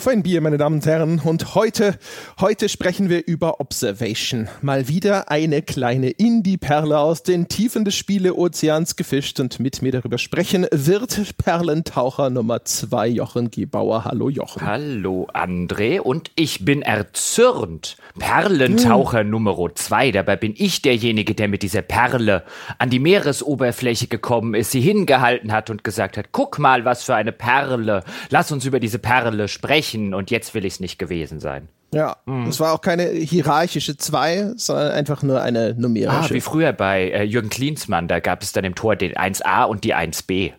Auf 0.00 0.08
ein 0.08 0.22
Bier, 0.22 0.40
meine 0.40 0.56
Damen 0.56 0.76
und 0.76 0.86
Herren. 0.86 1.20
Und 1.22 1.54
heute, 1.54 1.98
heute 2.40 2.70
sprechen 2.70 3.10
wir 3.10 3.26
über 3.26 3.60
Observation. 3.60 4.48
Mal 4.62 4.88
wieder 4.88 5.30
eine 5.30 5.60
kleine 5.60 6.08
Indie-Perle 6.08 6.98
aus 6.98 7.22
den 7.22 7.48
Tiefen 7.48 7.84
des 7.84 7.96
Spiele-Ozeans 7.96 8.96
gefischt 8.96 9.40
und 9.40 9.60
mit 9.60 9.82
mir 9.82 9.92
darüber 9.92 10.16
sprechen 10.16 10.66
wird 10.72 11.36
Perlentaucher 11.36 12.30
Nummer 12.30 12.64
zwei, 12.64 13.08
Jochen 13.08 13.50
Gebauer. 13.50 14.06
Hallo 14.06 14.30
Jochen. 14.30 14.66
Hallo 14.66 15.28
André 15.34 16.00
und 16.00 16.30
ich 16.34 16.64
bin 16.64 16.80
erzürnt. 16.80 17.98
Perlentaucher 18.18 19.20
hm. 19.20 19.28
Nummer 19.28 19.58
zwei. 19.74 20.12
Dabei 20.12 20.36
bin 20.36 20.54
ich 20.56 20.80
derjenige, 20.80 21.34
der 21.34 21.48
mit 21.48 21.62
dieser 21.62 21.82
Perle 21.82 22.44
an 22.78 22.88
die 22.88 23.00
Meeresoberfläche 23.00 24.06
gekommen 24.06 24.54
ist, 24.54 24.70
sie 24.70 24.80
hingehalten 24.80 25.52
hat 25.52 25.68
und 25.68 25.84
gesagt 25.84 26.16
hat, 26.16 26.32
guck 26.32 26.58
mal, 26.58 26.86
was 26.86 27.04
für 27.04 27.14
eine 27.14 27.32
Perle. 27.32 28.02
Lass 28.30 28.50
uns 28.50 28.64
über 28.64 28.80
diese 28.80 28.98
Perle 28.98 29.46
sprechen 29.46 29.89
sprechen 29.90 30.14
und 30.14 30.30
jetzt 30.30 30.54
will 30.54 30.64
ich 30.64 30.74
es 30.74 30.80
nicht 30.80 30.98
gewesen 30.98 31.40
sein. 31.40 31.68
Ja, 31.92 32.16
mhm. 32.26 32.46
es 32.46 32.60
war 32.60 32.72
auch 32.72 32.80
keine 32.80 33.08
hierarchische 33.08 33.96
2, 33.96 34.52
sondern 34.56 34.92
einfach 34.92 35.22
nur 35.22 35.42
eine 35.42 35.74
numerische. 35.74 36.30
Ah, 36.30 36.30
wie 36.30 36.40
früher 36.40 36.72
bei 36.72 37.10
äh, 37.10 37.24
Jürgen 37.24 37.50
Klinsmann, 37.50 38.06
da 38.06 38.20
gab 38.20 38.42
es 38.42 38.52
dann 38.52 38.64
im 38.64 38.76
Tor 38.76 38.94
den 38.94 39.14
1a 39.14 39.64
und 39.64 39.82
die 39.82 39.94
1b 39.94 40.52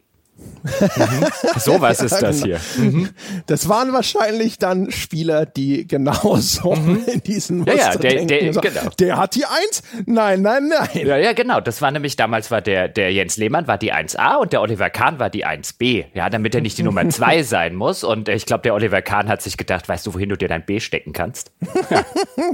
mhm. 0.63 1.59
So 1.59 1.81
was 1.81 2.01
ist 2.01 2.11
das 2.21 2.43
hier. 2.43 2.59
Mhm. 2.77 3.09
Das 3.47 3.69
waren 3.69 3.93
wahrscheinlich 3.93 4.57
dann 4.57 4.91
Spieler, 4.91 5.45
die 5.45 5.87
genauso 5.91 6.75
mhm. 6.75 7.03
in 7.05 7.21
diesen 7.21 7.59
Muster 7.59 7.75
ja, 7.75 7.93
ja, 7.93 7.97
der. 7.97 8.25
Der, 8.25 8.53
so, 8.53 8.61
genau. 8.61 8.89
der 8.99 9.17
hat 9.17 9.35
die 9.35 9.45
Eins? 9.45 9.83
Nein, 10.05 10.41
nein, 10.41 10.69
nein. 10.69 11.07
Ja, 11.07 11.17
ja, 11.17 11.33
genau. 11.33 11.61
Das 11.61 11.81
war 11.81 11.91
nämlich, 11.91 12.15
damals 12.15 12.51
war 12.51 12.61
der, 12.61 12.87
der 12.87 13.11
Jens 13.11 13.37
Lehmann 13.37 13.67
war 13.67 13.77
die 13.77 13.93
1a 13.93 14.37
und 14.37 14.53
der 14.53 14.61
Oliver 14.61 14.89
Kahn 14.89 15.20
war 15.20 15.29
die 15.29 15.45
1b. 15.45 16.05
Ja, 16.13 16.29
damit 16.29 16.55
er 16.55 16.61
nicht 16.61 16.77
die 16.77 16.83
Nummer 16.83 17.07
2 17.07 17.43
sein 17.43 17.76
muss. 17.76 18.03
Und 18.03 18.29
ich 18.29 18.45
glaube, 18.45 18.63
der 18.63 18.73
Oliver 18.73 19.01
Kahn 19.01 19.29
hat 19.29 19.41
sich 19.41 19.57
gedacht, 19.57 19.89
weißt 19.89 20.07
du, 20.07 20.13
wohin 20.13 20.29
du 20.29 20.37
dir 20.37 20.48
dein 20.48 20.65
B 20.65 20.79
stecken 20.79 21.13
kannst? 21.13 21.51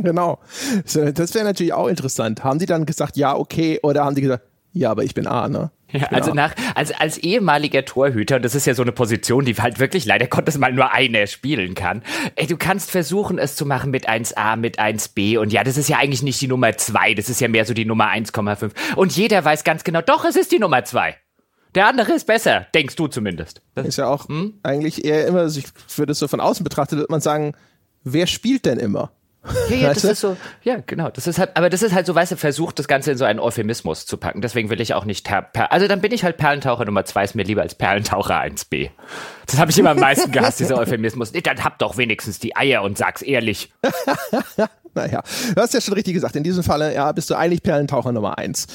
genau. 0.02 0.40
Das 0.84 1.34
wäre 1.34 1.46
natürlich 1.46 1.74
auch 1.74 1.88
interessant. 1.88 2.44
Haben 2.44 2.60
die 2.60 2.66
dann 2.66 2.86
gesagt, 2.86 3.18
ja, 3.18 3.36
okay, 3.36 3.80
oder 3.84 4.06
haben 4.06 4.16
die 4.16 4.22
gesagt, 4.22 4.44
ja, 4.74 4.92
aber 4.92 5.04
ich 5.04 5.14
bin 5.14 5.28
A, 5.28 5.48
ne? 5.48 5.72
Ja, 5.92 6.08
also 6.08 6.34
nach, 6.34 6.54
als, 6.76 6.92
als 6.92 7.18
ehemaliger 7.18 7.86
Torhüter, 7.86 8.38
und 8.38 8.46
das 8.46 8.56
ist 8.56 8.68
ja 8.68 8.74
so 8.74 8.82
eine 8.82 8.92
Position, 8.92 9.46
die 9.46 9.56
halt 9.56 9.80
wirklich 9.80 10.06
leider 10.06 10.28
Gottes 10.28 10.58
mal 10.58 10.74
nur 10.74 10.92
einer 10.92 11.28
spielen 11.28 11.76
kann. 11.76 12.04
Ey, 12.36 12.46
du 12.46 12.58
kannst 12.58 12.92
versuchen, 12.92 13.38
es 13.38 13.56
zu 13.56 13.66
machen 13.66 13.92
mit 13.92 14.10
1a, 14.10 14.58
mit 14.58 14.80
1b. 14.80 15.38
Und 15.38 15.54
ja, 15.54 15.64
das 15.64 15.78
ist 15.78 15.88
ja 15.88 15.98
eigentlich 15.98 16.24
nicht 16.24 16.42
die 16.42 16.48
Nummer 16.48 16.76
2, 16.76 17.14
das 17.14 17.30
ist 17.30 17.40
ja 17.40 17.48
mehr 17.48 17.66
so 17.66 17.74
die 17.74 17.86
Nummer 17.86 18.10
1,5. 18.10 18.72
Und 18.96 19.16
jeder 19.16 19.44
weiß 19.46 19.64
ganz 19.64 19.84
genau, 19.84 20.02
doch, 20.02 20.26
es 20.26 20.36
ist 20.36 20.52
die 20.52 20.60
Nummer 20.60 20.84
2. 20.84 21.16
Der 21.76 21.88
andere 21.88 22.14
ist 22.14 22.28
besser, 22.28 22.68
denkst 22.74 22.96
du 22.96 23.08
zumindest. 23.08 23.62
Das 23.76 23.86
ist 23.86 23.98
ja 23.98 24.08
auch 24.08 24.28
hm? 24.28 24.60
eigentlich 24.64 25.06
eher 25.06 25.28
immer, 25.28 25.46
ich 25.46 25.68
würde 25.96 26.12
es 26.12 26.20
so 26.20 26.28
von 26.28 26.40
außen 26.40 26.64
betrachtet, 26.64 26.98
würde 26.98 27.12
man 27.12 27.22
sagen, 27.22 27.54
wer 28.04 28.28
spielt 28.28 28.66
denn 28.66 28.80
immer? 28.80 29.12
Ja, 29.70 29.76
ja, 29.76 29.94
das 29.94 30.04
ist 30.04 30.22
so, 30.22 30.38
ja, 30.64 30.78
genau. 30.86 31.10
Das 31.10 31.28
ist 31.28 31.40
halt, 31.40 31.56
aber 31.56 31.70
das 31.70 31.82
ist 31.82 31.94
halt 31.94 32.06
so, 32.06 32.16
weißt 32.16 32.34
du, 32.34 32.36
versucht, 32.38 32.80
das 32.80 32.88
Ganze 32.88 33.12
in 33.12 33.18
so 33.18 33.26
einen 33.26 33.40
Euphemismus 33.40 34.06
zu 34.06 34.18
packen. 34.18 34.42
Deswegen 34.42 34.70
will 34.70 34.82
ich 34.82 34.94
auch 34.94 35.06
nicht, 35.06 35.30
also 35.32 35.88
dann 35.88 36.02
bin 36.02 36.12
ich 36.12 36.24
halt 36.24 36.38
Perlentaucher 36.38 36.86
Nummer 36.86 37.06
zwei, 37.06 37.24
ist 37.24 37.36
mir 37.36 37.44
lieber 37.44 37.62
als 37.62 37.76
Perlentaucher 37.76 38.42
1b. 38.42 38.90
Das 39.46 39.60
habe 39.60 39.72
ich 39.72 39.80
immer 39.80 39.92
am 39.92 40.00
meisten 40.00 40.32
gehasst, 40.32 40.60
dieser 40.60 40.78
Euphemismus. 40.80 41.34
Nee, 41.34 41.42
dann 41.42 41.64
hab 41.64 41.80
doch 41.80 41.98
wenigstens 41.98 42.40
die 42.40 42.56
Eier 42.56 42.84
und 42.84 42.98
sag's 42.98 43.22
ehrlich. 43.22 43.72
naja, 44.98 45.24
du 45.56 45.62
hast 45.62 45.74
ja 45.74 45.82
schon 45.82 45.94
richtig 45.94 46.14
gesagt. 46.14 46.36
In 46.36 46.44
diesem 46.44 46.64
Falle, 46.64 46.94
ja, 46.94 47.12
bist 47.12 47.30
du 47.30 47.36
eigentlich 47.36 47.64
Perlentaucher 47.64 48.12
Nummer 48.12 48.38
eins. 48.38 48.68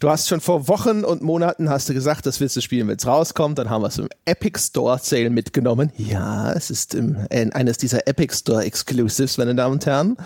Du 0.00 0.10
hast 0.10 0.28
schon 0.28 0.40
vor 0.40 0.68
Wochen 0.68 1.04
und 1.04 1.22
Monaten 1.22 1.70
hast 1.70 1.88
du 1.88 1.94
gesagt, 1.94 2.26
das 2.26 2.40
willst 2.40 2.56
du 2.56 2.60
spielen, 2.60 2.88
wenn 2.88 2.96
es 2.96 3.06
rauskommt. 3.06 3.58
Dann 3.58 3.70
haben 3.70 3.82
wir 3.82 3.88
es 3.88 3.98
im 3.98 4.08
Epic 4.24 4.58
Store 4.58 4.98
Sale 5.00 5.30
mitgenommen. 5.30 5.92
Ja, 5.96 6.52
es 6.52 6.70
ist 6.70 6.94
im, 6.94 7.16
äh, 7.30 7.50
eines 7.52 7.78
dieser 7.78 8.06
Epic 8.06 8.34
Store 8.34 8.64
Exclusives, 8.64 9.38
meine 9.38 9.54
Damen 9.54 9.74
und 9.74 9.86
Herren. 9.86 10.16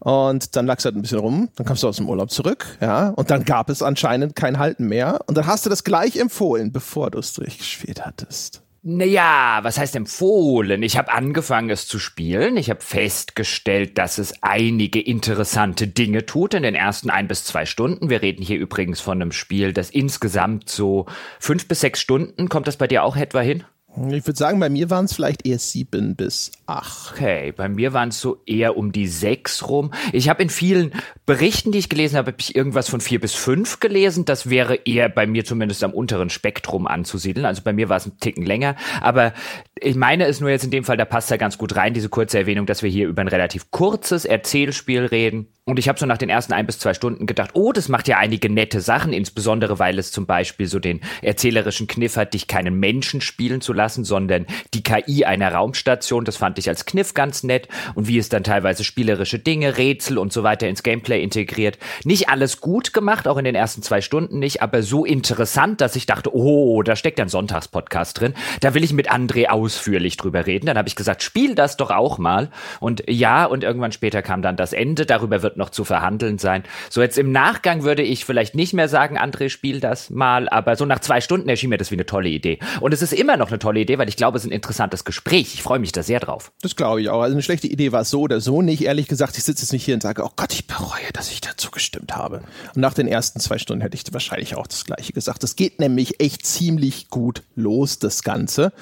Und 0.00 0.56
dann 0.56 0.66
lagst 0.66 0.84
du 0.84 0.88
halt 0.88 0.96
ein 0.96 1.02
bisschen 1.02 1.20
rum, 1.20 1.48
dann 1.54 1.64
kommst 1.64 1.84
du 1.84 1.88
aus 1.88 1.98
dem 1.98 2.08
Urlaub 2.08 2.32
zurück, 2.32 2.66
ja, 2.80 3.10
und 3.10 3.30
dann 3.30 3.44
gab 3.44 3.70
es 3.70 3.82
anscheinend 3.82 4.34
kein 4.34 4.58
Halten 4.58 4.88
mehr. 4.88 5.20
Und 5.26 5.38
dann 5.38 5.46
hast 5.46 5.64
du 5.64 5.70
das 5.70 5.84
gleich 5.84 6.16
empfohlen, 6.16 6.72
bevor 6.72 7.12
du 7.12 7.20
es 7.20 7.34
durchgespielt 7.34 8.04
hattest. 8.04 8.62
Naja, 8.84 9.60
was 9.62 9.78
heißt 9.78 9.94
empfohlen? 9.94 10.82
Ich 10.82 10.98
habe 10.98 11.12
angefangen, 11.12 11.70
es 11.70 11.86
zu 11.86 12.00
spielen. 12.00 12.56
Ich 12.56 12.68
habe 12.68 12.80
festgestellt, 12.80 13.96
dass 13.96 14.18
es 14.18 14.42
einige 14.42 15.00
interessante 15.00 15.86
Dinge 15.86 16.26
tut 16.26 16.54
in 16.54 16.64
den 16.64 16.74
ersten 16.74 17.08
ein 17.08 17.28
bis 17.28 17.44
zwei 17.44 17.64
Stunden. 17.64 18.10
Wir 18.10 18.22
reden 18.22 18.42
hier 18.42 18.58
übrigens 18.58 19.00
von 19.00 19.22
einem 19.22 19.30
Spiel, 19.30 19.72
das 19.72 19.90
insgesamt 19.90 20.68
so 20.68 21.06
fünf 21.38 21.68
bis 21.68 21.78
sechs 21.78 22.00
Stunden, 22.00 22.48
kommt 22.48 22.66
das 22.66 22.76
bei 22.76 22.88
dir 22.88 23.04
auch 23.04 23.14
etwa 23.14 23.40
hin? 23.40 23.62
Ich 23.94 24.26
würde 24.26 24.38
sagen, 24.38 24.58
bei 24.58 24.70
mir 24.70 24.88
waren 24.88 25.04
es 25.04 25.12
vielleicht 25.12 25.46
eher 25.46 25.58
sieben 25.58 26.16
bis 26.16 26.50
acht. 26.66 27.12
Okay, 27.12 27.52
bei 27.52 27.68
mir 27.68 27.92
waren 27.92 28.08
es 28.08 28.20
so 28.20 28.40
eher 28.46 28.78
um 28.78 28.90
die 28.90 29.06
sechs 29.06 29.68
rum. 29.68 29.92
Ich 30.12 30.30
habe 30.30 30.42
in 30.42 30.48
vielen 30.48 30.92
Berichten, 31.26 31.72
die 31.72 31.78
ich 31.78 31.90
gelesen 31.90 32.16
habe, 32.16 32.32
habe 32.32 32.40
ich 32.40 32.56
irgendwas 32.56 32.88
von 32.88 33.02
vier 33.02 33.20
bis 33.20 33.34
fünf 33.34 33.80
gelesen. 33.80 34.24
Das 34.24 34.48
wäre 34.48 34.76
eher 34.86 35.10
bei 35.10 35.26
mir 35.26 35.44
zumindest 35.44 35.84
am 35.84 35.92
unteren 35.92 36.30
Spektrum 36.30 36.86
anzusiedeln. 36.86 37.44
Also 37.44 37.60
bei 37.62 37.74
mir 37.74 37.90
war 37.90 37.98
es 37.98 38.06
ein 38.06 38.18
Ticken 38.18 38.46
länger. 38.46 38.76
Aber 39.02 39.34
ich 39.78 39.94
meine 39.94 40.26
es 40.26 40.40
nur 40.40 40.48
jetzt 40.48 40.64
in 40.64 40.70
dem 40.70 40.84
Fall, 40.84 40.96
da 40.96 41.04
passt 41.04 41.30
ja 41.30 41.36
ganz 41.36 41.58
gut 41.58 41.76
rein, 41.76 41.92
diese 41.92 42.08
kurze 42.08 42.38
Erwähnung, 42.38 42.64
dass 42.64 42.82
wir 42.82 42.90
hier 42.90 43.08
über 43.08 43.20
ein 43.20 43.28
relativ 43.28 43.70
kurzes 43.70 44.24
Erzählspiel 44.24 45.04
reden. 45.04 45.48
Und 45.64 45.78
ich 45.78 45.88
habe 45.88 45.98
so 45.98 46.06
nach 46.06 46.18
den 46.18 46.28
ersten 46.28 46.54
ein 46.54 46.66
bis 46.66 46.80
zwei 46.80 46.92
Stunden 46.92 47.26
gedacht, 47.26 47.50
oh, 47.54 47.72
das 47.72 47.88
macht 47.88 48.08
ja 48.08 48.18
einige 48.18 48.50
nette 48.50 48.80
Sachen, 48.80 49.12
insbesondere 49.12 49.78
weil 49.78 49.96
es 49.98 50.10
zum 50.10 50.26
Beispiel 50.26 50.66
so 50.66 50.80
den 50.80 51.00
erzählerischen 51.20 51.86
Kniff 51.86 52.16
hat, 52.16 52.34
dich 52.34 52.48
keinen 52.48 52.80
Menschen 52.80 53.20
spielen 53.20 53.60
zu 53.60 53.72
lassen, 53.72 53.81
sondern 53.88 54.46
die 54.74 54.82
KI 54.82 55.24
einer 55.24 55.52
Raumstation. 55.52 56.24
Das 56.24 56.36
fand 56.36 56.58
ich 56.58 56.68
als 56.68 56.84
Kniff 56.84 57.14
ganz 57.14 57.42
nett. 57.42 57.68
Und 57.94 58.08
wie 58.08 58.18
es 58.18 58.28
dann 58.28 58.44
teilweise 58.44 58.84
spielerische 58.84 59.38
Dinge, 59.38 59.78
Rätsel 59.78 60.18
und 60.18 60.32
so 60.32 60.42
weiter 60.42 60.68
ins 60.68 60.82
Gameplay 60.82 61.22
integriert. 61.22 61.78
Nicht 62.04 62.28
alles 62.28 62.60
gut 62.60 62.92
gemacht, 62.92 63.28
auch 63.28 63.36
in 63.36 63.44
den 63.44 63.54
ersten 63.54 63.82
zwei 63.82 64.00
Stunden 64.00 64.38
nicht, 64.38 64.62
aber 64.62 64.82
so 64.82 65.04
interessant, 65.04 65.80
dass 65.80 65.96
ich 65.96 66.06
dachte, 66.06 66.34
oh, 66.34 66.82
da 66.82 66.96
steckt 66.96 67.20
ein 67.20 67.28
Sonntagspodcast 67.28 68.20
drin. 68.20 68.34
Da 68.60 68.74
will 68.74 68.84
ich 68.84 68.92
mit 68.92 69.10
André 69.10 69.48
ausführlich 69.48 70.16
drüber 70.16 70.46
reden. 70.46 70.66
Dann 70.66 70.78
habe 70.78 70.88
ich 70.88 70.96
gesagt, 70.96 71.22
spiel 71.22 71.54
das 71.54 71.76
doch 71.76 71.90
auch 71.90 72.18
mal. 72.18 72.50
Und 72.80 73.04
ja, 73.08 73.44
und 73.44 73.64
irgendwann 73.64 73.92
später 73.92 74.22
kam 74.22 74.42
dann 74.42 74.56
das 74.56 74.72
Ende. 74.72 75.06
Darüber 75.06 75.42
wird 75.42 75.56
noch 75.56 75.70
zu 75.70 75.84
verhandeln 75.84 76.38
sein. 76.38 76.64
So 76.90 77.02
jetzt 77.02 77.18
im 77.18 77.32
Nachgang 77.32 77.82
würde 77.82 78.02
ich 78.02 78.24
vielleicht 78.24 78.54
nicht 78.54 78.72
mehr 78.72 78.88
sagen, 78.88 79.18
André, 79.18 79.48
spiel 79.48 79.80
das 79.80 80.10
mal, 80.10 80.48
aber 80.48 80.76
so 80.76 80.84
nach 80.84 81.00
zwei 81.00 81.20
Stunden 81.20 81.48
erschien 81.48 81.70
mir 81.70 81.78
das 81.78 81.90
wie 81.90 81.96
eine 81.96 82.06
tolle 82.06 82.28
Idee. 82.28 82.58
Und 82.80 82.92
es 82.92 83.02
ist 83.02 83.12
immer 83.12 83.36
noch 83.36 83.48
eine 83.48 83.58
tolle 83.58 83.71
Idee, 83.80 83.98
weil 83.98 84.08
ich 84.08 84.16
glaube, 84.16 84.38
es 84.38 84.44
ist 84.44 84.50
ein 84.50 84.54
interessantes 84.54 85.04
Gespräch. 85.04 85.54
Ich 85.54 85.62
freue 85.62 85.78
mich 85.78 85.92
da 85.92 86.02
sehr 86.02 86.20
drauf. 86.20 86.52
Das 86.62 86.76
glaube 86.76 87.02
ich 87.02 87.08
auch. 87.08 87.20
Also 87.20 87.34
eine 87.34 87.42
schlechte 87.42 87.66
Idee 87.66 87.92
war 87.92 88.02
es 88.02 88.10
so 88.10 88.20
oder 88.20 88.40
so 88.40 88.62
nicht. 88.62 88.82
Ehrlich 88.82 89.08
gesagt, 89.08 89.36
ich 89.36 89.44
sitze 89.44 89.62
jetzt 89.62 89.72
nicht 89.72 89.84
hier 89.84 89.94
und 89.94 90.02
sage, 90.02 90.24
oh 90.24 90.30
Gott, 90.36 90.52
ich 90.52 90.66
bereue, 90.66 91.12
dass 91.12 91.30
ich 91.30 91.40
dazu 91.40 91.70
gestimmt 91.70 92.16
habe. 92.16 92.42
Und 92.74 92.80
nach 92.80 92.94
den 92.94 93.08
ersten 93.08 93.40
zwei 93.40 93.58
Stunden 93.58 93.82
hätte 93.82 93.96
ich 93.96 94.04
wahrscheinlich 94.12 94.56
auch 94.56 94.66
das 94.66 94.84
Gleiche 94.84 95.12
gesagt. 95.12 95.44
Es 95.44 95.56
geht 95.56 95.80
nämlich 95.80 96.20
echt 96.20 96.46
ziemlich 96.46 97.08
gut 97.08 97.42
los, 97.54 97.98
das 97.98 98.22
Ganze. 98.22 98.72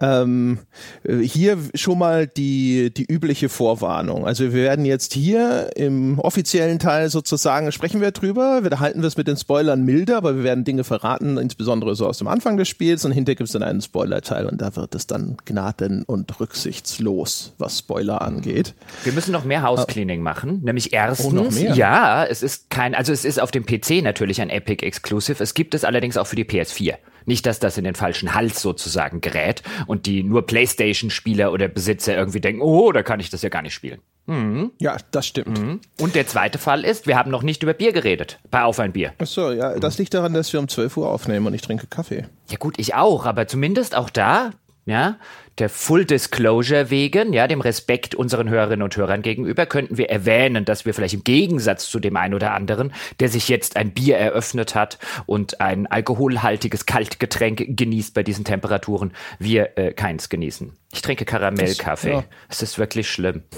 Ähm, 0.00 0.58
hier 1.04 1.58
schon 1.74 1.98
mal 1.98 2.26
die, 2.26 2.92
die 2.92 3.04
übliche 3.04 3.48
Vorwarnung. 3.48 4.26
Also 4.26 4.44
wir 4.44 4.52
werden 4.54 4.84
jetzt 4.84 5.12
hier 5.12 5.70
im 5.76 6.18
offiziellen 6.18 6.78
Teil 6.78 7.10
sozusagen 7.10 7.70
sprechen 7.72 8.00
wir 8.00 8.10
drüber. 8.10 8.60
Wir 8.62 8.80
halten 8.80 9.02
wir 9.02 9.08
es 9.08 9.16
mit 9.16 9.28
den 9.28 9.36
Spoilern 9.36 9.84
milder, 9.84 10.16
aber 10.16 10.36
wir 10.36 10.44
werden 10.44 10.64
Dinge 10.64 10.84
verraten, 10.84 11.36
insbesondere 11.36 11.94
so 11.94 12.06
aus 12.06 12.18
dem 12.18 12.28
Anfang 12.28 12.56
des 12.56 12.68
Spiels 12.68 13.04
und 13.04 13.12
hinterher 13.12 13.36
gibt 13.36 13.48
es 13.48 13.52
dann 13.52 13.62
einen 13.62 13.80
Spoiler-Teil 13.80 14.46
und 14.46 14.60
da 14.60 14.74
wird 14.76 14.94
es 14.94 15.06
dann 15.06 15.36
gnaden- 15.44 16.04
und 16.04 16.40
rücksichtslos, 16.40 17.54
was 17.58 17.78
Spoiler 17.78 18.22
angeht. 18.22 18.74
Wir 19.04 19.12
müssen 19.12 19.32
noch 19.32 19.44
mehr 19.44 19.62
Housecleaning 19.68 20.20
uh, 20.20 20.24
machen, 20.24 20.60
nämlich 20.62 20.92
erstens, 20.92 21.58
oh, 21.58 21.62
ja, 21.74 22.24
es 22.24 22.42
ist 22.42 22.70
kein, 22.70 22.94
also 22.94 23.12
es 23.12 23.24
ist 23.24 23.40
auf 23.40 23.50
dem 23.50 23.66
PC 23.66 24.02
natürlich 24.02 24.40
ein 24.40 24.50
Epic 24.50 24.84
Exclusive, 24.84 25.42
es 25.42 25.54
gibt 25.54 25.74
es 25.74 25.84
allerdings 25.84 26.16
auch 26.16 26.26
für 26.26 26.36
die 26.36 26.44
PS4. 26.44 26.94
Nicht, 27.26 27.46
dass 27.46 27.58
das 27.58 27.78
in 27.78 27.84
den 27.84 27.94
falschen 27.94 28.34
Hals 28.34 28.62
sozusagen 28.62 29.20
gerät 29.20 29.62
und 29.86 30.06
die 30.06 30.22
nur 30.22 30.46
PlayStation-Spieler 30.46 31.52
oder 31.52 31.68
Besitzer 31.68 32.16
irgendwie 32.16 32.40
denken, 32.40 32.62
oh, 32.62 32.92
da 32.92 33.02
kann 33.02 33.20
ich 33.20 33.30
das 33.30 33.42
ja 33.42 33.48
gar 33.48 33.62
nicht 33.62 33.74
spielen. 33.74 34.00
Mhm. 34.26 34.70
Ja, 34.78 34.96
das 35.10 35.26
stimmt. 35.26 35.58
Mhm. 35.58 35.80
Und 36.00 36.14
der 36.14 36.26
zweite 36.26 36.58
Fall 36.58 36.84
ist, 36.84 37.06
wir 37.06 37.16
haben 37.16 37.30
noch 37.30 37.42
nicht 37.42 37.62
über 37.62 37.74
Bier 37.74 37.92
geredet. 37.92 38.38
Bei 38.50 38.62
Auf 38.62 38.78
ein 38.78 38.92
Bier. 38.92 39.12
Ach 39.18 39.26
so, 39.26 39.50
ja, 39.50 39.78
das 39.78 39.98
liegt 39.98 40.14
daran, 40.14 40.32
dass 40.32 40.52
wir 40.52 40.60
um 40.60 40.68
12 40.68 40.96
Uhr 40.96 41.10
aufnehmen 41.10 41.46
und 41.46 41.54
ich 41.54 41.62
trinke 41.62 41.86
Kaffee. 41.86 42.26
Ja 42.48 42.56
gut, 42.58 42.78
ich 42.78 42.94
auch, 42.94 43.26
aber 43.26 43.46
zumindest 43.46 43.96
auch 43.96 44.10
da, 44.10 44.52
ja, 44.86 45.16
der 45.58 45.68
Full 45.68 46.04
Disclosure 46.04 46.90
wegen, 46.90 47.32
ja, 47.32 47.46
dem 47.46 47.60
Respekt 47.60 48.14
unseren 48.14 48.48
Hörerinnen 48.48 48.82
und 48.82 48.96
Hörern 48.96 49.22
gegenüber, 49.22 49.66
könnten 49.66 49.98
wir 49.98 50.10
erwähnen, 50.10 50.64
dass 50.64 50.86
wir 50.86 50.94
vielleicht 50.94 51.14
im 51.14 51.24
Gegensatz 51.24 51.88
zu 51.88 52.00
dem 52.00 52.16
einen 52.16 52.34
oder 52.34 52.52
anderen, 52.52 52.92
der 53.20 53.28
sich 53.28 53.48
jetzt 53.48 53.76
ein 53.76 53.92
Bier 53.92 54.16
eröffnet 54.16 54.74
hat 54.74 54.98
und 55.26 55.60
ein 55.60 55.86
alkoholhaltiges 55.86 56.86
Kaltgetränk 56.86 57.76
genießt 57.76 58.14
bei 58.14 58.22
diesen 58.22 58.44
Temperaturen, 58.44 59.12
wir 59.38 59.76
äh, 59.76 59.92
keins 59.92 60.28
genießen. 60.28 60.72
Ich 60.92 61.02
trinke 61.02 61.24
Karamellkaffee. 61.24 62.12
Ja. 62.12 62.24
Es 62.48 62.62
ist 62.62 62.78
wirklich 62.78 63.10
schlimm. 63.10 63.42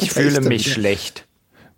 Ich 0.00 0.10
fühle 0.10 0.40
mich 0.40 0.72
schlecht 0.72 1.26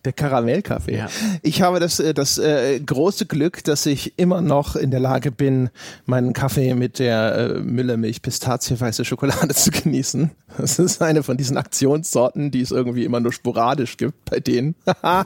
Der 0.07 0.13
Karamellkaffee. 0.13 0.99
Ja. 0.99 1.09
Ich 1.43 1.63
habe 1.63 1.81
das, 1.81 1.99
äh, 1.99 2.15
das 2.15 2.39
äh, 2.39 2.79
große 2.79 3.27
Glück, 3.27 3.65
dass 3.65 3.87
ich 3.87 4.17
immer 4.21 4.41
noch 4.41 4.77
in 4.77 4.93
der 4.93 5.01
Lage 5.01 5.33
bin, 5.33 5.69
meinen 6.05 6.33
Kaffee 6.33 6.75
mit 6.75 7.01
der 7.01 7.35
äh, 7.37 7.59
Müllermilch 7.59 8.23
Pistazie-weiße 8.23 9.05
Schokolade 9.05 9.49
zu 9.57 9.73
genießen. 9.73 10.31
Das 10.59 10.79
ist 10.79 11.03
eine 11.03 11.25
von 11.25 11.37
diesen 11.37 11.57
Aktionssorten, 11.57 12.53
die 12.53 12.61
es 12.61 12.71
irgendwie 12.71 13.05
immer 13.05 13.19
nur 13.19 13.33
sporadisch 13.33 13.97
gibt 13.97 14.31
bei 14.31 14.39
denen. 14.39 14.77
ah, 15.03 15.25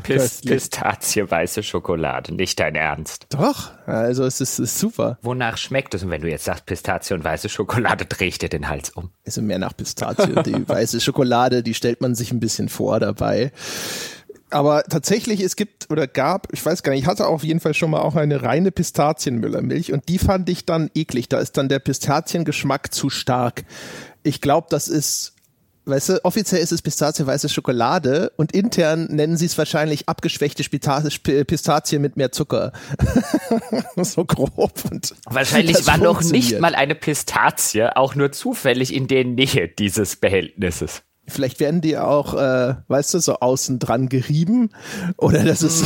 Pist 0.00 0.46
Pistazie-weiße 0.46 1.62
Schokolade, 1.62 2.34
nicht 2.34 2.58
dein 2.60 2.76
Ernst. 2.76 3.26
Doch, 3.28 3.72
also 3.84 4.24
es 4.24 4.40
ist, 4.40 4.58
ist, 4.58 4.78
super. 4.78 5.18
Wonach 5.20 5.58
schmeckt 5.58 5.92
es? 5.92 6.02
Und 6.02 6.08
wenn 6.08 6.22
du 6.22 6.30
jetzt 6.30 6.46
sagst 6.46 6.64
Pistazie 6.64 7.12
und 7.12 7.24
weiße 7.24 7.50
Schokolade, 7.50 8.06
drehe 8.06 8.28
ich 8.28 8.38
dir 8.38 8.48
den 8.48 8.70
Hals 8.70 8.88
um. 8.88 9.10
Also 9.26 9.42
mehr 9.42 9.58
nach 9.58 9.76
Pistazie. 9.76 10.42
die 10.46 10.66
weiße 10.66 10.98
Schokolade, 11.02 11.62
die 11.62 11.74
stellt 11.74 12.00
man 12.00 12.14
sich 12.14 12.32
ein 12.32 12.40
bisschen 12.40 12.70
vor 12.70 13.00
dabei 13.00 13.52
aber 14.50 14.84
tatsächlich, 14.84 15.40
es 15.40 15.56
gibt 15.56 15.90
oder 15.90 16.06
gab, 16.06 16.52
ich 16.52 16.64
weiß 16.64 16.82
gar 16.82 16.92
nicht, 16.92 17.02
ich 17.02 17.06
hatte 17.06 17.26
auf 17.26 17.44
jeden 17.44 17.60
Fall 17.60 17.74
schon 17.74 17.90
mal 17.90 18.00
auch 18.00 18.16
eine 18.16 18.42
reine 18.42 18.70
Pistazienmüllermilch 18.70 19.92
und 19.92 20.08
die 20.08 20.18
fand 20.18 20.48
ich 20.48 20.64
dann 20.64 20.90
eklig. 20.94 21.28
Da 21.28 21.38
ist 21.38 21.56
dann 21.56 21.68
der 21.68 21.78
Pistaziengeschmack 21.78 22.92
zu 22.92 23.10
stark. 23.10 23.64
Ich 24.22 24.40
glaube, 24.40 24.68
das 24.70 24.88
ist, 24.88 25.34
weißt 25.84 26.08
du, 26.08 26.24
offiziell 26.24 26.62
ist 26.62 26.72
es 26.72 26.82
pistazienweiße 26.82 27.48
Schokolade 27.48 28.32
und 28.36 28.52
intern 28.52 29.08
nennen 29.10 29.36
sie 29.36 29.46
es 29.46 29.58
wahrscheinlich 29.58 30.08
abgeschwächte 30.08 30.62
Pistazien 30.64 32.00
mit 32.00 32.16
mehr 32.16 32.32
Zucker. 32.32 32.72
so 33.96 34.24
grob. 34.24 34.84
Und 34.90 35.14
wahrscheinlich 35.26 35.86
war 35.86 35.98
noch 35.98 36.22
nicht 36.22 36.58
mal 36.60 36.74
eine 36.74 36.94
Pistazie 36.94 37.96
auch 37.96 38.14
nur 38.14 38.32
zufällig 38.32 38.94
in 38.94 39.08
der 39.08 39.24
Nähe 39.24 39.68
dieses 39.68 40.16
Behältnisses. 40.16 41.02
Vielleicht 41.28 41.60
werden 41.60 41.80
die 41.80 41.96
auch, 41.96 42.34
äh, 42.34 42.74
weißt 42.88 43.14
du, 43.14 43.18
so 43.18 43.34
außen 43.34 43.78
dran 43.78 44.08
gerieben. 44.08 44.70
Oder 45.16 45.44
das 45.44 45.62
ist, 45.62 45.84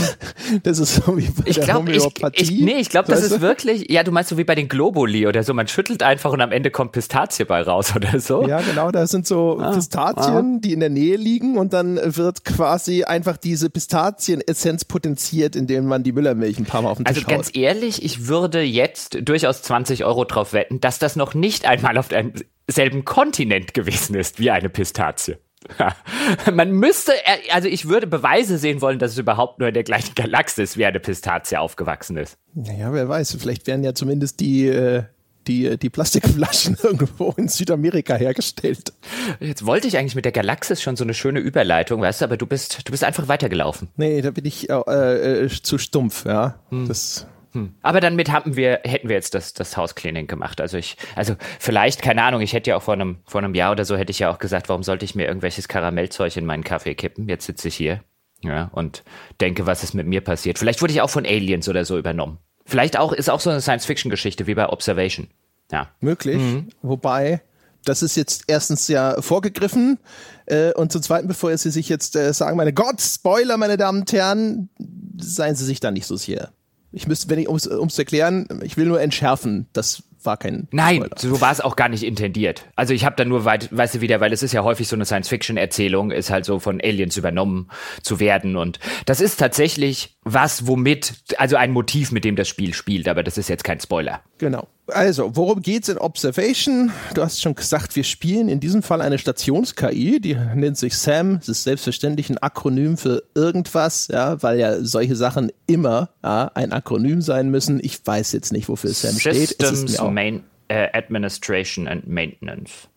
mhm. 0.50 0.60
das 0.62 0.78
ist 0.78 0.94
so 0.96 1.16
wie 1.16 1.28
bei 1.28 1.42
ich 1.46 1.56
der 1.56 1.64
glaub, 1.64 1.78
Homöopathie. 1.78 2.42
Ich, 2.42 2.50
ich, 2.50 2.60
nee, 2.60 2.76
ich 2.76 2.90
glaube, 2.90 3.10
das 3.10 3.22
ist 3.22 3.40
wirklich, 3.40 3.90
ja, 3.90 4.02
du 4.02 4.12
meinst 4.12 4.30
so 4.30 4.38
wie 4.38 4.44
bei 4.44 4.54
den 4.54 4.68
Globuli 4.68 5.26
oder 5.26 5.42
so. 5.42 5.54
Man 5.54 5.68
schüttelt 5.68 6.02
einfach 6.02 6.32
und 6.32 6.40
am 6.40 6.52
Ende 6.52 6.70
kommt 6.70 6.92
Pistazie 6.92 7.44
bei 7.44 7.62
raus 7.62 7.92
oder 7.96 8.20
so. 8.20 8.46
Ja, 8.46 8.60
genau. 8.60 8.90
Da 8.90 9.06
sind 9.06 9.26
so 9.26 9.58
ah, 9.60 9.72
Pistazien, 9.72 10.56
ah. 10.56 10.60
die 10.60 10.72
in 10.72 10.80
der 10.80 10.90
Nähe 10.90 11.16
liegen 11.16 11.58
und 11.58 11.72
dann 11.72 11.98
wird 12.02 12.44
quasi 12.44 13.04
einfach 13.04 13.36
diese 13.36 13.70
Pistazienessenz 13.70 14.84
potenziert, 14.84 15.56
indem 15.56 15.86
man 15.86 16.02
die 16.02 16.12
Müllermilch 16.12 16.58
ein 16.58 16.64
paar 16.64 16.82
Mal 16.82 16.90
auf 16.90 16.98
den 16.98 17.04
Tisch 17.06 17.16
Also 17.16 17.28
ganz 17.28 17.48
haut. 17.48 17.56
ehrlich, 17.56 18.04
ich 18.04 18.28
würde 18.28 18.62
jetzt 18.62 19.18
durchaus 19.22 19.62
20 19.62 20.04
Euro 20.04 20.24
drauf 20.24 20.52
wetten, 20.52 20.80
dass 20.80 20.98
das 20.98 21.16
noch 21.16 21.34
nicht 21.34 21.66
einmal 21.66 21.98
auf 21.98 22.12
einem 22.12 22.32
selben 22.68 23.04
Kontinent 23.04 23.74
gewesen 23.74 24.14
ist 24.14 24.38
wie 24.38 24.50
eine 24.50 24.68
Pistazie. 24.68 25.36
Man 26.52 26.72
müsste, 26.72 27.12
also 27.52 27.68
ich 27.68 27.88
würde 27.88 28.06
Beweise 28.06 28.58
sehen 28.58 28.80
wollen, 28.80 28.98
dass 28.98 29.12
es 29.12 29.18
überhaupt 29.18 29.58
nur 29.58 29.68
in 29.68 29.74
der 29.74 29.84
gleichen 29.84 30.14
Galaxis 30.14 30.76
wie 30.76 30.84
eine 30.84 31.00
Pistazie 31.00 31.56
aufgewachsen 31.56 32.16
ist. 32.16 32.36
Naja, 32.54 32.92
wer 32.92 33.08
weiß, 33.08 33.36
vielleicht 33.40 33.66
werden 33.66 33.84
ja 33.84 33.94
zumindest 33.94 34.40
die, 34.40 34.66
äh, 34.66 35.04
die, 35.46 35.78
die 35.78 35.90
Plastikflaschen 35.90 36.76
irgendwo 36.82 37.32
in 37.36 37.48
Südamerika 37.48 38.14
hergestellt. 38.14 38.92
Jetzt 39.40 39.64
wollte 39.66 39.88
ich 39.88 39.98
eigentlich 39.98 40.14
mit 40.14 40.24
der 40.24 40.32
Galaxis 40.32 40.82
schon 40.82 40.96
so 40.96 41.04
eine 41.04 41.14
schöne 41.14 41.40
Überleitung, 41.40 42.00
weißt 42.00 42.20
du, 42.20 42.24
aber 42.24 42.36
du 42.36 42.46
bist, 42.46 42.86
du 42.86 42.90
bist 42.90 43.04
einfach 43.04 43.28
weitergelaufen. 43.28 43.88
Nee, 43.96 44.20
da 44.20 44.30
bin 44.30 44.44
ich 44.44 44.68
äh, 44.70 45.44
äh, 45.44 45.48
zu 45.48 45.78
stumpf, 45.78 46.24
ja. 46.26 46.60
Hm. 46.70 46.88
Das 46.88 47.26
hm. 47.52 47.74
Aber 47.82 48.00
dann 48.00 48.16
mit 48.16 48.32
haben 48.32 48.56
wir, 48.56 48.80
hätten 48.84 49.08
wir 49.08 49.16
jetzt 49.16 49.34
das, 49.34 49.52
das 49.52 49.76
Housecleaning 49.76 50.26
gemacht. 50.26 50.60
Also 50.60 50.78
ich, 50.78 50.96
also 51.16 51.36
vielleicht, 51.58 52.00
keine 52.02 52.22
Ahnung, 52.22 52.40
ich 52.40 52.54
hätte 52.54 52.70
ja 52.70 52.76
auch 52.76 52.82
vor 52.82 52.94
einem, 52.94 53.18
vor 53.26 53.42
einem 53.42 53.54
Jahr 53.54 53.72
oder 53.72 53.84
so 53.84 53.96
hätte 53.96 54.10
ich 54.10 54.20
ja 54.20 54.30
auch 54.30 54.38
gesagt, 54.38 54.68
warum 54.68 54.82
sollte 54.82 55.04
ich 55.04 55.14
mir 55.14 55.26
irgendwelches 55.26 55.68
Karamellzeug 55.68 56.36
in 56.36 56.46
meinen 56.46 56.64
Kaffee 56.64 56.94
kippen? 56.94 57.28
Jetzt 57.28 57.46
sitze 57.46 57.68
ich 57.68 57.74
hier, 57.74 58.02
ja, 58.42 58.70
und 58.72 59.04
denke, 59.40 59.66
was 59.66 59.82
ist 59.82 59.94
mit 59.94 60.06
mir 60.06 60.22
passiert. 60.22 60.58
Vielleicht 60.58 60.80
wurde 60.80 60.94
ich 60.94 61.02
auch 61.02 61.10
von 61.10 61.26
Aliens 61.26 61.68
oder 61.68 61.84
so 61.84 61.98
übernommen. 61.98 62.38
Vielleicht 62.64 62.98
auch, 62.98 63.12
ist 63.12 63.28
auch 63.28 63.40
so 63.40 63.50
eine 63.50 63.60
Science-Fiction-Geschichte 63.60 64.46
wie 64.46 64.54
bei 64.54 64.68
Observation. 64.68 65.28
Ja. 65.70 65.88
Möglich. 66.00 66.38
Mhm. 66.38 66.68
Wobei, 66.80 67.42
das 67.84 68.02
ist 68.02 68.16
jetzt 68.16 68.44
erstens 68.46 68.88
ja 68.88 69.20
vorgegriffen 69.20 69.98
äh, 70.46 70.72
und 70.72 70.92
zum 70.92 71.02
Zweiten, 71.02 71.28
bevor 71.28 71.56
Sie 71.56 71.70
sich 71.70 71.88
jetzt 71.88 72.16
äh, 72.16 72.32
sagen, 72.32 72.56
meine 72.56 72.72
Gott, 72.72 73.00
Spoiler, 73.00 73.56
meine 73.56 73.76
Damen 73.76 74.00
und 74.00 74.12
Herren, 74.12 74.70
seien 75.18 75.54
Sie 75.54 75.64
sich 75.64 75.80
da 75.80 75.90
nicht 75.90 76.06
so 76.06 76.16
sicher. 76.16 76.52
Ich 76.92 77.06
müsste, 77.06 77.30
wenn 77.30 77.38
ich, 77.38 77.48
ums, 77.48 77.66
ums 77.66 77.98
erklären, 77.98 78.46
ich 78.62 78.76
will 78.76 78.86
nur 78.86 79.00
entschärfen, 79.00 79.66
das 79.72 80.02
war 80.24 80.36
kein. 80.36 80.68
Nein, 80.70 80.96
Spoiler. 80.96 81.16
so 81.16 81.40
war 81.40 81.52
es 81.52 81.60
auch 81.60 81.76
gar 81.76 81.88
nicht 81.88 82.02
intendiert. 82.02 82.64
Also 82.76 82.94
ich 82.94 83.04
habe 83.04 83.16
da 83.16 83.24
nur 83.24 83.44
weit, 83.44 83.68
weißt 83.76 83.96
du 83.96 84.00
wieder, 84.00 84.20
weil 84.20 84.32
es 84.32 84.42
ist 84.42 84.52
ja 84.52 84.62
häufig 84.62 84.88
so 84.88 84.96
eine 84.96 85.04
Science-Fiction-Erzählung, 85.04 86.10
ist 86.10 86.30
halt 86.30 86.44
so 86.44 86.58
von 86.58 86.80
Aliens 86.80 87.16
übernommen 87.16 87.70
zu 88.02 88.20
werden 88.20 88.56
und 88.56 88.78
das 89.06 89.20
ist 89.20 89.36
tatsächlich 89.36 90.16
was, 90.22 90.66
womit, 90.66 91.14
also 91.38 91.56
ein 91.56 91.72
Motiv, 91.72 92.12
mit 92.12 92.24
dem 92.24 92.36
das 92.36 92.48
Spiel 92.48 92.74
spielt, 92.74 93.08
aber 93.08 93.22
das 93.22 93.38
ist 93.38 93.48
jetzt 93.48 93.64
kein 93.64 93.80
Spoiler. 93.80 94.20
Genau. 94.38 94.68
Also, 94.92 95.36
worum 95.36 95.62
geht's 95.62 95.88
in 95.88 95.98
Observation? 95.98 96.92
Du 97.14 97.22
hast 97.22 97.40
schon 97.40 97.54
gesagt, 97.54 97.96
wir 97.96 98.04
spielen 98.04 98.48
in 98.48 98.60
diesem 98.60 98.82
Fall 98.82 99.00
eine 99.00 99.18
Stations-KI, 99.18 100.20
die 100.20 100.34
nennt 100.54 100.76
sich 100.78 100.96
SAM. 100.96 101.38
Das 101.38 101.48
ist 101.48 101.64
selbstverständlich 101.64 102.30
ein 102.30 102.38
Akronym 102.38 102.96
für 102.96 103.22
irgendwas, 103.34 104.08
ja, 104.08 104.42
weil 104.42 104.58
ja 104.58 104.82
solche 104.82 105.16
Sachen 105.16 105.50
immer 105.66 106.10
ja, 106.22 106.50
ein 106.54 106.72
Akronym 106.72 107.22
sein 107.22 107.50
müssen. 107.50 107.80
Ich 107.82 108.04
weiß 108.04 108.32
jetzt 108.32 108.52
nicht, 108.52 108.68
wofür 108.68 108.90
SAM 108.90 109.12
Systems 109.12 109.92
steht. 109.92 110.00
Mir 110.00 110.10
Main, 110.10 110.44
uh, 110.70 110.86
Administration 110.92 111.88
and 111.88 112.06
Maintenance. 112.06 112.88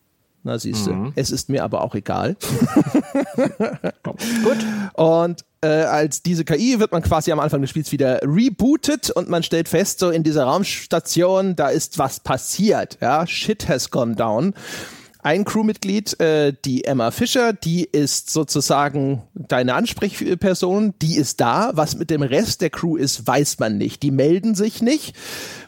Na, 0.46 0.60
siehst 0.60 0.86
du. 0.86 0.92
Mhm. 0.92 1.12
Es 1.16 1.32
ist 1.32 1.48
mir 1.48 1.64
aber 1.64 1.82
auch 1.82 1.96
egal. 1.96 2.36
Gut. 4.04 4.64
Und 4.94 5.44
äh, 5.60 5.66
als 5.66 6.22
diese 6.22 6.44
KI 6.44 6.78
wird 6.78 6.92
man 6.92 7.02
quasi 7.02 7.32
am 7.32 7.40
Anfang 7.40 7.62
des 7.62 7.70
Spiels 7.70 7.90
wieder 7.90 8.20
rebootet 8.22 9.10
und 9.10 9.28
man 9.28 9.42
stellt 9.42 9.68
fest, 9.68 9.98
so 9.98 10.10
in 10.10 10.22
dieser 10.22 10.44
Raumstation, 10.44 11.56
da 11.56 11.68
ist 11.68 11.98
was 11.98 12.20
passiert. 12.20 12.96
Ja, 13.00 13.26
shit 13.26 13.68
has 13.68 13.90
gone 13.90 14.14
down 14.14 14.54
ein 15.26 15.44
Crewmitglied, 15.44 16.20
äh, 16.20 16.52
die 16.64 16.84
Emma 16.84 17.10
Fischer, 17.10 17.52
die 17.52 17.82
ist 17.82 18.30
sozusagen 18.30 19.24
deine 19.34 19.74
Ansprechperson, 19.74 20.94
die 21.02 21.16
ist 21.16 21.40
da. 21.40 21.72
Was 21.74 21.96
mit 21.96 22.10
dem 22.10 22.22
Rest 22.22 22.60
der 22.60 22.70
Crew 22.70 22.96
ist, 22.96 23.26
weiß 23.26 23.58
man 23.58 23.76
nicht. 23.76 24.04
Die 24.04 24.12
melden 24.12 24.54
sich 24.54 24.82
nicht. 24.82 25.16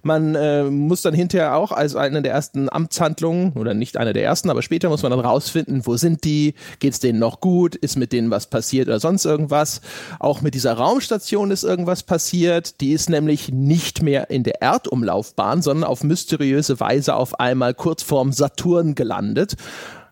Man 0.04 0.36
äh, 0.36 0.62
muss 0.62 1.02
dann 1.02 1.12
hinterher 1.12 1.56
auch 1.56 1.72
als 1.72 1.96
eine 1.96 2.22
der 2.22 2.32
ersten 2.32 2.68
Amtshandlungen, 2.70 3.54
oder 3.54 3.74
nicht 3.74 3.96
eine 3.96 4.12
der 4.12 4.22
ersten, 4.22 4.48
aber 4.48 4.62
später 4.62 4.90
muss 4.90 5.02
man 5.02 5.10
dann 5.10 5.18
rausfinden, 5.18 5.86
wo 5.86 5.96
sind 5.96 6.22
die, 6.22 6.54
geht's 6.78 7.00
denen 7.00 7.18
noch 7.18 7.40
gut, 7.40 7.74
ist 7.74 7.96
mit 7.96 8.12
denen 8.12 8.30
was 8.30 8.46
passiert 8.46 8.86
oder 8.86 9.00
sonst 9.00 9.24
irgendwas. 9.24 9.80
Auch 10.20 10.40
mit 10.40 10.54
dieser 10.54 10.74
Raumstation 10.74 11.50
ist 11.50 11.64
irgendwas 11.64 12.04
passiert. 12.04 12.80
Die 12.80 12.92
ist 12.92 13.10
nämlich 13.10 13.50
nicht 13.50 14.04
mehr 14.04 14.30
in 14.30 14.44
der 14.44 14.62
Erdumlaufbahn, 14.62 15.62
sondern 15.62 15.82
auf 15.90 16.04
mysteriöse 16.04 16.78
Weise 16.78 17.16
auf 17.16 17.40
einmal 17.40 17.74
kurz 17.74 18.04
vorm 18.04 18.32
Saturn 18.32 18.94
gelandet. 18.94 19.47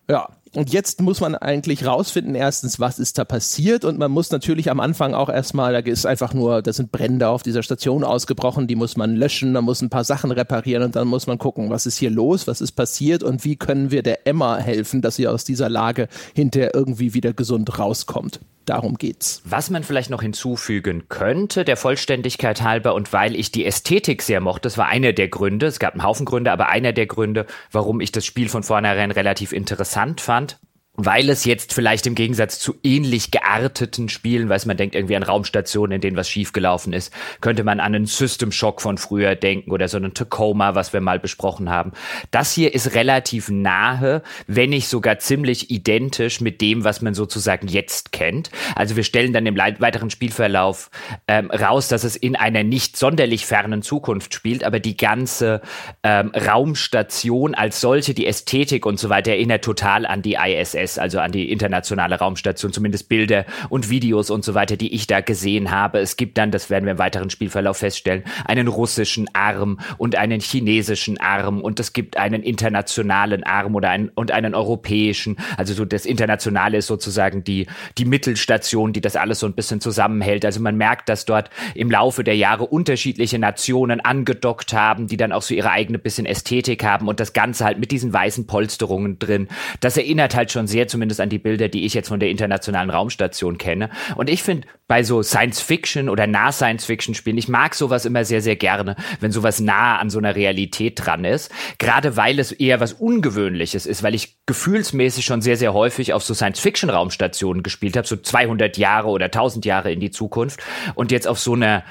Ja, 0.07 0.29
und 0.55 0.71
jetzt 0.71 1.01
muss 1.01 1.21
man 1.21 1.35
eigentlich 1.35 1.85
rausfinden, 1.85 2.35
erstens, 2.35 2.79
was 2.79 2.99
ist 2.99 3.17
da 3.17 3.25
passiert 3.25 3.85
und 3.85 3.97
man 3.97 4.11
muss 4.11 4.31
natürlich 4.31 4.69
am 4.71 4.79
Anfang 4.79 5.13
auch 5.13 5.29
erstmal, 5.29 5.73
da 5.73 5.79
ist 5.79 6.05
einfach 6.05 6.33
nur, 6.33 6.61
da 6.61 6.73
sind 6.73 6.91
Brände 6.91 7.29
auf 7.29 7.43
dieser 7.43 7.63
Station 7.63 8.03
ausgebrochen, 8.03 8.67
die 8.67 8.75
muss 8.75 8.97
man 8.97 9.15
löschen, 9.15 9.53
da 9.53 9.61
muss 9.61 9.81
ein 9.81 9.89
paar 9.89 10.03
Sachen 10.03 10.31
reparieren 10.31 10.83
und 10.83 10.95
dann 10.95 11.07
muss 11.07 11.27
man 11.27 11.37
gucken, 11.37 11.69
was 11.69 11.85
ist 11.85 11.97
hier 11.97 12.11
los, 12.11 12.47
was 12.47 12.61
ist 12.61 12.73
passiert 12.73 13.23
und 13.23 13.45
wie 13.45 13.55
können 13.55 13.91
wir 13.91 14.03
der 14.03 14.27
Emma 14.27 14.57
helfen, 14.57 15.01
dass 15.01 15.15
sie 15.15 15.27
aus 15.27 15.43
dieser 15.43 15.69
Lage 15.69 16.07
hinterher 16.33 16.73
irgendwie 16.73 17.13
wieder 17.13 17.33
gesund 17.33 17.77
rauskommt. 17.79 18.39
Darum 18.67 18.97
geht's. 18.97 19.41
Was 19.45 19.69
man 19.69 19.83
vielleicht 19.83 20.09
noch 20.09 20.21
hinzufügen 20.21 21.03
könnte, 21.07 21.63
der 21.63 21.77
Vollständigkeit 21.77 22.61
halber, 22.61 22.95
und 22.95 23.13
weil 23.13 23.33
ich 23.33 23.49
die 23.49 23.65
Ästhetik 23.65 24.21
sehr 24.21 24.41
mochte, 24.41 24.63
das 24.63 24.77
war 24.77 24.87
einer 24.87 25.13
der 25.13 25.29
Gründe, 25.29 25.67
es 25.67 25.79
gab 25.79 25.93
einen 25.93 26.03
Haufen 26.03 26.25
Gründe, 26.25 26.51
aber 26.51 26.67
einer 26.67 26.91
der 26.91 27.05
Gründe, 27.05 27.45
warum 27.71 28.01
ich 28.01 28.11
das 28.11 28.25
Spiel 28.25 28.49
von 28.49 28.63
vornherein 28.63 29.11
relativ 29.11 29.53
interessant 29.53 30.19
fand, 30.19 30.36
gespannt 30.37 30.59
weil 30.99 31.29
es 31.29 31.45
jetzt 31.45 31.75
vielleicht 31.75 32.07
im 32.07 32.15
Gegensatz 32.15 32.57
zu 32.57 32.75
ähnlich 32.83 33.29
gearteten 33.29 34.09
Spielen, 34.09 34.49
weiß 34.49 34.65
man 34.65 34.77
denkt 34.77 34.95
irgendwie 34.95 35.15
an 35.15 35.21
Raumstationen, 35.21 35.95
in 35.95 36.01
denen 36.01 36.17
was 36.17 36.27
schiefgelaufen 36.27 36.91
ist, 36.91 37.13
könnte 37.39 37.63
man 37.63 37.79
an 37.79 37.93
einen 37.93 38.07
System 38.07 38.51
Shock 38.51 38.81
von 38.81 38.97
früher 38.97 39.35
denken 39.35 39.71
oder 39.71 39.89
so 39.89 39.97
einen 39.97 40.15
Tacoma, 40.15 40.73
was 40.73 40.93
wir 40.93 41.01
mal 41.01 41.19
besprochen 41.19 41.69
haben. 41.69 41.91
Das 42.31 42.51
hier 42.51 42.73
ist 42.73 42.95
relativ 42.95 43.49
nahe, 43.49 44.23
wenn 44.47 44.71
nicht 44.71 44.87
sogar 44.87 45.19
ziemlich 45.19 45.69
identisch 45.69 46.41
mit 46.41 46.61
dem, 46.61 46.83
was 46.83 47.03
man 47.03 47.13
sozusagen 47.13 47.67
jetzt 47.67 48.11
kennt. 48.11 48.49
Also 48.73 48.95
wir 48.95 49.03
stellen 49.03 49.33
dann 49.33 49.45
im 49.45 49.55
weiteren 49.55 50.09
Spielverlauf 50.09 50.89
ähm, 51.27 51.51
raus, 51.51 51.89
dass 51.89 52.05
es 52.05 52.15
in 52.15 52.35
einer 52.35 52.63
nicht 52.63 52.97
sonderlich 52.97 53.45
fernen 53.45 53.83
Zukunft 53.83 54.33
spielt, 54.33 54.63
aber 54.63 54.79
die 54.79 54.97
ganze 54.97 55.61
ähm, 56.01 56.31
Raumstation 56.31 57.53
als 57.53 57.81
solche, 57.81 58.15
die 58.15 58.25
Ästhetik 58.25 58.87
und 58.87 58.99
so 58.99 59.09
weiter 59.09 59.33
erinnert 59.33 59.63
total 59.63 60.07
an 60.07 60.23
die 60.23 60.37
ISS 60.43 60.86
ISS, 60.87 60.97
also 60.97 61.19
an 61.19 61.31
die 61.31 61.51
internationale 61.51 62.15
Raumstation, 62.15 62.71
zumindest 62.71 63.09
Bilder 63.09 63.45
und 63.69 63.89
Videos 63.89 64.29
und 64.29 64.43
so 64.43 64.53
weiter, 64.53 64.77
die 64.77 64.93
ich 64.93 65.07
da 65.07 65.21
gesehen 65.21 65.71
habe. 65.71 65.99
Es 65.99 66.17
gibt 66.17 66.37
dann, 66.37 66.51
das 66.51 66.69
werden 66.69 66.85
wir 66.85 66.93
im 66.93 66.99
weiteren 66.99 67.29
Spielverlauf 67.29 67.77
feststellen, 67.77 68.23
einen 68.45 68.67
russischen 68.67 69.27
Arm 69.33 69.79
und 69.97 70.15
einen 70.15 70.39
chinesischen 70.39 71.19
Arm 71.19 71.61
und 71.61 71.79
es 71.79 71.93
gibt 71.93 72.17
einen 72.17 72.43
internationalen 72.43 73.43
Arm 73.43 73.75
oder 73.75 73.89
einen, 73.89 74.09
und 74.09 74.31
einen 74.31 74.55
europäischen. 74.55 75.37
Also 75.57 75.73
so 75.73 75.85
das 75.85 76.05
Internationale 76.05 76.77
ist 76.77 76.87
sozusagen 76.87 77.43
die, 77.43 77.67
die 77.97 78.05
Mittelstation, 78.05 78.93
die 78.93 79.01
das 79.01 79.15
alles 79.15 79.39
so 79.39 79.45
ein 79.45 79.53
bisschen 79.53 79.81
zusammenhält. 79.81 80.45
Also 80.45 80.61
man 80.61 80.77
merkt, 80.77 81.09
dass 81.09 81.25
dort 81.25 81.49
im 81.75 81.91
Laufe 81.91 82.23
der 82.23 82.35
Jahre 82.35 82.65
unterschiedliche 82.65 83.39
Nationen 83.39 83.99
angedockt 83.99 84.73
haben, 84.73 85.07
die 85.07 85.17
dann 85.17 85.31
auch 85.31 85.41
so 85.41 85.53
ihre 85.53 85.71
eigene 85.71 85.99
bisschen 85.99 86.25
Ästhetik 86.25 86.83
haben 86.83 87.07
und 87.07 87.19
das 87.19 87.33
Ganze 87.33 87.65
halt 87.65 87.79
mit 87.79 87.91
diesen 87.91 88.13
weißen 88.13 88.47
Polsterungen 88.47 89.19
drin. 89.19 89.47
Das 89.79 89.97
erinnert 89.97 90.35
halt 90.35 90.51
schon 90.51 90.67
sehr 90.67 90.76
zumindest 90.85 91.19
an 91.19 91.29
die 91.29 91.39
Bilder, 91.39 91.69
die 91.69 91.85
ich 91.85 91.95
jetzt 91.95 92.09
von 92.09 92.19
der 92.19 92.29
internationalen 92.29 92.91
Raumstation 92.91 93.57
kenne. 93.57 93.89
Und 94.15 94.29
ich 94.29 94.43
finde, 94.43 94.67
bei 94.87 95.01
so 95.01 95.23
Science-Fiction 95.23 96.09
oder 96.09 96.27
Nah-Science-Fiction-Spielen, 96.27 97.37
ich 97.37 97.47
mag 97.47 97.73
sowas 97.73 98.05
immer 98.05 98.23
sehr, 98.23 98.41
sehr 98.41 98.55
gerne, 98.55 98.95
wenn 99.19 99.31
sowas 99.31 99.59
nah 99.59 99.97
an 99.97 100.09
so 100.09 100.19
einer 100.19 100.35
Realität 100.35 101.03
dran 101.03 101.25
ist. 101.25 101.51
Gerade 101.79 102.15
weil 102.17 102.37
es 102.37 102.51
eher 102.51 102.79
was 102.79 102.93
Ungewöhnliches 102.93 103.85
ist, 103.85 104.03
weil 104.03 104.13
ich 104.13 104.37
gefühlsmäßig 104.45 105.25
schon 105.25 105.41
sehr, 105.41 105.57
sehr 105.57 105.73
häufig 105.73 106.13
auf 106.13 106.23
so 106.23 106.33
Science-Fiction-Raumstationen 106.33 107.63
gespielt 107.63 107.97
habe, 107.97 108.07
so 108.07 108.15
200 108.17 108.77
Jahre 108.77 109.07
oder 109.07 109.25
1000 109.25 109.65
Jahre 109.65 109.91
in 109.91 109.99
die 109.99 110.11
Zukunft. 110.11 110.61
Und 110.93 111.11
jetzt 111.11 111.27
auf 111.27 111.39
so 111.39 111.53
einer 111.53 111.83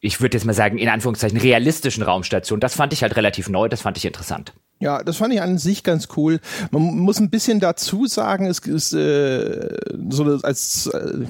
ich 0.00 0.20
würde 0.20 0.36
jetzt 0.36 0.46
mal 0.46 0.54
sagen, 0.54 0.78
in 0.78 0.88
Anführungszeichen 0.88 1.38
realistischen 1.38 2.02
Raumstation. 2.02 2.58
Das 2.58 2.74
fand 2.74 2.92
ich 2.92 3.02
halt 3.02 3.16
relativ 3.16 3.48
neu, 3.48 3.68
das 3.68 3.82
fand 3.82 3.98
ich 3.98 4.06
interessant. 4.06 4.54
Ja, 4.82 5.02
das 5.02 5.18
fand 5.18 5.34
ich 5.34 5.42
an 5.42 5.58
sich 5.58 5.84
ganz 5.84 6.08
cool. 6.16 6.40
Man 6.70 6.82
muss 6.82 7.20
ein 7.20 7.28
bisschen 7.28 7.60
dazu 7.60 8.06
sagen, 8.06 8.46
es 8.46 8.60
ist 8.60 8.94
äh, 8.94 9.76
so 10.08 10.24
als 10.42 10.86
äh, 10.86 11.26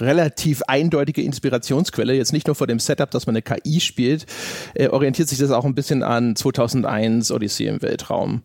relativ 0.00 0.62
eindeutige 0.68 1.20
Inspirationsquelle, 1.20 2.14
jetzt 2.14 2.32
nicht 2.32 2.46
nur 2.46 2.56
vor 2.56 2.66
dem 2.66 2.78
Setup, 2.78 3.10
dass 3.10 3.26
man 3.26 3.36
eine 3.36 3.42
KI 3.42 3.80
spielt, 3.80 4.24
äh, 4.72 4.88
orientiert 4.88 5.28
sich 5.28 5.38
das 5.38 5.50
auch 5.50 5.66
ein 5.66 5.74
bisschen 5.74 6.02
an 6.02 6.34
2001 6.34 7.30
Odyssee 7.30 7.66
im 7.66 7.82
Weltraum. 7.82 8.40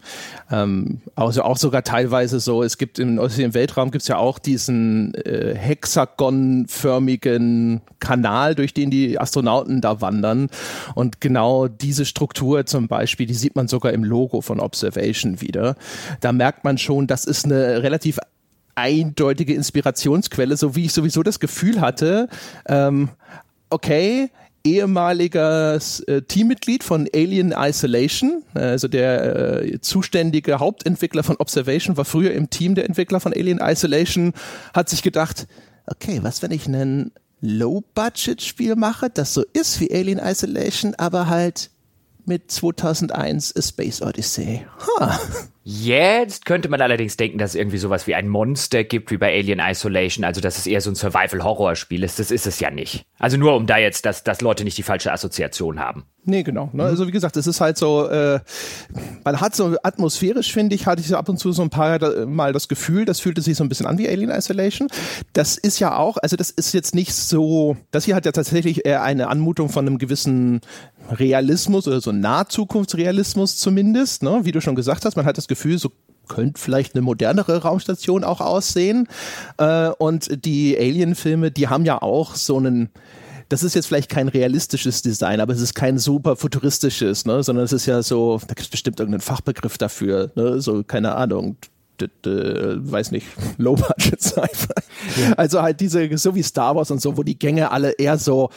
Ähm, 0.52 1.00
also 1.16 1.44
auch 1.44 1.56
sogar 1.56 1.84
teilweise 1.84 2.42
so, 2.42 2.62
es 2.62 2.78
gibt 2.78 3.00
im 3.00 3.18
Odyssee 3.18 3.46
im 3.46 3.54
Weltraum 3.54 3.92
gibt's 3.92 4.10
ja 4.10 4.18
auch 4.18 4.40
diesen 4.40 5.14
äh, 5.14 5.56
hexagonförmigen 5.56 7.80
Kanal, 8.00 8.56
durch 8.56 8.74
den 8.74 8.92
die 8.92 9.18
Astronauten 9.18 9.80
da 9.80 10.02
wandern. 10.02 10.50
Und 10.96 11.22
genau 11.22 11.70
diese 11.70 12.04
Struktur 12.04 12.66
zum 12.66 12.90
Beispiel, 12.90 13.26
die 13.26 13.34
sieht 13.34 13.56
man 13.56 13.70
sogar 13.70 13.94
im 13.94 14.04
Logo 14.04 14.42
von 14.50 14.60
Observation 14.60 15.42
wieder. 15.42 15.76
Da 16.22 16.32
merkt 16.32 16.64
man 16.64 16.80
schon, 16.80 17.06
das 17.06 17.26
ist 17.26 17.46
eine 17.46 17.84
relativ 17.84 18.18
eindeutige 18.74 19.54
Inspirationsquelle, 19.54 20.58
so 20.58 20.76
wie 20.76 20.86
ich 20.86 20.94
sowieso 20.94 21.22
das 21.22 21.40
Gefühl 21.40 21.82
hatte, 21.82 22.30
ähm, 22.68 23.10
okay, 23.70 24.32
ehemaliges 24.64 26.00
äh, 26.02 26.24
Teammitglied 26.24 26.84
von 26.84 27.08
Alien 27.14 27.54
Isolation, 27.56 28.44
also 28.56 28.88
der 28.88 29.62
äh, 29.62 29.82
zuständige 29.82 30.58
Hauptentwickler 30.60 31.22
von 31.22 31.36
Observation 31.38 31.96
war 31.96 32.06
früher 32.06 32.34
im 32.34 32.50
Team 32.50 32.74
der 32.74 32.86
Entwickler 32.86 33.20
von 33.20 33.34
Alien 33.34 33.60
Isolation, 33.62 34.34
hat 34.74 34.90
sich 34.90 35.04
gedacht, 35.04 35.48
okay, 35.86 36.20
was 36.24 36.42
wenn 36.42 36.52
ich 36.52 36.66
ein 36.66 37.12
Low-Budget-Spiel 37.42 38.76
mache, 38.76 39.12
das 39.12 39.36
so 39.36 39.44
ist 39.54 39.80
wie 39.80 39.94
Alien 39.94 40.20
Isolation, 40.20 40.96
aber 40.96 41.28
halt 41.28 41.70
mit 42.30 42.52
2001 42.52 43.56
A 43.58 43.62
Space 43.62 44.02
Odyssey. 44.04 44.66
Huh. 44.78 45.18
Jetzt 45.64 46.46
könnte 46.46 46.70
man 46.70 46.82
allerdings 46.82 47.18
denken, 47.18 47.38
dass 47.38 47.52
es 47.52 47.56
irgendwie 47.56 47.78
sowas 47.78 48.08
wie 48.08 48.16
ein 48.16 48.28
Monster 48.28 48.84
gibt, 48.84 49.12
wie 49.12 49.18
bei 49.18 49.36
Alien 49.36 49.60
Isolation, 49.60 50.24
also 50.24 50.40
dass 50.42 50.58
es 50.58 50.66
eher 50.66 50.82
so 50.82 50.90
ein 50.90 50.96
Survival-Horror-Spiel 50.96 52.04
ist. 52.04 52.18
Das 52.18 52.32
ist 52.32 52.48
es 52.48 52.60
ja 52.60 52.72
nicht. 52.72 53.06
Also 53.20 53.38
nur 53.38 53.56
um 53.56 53.68
da 53.68 53.78
jetzt, 53.78 54.06
dass, 54.06 54.24
dass 54.24 54.42
Leute 54.42 54.64
nicht 54.64 54.78
die 54.78 54.84
falsche 54.84 55.12
Assoziation 55.12 55.80
haben. 55.80 56.06
Nee, 56.26 56.44
genau. 56.44 56.70
Ne? 56.74 56.84
Also 56.84 57.08
wie 57.08 57.12
gesagt, 57.12 57.38
es 57.38 57.48
ist 57.48 57.60
halt 57.60 57.78
so, 57.78 58.08
äh, 58.08 58.40
man 59.24 59.42
hat 59.42 59.56
so 59.56 59.76
atmosphärisch, 59.84 60.54
finde 60.54 60.76
ich, 60.76 60.86
hatte 60.86 61.02
ich 61.02 61.08
so 61.08 61.18
ab 61.18 61.28
und 61.28 61.38
zu 61.38 61.52
so 61.52 61.62
ein 61.62 61.70
paar 61.70 62.00
Mal 62.26 62.54
das 62.54 62.68
Gefühl, 62.68 63.06
das 63.06 63.20
fühlte 63.20 63.42
sich 63.42 63.58
so 63.58 63.64
ein 63.64 63.70
bisschen 63.70 63.86
an 63.86 63.98
wie 63.98 64.08
Alien 64.08 64.30
Isolation. 64.30 64.88
Das 65.34 65.58
ist 65.58 65.80
ja 65.80 65.98
auch, 65.98 66.18
also 66.18 66.36
das 66.36 66.52
ist 66.52 66.74
jetzt 66.74 66.96
nicht 66.96 67.14
so, 67.14 67.78
das 67.92 68.06
hier 68.06 68.16
hat 68.16 68.26
ja 68.26 68.32
tatsächlich 68.32 68.86
eher 68.86 69.02
eine 69.04 69.28
Anmutung 69.28 69.70
von 69.70 69.88
einem 69.88 69.98
gewissen 69.98 70.62
Realismus 71.12 71.88
oder 71.88 72.02
so 72.02 72.12
Nahzukunftsrealismus 72.12 73.58
zumindest, 73.58 74.24
ne? 74.24 74.42
wie 74.44 74.52
du 74.52 74.62
schon 74.62 74.76
gesagt 74.76 75.06
hast, 75.06 75.16
man 75.16 75.26
hat 75.26 75.38
das 75.38 75.48
Gefühl, 75.50 75.78
so 75.78 75.92
könnte 76.30 76.62
vielleicht 76.62 76.96
eine 76.96 77.02
modernere 77.02 77.64
Raumstation 77.64 78.24
auch 78.24 78.40
aussehen. 78.40 79.08
Äh, 79.58 79.90
und 79.98 80.46
die 80.46 80.78
Alien-Filme, 80.78 81.52
die 81.52 81.68
haben 81.68 81.84
ja 81.84 82.02
auch 82.02 82.36
so 82.36 82.58
einen, 82.58 82.90
das 83.50 83.64
ist 83.64 83.76
jetzt 83.76 83.88
vielleicht 83.88 84.10
kein 84.10 84.30
realistisches 84.30 85.02
Design, 85.02 85.42
aber 85.42 85.52
es 85.52 85.60
ist 85.60 85.74
kein 85.74 85.98
super 85.98 86.38
futuristisches, 86.38 87.26
ne? 87.26 87.44
sondern 87.44 87.66
es 87.66 87.74
ist 87.74 87.88
ja 87.88 88.02
so, 88.02 88.40
da 88.40 88.54
gibt 88.54 88.62
es 88.62 88.70
bestimmt 88.70 89.00
irgendeinen 89.00 89.22
Fachbegriff 89.22 89.78
dafür, 89.78 90.32
ne? 90.36 90.62
so 90.62 90.84
keine 90.84 91.16
Ahnung, 91.16 91.58
weiß 92.02 93.12
nicht, 93.12 93.28
Low-Budget 93.58 94.22
Sci-Fi. 94.22 95.22
Ja. 95.22 95.34
Also 95.34 95.62
halt 95.62 95.80
diese, 95.80 96.18
so 96.18 96.36
wie 96.36 96.44
Star 96.44 96.76
Wars 96.76 96.92
und 96.92 97.02
so, 97.02 97.18
wo 97.18 97.24
die 97.24 97.38
Gänge 97.38 97.72
alle 97.72 97.92
eher 97.92 98.18
so 98.18 98.50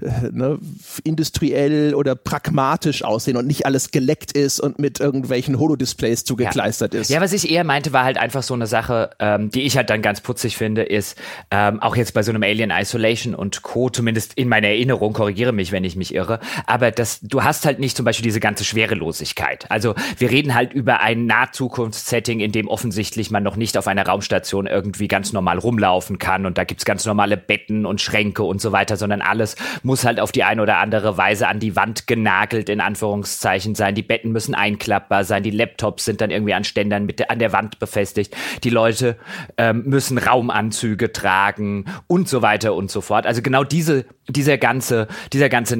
äh, 0.00 0.30
ne, 0.32 0.58
industriell 1.04 1.94
oder 1.94 2.14
pragmatisch 2.14 3.04
aussehen 3.04 3.36
und 3.36 3.46
nicht 3.46 3.66
alles 3.66 3.90
geleckt 3.90 4.32
ist 4.32 4.60
und 4.60 4.78
mit 4.78 5.00
irgendwelchen 5.00 5.58
Holodisplays 5.58 6.24
zugekleistert 6.24 6.94
ja. 6.94 7.00
ist. 7.00 7.10
Ja, 7.10 7.20
was 7.20 7.32
ich 7.32 7.50
eher 7.50 7.64
meinte, 7.64 7.92
war 7.92 8.04
halt 8.04 8.18
einfach 8.18 8.42
so 8.42 8.54
eine 8.54 8.66
Sache, 8.66 9.10
ähm, 9.18 9.50
die 9.50 9.62
ich 9.62 9.76
halt 9.76 9.90
dann 9.90 10.02
ganz 10.02 10.20
putzig 10.20 10.56
finde, 10.56 10.82
ist 10.82 11.16
ähm, 11.50 11.80
auch 11.80 11.96
jetzt 11.96 12.14
bei 12.14 12.22
so 12.22 12.30
einem 12.30 12.42
Alien 12.42 12.70
Isolation 12.70 13.34
und 13.34 13.62
Co., 13.62 13.90
zumindest 13.90 14.34
in 14.34 14.48
meiner 14.48 14.68
Erinnerung, 14.68 15.12
korrigiere 15.12 15.52
mich, 15.52 15.72
wenn 15.72 15.84
ich 15.84 15.96
mich 15.96 16.14
irre, 16.14 16.40
aber 16.66 16.90
das, 16.90 17.20
du 17.20 17.44
hast 17.44 17.66
halt 17.66 17.78
nicht 17.78 17.96
zum 17.96 18.04
Beispiel 18.04 18.24
diese 18.24 18.40
ganze 18.40 18.64
Schwerelosigkeit. 18.64 19.70
Also 19.70 19.94
wir 20.18 20.30
reden 20.30 20.54
halt 20.54 20.72
über 20.72 21.00
ein 21.00 21.26
Nahzukunftssetting, 21.26 22.40
in 22.40 22.52
dem 22.52 22.68
offensichtlich 22.82 23.30
man 23.30 23.44
noch 23.44 23.54
nicht 23.54 23.78
auf 23.78 23.86
einer 23.86 24.04
Raumstation 24.04 24.66
irgendwie 24.66 25.06
ganz 25.06 25.32
normal 25.32 25.58
rumlaufen 25.58 26.18
kann 26.18 26.46
und 26.46 26.58
da 26.58 26.64
gibt's 26.64 26.84
ganz 26.84 27.06
normale 27.06 27.36
Betten 27.36 27.86
und 27.86 28.00
Schränke 28.00 28.42
und 28.42 28.60
so 28.60 28.72
weiter, 28.72 28.96
sondern 28.96 29.22
alles 29.22 29.54
muss 29.84 30.04
halt 30.04 30.18
auf 30.18 30.32
die 30.32 30.42
eine 30.42 30.60
oder 30.60 30.78
andere 30.78 31.16
Weise 31.16 31.46
an 31.46 31.60
die 31.60 31.76
Wand 31.76 32.08
genagelt, 32.08 32.68
in 32.68 32.80
Anführungszeichen 32.80 33.76
sein. 33.76 33.94
Die 33.94 34.02
Betten 34.02 34.32
müssen 34.32 34.56
einklappbar 34.56 35.22
sein, 35.22 35.44
die 35.44 35.52
Laptops 35.52 36.04
sind 36.04 36.20
dann 36.20 36.32
irgendwie 36.32 36.54
an 36.54 36.64
Ständern 36.64 37.06
mit 37.06 37.30
an 37.30 37.38
der 37.38 37.52
Wand 37.52 37.78
befestigt. 37.78 38.36
Die 38.64 38.70
Leute 38.70 39.16
ähm, 39.56 39.84
müssen 39.86 40.18
Raumanzüge 40.18 41.12
tragen 41.12 41.84
und 42.08 42.28
so 42.28 42.42
weiter 42.42 42.74
und 42.74 42.90
so 42.90 43.00
fort. 43.00 43.26
Also 43.26 43.42
genau 43.42 43.62
diese, 43.62 44.06
dieser 44.26 44.58
ganze, 44.58 45.06
dieser 45.32 45.48
ganze 45.48 45.76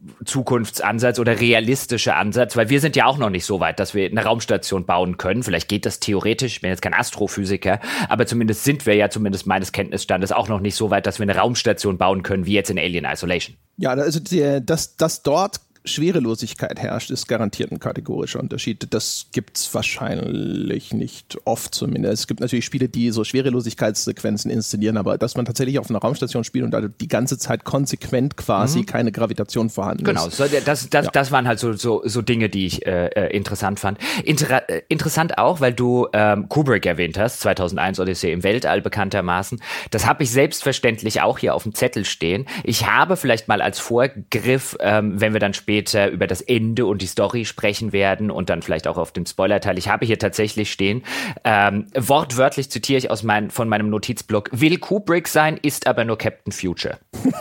Nah-Zukunftsansatz 0.00 1.18
oder 1.18 1.40
realistische 1.40 2.14
Ansatz, 2.14 2.56
weil 2.56 2.70
wir 2.70 2.80
sind 2.80 2.96
ja 2.96 3.06
auch 3.06 3.18
noch 3.18 3.30
nicht 3.30 3.44
so 3.44 3.60
weit, 3.60 3.80
dass 3.80 3.94
wir 3.94 4.08
eine 4.08 4.24
Raumstation 4.24 4.86
bauen 4.86 5.16
können. 5.16 5.42
Vielleicht 5.42 5.68
geht 5.68 5.86
das 5.86 6.00
theoretisch, 6.00 6.54
ich 6.54 6.60
bin 6.62 6.70
jetzt 6.70 6.82
kein 6.82 6.94
Astrophysiker, 6.94 7.80
aber 8.08 8.26
zumindest 8.26 8.64
sind 8.64 8.86
wir 8.86 8.94
ja 8.94 9.10
zumindest 9.10 9.46
meines 9.46 9.72
Kenntnisstandes 9.72 10.32
auch 10.32 10.48
noch 10.48 10.60
nicht 10.60 10.74
so 10.74 10.90
weit, 10.90 11.06
dass 11.06 11.18
wir 11.18 11.24
eine 11.24 11.36
Raumstation 11.36 11.98
bauen 11.98 12.22
können, 12.22 12.46
wie 12.46 12.54
jetzt 12.54 12.70
in 12.70 12.78
Alien 12.78 13.04
Isolation. 13.04 13.56
Ja, 13.76 13.90
also 13.90 14.20
die, 14.20 14.60
dass, 14.64 14.96
dass 14.96 15.22
dort 15.22 15.60
Schwerelosigkeit 15.84 16.78
herrscht, 16.78 17.10
ist 17.10 17.26
garantiert 17.26 17.72
ein 17.72 17.78
kategorischer 17.78 18.38
Unterschied. 18.40 18.86
Das 18.90 19.26
gibt's 19.32 19.72
wahrscheinlich 19.74 20.92
nicht 20.92 21.38
oft 21.44 21.74
zumindest. 21.74 22.22
Es 22.22 22.26
gibt 22.26 22.40
natürlich 22.40 22.66
Spiele, 22.66 22.88
die 22.88 23.10
so 23.10 23.24
Schwerelosigkeitssequenzen 23.24 24.50
inszenieren, 24.50 24.98
aber 24.98 25.16
dass 25.16 25.36
man 25.36 25.46
tatsächlich 25.46 25.78
auf 25.78 25.88
einer 25.88 26.00
Raumstation 26.00 26.44
spielt 26.44 26.66
und 26.66 26.70
da 26.72 26.82
die 26.82 27.08
ganze 27.08 27.38
Zeit 27.38 27.64
konsequent 27.64 28.36
quasi 28.36 28.80
mhm. 28.80 28.86
keine 28.86 29.12
Gravitation 29.12 29.70
vorhanden 29.70 30.04
genau, 30.04 30.26
ist. 30.26 30.36
Genau, 30.36 30.50
das, 30.64 30.90
das, 30.90 31.06
ja. 31.06 31.10
das 31.12 31.32
waren 31.32 31.48
halt 31.48 31.58
so, 31.58 31.72
so, 31.72 32.02
so 32.04 32.20
Dinge, 32.20 32.50
die 32.50 32.66
ich 32.66 32.86
äh, 32.86 33.06
äh 33.06 33.34
interessant 33.34 33.80
fand. 33.80 33.98
Inter 34.22 34.68
äh, 34.68 34.82
interessant 34.88 35.38
auch, 35.38 35.60
weil 35.60 35.72
du 35.72 36.08
ähm, 36.12 36.48
Kubrick 36.48 36.84
erwähnt 36.84 37.18
hast, 37.18 37.40
2001 37.40 38.00
Odyssee 38.00 38.32
im 38.32 38.42
Weltall 38.42 38.82
bekanntermaßen. 38.82 39.62
Das 39.90 40.06
habe 40.06 40.24
ich 40.24 40.30
selbstverständlich 40.30 41.22
auch 41.22 41.38
hier 41.38 41.54
auf 41.54 41.62
dem 41.62 41.74
Zettel 41.74 42.04
stehen. 42.04 42.46
Ich 42.64 42.86
habe 42.86 43.16
vielleicht 43.16 43.48
mal 43.48 43.62
als 43.62 43.78
Vorgriff, 43.78 44.76
ähm, 44.80 45.20
wenn 45.20 45.32
wir 45.32 45.40
dann 45.40 45.54
später 45.54 45.69
später 45.70 46.10
über 46.10 46.26
das 46.26 46.40
Ende 46.40 46.84
und 46.84 47.00
die 47.00 47.06
Story 47.06 47.44
sprechen 47.44 47.92
werden 47.92 48.32
und 48.32 48.50
dann 48.50 48.60
vielleicht 48.60 48.88
auch 48.88 48.98
auf 48.98 49.12
dem 49.12 49.24
Spoilerteil. 49.24 49.78
Ich 49.78 49.88
habe 49.88 50.04
hier 50.04 50.18
tatsächlich 50.18 50.72
stehen, 50.72 51.04
ähm, 51.44 51.86
wortwörtlich 51.94 52.72
zitiere 52.72 52.98
ich 52.98 53.08
aus 53.08 53.22
mein, 53.22 53.52
von 53.52 53.68
meinem 53.68 53.88
Notizblock, 53.88 54.48
will 54.50 54.78
Kubrick 54.78 55.28
sein, 55.28 55.60
ist 55.62 55.86
aber 55.86 56.04
nur 56.04 56.18
Captain 56.18 56.52
Future. 56.52 56.98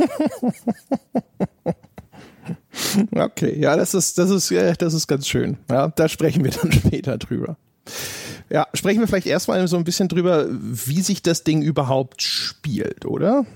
okay, 3.16 3.60
ja, 3.60 3.76
das 3.76 3.96
ist, 3.96 4.20
das 4.20 4.30
ist, 4.30 4.54
das 4.80 4.94
ist 4.94 5.08
ganz 5.08 5.28
schön. 5.28 5.58
Ja, 5.68 5.88
da 5.88 6.08
sprechen 6.08 6.44
wir 6.44 6.52
dann 6.52 6.72
später 6.86 7.18
drüber. 7.18 7.58
Ja, 8.52 8.68
sprechen 8.76 9.00
wir 9.00 9.08
vielleicht 9.08 9.26
erstmal 9.26 9.68
so 9.68 9.78
ein 9.78 9.86
bisschen 9.86 10.08
drüber, 10.08 10.46
wie 10.52 11.02
sich 11.02 11.24
das 11.24 11.44
Ding 11.44 11.64
überhaupt 11.64 12.22
spielt, 12.22 13.06
oder? 13.06 13.48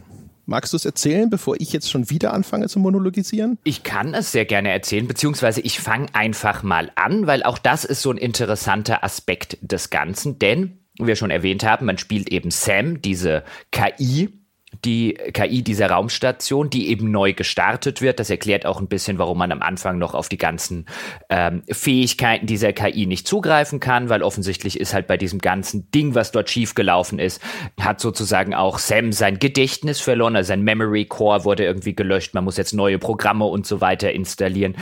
Magst 0.46 0.74
du 0.74 0.78
es 0.78 0.86
erzählen, 0.86 1.30
bevor 1.30 1.56
ich 1.60 1.72
jetzt 1.72 1.90
schon 1.90 2.10
wieder 2.10 2.34
anfange 2.34 2.68
zu 2.68 2.80
monologisieren? 2.80 3.58
Ich 3.64 3.84
kann 3.84 4.14
es 4.14 4.32
sehr 4.32 4.46
gerne 4.46 4.72
erzählen, 4.72 5.08
beziehungsweise 5.08 5.62
ich 5.62 5.80
fange 5.80 6.08
einfach 6.14 6.64
mal 6.64 6.92
an, 6.96 7.28
weil 7.28 7.44
auch 7.44 7.58
das 7.58 7.86
ist 7.86 8.02
so 8.02 8.12
ein 8.12 8.18
interessanter 8.18 9.04
Aspekt 9.04 9.58
des 9.62 9.90
Ganzen, 9.90 10.40
denn 10.40 10.80
wie 11.00 11.08
wir 11.08 11.16
schon 11.16 11.32
erwähnt 11.32 11.64
haben, 11.64 11.86
man 11.86 11.98
spielt 11.98 12.30
eben 12.30 12.52
Sam, 12.52 13.02
diese 13.02 13.44
KI, 13.72 14.30
die 14.86 15.14
KI 15.34 15.64
dieser 15.64 15.90
Raumstation, 15.90 16.70
die 16.70 16.90
eben 16.90 17.12
neu 17.12 17.34
gestartet 17.34 18.02
wird. 18.02 18.20
Das 18.20 18.30
erklärt 18.30 18.66
auch 18.66 18.80
ein 18.80 18.88
bisschen, 18.88 19.18
warum 19.18 19.38
man 19.38 19.52
am 19.52 19.62
Anfang 19.62 19.98
noch 19.98 20.14
auf 20.14 20.30
die 20.30 20.38
ganzen 20.38 20.86
ähm, 21.30 21.64
Fähigkeiten 21.70 22.46
dieser 22.46 22.74
KI 22.74 23.06
nicht 23.06 23.28
zugreifen 23.28 23.80
kann, 23.80 24.10
weil 24.10 24.24
offensichtlich 24.24 24.80
ist 24.80 24.94
halt 24.94 25.08
bei 25.08 25.18
diesem 25.18 25.40
ganzen 25.40 25.90
Ding, 25.92 26.16
was 26.16 26.32
dort 26.32 26.50
schiefgelaufen 26.50 27.20
ist, 27.20 27.42
hat 27.80 28.00
sozusagen 28.00 28.54
auch 28.54 28.80
Sam 28.80 29.12
sein 29.12 29.40
Gedächtnis 29.40 30.00
verloren, 30.00 30.36
also 30.36 30.50
sein 30.50 30.64
Memory 30.64 31.06
Core 31.06 31.46
wurde 31.46 31.64
irgendwie 31.64 31.96
gelöscht. 31.96 32.34
Man 32.34 32.44
muss 32.44 32.58
jetzt 32.58 32.74
neue 32.74 33.00
Programme 33.00 33.46
und 33.46 33.66
so 33.66 33.82
weiter 33.82 34.12
installieren. 34.12 34.76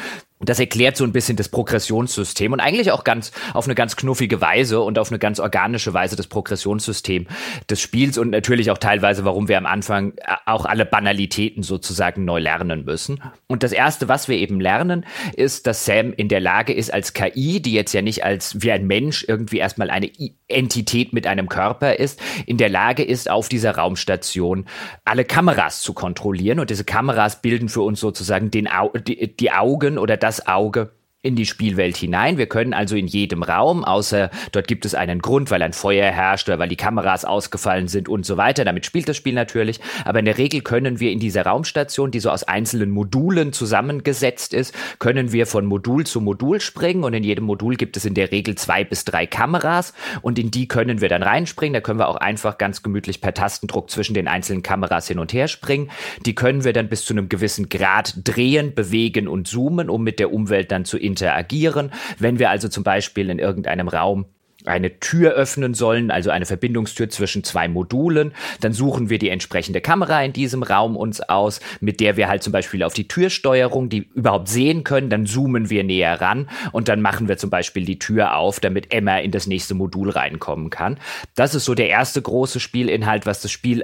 Das 0.43 0.60
erklärt 0.60 0.98
so 0.98 1.03
ein 1.03 1.12
bisschen 1.12 1.38
das 1.38 1.50
Progressionssystem 1.50 2.51
und 2.51 2.60
eigentlich 2.60 2.91
auch 2.91 3.03
ganz 3.03 3.31
auf 3.53 3.65
eine 3.65 3.75
ganz 3.75 3.95
knuffige 3.95 4.41
Weise 4.41 4.81
und 4.81 4.98
auf 4.98 5.12
eine 5.12 5.19
ganz 5.19 5.39
organische 5.39 5.93
Weise 5.93 6.15
das 6.15 6.27
Progressionssystem 6.27 7.27
des 7.69 7.79
Spiels 7.79 8.17
und 8.17 8.31
natürlich 8.31 8.71
auch 8.71 8.77
teilweise, 8.77 9.24
warum 9.24 9.48
wir 9.48 9.57
am 9.57 9.65
Anfang 9.65 10.13
äh, 10.17 10.36
auch 10.45 10.65
alle 10.65 10.86
Banalitäten 10.86 11.63
sozusagen 11.63 12.25
neu 12.25 12.39
lernen 12.39 12.86
müssen. 12.86 13.21
Und 13.48 13.63
das 13.63 13.71
erste, 13.71 14.07
was 14.07 14.27
wir 14.27 14.38
eben 14.38 14.60
lernen, 14.60 15.05
ist, 15.36 15.67
dass 15.67 15.86
Sam 15.86 16.13
in 16.13 16.27
der 16.27 16.39
Lage 16.39 16.74
ist, 16.74 16.91
als 16.91 17.13
KI, 17.13 17.62
die 17.62 17.74
jetzt 17.74 17.93
ja 17.93 18.01
nicht 18.01 18.24
als 18.24 18.62
wie 18.62 18.71
ein 18.71 18.88
Mensch 18.88 19.25
irgendwie 19.27 19.57
erstmal 19.60 19.89
eine 19.89 20.10
Entität 20.48 21.13
mit 21.13 21.27
einem 21.27 21.50
Körper 21.50 21.95
ist, 21.95 22.19
in 22.45 22.57
der 22.57 22.69
Lage 22.69 23.03
ist, 23.03 23.29
auf 23.29 23.48
dieser 23.48 23.75
Raumstation 23.75 24.65
alle 25.05 25.24
Kameras 25.25 25.81
zu 25.81 25.93
kontrollieren. 25.93 26.60
Und 26.60 26.69
diese 26.69 26.83
Kameras 26.83 27.41
bilden 27.41 27.69
für 27.69 27.81
uns 27.81 28.00
sozusagen 28.00 28.50
den 28.50 28.67
Au 28.67 28.89
die, 28.89 29.36
die 29.36 29.51
Augen 29.51 29.98
oder 29.98 30.17
das 30.17 30.31
das 30.32 30.48
Auge 30.48 30.92
in 31.24 31.36
die 31.36 31.46
Spielwelt 31.46 31.98
hinein. 31.98 32.40
Wir 32.40 32.48
können 32.48 32.74
also 32.74 32.96
in 32.96 33.06
jedem 33.06 33.44
Raum, 33.44 33.84
außer 33.84 34.32
dort 34.51 34.68
gibt 34.68 34.86
es 34.86 34.96
einen 34.96 35.20
Grund, 35.20 35.51
weil 35.51 35.62
ein 35.62 35.74
Feuer 35.74 36.10
herrscht 36.12 36.50
oder 36.50 36.58
weil 36.58 36.68
die 36.68 36.75
Kameras 36.75 37.25
ausgefallen 37.25 37.88
sind 37.88 38.10
und 38.10 38.25
so 38.25 38.38
weiter. 38.38 38.66
Damit 38.66 38.88
spielt 38.88 39.08
das 39.08 39.18
Spiel 39.18 39.36
natürlich. 39.36 39.80
Aber 40.04 40.18
in 40.18 40.25
der 40.25 40.40
Regel 40.40 40.62
können 40.62 41.00
wir 41.00 41.12
in 41.12 41.20
dieser 41.20 41.46
Raumstation, 41.46 42.10
die 42.10 42.20
so 42.20 42.32
aus 42.32 42.44
einzelnen 42.44 42.90
Modulen 42.90 43.54
zusammengesetzt 43.54 44.56
ist, 44.56 44.74
können 44.98 45.32
wir 45.32 45.46
von 45.46 45.68
Modul 45.68 46.08
zu 46.08 46.22
Modul 46.22 46.60
springen 46.60 47.04
und 47.04 47.13
in 47.13 47.24
jedem 47.24 47.46
Modul 47.46 47.75
gibt 47.75 47.98
es 47.98 48.06
in 48.06 48.16
der 48.16 48.32
Regel 48.32 48.56
zwei 48.56 48.84
bis 48.84 49.06
drei 49.06 49.28
Kameras 49.28 49.94
und 50.24 50.40
in 50.40 50.50
die 50.50 50.68
können 50.68 51.01
wir 51.01 51.10
dann 51.10 51.22
reinspringen. 51.22 51.75
Da 51.75 51.82
können 51.82 52.00
wir 52.00 52.08
auch 52.08 52.16
einfach 52.16 52.58
ganz 52.58 52.82
gemütlich 52.82 53.22
per 53.22 53.36
Tastendruck 53.36 53.92
zwischen 53.92 54.16
den 54.16 54.28
einzelnen 54.28 54.63
Kameras 54.63 55.08
hin 55.08 55.20
und 55.20 55.34
her 55.34 55.48
springen. 55.48 55.92
Die 56.25 56.34
können 56.34 56.63
wir 56.63 56.74
dann 56.74 56.90
bis 56.90 57.06
zu 57.06 57.13
einem 57.13 57.30
gewissen 57.30 57.70
Grad 57.70 58.16
drehen, 58.24 58.74
bewegen 58.74 59.28
und 59.28 59.48
zoomen, 59.48 59.88
um 59.88 60.04
mit 60.04 60.18
der 60.18 60.34
Umwelt 60.34 60.72
dann 60.72 60.84
zu 60.84 60.98
interagieren. 61.12 61.91
Wenn 62.20 62.39
wir 62.39 62.50
also 62.50 62.70
zum 62.70 62.84
Beispiel 62.84 63.30
in 63.30 63.39
irgendeinem 63.39 63.88
Raum 63.88 64.25
eine 64.65 65.00
Tür 65.00 65.32
öffnen 65.32 65.74
sollen, 65.74 66.12
also 66.12 66.30
eine 66.30 66.46
Verbindungstür 66.46 67.10
zwischen 67.10 67.44
zwei 67.44 67.68
Modulen, 67.68 68.34
dann 68.60 68.74
suchen 68.74 69.10
wir 69.10 69.18
die 69.18 69.30
entsprechende 69.30 69.82
Kamera 69.82 70.24
in 70.24 70.34
diesem 70.34 70.63
Raum 70.63 70.96
uns 70.96 71.22
aus, 71.22 71.60
mit 71.80 72.00
der 72.00 72.18
wir 72.18 72.27
halt 72.27 72.44
zum 72.44 72.53
Beispiel 72.53 72.84
auf 72.84 72.94
die 72.94 73.08
Türsteuerung, 73.08 73.89
die 73.89 74.10
überhaupt 74.13 74.50
sehen 74.50 74.84
können, 74.84 75.10
dann 75.10 75.25
zoomen 75.25 75.70
wir 75.70 75.84
näher 75.84 76.22
ran 76.22 76.50
und 76.72 76.88
dann 76.88 77.01
machen 77.01 77.27
wir 77.27 77.38
zum 77.38 77.50
Beispiel 77.50 77.86
die 77.86 78.00
Tür 78.00 78.36
auf, 78.36 78.60
damit 78.60 78.94
Emma 78.94 79.18
in 79.18 79.32
das 79.32 79.48
nächste 79.48 79.74
Modul 79.74 80.10
reinkommen 80.10 80.70
kann. 80.70 81.00
Das 81.36 81.56
ist 81.56 81.65
so 81.65 81.74
der 81.74 81.89
erste 81.89 82.22
große 82.22 82.60
Spielinhalt, 82.60 83.25
was 83.25 83.41
das 83.41 83.51
Spiel 83.51 83.84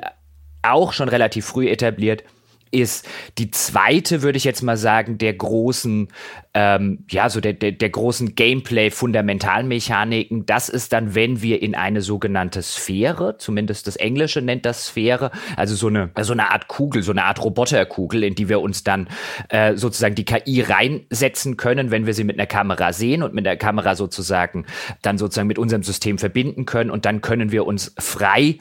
auch 0.62 0.93
schon 0.93 1.10
relativ 1.10 1.46
früh 1.46 1.69
etabliert 1.69 2.24
ist 2.72 3.07
die 3.38 3.51
zweite, 3.51 4.22
würde 4.22 4.38
ich 4.38 4.43
jetzt 4.43 4.62
mal 4.62 4.77
sagen, 4.77 5.17
der 5.17 5.34
großen, 5.34 6.10
ähm, 6.59 7.05
ja, 7.07 7.29
so 7.29 7.39
der, 7.39 7.53
der, 7.53 7.73
der 7.73 7.91
großen 7.91 8.33
Gameplay-Fundamentalmechaniken. 8.33 10.47
Das 10.47 10.69
ist 10.69 10.91
dann, 10.91 11.13
wenn 11.13 11.43
wir 11.43 11.61
in 11.61 11.75
eine 11.75 12.01
sogenannte 12.01 12.63
Sphäre, 12.63 13.37
zumindest 13.37 13.85
das 13.85 13.95
Englische 13.95 14.41
nennt 14.41 14.65
das 14.65 14.87
Sphäre, 14.87 15.29
also 15.55 15.75
so 15.75 15.85
eine, 15.85 16.09
so 16.19 16.33
eine 16.33 16.51
Art 16.51 16.67
Kugel, 16.67 17.03
so 17.03 17.11
eine 17.11 17.25
Art 17.25 17.43
Roboterkugel, 17.43 18.23
in 18.23 18.33
die 18.33 18.49
wir 18.49 18.59
uns 18.59 18.83
dann 18.83 19.07
äh, 19.49 19.75
sozusagen 19.75 20.15
die 20.15 20.25
KI 20.25 20.61
reinsetzen 20.61 21.57
können, 21.57 21.91
wenn 21.91 22.07
wir 22.07 22.15
sie 22.15 22.23
mit 22.23 22.39
einer 22.39 22.47
Kamera 22.47 22.91
sehen 22.91 23.21
und 23.21 23.35
mit 23.35 23.45
der 23.45 23.57
Kamera 23.57 23.93
sozusagen 23.93 24.65
dann 25.03 25.19
sozusagen 25.19 25.47
mit 25.47 25.59
unserem 25.59 25.83
System 25.83 26.17
verbinden 26.17 26.65
können 26.65 26.89
und 26.89 27.05
dann 27.05 27.21
können 27.21 27.51
wir 27.51 27.67
uns 27.67 27.93
frei 27.99 28.57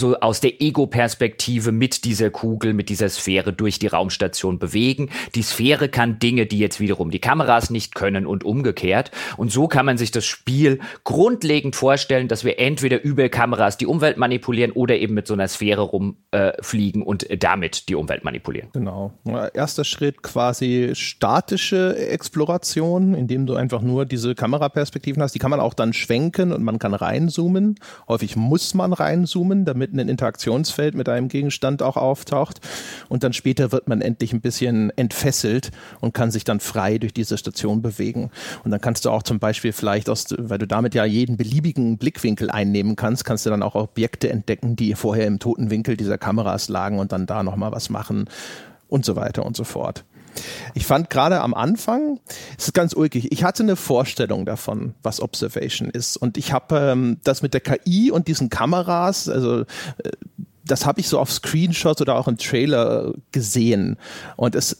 so 0.00 0.18
aus 0.18 0.40
der 0.40 0.60
Ego-Perspektive 0.60 1.70
mit 1.70 2.04
dieser 2.04 2.30
Kugel, 2.30 2.72
mit 2.72 2.88
dieser 2.88 3.08
Sphäre 3.08 3.52
durch 3.52 3.78
die 3.78 3.86
Raumstation 3.86 4.58
bewegen. 4.58 5.10
Die 5.34 5.42
Sphäre 5.42 5.88
kann 5.88 6.18
Dinge, 6.18 6.46
die 6.46 6.58
jetzt 6.58 6.80
wiederum 6.80 7.10
die 7.10 7.20
Kameras 7.40 7.70
nicht 7.70 7.94
können 7.94 8.26
und 8.26 8.44
umgekehrt. 8.44 9.10
Und 9.38 9.50
so 9.50 9.66
kann 9.66 9.86
man 9.86 9.96
sich 9.96 10.10
das 10.10 10.26
Spiel 10.26 10.78
grundlegend 11.04 11.74
vorstellen, 11.74 12.28
dass 12.28 12.44
wir 12.44 12.58
entweder 12.58 13.02
über 13.02 13.30
Kameras 13.30 13.78
die 13.78 13.86
Umwelt 13.86 14.18
manipulieren 14.18 14.72
oder 14.72 14.96
eben 14.96 15.14
mit 15.14 15.26
so 15.26 15.32
einer 15.32 15.48
Sphäre 15.48 15.80
rumfliegen 15.80 17.02
äh, 17.02 17.04
und 17.04 17.26
damit 17.42 17.88
die 17.88 17.94
Umwelt 17.94 18.24
manipulieren. 18.24 18.68
Genau. 18.74 19.12
Erster 19.54 19.84
Schritt 19.84 20.22
quasi 20.22 20.90
statische 20.94 21.96
Exploration, 21.96 23.14
indem 23.14 23.46
du 23.46 23.54
einfach 23.54 23.80
nur 23.80 24.04
diese 24.04 24.34
Kameraperspektiven 24.34 25.22
hast. 25.22 25.34
Die 25.34 25.38
kann 25.38 25.50
man 25.50 25.60
auch 25.60 25.72
dann 25.72 25.94
schwenken 25.94 26.52
und 26.52 26.62
man 26.62 26.78
kann 26.78 26.92
reinzoomen. 26.92 27.76
Häufig 28.06 28.36
muss 28.36 28.74
man 28.74 28.92
reinzoomen, 28.92 29.64
damit 29.64 29.94
ein 29.94 30.10
Interaktionsfeld 30.10 30.94
mit 30.94 31.08
einem 31.08 31.28
Gegenstand 31.28 31.82
auch 31.82 31.96
auftaucht. 31.96 32.60
Und 33.08 33.24
dann 33.24 33.32
später 33.32 33.72
wird 33.72 33.88
man 33.88 34.02
endlich 34.02 34.34
ein 34.34 34.42
bisschen 34.42 34.90
entfesselt 34.96 35.70
und 36.00 36.12
kann 36.12 36.30
sich 36.30 36.44
dann 36.44 36.60
frei 36.60 36.98
durch 36.98 37.14
diese 37.14 37.29
Station 37.36 37.82
bewegen. 37.82 38.30
Und 38.64 38.70
dann 38.70 38.80
kannst 38.80 39.04
du 39.04 39.10
auch 39.10 39.22
zum 39.22 39.38
Beispiel 39.38 39.72
vielleicht 39.72 40.08
aus, 40.08 40.26
weil 40.38 40.58
du 40.58 40.66
damit 40.66 40.94
ja 40.94 41.04
jeden 41.04 41.36
beliebigen 41.36 41.98
Blickwinkel 41.98 42.50
einnehmen 42.50 42.96
kannst, 42.96 43.24
kannst 43.24 43.46
du 43.46 43.50
dann 43.50 43.62
auch 43.62 43.74
Objekte 43.74 44.30
entdecken, 44.30 44.76
die 44.76 44.94
vorher 44.94 45.26
im 45.26 45.38
toten 45.38 45.70
Winkel 45.70 45.96
dieser 45.96 46.18
Kameras 46.18 46.68
lagen 46.68 46.98
und 46.98 47.12
dann 47.12 47.26
da 47.26 47.42
nochmal 47.42 47.72
was 47.72 47.90
machen 47.90 48.28
und 48.88 49.04
so 49.04 49.16
weiter 49.16 49.46
und 49.46 49.56
so 49.56 49.64
fort. 49.64 50.04
Ich 50.74 50.86
fand 50.86 51.10
gerade 51.10 51.40
am 51.40 51.54
Anfang, 51.54 52.20
es 52.56 52.66
ist 52.66 52.72
ganz 52.72 52.92
ulkig, 52.92 53.32
ich 53.32 53.44
hatte 53.44 53.62
eine 53.62 53.76
Vorstellung 53.76 54.46
davon, 54.46 54.94
was 55.02 55.20
Observation 55.20 55.90
ist. 55.90 56.16
Und 56.16 56.36
ich 56.36 56.52
habe 56.52 56.78
ähm, 56.78 57.18
das 57.24 57.42
mit 57.42 57.54
der 57.54 57.60
KI 57.60 58.10
und 58.10 58.28
diesen 58.28 58.48
Kameras, 58.48 59.28
also 59.28 59.60
äh, 59.60 59.64
das 60.64 60.86
habe 60.86 61.00
ich 61.00 61.08
so 61.08 61.18
auf 61.18 61.32
Screenshots 61.32 62.00
oder 62.00 62.16
auch 62.16 62.28
im 62.28 62.36
Trailer 62.36 63.12
gesehen. 63.32 63.96
Und 64.36 64.54
es 64.54 64.72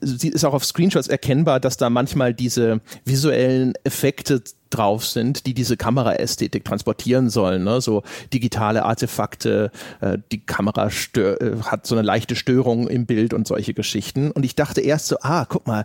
ist 0.00 0.44
auch 0.44 0.54
auf 0.54 0.64
Screenshots 0.64 1.08
erkennbar, 1.08 1.60
dass 1.60 1.76
da 1.76 1.90
manchmal 1.90 2.34
diese 2.34 2.80
visuellen 3.04 3.74
Effekte 3.84 4.42
drauf 4.70 5.06
sind, 5.06 5.46
die 5.46 5.54
diese 5.54 5.76
Kameraästhetik 5.76 6.64
transportieren 6.64 7.30
sollen. 7.30 7.64
Ne? 7.64 7.80
So 7.80 8.02
digitale 8.32 8.84
Artefakte, 8.84 9.70
äh, 10.00 10.18
die 10.32 10.40
Kamera 10.44 10.88
äh, 10.88 11.38
hat 11.62 11.86
so 11.86 11.94
eine 11.94 12.02
leichte 12.02 12.36
Störung 12.36 12.88
im 12.88 13.06
Bild 13.06 13.32
und 13.32 13.46
solche 13.46 13.74
Geschichten. 13.74 14.30
Und 14.30 14.44
ich 14.44 14.54
dachte 14.54 14.80
erst 14.80 15.06
so, 15.06 15.16
ah, 15.22 15.44
guck 15.48 15.66
mal, 15.66 15.84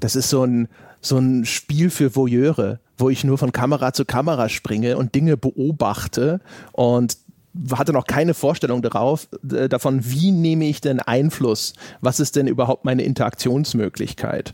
das 0.00 0.16
ist 0.16 0.30
so 0.30 0.44
ein, 0.44 0.68
so 1.00 1.18
ein 1.18 1.44
Spiel 1.44 1.90
für 1.90 2.14
Voyeure, 2.14 2.78
wo 2.96 3.10
ich 3.10 3.24
nur 3.24 3.38
von 3.38 3.52
Kamera 3.52 3.92
zu 3.92 4.04
Kamera 4.04 4.48
springe 4.48 4.96
und 4.96 5.14
Dinge 5.14 5.36
beobachte 5.36 6.40
und 6.72 7.16
hatte 7.72 7.92
noch 7.92 8.06
keine 8.06 8.34
Vorstellung 8.34 8.82
darauf, 8.82 9.28
davon, 9.42 10.00
wie 10.04 10.30
nehme 10.30 10.66
ich 10.66 10.80
denn 10.80 11.00
Einfluss? 11.00 11.74
Was 12.00 12.18
ist 12.18 12.36
denn 12.36 12.46
überhaupt 12.46 12.84
meine 12.84 13.02
Interaktionsmöglichkeit? 13.02 14.52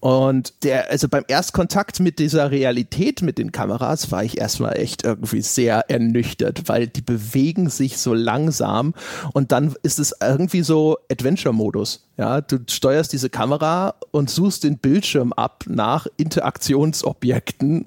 Und 0.00 0.54
der, 0.62 0.90
also 0.90 1.08
beim 1.08 1.24
Erstkontakt 1.28 2.00
mit 2.00 2.18
dieser 2.18 2.50
Realität 2.50 3.22
mit 3.22 3.38
den 3.38 3.52
Kameras 3.52 4.10
war 4.10 4.24
ich 4.24 4.38
erstmal 4.38 4.78
echt 4.78 5.04
irgendwie 5.04 5.42
sehr 5.42 5.90
ernüchtert, 5.90 6.68
weil 6.68 6.86
die 6.86 7.02
bewegen 7.02 7.68
sich 7.68 7.98
so 7.98 8.14
langsam 8.14 8.94
und 9.32 9.52
dann 9.52 9.74
ist 9.82 9.98
es 9.98 10.14
irgendwie 10.20 10.62
so 10.62 10.96
Adventure-Modus. 11.10 12.06
Ja, 12.16 12.40
du 12.40 12.58
steuerst 12.68 13.12
diese 13.12 13.30
Kamera 13.30 13.94
und 14.10 14.28
suchst 14.28 14.64
den 14.64 14.78
Bildschirm 14.78 15.32
ab 15.32 15.64
nach 15.68 16.08
Interaktionsobjekten 16.16 17.86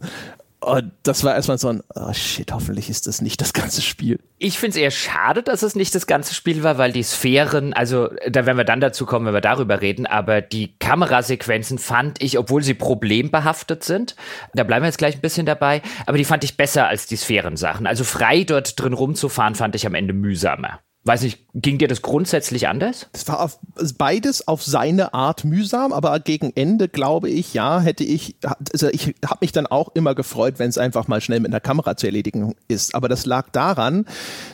und 0.63 0.91
das 1.01 1.23
war 1.23 1.33
erstmal 1.33 1.57
so 1.57 1.69
ein, 1.69 1.81
oh 1.95 2.13
shit, 2.13 2.51
hoffentlich 2.51 2.89
ist 2.89 3.07
das 3.07 3.21
nicht 3.21 3.41
das 3.41 3.51
ganze 3.51 3.81
Spiel. 3.81 4.19
Ich 4.37 4.59
finde 4.59 4.77
es 4.77 4.81
eher 4.81 4.91
schade, 4.91 5.41
dass 5.41 5.63
es 5.63 5.75
nicht 5.75 5.95
das 5.95 6.05
ganze 6.05 6.35
Spiel 6.35 6.61
war, 6.61 6.77
weil 6.77 6.91
die 6.91 7.01
Sphären, 7.01 7.73
also 7.73 8.09
da 8.29 8.45
werden 8.45 8.57
wir 8.57 8.63
dann 8.63 8.79
dazu 8.79 9.07
kommen, 9.07 9.25
wenn 9.25 9.33
wir 9.33 9.41
darüber 9.41 9.81
reden, 9.81 10.05
aber 10.05 10.41
die 10.41 10.77
Kamerasequenzen 10.77 11.79
fand 11.79 12.21
ich, 12.21 12.37
obwohl 12.37 12.61
sie 12.61 12.75
problembehaftet 12.75 13.83
sind, 13.83 14.15
da 14.53 14.63
bleiben 14.63 14.83
wir 14.83 14.89
jetzt 14.89 14.99
gleich 14.99 15.15
ein 15.15 15.21
bisschen 15.21 15.47
dabei, 15.47 15.81
aber 16.05 16.17
die 16.17 16.25
fand 16.25 16.43
ich 16.43 16.57
besser 16.57 16.87
als 16.87 17.07
die 17.07 17.17
Sphärensachen. 17.17 17.87
Also 17.87 18.03
frei 18.03 18.43
dort 18.43 18.79
drin 18.79 18.93
rumzufahren, 18.93 19.55
fand 19.55 19.75
ich 19.75 19.87
am 19.87 19.95
Ende 19.95 20.13
mühsamer. 20.13 20.79
Weiß 21.03 21.23
nicht, 21.23 21.39
ging 21.55 21.79
dir 21.79 21.87
das 21.87 22.03
grundsätzlich 22.03 22.67
anders? 22.67 23.07
Das 23.11 23.27
war 23.27 23.39
auf, 23.39 23.59
beides 23.97 24.47
auf 24.47 24.61
seine 24.61 25.15
Art 25.15 25.43
mühsam, 25.43 25.93
aber 25.93 26.19
gegen 26.19 26.51
Ende 26.55 26.89
glaube 26.89 27.27
ich, 27.27 27.55
ja, 27.55 27.79
hätte 27.79 28.03
ich, 28.03 28.35
also 28.71 28.87
ich 28.89 29.15
habe 29.25 29.39
mich 29.41 29.51
dann 29.51 29.65
auch 29.65 29.89
immer 29.95 30.13
gefreut, 30.13 30.59
wenn 30.59 30.69
es 30.69 30.77
einfach 30.77 31.07
mal 31.07 31.19
schnell 31.19 31.39
mit 31.39 31.49
einer 31.51 31.59
Kamera 31.59 31.97
zu 31.97 32.05
erledigen 32.05 32.55
ist. 32.67 32.93
Aber 32.93 33.09
das 33.09 33.25
lag 33.25 33.49
daran, 33.49 34.05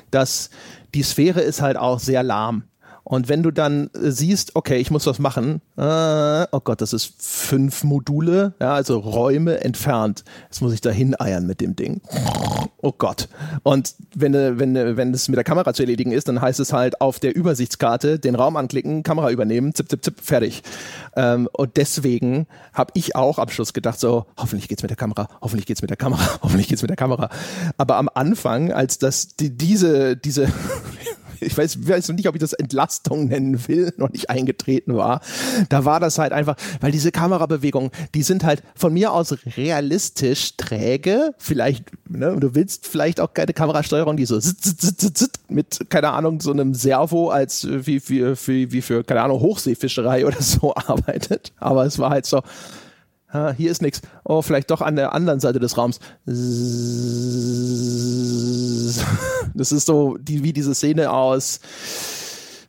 dass 0.10 0.50
die 0.94 1.04
Sphäre 1.04 1.42
ist 1.42 1.62
halt 1.62 1.76
auch 1.76 2.00
sehr 2.00 2.24
lahm. 2.24 2.64
Und 3.08 3.30
wenn 3.30 3.42
du 3.42 3.52
dann 3.52 3.90
äh, 3.94 4.12
siehst, 4.12 4.58
okay, 4.58 4.78
ich 4.80 4.92
muss 4.92 5.06
was 5.06 5.18
machen, 5.18 5.62
äh, 5.78 6.46
oh 6.52 6.60
Gott, 6.62 6.82
das 6.82 6.92
ist 6.92 7.14
fünf 7.18 7.86
Module, 7.86 8.54
ja, 8.60 8.74
also 8.74 9.00
Räume 9.00 9.62
entfernt. 9.62 10.26
Jetzt 10.50 10.62
muss 10.62 10.74
ich 10.74 10.82
da 10.82 10.90
hineiern 10.90 11.48
mit 11.48 11.62
dem 11.62 11.78
Ding. 11.78 12.02
Oh 12.82 12.92
Gott. 12.98 13.30
Und 13.64 13.96
wenn, 14.14 14.34
wenn, 14.34 14.98
wenn 14.98 15.14
es 15.14 15.30
mit 15.30 15.38
der 15.38 15.46
Kamera 15.46 15.74
zu 15.74 15.84
erledigen 15.84 16.12
ist, 16.12 16.28
dann 16.28 16.42
heißt 16.42 16.60
es 16.60 16.74
halt 16.74 17.00
auf 17.00 17.20
der 17.20 17.34
Übersichtskarte 17.34 18.20
den 18.20 18.36
Raum 18.36 18.58
anklicken, 18.58 19.04
Kamera 19.04 19.32
übernehmen, 19.32 19.74
zip, 19.74 19.90
zip, 19.90 20.04
zip, 20.04 20.20
fertig. 20.20 20.64
Ähm, 21.16 21.48
und 21.54 21.78
deswegen 21.78 22.46
habe 22.74 22.92
ich 22.94 23.16
auch 23.16 23.40
am 23.40 23.48
Schluss 23.48 23.72
gedacht, 23.72 24.02
so, 24.02 24.26
hoffentlich 24.36 24.68
geht's 24.68 24.84
mit 24.84 24.90
der 24.90 24.98
Kamera, 24.98 25.30
hoffentlich 25.42 25.66
geht's 25.66 25.82
mit 25.82 25.90
der 25.90 25.98
Kamera, 25.98 26.22
hoffentlich 26.42 26.68
geht's 26.68 26.82
mit 26.82 26.90
der 26.90 26.98
Kamera. 26.98 27.30
Aber 27.78 27.96
am 27.96 28.10
Anfang, 28.14 28.74
als 28.74 29.00
das 29.00 29.38
die, 29.38 29.50
diese, 29.50 30.18
diese 30.18 30.52
ich 31.42 31.58
weiß, 31.58 31.88
weiß 31.88 32.10
nicht, 32.10 32.28
ob 32.28 32.36
ich 32.36 32.42
das 32.42 32.54
Entlastung 32.54 33.28
nennen 33.28 33.68
will, 33.68 33.94
noch 33.98 34.10
nicht 34.10 34.30
eingetreten 34.30 34.96
war. 34.96 35.22
Da 35.70 35.86
war 35.86 36.00
das 36.00 36.18
halt 36.20 36.34
einfach, 36.34 36.56
weil 36.82 36.92
diese 36.92 37.12
Kamerabewegungen, 37.12 37.92
die 38.14 38.24
sind 38.24 38.44
halt 38.44 38.64
von 38.76 38.94
mir 38.94 39.12
aus 39.12 39.36
realistisch 39.58 40.58
träge. 40.58 41.34
Vielleicht, 41.38 41.86
ne, 42.10 42.36
du 42.40 42.56
willst 42.56 42.88
vielleicht 42.88 43.20
auch 43.20 43.34
keine 43.34 43.54
Kamerasteuerung, 43.54 44.18
die 44.18 44.26
so 44.26 44.40
mit, 45.50 45.86
keine 45.90 46.12
Ahnung, 46.12 46.42
so 46.42 46.52
einem 46.52 46.74
Servo 46.74 47.30
als 47.30 47.68
wie, 47.70 48.02
wie, 48.10 48.36
wie, 48.48 48.72
wie 48.72 48.82
für, 48.82 49.04
keine 49.04 49.22
Ahnung, 49.22 49.40
Hochseefischerei 49.42 50.26
oder 50.26 50.42
so 50.42 50.76
arbeitet. 50.76 51.52
Aber 51.58 51.86
es 51.86 52.00
war 52.00 52.10
halt 52.10 52.26
so, 52.26 52.42
Ah, 53.30 53.52
hier 53.52 53.72
ist 53.72 53.82
nichts. 53.82 54.02
Oh, 54.24 54.42
vielleicht 54.42 54.72
doch 54.72 54.82
an 54.82 54.96
der 54.96 55.14
anderen 55.14 55.40
Seite 55.40 55.60
des 55.60 55.78
Raums. 55.78 56.00
Das 59.54 59.72
ist 59.72 59.86
so 59.86 60.18
die, 60.18 60.44
wie 60.44 60.54
diese 60.54 60.74
Szene 60.74 61.12
aus 61.12 61.60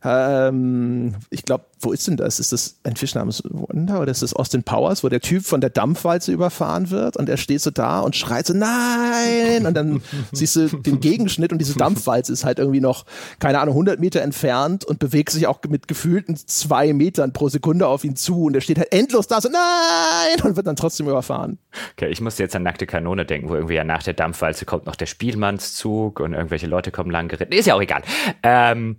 ähm, 0.05 1.15
ich 1.31 1.43
glaube, 1.45 1.65
wo 1.81 1.93
ist 1.93 2.07
denn 2.07 2.17
das? 2.17 2.41
Ist 2.41 2.53
das 2.53 2.79
ein 2.85 2.97
Fisch 2.97 3.15
namens 3.15 3.43
Wonder 3.49 4.01
oder 4.01 4.11
ist 4.11 4.23
das 4.23 4.35
Austin 4.35 4.63
Powers, 4.63 5.05
wo 5.05 5.09
der 5.09 5.21
Typ 5.21 5.45
von 5.45 5.61
der 5.61 5.71
Dampfwalze 5.71 6.33
überfahren 6.33 6.91
wird 6.91 7.17
und 7.17 7.29
er 7.29 7.37
steht 7.37 7.61
so 7.61 7.71
da 7.71 8.01
und 8.01 8.17
schreit 8.17 8.47
so 8.47 8.55
nein 8.55 9.67
und 9.67 9.75
dann 9.75 10.03
siehst 10.33 10.57
du 10.57 10.69
den 10.69 11.01
Gegenschnitt 11.01 11.53
und 11.53 11.59
diese 11.59 11.77
Dampfwalze 11.77 12.33
ist 12.33 12.45
halt 12.45 12.59
irgendwie 12.59 12.81
noch, 12.81 13.05
keine 13.39 13.61
Ahnung, 13.61 13.75
100 13.75 14.01
Meter 14.01 14.23
entfernt 14.23 14.85
und 14.85 14.99
bewegt 14.99 15.31
sich 15.31 15.47
auch 15.47 15.61
mit 15.69 15.89
gefühlten 15.89 16.37
zwei 16.37 16.93
Metern 16.93 17.33
pro 17.33 17.49
Sekunde 17.49 17.87
auf 17.87 18.05
ihn 18.05 18.17
zu 18.17 18.45
und 18.45 18.55
er 18.55 18.61
steht 18.61 18.79
halt 18.79 18.93
endlos 18.93 19.27
da 19.27 19.41
so 19.41 19.49
nein 19.49 20.43
und 20.43 20.57
wird 20.57 20.67
dann 20.67 20.77
trotzdem 20.77 21.09
überfahren. 21.09 21.59
Okay, 21.93 22.09
ich 22.09 22.21
musste 22.21 22.43
jetzt 22.43 22.57
an 22.57 22.63
nackte 22.63 22.87
Kanone 22.87 23.25
denken, 23.25 23.49
wo 23.49 23.55
irgendwie 23.55 23.75
ja 23.75 23.85
nach 23.85 24.03
der 24.03 24.15
Dampfwalze 24.15 24.65
kommt 24.65 24.87
noch 24.87 24.97
der 24.97 25.07
Spielmannszug 25.07 26.21
und 26.21 26.35
irgendwelche 26.35 26.67
Leute 26.67 26.91
kommen 26.91 27.11
lang 27.11 27.29
geritten. 27.29 27.53
Ist 27.53 27.67
ja 27.67 27.75
auch 27.75 27.83
egal. 27.83 28.03
Ähm, 28.43 28.97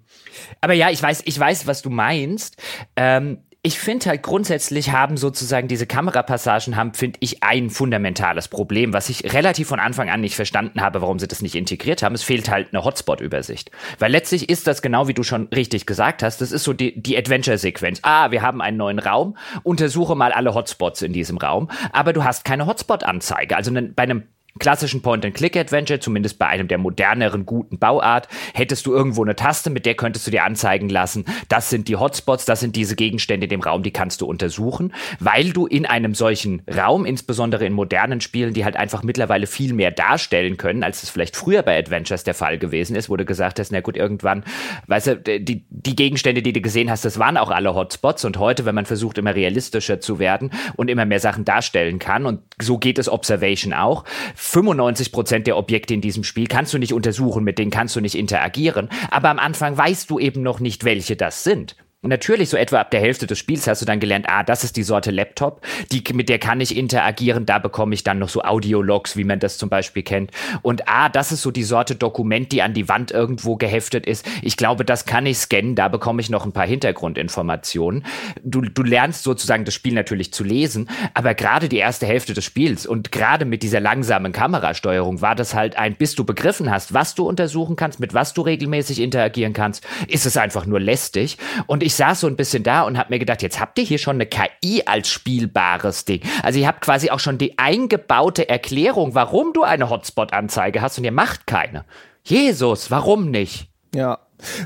aber 0.62 0.74
ja, 0.74 0.89
ich 0.89 1.02
weiß, 1.02 1.24
ich 1.26 1.39
weiß, 1.39 1.68
was 1.68 1.82
du 1.82 1.89
meinst. 1.89 2.58
Ähm, 2.96 3.40
ich 3.62 3.78
finde 3.78 4.06
halt 4.06 4.24
grundsätzlich 4.24 4.92
haben 4.94 5.18
sozusagen 5.18 5.68
diese 5.68 5.86
Kamerapassagen 5.86 6.78
haben, 6.78 6.94
finde 6.94 7.20
ich, 7.22 7.44
ein 7.44 7.70
fundamentales 7.70 8.48
Problem, 8.48 8.94
was 8.94 9.10
ich 9.10 9.34
relativ 9.34 9.68
von 9.68 9.82
Anfang 9.82 10.10
an 10.10 10.22
nicht 10.22 10.38
verstanden 10.38 10.80
habe, 10.80 11.02
warum 11.02 11.20
sie 11.20 11.28
das 11.28 11.42
nicht 11.42 11.56
integriert 11.56 12.02
haben. 12.02 12.16
Es 12.16 12.24
fehlt 12.24 12.50
halt 12.50 12.70
eine 12.72 12.86
Hotspot-Übersicht. 12.86 13.70
Weil 13.98 14.14
letztlich 14.14 14.50
ist 14.50 14.66
das 14.66 14.82
genau 14.82 15.10
wie 15.10 15.14
du 15.14 15.24
schon 15.24 15.48
richtig 15.54 15.86
gesagt 15.86 16.24
hast, 16.24 16.40
das 16.40 16.54
ist 16.54 16.64
so 16.64 16.72
die, 16.72 17.02
die 17.02 17.18
Adventure-Sequenz. 17.18 18.00
Ah, 18.04 18.32
wir 18.32 18.42
haben 18.42 18.62
einen 18.62 18.78
neuen 18.78 19.00
Raum, 19.00 19.36
untersuche 19.64 20.16
mal 20.16 20.32
alle 20.32 20.54
Hotspots 20.54 21.02
in 21.02 21.12
diesem 21.12 21.38
Raum, 21.38 21.70
aber 21.92 22.14
du 22.14 22.24
hast 22.24 22.46
keine 22.46 22.66
Hotspot-Anzeige. 22.66 23.58
Also 23.58 23.74
bei 23.74 24.04
einem 24.04 24.24
klassischen 24.58 25.02
Point-and-Click-Adventure, 25.02 26.00
zumindest 26.00 26.40
bei 26.40 26.48
einem 26.48 26.68
der 26.68 26.80
moderneren, 26.80 27.46
guten 27.46 27.78
Bauart, 27.78 28.28
hättest 28.54 28.88
du 28.88 28.94
irgendwo 28.94 29.24
eine 29.24 29.36
Taste, 29.36 29.70
mit 29.70 29.86
der 29.86 29.94
könntest 29.94 30.26
du 30.26 30.32
dir 30.32 30.44
anzeigen 30.44 30.90
lassen, 30.90 31.26
das 31.48 31.70
sind 31.70 31.88
die 31.88 31.96
Hotspots, 31.96 32.46
das 32.46 32.60
sind 32.60 32.76
diese 32.76 32.96
Gegenstände 32.96 33.46
in 33.46 33.50
dem 33.50 33.62
Raum, 33.62 33.84
die 33.84 33.92
kannst 33.92 34.22
du 34.22 34.26
untersuchen, 34.26 34.94
weil 35.20 35.52
du 35.52 35.68
in 35.68 35.86
einem 35.86 36.16
solchen 36.16 36.64
Raum, 36.68 37.06
insbesondere 37.06 37.66
in 37.66 37.74
modernen 37.74 38.22
Spielen, 38.22 38.54
die 38.54 38.66
halt 38.66 38.76
einfach 38.76 39.04
mittlerweile 39.04 39.46
viel 39.46 39.74
mehr 39.74 39.92
darstellen 39.92 40.58
können, 40.58 40.84
als 40.84 41.04
es 41.04 41.10
vielleicht 41.10 41.36
früher 41.36 41.62
bei 41.62 41.78
Adventures 41.78 42.24
der 42.24 42.34
Fall 42.34 42.58
gewesen 42.58 42.96
ist, 42.96 43.10
du 43.20 43.26
gesagt 43.26 43.60
hast, 43.60 43.72
na 43.72 43.82
gut, 43.82 43.98
irgendwann, 43.98 44.44
weißt 44.88 45.08
du, 45.08 45.40
die, 45.40 45.66
die 45.70 45.96
Gegenstände, 45.96 46.42
die 46.42 46.54
du 46.54 46.62
gesehen 46.62 46.90
hast, 46.90 47.06
das 47.06 47.20
waren 47.20 47.38
auch 47.38 47.52
alle 47.52 47.76
Hotspots. 47.76 48.26
Und 48.26 48.38
heute, 48.38 48.66
wenn 48.66 48.76
man 48.76 48.86
versucht, 48.86 49.18
immer 49.18 49.36
realistischer 49.36 50.00
zu 50.00 50.18
werden 50.18 50.52
und 50.76 50.90
immer 50.90 51.06
mehr 51.06 51.20
Sachen 51.20 51.46
darstellen 51.46 52.00
kann 52.00 52.26
und 52.26 52.42
so 52.60 52.78
geht 52.78 52.98
es 52.98 53.10
Observation 53.10 53.74
auch, 53.74 54.06
95 54.39 55.12
Prozent 55.12 55.47
der 55.47 55.58
Objekte 55.58 55.93
in 55.93 56.02
diesem 56.02 56.23
Spiel 56.23 56.47
kannst 56.47 56.73
du 56.73 56.78
nicht 56.78 56.93
untersuchen, 56.93 57.43
mit 57.43 57.60
denen 57.60 57.71
kannst 57.71 57.95
du 57.95 58.02
nicht 58.02 58.15
interagieren. 58.15 58.89
Aber 59.12 59.30
am 59.30 59.38
Anfang 59.38 59.78
weißt 59.78 60.10
du 60.10 60.17
eben 60.17 60.41
noch 60.41 60.62
nicht, 60.62 60.86
welche 60.86 61.17
das 61.17 61.43
sind. 61.43 61.75
Natürlich, 62.02 62.48
so 62.48 62.56
etwa 62.56 62.80
ab 62.80 62.92
der 62.92 63.02
Hälfte 63.02 63.28
des 63.28 63.40
Spiels 63.40 63.68
hast 63.68 63.82
du 63.82 63.86
dann 63.86 64.00
gelernt, 64.00 64.26
ah, 64.30 64.42
das 64.42 64.64
ist 64.64 64.78
die 64.78 64.84
Sorte 64.84 65.12
Laptop, 65.12 65.60
die, 65.92 66.02
mit 66.14 66.30
der 66.30 66.40
kann 66.40 66.62
ich 66.62 66.78
interagieren, 66.78 67.46
da 67.46 67.60
bekomme 67.60 67.94
ich 67.94 68.06
dann 68.06 68.20
noch 68.20 68.30
so 68.30 68.42
Audiologs, 68.42 69.18
wie 69.18 69.26
man 69.26 69.42
das 69.42 69.58
zum 69.58 69.68
Beispiel 69.68 70.04
kennt. 70.04 70.32
Und 70.62 70.88
ah, 70.88 71.10
das 71.10 71.34
ist 71.34 71.42
so 71.42 71.52
die 71.52 71.64
Sorte 71.64 71.96
Dokument, 71.96 72.54
die 72.54 72.62
an 72.62 72.74
die 72.74 72.88
Wand 72.88 73.12
irgendwo 73.12 73.58
geheftet 73.58 74.06
ist. 74.06 74.26
Ich 74.42 74.56
glaube, 74.56 74.86
das 74.86 75.08
kann 75.08 75.26
ich 75.26 75.40
scannen, 75.40 75.76
da 75.76 75.90
bekomme 75.90 76.22
ich 76.22 76.30
noch 76.30 76.46
ein 76.46 76.54
paar 76.54 76.66
Hintergrundinformationen. 76.66 78.06
Du, 78.46 78.62
du 78.62 78.82
lernst 78.82 79.24
sozusagen 79.24 79.66
das 79.66 79.74
Spiel 79.74 79.94
natürlich 79.94 80.32
zu 80.32 80.46
lesen, 80.46 80.90
aber 81.14 81.34
gerade 81.34 81.68
die 81.68 81.80
erste 81.80 82.06
Hälfte 82.06 82.34
des 82.34 82.46
Spiels 82.46 82.86
und 82.86 83.12
gerade 83.12 83.44
mit 83.44 83.62
dieser 83.62 83.82
langsamen 83.82 84.32
Kamerasteuerung 84.32 85.20
war 85.20 85.36
das 85.36 85.54
halt 85.54 85.76
ein, 85.76 85.96
bis 85.96 86.16
du 86.16 86.24
begriffen 86.24 86.72
hast, 86.72 86.94
was 86.94 87.14
du 87.14 87.28
untersuchen 87.28 87.76
kannst, 87.76 88.00
mit 88.00 88.14
was 88.14 88.34
du 88.34 88.42
regelmäßig 88.42 89.02
interagieren 89.02 89.52
kannst, 89.52 89.86
ist 90.08 90.26
es 90.26 90.38
einfach 90.38 90.66
nur 90.66 90.80
lästig. 90.80 91.38
Und 91.68 91.84
ich 91.88 91.88
saß 91.95 92.21
so 92.21 92.28
ein 92.28 92.36
bisschen 92.36 92.63
da 92.63 92.84
und 92.84 92.97
habe 92.97 93.13
mir 93.13 93.19
gedacht, 93.19 93.41
jetzt 93.41 93.60
habt 93.60 93.78
ihr 93.80 93.86
hier 93.86 93.97
schon 93.97 94.15
eine 94.15 94.25
KI 94.25 94.84
als 94.86 95.10
spielbares 95.10 96.06
Ding. 96.06 96.21
Also 96.43 96.60
ihr 96.60 96.67
habt 96.67 96.82
quasi 96.82 97.10
auch 97.10 97.19
schon 97.19 97.38
die 97.38 97.58
eingebaute 97.58 98.49
Erklärung, 98.49 99.15
warum 99.15 99.54
du 99.54 99.63
eine 99.63 99.89
Hotspot-Anzeige 99.89 100.82
hast 100.82 100.97
und 100.97 101.04
ihr 101.04 101.12
macht 101.12 101.47
keine. 101.47 101.86
Jesus, 102.23 102.91
warum 102.91 103.32
nicht? 103.32 103.69
Ja, 103.93 104.19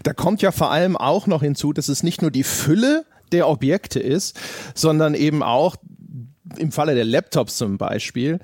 da 0.03 0.13
kommt 0.13 0.41
ja 0.41 0.51
vor 0.51 0.71
allem 0.71 0.97
auch 0.97 1.27
noch 1.27 1.41
hinzu, 1.41 1.73
dass 1.73 1.87
es 1.87 2.03
nicht 2.03 2.21
nur 2.21 2.31
die 2.31 2.43
Fülle 2.43 3.05
der 3.31 3.47
Objekte 3.47 3.99
ist, 3.99 4.39
sondern 4.75 5.15
eben 5.15 5.43
auch 5.43 5.75
im 6.57 6.71
Falle 6.71 6.95
der 6.95 7.05
Laptops 7.05 7.57
zum 7.57 7.77
Beispiel, 7.77 8.39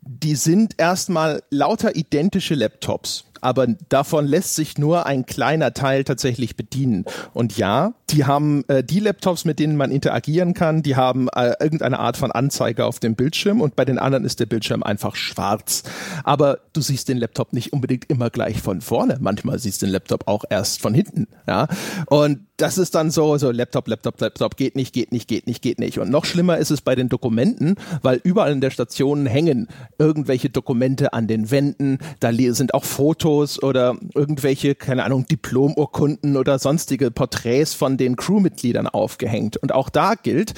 die 0.00 0.34
sind 0.34 0.74
erstmal 0.78 1.42
lauter 1.50 1.96
identische 1.96 2.54
Laptops 2.54 3.24
aber 3.42 3.66
davon 3.88 4.26
lässt 4.26 4.54
sich 4.54 4.78
nur 4.78 5.04
ein 5.04 5.26
kleiner 5.26 5.74
Teil 5.74 6.04
tatsächlich 6.04 6.56
bedienen. 6.56 7.04
Und 7.34 7.58
ja, 7.58 7.92
die 8.10 8.24
haben 8.24 8.64
äh, 8.68 8.82
die 8.82 9.00
Laptops, 9.00 9.44
mit 9.44 9.58
denen 9.58 9.76
man 9.76 9.90
interagieren 9.90 10.54
kann, 10.54 10.82
die 10.82 10.96
haben 10.96 11.28
äh, 11.28 11.54
irgendeine 11.60 11.98
Art 11.98 12.16
von 12.16 12.30
Anzeige 12.32 12.86
auf 12.86 13.00
dem 13.00 13.14
Bildschirm 13.14 13.60
und 13.60 13.76
bei 13.76 13.84
den 13.84 13.98
anderen 13.98 14.24
ist 14.24 14.40
der 14.40 14.46
Bildschirm 14.46 14.82
einfach 14.82 15.16
schwarz. 15.16 15.82
Aber 16.24 16.60
du 16.72 16.80
siehst 16.80 17.08
den 17.08 17.18
Laptop 17.18 17.52
nicht 17.52 17.72
unbedingt 17.72 18.08
immer 18.08 18.30
gleich 18.30 18.62
von 18.62 18.80
vorne. 18.80 19.18
Manchmal 19.20 19.58
siehst 19.58 19.82
du 19.82 19.86
den 19.86 19.92
Laptop 19.92 20.28
auch 20.28 20.44
erst 20.48 20.80
von 20.80 20.94
hinten. 20.94 21.26
Ja, 21.46 21.66
und 22.06 22.46
das 22.62 22.78
ist 22.78 22.94
dann 22.94 23.10
so, 23.10 23.36
so 23.38 23.50
Laptop, 23.50 23.88
Laptop, 23.88 24.20
Laptop, 24.20 24.56
geht 24.56 24.76
nicht, 24.76 24.94
geht 24.94 25.10
nicht, 25.10 25.26
geht 25.26 25.48
nicht, 25.48 25.62
geht 25.62 25.80
nicht. 25.80 25.98
Und 25.98 26.10
noch 26.10 26.24
schlimmer 26.24 26.58
ist 26.58 26.70
es 26.70 26.80
bei 26.80 26.94
den 26.94 27.08
Dokumenten, 27.08 27.74
weil 28.02 28.20
überall 28.22 28.52
in 28.52 28.60
der 28.60 28.70
Station 28.70 29.26
hängen 29.26 29.66
irgendwelche 29.98 30.48
Dokumente 30.48 31.12
an 31.12 31.26
den 31.26 31.50
Wänden, 31.50 31.98
da 32.20 32.32
sind 32.32 32.72
auch 32.72 32.84
Fotos 32.84 33.60
oder 33.60 33.96
irgendwelche, 34.14 34.76
keine 34.76 35.02
Ahnung, 35.02 35.26
Diplomurkunden 35.26 36.36
oder 36.36 36.60
sonstige 36.60 37.10
Porträts 37.10 37.74
von 37.74 37.96
den 37.96 38.14
Crewmitgliedern 38.14 38.86
aufgehängt. 38.86 39.56
Und 39.56 39.74
auch 39.74 39.88
da 39.88 40.14
gilt, 40.14 40.54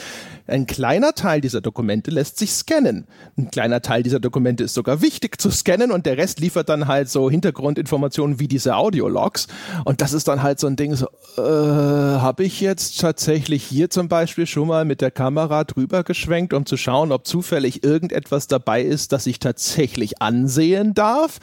ein 0.46 0.66
kleiner 0.66 1.14
Teil 1.14 1.40
dieser 1.40 1.60
Dokumente 1.60 2.10
lässt 2.10 2.38
sich 2.38 2.52
scannen. 2.52 3.06
Ein 3.38 3.50
kleiner 3.50 3.80
Teil 3.80 4.02
dieser 4.02 4.20
Dokumente 4.20 4.64
ist 4.64 4.74
sogar 4.74 5.00
wichtig 5.00 5.40
zu 5.40 5.50
scannen 5.50 5.90
und 5.90 6.04
der 6.04 6.18
Rest 6.18 6.40
liefert 6.40 6.68
dann 6.68 6.86
halt 6.86 7.08
so 7.08 7.30
Hintergrundinformationen 7.30 8.38
wie 8.38 8.48
diese 8.48 8.76
Audiologs. 8.76 9.48
Und 9.84 10.02
das 10.02 10.12
ist 10.12 10.28
dann 10.28 10.42
halt 10.42 10.60
so 10.60 10.66
ein 10.66 10.76
Ding, 10.76 10.94
so, 10.96 11.06
äh, 11.38 11.40
habe 11.40 12.44
ich 12.44 12.60
jetzt 12.60 13.00
tatsächlich 13.00 13.64
hier 13.64 13.88
zum 13.88 14.08
Beispiel 14.08 14.46
schon 14.46 14.68
mal 14.68 14.84
mit 14.84 15.00
der 15.00 15.10
Kamera 15.10 15.64
drüber 15.64 16.04
geschwenkt, 16.04 16.52
um 16.52 16.66
zu 16.66 16.76
schauen, 16.76 17.10
ob 17.10 17.26
zufällig 17.26 17.82
irgendetwas 17.82 18.46
dabei 18.46 18.82
ist, 18.82 19.12
das 19.12 19.26
ich 19.26 19.38
tatsächlich 19.38 20.20
ansehen 20.20 20.92
darf. 20.92 21.38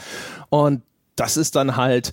Und 0.50 0.84
das 1.16 1.38
ist 1.38 1.56
dann 1.56 1.76
halt, 1.76 2.12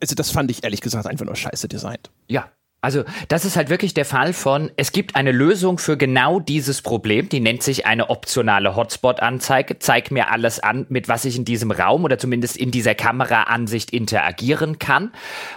also 0.00 0.14
das 0.16 0.30
fand 0.30 0.50
ich 0.50 0.64
ehrlich 0.64 0.80
gesagt 0.80 1.06
einfach 1.06 1.26
nur 1.26 1.36
scheiße 1.36 1.68
designt. 1.68 2.10
Ja, 2.26 2.48
also 2.84 3.02
das 3.28 3.46
ist 3.46 3.56
halt 3.56 3.70
wirklich 3.70 3.94
der 3.94 4.04
Fall 4.04 4.34
von, 4.34 4.70
es 4.76 4.92
gibt 4.92 5.16
eine 5.16 5.32
Lösung 5.32 5.78
für 5.78 5.96
genau 5.96 6.38
dieses 6.38 6.82
Problem, 6.82 7.30
die 7.30 7.40
nennt 7.40 7.62
sich 7.62 7.86
eine 7.86 8.10
optionale 8.10 8.76
Hotspot-Anzeige. 8.76 9.78
Zeig 9.78 10.10
mir 10.10 10.30
alles 10.30 10.60
an, 10.60 10.84
mit 10.90 11.08
was 11.08 11.24
ich 11.24 11.36
in 11.36 11.46
diesem 11.46 11.70
Raum 11.70 12.04
oder 12.04 12.18
zumindest 12.18 12.58
in 12.58 12.70
dieser 12.70 12.94
Kameraansicht 12.94 13.90
interagieren 13.90 14.78
kann. 14.78 15.12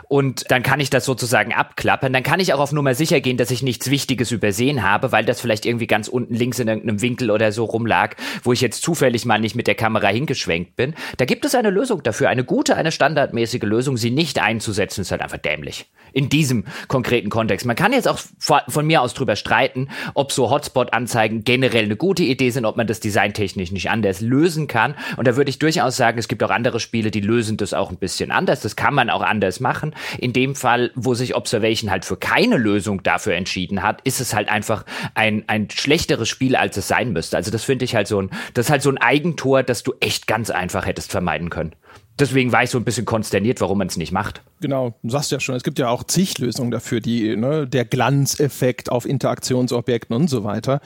Und 0.08 0.50
dann 0.50 0.64
kann 0.64 0.80
ich 0.80 0.90
das 0.90 1.04
sozusagen 1.04 1.54
abklappern. 1.54 2.14
Dann 2.14 2.24
kann 2.24 2.40
ich 2.40 2.54
auch 2.54 2.60
auf 2.60 2.72
Nummer 2.72 2.96
sicher 2.96 3.20
gehen, 3.20 3.36
dass 3.36 3.52
ich 3.52 3.62
nichts 3.62 3.90
Wichtiges 3.90 4.32
übersehen 4.32 4.84
habe, 4.84 5.12
weil 5.12 5.26
das 5.26 5.42
vielleicht 5.42 5.66
irgendwie 5.66 5.88
ganz 5.88 6.08
unten 6.08 6.34
links 6.34 6.60
in 6.60 6.70
irgendeinem 6.70 7.02
Winkel 7.02 7.30
oder 7.30 7.52
so 7.52 7.66
rumlag, 7.66 8.16
wo 8.44 8.54
ich 8.54 8.62
jetzt 8.62 8.82
zufällig 8.82 9.26
mal 9.26 9.40
nicht 9.40 9.56
mit 9.56 9.68
der 9.68 9.76
Kamera 9.76 10.08
hingeschwenkt 10.08 10.78
bin. 10.78 10.96
Da 11.18 11.26
gibt 11.26 11.44
es 11.44 11.56
eine 11.56 11.72
Lösung 11.72 12.04
dafür, 12.04 12.30
eine 12.30 12.46
gute, 12.46 12.78
eine 12.78 12.94
standardmäßige 12.94 13.64
Lösung. 13.64 13.98
Sie 13.98 14.12
nicht 14.12 14.40
einzusetzen, 14.42 15.02
ist 15.02 15.12
halt 15.12 15.22
einfach 15.22 15.38
dämlich. 15.38 15.88
In 16.14 16.30
diesem 16.30 16.64
konkreten 16.88 17.17
konkreten 17.18 17.30
Kontext. 17.30 17.66
Man 17.66 17.76
kann 17.76 17.94
jetzt 17.94 18.08
auch 18.08 18.20
von 18.40 18.86
mir 18.86 19.02
aus 19.02 19.14
drüber 19.14 19.36
streiten, 19.36 19.90
ob 20.14 20.32
so 20.32 20.50
Hotspot-Anzeigen 20.50 21.44
generell 21.44 21.86
eine 21.86 21.96
gute 21.96 22.24
Idee 22.24 22.50
sind, 22.50 22.66
ob 22.66 22.78
man 22.78 22.88
das 22.88 23.00
designtechnisch 23.00 23.72
nicht 23.72 23.90
anders 23.90 24.22
lösen 24.22 24.68
kann. 24.68 24.96
Und 25.18 25.28
da 25.28 25.36
würde 25.36 25.50
ich 25.50 25.60
durchaus 25.60 25.98
sagen, 25.98 26.18
es 26.18 26.28
gibt 26.28 26.44
auch 26.44 26.50
andere 26.50 26.80
Spiele, 26.80 27.12
die 27.12 27.22
lösen 27.22 27.58
das 27.58 27.74
auch 27.74 27.92
ein 27.92 27.98
bisschen 27.98 28.32
anders. 28.32 28.62
Das 28.62 28.76
kann 28.76 28.94
man 28.94 29.10
auch 29.10 29.22
anders 29.22 29.60
machen. 29.60 29.96
In 30.18 30.34
dem 30.34 30.56
Fall, 30.56 30.92
wo 30.96 31.14
sich 31.14 31.36
Observation 31.36 31.92
halt 31.92 32.06
für 32.06 32.18
keine 32.18 32.58
Lösung 32.58 33.04
dafür 33.04 33.36
entschieden 33.36 33.84
hat, 33.84 34.02
ist 34.02 34.20
es 34.20 34.34
halt 34.34 34.50
einfach 34.50 34.84
ein, 35.14 35.44
ein 35.48 35.70
schlechteres 35.70 36.30
Spiel, 36.30 36.56
als 36.56 36.78
es 36.78 36.88
sein 36.88 37.14
müsste. 37.14 37.38
Also 37.38 37.52
das 37.52 37.64
finde 37.64 37.86
ich 37.86 37.96
halt 37.96 38.08
so 38.08 38.22
ein, 38.22 38.30
das 38.54 38.68
ist 38.68 38.72
halt 38.72 38.82
so 38.82 38.90
ein 38.90 38.98
Eigentor, 38.98 39.64
das 39.64 39.84
du 39.84 39.94
echt 40.00 40.28
ganz 40.28 40.50
einfach 40.50 40.86
hättest 40.86 41.12
vermeiden 41.12 41.50
können 41.50 41.74
deswegen 42.20 42.52
war 42.52 42.64
ich 42.64 42.70
so 42.70 42.78
ein 42.78 42.84
bisschen 42.84 43.06
konsterniert, 43.06 43.62
warum 43.62 43.78
man 43.78 43.88
es 43.88 43.98
nicht 43.98 44.12
macht. 44.12 44.42
Genau, 44.62 44.96
du 45.04 45.10
sagst 45.10 45.32
ja 45.32 45.40
schon, 45.40 45.56
es 45.56 45.64
gibt 45.64 45.80
ja 45.80 45.90
auch 45.90 46.04
zig 46.04 46.38
Lösungen 46.38 46.72
dafür, 46.72 47.00
die, 47.00 47.36
ne, 47.36 47.68
der 47.68 47.86
Glanzeffekt 47.86 48.92
auf 48.92 49.06
Interaktionsobjekten 49.06 50.16
und 50.16 50.30
so 50.30 50.44
weiter. 50.44 50.82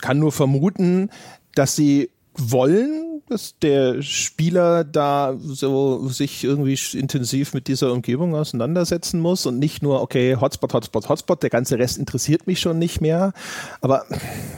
Kann 0.00 0.18
nur 0.18 0.32
vermuten, 0.32 1.10
dass 1.54 1.76
sie 1.76 2.10
wollen, 2.36 3.13
dass 3.28 3.58
der 3.58 4.02
Spieler 4.02 4.84
da 4.84 5.34
so 5.40 6.08
sich 6.08 6.44
irgendwie 6.44 6.78
intensiv 6.96 7.54
mit 7.54 7.68
dieser 7.68 7.92
Umgebung 7.92 8.34
auseinandersetzen 8.34 9.20
muss 9.20 9.46
und 9.46 9.58
nicht 9.58 9.82
nur, 9.82 10.02
okay, 10.02 10.36
Hotspot, 10.40 10.74
Hotspot, 10.74 11.08
Hotspot, 11.08 11.42
der 11.42 11.50
ganze 11.50 11.78
Rest 11.78 11.98
interessiert 11.98 12.46
mich 12.46 12.60
schon 12.60 12.78
nicht 12.78 13.00
mehr. 13.00 13.32
Aber 13.80 14.04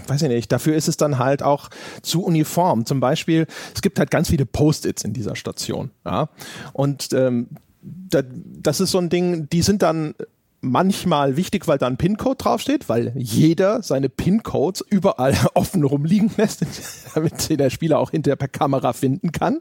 weiß 0.08 0.22
ich 0.22 0.28
nicht, 0.28 0.50
dafür 0.50 0.74
ist 0.74 0.88
es 0.88 0.96
dann 0.96 1.18
halt 1.18 1.42
auch 1.42 1.70
zu 2.02 2.24
uniform. 2.24 2.86
Zum 2.86 3.00
Beispiel, 3.00 3.46
es 3.74 3.82
gibt 3.82 3.98
halt 3.98 4.10
ganz 4.10 4.30
viele 4.30 4.46
Post-its 4.46 5.04
in 5.04 5.12
dieser 5.12 5.36
Station. 5.36 5.90
Ja? 6.04 6.28
Und 6.72 7.12
ähm, 7.12 7.48
das 7.82 8.80
ist 8.80 8.90
so 8.90 8.98
ein 8.98 9.10
Ding, 9.10 9.48
die 9.50 9.62
sind 9.62 9.82
dann 9.82 10.14
manchmal 10.60 11.36
wichtig, 11.36 11.68
weil 11.68 11.78
da 11.78 11.86
ein 11.86 11.96
PIN-Code 11.96 12.36
draufsteht, 12.36 12.88
weil 12.88 13.12
jeder 13.16 13.82
seine 13.82 14.08
PIN-Codes 14.08 14.84
überall 14.88 15.36
offen 15.54 15.84
rumliegen 15.84 16.30
lässt, 16.36 16.64
damit 17.14 17.48
der 17.58 17.70
Spieler 17.70 17.98
auch 17.98 18.10
hinterher 18.10 18.36
per 18.36 18.48
Kamera 18.48 18.92
finden 18.92 19.32
kann. 19.32 19.60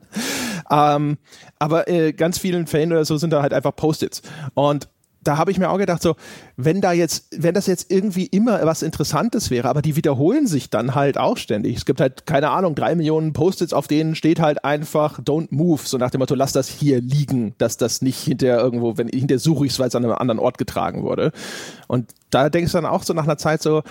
Ähm, 0.70 1.18
aber 1.60 1.88
äh, 1.88 2.14
ganz 2.14 2.38
vielen 2.38 2.68
Fällen 2.68 2.92
oder 2.92 3.06
so 3.06 3.18
sind 3.18 3.32
da 3.32 3.42
halt 3.42 3.54
einfach 3.54 3.76
Post-its. 3.76 4.22
Und 4.54 4.88
da 5.26 5.38
habe 5.38 5.52
ich 5.52 5.58
mir 5.58 5.70
auch 5.70 5.78
gedacht, 5.78 6.02
so, 6.02 6.16
wenn 6.56 6.82
da 6.82 6.94
jetzt, 6.94 7.26
wenn 7.36 7.54
das 7.54 7.68
jetzt 7.68 7.92
irgendwie 7.92 8.26
immer 8.28 8.64
was 8.66 8.84
Interessantes 8.84 9.50
wäre, 9.50 9.68
aber 9.68 9.82
die 9.82 9.96
wiederholen 9.96 10.48
sich 10.48 10.70
dann 10.70 10.96
halt 10.96 11.18
auch 11.18 11.38
ständig. 11.38 11.76
Es 11.76 11.86
gibt 11.86 12.00
halt, 12.00 12.26
keine 12.26 12.52
Ahnung, 12.52 12.76
drei 12.76 12.96
Millionen 12.96 13.34
Post-its, 13.34 13.74
auf 13.74 13.88
denen 13.88 14.16
steht 14.16 14.40
halt 14.40 14.64
einfach 14.64 15.20
Don't 15.20 15.48
move, 15.50 15.82
so 15.84 15.98
nach 15.98 16.12
dem 16.12 16.20
Motto, 16.20 16.36
lass 16.36 16.54
das 16.54 16.70
hier 16.70 17.02
liegen, 17.02 17.56
dass 17.58 17.78
das 17.78 18.02
nicht 18.02 18.20
hinter 18.20 18.60
irgendwo, 18.60 18.98
wenn 18.98 19.08
hinter 19.08 19.40
suche 19.40 19.66
ich 19.66 19.72
es, 19.74 19.80
weil 19.80 19.88
es 19.88 19.96
an 19.96 20.06
einem 20.06 20.14
anderen 20.14 20.40
Ort 20.40 20.58
getragen 20.58 21.04
wurde. 21.04 21.32
Und 21.88 22.12
da 22.30 22.50
denkst 22.50 22.72
du 22.72 22.78
dann 22.78 22.86
auch 22.86 23.04
so 23.04 23.14
nach 23.14 23.24
einer 23.24 23.38
Zeit 23.38 23.64
so, 23.64 23.82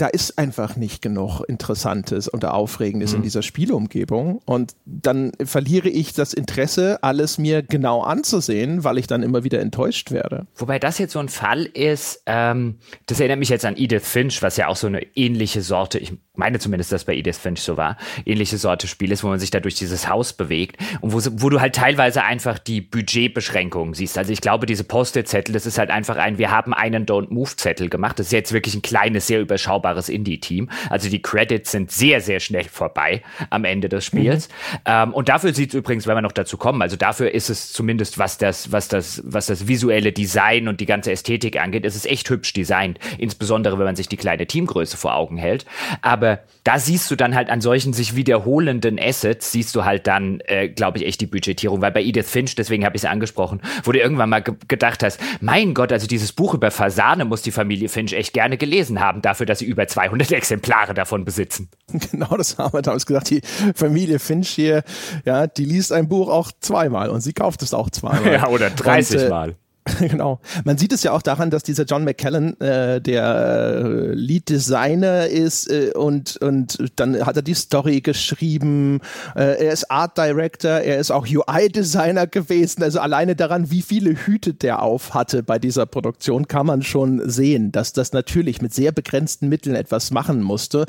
da 0.00 0.06
ist 0.06 0.38
einfach 0.38 0.76
nicht 0.76 1.02
genug 1.02 1.42
Interessantes 1.46 2.26
und 2.28 2.44
Aufregendes 2.44 3.10
mhm. 3.12 3.16
in 3.16 3.22
dieser 3.22 3.42
Spielumgebung. 3.42 4.40
Und 4.46 4.74
dann 4.86 5.32
verliere 5.44 5.88
ich 5.88 6.12
das 6.12 6.32
Interesse, 6.32 7.02
alles 7.02 7.38
mir 7.38 7.62
genau 7.62 8.02
anzusehen, 8.02 8.84
weil 8.84 8.98
ich 8.98 9.06
dann 9.06 9.22
immer 9.22 9.44
wieder 9.44 9.60
enttäuscht 9.60 10.10
werde. 10.10 10.46
Wobei 10.56 10.78
das 10.78 10.98
jetzt 10.98 11.12
so 11.12 11.18
ein 11.18 11.28
Fall 11.28 11.64
ist, 11.64 12.22
ähm, 12.26 12.78
das 13.06 13.20
erinnert 13.20 13.38
mich 13.38 13.50
jetzt 13.50 13.64
an 13.64 13.76
Edith 13.76 14.06
Finch, 14.06 14.42
was 14.42 14.56
ja 14.56 14.68
auch 14.68 14.76
so 14.76 14.86
eine 14.86 15.02
ähnliche 15.14 15.62
Sorte, 15.62 15.98
ich 15.98 16.12
meine 16.34 16.58
zumindest, 16.58 16.92
dass 16.92 17.04
bei 17.04 17.14
Edith 17.14 17.36
Finch 17.36 17.60
so 17.60 17.76
war, 17.76 17.96
ähnliche 18.24 18.56
Sorte 18.56 18.86
Spiel 18.86 19.12
ist, 19.12 19.22
wo 19.22 19.28
man 19.28 19.38
sich 19.38 19.50
da 19.50 19.60
durch 19.60 19.74
dieses 19.74 20.08
Haus 20.08 20.32
bewegt 20.32 20.76
und 21.00 21.12
wo, 21.12 21.20
wo 21.42 21.50
du 21.50 21.60
halt 21.60 21.74
teilweise 21.74 22.24
einfach 22.24 22.58
die 22.58 22.80
Budgetbeschränkungen 22.80 23.94
siehst. 23.94 24.16
Also 24.16 24.32
ich 24.32 24.40
glaube, 24.40 24.66
diese 24.66 24.84
Post-it-Zettel, 24.84 25.52
das 25.52 25.66
ist 25.66 25.78
halt 25.78 25.90
einfach 25.90 26.16
ein, 26.16 26.38
wir 26.38 26.50
haben 26.50 26.72
einen 26.72 27.04
Don't-Move-Zettel 27.04 27.90
gemacht. 27.90 28.18
Das 28.18 28.26
ist 28.26 28.32
jetzt 28.32 28.52
wirklich 28.52 28.74
ein 28.74 28.82
kleines, 28.82 29.26
sehr 29.26 29.40
überschaubares 29.40 29.89
Indie-Team. 30.08 30.70
Also 30.88 31.08
die 31.08 31.22
Credits 31.22 31.70
sind 31.70 31.90
sehr, 31.90 32.20
sehr 32.20 32.40
schnell 32.40 32.64
vorbei 32.64 33.22
am 33.50 33.64
Ende 33.64 33.88
des 33.88 34.04
Spiels. 34.04 34.48
Mhm. 34.48 34.78
Ähm, 34.86 35.14
und 35.14 35.28
dafür 35.28 35.52
sieht 35.54 35.70
es 35.70 35.74
übrigens, 35.74 36.06
wenn 36.06 36.16
wir 36.16 36.22
noch 36.22 36.32
dazu 36.32 36.56
kommen, 36.56 36.82
also 36.82 36.96
dafür 36.96 37.32
ist 37.32 37.50
es 37.50 37.72
zumindest, 37.72 38.18
was 38.18 38.38
das, 38.38 38.72
was 38.72 38.88
das, 38.88 39.22
was 39.24 39.46
das 39.46 39.68
visuelle 39.68 40.12
Design 40.12 40.68
und 40.68 40.80
die 40.80 40.86
ganze 40.86 41.12
Ästhetik 41.12 41.60
angeht, 41.60 41.84
ist 41.84 41.96
es 41.96 42.06
echt 42.06 42.28
hübsch 42.30 42.52
designt. 42.52 42.98
Insbesondere, 43.18 43.78
wenn 43.78 43.86
man 43.86 43.96
sich 43.96 44.08
die 44.08 44.16
kleine 44.16 44.46
Teamgröße 44.46 44.96
vor 44.96 45.14
Augen 45.14 45.36
hält. 45.36 45.66
Aber 46.02 46.40
da 46.64 46.78
siehst 46.78 47.10
du 47.10 47.16
dann 47.16 47.34
halt 47.34 47.50
an 47.50 47.60
solchen 47.60 47.92
sich 47.92 48.16
wiederholenden 48.16 48.98
Assets, 48.98 49.52
siehst 49.52 49.74
du 49.74 49.84
halt 49.84 50.06
dann, 50.06 50.40
äh, 50.44 50.68
glaube 50.68 50.98
ich, 50.98 51.06
echt 51.06 51.20
die 51.20 51.26
Budgetierung. 51.26 51.80
Weil 51.80 51.92
bei 51.92 52.02
Edith 52.02 52.28
Finch, 52.28 52.54
deswegen 52.54 52.84
habe 52.84 52.96
ich 52.96 53.02
es 53.02 53.08
angesprochen, 53.08 53.60
wo 53.84 53.92
du 53.92 53.98
irgendwann 53.98 54.30
mal 54.30 54.42
ge 54.42 54.54
gedacht 54.68 55.02
hast, 55.02 55.20
mein 55.40 55.74
Gott, 55.74 55.92
also 55.92 56.06
dieses 56.06 56.32
Buch 56.32 56.54
über 56.54 56.70
Fasane 56.70 57.24
muss 57.24 57.42
die 57.42 57.50
Familie 57.50 57.88
Finch 57.88 58.12
echt 58.12 58.32
gerne 58.32 58.56
gelesen 58.56 59.00
haben, 59.00 59.22
dafür, 59.22 59.46
dass 59.46 59.60
sie 59.60 59.66
über 59.66 59.86
200 59.86 60.32
Exemplare 60.32 60.94
davon 60.94 61.24
besitzen. 61.24 61.68
Genau, 62.10 62.36
das 62.36 62.58
haben 62.58 62.72
wir 62.72 62.82
damals 62.82 63.06
gesagt. 63.06 63.30
Die 63.30 63.40
Familie 63.74 64.18
Finch 64.18 64.48
hier, 64.48 64.84
ja, 65.24 65.46
die 65.46 65.64
liest 65.64 65.92
ein 65.92 66.08
Buch 66.08 66.28
auch 66.28 66.52
zweimal 66.60 67.10
und 67.10 67.20
sie 67.20 67.32
kauft 67.32 67.62
es 67.62 67.74
auch 67.74 67.90
zweimal. 67.90 68.32
ja, 68.32 68.48
oder 68.48 68.70
30 68.70 69.16
und, 69.16 69.26
äh, 69.26 69.28
Mal. 69.28 69.56
genau. 69.98 70.40
Man 70.64 70.76
sieht 70.76 70.92
es 70.92 71.02
ja 71.02 71.12
auch 71.12 71.22
daran, 71.22 71.50
dass 71.50 71.62
dieser 71.62 71.84
John 71.84 72.04
McKellen 72.04 72.60
äh, 72.60 73.00
der 73.00 73.82
äh, 73.84 74.12
Lead 74.12 74.48
Designer 74.48 75.26
ist 75.26 75.70
äh, 75.70 75.92
und 75.94 76.36
und 76.38 76.78
dann 76.96 77.24
hat 77.24 77.36
er 77.36 77.42
die 77.42 77.54
Story 77.54 78.00
geschrieben. 78.00 79.00
Äh, 79.34 79.64
er 79.64 79.72
ist 79.72 79.90
Art 79.90 80.18
Director, 80.18 80.70
er 80.70 80.98
ist 80.98 81.10
auch 81.10 81.26
UI 81.26 81.68
Designer 81.68 82.26
gewesen. 82.26 82.82
Also 82.82 83.00
alleine 83.00 83.36
daran, 83.36 83.70
wie 83.70 83.82
viele 83.82 84.10
Hüte 84.10 84.52
der 84.52 84.82
auf 84.82 85.14
hatte 85.14 85.42
bei 85.42 85.58
dieser 85.58 85.86
Produktion, 85.86 86.46
kann 86.46 86.66
man 86.66 86.82
schon 86.82 87.28
sehen, 87.28 87.72
dass 87.72 87.92
das 87.92 88.12
natürlich 88.12 88.60
mit 88.60 88.74
sehr 88.74 88.92
begrenzten 88.92 89.48
Mitteln 89.48 89.76
etwas 89.76 90.10
machen 90.10 90.42
musste. 90.42 90.84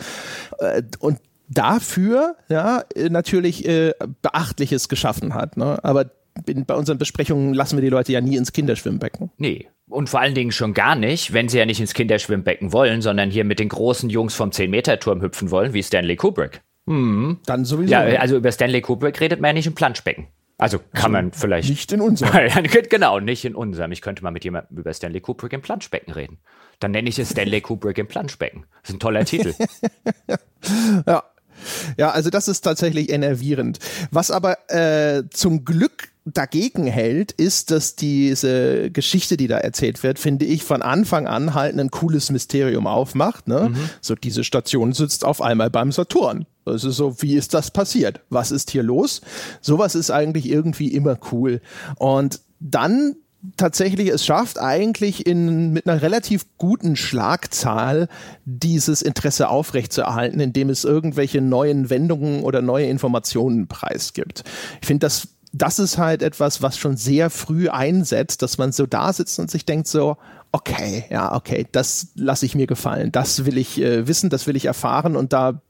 Äh, 0.59 0.83
und 0.99 1.19
dafür 1.47 2.35
ja 2.49 2.83
natürlich 3.09 3.67
äh, 3.67 3.93
beachtliches 4.21 4.89
geschaffen 4.89 5.33
hat. 5.33 5.57
Ne? 5.57 5.83
Aber 5.83 6.05
in, 6.45 6.65
bei 6.65 6.75
unseren 6.75 6.97
Besprechungen 6.97 7.53
lassen 7.53 7.77
wir 7.77 7.81
die 7.81 7.89
Leute 7.89 8.11
ja 8.11 8.21
nie 8.21 8.35
ins 8.35 8.51
Kinderschwimmbecken. 8.51 9.31
Nee. 9.37 9.67
Und 9.89 10.09
vor 10.09 10.21
allen 10.21 10.35
Dingen 10.35 10.51
schon 10.51 10.73
gar 10.73 10.95
nicht, 10.95 11.33
wenn 11.33 11.49
sie 11.49 11.57
ja 11.57 11.65
nicht 11.65 11.79
ins 11.79 11.93
Kinderschwimmbecken 11.93 12.71
wollen, 12.71 13.01
sondern 13.01 13.29
hier 13.29 13.43
mit 13.43 13.59
den 13.59 13.69
großen 13.69 14.09
Jungs 14.09 14.33
vom 14.33 14.51
10-Meter-Turm 14.51 15.21
hüpfen 15.21 15.51
wollen, 15.51 15.73
wie 15.73 15.83
Stanley 15.83 16.15
Kubrick. 16.15 16.61
Hm. 16.87 17.39
Dann 17.45 17.65
sowieso. 17.65 17.91
Ja, 17.91 18.01
also 18.01 18.37
über 18.37 18.51
Stanley 18.51 18.81
Kubrick 18.81 19.19
redet 19.19 19.41
man 19.41 19.49
ja 19.49 19.53
nicht 19.53 19.67
im 19.67 19.75
Planschbecken. 19.75 20.27
Also 20.61 20.77
kann 20.77 20.89
also 20.93 21.09
man 21.09 21.31
vielleicht. 21.31 21.69
Nicht 21.69 21.91
in 21.91 22.01
unserem. 22.01 22.31
genau, 22.89 23.19
nicht 23.19 23.45
in 23.45 23.55
unserem. 23.55 23.91
Ich 23.91 24.01
könnte 24.01 24.23
mal 24.23 24.29
mit 24.29 24.43
jemandem 24.43 24.77
über 24.77 24.93
Stanley 24.93 25.19
Kubrick 25.19 25.53
im 25.53 25.61
Planschbecken 25.61 26.13
reden. 26.13 26.37
Dann 26.79 26.91
nenne 26.91 27.09
ich 27.09 27.17
es 27.17 27.31
Stanley 27.31 27.61
Kubrick 27.61 27.97
im 27.97 28.07
Planschbecken. 28.07 28.65
Das 28.81 28.91
ist 28.91 28.95
ein 28.95 28.99
toller 28.99 29.25
Titel. 29.25 29.55
ja. 31.07 31.23
Ja, 31.97 32.11
also 32.11 32.29
das 32.29 32.47
ist 32.47 32.61
tatsächlich 32.61 33.09
enervierend. 33.11 33.79
Was 34.11 34.29
aber 34.29 34.57
äh, 34.69 35.23
zum 35.31 35.65
Glück 35.65 36.10
dagegen 36.25 36.85
hält, 36.85 37.31
ist, 37.31 37.71
dass 37.71 37.95
diese 37.95 38.91
Geschichte, 38.91 39.37
die 39.37 39.47
da 39.47 39.57
erzählt 39.57 40.03
wird, 40.03 40.19
finde 40.19 40.45
ich, 40.45 40.63
von 40.63 40.81
Anfang 40.81 41.27
an 41.27 41.55
halt 41.55 41.79
ein 41.79 41.89
cooles 41.89 42.29
Mysterium 42.29 42.85
aufmacht. 42.85 43.47
Ne? 43.47 43.69
Mhm. 43.69 43.89
So, 44.01 44.15
diese 44.15 44.43
Station 44.43 44.93
sitzt 44.93 45.25
auf 45.25 45.41
einmal 45.41 45.71
beim 45.71 45.91
Saturn. 45.91 46.45
Das 46.65 46.83
ist 46.83 46.97
so, 46.97 47.21
wie 47.21 47.35
ist 47.35 47.55
das 47.55 47.71
passiert? 47.71 48.21
Was 48.29 48.51
ist 48.51 48.69
hier 48.69 48.83
los? 48.83 49.21
Sowas 49.61 49.95
ist 49.95 50.11
eigentlich 50.11 50.47
irgendwie 50.47 50.93
immer 50.93 51.17
cool. 51.31 51.59
Und 51.97 52.41
dann 52.59 53.15
tatsächlich 53.57 54.09
es 54.09 54.23
schafft, 54.23 54.59
eigentlich 54.59 55.25
in, 55.25 55.73
mit 55.73 55.87
einer 55.87 56.03
relativ 56.03 56.45
guten 56.59 56.95
Schlagzahl 56.95 58.07
dieses 58.45 59.01
Interesse 59.01 59.49
aufrechtzuerhalten, 59.49 60.39
indem 60.39 60.69
es 60.69 60.83
irgendwelche 60.83 61.41
neuen 61.41 61.89
Wendungen 61.89 62.43
oder 62.43 62.61
neue 62.61 62.85
Informationen 62.85 63.67
preisgibt. 63.67 64.43
Ich 64.81 64.87
finde, 64.87 65.07
das 65.07 65.29
das 65.53 65.79
ist 65.79 65.97
halt 65.97 66.23
etwas, 66.23 66.61
was 66.61 66.77
schon 66.77 66.97
sehr 66.97 67.29
früh 67.29 67.69
einsetzt, 67.69 68.41
dass 68.41 68.57
man 68.57 68.71
so 68.71 68.85
da 68.85 69.11
sitzt 69.11 69.39
und 69.39 69.51
sich 69.51 69.65
denkt 69.65 69.87
so, 69.87 70.17
okay, 70.51 71.05
ja, 71.09 71.35
okay, 71.35 71.67
das 71.71 72.07
lasse 72.15 72.45
ich 72.45 72.55
mir 72.55 72.67
gefallen, 72.67 73.11
das 73.11 73.45
will 73.45 73.57
ich 73.57 73.79
äh, 73.81 74.07
wissen, 74.07 74.29
das 74.29 74.47
will 74.47 74.55
ich 74.55 74.65
erfahren 74.65 75.15
und 75.15 75.33
da 75.33 75.61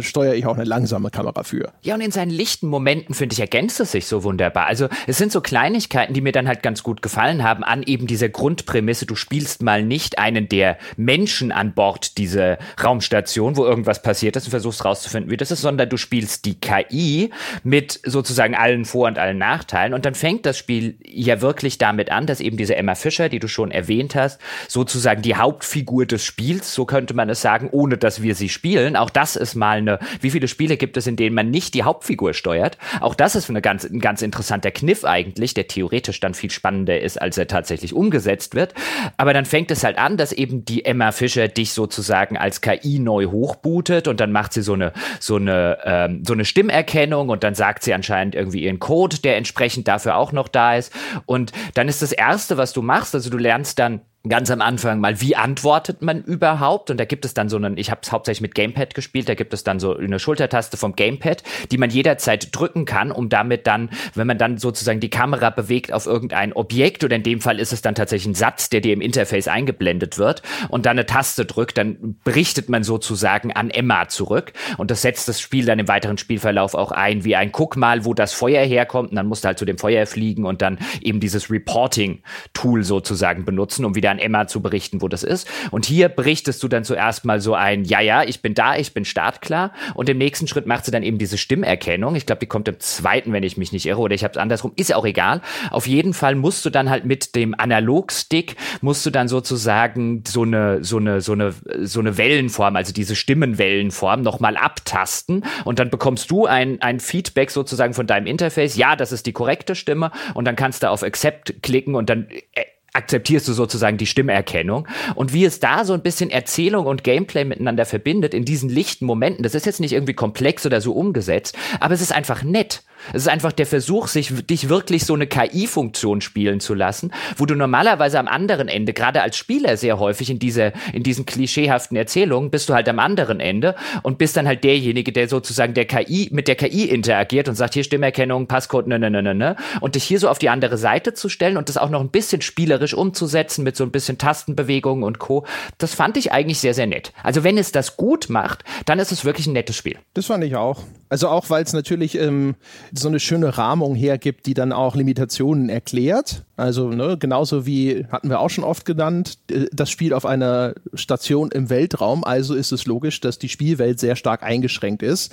steuere 0.00 0.34
ich 0.34 0.46
auch 0.46 0.54
eine 0.54 0.64
langsame 0.64 1.10
Kamera 1.10 1.42
für. 1.42 1.72
Ja, 1.82 1.94
und 1.94 2.00
in 2.00 2.10
seinen 2.10 2.30
lichten 2.30 2.68
Momenten, 2.68 3.14
finde 3.14 3.32
ich, 3.32 3.40
ergänzt 3.40 3.80
es 3.80 3.92
sich 3.92 4.06
so 4.06 4.22
wunderbar. 4.22 4.66
Also 4.66 4.88
es 5.06 5.18
sind 5.18 5.32
so 5.32 5.40
Kleinigkeiten, 5.40 6.14
die 6.14 6.20
mir 6.20 6.32
dann 6.32 6.46
halt 6.46 6.62
ganz 6.62 6.82
gut 6.82 7.02
gefallen 7.02 7.42
haben, 7.42 7.64
an 7.64 7.82
eben 7.82 8.06
dieser 8.06 8.28
Grundprämisse, 8.28 9.06
du 9.06 9.16
spielst 9.16 9.62
mal 9.62 9.82
nicht 9.82 10.18
einen 10.18 10.48
der 10.48 10.78
Menschen 10.96 11.52
an 11.52 11.74
Bord 11.74 12.18
dieser 12.18 12.58
Raumstation, 12.82 13.56
wo 13.56 13.64
irgendwas 13.64 14.02
passiert 14.02 14.36
ist 14.36 14.44
und 14.44 14.50
versuchst 14.50 14.84
rauszufinden, 14.84 15.30
wie 15.30 15.36
das 15.36 15.50
ist, 15.50 15.62
sondern 15.62 15.88
du 15.88 15.96
spielst 15.96 16.44
die 16.44 16.60
KI 16.60 17.30
mit 17.64 18.00
sozusagen 18.04 18.54
allen 18.54 18.84
Vor- 18.84 19.08
und 19.08 19.18
allen 19.18 19.38
Nachteilen. 19.38 19.94
Und 19.94 20.04
dann 20.04 20.14
fängt 20.14 20.46
das 20.46 20.58
Spiel 20.58 20.96
ja 21.04 21.40
wirklich 21.40 21.78
damit 21.78 22.10
an, 22.10 22.26
dass 22.26 22.40
eben 22.40 22.56
diese 22.56 22.76
Emma 22.76 22.94
Fischer, 22.94 23.28
die 23.28 23.40
du 23.40 23.48
schon 23.48 23.70
erwähnt 23.70 24.14
hast, 24.14 24.40
sozusagen 24.68 25.22
die 25.22 25.34
Hauptfigur 25.34 26.06
des 26.06 26.24
Spiels, 26.24 26.72
so 26.72 26.84
könnte 26.84 27.14
man 27.14 27.28
es 27.28 27.40
sagen, 27.40 27.68
ohne 27.72 27.98
dass 27.98 28.22
wir 28.22 28.34
sie 28.34 28.48
spielen. 28.48 28.96
Auch 28.96 29.10
das 29.10 29.23
ist 29.36 29.54
mal 29.54 29.64
mal 29.64 29.78
eine, 29.78 29.98
wie 30.20 30.30
viele 30.30 30.46
Spiele 30.46 30.76
gibt 30.76 30.98
es, 30.98 31.06
in 31.06 31.16
denen 31.16 31.34
man 31.34 31.50
nicht 31.50 31.72
die 31.72 31.84
Hauptfigur 31.84 32.34
steuert? 32.34 32.76
Auch 33.00 33.14
das 33.14 33.34
ist 33.34 33.48
eine 33.48 33.62
ganz, 33.62 33.84
ein 33.84 33.98
ganz 33.98 34.20
interessanter 34.20 34.70
Kniff 34.70 35.04
eigentlich, 35.04 35.54
der 35.54 35.68
theoretisch 35.68 36.20
dann 36.20 36.34
viel 36.34 36.50
spannender 36.50 37.00
ist, 37.00 37.20
als 37.20 37.38
er 37.38 37.46
tatsächlich 37.46 37.94
umgesetzt 37.94 38.54
wird. 38.54 38.74
Aber 39.16 39.32
dann 39.32 39.46
fängt 39.46 39.70
es 39.70 39.82
halt 39.82 39.96
an, 39.96 40.18
dass 40.18 40.32
eben 40.32 40.66
die 40.66 40.84
Emma 40.84 41.12
Fischer 41.12 41.48
dich 41.48 41.72
sozusagen 41.72 42.36
als 42.36 42.60
KI 42.60 42.98
neu 42.98 43.26
hochbootet 43.26 44.06
und 44.06 44.20
dann 44.20 44.32
macht 44.32 44.52
sie 44.52 44.62
so 44.62 44.74
eine, 44.74 44.92
so 45.18 45.36
eine, 45.36 45.78
ähm, 45.84 46.22
so 46.26 46.34
eine 46.34 46.44
Stimmerkennung 46.44 47.30
und 47.30 47.42
dann 47.42 47.54
sagt 47.54 47.84
sie 47.84 47.94
anscheinend 47.94 48.34
irgendwie 48.34 48.64
ihren 48.64 48.80
Code, 48.80 49.18
der 49.18 49.36
entsprechend 49.36 49.88
dafür 49.88 50.16
auch 50.16 50.32
noch 50.32 50.48
da 50.48 50.76
ist. 50.76 50.92
Und 51.24 51.52
dann 51.74 51.88
ist 51.88 52.02
das 52.02 52.12
erste, 52.12 52.58
was 52.58 52.74
du 52.74 52.82
machst, 52.82 53.14
also 53.14 53.30
du 53.30 53.38
lernst 53.38 53.78
dann 53.78 54.02
ganz 54.26 54.50
am 54.50 54.62
Anfang 54.62 55.00
mal, 55.00 55.20
wie 55.20 55.36
antwortet 55.36 56.00
man 56.00 56.22
überhaupt? 56.22 56.90
Und 56.90 56.98
da 56.98 57.04
gibt 57.04 57.26
es 57.26 57.34
dann 57.34 57.50
so 57.50 57.56
einen, 57.56 57.76
ich 57.76 57.90
habe 57.90 58.00
es 58.02 58.10
hauptsächlich 58.10 58.40
mit 58.40 58.54
Gamepad 58.54 58.94
gespielt, 58.94 59.28
da 59.28 59.34
gibt 59.34 59.52
es 59.52 59.64
dann 59.64 59.78
so 59.78 59.94
eine 59.94 60.18
Schultertaste 60.18 60.78
vom 60.78 60.96
Gamepad, 60.96 61.42
die 61.70 61.76
man 61.76 61.90
jederzeit 61.90 62.48
drücken 62.52 62.86
kann, 62.86 63.10
um 63.10 63.28
damit 63.28 63.66
dann, 63.66 63.90
wenn 64.14 64.26
man 64.26 64.38
dann 64.38 64.56
sozusagen 64.56 65.00
die 65.00 65.10
Kamera 65.10 65.50
bewegt 65.50 65.92
auf 65.92 66.06
irgendein 66.06 66.54
Objekt, 66.54 67.04
oder 67.04 67.16
in 67.16 67.22
dem 67.22 67.42
Fall 67.42 67.60
ist 67.60 67.74
es 67.74 67.82
dann 67.82 67.94
tatsächlich 67.94 68.32
ein 68.32 68.34
Satz, 68.34 68.70
der 68.70 68.80
dir 68.80 68.94
im 68.94 69.02
Interface 69.02 69.46
eingeblendet 69.46 70.16
wird, 70.16 70.42
und 70.70 70.86
dann 70.86 70.92
eine 70.92 71.04
Taste 71.04 71.44
drückt, 71.44 71.76
dann 71.76 72.16
berichtet 72.24 72.70
man 72.70 72.82
sozusagen 72.82 73.52
an 73.52 73.68
Emma 73.68 74.08
zurück. 74.08 74.54
Und 74.78 74.90
das 74.90 75.02
setzt 75.02 75.28
das 75.28 75.38
Spiel 75.38 75.66
dann 75.66 75.78
im 75.78 75.88
weiteren 75.88 76.16
Spielverlauf 76.16 76.74
auch 76.74 76.92
ein, 76.92 77.24
wie 77.24 77.36
ein 77.36 77.52
Guck 77.52 77.76
mal, 77.76 78.06
wo 78.06 78.14
das 78.14 78.32
Feuer 78.32 78.64
herkommt, 78.64 79.10
und 79.10 79.16
dann 79.16 79.26
musst 79.26 79.44
du 79.44 79.48
halt 79.48 79.58
zu 79.58 79.66
dem 79.66 79.76
Feuer 79.76 80.06
fliegen 80.06 80.46
und 80.46 80.62
dann 80.62 80.78
eben 81.02 81.20
dieses 81.20 81.50
Reporting-Tool 81.50 82.84
sozusagen 82.84 83.44
benutzen, 83.44 83.84
um 83.84 83.94
wieder 83.94 84.13
an 84.14 84.18
Emma 84.18 84.46
zu 84.46 84.62
berichten, 84.62 85.02
wo 85.02 85.08
das 85.08 85.22
ist. 85.22 85.48
Und 85.70 85.84
hier 85.84 86.08
berichtest 86.08 86.62
du 86.62 86.68
dann 86.68 86.84
zuerst 86.84 87.24
mal 87.24 87.40
so 87.40 87.54
ein, 87.54 87.84
ja, 87.84 88.00
ja, 88.00 88.22
ich 88.22 88.40
bin 88.40 88.54
da, 88.54 88.76
ich 88.76 88.94
bin 88.94 89.04
startklar. 89.04 89.72
Und 89.94 90.08
im 90.08 90.18
nächsten 90.18 90.46
Schritt 90.46 90.66
macht 90.66 90.84
sie 90.84 90.90
dann 90.90 91.02
eben 91.02 91.18
diese 91.18 91.38
Stimmerkennung. 91.38 92.14
Ich 92.16 92.26
glaube, 92.26 92.40
die 92.40 92.46
kommt 92.46 92.68
im 92.68 92.80
zweiten, 92.80 93.32
wenn 93.32 93.42
ich 93.42 93.56
mich 93.56 93.72
nicht 93.72 93.86
irre, 93.86 94.00
oder 94.00 94.14
ich 94.14 94.24
habe 94.24 94.32
es 94.32 94.38
andersrum, 94.38 94.72
ist 94.76 94.90
ja 94.90 94.96
auch 94.96 95.06
egal. 95.06 95.40
Auf 95.70 95.86
jeden 95.86 96.14
Fall 96.14 96.34
musst 96.34 96.64
du 96.64 96.70
dann 96.70 96.90
halt 96.90 97.04
mit 97.04 97.34
dem 97.34 97.54
Analogstick, 97.58 98.56
musst 98.80 99.04
du 99.04 99.10
dann 99.10 99.28
sozusagen 99.28 100.22
so 100.26 100.42
eine, 100.42 100.84
so 100.84 100.98
eine, 100.98 101.20
so 101.20 101.32
eine, 101.32 101.54
so 101.82 102.00
eine 102.00 102.16
Wellenform, 102.16 102.76
also 102.76 102.92
diese 102.92 103.16
Stimmenwellenform 103.16 104.22
nochmal 104.22 104.56
abtasten. 104.56 105.44
Und 105.64 105.78
dann 105.78 105.90
bekommst 105.90 106.30
du 106.30 106.46
ein, 106.46 106.80
ein 106.80 107.00
Feedback 107.00 107.50
sozusagen 107.50 107.94
von 107.94 108.06
deinem 108.06 108.26
Interface. 108.26 108.76
Ja, 108.76 108.96
das 108.96 109.12
ist 109.12 109.26
die 109.26 109.32
korrekte 109.32 109.74
Stimme. 109.74 110.10
Und 110.34 110.44
dann 110.44 110.56
kannst 110.56 110.82
du 110.82 110.90
auf 110.90 111.02
Accept 111.02 111.62
klicken 111.62 111.94
und 111.94 112.08
dann 112.10 112.28
äh, 112.28 112.64
akzeptierst 112.94 113.46
du 113.48 113.52
sozusagen 113.52 113.98
die 113.98 114.06
Stimmerkennung. 114.06 114.88
Und 115.14 115.32
wie 115.32 115.44
es 115.44 115.60
da 115.60 115.84
so 115.84 115.92
ein 115.92 116.02
bisschen 116.02 116.30
Erzählung 116.30 116.86
und 116.86 117.04
Gameplay 117.04 117.44
miteinander 117.44 117.84
verbindet 117.84 118.34
in 118.34 118.44
diesen 118.44 118.70
lichten 118.70 119.04
Momenten, 119.04 119.42
das 119.42 119.54
ist 119.54 119.66
jetzt 119.66 119.80
nicht 119.80 119.92
irgendwie 119.92 120.14
komplex 120.14 120.64
oder 120.64 120.80
so 120.80 120.92
umgesetzt, 120.92 121.56
aber 121.80 121.94
es 121.94 122.00
ist 122.00 122.14
einfach 122.14 122.42
nett. 122.42 122.82
Es 123.12 123.22
ist 123.22 123.28
einfach 123.28 123.52
der 123.52 123.66
Versuch, 123.66 124.08
sich 124.08 124.32
dich 124.46 124.68
wirklich 124.68 125.04
so 125.04 125.14
eine 125.14 125.26
KI-Funktion 125.26 126.20
spielen 126.20 126.60
zu 126.60 126.74
lassen, 126.74 127.12
wo 127.36 127.44
du 127.44 127.54
normalerweise 127.54 128.18
am 128.18 128.28
anderen 128.28 128.68
Ende, 128.68 128.92
gerade 128.92 129.20
als 129.22 129.36
Spieler 129.36 129.76
sehr 129.76 129.98
häufig 129.98 130.30
in 130.30 130.38
diese, 130.38 130.72
in 130.92 131.02
diesen 131.02 131.26
klischeehaften 131.26 131.96
Erzählungen, 131.96 132.50
bist 132.50 132.68
du 132.68 132.74
halt 132.74 132.88
am 132.88 132.98
anderen 132.98 133.40
Ende 133.40 133.74
und 134.02 134.18
bist 134.18 134.36
dann 134.36 134.46
halt 134.46 134.64
derjenige, 134.64 135.12
der 135.12 135.28
sozusagen 135.28 135.74
der 135.74 135.84
KI, 135.84 136.28
mit 136.32 136.48
der 136.48 136.54
KI 136.54 136.84
interagiert 136.84 137.48
und 137.48 137.56
sagt, 137.56 137.74
hier 137.74 137.84
Stimmerkennung, 137.84 138.46
Passcode, 138.46 138.86
ne, 138.86 138.98
ne, 138.98 139.10
ne, 139.10 139.22
ne, 139.22 139.34
ne, 139.34 139.56
und 139.80 139.96
dich 139.96 140.04
hier 140.04 140.18
so 140.18 140.28
auf 140.28 140.38
die 140.38 140.48
andere 140.48 140.78
Seite 140.78 141.12
zu 141.12 141.28
stellen 141.28 141.56
und 141.56 141.68
das 141.68 141.76
auch 141.76 141.90
noch 141.90 142.00
ein 142.00 142.10
bisschen 142.10 142.40
spielerisch 142.40 142.83
umzusetzen 142.92 143.64
mit 143.64 143.76
so 143.76 143.84
ein 143.84 143.90
bisschen 143.90 144.18
Tastenbewegungen 144.18 145.04
und 145.04 145.18
Co. 145.18 145.46
Das 145.78 145.94
fand 145.94 146.16
ich 146.16 146.32
eigentlich 146.32 146.58
sehr, 146.58 146.74
sehr 146.74 146.86
nett. 146.86 147.12
Also 147.22 147.44
wenn 147.44 147.56
es 147.56 147.72
das 147.72 147.96
gut 147.96 148.28
macht, 148.28 148.64
dann 148.84 148.98
ist 148.98 149.12
es 149.12 149.24
wirklich 149.24 149.46
ein 149.46 149.54
nettes 149.54 149.76
Spiel. 149.76 149.96
Das 150.12 150.26
fand 150.26 150.44
ich 150.44 150.56
auch. 150.56 150.82
Also 151.08 151.28
auch, 151.28 151.48
weil 151.48 151.62
es 151.62 151.72
natürlich 151.72 152.18
ähm, 152.18 152.56
so 152.92 153.08
eine 153.08 153.20
schöne 153.20 153.56
Rahmung 153.56 153.94
hergibt, 153.94 154.46
die 154.46 154.54
dann 154.54 154.72
auch 154.72 154.96
Limitationen 154.96 155.68
erklärt. 155.68 156.42
Also 156.56 156.88
ne, 156.88 157.16
genauso 157.18 157.66
wie 157.66 158.04
hatten 158.10 158.28
wir 158.28 158.40
auch 158.40 158.50
schon 158.50 158.64
oft 158.64 158.84
genannt, 158.84 159.38
äh, 159.50 159.66
das 159.72 159.90
Spiel 159.90 160.12
auf 160.12 160.26
einer 160.26 160.74
Station 160.92 161.50
im 161.52 161.70
Weltraum. 161.70 162.24
Also 162.24 162.54
ist 162.54 162.72
es 162.72 162.86
logisch, 162.86 163.20
dass 163.20 163.38
die 163.38 163.48
Spielwelt 163.48 164.00
sehr 164.00 164.16
stark 164.16 164.42
eingeschränkt 164.42 165.02
ist 165.02 165.32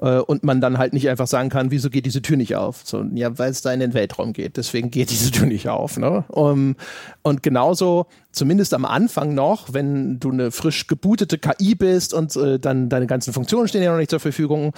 äh, 0.00 0.18
und 0.18 0.44
man 0.44 0.60
dann 0.60 0.78
halt 0.78 0.92
nicht 0.92 1.08
einfach 1.08 1.26
sagen 1.26 1.50
kann, 1.50 1.70
wieso 1.70 1.90
geht 1.90 2.06
diese 2.06 2.22
Tür 2.22 2.36
nicht 2.36 2.56
auf? 2.56 2.82
So, 2.84 3.04
ja, 3.14 3.38
weil 3.38 3.50
es 3.50 3.62
da 3.62 3.72
in 3.72 3.80
den 3.80 3.94
Weltraum 3.94 4.32
geht, 4.32 4.56
deswegen 4.56 4.90
geht 4.90 5.10
diese 5.10 5.30
Tür 5.30 5.46
nicht 5.46 5.68
auf. 5.68 5.98
Ne? 5.98 6.24
Um, 6.28 6.76
und 7.22 7.42
genauso 7.42 8.06
zumindest 8.32 8.74
am 8.74 8.84
Anfang 8.84 9.34
noch, 9.34 9.72
wenn 9.72 10.20
du 10.20 10.30
eine 10.30 10.50
frisch 10.50 10.86
gebootete 10.86 11.38
KI 11.38 11.74
bist 11.74 12.14
und 12.14 12.34
äh, 12.36 12.58
dann 12.58 12.88
deine 12.88 13.06
ganzen 13.06 13.32
Funktionen 13.32 13.66
stehen 13.66 13.82
ja 13.82 13.90
noch 13.90 13.98
nicht 13.98 14.10
zur 14.10 14.20
Verfügung. 14.20 14.72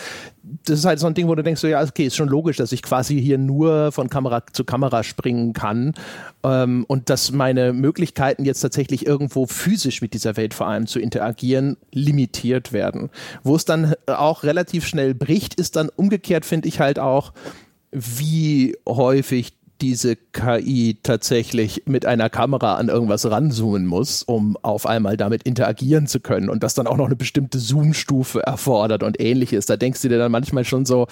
Das 0.65 0.79
ist 0.79 0.85
halt 0.85 0.99
so 0.99 1.07
ein 1.07 1.15
Ding, 1.15 1.29
wo 1.29 1.35
du 1.35 1.43
denkst, 1.43 1.61
so, 1.61 1.69
ja, 1.69 1.83
okay, 1.83 2.07
ist 2.07 2.17
schon 2.17 2.29
logisch, 2.29 2.57
dass 2.57 2.73
ich 2.73 2.83
quasi 2.83 3.21
hier 3.21 3.39
nur 3.39 3.93
von 3.93 4.09
Kamera 4.09 4.43
zu 4.53 4.65
Kamera 4.65 5.03
springen 5.03 5.53
kann 5.53 5.95
ähm, 6.45 6.85
und 6.89 7.11
dass 7.11 7.31
meine 7.31 7.73
Möglichkeiten 7.73 8.45
jetzt 8.45 8.61
tatsächlich 8.61 9.07
irgendwo 9.07 9.47
physisch 9.47 10.01
mit 10.01 10.15
dieser 10.15 10.37
Welt 10.37 10.55
vor 10.55 10.67
allem 10.67 10.87
zu 10.87 10.99
interagieren 10.99 11.77
limitiert 11.93 12.73
werden. 12.73 13.11
Wo 13.43 13.55
es 13.55 13.65
dann 13.65 13.95
auch 14.07 14.45
relativ 14.45 14.87
schnell 14.87 15.12
bricht, 15.15 15.55
ist 15.55 15.77
dann 15.77 15.89
umgekehrt, 15.89 16.45
finde 16.45 16.69
ich 16.69 16.81
halt 16.81 16.99
auch, 16.99 17.33
wie 17.91 18.77
häufig 18.89 19.53
diese 19.83 20.17
KI 20.17 20.99
tatsächlich 21.03 21.83
mit 21.87 22.07
einer 22.07 22.31
Kamera 22.31 22.77
an 22.77 22.89
irgendwas 22.89 23.29
ranzoomen 23.29 23.85
muss, 23.85 24.23
um 24.23 24.57
auf 24.63 24.87
einmal 24.87 25.17
damit 25.17 25.43
interagieren 25.43 26.07
zu 26.07 26.21
können 26.21 26.49
und 26.49 26.63
das 26.63 26.75
dann 26.75 26.87
auch 26.87 26.97
noch 26.97 27.07
eine 27.07 27.17
bestimmte 27.17 27.59
Zoom-Stufe 27.59 28.41
erfordert 28.45 29.03
und 29.03 29.21
ähnliches. 29.21 29.67
Da 29.67 29.77
denkst 29.77 30.01
du 30.03 30.09
dir 30.09 30.19
dann 30.19 30.31
manchmal 30.31 30.65
schon 30.65 30.87
so, 30.87 31.09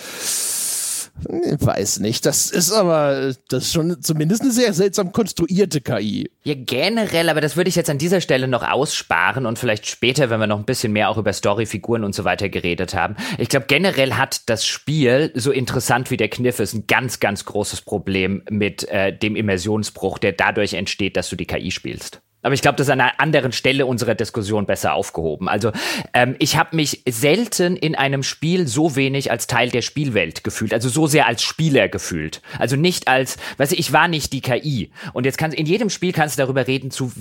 Weiß 1.25 2.01
nicht. 2.01 2.25
Das 2.27 2.51
ist 2.51 2.73
aber, 2.73 3.35
das 3.49 3.65
ist 3.65 3.73
schon 3.73 4.01
zumindest 4.03 4.43
eine 4.43 4.51
sehr 4.51 4.73
seltsam 4.73 5.13
konstruierte 5.13 5.81
KI. 5.81 6.31
Ja, 6.43 6.55
generell, 6.57 7.29
aber 7.29 7.41
das 7.41 7.57
würde 7.57 7.69
ich 7.69 7.77
jetzt 7.77 7.91
an 7.91 7.99
dieser 7.99 8.21
Stelle 8.21 8.49
noch 8.49 8.63
aussparen 8.63 9.47
und 9.47 9.59
vielleicht 9.59 9.87
später, 9.87 10.31
wenn 10.31 10.41
wir 10.41 10.47
noch 10.47 10.59
ein 10.59 10.65
bisschen 10.65 10.93
mehr 10.93 11.11
auch 11.11 11.19
über 11.19 11.33
Storyfiguren 11.33 12.05
und 12.05 12.15
so 12.15 12.25
weiter 12.25 12.49
geredet 12.49 12.95
haben. 12.95 13.17
Ich 13.39 13.49
glaube, 13.49 13.67
generell 13.67 14.15
hat 14.15 14.49
das 14.49 14.65
Spiel, 14.65 15.33
so 15.35 15.51
interessant 15.51 16.11
wie 16.11 16.17
der 16.17 16.29
Kniff 16.29 16.61
ist, 16.61 16.75
ein 16.75 16.87
ganz, 16.87 17.21
ganz 17.21 17.45
großes 17.45 17.83
Problem 17.83 18.43
mit 18.49 18.89
äh, 18.89 19.17
dem 19.17 19.37
Immersionsbruch, 19.37 20.19
der 20.19 20.33
dadurch 20.33 20.75
entsteht, 20.75 21.17
dass 21.17 21.29
du 21.29 21.37
die 21.37 21.47
KI 21.47 21.71
spielst. 21.71 22.23
Aber 22.43 22.55
ich 22.55 22.63
glaube, 22.63 22.77
das 22.77 22.87
ist 22.87 22.93
an 22.93 23.01
einer 23.01 23.21
anderen 23.21 23.53
Stelle 23.53 23.87
unserer 23.87 24.15
Diskussion 24.15 24.67
besser 24.67 24.95
aufgehoben. 24.95 25.49
Also 25.49 25.73
ähm, 26.15 26.37
ich 26.39 26.57
habe 26.57 26.77
mich 26.77 27.03
selten 27.09 27.77
in 27.77 27.95
einem 27.95 28.23
Spiel 28.23 28.67
so 28.67 28.97
wenig 28.97 29.31
als 29.31 29.47
Teil 29.47 29.71
der 29.71 29.83
Spielwelt 29.83 30.45
gefühlt, 30.45 30.73
also 30.73 30.89
so 30.89 31.07
sehr 31.07 31.27
als 31.27 31.43
Spieler 31.43 31.89
gefühlt. 31.89 32.41
Also 32.59 32.77
nicht 32.77 33.09
als, 33.09 33.37
weißt 33.59 33.73
du, 33.73 33.77
ich 33.77 33.93
war 33.93 34.09
nicht 34.09 34.33
die 34.33 34.41
KI. 34.41 34.91
Und 35.13 35.27
jetzt 35.27 35.39
kannst 35.39 35.57
in 35.57 35.67
jedem 35.67 35.91
Spiel 35.91 36.13
kannst 36.13 36.39
du 36.39 36.43
darüber 36.43 36.67
reden, 36.67 36.91
zu 36.91 37.13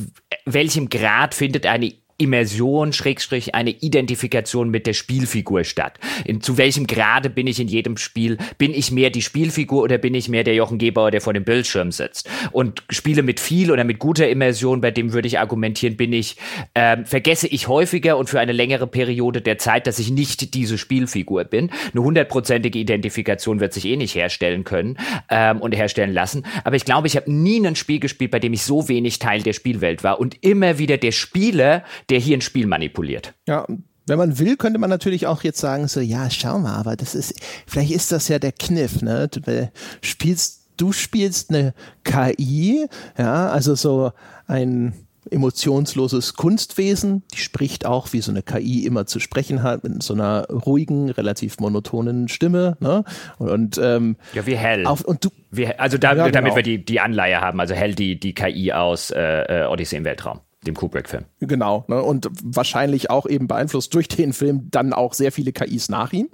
welchem 0.45 0.89
Grad 0.89 1.33
findet 1.35 1.65
eine 1.65 1.93
Immersion, 2.19 2.93
Schrägstrich, 2.93 3.55
eine 3.55 3.71
Identifikation 3.71 4.69
mit 4.69 4.85
der 4.85 4.93
Spielfigur 4.93 5.63
statt. 5.63 5.97
In, 6.25 6.41
zu 6.41 6.57
welchem 6.57 6.85
Grade 6.85 7.29
bin 7.29 7.47
ich 7.47 7.59
in 7.59 7.69
jedem 7.69 7.97
Spiel? 7.97 8.37
Bin 8.57 8.73
ich 8.73 8.91
mehr 8.91 9.09
die 9.09 9.21
Spielfigur 9.21 9.81
oder 9.83 9.97
bin 9.97 10.13
ich 10.13 10.27
mehr 10.27 10.43
der 10.43 10.53
Jochen 10.53 10.77
Gebauer, 10.77 11.11
der 11.11 11.21
vor 11.21 11.33
dem 11.33 11.45
Bildschirm 11.45 11.91
sitzt? 11.91 12.29
Und 12.51 12.83
Spiele 12.89 13.23
mit 13.23 13.39
viel 13.39 13.71
oder 13.71 13.85
mit 13.85 13.99
guter 13.99 14.27
Immersion, 14.29 14.81
bei 14.81 14.91
dem 14.91 15.13
würde 15.13 15.27
ich 15.27 15.39
argumentieren, 15.39 15.95
bin 15.95 16.11
ich, 16.11 16.35
ähm, 16.75 17.05
vergesse 17.05 17.47
ich 17.47 17.69
häufiger 17.69 18.17
und 18.17 18.29
für 18.29 18.39
eine 18.39 18.51
längere 18.51 18.85
Periode 18.85 19.41
der 19.41 19.57
Zeit, 19.57 19.87
dass 19.87 19.97
ich 19.97 20.11
nicht 20.11 20.53
diese 20.53 20.77
Spielfigur 20.77 21.45
bin. 21.45 21.71
Eine 21.93 22.03
hundertprozentige 22.03 22.77
Identifikation 22.77 23.61
wird 23.61 23.73
sich 23.73 23.85
eh 23.85 23.95
nicht 23.95 24.15
herstellen 24.15 24.65
können 24.65 24.97
ähm, 25.29 25.61
und 25.61 25.73
herstellen 25.73 26.13
lassen. 26.13 26.45
Aber 26.65 26.75
ich 26.75 26.83
glaube, 26.83 27.07
ich 27.07 27.15
habe 27.15 27.31
nie 27.31 27.65
ein 27.65 27.77
Spiel 27.77 28.01
gespielt, 28.01 28.31
bei 28.31 28.39
dem 28.39 28.51
ich 28.51 28.63
so 28.63 28.89
wenig 28.89 29.19
Teil 29.19 29.41
der 29.41 29.53
Spielwelt 29.53 30.03
war 30.03 30.19
und 30.19 30.43
immer 30.43 30.79
wieder 30.79 30.97
der 30.97 31.13
Spieler, 31.13 31.83
der 32.09 32.19
hier 32.19 32.37
ein 32.37 32.41
Spiel 32.41 32.67
manipuliert. 32.67 33.33
Ja, 33.47 33.65
wenn 34.09 34.17
man 34.17 34.39
will, 34.39 34.57
könnte 34.57 34.79
man 34.79 34.89
natürlich 34.89 35.27
auch 35.27 35.43
jetzt 35.43 35.59
sagen, 35.59 35.87
so, 35.87 35.99
ja, 35.99 36.29
schau 36.29 36.59
mal, 36.59 36.75
aber 36.75 36.95
das 36.95 37.15
ist, 37.15 37.35
vielleicht 37.67 37.91
ist 37.91 38.11
das 38.11 38.27
ja 38.27 38.39
der 38.39 38.51
Kniff, 38.51 39.01
ne? 39.01 39.27
Du 39.27 39.69
spielst, 40.01 40.67
du 40.77 40.91
spielst 40.91 41.51
eine 41.51 41.73
KI, 42.03 42.87
ja, 43.17 43.49
also 43.49 43.75
so 43.75 44.11
ein 44.47 44.93
emotionsloses 45.29 46.33
Kunstwesen, 46.33 47.23
die 47.33 47.37
spricht 47.37 47.85
auch, 47.85 48.11
wie 48.13 48.21
so 48.21 48.31
eine 48.31 48.41
KI 48.41 48.85
immer 48.85 49.05
zu 49.05 49.19
sprechen 49.19 49.61
hat, 49.61 49.83
mit 49.83 50.01
so 50.01 50.15
einer 50.15 50.47
ruhigen, 50.47 51.11
relativ 51.11 51.59
monotonen 51.59 52.29
Stimme, 52.29 52.77
ne? 52.79 53.03
Und, 53.37 53.49
und 53.49 53.79
ähm, 53.81 54.15
ja, 54.33 54.47
wie 54.47 54.57
hell. 54.57 54.87
Auf, 54.87 55.01
und 55.01 55.25
du, 55.25 55.29
wie, 55.51 55.67
also 55.67 55.99
da, 55.99 56.15
ja, 56.15 56.25
genau. 56.25 56.29
damit 56.31 56.55
wir 56.55 56.63
die, 56.63 56.83
die 56.83 56.99
Anleihe 56.99 57.41
haben, 57.41 57.59
also 57.59 57.75
hell 57.75 57.93
die, 57.93 58.19
die 58.19 58.33
KI 58.33 58.73
aus 58.73 59.11
äh, 59.11 59.63
äh, 59.63 59.67
Odyssey 59.67 59.97
im 59.97 60.05
Weltraum 60.05 60.39
dem 60.69 60.75
Kubrick-Film. 60.75 61.25
Genau, 61.39 61.85
ne? 61.87 62.01
und 62.01 62.29
wahrscheinlich 62.43 63.09
auch 63.09 63.25
eben 63.25 63.47
beeinflusst 63.47 63.93
durch 63.93 64.07
den 64.07 64.33
Film 64.33 64.67
dann 64.71 64.93
auch 64.93 65.13
sehr 65.13 65.31
viele 65.31 65.51
KIs 65.51 65.89
nach 65.89 66.13
ihm. 66.13 66.29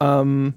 Ähm, 0.00 0.54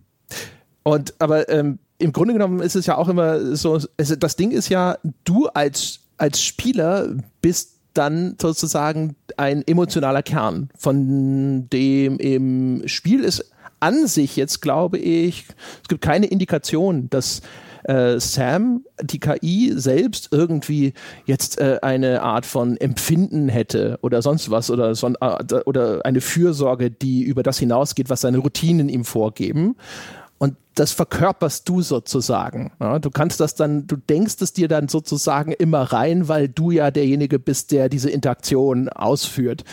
und 0.84 1.13
aber 1.20 1.50
ähm, 1.50 1.80
im 2.00 2.12
Grunde 2.12 2.34
genommen 2.34 2.60
ist 2.62 2.76
es 2.76 2.86
ja 2.86 2.98
auch 2.98 3.08
immer 3.08 3.56
so, 3.56 3.80
es, 3.98 4.20
das 4.20 4.36
Ding 4.36 4.52
ist 4.52 4.69
ja, 4.69 4.98
du 5.23 5.48
als, 5.48 6.00
als 6.17 6.42
Spieler 6.42 7.15
bist 7.42 7.77
dann 7.94 8.36
sozusagen 8.42 9.15
ein 9.38 9.65
emotionaler 9.67 10.23
Kern, 10.23 10.69
von 10.77 11.69
dem 11.69 12.17
im 12.17 12.84
Spiel 12.88 13.23
ist 13.23 13.52
an 13.79 14.08
sich 14.08 14.36
jetzt, 14.36 14.62
glaube 14.62 14.98
ich, 14.98 15.46
es 15.82 15.88
gibt 15.90 16.02
keine 16.02 16.27
Indikation, 16.27 17.10
dass 17.10 17.42
äh, 17.84 18.19
Sam, 18.19 18.86
die 19.02 19.19
KI 19.19 19.73
selbst 19.75 20.29
irgendwie 20.32 20.94
jetzt 21.25 21.60
äh, 21.60 21.79
eine 21.82 22.21
Art 22.21 22.46
von 22.46 22.77
Empfinden 22.77 23.50
hätte 23.50 23.98
oder 24.02 24.21
sonst 24.21 24.52
was 24.52 24.69
oder, 24.69 24.96
so, 24.96 25.08
äh, 25.08 25.56
oder 25.65 26.06
eine 26.06 26.21
Fürsorge, 26.21 26.92
die 26.92 27.23
über 27.23 27.44
das 27.44 27.60
hinausgeht, 27.60 28.10
was 28.10 28.21
seine 28.21 28.40
Routinen 28.40 28.90
ihm 28.90 29.06
vorgeben. 29.06 29.75
Und 30.38 30.56
das 30.73 30.92
verkörperst 30.92 31.69
du 31.69 31.82
sozusagen. 31.82 32.71
Ja, 32.79 32.98
du 32.98 33.12
kannst 33.12 33.40
das 33.40 33.54
dann, 33.54 33.86
du 33.86 33.96
denkst 33.96 34.38
es 34.40 34.54
dir 34.54 34.67
dann 34.67 34.88
sozusagen 34.88 35.52
immer 35.52 35.84
rein, 35.84 36.27
weil 36.27 36.48
du 36.48 36.71
ja 36.71 36.90
derjenige 36.90 37.38
bist, 37.38 37.71
der 37.71 37.90
diese 37.90 38.10
Interaktion 38.10 38.90
ausführt 38.90 39.63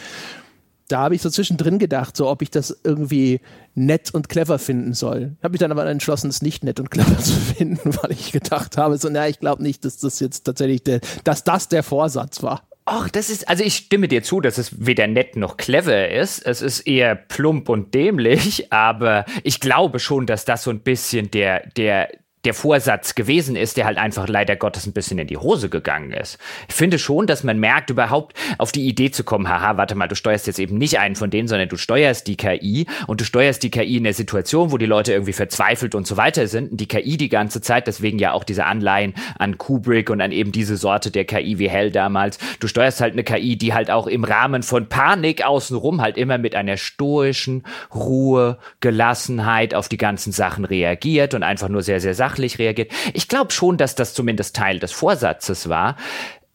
da 0.89 1.01
habe 1.01 1.15
ich 1.15 1.23
so 1.23 1.31
zwischendrin 1.31 1.79
gedacht, 1.79 2.17
so 2.17 2.29
ob 2.29 2.43
ich 2.43 2.51
das 2.51 2.81
irgendwie 2.83 3.41
nett 3.75 4.13
und 4.15 4.29
clever 4.29 4.59
finden 4.59 4.95
soll. 4.95 5.37
Habe 5.43 5.53
mich 5.53 5.61
dann 5.61 5.71
aber 5.71 5.87
entschlossen, 5.87 6.29
es 6.31 6.43
nicht 6.43 6.65
nett 6.65 6.81
und 6.81 6.91
clever 6.91 7.19
zu 7.23 7.35
finden, 7.35 7.95
weil 8.03 8.13
ich 8.13 8.33
gedacht 8.33 8.77
habe, 8.77 8.97
so, 8.99 9.09
na, 9.11 9.29
ich 9.29 9.39
glaube 9.39 9.63
nicht, 9.63 9.85
dass 9.85 9.99
das 9.99 10.19
jetzt 10.21 10.45
tatsächlich 10.45 10.83
der, 10.83 11.01
dass 11.25 11.45
das 11.45 11.69
der 11.69 11.83
Vorsatz 11.83 12.43
war. 12.43 12.69
Ach, 12.91 13.11
das 13.11 13.29
ist, 13.29 13.47
also 13.51 13.63
ich 13.63 13.77
stimme 13.77 14.09
dir 14.09 14.23
zu, 14.23 14.41
dass 14.41 14.57
es 14.57 14.87
weder 14.87 15.07
nett 15.07 15.37
noch 15.37 15.59
clever 15.59 16.09
ist. 16.09 16.39
Es 16.47 16.63
ist 16.63 16.81
eher 16.81 17.15
plump 17.15 17.69
und 17.69 17.93
dämlich, 17.93 18.73
aber 18.73 19.27
ich 19.45 19.61
glaube 19.61 19.99
schon, 19.99 20.27
dass 20.27 20.47
das 20.47 20.63
so 20.63 20.71
ein 20.71 20.81
bisschen 20.81 21.31
der, 21.31 21.69
der, 21.77 22.09
der 22.49 22.55
Vorsatz 22.55 23.15
gewesen 23.15 23.57
ist, 23.57 23.77
der 23.77 23.85
halt 23.85 23.99
einfach 23.99 24.27
leider 24.27 24.57
Gottes 24.57 24.87
ein 24.87 24.95
bisschen 24.95 25.19
in 25.19 25.27
die 25.27 25.37
Hose 25.37 25.69
gegangen 25.69 26.13
ist. 26.13 26.39
Ich 26.67 26.75
finde 26.75 26.99
schon, 26.99 27.27
dass 27.27 27.45
man 27.45 27.61
merkt, 27.61 27.91
überhaupt 27.91 28.35
auf 28.57 28.73
die 28.73 28.89
Idee 28.89 29.11
zu 29.11 29.23
kommen, 29.23 29.51
haha, 29.51 29.77
warte 29.77 29.95
mal, 29.95 30.09
du 30.09 30.15
steuerst 30.15 30.47
jetzt 30.47 30.59
eben 30.59 30.79
nicht 30.79 30.99
einen 30.99 31.15
von 31.15 31.29
denen, 31.29 31.47
sondern 31.47 31.69
du 31.69 31.77
steuerst 31.77 32.27
die 32.27 32.39
KI 32.39 32.87
und 33.07 33.21
du 33.21 33.27
steuerst 33.27 33.63
die 33.63 33.71
KI 33.71 33.99
in 33.99 34.05
der 34.05 34.15
Situation, 34.15 34.73
wo 34.73 34.79
die 34.79 34.87
Leute 34.87 35.13
irgendwie 35.13 35.35
verzweifelt 35.35 35.95
und 35.95 36.07
so 36.07 36.17
weiter 36.17 36.47
sind. 36.47 36.71
Und 36.71 36.81
die 36.81 36.89
KI 36.89 37.19
die 37.19 37.29
ganze 37.29 37.61
Zeit, 37.61 37.87
deswegen 37.87 38.19
ja 38.19 38.33
auch 38.33 38.45
diese 38.45 38.65
Anleihen 38.65 39.13
an 39.39 39.59
Kubrick 39.59 40.09
und 40.09 40.23
an 40.23 40.33
eben 40.33 40.51
diese 40.51 40.79
Sorte 40.79 41.11
der 41.11 41.27
KI 41.27 41.59
wie 41.59 41.69
Hell 41.69 41.91
damals. 41.91 42.39
Du 42.61 42.67
steuerst 42.67 43.03
halt 43.03 43.13
eine 43.13 43.25
KI, 43.25 43.59
die 43.59 43.75
halt 43.75 43.91
auch 43.91 44.07
im 44.07 44.25
Rahmen 44.25 44.63
von 44.63 44.89
Panik 44.89 45.45
außenrum 45.45 46.01
halt 46.01 46.17
immer 46.17 46.39
mit 46.39 46.55
einer 46.55 46.79
stoischen 46.79 47.65
Ruhe, 47.95 48.57
Gelassenheit 48.81 49.75
auf 49.75 49.91
die 49.91 49.99
ganzen 49.99 50.33
Sachen 50.33 50.65
reagiert 50.65 51.35
und 51.35 51.43
einfach 51.43 51.69
nur 51.69 51.83
sehr, 51.83 52.01
sehr 52.01 52.15
sachlich 52.15 52.38
reagiert. 52.59 52.93
Ich 53.15 53.29
glaube 53.29 53.53
schon, 53.53 53.77
dass 53.77 53.95
das 53.95 54.15
zumindest 54.15 54.57
Teil 54.57 54.79
des 54.79 54.93
Vorsatzes 54.93 55.69
war 55.69 55.97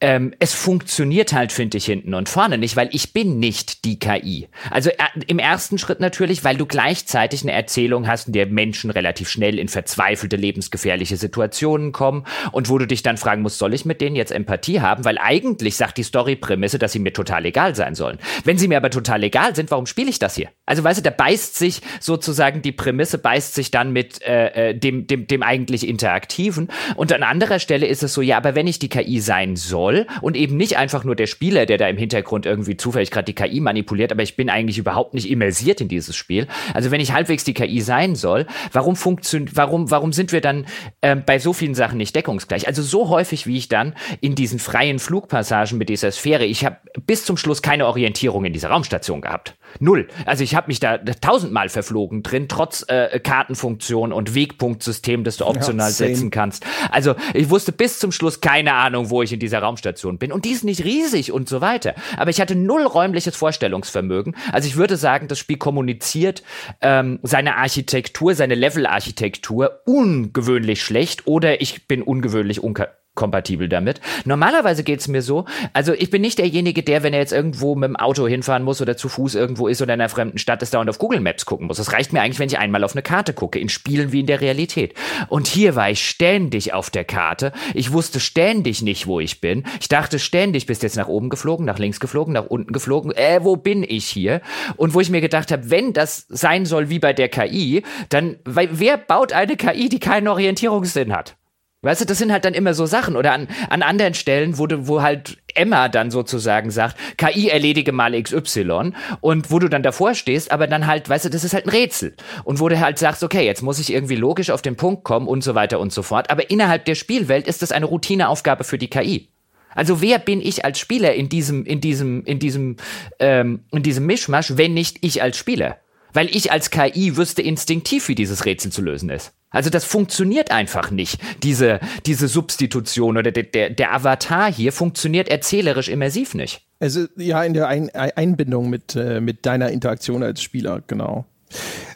ähm, 0.04 0.34
es 0.39 0.54
funktioniert 0.54 1.32
halt, 1.32 1.54
finde 1.54 1.78
ich, 1.78 1.86
hinten 1.86 2.14
und 2.14 2.28
vorne 2.28 2.58
nicht, 2.58 2.76
weil 2.76 2.89
ich 2.91 3.14
bin 3.14 3.39
nicht 3.39 3.86
die 3.86 3.99
KI. 3.99 4.49
Also 4.70 4.89
äh, 4.89 4.95
im 5.28 5.39
ersten 5.39 5.78
Schritt 5.78 6.01
natürlich, 6.01 6.43
weil 6.43 6.58
du 6.58 6.66
gleichzeitig 6.66 7.43
eine 7.43 7.54
Erzählung 7.54 8.06
hast, 8.06 8.28
in 8.28 8.34
der 8.34 8.47
Menschen 8.47 8.91
relativ 8.91 9.30
schnell 9.30 9.58
in 9.58 9.70
verzweifelte, 9.70 10.36
lebensgefährliche 10.36 11.16
Situationen 11.16 11.93
kommen 11.93 12.26
und 12.51 12.70
wo 12.70 12.78
du 12.78 12.86
dich 12.86 13.01
dann 13.01 13.16
fragen 13.16 13.43
musst, 13.43 13.60
soll 13.60 13.74
ich 13.74 13.86
mit 13.86 14.01
denen 14.01 14.18
jetzt 14.18 14.34
Empathie 14.34 14.82
haben? 14.82 15.06
Weil 15.06 15.18
eigentlich 15.20 15.78
sagt 15.78 15.97
die 15.97 16.04
Story-Prämisse, 16.04 16.80
dass 16.80 16.91
sie 16.91 16.99
mir 16.99 17.14
total 17.14 17.45
egal 17.45 17.74
sein 17.74 17.95
sollen. 17.95 18.20
Wenn 18.43 18.58
sie 18.58 18.68
mir 18.68 18.76
aber 18.76 18.89
total 18.89 19.24
egal 19.24 19.56
sind, 19.56 19.72
warum 19.72 19.86
spiele 19.86 20.10
ich 20.10 20.20
das 20.20 20.36
hier? 20.36 20.49
Also 20.66 20.84
weißt 20.84 20.99
du, 20.99 21.04
da 21.04 21.12
beißt 21.12 21.56
sich 21.56 21.80
sozusagen 22.01 22.62
die 22.62 22.74
Prämisse, 22.74 23.20
beißt 23.20 23.56
sich 23.56 23.72
dann 23.72 23.93
mit 23.93 24.22
äh, 24.24 24.72
äh 24.72 24.74
dem, 24.78 25.08
dem, 25.08 25.28
dem 25.28 25.43
eigentlich 25.43 25.88
Interaktiven. 25.88 26.68
Und 26.97 27.14
an 27.14 27.24
anderer 27.24 27.60
Stelle 27.60 27.88
ist 27.88 28.04
es 28.04 28.14
so, 28.14 28.22
ja, 28.22 28.36
aber 28.36 28.54
wenn 28.54 28.68
ich 28.68 28.80
die 28.80 28.89
KI 28.89 29.22
sein 29.22 29.56
soll, 29.56 29.93
soll 29.94 30.08
und 30.22 30.36
eben 30.36 30.58
nicht 30.58 30.78
einfach 30.78 31.04
nur 31.04 31.16
der 31.16 31.28
Spieler, 31.28 31.66
der 31.66 31.78
da 31.78 31.88
im 31.88 31.98
Hintergrund 31.98 32.46
irgendwie 32.46 32.78
zufällig 32.78 33.12
gerade 33.12 33.26
die 33.26 33.34
KI 33.34 33.60
manipuliert, 33.60 34.12
aber 34.12 34.24
ich 34.24 34.36
bin 34.36 34.50
eigentlich 34.50 34.78
überhaupt 34.78 35.14
nicht 35.14 35.30
immersiert 35.30 35.82
in 35.82 35.88
dieses 35.88 36.16
Spiel. 36.16 36.48
Also 36.74 36.91
wenn 36.91 37.02
ich 37.02 37.14
halbwegs 37.14 37.44
die 37.44 37.54
KI 37.54 37.82
sein 37.82 38.16
soll, 38.16 38.46
warum 38.72 38.96
funktioniert, 38.96 39.56
warum, 39.56 39.91
warum 39.91 40.14
sind 40.14 40.32
wir 40.32 40.41
dann 40.41 40.66
ähm, 41.02 41.24
bei 41.26 41.39
so 41.39 41.54
vielen 41.54 41.76
Sachen 41.76 41.98
nicht 41.98 42.16
deckungsgleich? 42.16 42.68
Also 42.68 42.82
so 42.82 43.10
häufig, 43.10 43.48
wie 43.48 43.58
ich 43.58 43.70
dann 43.70 43.96
in 44.22 44.36
diesen 44.36 44.60
freien 44.60 45.00
Flugpassagen 45.00 45.78
mit 45.78 45.89
dieser 45.89 46.12
Sphäre, 46.12 46.46
ich 46.46 46.66
habe 46.66 46.78
bis 47.06 47.26
zum 47.26 47.38
Schluss 47.38 47.62
keine 47.62 47.88
Orientierung 47.88 48.46
in 48.46 48.54
dieser 48.54 48.70
Raumstation 48.70 49.22
gehabt. 49.22 49.56
Null. 49.80 50.07
Also 50.26 50.43
ich 50.43 50.55
habe 50.55 50.67
mich 50.67 50.80
da 50.80 50.97
tausendmal 50.97 51.69
verflogen 51.69 52.24
drin, 52.24 52.47
trotz 52.47 52.86
äh, 52.88 53.19
Kartenfunktion 53.19 54.13
und 54.13 54.36
Wegpunktsystem, 54.36 55.24
das 55.24 55.38
du 55.38 55.45
optional 55.45 55.89
ja, 55.89 55.93
setzen 55.93 56.32
kannst. 56.32 56.65
Also 56.91 57.15
ich 57.34 57.49
wusste 57.49 57.71
bis 57.71 57.99
zum 57.99 58.11
Schluss 58.11 58.41
keine 58.41 58.74
Ahnung, 58.74 59.09
wo 59.09 59.21
ich 59.21 59.34
in 59.34 59.39
dieser 59.39 59.59
Raumstation 59.59 60.17
bin. 60.17 60.32
Und 60.32 60.45
die 60.45 60.51
ist 60.51 60.63
nicht 60.63 60.84
riesig 60.84 61.32
und 61.32 61.49
so 61.49 61.61
weiter. 61.61 61.95
Aber 62.17 62.30
ich 62.30 62.39
hatte 62.39 62.55
null 62.55 62.86
räumliches 62.86 63.36
Vorstellungsvermögen. 63.36 64.36
Also 64.51 64.67
ich 64.67 64.76
würde 64.76 64.97
sagen, 64.97 65.28
das 65.28 65.39
Spiel 65.39 65.57
kommuniziert 65.57 66.43
ähm, 66.82 67.19
seine 67.24 67.57
Architektur, 67.57 68.36
seine 68.36 68.55
Level-Architektur 68.55 69.82
ungewöhnlich 69.86 70.82
schlecht 70.84 71.28
oder 71.28 71.61
ich 71.61 71.88
bin 71.88 72.01
ungewöhnlich 72.01 72.63
unka 72.63 72.88
kompatibel 73.16 73.70
damit. 73.70 74.01
Normalerweise 74.26 74.84
geht's 74.84 75.07
mir 75.07 75.22
so, 75.22 75.45
also 75.74 75.93
ich 75.93 76.09
bin 76.09 76.22
nicht 76.22 76.39
derjenige, 76.39 76.82
der, 76.84 77.03
wenn 77.03 77.14
er 77.14 77.20
jetzt 77.20 77.34
irgendwo 77.34 77.76
mit 77.76 77.88
dem 77.88 77.95
Auto 77.95 78.28
hinfahren 78.28 78.64
muss 78.64 78.82
oder 78.82 78.97
zu 78.97 79.07
Fuß 79.09 79.36
irgendwo 79.36 79.68
ist 79.68 79.82
oder 79.82 79.93
in 79.93 80.01
einer 80.01 80.09
fremden 80.09 80.39
Stadt 80.39 80.61
ist, 80.64 80.74
dauernd 80.74 80.89
auf 80.89 80.97
Google 80.97 81.20
Maps 81.20 81.45
gucken 81.45 81.68
muss. 81.68 81.78
Das 81.78 81.93
reicht 81.93 82.11
mir 82.11 82.22
eigentlich, 82.22 82.39
wenn 82.39 82.49
ich 82.49 82.57
einmal 82.57 82.84
auf 82.84 82.93
eine 82.93 83.03
Karte 83.03 83.34
gucke, 83.34 83.59
in 83.59 83.70
Spielen 83.70 84.11
wie 84.11 84.22
in 84.22 84.26
der 84.26 84.41
Realität. 84.41 84.95
Und 85.30 85.47
hier 85.47 85.76
war 85.76 85.89
ich 85.89 86.07
ständig 86.07 86.74
auf 86.74 86.89
der 86.89 87.03
Karte. 87.03 87.51
Ich 87.74 87.91
wusste 87.91 88.20
ständig 88.20 88.82
nicht, 88.82 89.05
wo 89.05 89.20
ich 89.20 89.41
bin. 89.41 89.64
Ich 89.80 89.89
dachte 89.89 90.18
ständig, 90.18 90.66
bist 90.66 90.82
jetzt 90.82 90.97
nach 90.97 91.07
oben 91.07 91.30
geflogen, 91.30 91.66
nach 91.66 91.80
links 91.80 91.99
geflogen, 91.99 92.34
nach 92.34 92.45
unten 92.45 92.74
geflogen. 92.74 93.11
Äh, 93.11 93.43
wo 93.43 93.55
bin 93.55 93.84
ich 93.84 94.05
hier? 94.05 94.41
Und 94.76 94.93
wo 94.93 94.99
ich 94.99 95.09
mir 95.09 95.22
gedacht 95.22 95.51
habe, 95.51 95.70
wenn 95.70 95.93
das 95.93 96.26
sein 96.30 96.66
soll 96.66 96.89
wie 96.89 96.99
bei 96.99 97.14
der 97.14 97.30
KI, 97.30 97.84
dann, 98.09 98.38
weil, 98.45 98.70
wer 98.72 98.97
baut 98.97 99.34
eine 99.34 99.55
KI, 99.55 99.89
die 99.89 99.99
keinen 99.99 100.28
Orientierungssinn 100.28 101.14
hat? 101.14 101.36
Weißt 101.84 102.00
du, 102.00 102.06
das 102.06 102.18
sind 102.18 102.32
halt 102.32 102.46
dann 102.46 102.54
immer 102.54 102.74
so 102.74 102.86
Sachen. 102.86 103.18
Oder 103.18 103.34
an, 103.34 103.48
an 103.70 103.84
anderen 103.84 104.14
Stellen, 104.14 104.58
wo, 104.58 104.68
du, 104.68 104.88
wo 104.88 105.02
halt 105.02 105.38
Emma 105.54 105.90
dann 105.90 106.12
sozusagen 106.12 106.72
sagt, 106.72 106.98
KI 107.18 107.50
erledige 107.50 107.92
mal 107.92 108.20
XY 108.20 108.94
und 109.20 109.52
wo 109.52 109.60
du 109.60 109.68
dann 109.68 109.84
davor 109.84 110.16
stehst, 110.16 110.52
aber 110.52 110.68
dann 110.68 110.88
halt, 110.88 111.10
weißt 111.10 111.26
du, 111.26 111.30
das 111.30 111.44
ist 111.44 111.54
halt 111.54 111.66
ein 111.68 111.70
Rätsel. 111.70 112.16
Und 112.46 112.62
wo 112.62 112.70
du 112.70 112.80
halt 112.80 112.98
sagst, 112.98 113.22
okay, 113.22 113.46
jetzt 113.46 113.62
muss 113.62 113.80
ich 113.80 113.92
irgendwie 113.92 114.16
logisch 114.16 114.50
auf 114.50 114.62
den 114.62 114.78
Punkt 114.78 115.04
kommen 115.04 115.28
und 115.28 115.44
so 115.44 115.56
weiter 115.56 115.80
und 115.80 115.92
so 115.92 116.04
fort. 116.04 116.30
Aber 116.32 116.50
innerhalb 116.50 116.86
der 116.86 116.96
Spielwelt 116.96 117.48
ist 117.48 117.62
das 117.62 117.74
eine 117.74 117.86
Routineaufgabe 117.86 118.64
für 118.64 118.78
die 118.78 118.90
KI. 118.90 119.28
Also 119.76 120.02
wer 120.02 120.20
bin 120.20 120.40
ich 120.40 120.64
als 120.64 120.80
Spieler 120.80 121.14
in 121.14 121.28
diesem, 121.28 121.66
in 121.66 121.82
diesem, 121.82 122.24
in 122.24 122.40
diesem, 122.40 122.78
ähm, 123.20 123.66
in 123.72 123.84
diesem 123.84 124.06
Mischmasch, 124.06 124.56
wenn 124.56 124.74
nicht 124.74 125.00
ich 125.02 125.22
als 125.22 125.36
Spieler? 125.38 125.78
Weil 126.14 126.34
ich 126.36 126.51
als 126.51 126.70
KI 126.70 127.18
wüsste 127.18 127.41
instinktiv, 127.41 128.07
wie 128.07 128.16
dieses 128.16 128.45
Rätsel 128.45 128.72
zu 128.72 128.82
lösen 128.82 129.09
ist. 129.09 129.34
Also 129.49 129.70
das 129.70 129.86
funktioniert 129.86 130.51
einfach 130.51 130.89
nicht. 130.89 131.20
Diese, 131.43 131.80
diese 132.05 132.28
Substitution 132.28 133.18
oder 133.18 133.32
der, 133.32 133.43
der, 133.43 133.70
der 133.70 133.93
Avatar 133.93 134.51
hier 134.51 134.72
funktioniert 134.72 135.30
erzählerisch 135.30 135.89
immersiv 135.89 136.34
nicht. 136.34 136.61
Also 136.80 137.05
ja, 137.16 137.43
in 137.43 137.53
der 137.53 137.68
Ein 137.68 137.89
Einbindung 137.91 138.70
mit, 138.70 138.95
äh, 138.95 139.22
mit 139.22 139.45
deiner 139.45 139.70
Interaktion 139.70 140.24
als 140.24 140.41
Spieler, 140.41 140.82
genau. 140.88 141.26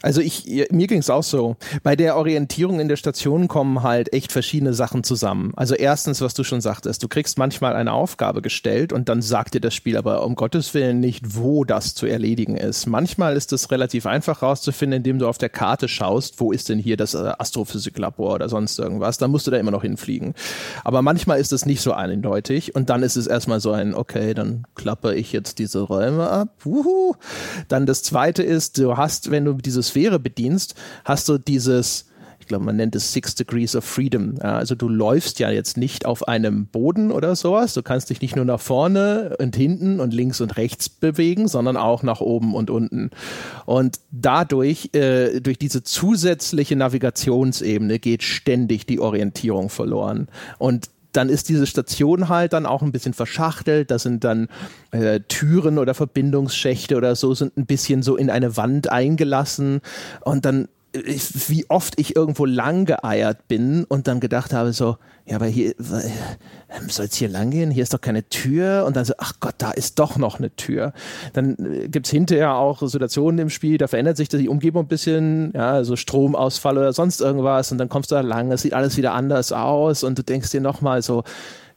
Also 0.07 0.21
ich, 0.21 0.45
mir 0.71 0.87
ging 0.87 0.99
es 0.99 1.09
auch 1.09 1.21
so. 1.21 1.57
Bei 1.83 1.97
der 1.97 2.15
Orientierung 2.15 2.79
in 2.79 2.87
der 2.87 2.95
Station 2.95 3.49
kommen 3.49 3.83
halt 3.83 4.13
echt 4.13 4.31
verschiedene 4.31 4.73
Sachen 4.73 5.03
zusammen. 5.03 5.51
Also 5.57 5.75
erstens, 5.75 6.21
was 6.21 6.33
du 6.33 6.45
schon 6.45 6.61
sagtest, 6.61 7.03
du 7.03 7.09
kriegst 7.09 7.37
manchmal 7.37 7.75
eine 7.75 7.91
Aufgabe 7.91 8.41
gestellt 8.41 8.93
und 8.93 9.09
dann 9.09 9.21
sagt 9.21 9.53
dir 9.53 9.59
das 9.59 9.75
Spiel 9.75 9.97
aber 9.97 10.23
um 10.23 10.35
Gottes 10.35 10.73
Willen 10.73 11.01
nicht, 11.01 11.35
wo 11.35 11.65
das 11.65 11.93
zu 11.93 12.05
erledigen 12.05 12.55
ist. 12.55 12.85
Manchmal 12.85 13.35
ist 13.35 13.51
es 13.51 13.69
relativ 13.69 14.05
einfach 14.05 14.41
rauszufinden, 14.41 14.99
indem 14.99 15.19
du 15.19 15.27
auf 15.27 15.39
der 15.39 15.49
Karte 15.49 15.89
schaust, 15.89 16.39
wo 16.39 16.53
ist 16.53 16.69
denn 16.69 16.79
hier 16.79 16.95
das 16.95 17.13
äh, 17.13 17.33
Astrophysiklabor 17.37 18.35
oder 18.35 18.47
sonst 18.47 18.79
irgendwas. 18.79 19.17
Dann 19.17 19.29
musst 19.29 19.45
du 19.45 19.51
da 19.51 19.57
immer 19.57 19.71
noch 19.71 19.81
hinfliegen. 19.81 20.35
Aber 20.85 21.01
manchmal 21.01 21.37
ist 21.41 21.51
es 21.51 21.65
nicht 21.65 21.81
so 21.81 21.91
eindeutig 21.91 22.73
und 22.75 22.89
dann 22.89 23.03
ist 23.03 23.17
es 23.17 23.27
erstmal 23.27 23.59
so 23.59 23.73
ein, 23.73 23.93
okay, 23.93 24.33
dann 24.33 24.63
klappe 24.73 25.15
ich 25.15 25.33
jetzt 25.33 25.59
diese 25.59 25.81
Räume 25.81 26.29
ab. 26.29 26.47
Wuhu. 26.61 27.15
Dann 27.67 27.85
das 27.85 28.03
zweite 28.03 28.41
ist, 28.41 28.77
du 28.77 28.95
hast, 28.95 29.31
wenn 29.31 29.43
du 29.43 29.51
diese 29.51 29.83
Sphäre 29.97 30.19
bedienst, 30.19 30.75
hast 31.05 31.27
du 31.27 31.37
dieses 31.37 32.05
ich 32.39 32.49
glaube, 32.49 32.63
man 32.63 32.77
nennt 32.77 32.95
es 32.95 33.11
Six 33.11 33.35
Degrees 33.35 33.75
of 33.75 33.83
Freedom. 33.83 34.35
Also 34.39 34.73
du 34.73 34.87
läufst 34.87 35.39
ja 35.39 35.51
jetzt 35.51 35.75
nicht 35.75 36.05
auf 36.05 36.29
einem 36.29 36.67
Boden 36.67 37.11
oder 37.11 37.35
sowas. 37.35 37.73
Du 37.73 37.83
kannst 37.83 38.09
dich 38.09 38.21
nicht 38.21 38.37
nur 38.37 38.45
nach 38.45 38.61
vorne 38.61 39.35
und 39.39 39.57
hinten 39.57 39.99
und 39.99 40.13
links 40.13 40.39
und 40.39 40.55
rechts 40.55 40.87
bewegen, 40.87 41.49
sondern 41.49 41.75
auch 41.75 42.03
nach 42.03 42.21
oben 42.21 42.55
und 42.55 42.69
unten. 42.69 43.09
Und 43.65 43.99
dadurch, 44.11 44.91
äh, 44.93 45.41
durch 45.41 45.57
diese 45.57 45.83
zusätzliche 45.83 46.77
Navigationsebene 46.77 47.99
geht 47.99 48.23
ständig 48.23 48.85
die 48.85 49.01
Orientierung 49.01 49.69
verloren. 49.69 50.29
Und 50.57 50.89
dann 51.17 51.29
ist 51.29 51.49
diese 51.49 51.65
Station 51.65 52.29
halt 52.29 52.53
dann 52.53 52.67
auch 52.67 52.83
ein 52.83 52.91
bisschen 52.91 53.13
verschachtelt. 53.13 53.89
Da 53.89 53.97
sind 53.97 54.23
dann 54.23 54.47
äh, 54.91 55.19
Türen 55.27 55.79
oder 55.79 55.95
Verbindungsschächte 55.95 56.95
oder 56.95 57.15
so 57.15 57.33
sind 57.33 57.57
ein 57.57 57.65
bisschen 57.65 58.03
so 58.03 58.15
in 58.15 58.29
eine 58.29 58.55
Wand 58.55 58.91
eingelassen. 58.91 59.81
Und 60.21 60.45
dann 60.45 60.67
wie 60.93 61.65
oft 61.69 61.99
ich 61.99 62.15
irgendwo 62.15 62.45
lang 62.45 62.85
geeiert 62.85 63.47
bin 63.47 63.83
und 63.83 64.07
dann 64.07 64.19
gedacht 64.19 64.53
habe 64.53 64.73
so, 64.73 64.97
ja, 65.25 65.35
aber 65.35 65.45
hier 65.45 65.75
ähm, 65.79 66.89
soll 66.89 67.05
es 67.05 67.15
hier 67.15 67.27
lang 67.27 67.49
gehen? 67.49 67.69
Hier 67.69 67.83
ist 67.83 67.93
doch 67.93 67.99
keine 67.99 68.27
Tür. 68.29 68.85
Und 68.87 68.95
dann 68.95 69.03
so, 69.03 69.13
ach 69.17 69.33
Gott, 69.41 69.55
da 69.57 69.71
ist 69.71 69.99
doch 69.99 70.17
noch 70.17 70.39
eine 70.39 70.55
Tür. 70.55 70.93
Dann 71.33 71.57
äh, 71.57 71.89
gibt 71.89 72.05
es 72.05 72.11
hinterher 72.11 72.55
auch 72.55 72.81
Situationen 72.81 73.39
im 73.39 73.49
Spiel, 73.49 73.77
da 73.77 73.87
verändert 73.87 74.17
sich 74.17 74.29
die 74.29 74.47
Umgebung 74.47 74.85
ein 74.85 74.87
bisschen, 74.87 75.51
ja, 75.53 75.83
so 75.83 75.95
Stromausfall 75.95 76.77
oder 76.77 76.93
sonst 76.93 77.19
irgendwas 77.19 77.71
und 77.71 77.77
dann 77.77 77.89
kommst 77.89 78.11
du 78.11 78.15
da 78.15 78.21
lang, 78.21 78.51
es 78.51 78.61
sieht 78.61 78.73
alles 78.73 78.97
wieder 78.97 79.13
anders 79.13 79.51
aus 79.51 80.03
und 80.03 80.17
du 80.17 80.23
denkst 80.23 80.51
dir 80.51 80.61
nochmal 80.61 81.01
so, 81.01 81.23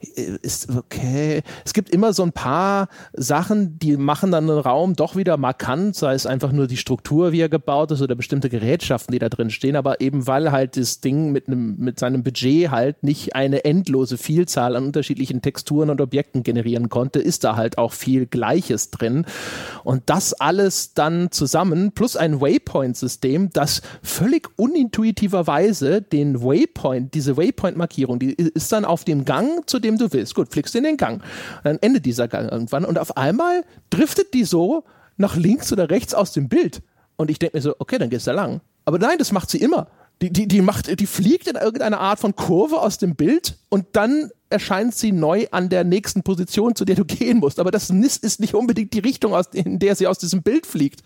ist 0.01 0.69
okay. 0.75 1.41
Es 1.65 1.73
gibt 1.73 1.89
immer 1.89 2.13
so 2.13 2.23
ein 2.23 2.31
paar 2.31 2.87
Sachen, 3.13 3.79
die 3.79 3.97
machen 3.97 4.31
dann 4.31 4.49
einen 4.49 4.59
Raum 4.59 4.95
doch 4.95 5.15
wieder 5.15 5.37
markant, 5.37 5.95
sei 5.95 6.13
es 6.13 6.25
einfach 6.25 6.51
nur 6.51 6.67
die 6.67 6.77
Struktur, 6.77 7.31
wie 7.31 7.41
er 7.41 7.49
gebaut 7.49 7.91
ist 7.91 8.01
oder 8.01 8.15
bestimmte 8.15 8.49
Gerätschaften, 8.49 9.13
die 9.13 9.19
da 9.19 9.29
drin 9.29 9.49
stehen, 9.49 9.75
aber 9.75 10.01
eben 10.01 10.27
weil 10.27 10.51
halt 10.51 10.77
das 10.77 11.01
Ding 11.01 11.31
mit 11.31 11.47
einem, 11.47 11.77
mit 11.77 11.99
seinem 11.99 12.23
Budget 12.23 12.71
halt 12.71 13.03
nicht 13.03 13.35
eine 13.35 13.65
endlose 13.65 14.17
Vielzahl 14.17 14.75
an 14.75 14.85
unterschiedlichen 14.85 15.41
Texturen 15.41 15.89
und 15.89 16.01
Objekten 16.01 16.43
generieren 16.43 16.89
konnte, 16.89 17.19
ist 17.19 17.43
da 17.43 17.55
halt 17.55 17.77
auch 17.77 17.93
viel 17.93 18.25
Gleiches 18.25 18.91
drin. 18.91 19.25
Und 19.83 20.03
das 20.07 20.33
alles 20.33 20.93
dann 20.93 21.31
zusammen, 21.31 21.91
plus 21.91 22.15
ein 22.15 22.41
Waypoint-System, 22.41 23.51
das 23.53 23.81
völlig 24.01 24.49
unintuitiverweise 24.57 26.01
den 26.01 26.41
Waypoint, 26.41 27.13
diese 27.13 27.37
Waypoint-Markierung, 27.37 28.19
die 28.19 28.33
ist 28.33 28.71
dann 28.71 28.85
auf 28.85 29.03
dem 29.03 29.25
Gang 29.25 29.69
zu 29.69 29.79
dem 29.79 29.90
dem 29.91 29.97
du 29.97 30.11
willst. 30.13 30.35
Gut, 30.35 30.51
fliegst 30.51 30.75
in 30.75 30.83
den 30.83 30.97
Gang. 30.97 31.21
Dann 31.63 31.77
endet 31.81 32.05
dieser 32.05 32.27
Gang 32.27 32.51
irgendwann 32.51 32.85
und 32.85 32.97
auf 32.97 33.17
einmal 33.17 33.63
driftet 33.89 34.33
die 34.33 34.43
so 34.43 34.83
nach 35.17 35.35
links 35.35 35.71
oder 35.71 35.89
rechts 35.89 36.13
aus 36.13 36.31
dem 36.31 36.49
Bild. 36.49 36.81
Und 37.15 37.29
ich 37.29 37.39
denke 37.39 37.57
mir 37.57 37.61
so, 37.61 37.75
okay, 37.79 37.97
dann 37.97 38.09
gehst 38.09 38.27
du 38.27 38.31
da 38.31 38.35
lang. 38.35 38.61
Aber 38.85 38.97
nein, 38.97 39.17
das 39.17 39.31
macht 39.31 39.49
sie 39.49 39.59
immer. 39.59 39.87
Die, 40.21 40.31
die, 40.31 40.47
die, 40.47 40.61
macht, 40.61 40.99
die 40.99 41.07
fliegt 41.07 41.47
in 41.47 41.55
irgendeiner 41.55 41.99
Art 41.99 42.19
von 42.19 42.35
Kurve 42.35 42.79
aus 42.79 42.97
dem 42.97 43.15
Bild 43.15 43.57
und 43.69 43.85
dann 43.93 44.31
erscheint 44.51 44.95
sie 44.95 45.11
neu 45.11 45.47
an 45.51 45.69
der 45.69 45.83
nächsten 45.83 46.23
Position, 46.23 46.75
zu 46.75 46.85
der 46.85 46.95
du 46.95 47.05
gehen 47.05 47.39
musst. 47.39 47.59
Aber 47.59 47.71
das 47.71 47.89
ist 47.89 48.39
nicht 48.39 48.53
unbedingt 48.53 48.93
die 48.93 48.99
Richtung, 48.99 49.33
aus, 49.33 49.47
in 49.53 49.79
der 49.79 49.95
sie 49.95 50.07
aus 50.07 50.17
diesem 50.17 50.43
Bild 50.43 50.65
fliegt. 50.65 51.01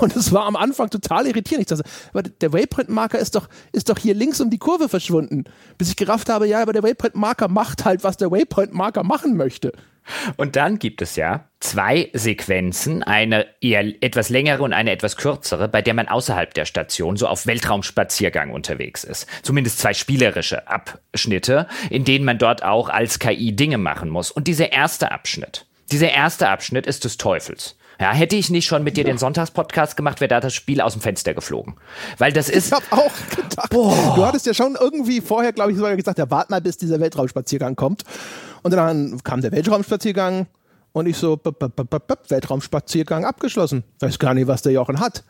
Und 0.00 0.16
es 0.16 0.32
war 0.32 0.44
am 0.46 0.56
Anfang 0.56 0.90
total 0.90 1.26
irritierend. 1.26 1.62
Ich 1.62 1.76
dachte, 1.76 1.88
aber 2.12 2.22
der 2.22 2.52
Waypoint-Marker 2.52 3.18
ist 3.18 3.34
doch, 3.34 3.48
ist 3.72 3.88
doch 3.88 3.98
hier 3.98 4.14
links 4.14 4.40
um 4.40 4.50
die 4.50 4.58
Kurve 4.58 4.88
verschwunden. 4.88 5.44
Bis 5.78 5.88
ich 5.88 5.96
gerafft 5.96 6.28
habe, 6.28 6.46
ja, 6.48 6.62
aber 6.62 6.72
der 6.72 6.82
Waypoint-Marker 6.82 7.48
macht 7.48 7.84
halt, 7.84 8.04
was 8.04 8.16
der 8.16 8.30
Waypoint-Marker 8.30 9.04
machen 9.04 9.36
möchte. 9.36 9.72
Und 10.36 10.56
dann 10.56 10.78
gibt 10.78 11.02
es 11.02 11.16
ja 11.16 11.48
zwei 11.60 12.10
Sequenzen, 12.12 13.02
eine 13.02 13.46
eher 13.60 13.84
etwas 14.02 14.28
längere 14.28 14.62
und 14.62 14.72
eine 14.72 14.90
etwas 14.90 15.16
kürzere, 15.16 15.68
bei 15.68 15.82
der 15.82 15.94
man 15.94 16.08
außerhalb 16.08 16.52
der 16.54 16.64
Station 16.64 17.16
so 17.16 17.26
auf 17.26 17.46
Weltraumspaziergang 17.46 18.50
unterwegs 18.50 19.04
ist. 19.04 19.26
Zumindest 19.42 19.78
zwei 19.78 19.94
spielerische 19.94 20.68
Abschnitte, 20.68 21.66
in 21.90 22.04
denen 22.04 22.24
man 22.24 22.38
dort 22.38 22.62
auch 22.62 22.88
als 22.88 23.18
KI 23.18 23.54
Dinge 23.54 23.78
machen 23.78 24.08
muss. 24.08 24.30
Und 24.30 24.48
dieser 24.48 24.72
erste 24.72 25.10
Abschnitt, 25.10 25.66
dieser 25.90 26.10
erste 26.10 26.48
Abschnitt 26.48 26.86
ist 26.86 27.04
des 27.04 27.16
Teufels. 27.16 27.76
Ja, 27.98 28.12
hätte 28.12 28.36
ich 28.36 28.50
nicht 28.50 28.66
schon 28.66 28.84
mit 28.84 28.96
dir 28.96 29.04
ja. 29.04 29.12
den 29.12 29.18
Sonntagspodcast 29.18 29.96
gemacht, 29.96 30.20
wäre 30.20 30.28
da 30.28 30.40
das 30.40 30.52
Spiel 30.52 30.82
aus 30.82 30.92
dem 30.92 31.00
Fenster 31.00 31.32
geflogen. 31.32 31.76
Weil 32.18 32.32
das 32.32 32.48
ist. 32.50 32.66
Ich 32.66 32.72
hab 32.72 32.92
auch 32.92 33.12
gedacht. 33.30 33.70
Boah. 33.70 34.14
Du 34.14 34.24
hattest 34.26 34.44
ja 34.46 34.52
schon 34.52 34.76
irgendwie 34.78 35.20
vorher, 35.20 35.52
glaube 35.52 35.70
ich, 35.70 35.78
sogar 35.78 35.96
gesagt, 35.96 36.18
ja, 36.18 36.30
wart 36.30 36.50
mal, 36.50 36.60
bis 36.60 36.76
dieser 36.76 37.00
Weltraumspaziergang 37.00 37.74
kommt. 37.74 38.02
Und 38.66 38.72
dann 38.72 39.22
kam 39.22 39.42
der 39.42 39.52
Weltraumspaziergang 39.52 40.48
und 40.90 41.06
ich 41.06 41.16
so, 41.16 41.38
Weltraumspaziergang 41.40 43.24
abgeschlossen. 43.24 43.84
Weiß 44.00 44.18
gar 44.18 44.34
nicht, 44.34 44.48
was 44.48 44.62
der 44.62 44.72
Jochen 44.72 44.98
hat. 44.98 45.22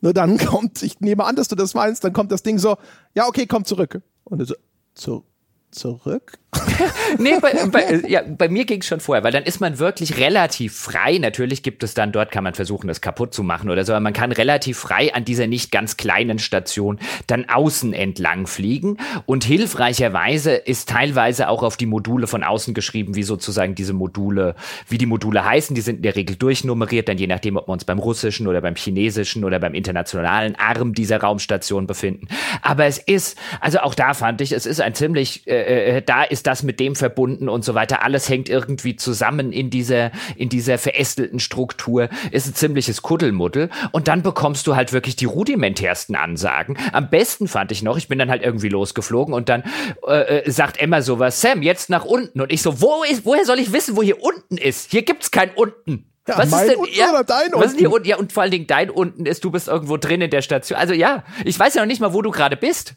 Nur 0.00 0.12
dann 0.12 0.38
kommt, 0.46 0.80
ich 0.84 1.00
nehme 1.00 1.24
an, 1.24 1.34
dass 1.34 1.48
du 1.48 1.56
das 1.56 1.74
meinst, 1.74 2.04
dann 2.04 2.12
kommt 2.12 2.30
das 2.30 2.44
Ding 2.44 2.56
so, 2.56 2.76
ja, 3.16 3.26
okay, 3.26 3.48
komm 3.48 3.64
zurück. 3.64 4.00
Und 4.22 4.38
er 4.38 4.46
so, 4.46 4.54
so, 4.94 5.24
zurück? 5.72 6.38
nee, 7.18 7.38
bei, 7.40 7.52
bei, 7.66 8.02
ja, 8.08 8.22
bei 8.26 8.48
mir 8.48 8.64
ging 8.64 8.80
es 8.80 8.86
schon 8.86 9.00
vorher, 9.00 9.24
weil 9.24 9.32
dann 9.32 9.44
ist 9.44 9.60
man 9.60 9.78
wirklich 9.78 10.18
relativ 10.18 10.76
frei. 10.76 11.18
Natürlich 11.18 11.62
gibt 11.62 11.82
es 11.82 11.94
dann, 11.94 12.12
dort 12.12 12.30
kann 12.30 12.44
man 12.44 12.54
versuchen, 12.54 12.88
das 12.88 13.00
kaputt 13.00 13.34
zu 13.34 13.42
machen 13.42 13.70
oder 13.70 13.84
so, 13.84 13.92
aber 13.92 14.00
man 14.00 14.12
kann 14.12 14.32
relativ 14.32 14.78
frei 14.78 15.14
an 15.14 15.24
dieser 15.24 15.46
nicht 15.46 15.70
ganz 15.70 15.96
kleinen 15.96 16.38
Station 16.38 16.98
dann 17.26 17.48
außen 17.48 17.92
entlang 17.92 18.46
fliegen. 18.46 18.98
Und 19.26 19.44
hilfreicherweise 19.44 20.52
ist 20.52 20.88
teilweise 20.88 21.48
auch 21.48 21.62
auf 21.62 21.76
die 21.76 21.86
Module 21.86 22.26
von 22.26 22.42
außen 22.42 22.74
geschrieben, 22.74 23.14
wie 23.14 23.22
sozusagen 23.22 23.74
diese 23.74 23.92
Module, 23.92 24.54
wie 24.88 24.98
die 24.98 25.06
Module 25.06 25.44
heißen. 25.44 25.74
Die 25.74 25.82
sind 25.82 25.96
in 25.96 26.02
der 26.02 26.16
Regel 26.16 26.36
durchnummeriert, 26.36 27.08
dann 27.08 27.18
je 27.18 27.26
nachdem, 27.26 27.56
ob 27.56 27.68
wir 27.68 27.72
uns 27.72 27.84
beim 27.84 27.98
russischen 27.98 28.46
oder 28.46 28.60
beim 28.60 28.76
chinesischen 28.76 29.44
oder 29.44 29.58
beim 29.58 29.74
internationalen 29.74 30.56
Arm 30.56 30.94
dieser 30.94 31.20
Raumstation 31.20 31.86
befinden. 31.86 32.28
Aber 32.62 32.86
es 32.86 32.98
ist, 32.98 33.38
also 33.60 33.78
auch 33.80 33.94
da 33.94 34.14
fand 34.14 34.40
ich, 34.40 34.52
es 34.52 34.66
ist 34.66 34.80
ein 34.80 34.94
ziemlich, 34.94 35.46
äh, 35.46 35.96
äh 35.96 36.02
da 36.02 36.22
ist 36.22 36.43
das 36.46 36.62
mit 36.62 36.80
dem 36.80 36.96
verbunden 36.96 37.48
und 37.48 37.64
so 37.64 37.74
weiter. 37.74 38.02
Alles 38.02 38.28
hängt 38.28 38.48
irgendwie 38.48 38.96
zusammen 38.96 39.52
in 39.52 39.70
dieser, 39.70 40.10
in 40.36 40.48
dieser 40.48 40.78
verästelten 40.78 41.40
Struktur. 41.40 42.08
Ist 42.30 42.46
ein 42.46 42.54
ziemliches 42.54 43.02
Kuddelmuddel. 43.02 43.70
Und 43.92 44.08
dann 44.08 44.22
bekommst 44.22 44.66
du 44.66 44.76
halt 44.76 44.92
wirklich 44.92 45.16
die 45.16 45.24
rudimentärsten 45.24 46.16
Ansagen. 46.16 46.76
Am 46.92 47.10
besten 47.10 47.48
fand 47.48 47.72
ich 47.72 47.82
noch, 47.82 47.96
ich 47.96 48.08
bin 48.08 48.18
dann 48.18 48.30
halt 48.30 48.42
irgendwie 48.42 48.68
losgeflogen 48.68 49.34
und 49.34 49.48
dann 49.48 49.64
äh, 50.06 50.38
äh 50.38 50.50
sagt 50.50 50.78
Emma 50.78 51.02
sowas, 51.02 51.40
Sam, 51.40 51.62
jetzt 51.62 51.90
nach 51.90 52.04
unten. 52.04 52.40
Und 52.40 52.52
ich 52.52 52.62
so, 52.62 52.80
wo 52.80 53.02
ist, 53.04 53.24
woher 53.24 53.44
soll 53.44 53.58
ich 53.58 53.72
wissen, 53.72 53.96
wo 53.96 54.02
hier 54.02 54.22
unten 54.22 54.56
ist? 54.56 54.90
Hier 54.90 55.02
gibt's 55.02 55.30
kein 55.30 55.50
unten. 55.54 56.06
Ja, 56.26 56.38
was 56.38 56.52
ist 56.52 56.68
denn 56.70 56.76
unten 56.76 56.94
ja, 56.94 57.22
dein 57.22 57.52
was 57.52 57.72
unten? 57.72 57.84
Ist 57.84 57.92
unten? 57.92 58.08
Ja, 58.08 58.16
und 58.16 58.32
vor 58.32 58.42
allen 58.42 58.52
Dingen 58.52 58.66
dein 58.66 58.88
unten 58.88 59.26
ist, 59.26 59.44
du 59.44 59.50
bist 59.50 59.68
irgendwo 59.68 59.98
drin 59.98 60.22
in 60.22 60.30
der 60.30 60.40
Station. 60.40 60.78
Also 60.78 60.94
ja, 60.94 61.24
ich 61.44 61.58
weiß 61.58 61.74
ja 61.74 61.82
noch 61.82 61.86
nicht 61.86 62.00
mal, 62.00 62.14
wo 62.14 62.22
du 62.22 62.30
gerade 62.30 62.56
bist. 62.56 62.94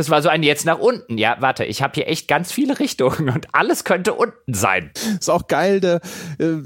Das 0.00 0.08
war 0.08 0.22
so 0.22 0.30
ein 0.30 0.42
jetzt 0.42 0.64
nach 0.64 0.78
unten. 0.78 1.18
Ja, 1.18 1.36
warte, 1.40 1.66
ich 1.66 1.82
habe 1.82 1.92
hier 1.92 2.08
echt 2.08 2.26
ganz 2.26 2.50
viele 2.50 2.78
Richtungen 2.78 3.28
und 3.28 3.48
alles 3.52 3.84
könnte 3.84 4.14
unten 4.14 4.54
sein. 4.54 4.90
Ist 5.18 5.28
auch 5.28 5.46
geil, 5.46 5.78
der, 5.78 5.96
äh, 6.38 6.62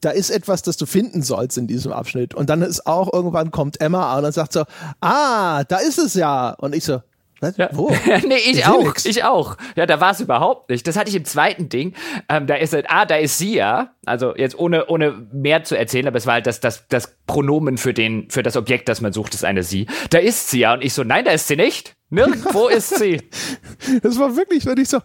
da 0.00 0.10
ist 0.10 0.30
etwas, 0.30 0.62
das 0.62 0.78
du 0.78 0.86
finden 0.86 1.22
sollst 1.22 1.56
in 1.58 1.68
diesem 1.68 1.92
Abschnitt. 1.92 2.34
Und 2.34 2.50
dann 2.50 2.60
ist 2.60 2.84
auch 2.88 3.12
irgendwann 3.12 3.52
kommt 3.52 3.80
Emma 3.80 4.12
an 4.12 4.24
und 4.24 4.32
sagt 4.32 4.52
so, 4.52 4.64
ah, 5.00 5.62
da 5.62 5.76
ist 5.76 6.00
es 6.00 6.14
ja. 6.14 6.56
Und 6.58 6.74
ich 6.74 6.82
so, 6.82 7.02
was? 7.42 7.56
Ja. 7.56 7.68
Wo? 7.72 7.90
nee, 8.26 8.36
ich, 8.36 8.58
ich 8.58 8.66
auch. 8.66 8.94
Ich 9.04 9.24
auch. 9.24 9.56
Ja, 9.76 9.86
da 9.86 10.00
war 10.00 10.12
es 10.12 10.20
überhaupt 10.20 10.70
nicht. 10.70 10.86
Das 10.86 10.96
hatte 10.96 11.10
ich 11.10 11.16
im 11.16 11.24
zweiten 11.24 11.68
Ding. 11.68 11.94
Ähm, 12.28 12.46
da 12.46 12.54
ist 12.54 12.72
halt, 12.72 12.86
ah, 12.88 13.04
da 13.04 13.16
ist 13.16 13.36
sie 13.38 13.56
ja. 13.56 13.94
Also 14.06 14.36
jetzt 14.36 14.58
ohne, 14.58 14.86
ohne 14.86 15.26
mehr 15.32 15.64
zu 15.64 15.76
erzählen, 15.76 16.06
aber 16.06 16.18
es 16.18 16.26
war 16.26 16.34
halt 16.34 16.46
das, 16.46 16.60
das, 16.60 16.86
das 16.88 17.16
Pronomen 17.26 17.78
für 17.78 17.92
den, 17.92 18.30
für 18.30 18.42
das 18.42 18.56
Objekt, 18.56 18.88
das 18.88 19.00
man 19.00 19.12
sucht, 19.12 19.34
ist 19.34 19.44
eine 19.44 19.62
sie. 19.62 19.86
Da 20.10 20.18
ist 20.18 20.50
sie 20.50 20.60
ja. 20.60 20.74
Und 20.74 20.84
ich 20.84 20.94
so, 20.94 21.02
nein, 21.02 21.24
da 21.24 21.32
ist 21.32 21.48
sie 21.48 21.56
nicht. 21.56 21.96
Nirgendwo 22.10 22.68
ist 22.68 22.96
sie. 22.96 23.20
Das 24.02 24.18
war 24.18 24.36
wirklich, 24.36 24.64
wenn 24.66 24.78
ich 24.78 24.88
so, 24.88 24.98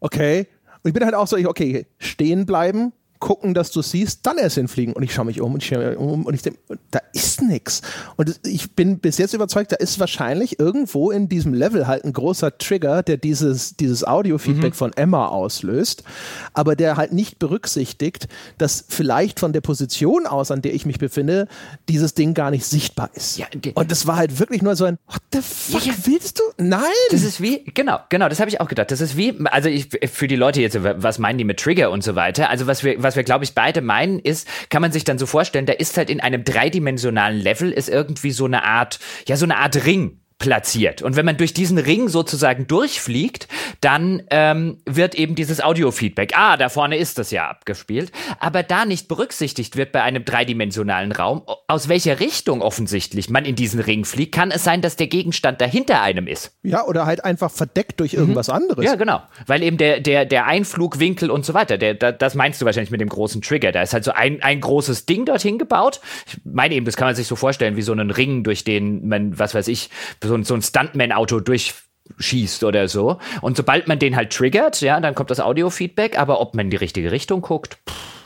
okay. 0.00 0.46
Und 0.82 0.88
ich 0.88 0.94
bin 0.94 1.04
halt 1.04 1.14
auch 1.14 1.26
so, 1.26 1.36
okay, 1.36 1.86
stehen 1.98 2.46
bleiben, 2.46 2.92
gucken, 3.18 3.54
dass 3.54 3.70
du 3.70 3.82
siehst, 3.82 4.26
dann 4.26 4.38
erst 4.38 4.56
hinfliegen. 4.56 4.94
Und 4.94 5.02
ich 5.02 5.12
schaue 5.12 5.24
mich 5.24 5.40
um 5.40 5.54
und 5.54 5.62
ich 5.62 5.68
schaue 5.68 5.90
mich 5.90 5.98
um 5.98 6.26
und 6.26 6.34
ich 6.34 6.42
denke, 6.42 6.58
da 6.90 7.00
ist 7.12 7.42
nichts. 7.42 7.82
Und 8.16 8.40
ich 8.44 8.72
bin 8.72 8.98
bis 8.98 9.18
jetzt 9.18 9.34
überzeugt, 9.34 9.72
da 9.72 9.76
ist 9.76 9.98
wahrscheinlich 10.00 10.58
irgendwo 10.58 11.10
in 11.10 11.28
diesem 11.28 11.54
Level 11.54 11.86
halt 11.86 12.04
ein 12.04 12.12
großer 12.12 12.58
Trigger, 12.58 13.02
der 13.02 13.16
dieses, 13.16 13.76
dieses 13.76 14.06
Audio-Feedback 14.06 14.72
mhm. 14.72 14.76
von 14.76 14.92
Emma 14.92 15.26
auslöst, 15.26 16.04
aber 16.52 16.76
der 16.76 16.96
halt 16.96 17.12
nicht 17.12 17.38
berücksichtigt, 17.38 18.28
dass 18.58 18.84
vielleicht 18.88 19.40
von 19.40 19.52
der 19.52 19.60
Position 19.60 20.26
aus, 20.26 20.50
an 20.50 20.62
der 20.62 20.74
ich 20.74 20.86
mich 20.86 20.98
befinde, 20.98 21.48
dieses 21.88 22.14
Ding 22.14 22.34
gar 22.34 22.50
nicht 22.50 22.64
sichtbar 22.64 23.10
ist. 23.14 23.38
Ja, 23.38 23.46
und 23.74 23.90
das 23.90 24.06
war 24.06 24.16
halt 24.16 24.38
wirklich 24.38 24.62
nur 24.62 24.76
so 24.76 24.84
ein, 24.84 24.98
what 25.06 25.22
the 25.32 25.40
fuck, 25.42 25.84
ja, 25.84 25.92
willst 26.04 26.38
du? 26.38 26.42
Nein! 26.58 26.82
Das 27.10 27.22
ist 27.22 27.40
wie, 27.40 27.64
genau, 27.74 27.98
genau, 28.08 28.28
das 28.28 28.40
habe 28.40 28.50
ich 28.50 28.60
auch 28.60 28.68
gedacht. 28.68 28.90
Das 28.90 29.00
ist 29.00 29.16
wie, 29.16 29.34
also 29.46 29.68
ich, 29.68 29.88
für 30.10 30.28
die 30.28 30.36
Leute 30.36 30.60
jetzt, 30.60 30.78
was 30.82 31.18
meinen 31.18 31.38
die 31.38 31.44
mit 31.44 31.58
Trigger 31.58 31.90
und 31.90 32.02
so 32.02 32.14
weiter? 32.14 32.50
Also 32.50 32.66
was 32.66 32.84
wir, 32.84 33.02
was 33.02 33.07
was 33.08 33.16
wir, 33.16 33.24
glaube 33.24 33.44
ich, 33.44 33.54
beide 33.54 33.80
meinen, 33.80 34.18
ist, 34.18 34.46
kann 34.68 34.82
man 34.82 34.92
sich 34.92 35.04
dann 35.04 35.18
so 35.18 35.26
vorstellen, 35.26 35.66
da 35.66 35.72
ist 35.72 35.96
halt 35.96 36.10
in 36.10 36.20
einem 36.20 36.44
dreidimensionalen 36.44 37.40
Level 37.40 37.72
ist 37.72 37.88
irgendwie 37.88 38.32
so 38.32 38.44
eine 38.44 38.64
Art, 38.64 39.00
ja, 39.26 39.36
so 39.36 39.46
eine 39.46 39.56
Art 39.56 39.86
Ring 39.86 40.20
platziert. 40.38 41.02
Und 41.02 41.16
wenn 41.16 41.26
man 41.26 41.36
durch 41.36 41.52
diesen 41.52 41.78
Ring 41.78 42.08
sozusagen 42.08 42.68
durchfliegt, 42.68 43.48
dann 43.80 44.22
ähm, 44.30 44.78
wird 44.86 45.16
eben 45.16 45.34
dieses 45.34 45.60
Audio-Feedback, 45.60 46.32
ah, 46.36 46.56
da 46.56 46.68
vorne 46.68 46.96
ist 46.96 47.18
das 47.18 47.32
ja 47.32 47.48
abgespielt, 47.48 48.12
aber 48.38 48.62
da 48.62 48.84
nicht 48.84 49.08
berücksichtigt 49.08 49.76
wird 49.76 49.90
bei 49.90 50.02
einem 50.02 50.24
dreidimensionalen 50.24 51.10
Raum, 51.10 51.42
aus 51.66 51.88
welcher 51.88 52.20
Richtung 52.20 52.62
offensichtlich 52.62 53.28
man 53.30 53.44
in 53.44 53.56
diesen 53.56 53.80
Ring 53.80 54.04
fliegt, 54.04 54.32
kann 54.32 54.52
es 54.52 54.62
sein, 54.62 54.80
dass 54.80 54.94
der 54.94 55.08
Gegenstand 55.08 55.60
dahinter 55.60 56.02
einem 56.02 56.28
ist. 56.28 56.52
Ja, 56.62 56.84
oder 56.84 57.04
halt 57.04 57.24
einfach 57.24 57.50
verdeckt 57.50 57.98
durch 57.98 58.14
irgendwas 58.14 58.46
mhm. 58.46 58.54
anderes. 58.54 58.84
Ja, 58.84 58.94
genau. 58.94 59.22
Weil 59.46 59.64
eben 59.64 59.76
der, 59.76 59.98
der, 59.98 60.24
der 60.24 60.46
Einflugwinkel 60.46 61.32
und 61.32 61.44
so 61.44 61.52
weiter, 61.54 61.78
der, 61.78 61.94
der, 61.94 62.12
das 62.12 62.36
meinst 62.36 62.60
du 62.60 62.66
wahrscheinlich 62.66 62.92
mit 62.92 63.00
dem 63.00 63.08
großen 63.08 63.42
Trigger. 63.42 63.72
Da 63.72 63.82
ist 63.82 63.92
halt 63.92 64.04
so 64.04 64.12
ein, 64.12 64.40
ein 64.40 64.60
großes 64.60 65.04
Ding 65.06 65.24
dorthin 65.24 65.58
gebaut. 65.58 66.00
Ich 66.26 66.38
meine 66.44 66.76
eben, 66.76 66.86
das 66.86 66.96
kann 66.96 67.08
man 67.08 67.16
sich 67.16 67.26
so 67.26 67.34
vorstellen, 67.34 67.74
wie 67.74 67.82
so 67.82 67.90
einen 67.90 68.12
Ring, 68.12 68.44
durch 68.44 68.62
den 68.62 69.08
man, 69.08 69.36
was 69.36 69.54
weiß 69.54 69.66
ich, 69.66 69.90
so 70.28 70.34
ein, 70.34 70.44
so 70.44 70.54
ein 70.54 70.62
Stuntman-Auto 70.62 71.40
durchschießt 71.40 72.64
oder 72.64 72.88
so. 72.88 73.18
Und 73.40 73.56
sobald 73.56 73.88
man 73.88 73.98
den 73.98 74.16
halt 74.16 74.32
triggert, 74.32 74.80
ja, 74.80 75.00
dann 75.00 75.14
kommt 75.14 75.30
das 75.30 75.40
Audio-Feedback, 75.40 76.18
aber 76.18 76.40
ob 76.40 76.54
man 76.54 76.66
in 76.66 76.70
die 76.70 76.76
richtige 76.76 77.10
Richtung 77.10 77.40
guckt. 77.40 77.78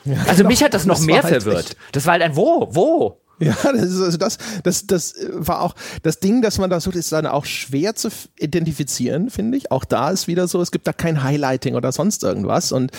Ja, 0.04 0.16
also 0.26 0.38
genau. 0.38 0.48
mich 0.48 0.62
hat 0.62 0.74
das 0.74 0.84
noch 0.84 0.96
das 0.96 1.06
mehr 1.06 1.22
halt 1.22 1.42
verwirrt. 1.42 1.70
Echt. 1.70 1.76
Das 1.92 2.06
war 2.06 2.12
halt 2.12 2.22
ein 2.22 2.36
Wo, 2.36 2.68
wo? 2.72 3.18
Ja, 3.38 3.56
das, 3.62 3.82
ist, 3.82 4.00
also 4.00 4.18
das, 4.18 4.38
das, 4.62 4.86
das 4.86 5.14
war 5.32 5.62
auch 5.62 5.74
das 6.02 6.20
Ding, 6.20 6.42
dass 6.42 6.58
man 6.58 6.70
da 6.70 6.78
sucht, 6.78 6.94
ist 6.94 7.10
dann 7.10 7.26
auch 7.26 7.44
schwer 7.44 7.96
zu 7.96 8.08
identifizieren, 8.38 9.30
finde 9.30 9.58
ich. 9.58 9.72
Auch 9.72 9.84
da 9.84 10.10
ist 10.10 10.28
wieder 10.28 10.46
so, 10.46 10.60
es 10.60 10.70
gibt 10.70 10.86
da 10.86 10.92
kein 10.92 11.24
Highlighting 11.24 11.74
oder 11.74 11.90
sonst 11.90 12.22
irgendwas 12.22 12.70
und 12.70 12.92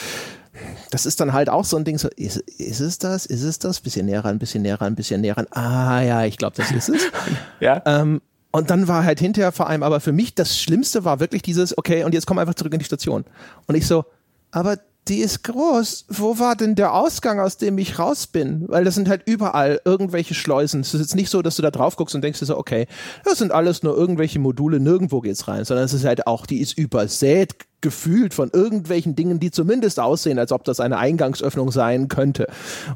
das 0.91 1.05
ist 1.05 1.19
dann 1.19 1.33
halt 1.33 1.49
auch 1.49 1.65
so 1.65 1.77
ein 1.77 1.83
Ding, 1.83 1.97
so, 1.97 2.09
ist, 2.15 2.37
ist 2.37 2.79
es 2.79 2.99
das, 2.99 3.25
ist 3.25 3.43
es 3.43 3.57
das? 3.57 3.79
Bisschen 3.79 4.05
näher 4.05 4.23
ran, 4.23 4.37
bisschen 4.37 4.61
näher 4.61 4.79
ran, 4.79 4.95
bisschen 4.95 5.21
näher 5.21 5.37
ran. 5.37 5.47
Ah 5.51 6.01
ja, 6.01 6.25
ich 6.25 6.37
glaube, 6.37 6.55
das 6.57 6.71
ist 6.71 6.89
es. 6.89 7.01
ja. 7.59 7.81
Ähm, 7.85 8.21
und 8.53 8.69
dann 8.69 8.87
war 8.87 9.03
halt 9.03 9.19
hinterher 9.19 9.51
vor 9.51 9.67
allem, 9.67 9.81
aber 9.81 9.99
für 9.99 10.11
mich 10.11 10.35
das 10.35 10.59
Schlimmste 10.59 11.03
war 11.03 11.19
wirklich 11.19 11.41
dieses, 11.41 11.75
okay, 11.75 12.03
und 12.03 12.13
jetzt 12.13 12.27
komm 12.27 12.37
einfach 12.37 12.53
zurück 12.53 12.71
in 12.73 12.79
die 12.79 12.85
Station. 12.85 13.25
Und 13.65 13.73
ich 13.75 13.87
so, 13.87 14.05
aber 14.51 14.77
die 15.07 15.17
ist 15.17 15.43
groß. 15.43 16.05
Wo 16.09 16.37
war 16.37 16.55
denn 16.55 16.75
der 16.75 16.93
Ausgang, 16.93 17.39
aus 17.39 17.57
dem 17.57 17.79
ich 17.79 17.97
raus 17.97 18.27
bin? 18.27 18.65
Weil 18.69 18.85
das 18.85 18.93
sind 18.93 19.09
halt 19.09 19.23
überall 19.25 19.81
irgendwelche 19.83 20.35
Schleusen. 20.35 20.81
Es 20.81 20.93
ist 20.93 21.01
jetzt 21.01 21.15
nicht 21.15 21.31
so, 21.31 21.41
dass 21.41 21.55
du 21.55 21.63
da 21.63 21.71
drauf 21.71 21.95
guckst 21.95 22.13
und 22.13 22.23
denkst 22.23 22.39
dir 22.39 22.45
so, 22.45 22.57
okay, 22.57 22.85
das 23.25 23.39
sind 23.39 23.51
alles 23.51 23.81
nur 23.81 23.97
irgendwelche 23.97 24.37
Module, 24.37 24.79
nirgendwo 24.79 25.19
geht's 25.21 25.47
rein, 25.47 25.65
sondern 25.65 25.85
es 25.85 25.93
ist 25.93 26.05
halt 26.05 26.27
auch, 26.27 26.45
die 26.45 26.61
ist 26.61 26.77
übersät 26.77 27.55
gefühlt 27.83 28.33
von 28.33 28.49
irgendwelchen 28.51 29.15
Dingen, 29.15 29.39
die 29.39 29.51
zumindest 29.51 29.99
aussehen, 29.99 30.39
als 30.39 30.51
ob 30.51 30.63
das 30.63 30.79
eine 30.79 30.97
Eingangsöffnung 30.97 31.69
sein 31.69 32.07
könnte. 32.07 32.47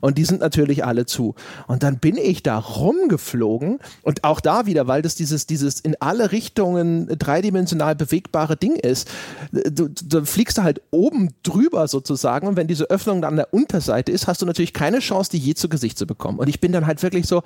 Und 0.01 0.17
die 0.17 0.23
sind 0.23 0.39
natürlich 0.39 0.83
alle 0.83 1.05
zu. 1.05 1.35
Und 1.67 1.83
dann 1.83 1.99
bin 1.99 2.17
ich 2.17 2.41
da 2.41 2.57
rumgeflogen 2.57 3.79
und 4.01 4.23
auch 4.23 4.39
da 4.39 4.65
wieder, 4.65 4.87
weil 4.87 5.03
das 5.03 5.13
dieses, 5.13 5.45
dieses 5.45 5.79
in 5.81 5.95
alle 5.99 6.31
Richtungen 6.31 7.07
dreidimensional 7.07 7.95
bewegbare 7.95 8.55
Ding 8.55 8.75
ist, 8.75 9.09
du, 9.51 9.89
du 9.89 10.25
fliegst 10.25 10.57
da 10.57 10.63
halt 10.63 10.81
oben 10.89 11.33
drüber 11.43 11.87
sozusagen 11.87 12.47
und 12.47 12.55
wenn 12.55 12.67
diese 12.67 12.89
Öffnung 12.89 13.21
dann 13.21 13.33
an 13.33 13.35
der 13.35 13.53
Unterseite 13.53 14.11
ist, 14.11 14.25
hast 14.27 14.41
du 14.41 14.45
natürlich 14.45 14.73
keine 14.73 14.99
Chance, 14.99 15.29
die 15.31 15.37
je 15.37 15.53
zu 15.53 15.67
Gesicht 15.67 15.97
zu 15.97 16.07
bekommen. 16.07 16.39
Und 16.39 16.47
ich 16.47 16.61
bin 16.61 16.71
dann 16.71 16.87
halt 16.87 17.03
wirklich 17.03 17.27
so, 17.27 17.43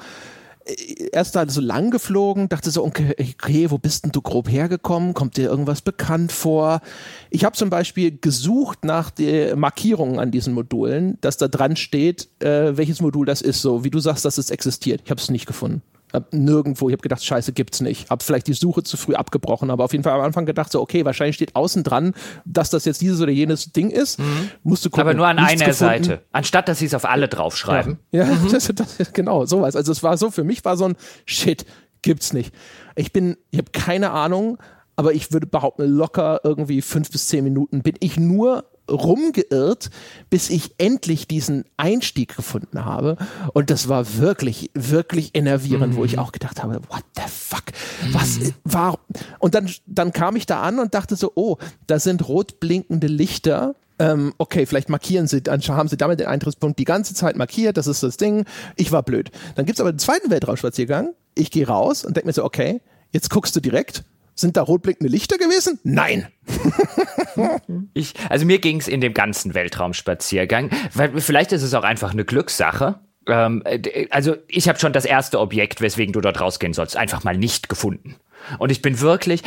erst 1.11 1.35
da 1.35 1.47
so 1.47 1.61
lang 1.61 1.91
geflogen, 1.91 2.49
dachte 2.49 2.71
so, 2.71 2.83
okay, 2.83 3.13
okay, 3.19 3.71
wo 3.71 3.77
bist 3.77 4.03
denn 4.03 4.11
du 4.11 4.21
grob 4.21 4.49
hergekommen? 4.49 5.13
Kommt 5.13 5.37
dir 5.37 5.49
irgendwas 5.49 5.81
bekannt 5.81 6.31
vor? 6.31 6.81
Ich 7.29 7.43
habe 7.43 7.55
zum 7.55 7.69
Beispiel 7.69 8.17
gesucht 8.17 8.85
nach 8.85 9.09
den 9.09 9.59
Markierungen 9.59 10.19
an 10.19 10.31
diesen 10.31 10.53
Modulen, 10.53 11.17
dass 11.21 11.37
da 11.37 11.47
dran 11.47 11.75
steht, 11.75 12.29
äh, 12.41 12.77
welches 12.77 13.01
Modul 13.01 13.25
das 13.25 13.41
ist, 13.41 13.61
so 13.61 13.83
wie 13.83 13.89
du 13.89 13.99
sagst, 13.99 14.25
dass 14.25 14.37
es 14.37 14.49
existiert. 14.49 15.01
Ich 15.03 15.11
habe 15.11 15.21
es 15.21 15.29
nicht 15.29 15.45
gefunden. 15.45 15.81
Hab 16.13 16.33
nirgendwo, 16.33 16.89
ich 16.89 16.93
habe 16.93 17.01
gedacht, 17.01 17.23
scheiße, 17.23 17.53
gibt's 17.53 17.81
nicht. 17.81 18.09
Hab 18.09 18.23
vielleicht 18.23 18.47
die 18.47 18.53
Suche 18.53 18.83
zu 18.83 18.97
früh 18.97 19.15
abgebrochen, 19.15 19.69
aber 19.69 19.85
auf 19.85 19.91
jeden 19.91 20.03
Fall 20.03 20.13
am 20.13 20.21
Anfang 20.21 20.45
gedacht, 20.45 20.71
so, 20.71 20.81
okay, 20.81 21.05
wahrscheinlich 21.05 21.35
steht 21.35 21.55
außen 21.55 21.83
dran, 21.83 22.13
dass 22.45 22.69
das 22.69 22.85
jetzt 22.85 23.01
dieses 23.01 23.21
oder 23.21 23.31
jenes 23.31 23.71
Ding 23.71 23.89
ist. 23.89 24.19
Mhm. 24.19 24.49
Musst 24.63 24.85
du 24.85 24.89
gucken. 24.89 25.01
Aber 25.01 25.13
nur 25.13 25.27
an 25.27 25.39
einer 25.39 25.51
gefunden. 25.51 25.73
Seite. 25.73 26.21
Anstatt, 26.31 26.67
dass 26.67 26.79
sie 26.79 26.85
es 26.85 26.93
auf 26.93 27.05
alle 27.05 27.27
draufschreiben. 27.27 27.99
Ja, 28.11 28.25
ja 28.25 28.33
mhm. 28.33 28.51
das, 28.51 28.71
das, 28.75 29.13
genau, 29.13 29.45
sowas. 29.45 29.75
Also 29.75 29.91
es 29.91 30.03
war 30.03 30.17
so, 30.17 30.31
für 30.31 30.43
mich 30.43 30.65
war 30.65 30.77
so 30.77 30.85
ein 30.85 30.95
Shit, 31.25 31.65
gibt's 32.01 32.33
nicht. 32.33 32.53
Ich 32.95 33.13
bin, 33.13 33.37
ich 33.51 33.59
habe 33.59 33.71
keine 33.71 34.11
Ahnung, 34.11 34.57
aber 34.95 35.13
ich 35.13 35.31
würde 35.31 35.47
behaupten, 35.47 35.83
locker 35.83 36.41
irgendwie 36.43 36.81
fünf 36.81 37.09
bis 37.11 37.27
zehn 37.27 37.43
Minuten 37.43 37.81
bin 37.81 37.95
ich 37.99 38.19
nur 38.19 38.65
rumgeirrt, 38.91 39.89
bis 40.29 40.49
ich 40.49 40.75
endlich 40.77 41.27
diesen 41.27 41.65
Einstieg 41.77 42.35
gefunden 42.35 42.85
habe. 42.85 43.17
Und 43.53 43.69
das 43.69 43.87
war 43.87 44.17
wirklich, 44.17 44.69
wirklich 44.73 45.31
enervierend, 45.33 45.93
mhm. 45.93 45.97
wo 45.97 46.05
ich 46.05 46.13
mhm. 46.13 46.19
auch 46.19 46.31
gedacht 46.31 46.61
habe, 46.61 46.81
what 46.89 47.03
the 47.15 47.23
fuck? 47.27 47.63
Was 48.11 48.39
mhm. 48.39 48.53
war? 48.63 48.99
Und 49.39 49.55
dann, 49.55 49.69
dann 49.85 50.11
kam 50.11 50.35
ich 50.35 50.45
da 50.45 50.61
an 50.61 50.79
und 50.79 50.93
dachte 50.93 51.15
so, 51.15 51.31
oh, 51.35 51.57
da 51.87 51.99
sind 51.99 52.27
rot 52.27 52.59
blinkende 52.59 53.07
Lichter 53.07 53.75
ähm, 54.01 54.33
okay, 54.39 54.65
vielleicht 54.65 54.89
markieren 54.89 55.27
sie, 55.27 55.43
dann 55.43 55.61
haben 55.61 55.87
sie 55.87 55.95
damit 55.95 56.19
den 56.19 56.25
Eintrittspunkt 56.25 56.79
die 56.79 56.85
ganze 56.85 57.13
Zeit 57.13 57.35
markiert, 57.35 57.77
das 57.77 57.85
ist 57.85 58.01
das 58.01 58.17
Ding, 58.17 58.45
ich 58.75 58.91
war 58.91 59.03
blöd. 59.03 59.29
Dann 59.53 59.67
gibt 59.67 59.77
es 59.77 59.79
aber 59.79 59.93
den 59.93 59.99
zweiten 59.99 60.31
Weltraumspaziergang, 60.31 61.13
ich 61.35 61.51
gehe 61.51 61.67
raus 61.67 62.03
und 62.03 62.17
denke 62.17 62.25
mir 62.25 62.33
so, 62.33 62.43
okay, 62.43 62.81
jetzt 63.11 63.29
guckst 63.29 63.55
du 63.55 63.59
direkt 63.59 64.03
sind 64.35 64.57
da 64.57 64.61
rotblinkende 64.61 65.11
Lichter 65.11 65.37
gewesen? 65.37 65.79
Nein. 65.83 66.27
ich, 67.93 68.13
also 68.29 68.45
mir 68.45 68.59
ging 68.59 68.79
es 68.79 68.87
in 68.87 69.01
dem 69.01 69.13
ganzen 69.13 69.53
Weltraumspaziergang, 69.53 70.69
weil 70.93 71.19
vielleicht 71.21 71.51
ist 71.51 71.63
es 71.63 71.73
auch 71.73 71.83
einfach 71.83 72.11
eine 72.11 72.25
Glückssache. 72.25 72.99
Ähm, 73.27 73.61
äh, 73.65 74.07
also 74.09 74.35
ich 74.47 74.67
habe 74.67 74.79
schon 74.79 74.93
das 74.93 75.05
erste 75.05 75.39
Objekt, 75.39 75.81
weswegen 75.81 76.13
du 76.13 76.21
dort 76.21 76.41
rausgehen 76.41 76.73
sollst, 76.73 76.97
einfach 76.97 77.23
mal 77.23 77.37
nicht 77.37 77.69
gefunden. 77.69 78.15
Und 78.57 78.71
ich 78.71 78.81
bin 78.81 78.99
wirklich 79.01 79.43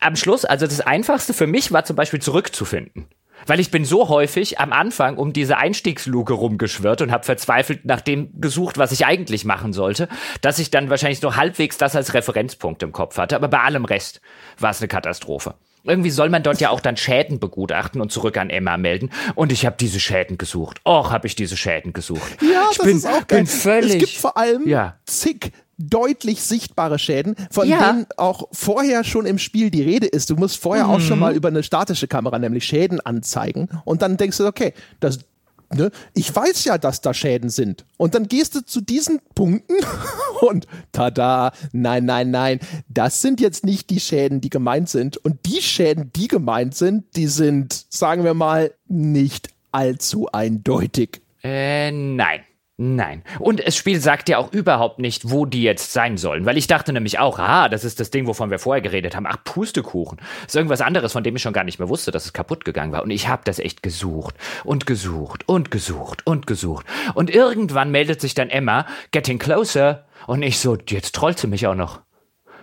am 0.00 0.16
Schluss, 0.16 0.44
also 0.44 0.66
das 0.66 0.80
Einfachste 0.80 1.34
für 1.34 1.46
mich 1.46 1.72
war 1.72 1.84
zum 1.84 1.96
Beispiel 1.96 2.22
zurückzufinden. 2.22 3.06
Weil 3.46 3.60
ich 3.60 3.70
bin 3.70 3.84
so 3.84 4.08
häufig 4.08 4.58
am 4.58 4.72
Anfang 4.72 5.16
um 5.16 5.32
diese 5.32 5.56
Einstiegsluke 5.56 6.32
rumgeschwirrt 6.32 7.02
und 7.02 7.12
habe 7.12 7.24
verzweifelt 7.24 7.84
nach 7.84 8.00
dem 8.00 8.40
gesucht, 8.40 8.78
was 8.78 8.92
ich 8.92 9.06
eigentlich 9.06 9.44
machen 9.44 9.72
sollte, 9.72 10.08
dass 10.40 10.58
ich 10.58 10.70
dann 10.70 10.90
wahrscheinlich 10.90 11.22
nur 11.22 11.36
halbwegs 11.36 11.78
das 11.78 11.96
als 11.96 12.14
Referenzpunkt 12.14 12.82
im 12.82 12.92
Kopf 12.92 13.18
hatte. 13.18 13.36
Aber 13.36 13.48
bei 13.48 13.60
allem 13.60 13.84
Rest 13.84 14.20
war 14.58 14.70
es 14.70 14.80
eine 14.80 14.88
Katastrophe. 14.88 15.54
Irgendwie 15.86 16.10
soll 16.10 16.30
man 16.30 16.42
dort 16.42 16.60
ja 16.60 16.70
auch 16.70 16.80
dann 16.80 16.96
Schäden 16.96 17.38
begutachten 17.38 18.00
und 18.00 18.10
zurück 18.10 18.38
an 18.38 18.48
Emma 18.48 18.78
melden. 18.78 19.10
Und 19.34 19.52
ich 19.52 19.66
habe 19.66 19.76
diese 19.78 20.00
Schäden 20.00 20.38
gesucht. 20.38 20.80
Och, 20.86 21.10
habe 21.10 21.26
ich 21.26 21.36
diese 21.36 21.58
Schäden 21.58 21.92
gesucht. 21.92 22.38
Ja, 22.40 22.68
ich 22.70 22.78
das 22.78 22.86
bin, 22.86 22.96
ist 22.96 23.06
auch 23.06 23.26
geil. 23.26 23.40
Bin 23.40 23.46
völlig, 23.46 23.92
es 23.92 23.98
gibt 23.98 24.12
vor 24.12 24.36
allem 24.38 24.66
ja. 24.66 24.96
zig 25.04 25.52
deutlich 25.78 26.42
sichtbare 26.42 26.98
Schäden, 26.98 27.36
von 27.50 27.68
ja. 27.68 27.92
denen 27.92 28.06
auch 28.16 28.48
vorher 28.52 29.04
schon 29.04 29.26
im 29.26 29.38
Spiel 29.38 29.70
die 29.70 29.82
Rede 29.82 30.06
ist. 30.06 30.30
Du 30.30 30.36
musst 30.36 30.58
vorher 30.58 30.86
mhm. 30.86 30.90
auch 30.90 31.00
schon 31.00 31.16
mhm. 31.16 31.20
mal 31.20 31.34
über 31.34 31.48
eine 31.48 31.62
statische 31.62 32.08
Kamera 32.08 32.38
nämlich 32.38 32.64
Schäden 32.64 33.00
anzeigen 33.00 33.68
und 33.84 34.02
dann 34.02 34.16
denkst 34.16 34.38
du, 34.38 34.46
okay, 34.46 34.74
das 35.00 35.20
Ne? 35.72 35.90
Ich 36.14 36.34
weiß 36.34 36.64
ja, 36.64 36.78
dass 36.78 37.00
da 37.00 37.12
Schäden 37.14 37.50
sind. 37.50 37.84
Und 37.96 38.14
dann 38.14 38.28
gehst 38.28 38.54
du 38.54 38.64
zu 38.64 38.80
diesen 38.80 39.20
Punkten 39.34 39.74
und 40.40 40.66
tada, 40.92 41.52
nein, 41.72 42.04
nein, 42.04 42.30
nein, 42.30 42.60
das 42.88 43.20
sind 43.20 43.40
jetzt 43.40 43.64
nicht 43.64 43.90
die 43.90 44.00
Schäden, 44.00 44.40
die 44.40 44.50
gemeint 44.50 44.88
sind. 44.88 45.16
Und 45.16 45.46
die 45.46 45.62
Schäden, 45.62 46.12
die 46.14 46.28
gemeint 46.28 46.74
sind, 46.74 47.04
die 47.16 47.26
sind, 47.26 47.86
sagen 47.88 48.24
wir 48.24 48.34
mal, 48.34 48.72
nicht 48.86 49.48
allzu 49.72 50.28
eindeutig. 50.32 51.22
Äh, 51.42 51.90
nein. 51.90 52.40
Nein. 52.76 53.22
Und 53.38 53.64
das 53.64 53.76
Spiel 53.76 54.00
sagt 54.00 54.28
ja 54.28 54.38
auch 54.38 54.52
überhaupt 54.52 54.98
nicht, 54.98 55.30
wo 55.30 55.46
die 55.46 55.62
jetzt 55.62 55.92
sein 55.92 56.16
sollen. 56.16 56.44
Weil 56.44 56.56
ich 56.56 56.66
dachte 56.66 56.92
nämlich 56.92 57.20
auch, 57.20 57.38
ah, 57.38 57.68
das 57.68 57.84
ist 57.84 58.00
das 58.00 58.10
Ding, 58.10 58.26
wovon 58.26 58.50
wir 58.50 58.58
vorher 58.58 58.82
geredet 58.82 59.14
haben. 59.14 59.26
Ach, 59.28 59.36
Pustekuchen. 59.44 60.18
Das 60.18 60.48
ist 60.48 60.56
irgendwas 60.56 60.80
anderes, 60.80 61.12
von 61.12 61.22
dem 61.22 61.36
ich 61.36 61.42
schon 61.42 61.52
gar 61.52 61.62
nicht 61.62 61.78
mehr 61.78 61.88
wusste, 61.88 62.10
dass 62.10 62.24
es 62.24 62.32
kaputt 62.32 62.64
gegangen 62.64 62.90
war. 62.90 63.04
Und 63.04 63.10
ich 63.10 63.28
habe 63.28 63.42
das 63.44 63.60
echt 63.60 63.84
gesucht 63.84 64.34
und 64.64 64.86
gesucht 64.86 65.48
und 65.48 65.70
gesucht 65.70 66.26
und 66.26 66.48
gesucht. 66.48 66.84
Und 67.14 67.30
irgendwann 67.30 67.92
meldet 67.92 68.20
sich 68.20 68.34
dann 68.34 68.50
Emma, 68.50 68.86
getting 69.12 69.38
closer. 69.38 70.04
Und 70.26 70.42
ich 70.42 70.58
so, 70.58 70.76
jetzt 70.88 71.14
trollt 71.14 71.38
sie 71.38 71.46
mich 71.46 71.68
auch 71.68 71.76
noch. 71.76 72.00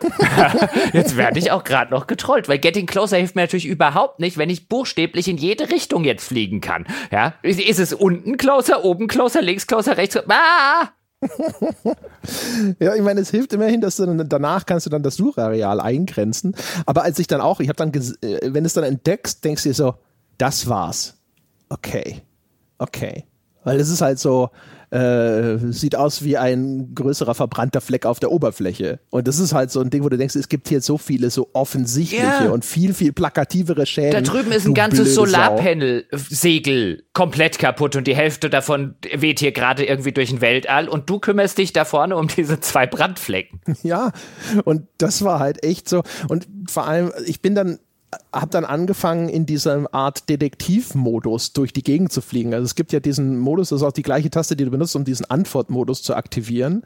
jetzt 0.94 1.18
werde 1.18 1.40
ich 1.40 1.52
auch 1.52 1.64
gerade 1.64 1.92
noch 1.92 2.08
getrollt, 2.08 2.50
weil 2.50 2.60
Getting 2.60 2.86
Closer 2.86 3.18
hilft 3.18 3.36
mir 3.36 3.42
natürlich 3.42 3.66
überhaupt 3.66 4.20
nicht, 4.20 4.38
wenn 4.38 4.50
ich 4.50 4.68
buchstäblich 4.68 5.28
in 5.28 5.38
jede 5.38 5.70
Richtung 5.70 6.04
jetzt 6.04 6.28
fliegen 6.28 6.62
kann. 6.62 6.86
Ja, 7.12 7.36
ist 7.44 7.80
es 7.80 7.94
unten 7.94 8.38
Closer, 8.38 8.84
oben 8.84 9.08
Closer, 9.08 9.42
links 9.42 9.68
Closer, 9.68 9.98
rechts? 9.98 10.18
Ah! 10.28 10.90
ja, 12.80 12.96
ich 12.96 13.02
meine, 13.02 13.22
es 13.22 13.30
hilft 13.30 13.54
immerhin, 13.54 13.82
dass 13.82 13.98
du 13.98 14.06
dann, 14.06 14.28
danach 14.28 14.66
kannst 14.66 14.86
du 14.88 14.90
dann 14.90 15.04
das 15.04 15.16
Suchareal 15.16 15.80
eingrenzen. 15.80 16.56
Aber 16.86 17.04
als 17.04 17.20
ich 17.20 17.28
dann 17.28 17.42
auch, 17.42 17.60
ich 17.60 17.70
habe 17.70 17.78
dann, 17.78 17.94
äh, 17.94 18.40
wenn 18.42 18.64
du 18.64 18.68
es 18.68 18.74
dann 18.74 18.84
entdeckst, 18.84 19.44
denkst 19.44 19.64
du 19.64 19.70
dir 19.70 19.76
so, 19.76 19.96
das 20.38 20.68
war's. 20.68 21.18
Okay, 21.70 22.22
okay, 22.80 23.26
weil 23.64 23.80
es 23.80 23.90
ist 23.90 24.02
halt 24.02 24.20
so, 24.20 24.50
äh, 24.92 25.58
sieht 25.72 25.96
aus 25.96 26.24
wie 26.24 26.38
ein 26.38 26.94
größerer 26.94 27.34
verbrannter 27.34 27.82
Fleck 27.82 28.06
auf 28.06 28.20
der 28.20 28.32
Oberfläche. 28.32 29.00
Und 29.10 29.28
das 29.28 29.40
ist 29.40 29.54
halt 29.54 29.72
so 29.72 29.80
ein 29.80 29.90
Ding, 29.90 30.04
wo 30.04 30.10
du 30.10 30.18
denkst, 30.18 30.36
es 30.36 30.50
gibt 30.50 30.68
hier 30.68 30.82
so 30.82 30.98
viele 30.98 31.30
so 31.30 31.50
offensichtliche 31.54 32.44
yeah. 32.44 32.52
und 32.52 32.66
viel, 32.66 32.94
viel 32.94 33.14
plakativere 33.14 33.86
Schäden. 33.86 34.12
Da 34.12 34.22
drüben 34.22 34.52
ist 34.52 34.68
ein 34.68 34.74
ganzes 34.74 35.16
Solarpanel-Segel 35.16 37.04
komplett 37.14 37.58
kaputt 37.58 37.96
und 37.96 38.06
die 38.06 38.16
Hälfte 38.16 38.50
davon 38.50 38.96
weht 39.16 39.40
hier 39.40 39.54
gerade 39.54 39.86
irgendwie 39.86 40.12
durch 40.12 40.32
ein 40.32 40.42
Weltall 40.42 40.90
und 40.90 41.10
du 41.10 41.20
kümmerst 41.20 41.58
dich 41.58 41.72
da 41.74 41.86
vorne 41.86 42.18
um 42.18 42.28
diese 42.28 42.60
zwei 42.60 42.86
Brandflecken. 42.86 43.62
Ja, 43.84 44.12
und 44.64 44.88
das 45.00 45.24
war 45.24 45.40
halt 45.40 45.64
echt 45.64 45.90
so. 45.90 46.04
Und 46.28 46.48
vor 46.70 46.88
allem, 46.88 47.12
ich 47.26 47.42
bin 47.42 47.56
dann 47.56 47.80
habe 48.34 48.52
dann 48.52 48.66
angefangen, 48.66 49.30
in 49.30 49.46
dieser 49.46 49.94
Art 49.94 50.28
Detektivmodus 50.30 51.54
durch 51.54 51.74
die 51.74 51.84
Gegend 51.84 52.12
zu 52.12 52.22
fliegen. 52.22 52.54
Also 52.54 52.66
es 52.66 52.76
gibt 52.76 52.92
ja 52.92 53.00
diesen 53.00 53.38
Modus, 53.38 53.70
das 53.70 53.82
ist 53.82 53.88
auch 53.88 53.94
die 53.94 54.02
gleiche 54.02 54.30
Taste, 54.30 54.56
die 54.56 54.66
du 54.66 54.72
benutzt, 54.72 54.96
um 54.96 55.06
diesen 55.06 55.30
Antwortmodus 55.30 56.04
zu 56.04 56.16
aktivieren 56.16 56.84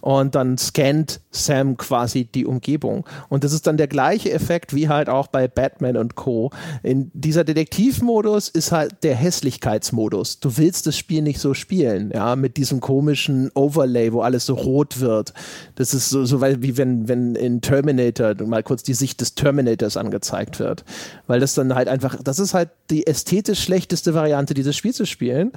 und 0.00 0.34
dann 0.34 0.58
scannt 0.58 1.20
Sam 1.30 1.76
quasi 1.76 2.24
die 2.24 2.46
Umgebung. 2.46 3.06
Und 3.28 3.44
das 3.44 3.52
ist 3.52 3.66
dann 3.66 3.76
der 3.76 3.88
gleiche 3.88 4.32
Effekt 4.32 4.74
wie 4.74 4.88
halt 4.88 5.08
auch 5.08 5.26
bei 5.28 5.48
Batman 5.48 5.96
und 5.96 6.14
Co. 6.14 6.50
In 6.82 7.10
dieser 7.14 7.44
Detektivmodus 7.44 8.48
ist 8.48 8.72
halt 8.72 9.02
der 9.02 9.14
Hässlichkeitsmodus. 9.14 10.40
Du 10.40 10.56
willst 10.56 10.86
das 10.86 10.96
Spiel 10.96 11.22
nicht 11.22 11.40
so 11.40 11.54
spielen, 11.54 12.10
ja, 12.14 12.36
mit 12.36 12.56
diesem 12.56 12.80
komischen 12.80 13.50
Overlay, 13.54 14.12
wo 14.12 14.22
alles 14.22 14.46
so 14.46 14.54
rot 14.54 15.00
wird. 15.00 15.34
Das 15.74 15.94
ist 15.94 16.10
so, 16.10 16.24
so 16.24 16.40
wie 16.42 16.76
wenn, 16.76 17.08
wenn 17.08 17.34
in 17.34 17.60
Terminator 17.60 18.34
mal 18.46 18.62
kurz 18.62 18.82
die 18.82 18.94
Sicht 18.94 19.20
des 19.20 19.34
Terminators 19.34 19.96
angezeigt 19.96 20.58
wird. 20.58 20.84
Weil 21.26 21.40
das 21.40 21.54
dann 21.54 21.74
halt 21.74 21.88
einfach, 21.88 22.16
das 22.22 22.38
ist 22.38 22.54
halt 22.54 22.70
die 22.90 23.06
ästhetisch 23.06 23.62
schlechteste 23.62 24.14
Variante, 24.14 24.54
dieses 24.54 24.76
Spiel 24.76 24.94
zu 24.94 25.06
spielen. 25.06 25.52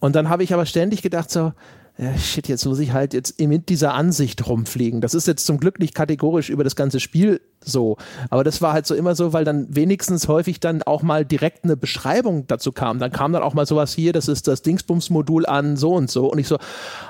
Und 0.00 0.16
dann 0.16 0.28
habe 0.28 0.42
ich 0.42 0.52
aber 0.52 0.66
ständig 0.66 1.02
gedacht 1.02 1.30
so, 1.30 1.52
ja, 1.98 2.16
shit, 2.16 2.48
jetzt 2.48 2.64
muss 2.64 2.78
ich 2.78 2.92
halt 2.92 3.14
jetzt 3.14 3.40
mit 3.40 3.68
dieser 3.68 3.94
Ansicht 3.94 4.46
rumfliegen. 4.46 5.00
Das 5.00 5.14
ist 5.14 5.26
jetzt 5.26 5.46
zum 5.46 5.58
Glück 5.58 5.78
nicht 5.78 5.94
kategorisch 5.94 6.48
über 6.48 6.64
das 6.64 6.76
ganze 6.76 7.00
Spiel 7.00 7.40
so. 7.64 7.96
Aber 8.30 8.44
das 8.44 8.62
war 8.62 8.72
halt 8.72 8.86
so 8.86 8.94
immer 8.94 9.14
so, 9.14 9.32
weil 9.32 9.44
dann 9.44 9.66
wenigstens 9.70 10.28
häufig 10.28 10.60
dann 10.60 10.82
auch 10.82 11.02
mal 11.02 11.24
direkt 11.24 11.64
eine 11.64 11.76
Beschreibung 11.76 12.46
dazu 12.46 12.72
kam. 12.72 12.98
Dann 12.98 13.12
kam 13.12 13.32
dann 13.32 13.42
auch 13.42 13.54
mal 13.54 13.66
sowas 13.66 13.92
hier, 13.92 14.12
das 14.12 14.28
ist 14.28 14.48
das 14.48 14.62
Dingsbums-Modul 14.62 15.46
an 15.46 15.76
so 15.76 15.94
und 15.94 16.10
so. 16.10 16.30
Und 16.30 16.38
ich 16.38 16.48
so, 16.48 16.58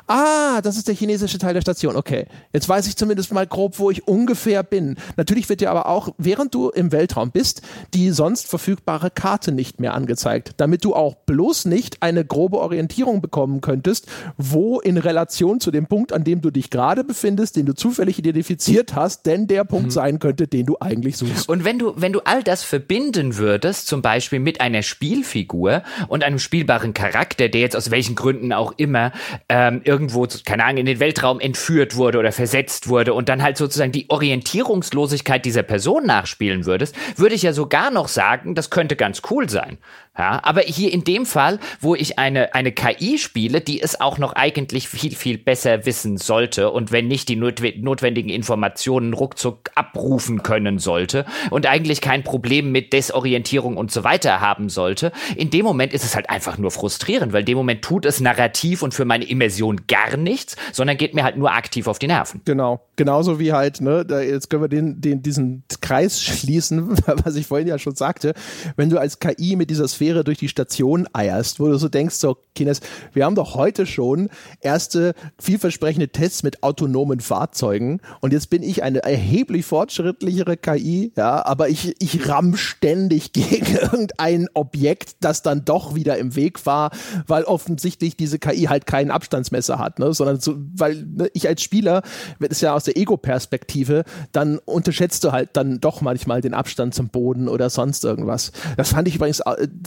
ah, 0.07 0.61
das 0.63 0.77
ist 0.77 0.89
der 0.89 0.95
chinesische 0.95 1.39
Teil 1.39 1.55
der 1.55 1.61
Station. 1.61 1.97
Okay, 1.97 2.27
jetzt 2.53 2.69
weiß 2.69 2.87
ich 2.87 2.97
zumindest 2.97 3.33
mal 3.33 3.47
grob, 3.47 3.79
wo 3.79 3.91
ich 3.91 4.07
ungefähr 4.07 4.63
bin. 4.63 4.97
Natürlich 5.17 5.49
wird 5.49 5.61
dir 5.61 5.71
aber 5.71 5.87
auch, 5.87 6.11
während 6.19 6.55
du 6.55 6.71
im 6.71 6.93
Weltraum 6.93 7.31
bist, 7.31 7.63
die 7.95 8.11
sonst 8.11 8.49
verfügbare 8.49 9.11
Karte 9.11 9.53
nicht 9.53 9.81
mehr 9.81 9.95
angezeigt, 9.95 10.53
damit 10.57 10.85
du 10.85 10.95
auch 10.95 11.15
bloß 11.15 11.67
nicht 11.67 12.03
eine 12.03 12.25
grobe 12.25 12.59
Orientierung 12.59 13.21
bekommen 13.21 13.61
könntest, 13.61 14.07
wo 14.37 14.81
in 14.81 14.97
Relation 14.97 15.61
zu 15.61 15.71
dem 15.71 15.87
Punkt, 15.87 16.13
an 16.13 16.25
dem 16.25 16.41
du 16.41 16.51
dich 16.51 16.71
gerade 16.71 17.05
befindest, 17.05 17.57
den 17.57 17.67
du 17.67 17.75
zufällig 17.75 18.19
identifiziert 18.19 18.95
hast, 18.95 19.27
denn 19.27 19.47
der 19.47 19.65
Punkt 19.65 19.87
mhm. 19.87 19.91
sein 19.91 20.19
könnte, 20.19 20.42
den 20.47 20.67
du 20.67 20.77
eigentlich 20.81 21.17
suchst. 21.17 21.49
Und 21.49 21.65
wenn 21.65 21.79
du, 21.79 21.95
wenn 21.97 22.13
du 22.13 22.21
all 22.21 22.43
das 22.43 22.65
verbinden 22.65 23.37
würdest, 23.37 23.87
zum 23.87 24.03
Beispiel 24.03 24.39
mit 24.39 24.61
einer 24.61 24.83
Spielfigur 24.83 25.83
und 26.09 26.25
einem 26.25 26.39
spielbaren 26.39 26.95
Charakter, 26.95 27.49
der 27.49 27.61
jetzt 27.61 27.77
aus 27.77 27.91
welchen 27.91 28.15
Gründen 28.15 28.53
auch 28.53 28.73
immer 28.77 29.13
ähm, 29.49 29.81
irgendwo, 29.85 30.27
keine 30.45 30.65
Ahnung, 30.65 30.79
in 30.79 30.87
den 30.87 31.01
Weltraum 31.01 31.41
entführt 31.41 31.97
wurde 31.97 32.19
oder 32.19 32.33
versetzt 32.33 32.89
wurde 32.89 33.15
und 33.15 33.29
dann 33.29 33.43
halt 33.43 33.57
sozusagen 33.57 33.93
die 33.93 34.09
Orientierungslosigkeit 34.11 35.45
dieser 35.45 35.63
Person 35.63 36.07
nachspielen 36.07 36.67
würdest, 36.67 36.97
würde 37.17 37.35
ich 37.35 37.43
ja 37.43 37.53
sogar 37.53 37.91
noch 37.91 38.09
sagen, 38.09 38.55
das 38.55 38.71
könnte 38.71 38.97
ganz 38.97 39.23
cool 39.31 39.49
sein. 39.49 39.79
Ja, 40.17 40.41
aber 40.43 40.61
hier 40.61 40.93
in 40.93 41.05
dem 41.05 41.25
Fall, 41.25 41.59
wo 41.81 41.95
ich 41.95 42.19
eine, 42.19 42.55
eine 42.55 42.71
KI 42.71 43.17
spiele, 43.17 43.63
die 43.63 43.81
es 43.81 43.99
auch 43.99 44.19
noch 44.19 44.35
eigentlich 44.35 44.87
viel, 44.87 45.15
viel 45.15 45.39
besser 45.39 45.87
wissen 45.87 46.19
sollte 46.19 46.71
und 46.71 46.93
wenn 46.93 47.09
nicht 47.09 47.31
die 47.31 47.37
notwendigen 47.37 48.29
Informationen 48.29 49.15
ruckzuck 49.15 49.71
abrufen 49.75 50.43
können 50.43 50.79
sollte 50.79 51.25
und 51.49 51.67
eigentlich 51.67 52.03
kein 52.03 52.25
Problem 52.25 52.73
mit 52.73 52.93
Desorientierung 52.93 53.79
und 53.79 53.91
so 53.91 54.05
weiter 54.05 54.43
haben 54.43 54.69
sollte, 54.69 55.13
in 55.35 55.49
dem 55.49 55.65
Moment 55.65 55.95
ist 55.95 56.05
es 56.05 56.15
halt 56.15 56.29
einfach 56.29 56.59
nur 56.59 56.71
frustrierend, 56.71 57.33
weil 57.33 57.41
in 57.41 57.47
dem 57.47 57.57
Moment 57.57 57.81
tut 57.81 58.05
es 58.05 58.21
narrativ 58.21 58.83
und 58.83 58.93
für 58.93 59.07
meine 59.07 59.25
Immersion 59.25 59.81
gar 59.89 60.19
nichts, 60.19 60.57
sondern 60.73 60.99
geht 60.99 61.15
mir 61.15 61.25
halt 61.25 61.39
nur 61.39 61.53
aktiv 61.53 61.87
auf 61.87 61.99
die 61.99 62.09
Nerven. 62.09 62.43
Genau. 62.45 62.83
Genauso 62.97 63.41
wie 63.41 63.55
halt, 63.55 63.81
ne, 63.81 64.05
da, 64.05 64.21
jetzt 64.21 64.51
können 64.51 64.63
wir 64.63 64.69
den, 64.69 65.01
den, 65.01 65.23
diesen 65.23 65.65
Kreis 65.81 66.23
schließen, 66.23 66.99
was 67.07 67.37
ich 67.37 67.47
vorhin 67.47 67.67
ja 67.67 67.79
schon 67.79 67.95
sagte, 67.95 68.35
wenn 68.77 68.91
du 68.91 68.99
als 68.99 69.19
KI 69.19 69.57
mit 69.57 69.71
dieser 69.71 69.89
Sphäre 70.03 70.25
durch 70.25 70.39
die 70.39 70.49
Station 70.49 71.07
eierst, 71.13 71.61
wo 71.61 71.69
du 71.69 71.79
so 71.79 71.89
denkst, 71.89 72.17
so, 72.17 72.37
Kines, 72.57 72.81
wir 73.13 73.25
haben 73.25 73.37
doch 73.37 73.55
heute 73.55 73.87
schon 73.87 74.31
erste 74.61 75.15
vielversprechende 75.39 76.09
Tests 76.09 76.43
mit 76.43 76.65
autonomen 76.65 77.21
Fahrzeugen 77.21 78.01
und 78.21 78.33
jetzt 78.33 78.51
bin 78.51 78.65
ich 78.65 78.83
eine 78.83 79.05
erheblich 79.05 79.65
fortschrittlichere 79.65 80.57
KI, 80.57 81.13
ja, 81.17 81.47
aber 81.47 81.69
ich, 81.69 81.95
ich 82.03 82.29
ramm 82.29 82.57
ständig 82.57 83.33
gegen 83.33 83.77
irgendein 83.77 84.49
Objekt, 84.55 85.19
das 85.21 85.43
dann 85.43 85.65
doch 85.65 85.95
wieder 85.95 86.19
im 86.19 86.35
Weg 86.35 86.67
war, 86.67 86.91
weil 87.29 87.45
offensichtlich 87.45 88.17
diese 88.17 88.41
KI 88.41 88.65
halt 88.65 88.87
kein 88.87 89.13
Abstandsmesser 89.13 89.79
hat, 89.79 90.01
ne, 90.01 90.13
sondern 90.15 90.41
so, 90.41 90.57
weil 90.75 90.97
ne, 90.97 91.31
ich 91.33 91.47
als 91.47 91.63
Spieler, 91.63 92.03
wenn 92.41 92.51
es 92.51 92.61
ja 92.61 92.75
aus 92.75 92.83
der 92.83 92.97
Ego-Perspektive, 92.97 94.03
dann 94.33 94.59
unterschätzt 94.59 95.23
du 95.23 95.31
halt 95.31 95.51
dann 95.53 95.79
doch 95.79 96.01
manchmal 96.01 96.41
den 96.41 96.55
Abstand 96.55 96.93
zum 96.93 97.09
Boden 97.09 97.49
oder 97.49 97.71
sonst 97.71 98.05
irgendwas. 98.05 98.51
Das 98.77 98.91
fand 98.91 99.07
ich 99.07 99.15
übrigens 99.15 99.41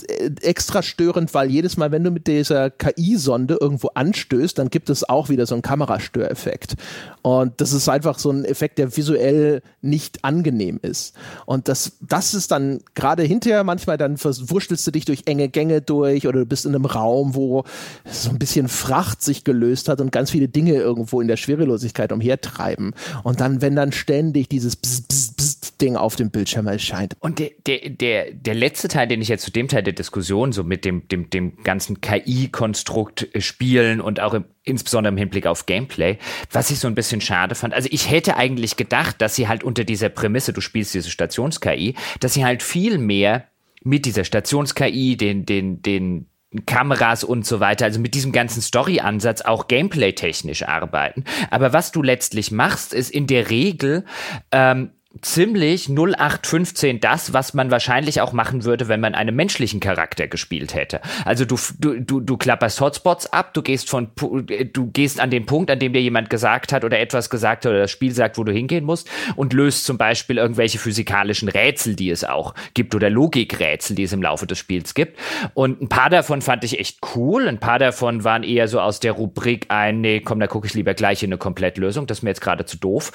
äh, 0.07 0.31
extra 0.41 0.81
störend, 0.83 1.33
weil 1.33 1.49
jedes 1.49 1.77
Mal, 1.77 1.91
wenn 1.91 2.03
du 2.03 2.11
mit 2.11 2.27
dieser 2.27 2.69
KI-Sonde 2.69 3.57
irgendwo 3.59 3.89
anstößt, 3.89 4.57
dann 4.57 4.69
gibt 4.69 4.89
es 4.89 5.07
auch 5.07 5.29
wieder 5.29 5.45
so 5.45 5.55
einen 5.55 5.61
Kamerastöreffekt. 5.61 6.75
Und 7.21 7.59
das 7.61 7.73
ist 7.73 7.89
einfach 7.89 8.19
so 8.19 8.31
ein 8.31 8.45
Effekt, 8.45 8.77
der 8.77 8.95
visuell 8.95 9.61
nicht 9.81 10.23
angenehm 10.23 10.79
ist. 10.81 11.15
Und 11.45 11.67
das, 11.67 11.93
das 12.01 12.33
ist 12.33 12.51
dann 12.51 12.79
gerade 12.93 13.23
hinterher 13.23 13.63
manchmal, 13.63 13.97
dann 13.97 14.17
verwurschtelst 14.17 14.85
du 14.87 14.91
dich 14.91 15.05
durch 15.05 15.23
enge 15.25 15.49
Gänge 15.49 15.81
durch 15.81 16.27
oder 16.27 16.39
du 16.39 16.45
bist 16.45 16.65
in 16.65 16.75
einem 16.75 16.85
Raum, 16.85 17.35
wo 17.35 17.63
so 18.09 18.29
ein 18.29 18.39
bisschen 18.39 18.67
Fracht 18.67 19.21
sich 19.21 19.43
gelöst 19.43 19.89
hat 19.89 20.01
und 20.01 20.11
ganz 20.11 20.31
viele 20.31 20.47
Dinge 20.47 20.73
irgendwo 20.73 21.21
in 21.21 21.27
der 21.27 21.37
Schwerelosigkeit 21.37 22.11
umhertreiben. 22.11 22.93
Und 23.23 23.41
dann, 23.41 23.61
wenn 23.61 23.75
dann 23.75 23.91
ständig 23.91 24.49
dieses 24.49 24.75
Bzz, 24.75 25.01
Bzz, 25.01 25.33
Bzz 25.33 25.54
Ding 25.81 25.95
auf 25.95 26.15
dem 26.15 26.31
Bildschirm 26.31 26.67
erscheint. 26.67 27.15
Und 27.19 27.39
der, 27.39 27.51
der, 27.65 27.89
der, 27.89 28.31
der 28.31 28.53
letzte 28.53 28.87
Teil, 28.87 29.07
den 29.07 29.21
ich 29.21 29.27
jetzt 29.27 29.43
zu 29.43 29.51
dem 29.51 29.67
Teil 29.67 29.83
der 29.83 29.93
Diskussion, 29.93 30.51
so 30.51 30.63
mit 30.63 30.85
dem, 30.85 31.07
dem, 31.07 31.29
dem 31.29 31.57
ganzen 31.63 32.01
KI-Konstrukt 32.01 33.35
äh, 33.35 33.41
spielen 33.41 34.01
und 34.01 34.19
auch 34.19 34.33
im, 34.33 34.45
insbesondere 34.63 35.11
im 35.11 35.17
Hinblick 35.17 35.47
auf 35.47 35.65
Gameplay, 35.65 36.17
was 36.51 36.71
ich 36.71 36.79
so 36.79 36.87
ein 36.87 36.95
bisschen 36.95 37.21
schade 37.21 37.55
fand. 37.55 37.73
Also 37.73 37.89
ich 37.91 38.09
hätte 38.09 38.37
eigentlich 38.37 38.77
gedacht, 38.77 39.21
dass 39.21 39.35
sie 39.35 39.47
halt 39.47 39.63
unter 39.63 39.83
dieser 39.83 40.09
Prämisse, 40.09 40.53
du 40.53 40.61
spielst 40.61 40.93
diese 40.93 41.09
Stations-KI, 41.09 41.95
dass 42.19 42.33
sie 42.33 42.45
halt 42.45 42.63
viel 42.63 42.97
mehr 42.97 43.45
mit 43.83 44.05
dieser 44.05 44.23
Stations-KI, 44.23 45.17
den, 45.17 45.45
den, 45.45 45.81
den, 45.81 46.27
Kameras 46.65 47.25
und 47.25 47.45
so 47.45 47.59
weiter, 47.59 47.83
also 47.83 47.99
mit 47.99 48.13
diesem 48.13 48.31
ganzen 48.31 48.61
Story-Ansatz 48.61 49.41
auch 49.41 49.67
gameplay-technisch 49.67 50.63
arbeiten. 50.63 51.25
Aber 51.51 51.73
was 51.73 51.91
du 51.91 52.01
letztlich 52.01 52.49
machst, 52.49 52.93
ist 52.93 53.11
in 53.11 53.27
der 53.27 53.49
Regel 53.49 54.05
ähm, 54.51 54.91
ziemlich 55.21 55.89
0815 55.89 56.99
das, 56.99 57.33
was 57.33 57.53
man 57.53 57.71
wahrscheinlich 57.71 58.21
auch 58.21 58.33
machen 58.33 58.63
würde, 58.63 58.87
wenn 58.87 58.99
man 58.99 59.15
einen 59.15 59.35
menschlichen 59.35 59.79
Charakter 59.79 60.27
gespielt 60.27 60.73
hätte. 60.73 61.01
Also 61.23 61.45
du, 61.45 61.57
du, 61.79 61.99
du, 61.99 62.19
du 62.19 62.37
klapperst 62.37 62.81
Hotspots 62.81 63.27
ab, 63.27 63.53
du 63.53 63.61
gehst 63.61 63.89
von, 63.89 64.09
du 64.15 64.91
gehst 64.91 65.19
an 65.19 65.29
den 65.29 65.45
Punkt, 65.45 65.71
an 65.71 65.79
dem 65.79 65.93
dir 65.93 66.01
jemand 66.01 66.29
gesagt 66.29 66.73
hat 66.73 66.83
oder 66.83 66.99
etwas 66.99 67.29
gesagt 67.29 67.65
hat 67.65 67.71
oder 67.71 67.81
das 67.81 67.91
Spiel 67.91 68.11
sagt, 68.11 68.37
wo 68.37 68.43
du 68.43 68.51
hingehen 68.51 68.83
musst 68.83 69.09
und 69.35 69.53
löst 69.53 69.85
zum 69.85 69.97
Beispiel 69.97 70.37
irgendwelche 70.37 70.79
physikalischen 70.79 71.49
Rätsel, 71.49 71.95
die 71.95 72.09
es 72.09 72.23
auch 72.23 72.53
gibt 72.73 72.93
oder 72.95 73.09
Logikrätsel, 73.09 73.95
die 73.95 74.03
es 74.03 74.13
im 74.13 74.21
Laufe 74.21 74.47
des 74.47 74.57
Spiels 74.57 74.93
gibt. 74.93 75.17
Und 75.53 75.81
ein 75.81 75.89
paar 75.89 76.09
davon 76.09 76.41
fand 76.41 76.63
ich 76.63 76.79
echt 76.79 76.99
cool. 77.15 77.47
Ein 77.47 77.59
paar 77.59 77.79
davon 77.79 78.23
waren 78.23 78.43
eher 78.43 78.67
so 78.67 78.79
aus 78.79 78.99
der 78.99 79.13
Rubrik 79.13 79.67
ein, 79.69 80.01
nee, 80.01 80.19
komm, 80.19 80.39
da 80.39 80.47
gucke 80.47 80.67
ich 80.67 80.73
lieber 80.73 80.93
gleich 80.93 81.23
in 81.23 81.29
eine 81.29 81.37
Komplettlösung. 81.37 82.07
Das 82.07 82.19
ist 82.19 82.23
mir 82.23 82.31
jetzt 82.31 82.41
gerade 82.41 82.65
zu 82.65 82.77
doof. 82.77 83.11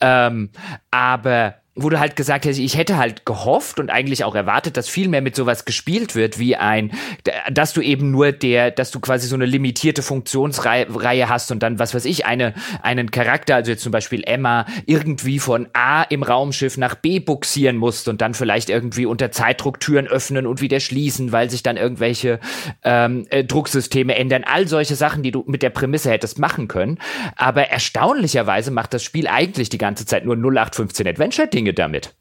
Ähm, 0.00 0.50
aber 0.90 1.41
wo 1.74 1.88
du 1.88 1.98
halt 1.98 2.16
gesagt 2.16 2.44
hast, 2.44 2.58
ich 2.58 2.76
hätte 2.76 2.98
halt 2.98 3.24
gehofft 3.24 3.80
und 3.80 3.88
eigentlich 3.88 4.24
auch 4.24 4.34
erwartet, 4.34 4.76
dass 4.76 4.90
viel 4.90 5.08
mehr 5.08 5.22
mit 5.22 5.34
sowas 5.34 5.64
gespielt 5.64 6.14
wird, 6.14 6.38
wie 6.38 6.54
ein, 6.54 6.92
dass 7.50 7.72
du 7.72 7.80
eben 7.80 8.10
nur 8.10 8.32
der, 8.32 8.70
dass 8.70 8.90
du 8.90 9.00
quasi 9.00 9.26
so 9.26 9.36
eine 9.36 9.46
limitierte 9.46 10.02
Funktionsreihe 10.02 11.28
hast 11.30 11.50
und 11.50 11.62
dann, 11.62 11.78
was 11.78 11.94
weiß 11.94 12.04
ich, 12.04 12.26
eine, 12.26 12.52
einen 12.82 13.10
Charakter, 13.10 13.54
also 13.54 13.70
jetzt 13.70 13.82
zum 13.82 13.90
Beispiel 13.90 14.22
Emma, 14.26 14.66
irgendwie 14.84 15.38
von 15.38 15.66
A 15.72 16.02
im 16.02 16.22
Raumschiff 16.22 16.76
nach 16.76 16.94
B 16.94 17.20
buxieren 17.20 17.78
musst 17.78 18.06
und 18.06 18.20
dann 18.20 18.34
vielleicht 18.34 18.68
irgendwie 18.68 19.06
unter 19.06 19.30
Zeitdruck 19.30 19.80
Türen 19.80 20.06
öffnen 20.06 20.46
und 20.46 20.60
wieder 20.60 20.78
schließen, 20.78 21.32
weil 21.32 21.48
sich 21.48 21.62
dann 21.62 21.78
irgendwelche 21.78 22.38
ähm, 22.84 23.26
äh, 23.30 23.44
Drucksysteme 23.44 24.14
ändern. 24.14 24.44
All 24.44 24.68
solche 24.68 24.94
Sachen, 24.94 25.22
die 25.22 25.30
du 25.30 25.42
mit 25.46 25.62
der 25.62 25.70
Prämisse 25.70 26.10
hättest 26.10 26.38
machen 26.38 26.68
können. 26.68 26.98
Aber 27.36 27.68
erstaunlicherweise 27.68 28.70
macht 28.70 28.92
das 28.92 29.02
Spiel 29.02 29.26
eigentlich 29.26 29.70
die 29.70 29.78
ganze 29.78 30.04
Zeit 30.04 30.26
nur 30.26 30.36
0815 30.36 31.08
Adventure-Ding 31.08 31.61
Dinge 31.62 31.74
damit. 31.74 32.14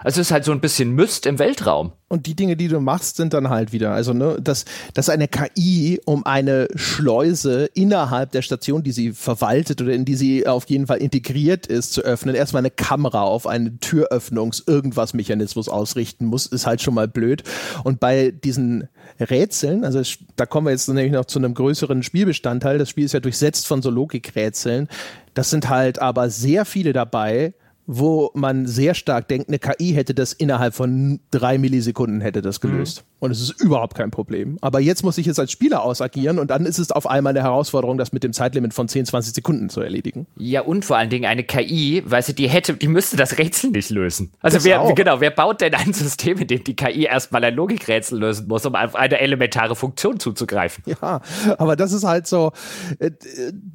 Also 0.00 0.20
es 0.20 0.28
ist 0.28 0.32
halt 0.32 0.44
so 0.44 0.52
ein 0.52 0.60
bisschen 0.60 0.92
Myst 0.92 1.26
im 1.26 1.40
Weltraum. 1.40 1.92
Und 2.06 2.26
die 2.26 2.36
Dinge, 2.36 2.56
die 2.56 2.68
du 2.68 2.78
machst, 2.78 3.16
sind 3.16 3.34
dann 3.34 3.50
halt 3.50 3.72
wieder, 3.72 3.90
also 3.90 4.12
ne, 4.12 4.38
dass, 4.40 4.64
dass 4.94 5.08
eine 5.08 5.26
KI 5.26 6.00
um 6.04 6.24
eine 6.24 6.68
Schleuse 6.76 7.68
innerhalb 7.74 8.30
der 8.30 8.42
Station, 8.42 8.84
die 8.84 8.92
sie 8.92 9.10
verwaltet 9.10 9.82
oder 9.82 9.92
in 9.92 10.04
die 10.04 10.14
sie 10.14 10.46
auf 10.46 10.66
jeden 10.70 10.86
Fall 10.86 10.98
integriert 10.98 11.66
ist, 11.66 11.94
zu 11.94 12.02
öffnen, 12.02 12.36
erstmal 12.36 12.60
eine 12.60 12.70
Kamera 12.70 13.22
auf 13.22 13.48
einen 13.48 13.80
Türöffnungs-Irgendwas-Mechanismus 13.80 15.68
ausrichten 15.68 16.26
muss, 16.26 16.46
ist 16.46 16.66
halt 16.66 16.80
schon 16.80 16.94
mal 16.94 17.08
blöd. 17.08 17.42
Und 17.82 17.98
bei 17.98 18.30
diesen 18.30 18.88
Rätseln, 19.18 19.84
also 19.84 20.00
da 20.36 20.46
kommen 20.46 20.68
wir 20.68 20.70
jetzt 20.70 20.86
nämlich 20.86 21.10
noch 21.10 21.24
zu 21.24 21.40
einem 21.40 21.54
größeren 21.54 22.04
Spielbestandteil, 22.04 22.78
das 22.78 22.88
Spiel 22.88 23.04
ist 23.04 23.14
ja 23.14 23.20
durchsetzt 23.20 23.66
von 23.66 23.82
so 23.82 23.90
Logikrätseln, 23.90 24.86
das 25.34 25.50
sind 25.50 25.68
halt 25.68 25.98
aber 25.98 26.30
sehr 26.30 26.64
viele 26.64 26.92
dabei, 26.92 27.52
wo 27.90 28.30
man 28.34 28.66
sehr 28.66 28.92
stark 28.92 29.28
denkt, 29.28 29.48
eine 29.48 29.58
KI 29.58 29.94
hätte 29.94 30.12
das 30.12 30.34
innerhalb 30.34 30.74
von 30.74 31.20
drei 31.30 31.56
Millisekunden 31.56 32.20
hätte 32.20 32.42
das 32.42 32.60
gelöst. 32.60 33.00
Mhm. 33.00 33.08
Und 33.20 33.30
es 33.32 33.40
ist 33.40 33.60
überhaupt 33.60 33.96
kein 33.96 34.10
Problem. 34.10 34.58
Aber 34.60 34.78
jetzt 34.78 35.02
muss 35.02 35.18
ich 35.18 35.26
es 35.26 35.38
als 35.38 35.50
Spieler 35.50 35.82
ausagieren 35.82 36.38
und 36.38 36.50
dann 36.50 36.66
ist 36.66 36.78
es 36.78 36.92
auf 36.92 37.08
einmal 37.08 37.32
eine 37.32 37.42
Herausforderung, 37.42 37.98
das 37.98 38.12
mit 38.12 38.22
dem 38.22 38.32
Zeitlimit 38.32 38.74
von 38.74 38.88
10, 38.88 39.06
20 39.06 39.34
Sekunden 39.34 39.70
zu 39.70 39.80
erledigen. 39.80 40.26
Ja, 40.36 40.60
und 40.60 40.84
vor 40.84 40.98
allen 40.98 41.10
Dingen 41.10 41.24
eine 41.24 41.42
KI, 41.42 42.02
weißt 42.04 42.28
du, 42.28 42.32
die 42.34 42.48
hätte, 42.48 42.74
die 42.74 42.86
müsste 42.86 43.16
das 43.16 43.38
Rätsel 43.38 43.70
nicht 43.70 43.90
lösen. 43.90 44.32
Also 44.40 44.62
wer, 44.62 44.92
genau, 44.94 45.20
wer 45.20 45.30
baut 45.30 45.62
denn 45.62 45.74
ein 45.74 45.92
System, 45.94 46.38
in 46.38 46.46
dem 46.46 46.62
die 46.62 46.76
KI 46.76 47.04
erstmal 47.04 47.42
ein 47.42 47.54
Logikrätsel 47.54 48.20
lösen 48.20 48.46
muss, 48.46 48.66
um 48.66 48.74
auf 48.74 48.94
eine 48.94 49.18
elementare 49.18 49.74
Funktion 49.74 50.20
zuzugreifen? 50.20 50.84
Ja, 50.86 51.20
aber 51.58 51.74
das 51.74 51.92
ist 51.92 52.04
halt 52.04 52.26
so, 52.26 52.52
äh, 52.98 53.10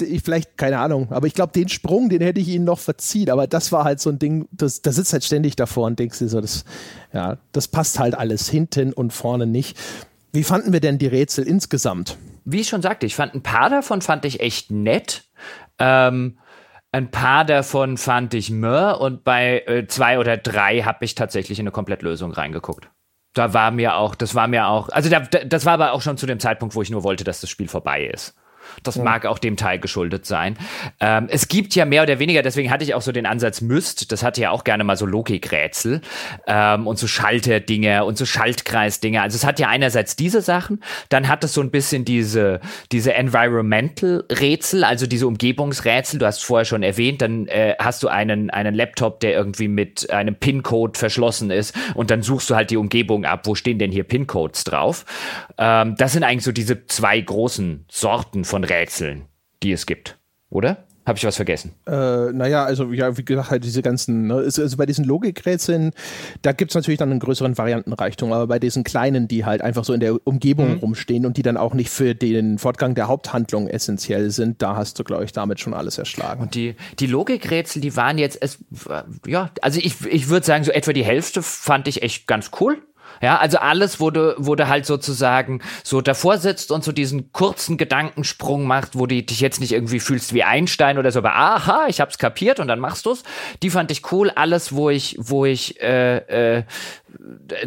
ich 0.01 0.21
vielleicht, 0.21 0.57
keine 0.57 0.79
Ahnung, 0.79 1.11
aber 1.11 1.27
ich 1.27 1.33
glaube, 1.33 1.51
den 1.51 1.67
Sprung, 1.67 2.09
den 2.09 2.21
hätte 2.21 2.39
ich 2.39 2.47
ihnen 2.47 2.65
noch 2.65 2.79
verziehen, 2.79 3.29
aber 3.29 3.47
das 3.47 3.71
war 3.71 3.83
halt 3.83 3.99
so 4.03 4.09
ein 4.09 4.19
Ding, 4.19 4.47
das, 4.51 4.81
da 4.81 4.91
sitzt 4.91 5.13
halt 5.13 5.23
ständig 5.23 5.55
davor 5.55 5.87
und 5.87 5.99
denkst 5.99 6.19
dir 6.19 6.29
so, 6.29 6.41
das, 6.41 6.65
ja, 7.13 7.37
das 7.51 7.67
passt 7.67 7.99
halt 7.99 8.15
alles 8.15 8.49
hinten 8.49 8.93
und 8.93 9.11
vorne 9.11 9.47
nicht. 9.47 9.77
Wie 10.31 10.43
fanden 10.43 10.73
wir 10.73 10.79
denn 10.79 10.97
die 10.97 11.07
Rätsel 11.07 11.47
insgesamt? 11.47 12.17
wie 12.45 12.61
ich 12.61 12.69
schon 12.69 12.81
sagte, 12.81 13.05
ich 13.05 13.15
fand 13.15 13.33
ein 13.33 13.43
paar 13.43 13.69
davon 13.69 14.01
fand 14.01 14.25
ich 14.25 14.39
echt 14.39 14.71
nett. 14.71 15.25
Ähm, 15.79 16.37
ein 16.91 17.09
paar 17.09 17.45
davon 17.45 17.97
fand 17.97 18.33
ich 18.33 18.51
mör 18.51 19.01
und 19.01 19.23
bei 19.23 19.63
äh, 19.65 19.87
zwei 19.87 20.19
oder 20.19 20.37
drei 20.37 20.81
habe 20.81 21.05
ich 21.05 21.15
tatsächlich 21.15 21.59
in 21.59 21.63
eine 21.63 21.71
Komplettlösung 21.71 22.31
reingeguckt. 22.31 22.89
Da 23.33 23.53
war 23.53 23.71
mir 23.71 23.95
auch, 23.95 24.13
das 24.13 24.35
war 24.35 24.47
mir 24.47 24.67
auch, 24.67 24.89
also 24.89 25.09
da, 25.09 25.21
das 25.21 25.65
war 25.65 25.73
aber 25.73 25.93
auch 25.93 26.01
schon 26.01 26.17
zu 26.17 26.27
dem 26.27 26.39
Zeitpunkt, 26.39 26.75
wo 26.75 26.83
ich 26.83 26.91
nur 26.91 27.03
wollte, 27.03 27.23
dass 27.23 27.41
das 27.41 27.49
Spiel 27.49 27.67
vorbei 27.67 28.05
ist. 28.05 28.35
Das 28.81 28.95
ja. 28.95 29.03
mag 29.03 29.25
auch 29.25 29.39
dem 29.39 29.57
Teil 29.57 29.79
geschuldet 29.79 30.25
sein. 30.25 30.57
Ähm, 30.99 31.27
es 31.29 31.47
gibt 31.47 31.75
ja 31.75 31.85
mehr 31.85 32.03
oder 32.03 32.19
weniger, 32.19 32.41
deswegen 32.41 32.71
hatte 32.71 32.83
ich 32.83 32.93
auch 32.93 33.01
so 33.01 33.11
den 33.11 33.25
Ansatz 33.25 33.61
Myst, 33.61 34.11
das 34.11 34.23
hatte 34.23 34.41
ja 34.41 34.51
auch 34.51 34.63
gerne 34.63 34.83
mal 34.83 34.97
so 34.97 35.05
Logikrätsel 35.05 36.01
ähm, 36.47 36.87
und 36.87 36.97
so 36.97 37.07
Schalterdinge 37.07 38.05
und 38.05 38.17
so 38.17 38.25
Schaltkreisdinge. 38.25 39.21
Also 39.21 39.35
es 39.35 39.45
hat 39.45 39.59
ja 39.59 39.67
einerseits 39.67 40.15
diese 40.15 40.41
Sachen, 40.41 40.83
dann 41.09 41.27
hat 41.27 41.43
es 41.43 41.53
so 41.53 41.61
ein 41.61 41.71
bisschen 41.71 42.05
diese, 42.05 42.59
diese 42.91 43.13
Environmental-Rätsel, 43.13 44.83
also 44.83 45.07
diese 45.07 45.27
Umgebungsrätsel, 45.27 46.19
du 46.19 46.25
hast 46.25 46.43
vorher 46.43 46.65
schon 46.65 46.83
erwähnt, 46.83 47.21
dann 47.21 47.47
äh, 47.47 47.75
hast 47.79 48.03
du 48.03 48.07
einen, 48.07 48.49
einen 48.49 48.73
Laptop, 48.73 49.19
der 49.19 49.33
irgendwie 49.33 49.67
mit 49.67 50.09
einem 50.09 50.35
PIN-Code 50.35 50.97
verschlossen 50.97 51.51
ist 51.51 51.75
und 51.95 52.11
dann 52.11 52.21
suchst 52.21 52.49
du 52.49 52.55
halt 52.55 52.71
die 52.71 52.77
Umgebung 52.77 53.25
ab, 53.25 53.41
wo 53.45 53.55
stehen 53.55 53.79
denn 53.79 53.91
hier 53.91 54.03
PIN-Codes 54.03 54.63
drauf. 54.63 55.05
Ähm, 55.57 55.95
das 55.97 56.13
sind 56.13 56.23
eigentlich 56.23 56.43
so 56.43 56.51
diese 56.51 56.85
zwei 56.87 57.19
großen 57.19 57.85
Sorten 57.89 58.45
von 58.45 58.62
Rätseln, 58.63 59.25
die 59.61 59.71
es 59.71 59.85
gibt, 59.85 60.17
oder? 60.49 60.85
Habe 61.05 61.17
ich 61.17 61.25
was 61.25 61.35
vergessen? 61.35 61.73
Äh, 61.85 62.31
naja, 62.31 62.63
also 62.63 62.93
ja, 62.93 63.17
wie 63.17 63.25
gesagt, 63.25 63.51
halt 63.51 63.65
diese 63.65 63.81
ganzen, 63.81 64.27
ne, 64.27 64.35
also 64.35 64.77
bei 64.77 64.85
diesen 64.85 65.03
Logikrätseln, 65.03 65.91
da 66.43 66.53
gibt 66.53 66.71
es 66.71 66.75
natürlich 66.75 66.97
dann 66.97 67.11
einen 67.11 67.19
größeren 67.19 67.57
Variantenreichtum, 67.57 68.31
aber 68.31 68.47
bei 68.47 68.57
diesen 68.57 68.85
kleinen, 68.85 69.27
die 69.27 69.43
halt 69.43 69.61
einfach 69.61 69.83
so 69.83 69.91
in 69.91 69.99
der 69.99 70.15
Umgebung 70.25 70.75
mhm. 70.75 70.77
rumstehen 70.77 71.25
und 71.25 71.35
die 71.35 71.41
dann 71.41 71.57
auch 71.57 71.73
nicht 71.73 71.89
für 71.89 72.15
den 72.15 72.57
Fortgang 72.57 72.95
der 72.95 73.09
Haupthandlung 73.09 73.67
essentiell 73.67 74.31
sind, 74.31 74.61
da 74.61 74.77
hast 74.77 74.97
du, 74.97 75.03
glaube 75.03 75.25
ich, 75.25 75.33
damit 75.33 75.59
schon 75.59 75.73
alles 75.73 75.97
erschlagen. 75.97 76.41
Und 76.41 76.55
die, 76.55 76.75
die 76.99 77.07
Logikrätsel, 77.07 77.81
die 77.81 77.97
waren 77.97 78.17
jetzt, 78.17 78.41
es, 78.41 78.59
ja, 79.27 79.51
also 79.61 79.81
ich, 79.83 80.05
ich 80.05 80.29
würde 80.29 80.45
sagen, 80.45 80.63
so 80.63 80.71
etwa 80.71 80.93
die 80.93 81.03
Hälfte 81.03 81.43
fand 81.43 81.89
ich 81.89 82.01
echt 82.01 82.27
ganz 82.27 82.51
cool. 82.61 82.77
Ja, 83.21 83.37
also 83.37 83.57
alles 83.57 83.99
wurde, 83.99 84.35
wurde 84.37 84.67
halt 84.67 84.85
sozusagen 84.85 85.61
so 85.83 86.01
davor 86.01 86.37
sitzt 86.37 86.71
und 86.71 86.83
so 86.83 86.91
diesen 86.91 87.31
kurzen 87.31 87.77
Gedankensprung 87.77 88.65
macht, 88.65 88.97
wo 88.97 89.05
du 89.05 89.21
dich 89.21 89.39
jetzt 89.39 89.59
nicht 89.59 89.71
irgendwie 89.71 89.99
fühlst 89.99 90.33
wie 90.33 90.43
Einstein 90.43 90.97
oder 90.97 91.11
so, 91.11 91.19
aber 91.19 91.35
aha, 91.35 91.85
ich 91.87 92.01
hab's 92.01 92.17
kapiert 92.17 92.59
und 92.59 92.67
dann 92.67 92.79
machst 92.79 93.05
du's. 93.05 93.23
Die 93.61 93.69
fand 93.69 93.91
ich 93.91 94.11
cool. 94.11 94.29
Alles, 94.29 94.73
wo 94.73 94.89
ich, 94.89 95.15
wo 95.19 95.45
ich 95.45 95.81
äh, 95.81 96.57
äh, 96.57 96.63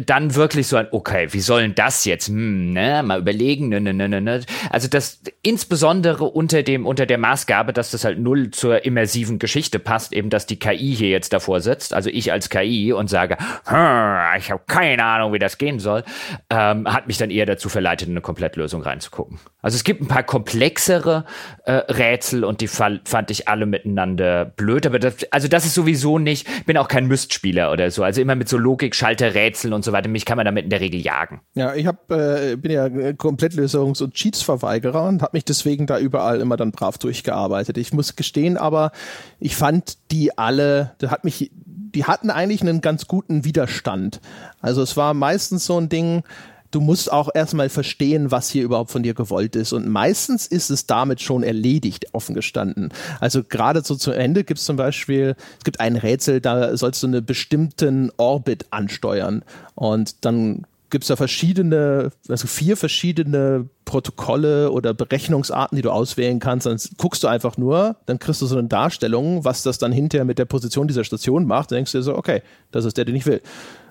dann 0.05 0.35
wirklich 0.35 0.67
so 0.67 0.77
ein, 0.77 0.87
okay, 0.91 1.27
wie 1.31 1.39
sollen 1.39 1.75
das 1.75 2.05
jetzt? 2.05 2.27
Hm, 2.27 2.73
ne, 2.73 3.03
mal 3.03 3.19
überlegen, 3.19 3.69
ne, 3.69 3.79
ne, 3.79 3.93
ne, 3.93 4.09
ne, 4.09 4.21
ne. 4.21 4.43
Also 4.69 4.87
das 4.87 5.21
insbesondere 5.41 6.25
unter 6.25 6.63
dem, 6.63 6.85
unter 6.85 7.05
der 7.05 7.17
Maßgabe, 7.17 7.73
dass 7.73 7.91
das 7.91 8.03
halt 8.03 8.19
null 8.19 8.51
zur 8.51 8.85
immersiven 8.85 9.39
Geschichte 9.39 9.79
passt, 9.79 10.13
eben, 10.13 10.29
dass 10.29 10.45
die 10.45 10.59
KI 10.59 10.95
hier 10.95 11.09
jetzt 11.09 11.33
davor 11.33 11.61
sitzt, 11.61 11.93
also 11.93 12.09
ich 12.09 12.31
als 12.31 12.49
KI 12.49 12.93
und 12.93 13.09
sage, 13.09 13.37
hm, 13.65 14.17
ich 14.37 14.51
habe 14.51 14.61
keine 14.67 15.03
Ahnung, 15.03 15.33
wie 15.33 15.39
das 15.39 15.57
gehen 15.57 15.79
soll, 15.79 16.03
ähm, 16.49 16.91
hat 16.91 17.07
mich 17.07 17.17
dann 17.17 17.31
eher 17.31 17.45
dazu 17.45 17.69
verleitet, 17.69 18.07
in 18.07 18.13
eine 18.13 18.21
Komplettlösung 18.21 18.81
reinzugucken. 18.81 19.39
Also 19.67 19.75
es 19.75 19.83
gibt 19.83 20.01
ein 20.01 20.07
paar 20.07 20.23
komplexere 20.23 21.25
äh, 21.65 21.73
Rätsel 21.73 22.45
und 22.45 22.61
die 22.61 22.69
fand 22.69 23.01
ich 23.31 23.49
alle 23.49 23.65
miteinander 23.65 24.45
blöd, 24.45 24.85
aber 24.85 24.97
das, 24.97 25.15
also 25.29 25.49
das 25.49 25.65
ist 25.65 25.73
sowieso 25.73 26.19
nicht, 26.19 26.47
ich 26.47 26.65
bin 26.65 26.77
auch 26.77 26.87
kein 26.87 27.05
Mystspieler 27.07 27.73
oder 27.73 27.91
so, 27.91 28.01
also 28.01 28.21
immer 28.21 28.35
mit 28.35 28.47
so 28.47 28.57
Logik, 28.57 28.95
Schalter, 28.95 29.33
Rätseln 29.33 29.73
und 29.73 29.83
so 29.83 29.91
weiter. 29.91 30.07
Mich 30.07 30.23
kann 30.23 30.37
man 30.37 30.45
damit 30.45 30.63
in 30.63 30.69
der 30.69 30.79
Regel 30.79 31.01
jagen. 31.01 31.41
Ja, 31.53 31.75
ich 31.75 31.85
hab, 31.85 32.09
äh, 32.13 32.55
bin 32.55 32.71
ja 32.71 32.85
Komplettlösungs- 32.85 34.01
und 34.01 34.13
Cheats-Verweigerer 34.13 35.03
und 35.03 35.21
habe 35.21 35.35
mich 35.35 35.43
deswegen 35.43 35.85
da 35.85 35.99
überall 35.99 36.39
immer 36.39 36.55
dann 36.55 36.71
brav 36.71 36.97
durchgearbeitet. 36.97 37.77
Ich 37.77 37.91
muss 37.91 38.15
gestehen, 38.15 38.55
aber 38.55 38.93
ich 39.37 39.57
fand 39.57 39.97
die 40.11 40.37
alle, 40.37 40.95
das 40.99 41.11
hat 41.11 41.25
mich, 41.25 41.51
die 41.55 42.05
hatten 42.05 42.29
eigentlich 42.29 42.61
einen 42.61 42.79
ganz 42.79 43.07
guten 43.07 43.43
Widerstand. 43.43 44.21
Also 44.61 44.81
es 44.81 44.95
war 44.95 45.13
meistens 45.13 45.65
so 45.65 45.77
ein 45.77 45.89
Ding, 45.89 46.23
du 46.71 46.81
musst 46.81 47.11
auch 47.11 47.29
erstmal 47.33 47.69
verstehen, 47.69 48.31
was 48.31 48.49
hier 48.49 48.63
überhaupt 48.63 48.91
von 48.91 49.03
dir 49.03 49.13
gewollt 49.13 49.55
ist. 49.55 49.73
Und 49.73 49.87
meistens 49.87 50.47
ist 50.47 50.69
es 50.69 50.85
damit 50.85 51.21
schon 51.21 51.43
erledigt, 51.43 52.07
offen 52.13 52.35
gestanden. 52.35 52.89
Also 53.19 53.43
gerade 53.43 53.83
so 53.83 53.95
zu 53.95 54.11
Ende 54.11 54.43
gibt 54.43 54.59
es 54.59 54.65
zum 54.65 54.75
Beispiel, 54.77 55.35
es 55.57 55.63
gibt 55.63 55.79
ein 55.79 55.95
Rätsel, 55.95 56.41
da 56.41 56.75
sollst 56.75 57.03
du 57.03 57.07
einen 57.07 57.25
bestimmten 57.25 58.11
Orbit 58.17 58.65
ansteuern. 58.71 59.43
Und 59.75 60.25
dann 60.25 60.65
gibt 60.89 61.03
es 61.03 61.09
da 61.09 61.15
verschiedene, 61.15 62.11
also 62.29 62.47
vier 62.47 62.77
verschiedene 62.77 63.67
Protokolle 63.85 64.71
oder 64.71 64.93
Berechnungsarten, 64.93 65.75
die 65.75 65.81
du 65.81 65.91
auswählen 65.91 66.39
kannst. 66.39 66.65
Dann 66.65 66.77
guckst 66.97 67.23
du 67.23 67.27
einfach 67.27 67.57
nur, 67.57 67.97
dann 68.05 68.19
kriegst 68.19 68.41
du 68.41 68.45
so 68.45 68.57
eine 68.57 68.67
Darstellung, 68.67 69.43
was 69.43 69.63
das 69.63 69.77
dann 69.77 69.91
hinterher 69.91 70.25
mit 70.25 70.39
der 70.39 70.45
Position 70.45 70.87
dieser 70.87 71.03
Station 71.03 71.45
macht. 71.45 71.71
Dann 71.71 71.77
denkst 71.77 71.91
du 71.91 71.97
dir 71.97 72.03
so, 72.03 72.15
okay, 72.15 72.41
das 72.71 72.85
ist 72.85 72.97
der, 72.97 73.05
den 73.05 73.15
ich 73.15 73.25
will. 73.25 73.41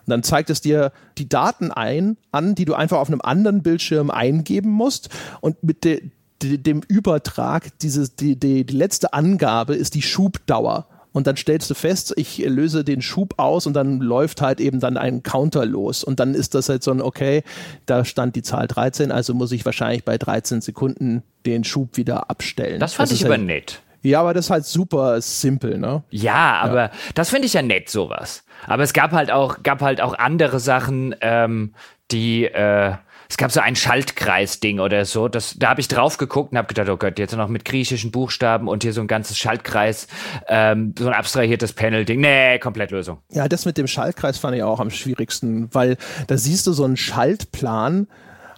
Und 0.07 0.11
dann 0.11 0.23
zeigt 0.23 0.51
es 0.51 0.61
dir 0.61 0.93
die 1.19 1.29
Daten 1.29 1.73
ein, 1.73 2.17
an, 2.31 2.55
die 2.55 2.65
du 2.65 2.75
einfach 2.75 2.99
auf 2.99 3.09
einem 3.09 3.21
anderen 3.21 3.63
Bildschirm 3.63 4.11
eingeben 4.11 4.71
musst. 4.71 5.09
Und 5.41 5.63
mit 5.65 5.85
de, 5.85 6.11
de, 6.43 6.59
dem 6.59 6.83
Übertrag, 6.87 7.77
dieses, 7.81 8.15
die, 8.15 8.39
die, 8.39 8.65
die 8.65 8.77
letzte 8.77 9.13
Angabe 9.13 9.75
ist 9.75 9.95
die 9.95 10.03
Schubdauer. 10.03 10.87
Und 11.17 11.27
dann 11.27 11.37
stellst 11.37 11.71
du 11.71 11.75
fest, 11.75 12.13
ich 12.17 12.39
löse 12.39 12.85
den 12.85 13.01
Schub 13.01 13.35
aus 13.39 13.67
und 13.67 13.73
dann 13.73 14.01
läuft 14.01 14.43
halt 14.43 14.61
eben 14.61 14.81
dann 14.81 14.99
ein 14.99 15.23
Counter 15.23 15.65
los. 15.65 16.05
Und 16.05 16.21
dann 16.21 16.35
ist 16.35 16.55
das 16.55 16.69
halt 16.69 16.83
so 16.83 16.91
ein, 16.91 17.01
okay, 17.01 17.43
da 17.87 18.05
stand 18.05 18.37
die 18.37 18.43
Zahl 18.43 18.67
13, 18.67 19.11
also 19.11 19.33
muss 19.33 19.51
ich 19.51 19.65
wahrscheinlich 19.65 20.05
bei 20.05 20.19
13 20.19 20.61
Sekunden 20.61 21.23
den 21.47 21.65
Schub 21.65 21.97
wieder 21.97 22.29
abstellen. 22.29 22.81
Das 22.81 22.93
fand 22.93 23.11
das 23.11 23.19
ich 23.19 23.25
aber 23.25 23.37
halt, 23.37 23.47
nett. 23.47 23.81
Ja, 24.03 24.21
aber 24.21 24.35
das 24.35 24.45
ist 24.45 24.51
halt 24.51 24.67
super 24.67 25.21
simpel, 25.23 25.79
ne? 25.79 26.05
Ja, 26.11 26.61
aber 26.61 26.83
ja. 26.83 26.91
das 27.15 27.31
finde 27.31 27.47
ich 27.47 27.55
ja 27.55 27.63
nett, 27.63 27.89
sowas. 27.89 28.45
Aber 28.67 28.83
es 28.83 28.93
gab 28.93 29.13
halt 29.13 29.31
auch, 29.31 29.63
gab 29.63 29.83
halt 29.83 30.01
auch 30.01 30.15
andere 30.19 30.61
Sachen, 30.61 31.15
ähm, 31.21 31.75
die, 32.11 32.45
äh, 32.45 32.95
es 33.29 33.37
gab 33.37 33.51
so 33.51 33.61
ein 33.61 33.75
Schaltkreis-Ding 33.75 34.79
oder 34.79 35.05
so. 35.05 35.27
Das, 35.29 35.57
da 35.59 35.71
habe 35.71 35.81
ich 35.81 35.89
drauf 35.89 36.17
geguckt 36.17 36.53
und 36.53 36.59
habe 36.59 36.69
gedacht, 36.69 36.89
oh 36.89 36.97
Gott, 36.97 37.19
jetzt 37.19 37.35
noch 37.37 37.49
mit 37.49 37.65
griechischen 37.65 38.13
Buchstaben 38.13 38.69
und 38.69 38.85
hier 38.85 38.93
so 38.93 39.01
ein 39.01 39.09
ganzes 39.09 39.37
Schaltkreis, 39.37 40.07
ähm, 40.49 40.95
so 40.97 41.09
ein 41.09 41.13
abstrahiertes 41.13 41.73
Panel-Ding. 41.73 42.21
Nee, 42.21 42.59
Komplettlösung. 42.61 43.19
Ja, 43.31 43.49
das 43.49 43.65
mit 43.65 43.79
dem 43.79 43.89
Schaltkreis 43.89 44.39
fand 44.39 44.57
ich 44.57 44.63
auch 44.63 44.79
am 44.79 44.91
schwierigsten, 44.91 45.69
weil 45.75 45.97
da 46.29 46.37
siehst 46.37 46.67
du 46.67 46.73
so 46.73 46.85
einen 46.85 46.97
Schaltplan 46.97 48.07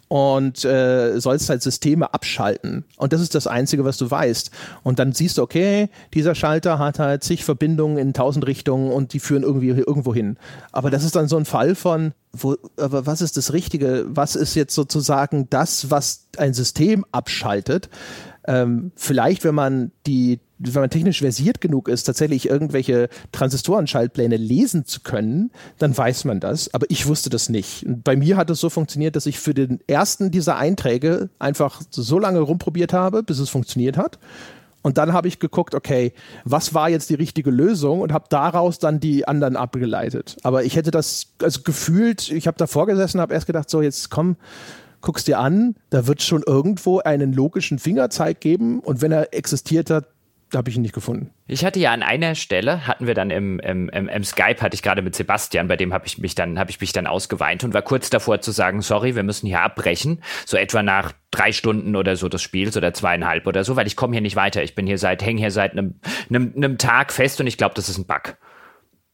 und 0.09 0.65
äh, 0.65 1.21
sollst 1.21 1.49
halt 1.51 1.63
Systeme 1.63 2.13
abschalten. 2.13 2.85
Und 2.97 3.13
das 3.13 3.21
ist 3.21 3.35
das 3.35 3.47
Einzige, 3.47 3.85
was 3.85 3.99
du 3.99 4.11
weißt. 4.11 4.51
Und 4.83 4.99
dann 4.99 5.13
siehst 5.13 5.39
du, 5.39 5.43
okay, 5.43 5.91
dieser 6.15 6.35
Schalter 6.35 6.79
hat 6.79 6.99
halt 6.99 7.23
zig 7.23 7.45
Verbindungen 7.45 7.99
in 7.99 8.15
tausend 8.15 8.47
Richtungen 8.47 8.91
und 8.91 9.13
die 9.13 9.21
führen 9.21 9.43
irgendwie 9.43 9.69
irgendwo 9.69 10.15
hin. 10.15 10.39
Aber 10.73 10.91
das 10.91 11.05
ist 11.05 11.15
dann 11.15 11.29
so 11.29 11.37
ein 11.37 11.45
Fall 11.45 11.75
von, 11.75 12.13
wo, 12.33 12.57
aber 12.77 13.07
was 13.07 13.21
ist 13.21 13.37
das 13.37 13.53
Richtige? 13.53 14.07
Was 14.09 14.35
ist 14.35 14.55
jetzt 14.55 14.75
sozusagen 14.75 15.49
das, 15.51 15.91
was 15.91 16.27
ein 16.39 16.55
System 16.55 17.05
abschaltet? 17.13 17.91
Ähm, 18.47 18.93
vielleicht, 18.97 19.45
wenn 19.45 19.55
man 19.55 19.93
die 20.07 20.41
wenn 20.59 20.83
man 20.83 20.91
technisch 20.91 21.21
versiert 21.21 21.61
genug 21.61 21.89
ist, 21.89 22.05
tatsächlich 22.05 22.49
irgendwelche 22.49 23.09
Transistorenschaltpläne 23.33 24.37
lesen 24.37 24.85
zu 24.85 25.01
können, 25.01 25.51
dann 25.79 25.97
weiß 25.97 26.25
man 26.25 26.41
das. 26.41 26.75
Aber 26.75 26.87
ich 26.89 27.07
wusste 27.07 27.31
das 27.31 27.49
nicht. 27.49 27.85
Und 27.87 28.05
bei 28.05 28.17
mir 28.17 28.37
hat 28.37 28.51
es 28.51 28.61
so 28.61 28.71
funktioniert, 28.71 29.17
dass 29.17 29.27
ich 29.27 29.39
für 29.39 29.55
den 29.55 29.81
ersten 29.87 30.31
dieser 30.31 30.57
Einträge 30.57 31.31
einfach 31.39 31.81
so 31.91 32.19
lange 32.19 32.41
rumprobiert 32.41 32.93
habe, 32.93 33.23
bis 33.23 33.39
es 33.39 33.51
funktioniert 33.51 33.97
hat. 33.97 34.19
Und 34.83 34.97
dann 34.97 35.13
habe 35.13 35.29
ich 35.29 35.39
geguckt, 35.39 35.75
okay, 35.75 36.13
was 36.45 36.73
war 36.73 36.89
jetzt 36.89 37.11
die 37.11 37.15
richtige 37.15 37.51
Lösung 37.51 38.01
und 38.01 38.13
habe 38.13 38.27
daraus 38.31 38.79
dann 38.79 39.01
die 39.01 39.27
anderen 39.27 39.57
abgeleitet. 39.57 40.37
Aber 40.43 40.65
ich 40.65 40.77
hätte 40.77 40.91
das 40.91 41.35
also 41.43 41.63
gefühlt, 41.63 42.31
ich 42.31 42.47
habe 42.47 42.57
da 42.57 42.67
vorgesessen, 42.67 43.21
habe 43.21 43.35
erst 43.35 43.47
gedacht, 43.47 43.69
so 43.69 43.83
jetzt 43.83 44.11
komm, 44.11 44.37
guckst 45.01 45.29
dir 45.29 45.39
an, 45.39 45.75
da 45.91 46.07
wird 46.07 46.23
schon 46.23 46.43
irgendwo 46.47 47.01
einen 47.01 47.33
logischen 47.33 47.79
Fingerzeig 47.79 48.41
geben 48.41 48.81
und 48.81 49.03
wenn 49.03 49.13
er 49.13 49.35
existiert 49.35 49.91
hat, 49.91 50.07
habe 50.55 50.70
ich 50.70 50.76
ihn 50.76 50.82
nicht 50.82 50.94
gefunden. 50.94 51.30
Ich 51.46 51.64
hatte 51.64 51.78
ja 51.78 51.92
an 51.92 52.03
einer 52.03 52.34
Stelle, 52.34 52.86
hatten 52.86 53.07
wir 53.07 53.14
dann 53.14 53.30
im, 53.30 53.61
im, 53.61 53.88
im, 53.88 54.09
im 54.09 54.24
Skype, 54.24 54.61
hatte 54.61 54.74
ich 54.74 54.82
gerade 54.82 55.03
mit 55.03 55.14
Sebastian, 55.14 55.68
bei 55.68 55.76
dem 55.76 55.92
habe 55.92 56.07
ich 56.07 56.18
mich 56.18 56.34
dann, 56.34 56.59
habe 56.59 56.70
ich 56.70 56.80
mich 56.80 56.92
dann 56.92 57.07
ausgeweint 57.07 57.64
und 57.64 57.74
war 57.74 57.82
kurz 57.82 58.11
davor 58.11 58.40
zu 58.40 58.51
sagen, 58.51 58.80
sorry, 58.80 59.14
wir 59.14 59.22
müssen 59.22 59.46
hier 59.46 59.61
abbrechen. 59.61 60.22
So 60.46 60.57
etwa 60.57 60.82
nach 60.82 61.12
drei 61.30 61.53
Stunden 61.53 61.96
oder 61.96 62.16
so 62.16 62.28
des 62.28 62.42
Spiels 62.42 62.76
oder 62.76 62.94
zweieinhalb 62.94 63.46
oder 63.46 63.64
so, 63.64 63.76
weil 63.76 63.86
ich 63.86 63.96
komme 63.96 64.14
hier 64.14 64.22
nicht 64.22 64.36
weiter. 64.36 64.62
Ich 64.62 64.74
bin 64.74 64.86
hier 64.86 64.99
seit, 64.99 65.22
hänge 65.22 65.40
hier 65.40 65.51
seit 65.51 65.72
einem, 65.72 66.01
einem, 66.30 66.53
einem 66.57 66.78
Tag 66.78 67.12
fest 67.12 67.40
und 67.40 67.46
ich 67.46 67.57
glaube, 67.57 67.74
das 67.74 67.88
ist 67.88 67.99
ein 67.99 68.07
Bug. 68.07 68.36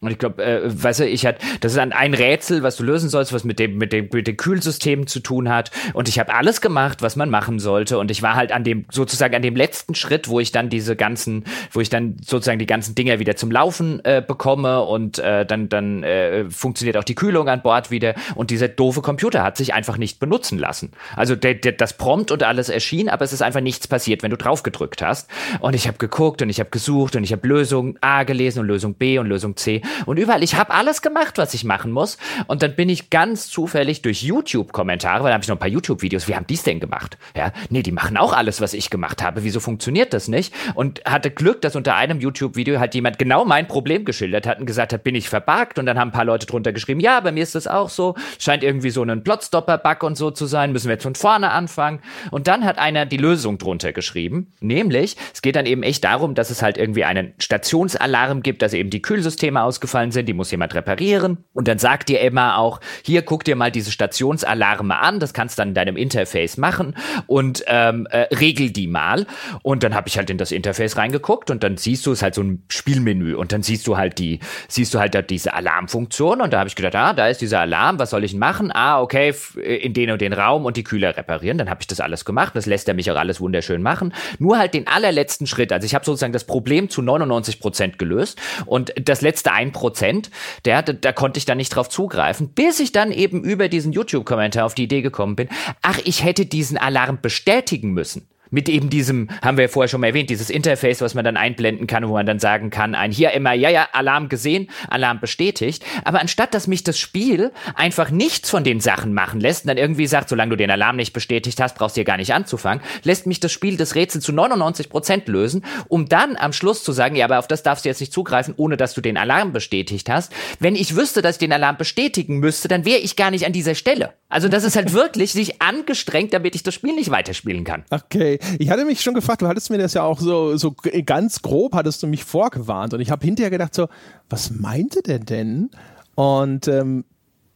Und 0.05 0.13
ich 0.13 0.19
glaube, 0.19 0.45
äh, 0.45 0.61
weißt 0.65 1.01
du, 1.01 1.09
ich 1.09 1.27
hatte, 1.27 1.39
das 1.61 1.73
ist 1.73 1.79
ein, 1.79 1.93
ein 1.93 2.15
Rätsel, 2.15 2.63
was 2.63 2.77
du 2.77 2.85
lösen 2.85 3.09
sollst, 3.09 3.33
was 3.33 3.45
mit 3.45 3.59
dem, 3.59 3.79
mit 3.79 3.93
dem, 3.93 4.09
mit 4.13 4.27
dem 4.27 4.37
Kühlsystem 4.37 5.07
zu 5.07 5.21
tun 5.21 5.49
hat. 5.49 5.71
Und 5.93 6.09
ich 6.09 6.19
habe 6.19 6.35
alles 6.35 6.61
gemacht, 6.61 7.03
was 7.03 7.17
man 7.17 7.31
machen 7.31 7.59
sollte. 7.59 7.99
Und 7.99 8.11
ich 8.11 8.23
war 8.23 8.35
halt 8.35 8.53
an 8.53 8.65
dem, 8.65 8.85
sozusagen 8.91 9.35
an 9.35 9.43
dem 9.43 9.57
letzten 9.57 9.95
Schritt, 9.95 10.29
wo 10.29 10.41
ich 10.41 10.53
dann 10.53 10.69
diese 10.69 10.97
ganzen, 10.97 11.45
wo 11.73 11.81
ich 11.81 11.89
dann 11.89 12.17
sozusagen 12.25 12.59
die 12.59 12.67
ganzen 12.67 12.95
Dinger 12.95 13.19
wieder 13.19 13.37
zum 13.37 13.51
Laufen 13.51 14.05
äh, 14.05 14.23
bekomme 14.27 14.83
und 14.83 15.19
äh, 15.19 15.47
dann, 15.47 15.69
dann 15.69 16.03
äh, 16.03 16.49
funktioniert 16.51 16.97
auch 16.97 17.05
die 17.05 17.15
Kühlung 17.15 17.49
an 17.49 17.63
Bord 17.63 17.91
wieder. 17.91 18.15
Und 18.35 18.51
dieser 18.51 18.69
doofe 18.69 19.03
Computer 19.03 19.43
hat 19.43 19.57
sich 19.57 19.75
einfach 19.75 19.99
nicht 19.99 20.21
benutzen 20.21 20.59
lassen. 20.59 20.93
Also 21.17 21.37
der, 21.37 21.55
der, 21.55 21.73
das 21.73 21.97
Prompt 21.97 22.31
und 22.31 22.43
alles 22.43 22.69
erschien, 22.69 23.09
aber 23.09 23.25
es 23.25 23.33
ist 23.33 23.43
einfach 23.43 23.61
nichts 23.61 23.89
passiert, 23.89 24.23
wenn 24.23 24.31
du 24.31 24.37
drauf 24.37 24.63
gedrückt 24.63 25.03
hast. 25.03 25.29
Und 25.61 25.75
ich 25.75 25.87
habe 25.87 25.99
geguckt 25.99 26.43
und 26.43 26.51
ich 26.51 26.61
habe 26.61 26.71
gesucht 26.71 27.17
und 27.17 27.25
ich 27.25 27.33
habe 27.33 27.47
Lösung 27.47 27.97
A 28.01 28.25
gelesen 28.25 28.61
und 28.61 28.67
Lösung 28.67 28.95
B 28.95 29.19
und 29.19 29.27
Lösung 29.27 29.57
C 29.57 29.83
und 30.07 30.19
überall. 30.19 30.43
Ich 30.43 30.57
habe 30.57 30.73
alles 30.73 31.03
gemacht, 31.03 31.39
was 31.39 31.55
ich 31.55 31.65
machen 31.65 31.93
muss. 31.93 32.19
Und 32.47 32.63
dann 32.63 32.75
bin 32.77 32.89
ich 32.89 33.11
ganz 33.11 33.49
zufällig 33.49 34.03
durch 34.03 34.23
YouTube-Kommentare, 34.23 35.23
weil 35.23 35.31
da 35.31 35.35
habe 35.35 35.43
ich 35.43 35.49
noch 35.49 35.57
ein 35.57 35.61
paar 35.61 35.69
YouTube-Videos, 35.69 36.29
wie 36.29 36.35
haben 36.35 36.47
die 36.47 36.55
es 36.55 36.63
denn 36.63 36.81
gemacht? 36.81 37.19
Ja, 37.37 37.53
nee, 37.71 37.83
die 37.83 37.93
machen 37.93 38.17
auch 38.17 38.33
alles, 38.33 38.61
was 38.61 38.75
ich 38.75 38.91
gemacht 38.91 39.23
habe. 39.23 39.45
Wieso 39.45 39.61
funktioniert 39.61 40.13
das 40.13 40.29
nicht? 40.29 40.55
Und 40.75 41.03
hatte 41.05 41.31
Glück, 41.31 41.61
dass 41.63 41.77
unter 41.77 41.95
einem 41.97 42.21
YouTube-Video 42.21 42.79
halt 42.79 42.95
jemand 42.95 43.19
genau 43.19 43.45
mein 43.45 43.69
Problem 43.69 44.05
geschildert 44.05 44.47
hat 44.47 44.61
und 44.61 44.67
gesagt 44.67 44.93
hat, 44.93 45.05
bin 45.05 45.15
ich 45.15 45.29
verbuggt? 45.29 45.79
Und 45.79 45.87
dann 45.87 45.99
haben 45.99 46.09
ein 46.09 46.13
paar 46.13 46.25
Leute 46.25 46.47
drunter 46.47 46.73
geschrieben, 46.73 47.01
ja, 47.01 47.21
bei 47.21 47.33
mir 47.33 47.43
ist 47.43 47.55
das 47.55 47.67
auch 47.67 47.89
so. 47.89 48.15
Scheint 48.39 48.63
irgendwie 48.63 48.91
so 48.91 49.03
ein 49.03 49.23
Plotstopper-Bug 49.23 50.03
und 50.03 50.17
so 50.17 50.31
zu 50.31 50.47
sein. 50.47 50.73
Müssen 50.73 50.89
wir 50.89 50.95
jetzt 50.95 51.03
von 51.03 51.15
vorne 51.15 51.51
anfangen. 51.51 52.01
Und 52.31 52.47
dann 52.49 52.65
hat 52.65 52.79
einer 52.79 53.07
die 53.07 53.17
Lösung 53.17 53.59
drunter 53.59 53.93
geschrieben. 53.93 54.53
Nämlich, 54.61 55.17
es 55.33 55.43
geht 55.43 55.57
dann 55.57 55.67
eben 55.67 55.83
echt 55.83 56.05
darum, 56.05 56.35
dass 56.35 56.51
es 56.51 56.63
halt 56.63 56.79
irgendwie 56.79 57.05
einen 57.05 57.35
Stationsalarm 57.39 58.43
gibt, 58.43 58.63
dass 58.63 58.73
eben 58.73 58.91
die 58.91 59.03
Kühlsysteme 59.03 59.63
ausgefallen 59.85 60.13
sind, 60.13 60.27
die 60.27 60.33
muss 60.33 60.51
jemand 60.51 60.75
reparieren. 60.75 61.45
Und 61.53 61.69
dann 61.69 61.79
sagt 61.79 62.09
dir 62.09 62.21
immer 62.21 62.57
auch, 62.59 62.81
hier 63.05 63.23
guck 63.23 63.45
dir 63.45 63.55
mal 63.55 63.71
diese 63.71 63.91
Stationsalarme 63.91 64.99
an, 64.99 65.21
das 65.21 65.35
kannst 65.35 65.59
du 65.59 65.61
dann 65.61 65.69
in 65.69 65.75
deinem 65.75 65.97
Interface 65.97 66.57
machen 66.57 66.97
und 67.27 67.65
ähm, 67.67 68.07
äh, 68.11 68.35
regel 68.35 68.71
die 68.71 68.87
mal. 68.87 69.27
Und 69.63 69.83
dann 69.83 69.95
habe 69.95 70.09
ich 70.09 70.17
halt 70.17 70.31
in 70.31 70.39
das 70.39 70.53
Interface 70.53 70.97
reingeguckt 70.97 71.51
und 71.51 71.63
dann 71.63 71.77
siehst 71.77 72.07
du 72.07 72.13
es 72.13 72.23
halt 72.23 72.35
so 72.35 72.43
ein 72.43 72.65
Spielmenü 72.69 73.35
und 73.35 73.53
dann 73.53 73.63
siehst 73.63 73.87
du 73.87 73.97
halt 73.97 74.19
die, 74.19 74.41
siehst 74.69 74.95
du 74.95 74.99
halt 74.99 75.15
da 75.15 75.21
diese 75.21 75.53
Alarmfunktion 75.53 76.41
und 76.41 76.53
da 76.53 76.61
habe 76.61 76.69
ich 76.69 76.77
gedacht, 76.77 76.97
ah, 76.97 77.13
da 77.13 77.29
ist 77.29 77.43
dieser 77.43 77.61
Alarm, 77.61 77.99
was 77.99 78.11
soll 78.11 78.25
ich 78.25 78.35
machen? 78.35 78.73
Ah, 78.73 79.03
okay, 79.03 79.35
in 79.63 79.93
den 79.93 80.11
und 80.11 80.21
den 80.21 80.33
Raum 80.33 80.65
und 80.65 80.79
die 80.79 80.85
Kühler 80.85 81.17
reparieren. 81.17 81.59
Dann 81.59 81.69
habe 81.69 81.81
ich 81.83 81.87
das 81.87 82.01
alles 82.01 82.25
gemacht, 82.25 82.57
das 82.57 82.65
lässt 82.67 82.89
er 82.89 82.95
mich 82.95 83.11
auch 83.11 83.17
alles 83.17 83.41
wunderschön 83.41 83.83
machen. 83.83 84.15
Nur 84.39 84.59
halt 84.59 84.73
den 84.73 84.87
allerletzten 84.87 85.47
Schritt, 85.47 85.73
also 85.73 85.85
ich 85.85 85.95
habe 85.95 86.05
sozusagen 86.05 86.33
das 86.33 86.45
Problem 86.45 86.89
zu 86.89 87.03
99 87.03 87.61
Prozent 87.61 87.99
gelöst 87.99 88.41
und 88.67 88.95
das 88.97 89.21
letzte 89.21 89.53
ein 89.53 89.64
Prozent, 89.73 90.31
der, 90.65 90.83
da 90.83 91.13
konnte 91.13 91.39
ich 91.39 91.45
dann 91.45 91.59
nicht 91.59 91.71
drauf 91.71 91.89
zugreifen, 91.89 92.49
bis 92.49 92.81
ich 92.81 92.93
dann 92.93 93.13
eben 93.13 93.43
über 93.43 93.69
diesen 93.69 93.93
YouTube-Kommentar 93.93 94.67
auf 94.67 94.75
die 94.75 94.85
Idee 94.85 95.03
gekommen 95.03 95.37
bin, 95.37 95.49
ach, 95.83 95.99
ich 96.05 96.25
hätte 96.25 96.47
diesen 96.47 96.77
Alarm 96.77 97.19
bestätigen 97.21 97.93
müssen 97.93 98.29
mit 98.55 98.69
eben 98.69 98.89
diesem, 98.89 99.29
haben 99.43 99.57
wir 99.57 99.65
ja 99.65 99.69
vorher 99.69 99.89
schon 99.89 100.01
mal 100.01 100.07
erwähnt, 100.07 100.31
dieses 100.31 100.49
Interface, 100.49 101.01
was 101.01 101.15
man 101.15 101.25
dann 101.25 101.37
einblenden 101.37 101.87
kann, 101.87 102.09
wo 102.09 102.13
man 102.13 102.25
dann 102.25 102.39
sagen 102.39 102.71
kann, 102.71 102.95
ein 102.95 103.11
hier 103.11 103.33
immer, 103.33 103.53
ja, 103.53 103.69
ja, 103.69 103.89
Alarm 103.93 104.29
gesehen, 104.29 104.71
Alarm 104.89 105.21
bestätigt. 105.21 105.85
Aber 106.05 106.21
anstatt, 106.21 106.55
dass 106.55 106.69
mich 106.69 106.85
das 106.85 106.99
Spiel 106.99 107.51
einfach 107.75 108.11
nichts 108.11 108.49
von 108.51 108.63
den 108.63 108.81
Sachen 108.81 109.13
machen 109.13 109.41
lässt 109.41 109.65
und 109.65 109.69
dann 109.69 109.77
irgendwie 109.77 110.07
sagt, 110.07 110.29
solange 110.29 110.51
du 110.51 110.57
den 110.57 110.71
Alarm 110.71 110.97
nicht 110.97 111.13
bestätigt 111.13 111.61
hast, 111.61 111.77
brauchst 111.77 111.97
du 111.97 111.99
hier 111.99 112.05
gar 112.05 112.17
nicht 112.17 112.33
anzufangen, 112.33 112.83
lässt 113.03 113.27
mich 113.27 113.41
das 113.41 113.51
Spiel 113.51 113.77
das 113.77 113.97
Rätsel 113.97 114.23
zu 114.23 114.33
99 114.33 114.89
Prozent 114.89 115.27
lösen, 115.27 115.65
um 115.89 116.09
dann 116.09 116.37
am 116.37 116.53
Schluss 116.53 116.85
zu 116.85 116.93
sagen, 116.93 117.17
ja, 117.17 117.25
aber 117.25 117.41
auf 117.41 117.49
das 117.49 117.65
darfst 117.65 117.85
du 117.85 117.89
jetzt 117.89 118.01
nicht 118.01 118.13
zugreifen, 118.13 118.55
ohne 118.57 118.77
dass 118.77 118.95
du 118.95 119.01
den 119.01 119.17
Alarm 119.17 119.53
bestätigt 119.53 120.09
hast. 120.09 120.33
Wenn 120.61 120.77
ich 120.77 120.95
wüsste, 120.95 121.23
dass 121.23 121.37
ich 121.37 121.41
den 121.41 121.53
Alarm 121.53 121.77
bestätigen 121.77 122.39
müsste, 122.39 122.69
dann 122.69 122.85
wäre 122.85 123.01
ich 123.01 123.17
gar 123.17 123.33
nicht 123.33 123.47
an 123.47 123.53
dieser 123.53 123.75
Stelle. 123.75 124.15
Also 124.29 124.49
das 124.49 124.65
ist 124.65 124.77
halt 124.77 124.93
wirklich 124.93 125.33
sich 125.33 125.61
angestrengt, 125.61 126.33
damit 126.33 126.55
ich 126.55 126.63
das 126.63 126.75
Spiel 126.75 126.95
nicht 126.95 127.11
weiterspielen 127.11 127.65
kann. 127.65 127.85
Okay, 127.91 128.39
ich 128.59 128.71
hatte 128.71 128.85
mich 128.85 129.01
schon 129.01 129.15
gefragt, 129.15 129.43
du 129.43 129.49
hattest 129.49 129.71
mir 129.71 129.79
das 129.79 129.95
ja 129.95 130.03
auch 130.03 130.21
so, 130.21 130.57
so 130.57 130.75
ganz 131.05 131.43
grob, 131.43 131.75
hattest 131.75 132.03
du 132.03 132.07
mich 132.07 132.25
vorgewarnt 132.25 132.95
und 132.95 133.01
ich 133.01 133.11
habe 133.11 133.25
hinterher 133.25 133.51
gedacht 133.51 133.75
so, 133.75 133.89
was 134.29 134.51
meinte 134.51 135.03
der 135.03 135.19
denn? 135.19 135.71
Und 136.15 136.69
ähm, 136.69 137.05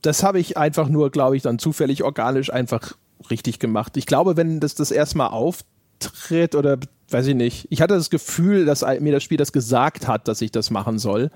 das 0.02 0.22
habe 0.22 0.38
ich 0.38 0.56
einfach 0.56 0.88
nur, 0.88 1.10
glaube 1.10 1.36
ich, 1.36 1.42
dann 1.42 1.58
zufällig 1.58 2.04
organisch 2.04 2.52
einfach 2.52 2.92
richtig 3.30 3.58
gemacht. 3.58 3.96
Ich 3.96 4.06
glaube, 4.06 4.36
wenn 4.36 4.60
das 4.60 4.74
das 4.74 4.90
erstmal 4.90 5.28
auftritt 5.28 6.54
oder 6.54 6.78
weiß 7.10 7.26
ich 7.26 7.34
nicht, 7.34 7.66
ich 7.70 7.80
hatte 7.80 7.94
das 7.94 8.10
Gefühl, 8.10 8.64
dass 8.64 8.82
mir 9.00 9.12
das 9.12 9.22
Spiel 9.22 9.38
das 9.38 9.52
gesagt 9.52 10.06
hat, 10.06 10.28
dass 10.28 10.40
ich 10.40 10.52
das 10.52 10.70
machen 10.70 10.98
soll. 10.98 11.30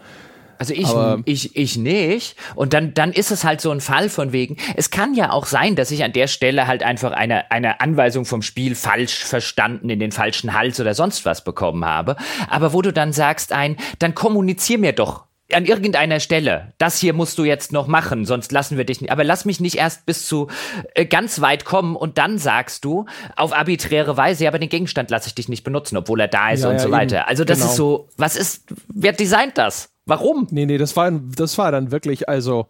Also 0.63 0.75
ich, 0.75 0.87
ich, 1.25 1.57
ich 1.57 1.77
nicht. 1.77 2.37
Und 2.55 2.73
dann, 2.73 2.95
dann 2.95 3.13
ist 3.13 3.33
es 3.33 3.43
halt 3.43 3.61
so 3.61 3.73
ein 3.73 3.81
Fall 3.81 4.09
von 4.09 4.31
wegen. 4.31 4.59
Es 4.77 4.91
kann 4.91 5.13
ja 5.15 5.33
auch 5.33 5.47
sein, 5.47 5.75
dass 5.75 5.91
ich 5.91 6.05
an 6.05 6.13
der 6.13 6.29
Stelle 6.29 6.69
halt 6.69 6.85
einfach 6.85 7.11
eine, 7.11 7.51
eine 7.51 7.81
Anweisung 7.81 8.25
vom 8.25 8.43
Spiel 8.43 8.77
falsch 8.77 9.25
verstanden, 9.25 9.91
in 9.91 9.99
den 9.99 10.13
falschen 10.13 10.55
Hals 10.55 10.79
oder 10.79 10.95
sonst 10.95 11.27
was 11.27 11.43
bekommen 11.43 11.85
habe. 11.85 12.15
Aber 12.49 12.73
wo 12.73 12.81
du 12.81 12.93
dann 12.93 13.13
sagst 13.13 13.53
ein, 13.53 13.77
dann 13.99 14.15
kommunizier 14.15 14.79
mir 14.79 14.93
doch 14.93 15.25
an 15.53 15.65
irgendeiner 15.65 16.21
Stelle, 16.21 16.73
das 16.79 16.99
hier 16.99 17.13
musst 17.13 17.39
du 17.39 17.45
jetzt 17.45 17.73
noch 17.73 17.89
machen, 17.89 18.25
sonst 18.25 18.53
lassen 18.53 18.79
wir 18.79 18.85
dich 18.85 19.01
nicht. 19.01 19.11
Aber 19.11 19.25
lass 19.25 19.45
mich 19.45 19.59
nicht 19.59 19.79
erst 19.79 20.07
bis 20.07 20.27
zu 20.27 20.47
äh, 20.95 21.05
ganz 21.05 21.41
weit 21.41 21.65
kommen 21.65 21.97
und 21.97 22.19
dann 22.19 22.39
sagst 22.39 22.85
du 22.85 23.07
auf 23.35 23.53
arbiträre 23.53 24.17
Weise, 24.17 24.45
ja, 24.45 24.51
aber 24.51 24.61
den 24.61 24.69
Gegenstand 24.69 25.11
lasse 25.11 25.27
ich 25.27 25.35
dich 25.35 25.49
nicht 25.49 25.65
benutzen, 25.65 25.97
obwohl 25.97 26.21
er 26.21 26.29
da 26.29 26.51
ist 26.53 26.63
ja, 26.63 26.69
und 26.69 26.77
ja, 26.77 26.83
so 26.83 26.91
weiter. 26.93 27.17
Eben. 27.19 27.29
Also 27.29 27.45
das 27.45 27.59
genau. 27.59 27.71
ist 27.71 27.77
so, 27.77 28.09
was 28.17 28.37
ist, 28.37 28.73
wer 28.89 29.13
designt 29.13 29.59
das? 29.59 29.91
Warum? 30.07 30.49
Nee, 30.51 30.67
nee, 30.67 30.79
das 30.79 30.97
war, 30.97 31.11
das 31.11 31.59
war 31.59 31.71
dann 31.71 31.93
wirklich, 31.93 32.29
also 32.29 32.67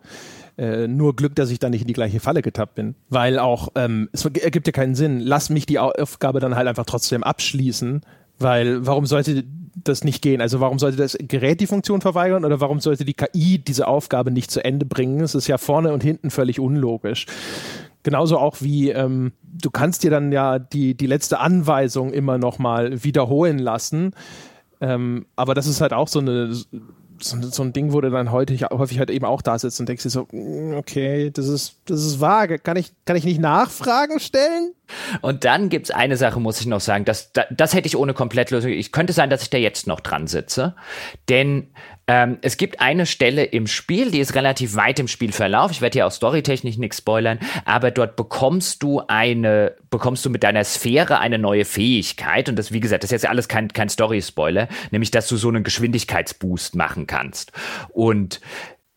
äh, 0.59 0.87
nur 0.87 1.17
Glück, 1.17 1.35
dass 1.35 1.51
ich 1.51 1.59
da 1.59 1.71
nicht 1.71 1.83
in 1.83 1.87
die 1.87 1.95
gleiche 1.95 2.21
Falle 2.21 2.43
getappt 2.43 2.75
bin. 2.75 2.95
Weil 3.09 3.39
auch, 3.39 3.69
ähm, 3.75 4.09
es 4.13 4.25
ergibt 4.25 4.67
ja 4.67 4.73
keinen 4.73 4.95
Sinn. 4.95 5.21
Lass 5.21 5.51
mich 5.51 5.67
die 5.67 5.79
Aufgabe 5.79 6.41
dann 6.41 6.57
halt 6.57 6.69
einfach 6.69 6.85
trotzdem 6.85 7.23
abschließen, 7.23 8.03
weil 8.39 8.87
warum 8.87 9.07
sollte 9.07 9.45
das 9.75 10.05
nicht 10.05 10.21
gehen? 10.21 10.41
Also 10.43 10.61
warum 10.61 10.79
sollte 10.79 10.99
das 10.99 11.17
Gerät 11.19 11.61
die 11.61 11.67
Funktion 11.67 12.03
verweigern 12.03 12.45
oder 12.45 12.61
warum 12.61 12.81
sollte 12.81 13.05
die 13.05 13.15
KI 13.15 13.59
diese 13.59 13.87
Aufgabe 13.87 14.31
nicht 14.31 14.51
zu 14.51 14.63
Ende 14.63 14.85
bringen? 14.85 15.21
Es 15.21 15.35
ist 15.35 15.47
ja 15.47 15.57
vorne 15.57 15.93
und 15.93 16.03
hinten 16.03 16.31
völlig 16.31 16.61
unlogisch. 16.61 17.27
Genauso 18.03 18.39
auch 18.39 18.57
wie 18.61 18.91
ähm, 18.91 19.33
du 19.43 19.71
kannst 19.71 20.03
dir 20.03 20.11
dann 20.11 20.33
ja 20.33 20.59
die, 20.59 20.95
die 20.95 21.07
letzte 21.07 21.39
Anweisung 21.39 22.13
immer 22.13 22.37
nochmal 22.37 23.05
wiederholen 23.05 23.59
lassen. 23.59 24.13
Ähm, 24.81 25.27
aber 25.37 25.55
das 25.55 25.67
ist 25.67 25.81
halt 25.81 25.93
auch 25.93 26.09
so 26.09 26.19
eine 26.19 26.53
so, 27.25 27.41
so, 27.43 27.63
ein 27.63 27.73
Ding, 27.73 27.93
wo 27.93 28.01
du 28.01 28.11
dann 28.11 28.33
häufig, 28.33 28.65
häufig 28.65 28.99
halt 28.99 29.11
eben 29.11 29.25
auch 29.25 29.43
da 29.43 29.59
sitzt 29.59 29.81
und 29.81 29.89
denkst 29.89 30.03
dir 30.03 30.11
so, 30.11 30.27
mm, 30.31 30.75
okay, 30.75 31.31
das 31.31 31.49
ist, 31.49 31.77
das 31.87 32.05
ist 32.05 32.21
vage. 32.21 32.59
Kann 32.59 32.77
ich, 32.77 32.93
kann 33.05 33.17
ich 33.17 33.25
nicht 33.25 33.41
Nachfragen 33.41 34.21
stellen? 34.21 34.75
Und 35.21 35.45
dann 35.45 35.69
gibt's 35.69 35.91
eine 35.91 36.17
Sache, 36.17 36.41
muss 36.41 36.61
ich 36.61 36.67
noch 36.67 36.81
sagen, 36.81 37.05
das, 37.05 37.33
das, 37.33 37.47
das 37.51 37.75
hätte 37.75 37.87
ich 37.87 37.97
ohne 37.97 38.15
Komplettlösung. 38.15 38.71
Ich 38.71 38.93
könnte 38.93 39.13
sein, 39.13 39.31
dass 39.31 39.43
ich 39.43 39.51
da 39.51 39.59
jetzt 39.59 39.87
noch 39.87 40.01
dran 40.01 40.27
sitze. 40.27 40.75
Denn 41.29 41.69
ähm, 42.09 42.39
es 42.43 42.57
gibt 42.57 42.81
eine 42.81 43.07
Stelle 43.07 43.45
im 43.45 43.67
Spiel, 43.67 44.11
die 44.11 44.19
ist 44.19 44.35
relativ 44.35 44.75
weit 44.75 44.99
im 44.99 45.09
Spielverlauf. 45.09 45.71
Ich 45.71 45.81
werde 45.81 45.95
hier 45.95 46.07
auch 46.07 46.13
storytechnisch 46.13 46.77
nichts 46.77 46.99
spoilern, 46.99 47.39
aber 47.65 47.91
dort 47.91 48.17
bekommst 48.17 48.83
du 48.83 49.03
eine, 49.07 49.77
bekommst 49.91 50.25
du 50.25 50.31
mit 50.31 50.43
deiner 50.43 50.65
Sphäre 50.65 51.21
eine 51.21 51.39
neue 51.39 51.65
Fähigkeit. 51.65 52.49
Und 52.49 52.57
das, 52.57 52.73
wie 52.73 52.81
gesagt, 52.81 53.05
das 53.05 53.09
ist 53.09 53.23
jetzt 53.23 53.29
alles 53.29 53.49
kein, 53.49 53.69
kein 53.69 53.89
Story-Spoiler, 53.89 54.69
nämlich, 54.91 55.11
dass 55.11 55.29
du 55.29 55.37
so 55.37 55.49
einen 55.49 55.63
Geschwindigkeitsboost 55.63 56.75
machen 56.75 57.07
kannst. 57.07 57.53
Und 57.91 58.41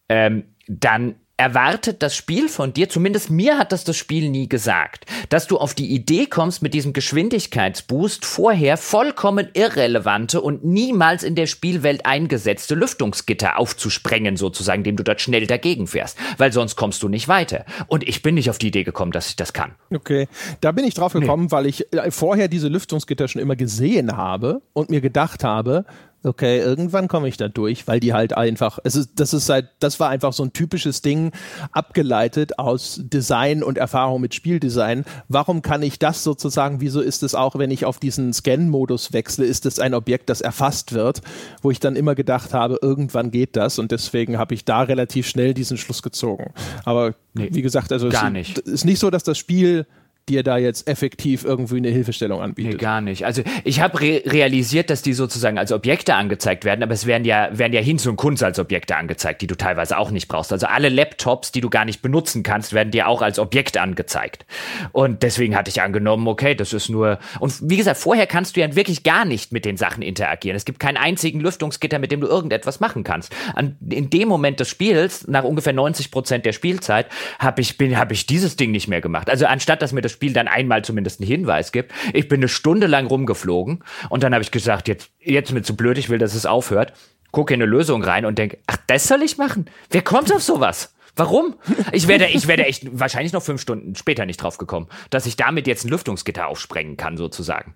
ähm, 0.10 0.46
dann 0.68 1.16
erwartet 1.38 2.02
das 2.02 2.16
Spiel 2.16 2.48
von 2.48 2.72
dir, 2.72 2.88
zumindest 2.88 3.30
mir 3.30 3.58
hat 3.58 3.72
das 3.72 3.84
das 3.84 3.98
Spiel 3.98 4.30
nie 4.30 4.48
gesagt, 4.48 5.06
dass 5.30 5.48
du 5.48 5.58
auf 5.58 5.74
die 5.74 5.94
Idee 5.94 6.28
kommst, 6.28 6.62
mit 6.62 6.74
diesem 6.74 6.94
Geschwindigkeitsboost 6.94 8.26
vorher 8.26 8.78
vollkommen 8.78 9.50
irrelevante 9.54 10.40
und 10.40 10.64
niemals 10.64 11.24
in 11.24 11.36
der 11.36 11.48
Spielwelt 11.48 12.06
eingesetzte 12.06 12.76
Lüftungsgitter 12.76 13.60
aufzusprengen, 13.60 14.38
sozusagen, 14.38 14.84
dem 14.84 14.96
du 14.96 15.04
dort 15.04 15.20
schnell 15.20 15.46
dagegen 15.46 15.88
fährst, 15.88 16.18
weil 16.38 16.54
sonst 16.54 16.78
kommst 16.78 17.04
du 17.04 17.10
nicht 17.10 17.28
weiter. 17.28 17.66
Und 17.88 18.08
ich 18.08 18.22
bin 18.22 18.36
nicht 18.36 18.50
auf 18.50 18.58
die 18.58 18.68
Idee 18.68 18.84
gekommen, 18.84 19.12
dass 19.12 19.28
ich 19.28 19.36
das 19.36 19.52
kann. 19.52 19.76
Okay, 19.94 20.28
da 20.62 20.72
bin 20.72 20.86
ich 20.86 20.94
drauf 20.94 21.14
gekommen, 21.14 21.46
nee. 21.46 21.52
weil 21.52 21.66
ich 21.66 21.92
äh, 21.94 22.12
vorher 22.12 22.48
diese 22.48 22.70
Lüftungsgitter 22.70 23.28
schon 23.28 23.42
immer 23.42 23.56
gesehen 23.58 24.16
habe 24.16 24.62
und 24.74 24.90
mir 24.90 25.02
gedacht 25.02 25.44
habe, 25.44 25.86
okay, 26.26 26.60
irgendwann 26.60 27.08
komme 27.08 27.28
ich 27.28 27.38
da 27.38 27.48
durch, 27.48 27.88
weil 27.88 28.00
die 28.00 28.14
halt 28.14 28.36
einfach, 28.36 28.80
es 28.84 28.96
ist, 28.96 29.12
das 29.16 29.34
ist 29.34 29.50
halt, 29.50 29.70
das 29.80 30.00
war 30.00 30.10
einfach 30.10 30.34
so 30.34 30.44
ein 30.44 30.54
typisches 30.54 31.02
Ding, 31.02 31.32
abgeleitet 31.72 32.60
aus 32.60 33.00
Design 33.04 33.64
und 33.64 33.78
Erfahrung 33.78 34.22
mit 34.22 34.34
Spieldesign. 34.34 35.06
Warum 35.30 35.62
kann 35.62 35.84
ich 35.84 36.00
das 36.00 36.24
sozusagen, 36.24 36.82
wieso 36.82 37.02
ist 37.02 37.24
es 37.24 37.36
auch, 37.36 37.58
wenn 37.58 37.72
ich 37.72 37.86
auf 37.86 38.00
diesen 38.00 38.34
Scan-Modus 38.34 39.14
wechsle, 39.14 39.46
ist 39.46 39.66
es 39.66 39.80
ein 39.80 39.94
Objekt, 39.94 40.30
das 40.30 40.42
erfasst 40.42 40.94
wird, 40.94 41.22
wo 41.62 41.72
ich 41.72 41.80
dann 41.80 41.96
immer 41.96 42.16
gedacht 42.16 42.54
habe, 42.54 42.80
irgendwann 42.82 43.32
geht 43.32 43.56
das 43.56 43.80
und 43.80 43.92
deswegen 43.92 44.38
habe 44.38 44.54
ich 44.54 44.66
da 44.66 44.82
relativ 44.82 45.28
schnell 45.28 45.54
diesen 45.54 45.78
Schluss 45.78 46.02
gezogen. 46.02 46.54
Aber 46.84 47.16
nee, 47.34 47.50
wie 47.52 47.62
gesagt, 47.62 47.92
also 47.92 48.10
gar 48.10 48.28
es 48.28 48.34
nicht. 48.34 48.58
ist 48.60 48.86
nicht 48.86 49.00
so, 49.00 49.10
dass 49.10 49.24
das 49.24 49.38
Spiel 49.38 49.86
dir 50.28 50.42
da 50.42 50.58
jetzt 50.58 50.88
effektiv 50.88 51.44
irgendwie 51.44 51.78
eine 51.78 51.90
Hilfestellung 51.90 52.42
anbietet. 52.42 52.74
Nee, 52.74 52.78
gar 52.80 53.00
nicht. 53.00 53.26
Also 53.26 53.44
ich 53.64 53.80
habe 53.80 54.02
re 54.02 54.24
realisiert, 54.26 54.90
dass 54.90 55.04
die 55.04 55.14
sozusagen 55.14 55.60
als 55.60 55.72
Objekte 55.72 56.16
angezeigt 56.16 56.66
werden, 56.66 56.82
aber 56.82 56.94
es 56.94 57.06
werden 57.06 57.26
ja, 57.26 57.50
werden 57.52 57.74
ja 57.74 57.82
Hinz 57.82 58.08
und 58.08 58.16
Kunz 58.16 58.42
als 58.42 58.58
Objekte 58.58 58.96
angezeigt, 58.96 59.42
die 59.42 59.48
du 59.48 59.56
teilweise 59.56 59.98
auch 59.98 60.10
nicht 60.10 60.28
brauchst. 60.28 60.52
Also 60.52 60.66
alle 60.66 60.90
Laptops, 60.90 61.52
die 61.52 61.62
du 61.62 61.70
gar 61.70 61.86
nicht 61.86 62.02
benutzen 62.02 62.42
kannst, 62.42 62.74
werden 62.74 62.90
dir 62.90 63.08
auch 63.08 63.22
als 63.22 63.38
Objekt 63.38 63.78
angezeigt. 63.78 64.46
Und 64.94 65.22
deswegen 65.22 65.56
hatte 65.56 65.70
ich 65.70 65.82
angenommen, 65.82 66.28
okay, 66.28 66.56
das 66.56 66.74
ist 66.74 66.90
nur. 66.90 67.20
Und 67.40 67.70
wie 67.70 67.78
gesagt, 67.78 67.98
vorher 67.98 68.26
kannst 68.26 68.56
du 68.56 68.62
ja 68.62 68.76
wirklich 68.76 69.04
gar 69.04 69.26
nicht 69.26 69.52
mit 69.52 69.64
den 69.64 69.78
Sachen 69.78 70.02
interagieren. 70.02 70.56
Es 70.56 70.66
gibt 70.66 70.80
keinen 70.80 70.98
einzigen 70.98 71.40
Lüftungsgitter, 71.40 72.00
mit 72.00 72.12
dem 72.12 72.22
du 72.22 72.28
irgendetwas 72.28 72.80
machen 72.80 73.04
kannst. 73.04 73.36
An, 73.54 73.78
in 73.88 74.10
dem 74.10 74.28
Moment 74.28 74.60
des 74.60 74.70
Spiels, 74.70 75.28
nach 75.28 75.44
ungefähr 75.44 75.74
90 75.74 76.10
Prozent 76.10 76.46
der 76.46 76.54
Spielzeit, 76.54 77.08
habe 77.38 77.62
ich, 77.62 77.78
bin, 77.78 77.98
hab 77.98 78.12
ich 78.12 78.26
dieses 78.26 78.56
Ding 78.56 78.72
nicht 78.72 78.88
mehr 78.88 79.02
gemacht. 79.02 79.30
Also 79.30 79.46
anstatt, 79.46 79.84
dass 79.84 79.94
mir 79.94 80.02
das 80.02 80.15
Spiel 80.16 80.34
dann 80.34 80.48
einmal 80.48 80.84
zumindest 80.84 81.20
einen 81.20 81.28
Hinweis 81.28 81.72
gibt. 81.72 81.92
Ich 82.14 82.28
bin 82.28 82.40
eine 82.40 82.48
Stunde 82.48 82.88
lang 82.88 83.08
rumgeflogen 83.08 83.84
und 84.10 84.24
dann 84.24 84.34
habe 84.34 84.44
ich 84.44 84.52
gesagt, 84.52 84.88
jetzt, 84.88 85.12
jetzt 85.20 85.52
mir 85.52 85.62
zu 85.62 85.76
blöd, 85.76 85.98
ich 85.98 86.10
will, 86.10 86.18
dass 86.18 86.34
es 86.34 86.46
aufhört. 86.46 86.94
Gucke 87.32 87.54
in 87.54 87.62
eine 87.62 87.70
Lösung 87.70 88.02
rein 88.02 88.26
und 88.26 88.40
denke, 88.40 88.60
ach, 88.66 88.78
das 88.88 89.08
soll 89.08 89.22
ich 89.22 89.38
machen? 89.38 89.66
Wer 89.92 90.02
kommt 90.02 90.34
auf 90.34 90.42
sowas? 90.42 90.96
Warum? 91.18 91.56
Ich 91.92 92.08
werde, 92.08 92.28
ich 92.28 92.48
werde 92.48 92.66
echt 92.66 92.88
wahrscheinlich 92.98 93.34
noch 93.34 93.44
fünf 93.44 93.62
Stunden 93.62 93.96
später 93.96 94.26
nicht 94.26 94.38
drauf 94.38 94.58
gekommen, 94.58 94.88
dass 95.10 95.26
ich 95.26 95.36
damit 95.36 95.68
jetzt 95.68 95.86
ein 95.86 95.90
Lüftungsgitter 95.90 96.48
aufsprengen 96.48 96.98
kann, 96.98 97.18
sozusagen. 97.18 97.76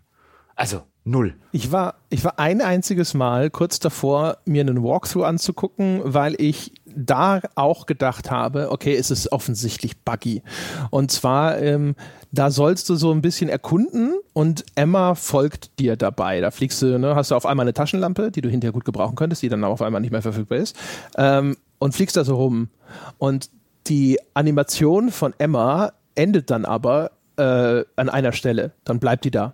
Also 0.55 0.83
null. 1.05 1.35
Ich 1.53 1.71
war, 1.71 1.95
ich 2.09 2.23
war 2.25 2.37
ein 2.37 2.61
einziges 2.61 3.13
Mal 3.13 3.49
kurz 3.49 3.79
davor, 3.79 4.39
mir 4.45 4.61
einen 4.61 4.83
Walkthrough 4.83 5.23
anzugucken, 5.23 6.01
weil 6.03 6.35
ich 6.37 6.73
da 6.95 7.41
auch 7.55 7.85
gedacht 7.85 8.31
habe, 8.31 8.71
okay, 8.71 8.95
es 8.95 9.11
ist 9.11 9.31
offensichtlich 9.31 9.97
buggy. 10.03 10.41
Und 10.89 11.11
zwar, 11.11 11.59
ähm, 11.59 11.95
da 12.31 12.51
sollst 12.51 12.89
du 12.89 12.95
so 12.95 13.11
ein 13.11 13.21
bisschen 13.21 13.49
erkunden 13.49 14.13
und 14.33 14.65
Emma 14.75 15.15
folgt 15.15 15.79
dir 15.79 15.95
dabei. 15.95 16.41
Da 16.41 16.51
fliegst 16.51 16.81
du, 16.81 16.99
ne, 16.99 17.15
hast 17.15 17.31
du 17.31 17.35
auf 17.35 17.45
einmal 17.45 17.63
eine 17.63 17.73
Taschenlampe, 17.73 18.31
die 18.31 18.41
du 18.41 18.49
hinterher 18.49 18.73
gut 18.73 18.85
gebrauchen 18.85 19.15
könntest, 19.15 19.41
die 19.41 19.49
dann 19.49 19.63
auf 19.63 19.81
einmal 19.81 20.01
nicht 20.01 20.11
mehr 20.11 20.21
verfügbar 20.21 20.59
ist, 20.59 20.75
ähm, 21.17 21.57
und 21.79 21.93
fliegst 21.93 22.17
da 22.17 22.23
so 22.23 22.35
rum. 22.35 22.69
Und 23.17 23.49
die 23.87 24.19
Animation 24.33 25.11
von 25.11 25.33
Emma 25.37 25.93
endet 26.15 26.51
dann 26.51 26.65
aber 26.65 27.11
äh, 27.37 27.83
an 27.95 28.09
einer 28.09 28.33
Stelle. 28.33 28.71
Dann 28.83 28.99
bleibt 28.99 29.25
die 29.25 29.31
da 29.31 29.53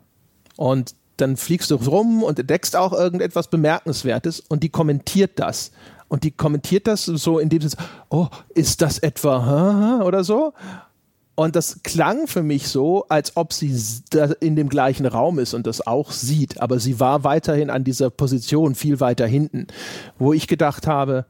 und 0.58 0.96
dann 1.18 1.38
fliegst 1.38 1.72
du 1.72 1.76
rum 1.76 2.24
und 2.24 2.40
entdeckst 2.40 2.76
auch 2.76 2.92
irgendetwas 2.92 3.48
Bemerkenswertes 3.50 4.42
und 4.42 4.64
die 4.64 4.70
kommentiert 4.70 5.40
das. 5.40 5.72
Und 6.08 6.24
die 6.24 6.32
kommentiert 6.32 6.88
das 6.88 7.06
so, 7.06 7.40
indem 7.40 7.62
sie 7.62 7.70
sagt, 7.70 7.84
oh, 8.10 8.28
ist 8.54 8.82
das 8.82 9.00
etwa 9.00 10.02
oder 10.04 10.24
so? 10.24 10.54
Und 11.36 11.58
das 11.58 11.84
klang 11.84 12.28
für 12.28 12.44
mich 12.44 12.70
so, 12.70 13.06
als 13.10 13.36
ob 13.36 13.52
sie 13.52 13.76
in 14.40 14.56
dem 14.56 14.70
gleichen 14.70 15.06
Raum 15.06 15.38
ist 15.38 15.54
und 15.54 15.68
das 15.68 15.86
auch 15.86 16.12
sieht. 16.12 16.62
Aber 16.62 16.80
sie 16.80 17.00
war 17.02 17.26
weiterhin 17.26 17.70
an 17.70 17.84
dieser 17.84 18.10
Position 18.10 18.74
viel 18.74 19.02
weiter 19.02 19.28
hinten, 19.28 19.68
wo 20.18 20.32
ich 20.32 20.48
gedacht 20.48 20.88
habe, 20.88 21.26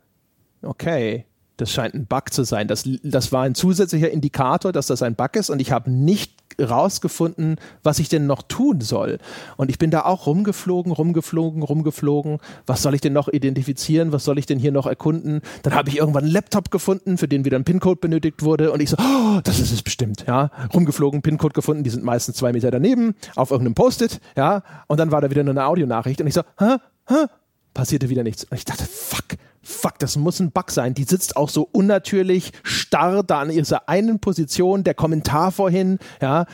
okay, 0.62 1.26
das 1.58 1.72
scheint 1.72 1.96
ein 1.96 2.06
Bug 2.06 2.32
zu 2.32 2.44
sein. 2.44 2.68
Das, 2.68 2.88
das 3.02 3.32
war 3.32 3.44
ein 3.44 3.56
zusätzlicher 3.56 4.12
Indikator, 4.12 4.72
dass 4.72 4.88
das 4.88 5.02
ein 5.02 5.16
Bug 5.16 5.36
ist 5.36 5.50
und 5.50 5.60
ich 5.60 5.72
habe 5.72 5.90
nicht 5.90 6.45
rausgefunden, 6.62 7.58
was 7.84 8.00
ich 8.00 8.10
denn 8.10 8.26
noch 8.26 8.42
tun 8.42 8.82
soll. 8.82 9.20
Und 9.58 9.70
ich 9.70 9.78
bin 9.78 9.92
da 9.92 10.06
auch 10.06 10.28
rumgeflogen, 10.28 10.92
rumgeflogen, 10.92 11.64
rumgeflogen. 11.64 12.40
Was 12.66 12.82
soll 12.82 12.96
ich 12.96 13.02
denn 13.02 13.14
noch 13.14 13.28
identifizieren? 13.28 14.12
Was 14.12 14.24
soll 14.24 14.38
ich 14.38 14.46
denn 14.46 14.60
hier 14.60 14.72
noch 14.72 14.86
erkunden? 14.86 15.42
Dann 15.64 15.74
habe 15.74 15.90
ich 15.90 15.98
irgendwann 15.98 16.24
einen 16.24 16.34
Laptop 16.34 16.72
gefunden, 16.72 17.18
für 17.18 17.28
den 17.28 17.46
wieder 17.46 17.58
ein 17.58 17.64
PIN-Code 17.64 18.00
benötigt 18.00 18.44
wurde. 18.44 18.72
Und 18.72 18.82
ich 18.82 18.90
so, 18.90 18.98
oh, 19.00 19.42
das 19.44 19.60
ist 19.60 19.72
es 19.72 19.82
bestimmt. 19.82 20.26
Ja, 20.28 20.52
rumgeflogen, 20.74 21.22
PIN-Code 21.22 21.54
gefunden. 21.54 21.84
Die 21.84 21.90
sind 21.90 22.04
meistens 22.04 22.38
zwei 22.38 22.54
Meter 22.54 22.72
daneben 22.72 23.16
auf 23.36 23.52
irgendeinem 23.52 23.76
Post-it. 23.76 24.20
Ja, 24.36 24.64
und 24.88 25.00
dann 25.00 25.12
war 25.12 25.22
da 25.22 25.30
wieder 25.30 25.44
nur 25.44 25.54
eine 25.54 25.66
Audionachricht. 25.66 26.22
Und 26.22 26.28
ich 26.28 26.34
so, 26.34 26.42
hä, 26.60 26.78
hä, 27.08 27.26
passierte 27.74 28.10
wieder 28.10 28.24
nichts. 28.24 28.46
Und 28.46 28.58
ich 28.58 28.66
dachte, 28.66 28.86
fuck, 28.86 29.38
fuck, 29.66 30.00
das 30.00 30.16
muss 30.16 30.40
ein 30.40 30.52
Bug 30.52 30.72
sein. 30.72 30.94
Die 30.94 31.04
sitzt 31.04 31.36
auch 31.36 31.50
so 31.50 31.68
unnatürlich 31.72 32.52
starr 32.64 33.24
da 33.24 33.42
an 33.42 33.50
ihrer 33.50 33.90
einen 33.90 34.20
Position. 34.20 34.84
Der 34.84 34.94
Kommentar 34.94 35.52
vorhin, 35.52 36.00
ja, 36.22 36.46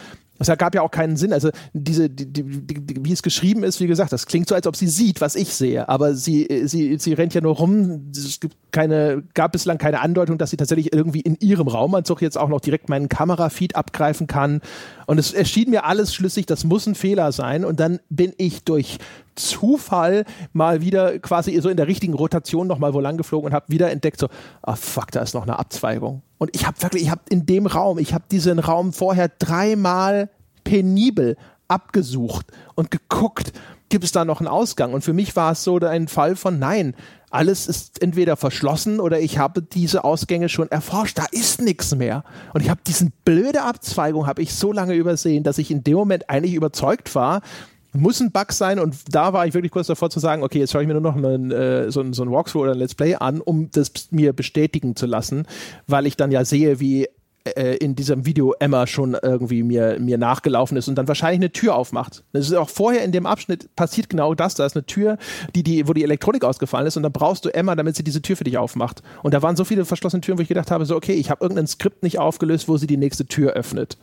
es 0.41 0.47
ergab 0.47 0.73
ja 0.73 0.81
auch 0.81 0.89
keinen 0.89 1.17
Sinn. 1.17 1.33
Also 1.33 1.51
diese, 1.73 2.09
die, 2.09 2.25
die, 2.25 2.43
die, 2.43 3.05
wie 3.05 3.11
es 3.11 3.21
geschrieben 3.21 3.63
ist, 3.63 3.79
wie 3.79 3.85
gesagt, 3.85 4.11
das 4.11 4.25
klingt 4.25 4.49
so, 4.49 4.55
als 4.55 4.65
ob 4.65 4.75
sie 4.75 4.87
sieht, 4.87 5.21
was 5.21 5.35
ich 5.35 5.53
sehe. 5.53 5.87
Aber 5.87 6.15
sie, 6.15 6.63
sie, 6.65 6.97
sie 6.97 7.13
rennt 7.13 7.35
ja 7.35 7.41
nur 7.41 7.55
rum. 7.55 8.11
Es 8.15 8.39
gibt 8.39 8.55
keine, 8.71 9.23
gab 9.35 9.51
bislang 9.51 9.77
keine 9.77 10.01
Andeutung, 10.01 10.39
dass 10.39 10.49
sie 10.49 10.57
tatsächlich 10.57 10.93
irgendwie 10.93 11.21
in 11.21 11.35
ihrem 11.39 11.67
Raumanzug 11.67 12.23
jetzt 12.23 12.39
auch 12.39 12.49
noch 12.49 12.59
direkt 12.59 12.89
meinen 12.89 13.07
Kamerafeed 13.07 13.75
abgreifen 13.75 14.25
kann. 14.25 14.61
Und 15.05 15.19
es 15.19 15.31
erschien 15.31 15.69
mir 15.69 15.85
alles 15.85 16.13
schlüssig, 16.13 16.47
das 16.47 16.63
muss 16.63 16.87
ein 16.87 16.95
Fehler 16.95 17.31
sein. 17.31 17.63
Und 17.63 17.79
dann 17.79 17.99
bin 18.09 18.33
ich 18.37 18.63
durch 18.63 18.97
Zufall 19.35 20.25
mal 20.53 20.81
wieder 20.81 21.19
quasi 21.19 21.59
so 21.61 21.69
in 21.69 21.77
der 21.77 21.87
richtigen 21.87 22.13
Rotation 22.13 22.67
noch 22.67 22.79
mal 22.79 22.93
wo 22.93 22.99
lang 22.99 23.17
geflogen 23.17 23.47
und 23.47 23.53
habe 23.53 23.65
wieder 23.69 23.91
entdeckt 23.91 24.19
so, 24.19 24.27
ah 24.61 24.75
fuck, 24.75 25.11
da 25.11 25.21
ist 25.21 25.33
noch 25.33 25.43
eine 25.43 25.59
Abzweigung. 25.59 26.21
Und 26.37 26.55
ich 26.55 26.65
habe 26.65 26.81
wirklich, 26.81 27.03
ich 27.03 27.11
habe 27.11 27.21
in 27.29 27.45
dem 27.45 27.67
Raum, 27.67 27.97
ich 27.97 28.13
habe 28.13 28.23
diesen 28.31 28.59
Raum 28.59 28.93
vorher 28.93 29.29
dreimal 29.39 30.29
penibel 30.63 31.37
abgesucht 31.67 32.47
und 32.75 32.91
geguckt, 32.91 33.53
gibt 33.89 34.03
es 34.03 34.11
da 34.11 34.25
noch 34.25 34.39
einen 34.39 34.47
Ausgang? 34.47 34.93
Und 34.93 35.03
für 35.03 35.13
mich 35.13 35.35
war 35.35 35.51
es 35.51 35.63
so 35.63 35.77
ein 35.77 36.07
Fall 36.07 36.35
von 36.35 36.59
nein, 36.59 36.95
alles 37.29 37.67
ist 37.67 38.01
entweder 38.01 38.35
verschlossen 38.35 38.99
oder 38.99 39.19
ich 39.19 39.37
habe 39.37 39.61
diese 39.61 40.03
Ausgänge 40.03 40.49
schon 40.49 40.69
erforscht. 40.69 41.17
Da 41.17 41.25
ist 41.31 41.61
nichts 41.61 41.95
mehr. 41.95 42.23
Und 42.53 42.61
ich 42.61 42.69
habe 42.69 42.81
diesen 42.85 43.13
blöde 43.23 43.61
Abzweigung 43.61 44.27
habe 44.27 44.41
ich 44.41 44.53
so 44.53 44.73
lange 44.73 44.95
übersehen, 44.95 45.43
dass 45.43 45.57
ich 45.57 45.71
in 45.71 45.83
dem 45.83 45.95
Moment 45.95 46.29
eigentlich 46.29 46.55
überzeugt 46.55 47.15
war, 47.15 47.41
muss 47.93 48.19
ein 48.19 48.31
Bug 48.31 48.51
sein 48.51 48.79
und 48.79 48.95
da 49.13 49.33
war 49.33 49.45
ich 49.45 49.53
wirklich 49.53 49.71
kurz 49.71 49.87
davor 49.87 50.09
zu 50.09 50.19
sagen, 50.19 50.43
okay, 50.43 50.59
jetzt 50.59 50.71
schaue 50.71 50.81
ich 50.81 50.87
mir 50.87 50.93
nur 50.93 51.01
noch 51.01 51.15
einen, 51.15 51.51
äh, 51.51 51.91
so, 51.91 52.01
ein, 52.01 52.13
so 52.13 52.23
ein 52.23 52.31
Walkthrough 52.31 52.63
oder 52.63 52.71
ein 52.71 52.77
Let's 52.77 52.95
Play 52.95 53.15
an, 53.15 53.41
um 53.41 53.69
das 53.71 53.91
mir 54.11 54.33
bestätigen 54.33 54.95
zu 54.95 55.05
lassen, 55.05 55.45
weil 55.87 56.05
ich 56.07 56.15
dann 56.15 56.31
ja 56.31 56.45
sehe, 56.45 56.79
wie 56.79 57.07
äh, 57.43 57.75
in 57.77 57.95
diesem 57.95 58.25
Video 58.25 58.53
Emma 58.59 58.85
schon 58.87 59.17
irgendwie 59.21 59.63
mir, 59.63 59.99
mir 59.99 60.17
nachgelaufen 60.17 60.77
ist 60.77 60.87
und 60.87 60.95
dann 60.95 61.07
wahrscheinlich 61.07 61.39
eine 61.39 61.51
Tür 61.51 61.75
aufmacht. 61.75 62.23
Das 62.33 62.47
ist 62.47 62.53
auch 62.53 62.69
vorher 62.69 63.03
in 63.03 63.11
dem 63.11 63.25
Abschnitt 63.25 63.75
passiert 63.75 64.09
genau 64.09 64.35
das. 64.35 64.55
Da 64.55 64.65
ist 64.65 64.75
eine 64.75 64.85
Tür, 64.85 65.17
die, 65.55 65.63
die, 65.63 65.87
wo 65.87 65.93
die 65.93 66.03
Elektronik 66.03 66.43
ausgefallen 66.43 66.87
ist 66.87 66.97
und 66.97 67.03
dann 67.03 67.11
brauchst 67.11 67.45
du 67.45 67.49
Emma, 67.49 67.75
damit 67.75 67.95
sie 67.95 68.03
diese 68.03 68.21
Tür 68.21 68.37
für 68.37 68.43
dich 68.43 68.57
aufmacht. 68.57 69.01
Und 69.23 69.33
da 69.33 69.41
waren 69.41 69.55
so 69.55 69.63
viele 69.63 69.85
verschlossene 69.85 70.21
Türen, 70.21 70.37
wo 70.37 70.43
ich 70.43 70.49
gedacht 70.49 70.71
habe, 70.71 70.85
so 70.85 70.95
okay, 70.95 71.13
ich 71.13 71.29
habe 71.29 71.43
irgendein 71.43 71.67
Skript 71.67 72.03
nicht 72.03 72.19
aufgelöst, 72.19 72.67
wo 72.67 72.77
sie 72.77 72.87
die 72.87 72.97
nächste 72.97 73.25
Tür 73.25 73.53
öffnet 73.53 73.97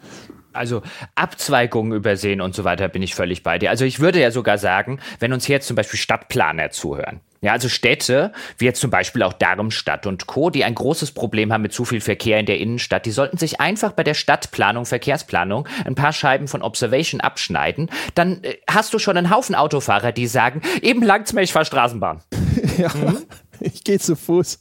also 0.58 0.82
Abzweigungen 1.14 1.92
übersehen 1.92 2.40
und 2.40 2.54
so 2.54 2.64
weiter 2.64 2.88
bin 2.88 3.02
ich 3.02 3.14
völlig 3.14 3.42
bei 3.42 3.58
dir. 3.58 3.70
Also 3.70 3.84
ich 3.84 4.00
würde 4.00 4.20
ja 4.20 4.30
sogar 4.30 4.58
sagen, 4.58 5.00
wenn 5.20 5.32
uns 5.32 5.46
hier 5.46 5.56
jetzt 5.56 5.66
zum 5.66 5.76
Beispiel 5.76 5.98
Stadtplaner 5.98 6.70
zuhören, 6.70 7.20
ja, 7.40 7.52
also 7.52 7.68
Städte, 7.68 8.32
wie 8.56 8.64
jetzt 8.64 8.80
zum 8.80 8.90
Beispiel 8.90 9.22
auch 9.22 9.32
Darmstadt 9.32 10.06
und 10.06 10.26
Co., 10.26 10.50
die 10.50 10.64
ein 10.64 10.74
großes 10.74 11.12
Problem 11.12 11.52
haben 11.52 11.62
mit 11.62 11.72
zu 11.72 11.84
viel 11.84 12.00
Verkehr 12.00 12.40
in 12.40 12.46
der 12.46 12.58
Innenstadt, 12.58 13.06
die 13.06 13.12
sollten 13.12 13.38
sich 13.38 13.60
einfach 13.60 13.92
bei 13.92 14.02
der 14.02 14.14
Stadtplanung, 14.14 14.86
Verkehrsplanung 14.86 15.68
ein 15.84 15.94
paar 15.94 16.12
Scheiben 16.12 16.48
von 16.48 16.62
Observation 16.62 17.20
abschneiden. 17.20 17.90
Dann 18.14 18.42
äh, 18.42 18.56
hast 18.68 18.92
du 18.92 18.98
schon 18.98 19.16
einen 19.16 19.30
Haufen 19.30 19.54
Autofahrer, 19.54 20.10
die 20.10 20.26
sagen, 20.26 20.62
eben 20.82 21.02
langt's 21.02 21.32
mir, 21.32 21.42
ich 21.42 21.52
fahr 21.52 21.64
Straßenbahn. 21.64 22.22
ja, 22.78 22.92
mhm. 22.92 23.24
ich 23.60 23.84
gehe 23.84 24.00
zu 24.00 24.16
Fuß. 24.16 24.60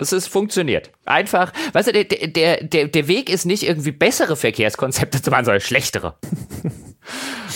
Es 0.00 0.12
ist 0.12 0.28
funktioniert. 0.28 0.92
Einfach, 1.04 1.52
weißt 1.72 1.88
du, 1.88 1.92
der, 1.92 2.04
der, 2.04 2.62
der, 2.62 2.86
der 2.86 3.08
Weg 3.08 3.28
ist 3.28 3.44
nicht 3.46 3.64
irgendwie 3.64 3.90
bessere 3.90 4.36
Verkehrskonzepte 4.36 5.20
zu 5.20 5.30
machen, 5.30 5.44
sondern 5.44 5.60
schlechtere. 5.60 6.14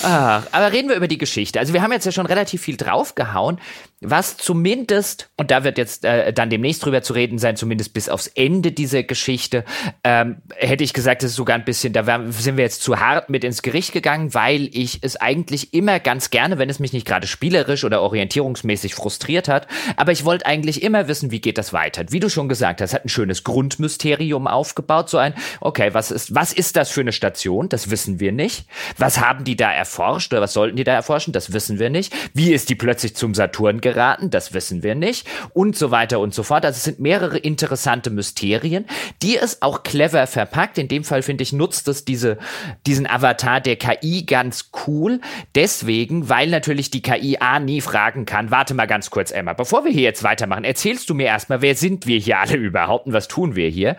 Ach, 0.02 0.44
aber 0.52 0.72
reden 0.72 0.88
wir 0.88 0.96
über 0.96 1.06
die 1.06 1.18
Geschichte. 1.18 1.60
Also 1.60 1.72
wir 1.72 1.82
haben 1.82 1.92
jetzt 1.92 2.04
ja 2.04 2.10
schon 2.10 2.26
relativ 2.26 2.62
viel 2.62 2.76
draufgehauen, 2.76 3.60
was 4.04 4.36
zumindest, 4.36 5.30
und 5.36 5.50
da 5.50 5.64
wird 5.64 5.78
jetzt 5.78 6.04
äh, 6.04 6.32
dann 6.32 6.50
demnächst 6.50 6.84
drüber 6.84 7.02
zu 7.02 7.12
reden 7.12 7.38
sein, 7.38 7.56
zumindest 7.56 7.94
bis 7.94 8.08
aufs 8.08 8.26
Ende 8.26 8.72
dieser 8.72 9.02
Geschichte, 9.02 9.64
ähm, 10.04 10.42
hätte 10.56 10.84
ich 10.84 10.92
gesagt, 10.92 11.22
das 11.22 11.30
ist 11.30 11.36
sogar 11.36 11.56
ein 11.56 11.64
bisschen, 11.64 11.92
da 11.92 12.04
sind 12.30 12.56
wir 12.56 12.64
jetzt 12.64 12.82
zu 12.82 13.00
hart 13.00 13.30
mit 13.30 13.44
ins 13.44 13.62
Gericht 13.62 13.92
gegangen, 13.92 14.34
weil 14.34 14.68
ich 14.72 14.98
es 15.02 15.16
eigentlich 15.16 15.74
immer 15.74 16.00
ganz 16.00 16.30
gerne, 16.30 16.58
wenn 16.58 16.68
es 16.68 16.78
mich 16.78 16.92
nicht 16.92 17.06
gerade 17.06 17.26
spielerisch 17.26 17.84
oder 17.84 18.02
orientierungsmäßig 18.02 18.94
frustriert 18.94 19.48
hat, 19.48 19.66
aber 19.96 20.12
ich 20.12 20.24
wollte 20.24 20.46
eigentlich 20.46 20.82
immer 20.82 21.08
wissen, 21.08 21.30
wie 21.30 21.40
geht 21.40 21.58
das 21.58 21.72
weiter. 21.72 22.04
Wie 22.10 22.20
du 22.20 22.28
schon 22.28 22.48
gesagt 22.48 22.80
hast, 22.80 22.94
hat 22.94 23.04
ein 23.04 23.08
schönes 23.08 23.44
Grundmysterium 23.44 24.46
aufgebaut, 24.46 25.10
so 25.10 25.18
ein, 25.18 25.34
okay, 25.60 25.90
was 25.92 26.10
ist, 26.10 26.34
was 26.34 26.52
ist 26.52 26.76
das 26.76 26.90
für 26.90 27.00
eine 27.00 27.12
Station? 27.12 27.68
Das 27.68 27.90
wissen 27.90 28.20
wir 28.20 28.32
nicht. 28.32 28.66
Was 28.98 29.20
haben 29.20 29.44
die 29.44 29.56
da 29.56 29.72
erforscht 29.72 30.32
oder 30.32 30.42
was 30.42 30.52
sollten 30.52 30.76
die 30.76 30.84
da 30.84 30.92
erforschen? 30.92 31.32
Das 31.32 31.52
wissen 31.52 31.78
wir 31.78 31.90
nicht. 31.90 32.12
Wie 32.34 32.52
ist 32.52 32.68
die 32.68 32.74
plötzlich 32.74 33.14
zum 33.16 33.34
Saturn 33.34 33.80
geraten? 33.92 34.30
Das 34.30 34.54
wissen 34.54 34.82
wir 34.82 34.94
nicht. 34.94 35.26
Und 35.52 35.76
so 35.76 35.90
weiter 35.90 36.20
und 36.20 36.34
so 36.34 36.42
fort. 36.42 36.64
Also 36.64 36.76
es 36.76 36.84
sind 36.84 37.00
mehrere 37.00 37.38
interessante 37.38 38.10
Mysterien, 38.10 38.86
die 39.22 39.36
es 39.36 39.62
auch 39.62 39.82
clever 39.82 40.26
verpackt. 40.26 40.78
In 40.78 40.88
dem 40.88 41.04
Fall 41.04 41.22
finde 41.22 41.42
ich, 41.42 41.52
nutzt 41.52 41.88
es 41.88 42.04
diese, 42.04 42.38
diesen 42.86 43.06
Avatar 43.06 43.60
der 43.60 43.76
KI 43.76 44.24
ganz 44.24 44.70
cool. 44.86 45.20
Deswegen, 45.54 46.28
weil 46.28 46.48
natürlich 46.48 46.90
die 46.90 47.02
KI 47.02 47.38
A 47.40 47.58
nie 47.58 47.80
fragen 47.80 48.24
kann, 48.24 48.50
warte 48.50 48.74
mal 48.74 48.86
ganz 48.86 49.10
kurz, 49.10 49.30
Emma, 49.30 49.52
bevor 49.52 49.84
wir 49.84 49.92
hier 49.92 50.02
jetzt 50.02 50.22
weitermachen, 50.22 50.64
erzählst 50.64 51.08
du 51.10 51.14
mir 51.14 51.26
erstmal, 51.26 51.62
wer 51.62 51.74
sind 51.74 52.06
wir 52.06 52.18
hier 52.18 52.38
alle 52.38 52.56
überhaupt 52.56 53.06
und 53.06 53.12
was 53.12 53.28
tun 53.28 53.56
wir 53.56 53.68
hier? 53.68 53.96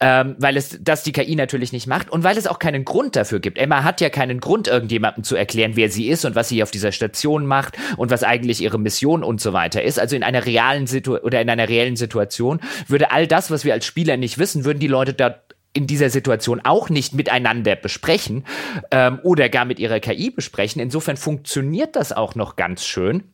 Ähm, 0.00 0.36
weil 0.38 0.56
es 0.56 0.78
das 0.80 1.02
die 1.02 1.12
KI 1.12 1.36
natürlich 1.36 1.72
nicht 1.72 1.86
macht 1.86 2.10
und 2.10 2.24
weil 2.24 2.36
es 2.36 2.46
auch 2.46 2.58
keinen 2.58 2.84
Grund 2.84 3.16
dafür 3.16 3.40
gibt. 3.40 3.58
Emma 3.58 3.84
hat 3.84 4.00
ja 4.00 4.10
keinen 4.10 4.40
Grund, 4.40 4.68
irgendjemandem 4.68 5.24
zu 5.24 5.36
erklären, 5.36 5.72
wer 5.74 5.90
sie 5.90 6.08
ist 6.08 6.24
und 6.24 6.34
was 6.34 6.48
sie 6.48 6.62
auf 6.62 6.70
dieser 6.70 6.92
Station 6.92 7.46
macht 7.46 7.76
und 7.96 8.10
was 8.10 8.22
eigentlich 8.22 8.62
ihre 8.62 8.78
Mission 8.78 9.22
und 9.22 9.33
so 9.40 9.52
weiter 9.52 9.82
ist. 9.82 9.98
Also 9.98 10.16
in 10.16 10.22
einer 10.22 10.46
realen 10.46 10.86
Situation 10.86 11.24
oder 11.24 11.40
in 11.40 11.50
einer 11.50 11.68
reellen 11.68 11.96
Situation 11.96 12.60
würde 12.88 13.10
all 13.10 13.26
das, 13.26 13.50
was 13.50 13.64
wir 13.64 13.72
als 13.72 13.86
Spieler 13.86 14.16
nicht 14.16 14.38
wissen, 14.38 14.64
würden 14.64 14.78
die 14.78 14.86
Leute 14.88 15.14
da 15.14 15.36
in 15.74 15.86
dieser 15.86 16.08
Situation 16.08 16.60
auch 16.62 16.88
nicht 16.88 17.14
miteinander 17.14 17.76
besprechen 17.76 18.44
ähm, 18.90 19.18
oder 19.22 19.48
gar 19.48 19.64
mit 19.64 19.78
ihrer 19.78 20.00
KI 20.00 20.30
besprechen. 20.30 20.80
Insofern 20.80 21.16
funktioniert 21.16 21.96
das 21.96 22.12
auch 22.12 22.36
noch 22.36 22.56
ganz 22.56 22.86
schön. 22.86 23.24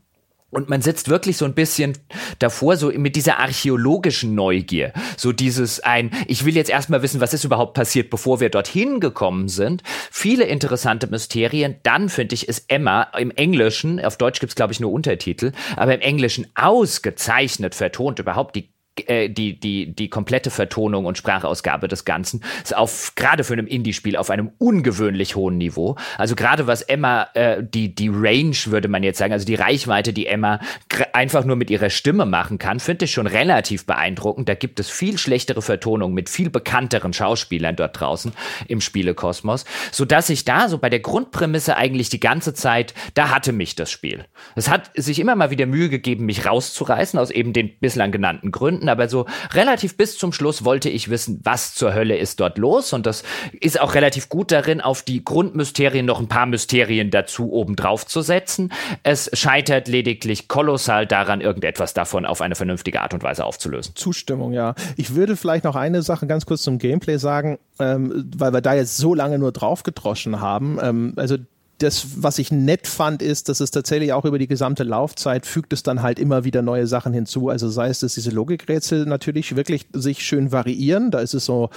Und 0.51 0.69
man 0.69 0.83
sitzt 0.83 1.09
wirklich 1.09 1.37
so 1.37 1.45
ein 1.45 1.55
bisschen 1.55 1.97
davor, 2.39 2.77
so 2.77 2.91
mit 2.91 3.17
dieser 3.17 3.39
archäologischen 3.39 4.35
Neugier. 4.35 4.93
So 5.17 5.33
dieses 5.33 5.81
ein, 5.81 6.11
ich 6.27 6.45
will 6.45 6.57
jetzt 6.57 6.71
erstmal 6.71 7.03
wissen, 7.03 7.21
was 7.21 7.35
ist 7.35 7.45
überhaupt 7.45 7.75
passiert, 7.75 8.11
bevor 8.11 8.41
wir 8.41 8.51
dorthin 8.51 9.01
gekommen 9.01 9.49
sind. 9.49 9.83
Viele 10.11 10.45
interessante 10.45 11.07
Mysterien. 11.07 11.77
Dann 11.83 12.09
finde 12.09 12.35
ich, 12.35 12.49
ist 12.49 12.65
Emma 12.69 13.03
im 13.17 13.31
Englischen, 13.31 14.01
auf 14.05 14.17
Deutsch 14.17 14.41
gibt's 14.41 14.57
glaube 14.57 14.73
ich 14.73 14.81
nur 14.81 14.93
Untertitel, 14.93 15.53
aber 15.77 15.95
im 15.95 16.01
Englischen 16.01 16.47
ausgezeichnet 16.55 17.75
vertont. 17.75 18.19
Überhaupt 18.19 18.57
die 18.57 18.70
die, 18.99 19.59
die, 19.59 19.95
die 19.95 20.09
komplette 20.09 20.51
Vertonung 20.51 21.07
und 21.07 21.17
Sprachausgabe 21.17 21.89
des 21.89 22.05
Ganzen 22.05 22.43
ist 22.63 22.77
auf, 22.77 23.13
gerade 23.15 23.45
für 23.45 23.53
einem 23.53 23.67
Indie-Spiel 23.67 24.17
auf 24.17 24.31
einem 24.31 24.53
ungewöhnlich 24.59 25.37
hohen 25.37 25.59
Niveau. 25.59 25.97
Also 26.19 26.35
gerade 26.35 26.67
was 26.67 26.83
Emma, 26.83 27.29
äh, 27.35 27.63
die, 27.63 27.95
die 27.95 28.09
Range 28.09 28.57
würde 28.67 28.89
man 28.89 29.03
jetzt 29.03 29.19
sagen, 29.19 29.33
also 29.33 29.47
die 29.47 29.55
Reichweite, 29.55 30.13
die 30.13 30.27
Emma 30.27 30.61
einfach 31.13 31.45
nur 31.45 31.57
mit 31.57 31.71
ihrer 31.71 31.91
Stimme 31.91 32.27
machen 32.27 32.59
kann, 32.59 32.81
finde 32.81 33.05
ich 33.07 33.13
schon 33.13 33.27
relativ 33.27 33.87
beeindruckend. 33.87 34.49
Da 34.49 34.55
gibt 34.55 34.81
es 34.81 34.91
viel 34.91 35.19
schlechtere 35.19 35.63
Vertonungen 35.63 36.15
mit 36.15 36.29
viel 36.29 36.51
bekannteren 36.51 37.13
Schauspielern 37.13 37.77
dort 37.77 37.99
draußen 37.99 38.33
im 38.69 38.81
Spielekosmos, 38.81 39.65
so 39.93 40.05
dass 40.05 40.31
ich 40.31 40.45
da 40.45 40.69
so 40.69 40.79
bei 40.79 40.91
der 40.91 41.01
Grundprämisse 41.01 41.77
eigentlich 41.77 42.09
die 42.11 42.21
ganze 42.21 42.55
Zeit, 42.55 42.95
da 43.15 43.31
hatte 43.31 43.53
mich 43.53 43.77
das 43.77 43.91
Spiel. 43.91 44.25
Es 44.57 44.69
hat 44.69 44.91
sich 44.95 45.19
immer 45.19 45.37
mal 45.37 45.51
wieder 45.51 45.67
Mühe 45.67 45.89
gegeben, 45.89 46.27
mich 46.27 46.47
rauszureißen 46.47 47.19
aus 47.19 47.31
eben 47.31 47.53
den 47.53 47.79
bislang 47.79 48.13
genannten 48.13 48.51
Gründen, 48.51 48.80
aber 48.89 49.09
so 49.09 49.27
relativ 49.53 49.97
bis 49.97 50.17
zum 50.19 50.33
Schluss 50.33 50.65
wollte 50.65 50.89
ich 50.89 51.11
wissen, 51.11 51.41
was 51.45 51.75
zur 51.75 51.95
Hölle 51.95 52.17
ist 52.17 52.41
dort 52.41 52.59
los. 52.59 52.93
Und 52.93 53.07
das 53.07 53.23
ist 53.61 53.81
auch 53.81 53.95
relativ 53.95 54.29
gut 54.29 54.53
darin, 54.53 54.81
auf 54.81 55.03
die 55.03 55.25
Grundmysterien 55.25 56.07
noch 56.07 56.21
ein 56.21 56.29
paar 56.29 56.47
Mysterien 56.47 57.11
dazu 57.11 57.53
obendrauf 57.53 58.07
zu 58.07 58.23
setzen. 58.23 58.73
Es 59.03 59.31
scheitert 59.33 59.89
lediglich 59.89 60.49
kolossal 60.49 61.07
daran, 61.07 61.41
irgendetwas 61.41 61.95
davon 61.95 62.27
auf 62.27 62.41
eine 62.41 62.55
vernünftige 62.55 63.01
Art 63.01 63.15
und 63.15 63.23
Weise 63.23 63.45
aufzulösen. 63.45 63.97
Zustimmung, 63.97 64.53
ja. 64.53 64.75
Ich 64.97 65.15
würde 65.15 65.37
vielleicht 65.37 65.65
noch 65.65 65.77
eine 65.77 66.03
Sache 66.03 66.27
ganz 66.27 66.47
kurz 66.47 66.63
zum 66.63 66.79
Gameplay 66.79 67.19
sagen, 67.19 67.59
ähm, 67.79 68.31
weil 68.37 68.53
wir 68.53 68.61
da 68.61 68.75
jetzt 68.75 68.97
so 68.97 69.15
lange 69.15 69.39
nur 69.39 69.53
drauf 69.53 69.83
gedroschen 69.83 70.41
haben. 70.41 70.79
Ähm, 70.83 71.13
also 71.17 71.37
das, 71.83 72.23
was 72.23 72.39
ich 72.39 72.53
nett 72.53 72.87
fand, 72.87 73.23
ist, 73.23 73.49
dass 73.49 73.61
es 73.61 73.71
tatsächlich 73.71 74.13
auch 74.13 74.25
über 74.25 74.39
die 74.39 74.47
gesamte 74.47 74.85
Laufzeit 74.85 75.47
fügt 75.47 75.73
es 75.73 75.83
dann 75.83 76.03
halt 76.03 76.19
immer 76.19 76.45
wieder 76.45 76.63
neue 76.63 76.87
Sachen 76.87 77.13
hinzu. 77.13 77.49
Also 77.49 77.69
sei 77.69 77.89
es, 77.89 78.01
dass 78.01 78.15
diese 78.15 78.31
Logikrätsel 78.31 79.07
natürlich 79.07 79.57
wirklich 79.57 79.87
sich 79.93 80.25
schön 80.25 80.53
variieren. 80.53 81.11
Da 81.11 81.21
ist 81.21 81.35
es 81.35 81.45
so, 81.47 81.71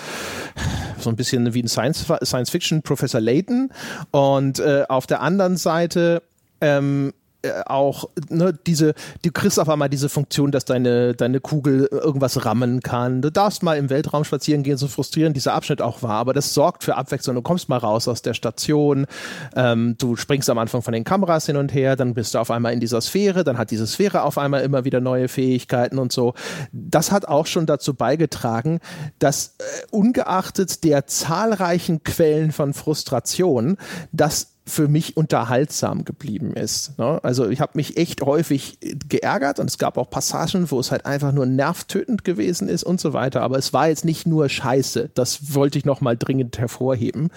so 1.00 1.10
ein 1.10 1.16
bisschen 1.16 1.54
wie 1.54 1.64
ein 1.64 1.68
Science, 1.68 2.06
Science 2.24 2.50
Fiction 2.50 2.82
Professor 2.82 3.22
Layton. 3.22 3.72
Und 4.12 4.60
äh, 4.60 4.84
auf 4.90 5.08
der 5.08 5.22
anderen 5.22 5.58
Seite 5.58 6.22
ähm, 6.60 7.14
äh, 7.14 7.23
auch 7.66 8.10
ne, 8.30 8.58
diese, 8.66 8.94
du 9.22 9.32
kriegst 9.32 9.60
auf 9.60 9.70
einmal 9.70 9.90
diese 9.90 10.10
Funktion, 10.10 10.52
dass 10.52 10.66
deine, 10.66 11.14
deine 11.14 11.40
Kugel 11.40 11.88
irgendwas 11.92 12.46
rammen 12.46 12.82
kann. 12.82 13.22
Du 13.22 13.32
darfst 13.32 13.64
mal 13.64 13.78
im 13.78 13.90
Weltraum 13.90 14.24
spazieren 14.24 14.64
gehen, 14.64 14.78
so 14.78 14.88
frustrierend 14.88 15.36
dieser 15.36 15.54
Abschnitt 15.54 15.82
auch 15.82 16.02
war, 16.04 16.14
aber 16.14 16.34
das 16.34 16.54
sorgt 16.54 16.84
für 16.84 16.96
Abwechslung. 16.96 17.36
Du 17.36 17.42
kommst 17.42 17.70
mal 17.70 17.78
raus 17.78 18.08
aus 18.08 18.22
der 18.22 18.34
Station, 18.34 19.08
ähm, 19.56 19.96
du 19.98 20.16
springst 20.16 20.50
am 20.50 20.58
Anfang 20.58 20.82
von 20.82 20.94
den 20.94 21.04
Kameras 21.04 21.46
hin 21.46 21.58
und 21.58 21.74
her, 21.74 21.96
dann 21.96 22.14
bist 22.14 22.34
du 22.34 22.40
auf 22.40 22.52
einmal 22.52 22.74
in 22.74 22.80
dieser 22.80 23.02
Sphäre, 23.02 23.44
dann 23.44 23.58
hat 23.58 23.72
diese 23.72 23.88
Sphäre 23.88 24.24
auf 24.24 24.38
einmal 24.38 24.62
immer 24.62 24.86
wieder 24.86 25.02
neue 25.02 25.28
Fähigkeiten 25.28 26.00
und 26.00 26.12
so. 26.12 26.34
Das 26.72 27.12
hat 27.12 27.28
auch 27.28 27.46
schon 27.46 27.66
dazu 27.66 27.94
beigetragen, 27.94 28.80
dass 29.20 29.56
äh, 29.60 29.64
ungeachtet 29.92 30.84
der 30.84 31.08
zahlreichen 31.08 32.04
Quellen 32.04 32.52
von 32.52 32.74
Frustration, 32.74 33.78
dass 34.12 34.53
für 34.66 34.88
mich 34.88 35.18
unterhaltsam 35.18 36.06
geblieben 36.06 36.54
ist. 36.54 36.98
Ne? 36.98 37.20
Also 37.24 37.50
ich 37.50 37.60
habe 37.60 37.74
mich 37.76 37.98
echt 37.98 38.22
häufig 38.22 38.78
geärgert 39.10 39.60
und 39.60 39.70
es 39.70 39.78
gab 39.78 39.98
auch 39.98 40.10
Passagen, 40.10 40.72
wo 40.72 40.80
es 40.80 40.92
halt 40.92 41.06
einfach 41.06 41.34
nur 41.34 41.46
nervtötend 41.46 42.24
gewesen 42.24 42.70
ist 42.70 42.84
und 42.84 43.02
so 43.02 43.12
weiter. 43.12 43.42
Aber 43.42 43.58
es 43.58 43.74
war 43.74 43.90
jetzt 43.90 44.06
nicht 44.06 44.26
nur 44.26 44.48
Scheiße. 44.48 45.10
Das 45.14 45.54
wollte 45.54 45.78
ich 45.78 45.86
nochmal 45.86 46.16
dringend 46.18 46.58
hervorheben. 46.58 47.30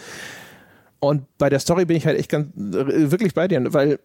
Und 1.01 1.25
bei 1.39 1.51
der 1.51 1.59
Story 1.59 1.85
bin 1.85 1.97
ich 1.97 2.07
halt 2.07 2.19
echt 2.19 2.31
ganz 2.31 2.49
wirklich 2.55 3.35
bei 3.35 3.49
dir, 3.49 3.73
weil 3.73 3.99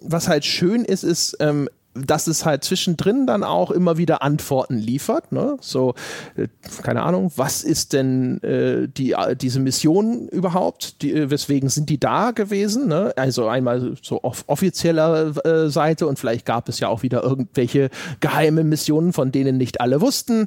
was 0.00 0.28
halt 0.28 0.44
schön 0.44 0.84
ist, 0.84 1.02
ist, 1.02 1.36
ähm, 1.40 1.68
dass 1.94 2.26
es 2.26 2.46
halt 2.46 2.64
zwischendrin 2.64 3.26
dann 3.26 3.44
auch 3.44 3.70
immer 3.70 3.98
wieder 3.98 4.22
Antworten 4.22 4.76
liefert. 4.78 5.30
Ne? 5.32 5.56
So, 5.60 5.94
äh, 6.36 6.48
keine 6.82 7.02
Ahnung, 7.02 7.30
was 7.36 7.62
ist 7.62 7.92
denn 7.92 8.42
äh, 8.42 8.88
die, 8.88 9.12
äh, 9.12 9.36
diese 9.36 9.60
Mission 9.60 10.28
überhaupt? 10.28 11.02
Die, 11.02 11.12
äh, 11.12 11.30
weswegen 11.30 11.68
sind 11.68 11.90
die 11.90 12.00
da 12.00 12.30
gewesen? 12.30 12.88
Ne? 12.88 13.12
Also 13.16 13.46
einmal 13.46 13.94
so 14.00 14.22
auf 14.22 14.44
offizieller 14.46 15.34
äh, 15.44 15.68
Seite 15.68 16.06
und 16.06 16.18
vielleicht 16.18 16.46
gab 16.46 16.68
es 16.68 16.80
ja 16.80 16.88
auch 16.88 17.02
wieder 17.02 17.22
irgendwelche 17.22 17.90
geheime 18.20 18.64
Missionen, 18.64 19.12
von 19.12 19.30
denen 19.30 19.58
nicht 19.58 19.80
alle 19.80 20.00
wussten. 20.00 20.46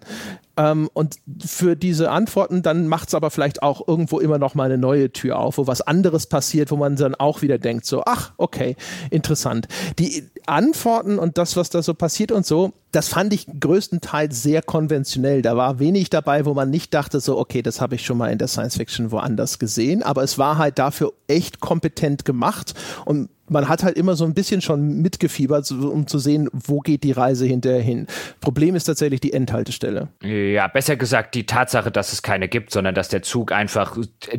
Ähm, 0.57 0.89
und 0.93 1.17
für 1.45 1.75
diese 1.75 2.11
Antworten, 2.11 2.61
dann 2.61 2.87
macht 2.87 3.09
es 3.09 3.13
aber 3.13 3.29
vielleicht 3.29 3.61
auch 3.61 3.87
irgendwo 3.87 4.19
immer 4.19 4.37
noch 4.37 4.55
mal 4.55 4.65
eine 4.65 4.77
neue 4.77 5.11
Tür 5.11 5.39
auf, 5.39 5.57
wo 5.57 5.67
was 5.67 5.81
anderes 5.81 6.27
passiert, 6.27 6.71
wo 6.71 6.77
man 6.77 6.95
dann 6.95 7.15
auch 7.15 7.41
wieder 7.41 7.57
denkt, 7.57 7.85
so, 7.85 8.03
ach, 8.05 8.31
okay, 8.37 8.75
interessant. 9.09 9.67
Die 9.99 10.29
Antworten 10.45 11.19
und 11.19 11.37
das, 11.37 11.57
was 11.57 11.69
da 11.69 11.81
so 11.81 11.93
passiert 11.93 12.31
und 12.31 12.45
so, 12.45 12.73
das 12.91 13.09
fand 13.09 13.33
ich 13.33 13.47
größtenteils 13.59 14.41
sehr 14.41 14.61
konventionell. 14.61 15.41
Da 15.41 15.57
war 15.57 15.79
wenig 15.79 16.09
dabei, 16.09 16.45
wo 16.45 16.53
man 16.53 16.69
nicht 16.69 16.93
dachte, 16.93 17.19
so, 17.19 17.37
okay, 17.37 17.61
das 17.61 17.81
habe 17.81 17.95
ich 17.95 18.05
schon 18.05 18.17
mal 18.17 18.31
in 18.31 18.37
der 18.37 18.47
Science 18.47 18.77
Fiction 18.77 19.11
woanders 19.11 19.59
gesehen, 19.59 20.03
aber 20.03 20.23
es 20.23 20.37
war 20.37 20.57
halt 20.57 20.79
dafür 20.79 21.11
echt 21.27 21.59
kompetent 21.59 22.23
gemacht 22.23 22.73
und 23.05 23.29
man 23.47 23.69
hat 23.69 23.83
halt 23.83 23.97
immer 23.97 24.15
so 24.15 24.25
ein 24.25 24.33
bisschen 24.33 24.61
schon 24.61 25.01
mitgefiebert, 25.01 25.69
um 25.71 26.07
zu 26.07 26.19
sehen, 26.19 26.49
wo 26.51 26.79
geht 26.79 27.03
die 27.03 27.11
Reise 27.11 27.45
hinterher 27.45 27.81
hin. 27.81 28.07
Problem 28.41 28.75
ist 28.75 28.85
tatsächlich 28.85 29.21
die 29.21 29.33
Endhaltestelle. 29.33 30.09
Ja, 30.23 30.67
besser 30.67 30.95
gesagt 30.95 31.35
die 31.35 31.45
Tatsache, 31.45 31.91
dass 31.91 32.11
es 32.11 32.21
keine 32.21 32.47
gibt, 32.47 32.71
sondern 32.71 32.95
dass 32.95 33.09
der 33.09 33.21
Zug 33.21 33.51
einfach 33.51 33.97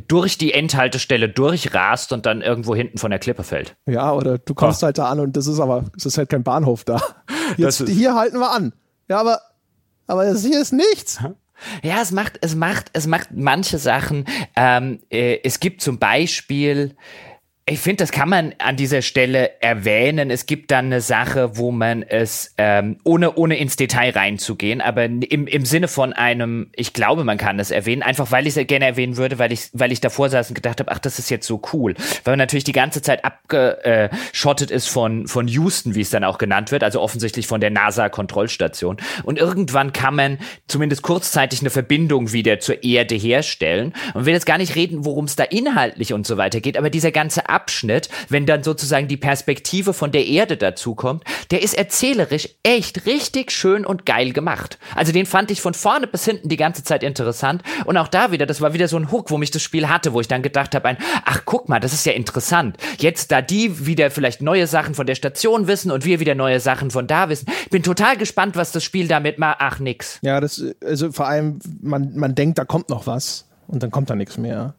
durch 0.08 0.38
die 0.38 0.52
Endhaltestelle 0.52 1.28
durchrast 1.28 2.12
und 2.12 2.26
dann 2.26 2.42
irgendwo 2.42 2.74
hinten 2.74 2.98
von 2.98 3.10
der 3.10 3.20
Klippe 3.20 3.44
fällt. 3.44 3.76
Ja, 3.86 4.12
oder 4.12 4.38
du 4.38 4.54
kommst 4.54 4.82
oh. 4.82 4.86
halt 4.86 4.98
da 4.98 5.08
an 5.08 5.20
und 5.20 5.36
das 5.36 5.46
ist 5.46 5.60
aber, 5.60 5.84
es 5.96 6.06
ist 6.06 6.18
halt 6.18 6.28
kein 6.28 6.42
Bahnhof 6.42 6.84
da. 6.84 7.00
Jetzt, 7.56 7.88
hier 7.88 8.14
halten 8.14 8.38
wir 8.38 8.52
an. 8.52 8.72
Ja, 9.08 9.18
aber, 9.18 9.40
aber 10.06 10.24
das 10.24 10.44
hier 10.44 10.60
ist 10.60 10.72
nichts. 10.72 11.20
Ja, 11.82 12.02
es 12.02 12.10
macht, 12.10 12.38
es 12.42 12.54
macht, 12.54 12.90
es 12.92 13.06
macht 13.06 13.28
manche 13.32 13.78
Sachen. 13.78 14.26
Ähm, 14.54 15.00
äh, 15.10 15.38
es 15.42 15.60
gibt 15.60 15.80
zum 15.80 15.98
Beispiel 15.98 16.94
ich 17.68 17.80
finde, 17.80 18.04
das 18.04 18.12
kann 18.12 18.28
man 18.28 18.54
an 18.58 18.76
dieser 18.76 19.02
Stelle 19.02 19.60
erwähnen. 19.60 20.30
Es 20.30 20.46
gibt 20.46 20.70
dann 20.70 20.86
eine 20.86 21.00
Sache, 21.00 21.56
wo 21.56 21.72
man 21.72 22.04
es, 22.04 22.54
ähm, 22.58 22.98
ohne, 23.02 23.34
ohne 23.34 23.58
ins 23.58 23.74
Detail 23.74 24.10
reinzugehen, 24.10 24.80
aber 24.80 25.06
im, 25.06 25.48
im 25.48 25.64
Sinne 25.64 25.88
von 25.88 26.12
einem, 26.12 26.68
ich 26.76 26.92
glaube, 26.92 27.24
man 27.24 27.38
kann 27.38 27.58
es 27.58 27.72
erwähnen, 27.72 28.04
einfach 28.04 28.30
weil 28.30 28.46
ich 28.46 28.56
es 28.56 28.66
gerne 28.68 28.84
erwähnen 28.84 29.16
würde, 29.16 29.40
weil 29.40 29.50
ich, 29.50 29.70
weil 29.72 29.90
ich 29.90 30.00
davor 30.00 30.28
saß 30.28 30.50
und 30.50 30.54
gedacht 30.54 30.78
habe, 30.78 30.92
ach, 30.92 31.00
das 31.00 31.18
ist 31.18 31.28
jetzt 31.28 31.44
so 31.44 31.60
cool. 31.72 31.94
Weil 32.22 32.32
man 32.32 32.38
natürlich 32.38 32.62
die 32.62 32.70
ganze 32.70 33.02
Zeit 33.02 33.24
abgeschottet 33.24 34.70
ist 34.70 34.86
von, 34.86 35.26
von 35.26 35.48
Houston, 35.48 35.96
wie 35.96 36.02
es 36.02 36.10
dann 36.10 36.22
auch 36.22 36.38
genannt 36.38 36.70
wird, 36.70 36.84
also 36.84 37.00
offensichtlich 37.00 37.48
von 37.48 37.60
der 37.60 37.70
NASA-Kontrollstation. 37.70 38.98
Und 39.24 39.40
irgendwann 39.40 39.92
kann 39.92 40.14
man 40.14 40.38
zumindest 40.68 41.02
kurzzeitig 41.02 41.62
eine 41.62 41.70
Verbindung 41.70 42.30
wieder 42.30 42.60
zur 42.60 42.84
Erde 42.84 43.16
herstellen. 43.16 43.92
Und 44.14 44.24
will 44.24 44.34
jetzt 44.34 44.46
gar 44.46 44.58
nicht 44.58 44.76
reden, 44.76 45.04
worum 45.04 45.24
es 45.24 45.34
da 45.34 45.42
inhaltlich 45.42 46.12
und 46.12 46.28
so 46.28 46.36
weiter 46.36 46.60
geht, 46.60 46.78
aber 46.78 46.90
dieser 46.90 47.10
ganze 47.10 47.48
Abschnitt, 47.56 48.10
wenn 48.28 48.44
dann 48.44 48.62
sozusagen 48.62 49.08
die 49.08 49.16
Perspektive 49.16 49.94
von 49.94 50.12
der 50.12 50.26
Erde 50.26 50.58
dazukommt, 50.58 51.24
der 51.50 51.62
ist 51.62 51.72
erzählerisch 51.72 52.50
echt 52.62 53.06
richtig 53.06 53.50
schön 53.50 53.86
und 53.86 54.04
geil 54.04 54.34
gemacht. 54.34 54.78
Also 54.94 55.12
den 55.12 55.24
fand 55.24 55.50
ich 55.50 55.62
von 55.62 55.72
vorne 55.72 56.06
bis 56.06 56.26
hinten 56.26 56.50
die 56.50 56.58
ganze 56.58 56.84
Zeit 56.84 57.02
interessant. 57.02 57.62
Und 57.86 57.96
auch 57.96 58.08
da 58.08 58.30
wieder, 58.30 58.44
das 58.44 58.60
war 58.60 58.74
wieder 58.74 58.88
so 58.88 58.98
ein 58.98 59.10
Hook, 59.10 59.30
wo 59.30 59.38
mich 59.38 59.50
das 59.50 59.62
Spiel 59.62 59.88
hatte, 59.88 60.12
wo 60.12 60.20
ich 60.20 60.28
dann 60.28 60.42
gedacht 60.42 60.74
habe, 60.74 60.98
ach 61.24 61.42
guck 61.46 61.70
mal, 61.70 61.80
das 61.80 61.94
ist 61.94 62.04
ja 62.04 62.12
interessant. 62.12 62.76
Jetzt 62.98 63.32
da 63.32 63.40
die 63.40 63.86
wieder 63.86 64.10
vielleicht 64.10 64.42
neue 64.42 64.66
Sachen 64.66 64.94
von 64.94 65.06
der 65.06 65.14
Station 65.14 65.66
wissen 65.66 65.90
und 65.90 66.04
wir 66.04 66.20
wieder 66.20 66.34
neue 66.34 66.60
Sachen 66.60 66.90
von 66.90 67.06
da 67.06 67.30
wissen. 67.30 67.46
Bin 67.70 67.82
total 67.82 68.18
gespannt, 68.18 68.54
was 68.56 68.72
das 68.72 68.84
Spiel 68.84 69.08
damit 69.08 69.38
macht. 69.38 69.56
Ach, 69.60 69.78
nix. 69.78 70.18
Ja, 70.20 70.40
das, 70.40 70.62
also 70.84 71.10
vor 71.10 71.26
allem, 71.26 71.58
man, 71.80 72.14
man 72.16 72.34
denkt, 72.34 72.58
da 72.58 72.66
kommt 72.66 72.90
noch 72.90 73.06
was 73.06 73.46
und 73.66 73.82
dann 73.82 73.90
kommt 73.90 74.10
da 74.10 74.14
nichts 74.14 74.36
mehr 74.36 74.74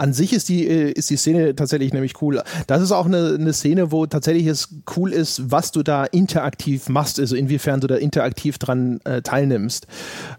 an 0.00 0.14
sich 0.14 0.32
ist 0.32 0.48
die, 0.48 0.66
äh, 0.66 0.90
ist 0.92 1.10
die 1.10 1.16
Szene 1.16 1.54
tatsächlich 1.54 1.92
nämlich 1.92 2.22
cool. 2.22 2.42
Das 2.66 2.82
ist 2.82 2.90
auch 2.90 3.06
eine, 3.06 3.36
eine 3.38 3.52
Szene, 3.52 3.92
wo 3.92 4.06
tatsächlich 4.06 4.46
es 4.46 4.74
cool 4.96 5.12
ist, 5.12 5.50
was 5.50 5.72
du 5.72 5.82
da 5.82 6.04
interaktiv 6.04 6.88
machst, 6.88 7.20
also 7.20 7.36
inwiefern 7.36 7.80
du 7.80 7.86
da 7.86 7.96
interaktiv 7.96 8.58
dran 8.58 9.00
äh, 9.04 9.20
teilnimmst. 9.20 9.86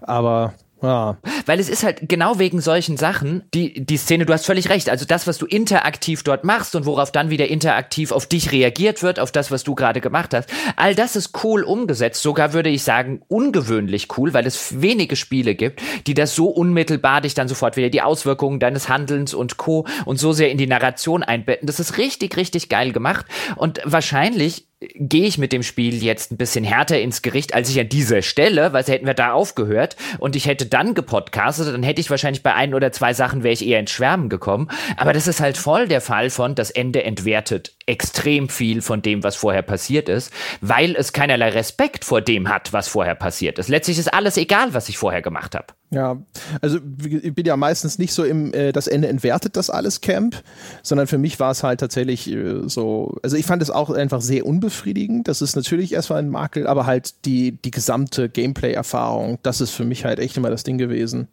Aber 0.02 0.54
ja. 0.82 1.18
Weil 1.46 1.60
es 1.60 1.70
ist 1.70 1.84
halt 1.84 2.10
genau 2.10 2.40
wegen 2.40 2.62
solchen 2.62 2.98
Sachen, 2.98 3.44
die, 3.54 3.86
die 3.86 3.98
Szene, 3.98 4.26
du 4.26 4.34
hast 4.34 4.46
völlig 4.46 4.70
recht, 4.70 4.90
also 4.90 5.06
das, 5.06 5.28
was 5.28 5.38
du 5.38 5.46
interaktiv 5.46 6.24
dort 6.24 6.44
machst 6.44 6.76
und 6.76 6.86
worauf 6.86 7.12
dann 7.12 7.30
wieder 7.30 7.48
interaktiv 7.48 8.12
auf 8.12 8.26
dich 8.26 8.52
reagiert 8.52 9.04
wird, 9.04 9.20
auf 9.20 9.32
das, 9.32 9.52
was 9.52 9.64
du 9.64 9.76
gerade 9.76 10.02
gemacht 10.02 10.34
hast, 10.34 10.50
all 10.76 10.96
das 10.96 11.16
ist 11.16 11.44
cool 11.44 11.64
umgesetzt, 11.64 12.22
sogar 12.22 12.54
würde 12.54 12.70
ich 12.70 12.84
sagen 12.84 13.22
ungewöhnlich 13.28 14.08
cool, 14.18 14.34
weil 14.34 14.48
es 14.48 14.82
wenige 14.82 15.16
Spiele 15.16 15.56
gibt, 15.56 15.82
die 16.08 16.14
das 16.14 16.36
so 16.36 16.48
unmittelbar 16.48 17.22
dich 17.22 17.34
dann 17.34 17.48
sofort 17.48 17.78
wieder 17.78 17.90
die 17.90 18.02
Auswirkungen 18.02 18.60
deines 18.60 18.90
Handelns 18.90 19.34
und 19.34 19.58
Co. 19.58 19.86
und 20.06 20.18
so 20.18 20.34
sehr 20.34 20.52
in 20.52 20.58
die 20.58 20.68
Narration 20.68 21.24
einbetten. 21.24 21.68
Das 21.68 21.80
ist 21.80 21.98
richtig, 21.98 22.38
richtig 22.38 22.70
geil 22.70 22.92
gemacht 22.92 23.26
und 23.56 23.82
wahrscheinlich 23.86 24.71
gehe 24.96 25.28
ich 25.28 25.38
mit 25.38 25.54
dem 25.54 25.62
Spiel 25.62 26.04
jetzt 26.04 26.32
ein 26.32 26.38
bisschen 26.38 26.64
härter 26.64 27.00
ins 27.00 27.22
Gericht, 27.22 27.54
als 27.54 27.70
ich 27.70 27.80
an 27.80 27.90
dieser 27.90 28.24
Stelle, 28.24 28.74
weil 28.74 28.84
hätten 28.84 29.06
wir 29.06 29.14
da 29.14 29.32
aufgehört 29.32 29.96
und 30.18 30.36
ich 30.36 30.48
hätte 30.48 30.66
dann 30.66 30.96
gepodcastet, 30.96 31.68
dann 31.68 31.84
hätte 31.84 32.02
ich 32.02 32.10
wahrscheinlich 32.10 32.42
bei 32.42 32.56
ein 32.56 32.74
oder 32.74 32.92
zwei 32.92 33.14
Sachen 33.14 33.44
wäre 33.44 33.54
ich 33.54 33.66
eher 33.66 33.80
ins 33.80 33.92
Schwärmen 33.92 34.28
gekommen. 34.28 34.70
Aber 34.98 35.14
das 35.14 35.28
ist 35.28 35.40
halt 35.40 35.58
voll 35.58 35.88
der 35.88 36.02
Fall 36.02 36.32
von, 36.32 36.56
das 36.56 36.72
Ende 36.72 37.04
entwertet 37.04 37.74
extrem 37.92 38.48
viel 38.48 38.82
von 38.82 39.02
dem, 39.02 39.22
was 39.24 39.36
vorher 39.36 39.62
passiert 39.62 40.08
ist, 40.08 40.32
weil 40.62 40.96
es 40.96 41.12
keinerlei 41.12 41.50
Respekt 41.50 42.06
vor 42.06 42.22
dem 42.22 42.48
hat, 42.48 42.72
was 42.72 42.88
vorher 42.88 43.16
passiert 43.16 43.60
ist. 43.60 43.68
Letztlich 43.68 44.00
ist 44.00 44.14
alles 44.14 44.38
egal, 44.38 44.74
was 44.74 44.88
ich 44.88 44.98
vorher 44.98 45.22
gemacht 45.22 45.56
habe. 45.56 45.68
Ja, 45.94 46.22
also 46.62 46.80
ich 47.02 47.36
bin 47.36 47.46
ja 47.46 47.58
meistens 47.58 48.00
nicht 48.00 48.14
so 48.14 48.24
im, 48.24 48.54
äh, 48.54 48.72
das 48.72 48.88
Ende 48.88 49.10
entwertet 49.10 49.58
das 49.58 49.70
alles 49.70 50.00
Camp, 50.00 50.42
sondern 50.84 51.06
für 51.06 51.18
mich 51.18 51.38
war 51.42 51.52
es 51.52 51.64
halt 51.64 51.82
tatsächlich 51.82 52.32
äh, 52.32 52.62
so, 52.68 53.18
also 53.24 53.36
ich 53.36 53.46
fand 53.46 53.62
es 53.62 53.70
auch 53.70 53.90
einfach 53.90 54.22
sehr 54.22 54.46
unbefriedigend. 54.46 55.28
Das 55.28 55.42
ist 55.42 55.58
natürlich 55.58 55.92
erstmal 55.92 56.20
ein 56.20 56.30
Makel, 56.30 56.66
aber 56.66 56.86
halt 56.86 57.26
die, 57.26 57.62
die 57.62 57.72
gesamte 57.72 58.30
Gameplay-Erfahrung, 58.30 59.40
das 59.44 59.60
ist 59.60 59.72
für 59.72 59.84
mich 59.84 60.06
halt 60.06 60.20
echt 60.20 60.38
immer 60.38 60.50
das 60.50 60.64
Ding 60.64 60.78
gewesen. 60.78 61.28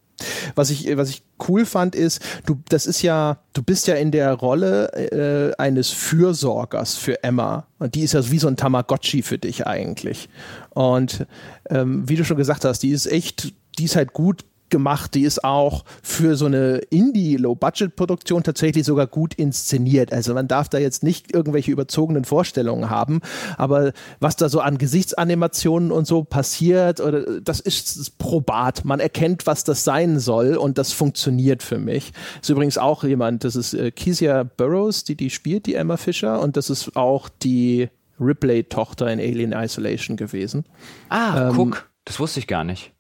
Was 0.55 0.71
ich, 0.71 0.97
was 0.97 1.11
ich 1.11 1.23
cool 1.49 1.65
fand, 1.65 1.95
ist, 1.95 2.21
du, 2.47 2.61
das 2.69 2.87
ist 2.87 3.03
ja, 3.03 3.39
du 3.53 3.63
bist 3.63 3.87
ja 3.87 3.95
in 3.95 4.11
der 4.11 4.33
Rolle 4.35 4.93
äh, 4.93 5.55
eines 5.63 5.91
Fürsorgers 5.91 6.97
für 6.97 7.23
Emma. 7.23 7.67
Und 7.79 7.95
die 7.95 8.03
ist 8.03 8.15
ja 8.15 8.31
wie 8.31 8.39
so 8.39 8.49
ein 8.49 8.57
Tamagotchi 8.57 9.23
für 9.23 9.39
dich 9.39 9.67
eigentlich. 9.67 10.29
Und 10.71 11.27
ähm, 11.71 12.09
wie 12.09 12.17
du 12.17 12.25
schon 12.25 12.37
gesagt 12.37 12.65
hast, 12.65 12.83
die 12.83 12.91
ist 12.91 13.07
echt, 13.07 13.53
die 13.79 13.85
ist 13.85 13.97
halt 13.97 14.13
gut 14.13 14.45
gemacht. 14.71 15.15
Die 15.15 15.23
ist 15.23 15.45
auch 15.45 15.85
für 16.03 16.37
so 16.37 16.47
eine 16.47 16.79
Indie-Low-Budget-Produktion 16.91 18.43
tatsächlich 18.43 18.85
sogar 18.85 19.07
gut 19.07 19.35
inszeniert. 19.35 20.13
Also 20.13 20.35
man 20.35 20.49
darf 20.49 20.69
da 20.69 20.79
jetzt 20.79 21.03
nicht 21.03 21.35
irgendwelche 21.35 21.71
überzogenen 21.71 22.25
Vorstellungen 22.25 22.91
haben, 22.91 23.21
aber 23.57 23.93
was 24.21 24.37
da 24.37 24.49
so 24.49 24.61
an 24.61 24.79
Gesichtsanimationen 24.79 25.93
und 25.93 26.07
so 26.07 26.25
passiert, 26.25 27.01
oder 27.01 27.41
das 27.41 27.61
ist 27.61 28.19
probat. 28.19 28.85
Man 28.85 29.01
erkennt, 29.01 29.47
was 29.47 29.65
das 29.65 29.85
sein 29.85 30.19
soll 30.19 30.57
und 30.57 30.79
das 30.79 30.93
funktioniert 30.93 31.63
für 31.63 31.79
mich. 31.79 32.13
Ist 32.41 32.51
übrigens 32.51 32.79
auch 32.79 33.05
jemand, 33.05 33.45
das 33.45 33.57
ist 33.57 33.75
äh, 33.75 33.91
Kezia 33.91 34.45
Burrows, 34.45 35.05
die 35.05 35.17
die 35.17 35.31
spielt, 35.31 35.67
die 35.67 35.75
Emma 35.75 35.97
Fischer, 35.97 36.41
und 36.41 36.57
das 36.57 36.71
ist 36.71 36.97
auch 36.97 37.29
die 37.29 37.89
Ripley-Tochter 38.21 39.11
in 39.13 39.21
Alien 39.21 39.53
Isolation 39.53 40.17
gewesen. 40.17 40.65
Ah, 41.09 41.49
ähm, 41.49 41.57
guck, 41.57 41.91
das 42.05 42.19
wusste 42.19 42.41
ich 42.41 42.47
gar 42.47 42.65
nicht. 42.65 42.93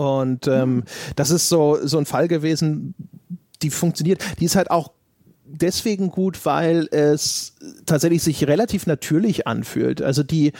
Und 0.00 0.48
ähm, 0.48 0.84
das 1.14 1.30
ist 1.30 1.50
so, 1.50 1.78
so 1.82 1.98
ein 1.98 2.06
Fall 2.06 2.26
gewesen, 2.26 2.94
die 3.60 3.68
funktioniert. 3.68 4.22
Die 4.40 4.46
ist 4.46 4.56
halt 4.56 4.70
auch 4.70 4.92
deswegen 5.44 6.10
gut, 6.10 6.46
weil 6.46 6.88
es 6.90 7.54
tatsächlich 7.84 8.22
sich 8.22 8.46
relativ 8.46 8.86
natürlich 8.86 9.46
anfühlt. 9.46 10.00
Also 10.00 10.22
die 10.22 10.52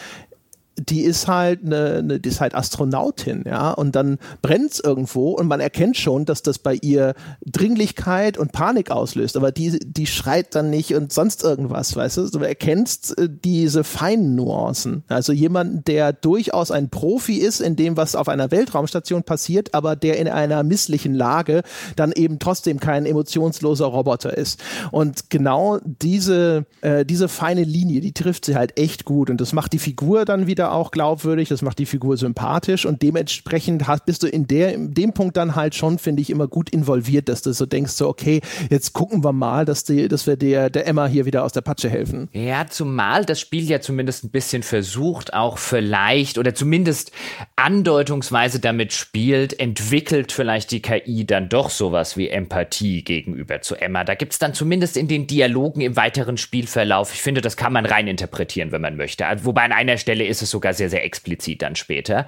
die 0.79 1.03
ist 1.03 1.29
halt 1.29 1.65
eine, 1.65 1.99
eine, 1.99 2.21
die 2.21 2.29
ist 2.29 2.41
halt 2.41 2.55
Astronautin, 2.55 3.45
ja, 3.47 3.71
und 3.71 3.95
dann 3.97 4.19
brennt 4.43 4.73
es 4.73 4.81
irgendwo 4.81 5.33
und 5.33 5.47
man 5.47 5.61
erkennt 5.61 5.97
schon, 5.97 6.25
dass 6.25 6.43
das 6.43 6.59
bei 6.59 6.75
ihr 6.75 7.15
Dringlichkeit 7.45 8.39
und 8.39 8.53
Panik 8.53 8.91
auslöst, 8.91 9.37
aber 9.37 9.53
die, 9.53 9.79
die 9.79 10.07
schreit 10.07 10.55
dann 10.55 10.71
nicht 10.71 10.95
und 10.95 11.13
sonst 11.13 11.43
irgendwas, 11.43 11.95
weißt 11.97 12.17
du, 12.19 12.31
du 12.31 12.39
erkennst 12.41 13.19
äh, 13.19 13.29
diese 13.31 13.85
feinen 13.85 14.35
Nuancen. 14.35 15.05
Also 15.09 15.33
jemand, 15.33 15.89
der 15.89 16.13
durchaus 16.13 16.71
ein 16.71 16.89
Profi 16.89 17.37
ist 17.37 17.61
in 17.61 17.77
dem, 17.77 17.97
was 17.97 18.15
auf 18.15 18.29
einer 18.29 18.51
Weltraumstation 18.51 19.23
passiert, 19.23 19.75
aber 19.75 19.97
der 19.97 20.19
in 20.19 20.29
einer 20.29 20.63
misslichen 20.63 21.15
Lage 21.15 21.63
dann 21.97 22.13
eben 22.13 22.39
trotzdem 22.39 22.81
kein 22.81 23.07
emotionsloser 23.07 23.87
Roboter 23.87 24.37
ist. 24.37 24.61
Und 24.91 25.31
genau 25.31 25.79
diese, 25.85 26.65
äh, 26.81 27.05
diese 27.05 27.29
feine 27.29 27.65
Linie, 27.65 28.01
die 28.01 28.13
trifft 28.13 28.45
sie 28.45 28.57
halt 28.57 28.79
echt 28.79 29.05
gut 29.05 29.31
und 29.31 29.41
das 29.41 29.53
macht 29.53 29.73
die 29.73 29.79
Figur 29.79 30.25
dann 30.25 30.47
wieder 30.47 30.60
auch 30.69 30.91
glaubwürdig, 30.91 31.49
das 31.49 31.63
macht 31.63 31.79
die 31.79 31.87
Figur 31.87 32.17
sympathisch 32.17 32.87
und 32.87 33.03
dementsprechend 33.03 33.87
hast, 33.87 34.05
bist 34.05 34.23
du 34.23 34.27
in, 34.27 34.47
der, 34.47 34.75
in 34.75 34.95
dem 34.95 35.13
Punkt 35.13 35.37
dann 35.37 35.57
halt 35.57 35.75
schon, 35.75 35.99
finde 35.99 36.23
ich, 36.23 36.31
immer 36.31 36.49
gut 36.49 36.71
involviert, 36.71 37.29
dass 37.29 37.43
du 37.43 37.53
so 37.53 37.67
denkst, 37.67 37.93
so, 37.93 38.09
okay, 38.09 38.41
jetzt 38.69 38.93
gucken 38.93 39.25
wir 39.25 39.33
mal, 39.33 39.65
dass, 39.65 39.85
die, 39.85 40.09
dass 40.09 40.27
wir 40.27 40.37
der, 40.37 40.71
der 40.71 40.87
Emma 40.87 41.07
hier 41.07 41.25
wieder 41.25 41.45
aus 41.45 41.53
der 41.53 41.63
Patsche 41.63 41.89
helfen. 41.89 42.29
Ja, 42.33 42.67
zumal 42.69 43.25
das 43.25 43.41
Spiel 43.41 43.69
ja 43.69 43.81
zumindest 43.81 44.25
ein 44.25 44.31
bisschen 44.31 44.63
versucht, 44.63 45.33
auch 45.33 45.59
vielleicht 45.59 46.39
oder 46.39 46.55
zumindest 46.55 47.13
andeutungsweise 47.57 48.61
damit 48.61 48.93
spielt, 48.93 49.59
entwickelt 49.59 50.33
vielleicht 50.33 50.71
die 50.71 50.83
KI 50.83 51.25
dann 51.27 51.49
doch 51.49 51.71
sowas 51.71 52.17
wie 52.17 52.29
Empathie 52.29 53.03
gegenüber 53.03 53.61
zu 53.63 53.77
Emma. 53.77 54.05
Da 54.05 54.15
gibt 54.15 54.33
es 54.33 54.39
dann 54.39 54.55
zumindest 54.55 54.97
in 54.97 55.09
den 55.09 55.27
Dialogen 55.27 55.81
im 55.81 55.97
weiteren 55.97 56.37
Spielverlauf, 56.37 57.15
ich 57.15 57.23
finde, 57.23 57.41
das 57.41 57.57
kann 57.57 57.73
man 57.73 57.87
rein 57.87 58.07
interpretieren, 58.07 58.73
wenn 58.73 58.81
man 58.81 58.97
möchte. 58.97 59.25
Wobei 59.43 59.63
an 59.63 59.73
einer 59.73 59.97
Stelle 59.97 60.27
ist 60.27 60.43
es 60.43 60.50
so 60.51 60.61
sogar 60.61 60.75
sehr, 60.75 60.91
sehr 60.91 61.05
explizit 61.07 61.63
dann 61.63 61.75
später. 61.75 62.27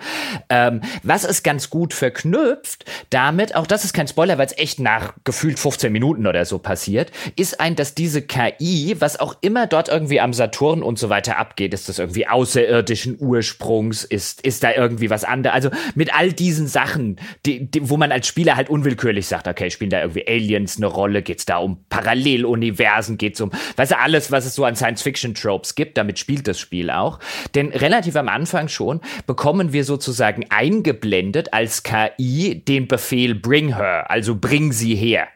Ähm, 0.49 0.81
was 1.03 1.25
ist 1.25 1.43
ganz 1.43 1.69
gut 1.69 1.93
verknüpft 1.93 2.87
damit, 3.11 3.55
auch 3.55 3.67
das 3.67 3.85
ist 3.85 3.93
kein 3.93 4.09
Spoiler, 4.09 4.39
weil 4.39 4.47
es 4.47 4.57
echt 4.57 4.81
nach 4.81 5.13
gefühlt 5.25 5.59
15 5.59 5.93
Minuten 5.93 6.27
oder 6.27 6.47
so 6.47 6.59
passiert, 6.59 7.13
ist 7.37 7.61
ein, 7.61 7.77
dass 7.77 7.95
diese 7.95 8.23
KI, 8.23 8.97
was 8.99 9.21
auch 9.21 9.37
immer 9.43 9.67
dort 9.67 9.91
irgendwie 9.91 10.19
am 10.19 10.33
Saturn 10.33 10.83
und 10.83 10.99
so 10.99 11.11
weiter 11.11 11.37
abgeht, 11.37 11.75
ist 11.75 11.91
das 11.91 11.99
irgendwie 11.99 12.27
außerirdischen 12.27 13.19
Ursprungs, 13.21 14.05
ist, 14.05 14.41
ist 14.41 14.65
da 14.65 14.73
irgendwie 14.73 15.11
was 15.11 15.25
anderes. 15.25 15.55
Also 15.55 15.71
mit 15.95 16.15
all 16.15 16.33
diesen 16.33 16.67
Sachen, 16.67 17.21
die, 17.45 17.71
die, 17.71 17.91
wo 17.91 17.99
man 17.99 18.13
als 18.13 18.27
Spieler 18.27 18.57
halt 18.57 18.71
unwillkürlich 18.71 19.27
sagt, 19.27 19.47
okay, 19.47 19.71
spielen 19.71 19.91
da 19.91 20.01
irgendwie 20.01 20.27
Aliens 20.27 20.79
eine 20.79 20.87
Rolle, 20.87 21.21
geht 21.21 21.41
es 21.41 21.45
da 21.45 21.59
um 21.59 21.85
Paralleluniversen, 21.91 23.19
geht 23.19 23.35
es 23.35 23.43
um, 23.43 23.51
weißt 23.77 23.93
du, 23.93 23.99
alles, 23.99 24.33
was 24.33 24.47
es 24.47 24.55
so 24.55 24.65
an 24.65 24.75
Science-Fiction-Tropes 24.75 25.75
gibt, 25.75 25.99
damit 25.99 26.19
spielt 26.19 26.49
das 26.49 26.59
Spiel 26.59 26.91
auch. 26.91 27.19
Denn 27.55 27.69
relativ 27.69 28.12
am 28.17 28.29
Anfang 28.29 28.69
schon, 28.69 29.01
bekommen 29.27 29.73
wir 29.73 29.85
sozusagen 29.85 30.47
eingeblendet 30.51 31.53
als 31.53 31.83
KI 31.83 32.63
den 32.67 32.89
Befehl 32.89 33.35
Bring 33.35 33.75
her, 33.75 34.11
also 34.11 34.37
bring 34.37 34.73
sie 34.73 34.95
her. 34.95 35.29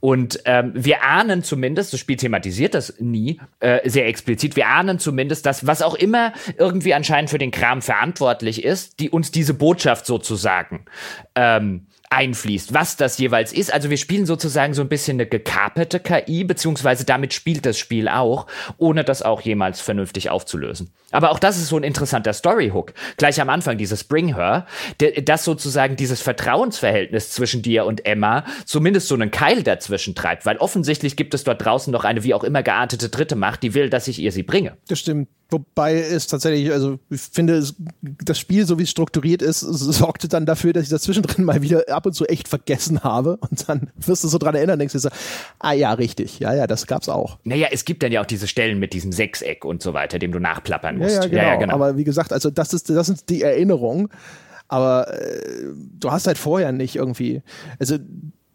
Und 0.00 0.40
ähm, 0.44 0.72
wir 0.74 1.04
ahnen 1.04 1.42
zumindest, 1.42 1.92
das 1.92 2.00
Spiel 2.00 2.16
thematisiert 2.16 2.74
das 2.74 2.94
nie 2.98 3.40
äh, 3.60 3.88
sehr 3.88 4.06
explizit, 4.06 4.56
wir 4.56 4.68
ahnen 4.68 4.98
zumindest, 4.98 5.46
dass 5.46 5.66
was 5.66 5.82
auch 5.82 5.94
immer 5.94 6.32
irgendwie 6.58 6.94
anscheinend 6.94 7.30
für 7.30 7.38
den 7.38 7.50
Kram 7.50 7.82
verantwortlich 7.82 8.64
ist, 8.64 9.00
die 9.00 9.10
uns 9.10 9.30
diese 9.30 9.54
Botschaft 9.54 10.06
sozusagen 10.06 10.84
ähm, 11.34 11.86
einfließt, 12.10 12.74
was 12.74 12.96
das 12.96 13.18
jeweils 13.18 13.52
ist. 13.52 13.72
Also 13.72 13.88
wir 13.88 13.96
spielen 13.96 14.26
sozusagen 14.26 14.74
so 14.74 14.82
ein 14.82 14.88
bisschen 14.88 15.16
eine 15.16 15.26
gekaperte 15.26 16.00
KI, 16.00 16.42
beziehungsweise 16.44 17.04
damit 17.04 17.32
spielt 17.32 17.64
das 17.64 17.78
Spiel 17.78 18.08
auch, 18.08 18.46
ohne 18.78 19.04
das 19.04 19.22
auch 19.22 19.40
jemals 19.40 19.80
vernünftig 19.80 20.28
aufzulösen. 20.28 20.90
Aber 21.12 21.30
auch 21.30 21.38
das 21.38 21.56
ist 21.56 21.68
so 21.68 21.76
ein 21.76 21.84
interessanter 21.84 22.32
Storyhook. 22.32 22.92
Gleich 23.16 23.40
am 23.40 23.48
Anfang 23.48 23.78
dieses 23.78 24.04
Bring 24.04 24.34
Her, 24.34 24.66
das 25.24 25.44
sozusagen 25.44 25.94
dieses 25.94 26.20
Vertrauensverhältnis 26.20 27.30
zwischen 27.30 27.62
dir 27.62 27.86
und 27.86 28.04
Emma 28.04 28.44
zumindest 28.64 29.06
so 29.06 29.14
einen 29.14 29.30
Keil 29.30 29.62
dazwischen 29.62 30.16
treibt, 30.16 30.46
weil 30.46 30.56
offensichtlich 30.56 31.16
gibt 31.16 31.32
es 31.34 31.44
dort 31.44 31.64
draußen 31.64 31.92
noch 31.92 32.04
eine 32.04 32.24
wie 32.24 32.34
auch 32.34 32.44
immer 32.44 32.64
geartete 32.64 33.08
dritte 33.08 33.36
Macht, 33.36 33.62
die 33.62 33.74
will, 33.74 33.88
dass 33.88 34.08
ich 34.08 34.18
ihr 34.18 34.32
sie 34.32 34.42
bringe. 34.42 34.76
Das 34.88 34.98
stimmt. 34.98 35.28
Wobei 35.50 36.00
es 36.00 36.26
tatsächlich, 36.26 36.72
also 36.72 36.98
ich 37.10 37.20
finde, 37.20 37.64
das 38.02 38.38
Spiel, 38.38 38.66
so 38.66 38.78
wie 38.78 38.84
es 38.84 38.90
strukturiert 38.90 39.42
ist, 39.42 39.60
sorgte 39.60 40.28
dann 40.28 40.46
dafür, 40.46 40.72
dass 40.72 40.84
ich 40.84 40.88
das 40.88 41.02
zwischendrin 41.02 41.44
mal 41.44 41.62
wieder 41.62 41.84
ab 41.88 42.06
und 42.06 42.12
zu 42.12 42.24
echt 42.26 42.48
vergessen 42.48 43.02
habe. 43.02 43.38
Und 43.38 43.68
dann 43.68 43.90
wirst 43.96 44.24
du 44.24 44.28
so 44.28 44.38
dran 44.38 44.54
erinnern, 44.54 44.78
denkst 44.78 44.92
du 44.92 44.98
so, 44.98 45.08
ah 45.58 45.72
ja, 45.72 45.92
richtig, 45.92 46.38
ja, 46.38 46.54
ja, 46.54 46.66
das 46.66 46.86
gab's 46.86 47.08
auch. 47.08 47.38
Naja, 47.44 47.68
es 47.70 47.84
gibt 47.84 48.02
dann 48.02 48.12
ja 48.12 48.20
auch 48.20 48.26
diese 48.26 48.46
Stellen 48.46 48.78
mit 48.78 48.92
diesem 48.92 49.12
Sechseck 49.12 49.64
und 49.64 49.82
so 49.82 49.92
weiter, 49.92 50.18
dem 50.18 50.32
du 50.32 50.38
nachplappern 50.38 50.98
musst. 50.98 51.16
Ja, 51.16 51.22
ja, 51.22 51.28
genau. 51.28 51.42
Ja, 51.42 51.48
ja, 51.48 51.56
genau. 51.56 51.74
Aber 51.74 51.96
wie 51.96 52.04
gesagt, 52.04 52.32
also 52.32 52.50
das 52.50 52.72
ist, 52.72 52.90
das 52.90 53.06
sind 53.06 53.28
die 53.28 53.42
Erinnerungen. 53.42 54.08
Aber 54.68 55.12
äh, 55.12 55.66
du 55.98 56.12
hast 56.12 56.28
halt 56.28 56.38
vorher 56.38 56.70
nicht 56.70 56.94
irgendwie, 56.94 57.42
also 57.80 57.98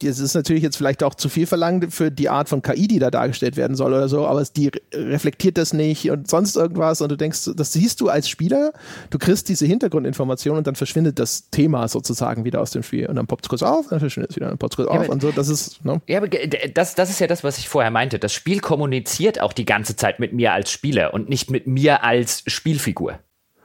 das 0.02 0.20
ist 0.20 0.34
natürlich 0.34 0.64
jetzt 0.64 0.76
vielleicht 0.78 1.04
auch 1.04 1.16
zu 1.16 1.30
viel 1.30 1.48
verlangt 1.48 1.94
für 1.94 2.12
die 2.12 2.30
Art 2.30 2.50
von 2.50 2.62
KI, 2.62 2.88
die 2.88 3.00
da 3.00 3.12
dargestellt 3.12 3.56
werden 3.56 3.76
soll 3.76 3.94
oder 3.94 4.10
so, 4.10 4.28
aber 4.28 4.44
die 4.44 4.72
reflektiert 4.94 5.58
das 5.58 5.74
nicht 5.74 6.10
und 6.12 6.30
sonst 6.30 6.56
irgendwas 6.56 7.02
und 7.02 7.10
du 7.12 7.16
denkst, 7.16 7.52
das 7.56 7.74
siehst 7.74 8.02
du 8.02 8.10
als 8.10 8.30
Spieler, 8.30 8.74
du 9.10 9.18
kriegst 9.18 9.48
diese 9.48 9.66
Hintergrundinformation 9.66 10.58
und 10.58 10.68
dann 10.68 10.76
verschwindet 10.76 11.20
das 11.20 11.50
Thema 11.50 11.88
sozusagen 11.88 12.44
wieder 12.44 12.62
aus 12.62 12.72
dem 12.72 12.84
Spiel 12.84 13.08
und 13.08 13.16
dann 13.16 13.28
poppt 13.28 13.46
es 13.46 13.50
kurz 13.50 13.64
auf, 13.64 13.88
dann 13.90 14.00
verschwindet 14.00 14.32
es 14.32 14.36
wieder, 14.36 14.50
dann 14.50 14.58
poppt 14.58 14.74
es 14.74 14.78
kurz 14.78 14.94
ja, 14.94 15.00
auf 15.00 15.10
und 15.10 15.22
so, 15.22 15.32
das 15.32 15.48
ist, 15.48 15.84
ne? 15.86 16.02
Ja, 16.08 16.18
aber 16.18 16.28
das, 16.28 16.96
das 16.96 17.10
ist 17.10 17.20
ja 17.20 17.28
das, 17.28 17.44
was 17.44 17.58
ich 17.58 17.70
vorher 17.70 17.92
meinte. 17.92 18.20
Das 18.20 18.34
Spiel 18.34 18.60
kommuniziert 18.60 19.40
auch 19.40 19.54
die 19.54 19.66
ganze 19.66 19.96
Zeit 19.96 20.20
mit 20.20 20.34
mir 20.34 20.54
als 20.54 20.72
Spieler 20.72 21.14
und 21.14 21.30
nicht 21.30 21.50
mit 21.50 21.68
mir 21.68 22.04
als 22.04 22.44
Spielfigur. 22.48 23.20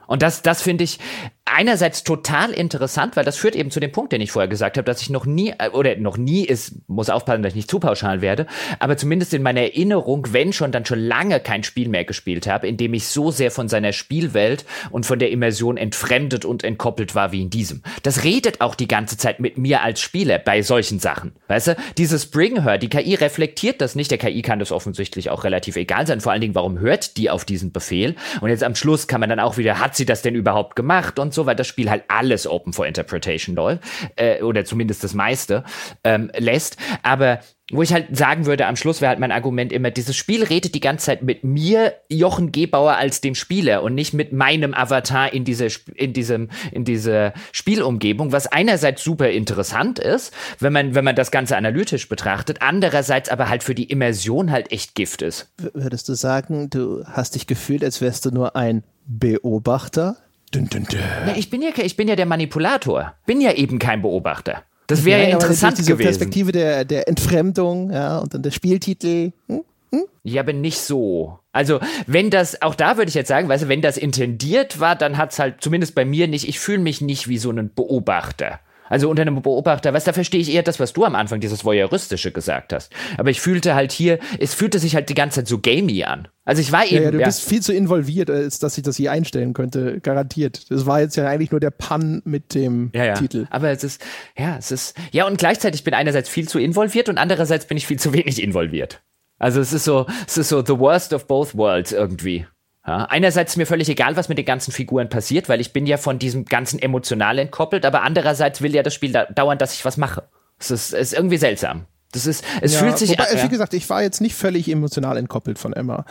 Und 0.07 0.21
das, 0.21 0.41
das 0.41 0.61
finde 0.61 0.83
ich 0.83 0.99
einerseits 1.45 2.03
total 2.03 2.51
interessant, 2.51 3.15
weil 3.15 3.25
das 3.25 3.37
führt 3.37 3.55
eben 3.55 3.71
zu 3.71 3.79
dem 3.79 3.91
Punkt, 3.91 4.13
den 4.13 4.21
ich 4.21 4.31
vorher 4.31 4.47
gesagt 4.47 4.77
habe, 4.77 4.85
dass 4.85 5.01
ich 5.01 5.09
noch 5.09 5.25
nie, 5.25 5.53
äh, 5.57 5.69
oder 5.69 5.95
noch 5.97 6.17
nie 6.17 6.45
ist, 6.45 6.75
muss 6.87 7.09
aufpassen, 7.09 7.43
dass 7.43 7.51
ich 7.51 7.57
nicht 7.57 7.71
zu 7.71 7.79
pauschal 7.79 8.21
werde, 8.21 8.47
aber 8.79 8.97
zumindest 8.97 9.33
in 9.33 9.41
meiner 9.41 9.61
Erinnerung, 9.61 10.27
wenn 10.31 10.53
schon, 10.53 10.71
dann 10.71 10.85
schon 10.85 10.99
lange 10.99 11.39
kein 11.39 11.63
Spiel 11.63 11.89
mehr 11.89 12.05
gespielt 12.05 12.47
habe, 12.47 12.67
in 12.67 12.77
dem 12.77 12.93
ich 12.93 13.07
so 13.07 13.31
sehr 13.31 13.51
von 13.51 13.67
seiner 13.67 13.91
Spielwelt 13.91 14.65
und 14.91 15.05
von 15.05 15.19
der 15.19 15.31
Immersion 15.31 15.77
entfremdet 15.77 16.45
und 16.45 16.63
entkoppelt 16.63 17.15
war 17.15 17.31
wie 17.31 17.41
in 17.41 17.49
diesem. 17.49 17.81
Das 18.03 18.23
redet 18.23 18.61
auch 18.61 18.75
die 18.75 18.87
ganze 18.87 19.17
Zeit 19.17 19.39
mit 19.39 19.57
mir 19.57 19.81
als 19.81 19.99
Spieler 19.99 20.39
bei 20.39 20.61
solchen 20.61 20.99
Sachen. 20.99 21.33
Weißt 21.47 21.67
du, 21.67 21.75
dieses 21.97 22.27
Bring 22.27 22.63
Her, 22.63 22.77
die 22.77 22.89
KI 22.89 23.15
reflektiert 23.15 23.81
das 23.81 23.95
nicht, 23.95 24.11
der 24.11 24.17
KI 24.17 24.41
kann 24.41 24.59
das 24.59 24.71
offensichtlich 24.71 25.29
auch 25.29 25.43
relativ 25.43 25.75
egal 25.75 26.07
sein, 26.07 26.21
vor 26.21 26.31
allen 26.31 26.41
Dingen, 26.41 26.55
warum 26.55 26.79
hört 26.79 27.17
die 27.17 27.29
auf 27.29 27.45
diesen 27.45 27.71
Befehl? 27.71 28.15
Und 28.39 28.49
jetzt 28.49 28.63
am 28.63 28.75
Schluss 28.75 29.07
kann 29.07 29.19
man 29.19 29.29
dann 29.29 29.39
auch 29.39 29.57
wieder, 29.57 29.79
hat 29.79 29.95
sie 29.95 30.05
das 30.05 30.21
denn 30.21 30.35
überhaupt 30.35 30.75
gemacht 30.75 31.19
und 31.19 31.30
so, 31.33 31.45
weil 31.45 31.55
das 31.55 31.67
Spiel 31.67 31.89
halt 31.89 32.03
alles 32.07 32.47
Open 32.47 32.73
for 32.73 32.87
Interpretation 32.87 33.55
läuft, 33.55 33.83
äh, 34.15 34.41
oder 34.41 34.65
zumindest 34.65 35.03
das 35.03 35.13
meiste 35.13 35.63
ähm, 36.03 36.31
lässt. 36.37 36.77
Aber 37.03 37.39
wo 37.71 37.81
ich 37.81 37.93
halt 37.93 38.15
sagen 38.15 38.45
würde, 38.45 38.67
am 38.67 38.75
Schluss 38.75 39.01
wäre 39.01 39.09
halt 39.09 39.19
mein 39.19 39.31
Argument 39.31 39.71
immer, 39.71 39.91
dieses 39.91 40.15
Spiel 40.15 40.43
redet 40.43 40.75
die 40.75 40.81
ganze 40.81 41.05
Zeit 41.05 41.23
mit 41.23 41.43
mir, 41.43 41.93
Jochen 42.09 42.51
Gebauer, 42.51 42.97
als 42.97 43.21
dem 43.21 43.33
Spieler 43.33 43.81
und 43.81 43.95
nicht 43.95 44.13
mit 44.13 44.33
meinem 44.33 44.73
Avatar 44.73 45.33
in 45.33 45.45
dieser, 45.45 45.67
in 45.95 46.13
diesem, 46.13 46.49
in 46.71 46.83
dieser 46.83 47.33
Spielumgebung, 47.53 48.33
was 48.33 48.47
einerseits 48.47 49.03
super 49.03 49.29
interessant 49.29 49.99
ist, 49.99 50.33
wenn 50.59 50.73
man, 50.73 50.95
wenn 50.95 51.05
man 51.05 51.15
das 51.15 51.31
Ganze 51.31 51.55
analytisch 51.55 52.09
betrachtet, 52.09 52.57
andererseits 52.61 53.29
aber 53.29 53.47
halt 53.47 53.63
für 53.63 53.75
die 53.75 53.89
Immersion 53.89 54.51
halt 54.51 54.71
echt 54.71 54.93
Gift 54.93 55.21
ist. 55.21 55.51
Würdest 55.73 56.09
du 56.09 56.13
sagen, 56.13 56.69
du 56.69 57.05
hast 57.05 57.35
dich 57.35 57.47
gefühlt, 57.47 57.83
als 57.83 58.01
wärst 58.01 58.25
du 58.25 58.31
nur 58.31 58.55
ein 58.55 58.83
Beobachter? 59.05 60.17
Dün, 60.53 60.69
dün, 60.69 60.85
dün. 60.91 60.99
Na, 61.25 61.37
ich 61.37 61.49
bin 61.49 61.61
ja, 61.61 61.69
ich 61.77 61.95
bin 61.95 62.09
ja 62.09 62.15
der 62.15 62.25
Manipulator. 62.25 63.13
Bin 63.25 63.39
ja 63.39 63.53
eben 63.53 63.79
kein 63.79 64.01
Beobachter. 64.01 64.63
Das 64.87 65.05
wäre 65.05 65.21
ja, 65.21 65.29
ja 65.29 65.33
interessant 65.35 65.77
diese 65.77 65.93
gewesen. 65.93 66.07
Perspektive 66.07 66.51
der, 66.51 66.83
der 66.83 67.07
Entfremdung, 67.07 67.91
ja, 67.91 68.19
und 68.19 68.33
dann 68.33 68.41
der 68.41 68.51
Spieltitel. 68.51 69.31
Hm? 69.47 69.63
Hm? 69.91 70.03
Ja, 70.23 70.41
aber 70.41 70.51
nicht 70.51 70.79
so. 70.79 71.39
Also, 71.53 71.79
wenn 72.05 72.29
das, 72.29 72.61
auch 72.61 72.75
da 72.75 72.97
würde 72.97 73.07
ich 73.07 73.15
jetzt 73.15 73.29
sagen, 73.29 73.47
weißt 73.47 73.63
du, 73.63 73.67
wenn 73.69 73.81
das 73.81 73.97
intendiert 73.97 74.81
war, 74.81 74.97
dann 74.97 75.17
hat 75.17 75.31
es 75.31 75.39
halt 75.39 75.61
zumindest 75.61 75.95
bei 75.95 76.03
mir 76.03 76.27
nicht, 76.27 76.47
ich 76.47 76.59
fühle 76.59 76.79
mich 76.79 76.99
nicht 76.99 77.29
wie 77.29 77.37
so 77.37 77.49
ein 77.51 77.73
Beobachter. 77.73 78.59
Also 78.91 79.09
unter 79.09 79.21
einem 79.21 79.41
Beobachter, 79.41 79.93
was 79.93 80.03
da 80.03 80.11
verstehe 80.11 80.41
ich 80.41 80.53
eher 80.53 80.63
das, 80.63 80.81
was 80.81 80.91
du 80.91 81.05
am 81.05 81.15
Anfang 81.15 81.39
dieses 81.39 81.63
Voyeuristische 81.63 82.33
gesagt 82.33 82.73
hast. 82.73 82.91
Aber 83.17 83.29
ich 83.29 83.39
fühlte 83.39 83.73
halt 83.73 83.93
hier, 83.93 84.19
es 84.37 84.53
fühlte 84.53 84.79
sich 84.79 84.95
halt 84.95 85.07
die 85.07 85.13
ganze 85.13 85.39
Zeit 85.39 85.47
so 85.47 85.59
gamey 85.59 86.03
an. 86.03 86.27
Also 86.43 86.61
ich 86.61 86.73
war 86.73 86.85
eben. 86.85 86.95
Ja, 86.95 87.01
ja 87.03 87.11
du 87.11 87.19
ja. 87.19 87.25
bist 87.25 87.47
viel 87.47 87.61
zu 87.61 87.73
involviert, 87.73 88.29
als 88.29 88.59
dass 88.59 88.77
ich 88.77 88.83
das 88.83 88.97
hier 88.97 89.13
einstellen 89.13 89.53
könnte, 89.53 90.01
garantiert. 90.01 90.69
Das 90.69 90.85
war 90.85 90.99
jetzt 90.99 91.15
ja 91.15 91.25
eigentlich 91.25 91.51
nur 91.51 91.61
der 91.61 91.71
Pun 91.71 92.21
mit 92.25 92.53
dem 92.53 92.91
ja, 92.93 93.13
Titel. 93.13 93.47
Aber 93.49 93.69
es 93.69 93.85
ist, 93.85 94.01
ja, 94.37 94.57
es 94.57 94.71
ist, 94.71 94.97
ja, 95.13 95.25
und 95.25 95.37
gleichzeitig 95.37 95.85
bin 95.85 95.93
einerseits 95.93 96.27
viel 96.27 96.49
zu 96.49 96.59
involviert 96.59 97.07
und 97.07 97.17
andererseits 97.17 97.67
bin 97.67 97.77
ich 97.77 97.87
viel 97.87 97.97
zu 97.97 98.11
wenig 98.11 98.43
involviert. 98.43 99.01
Also 99.39 99.61
es 99.61 99.71
ist 99.71 99.85
so, 99.85 100.05
es 100.27 100.37
ist 100.37 100.49
so 100.49 100.65
the 100.65 100.77
worst 100.77 101.13
of 101.13 101.27
both 101.27 101.55
worlds 101.55 101.93
irgendwie. 101.93 102.45
Ja, 102.85 103.05
einerseits 103.05 103.53
ist 103.53 103.57
mir 103.57 103.67
völlig 103.67 103.89
egal, 103.89 104.15
was 104.15 104.27
mit 104.27 104.39
den 104.39 104.45
ganzen 104.45 104.71
Figuren 104.71 105.07
passiert, 105.07 105.49
weil 105.49 105.61
ich 105.61 105.71
bin 105.71 105.85
ja 105.85 105.97
von 105.97 106.17
diesem 106.17 106.45
ganzen 106.45 106.79
emotional 106.79 107.37
entkoppelt, 107.37 107.85
aber 107.85 108.01
andererseits 108.01 108.61
will 108.61 108.73
ja 108.73 108.81
das 108.81 108.95
Spiel 108.95 109.11
da 109.11 109.25
dauernd, 109.25 109.61
dass 109.61 109.73
ich 109.73 109.85
was 109.85 109.97
mache. 109.97 110.23
Es 110.57 110.71
ist, 110.71 110.93
ist 110.93 111.13
irgendwie 111.13 111.37
seltsam. 111.37 111.85
Das 112.11 112.25
ist, 112.25 112.43
es 112.61 112.73
ja, 112.73 112.79
fühlt 112.79 112.97
sich 112.97 113.11
wobei, 113.11 113.29
an. 113.29 113.43
Wie 113.43 113.49
gesagt, 113.49 113.73
ich 113.73 113.89
war 113.89 114.01
jetzt 114.01 114.19
nicht 114.19 114.35
völlig 114.35 114.69
emotional 114.69 115.17
entkoppelt 115.17 115.59
von 115.59 115.73
Emma. 115.73 116.05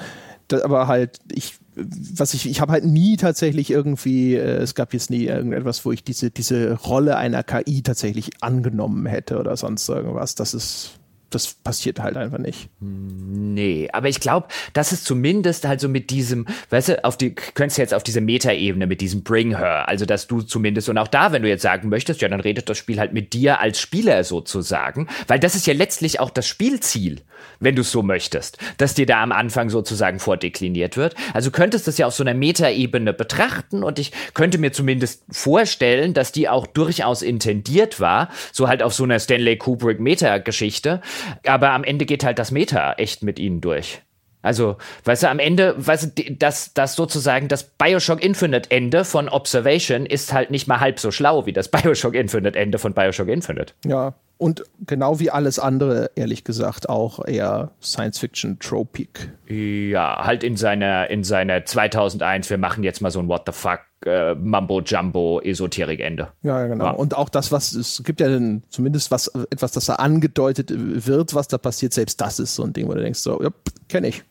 Das, 0.49 0.63
aber 0.63 0.87
halt, 0.87 1.19
ich, 1.31 1.59
was 1.75 2.35
ich, 2.35 2.49
ich 2.49 2.61
habe 2.61 2.73
halt 2.73 2.85
nie 2.85 3.17
tatsächlich 3.17 3.71
irgendwie, 3.71 4.37
äh, 4.37 4.59
es 4.59 4.75
gab 4.75 4.95
jetzt 4.95 5.11
nie 5.11 5.25
irgendetwas, 5.25 5.85
wo 5.85 5.93
ich 5.93 6.05
diese, 6.05 6.31
diese 6.31 6.75
Rolle 6.75 7.17
einer 7.17 7.43
KI 7.43 7.83
tatsächlich 7.83 8.31
angenommen 8.43 9.07
hätte 9.07 9.39
oder 9.39 9.57
sonst 9.57 9.89
irgendwas. 9.89 10.37
Das 10.37 10.55
ist, 10.55 11.00
das 11.31 11.55
passiert 11.55 12.01
halt 12.01 12.17
einfach 12.17 12.39
nicht. 12.39 12.69
Nee, 12.81 13.89
aber 13.93 14.09
ich 14.09 14.21
glaube, 14.21 14.49
das 14.73 14.93
ist 14.93 15.05
zumindest 15.05 15.67
halt 15.67 15.81
so 15.81 15.89
mit 15.89 16.11
diesem, 16.11 16.47
weißt 16.71 16.89
du, 16.89 17.05
auf 17.05 17.17
die, 17.17 17.35
könntest 17.35 17.79
du 17.79 17.83
jetzt 17.83 17.95
auf 17.95 18.03
diese 18.03 18.21
Metaebene 18.21 18.87
mit 18.87 19.01
diesem 19.01 19.23
Bring 19.23 19.57
Her, 19.57 19.89
also 19.89 20.07
dass 20.07 20.27
du 20.27 20.43
zumindest, 20.43 20.89
und 20.89 20.99
auch 20.99 21.09
da, 21.09 21.33
wenn 21.33 21.43
du 21.43 21.49
jetzt 21.49 21.63
sagen 21.63 21.89
möchtest, 21.89 22.21
ja, 22.21 22.29
dann 22.29 22.41
redet 22.41 22.69
das 22.69 22.79
Spiel 22.79 22.99
halt 22.99 23.13
mit 23.13 23.33
dir 23.33 23.61
als 23.61 23.81
Spieler 23.81 24.25
sozusagen, 24.25 25.09
weil 25.29 25.39
das 25.39 25.55
ist 25.55 25.67
ja 25.67 25.75
letztlich 25.75 26.21
auch 26.21 26.31
das 26.31 26.47
Spielziel, 26.47 27.23
wenn 27.61 27.75
du 27.75 27.83
es 27.83 27.91
so 27.91 28.03
möchtest, 28.03 28.59
dass 28.79 28.95
dir 28.95 29.07
da 29.07 29.23
am 29.23 29.33
Anfang 29.33 29.71
sozusagen 29.71 30.19
vordekliniert 30.19 30.97
wird. 30.97 31.15
Also 31.33 31.51
könntest 31.51 31.87
du 31.87 31.91
es 31.91 31.99
ja 31.99 32.07
auf 32.07 32.15
so 32.15 32.25
einer 32.25 32.35
Metaebene 32.35 33.13
betrachten 33.13 33.83
und 33.83 33.99
ich 33.99 34.13
könnte 34.35 34.59
mir 34.59 34.73
zumindest 34.73 35.23
vorstellen, 35.31 36.15
dass 36.15 36.33
die 36.33 36.49
auch 36.49 36.67
durchaus 36.67 37.23
intendiert 37.23 38.01
war, 38.01 38.31
so 38.53 38.69
halt 38.69 38.83
auf 38.83 38.95
so 38.95 39.05
einer 39.05 39.19
Stanley 39.19 39.57
Kubrick 39.57 40.01
Meta-Geschichte, 40.01 41.01
aber 41.47 41.71
am 41.71 41.85
Ende 41.85 42.07
geht 42.07 42.25
halt 42.25 42.39
das 42.39 42.51
Meta 42.51 42.95
echt 42.95 43.23
mit 43.23 43.39
ihnen 43.39 43.61
durch. 43.61 44.03
Also, 44.43 44.77
weißt 45.05 45.25
du, 45.25 45.29
am 45.29 45.39
Ende, 45.39 45.75
weißt 45.77 46.19
du, 46.19 46.33
das, 46.33 46.73
das 46.73 46.95
sozusagen 46.95 47.49
das 47.49 47.65
Bioshock 47.65 48.23
Infinite 48.25 48.71
Ende 48.71 49.05
von 49.05 49.29
Observation 49.29 50.07
ist 50.07 50.33
halt 50.33 50.51
nicht 50.51 50.67
mal 50.67 50.81
halb 50.81 50.99
so 50.99 51.11
schlau 51.11 51.45
wie 51.45 51.53
das 51.53 51.69
Bioshock 51.71 52.15
Infinite 52.15 52.59
Ende 52.59 52.79
von 52.79 52.95
Bioshock 52.95 53.29
Infinite. 53.29 53.75
Ja, 53.85 54.15
und 54.39 54.65
genau 54.87 55.21
wie 55.21 55.31
alles 55.31 55.59
andere, 55.59 56.11
ehrlich 56.15 56.45
gesagt, 56.45 56.89
auch 56.89 57.23
eher 57.27 57.73
Science-Fiction-tropik. 57.83 59.31
Ja, 59.51 60.25
halt 60.25 60.45
in 60.45 60.57
seiner, 60.57 61.11
in 61.11 61.25
seiner 61.25 61.65
2001, 61.65 62.51
wir 62.51 62.59
machen 62.59 62.85
jetzt 62.85 63.01
mal 63.01 63.11
so 63.11 63.19
ein 63.19 63.27
What 63.27 63.43
the 63.47 63.53
fuck 63.53 63.81
äh, 64.07 64.35
Mambo-Jumbo-Esoterik-Ende. 64.37 66.29
Ja, 66.43 66.67
genau. 66.69 66.85
Ja. 66.85 66.91
Und 66.93 67.17
auch 67.17 67.29
das, 67.29 67.51
was 67.51 67.73
es 67.73 68.03
gibt 68.05 68.21
ja 68.21 68.29
dann 68.29 68.63
zumindest 68.69 69.11
was, 69.11 69.27
etwas, 69.51 69.73
das 69.73 69.87
da 69.87 69.97
angedeutet 69.97 70.71
wird, 70.73 71.35
was 71.35 71.49
da 71.49 71.59
passiert, 71.59 71.93
selbst 71.93 72.21
das 72.21 72.39
ist 72.39 72.55
so 72.55 72.63
ein 72.63 72.73
Ding, 72.73 72.87
wo 72.87 72.95
du 72.95 73.03
denkst, 73.03 73.19
so, 73.19 73.43
ja, 73.43 73.51
kenne 73.89 74.09
ich. 74.09 74.23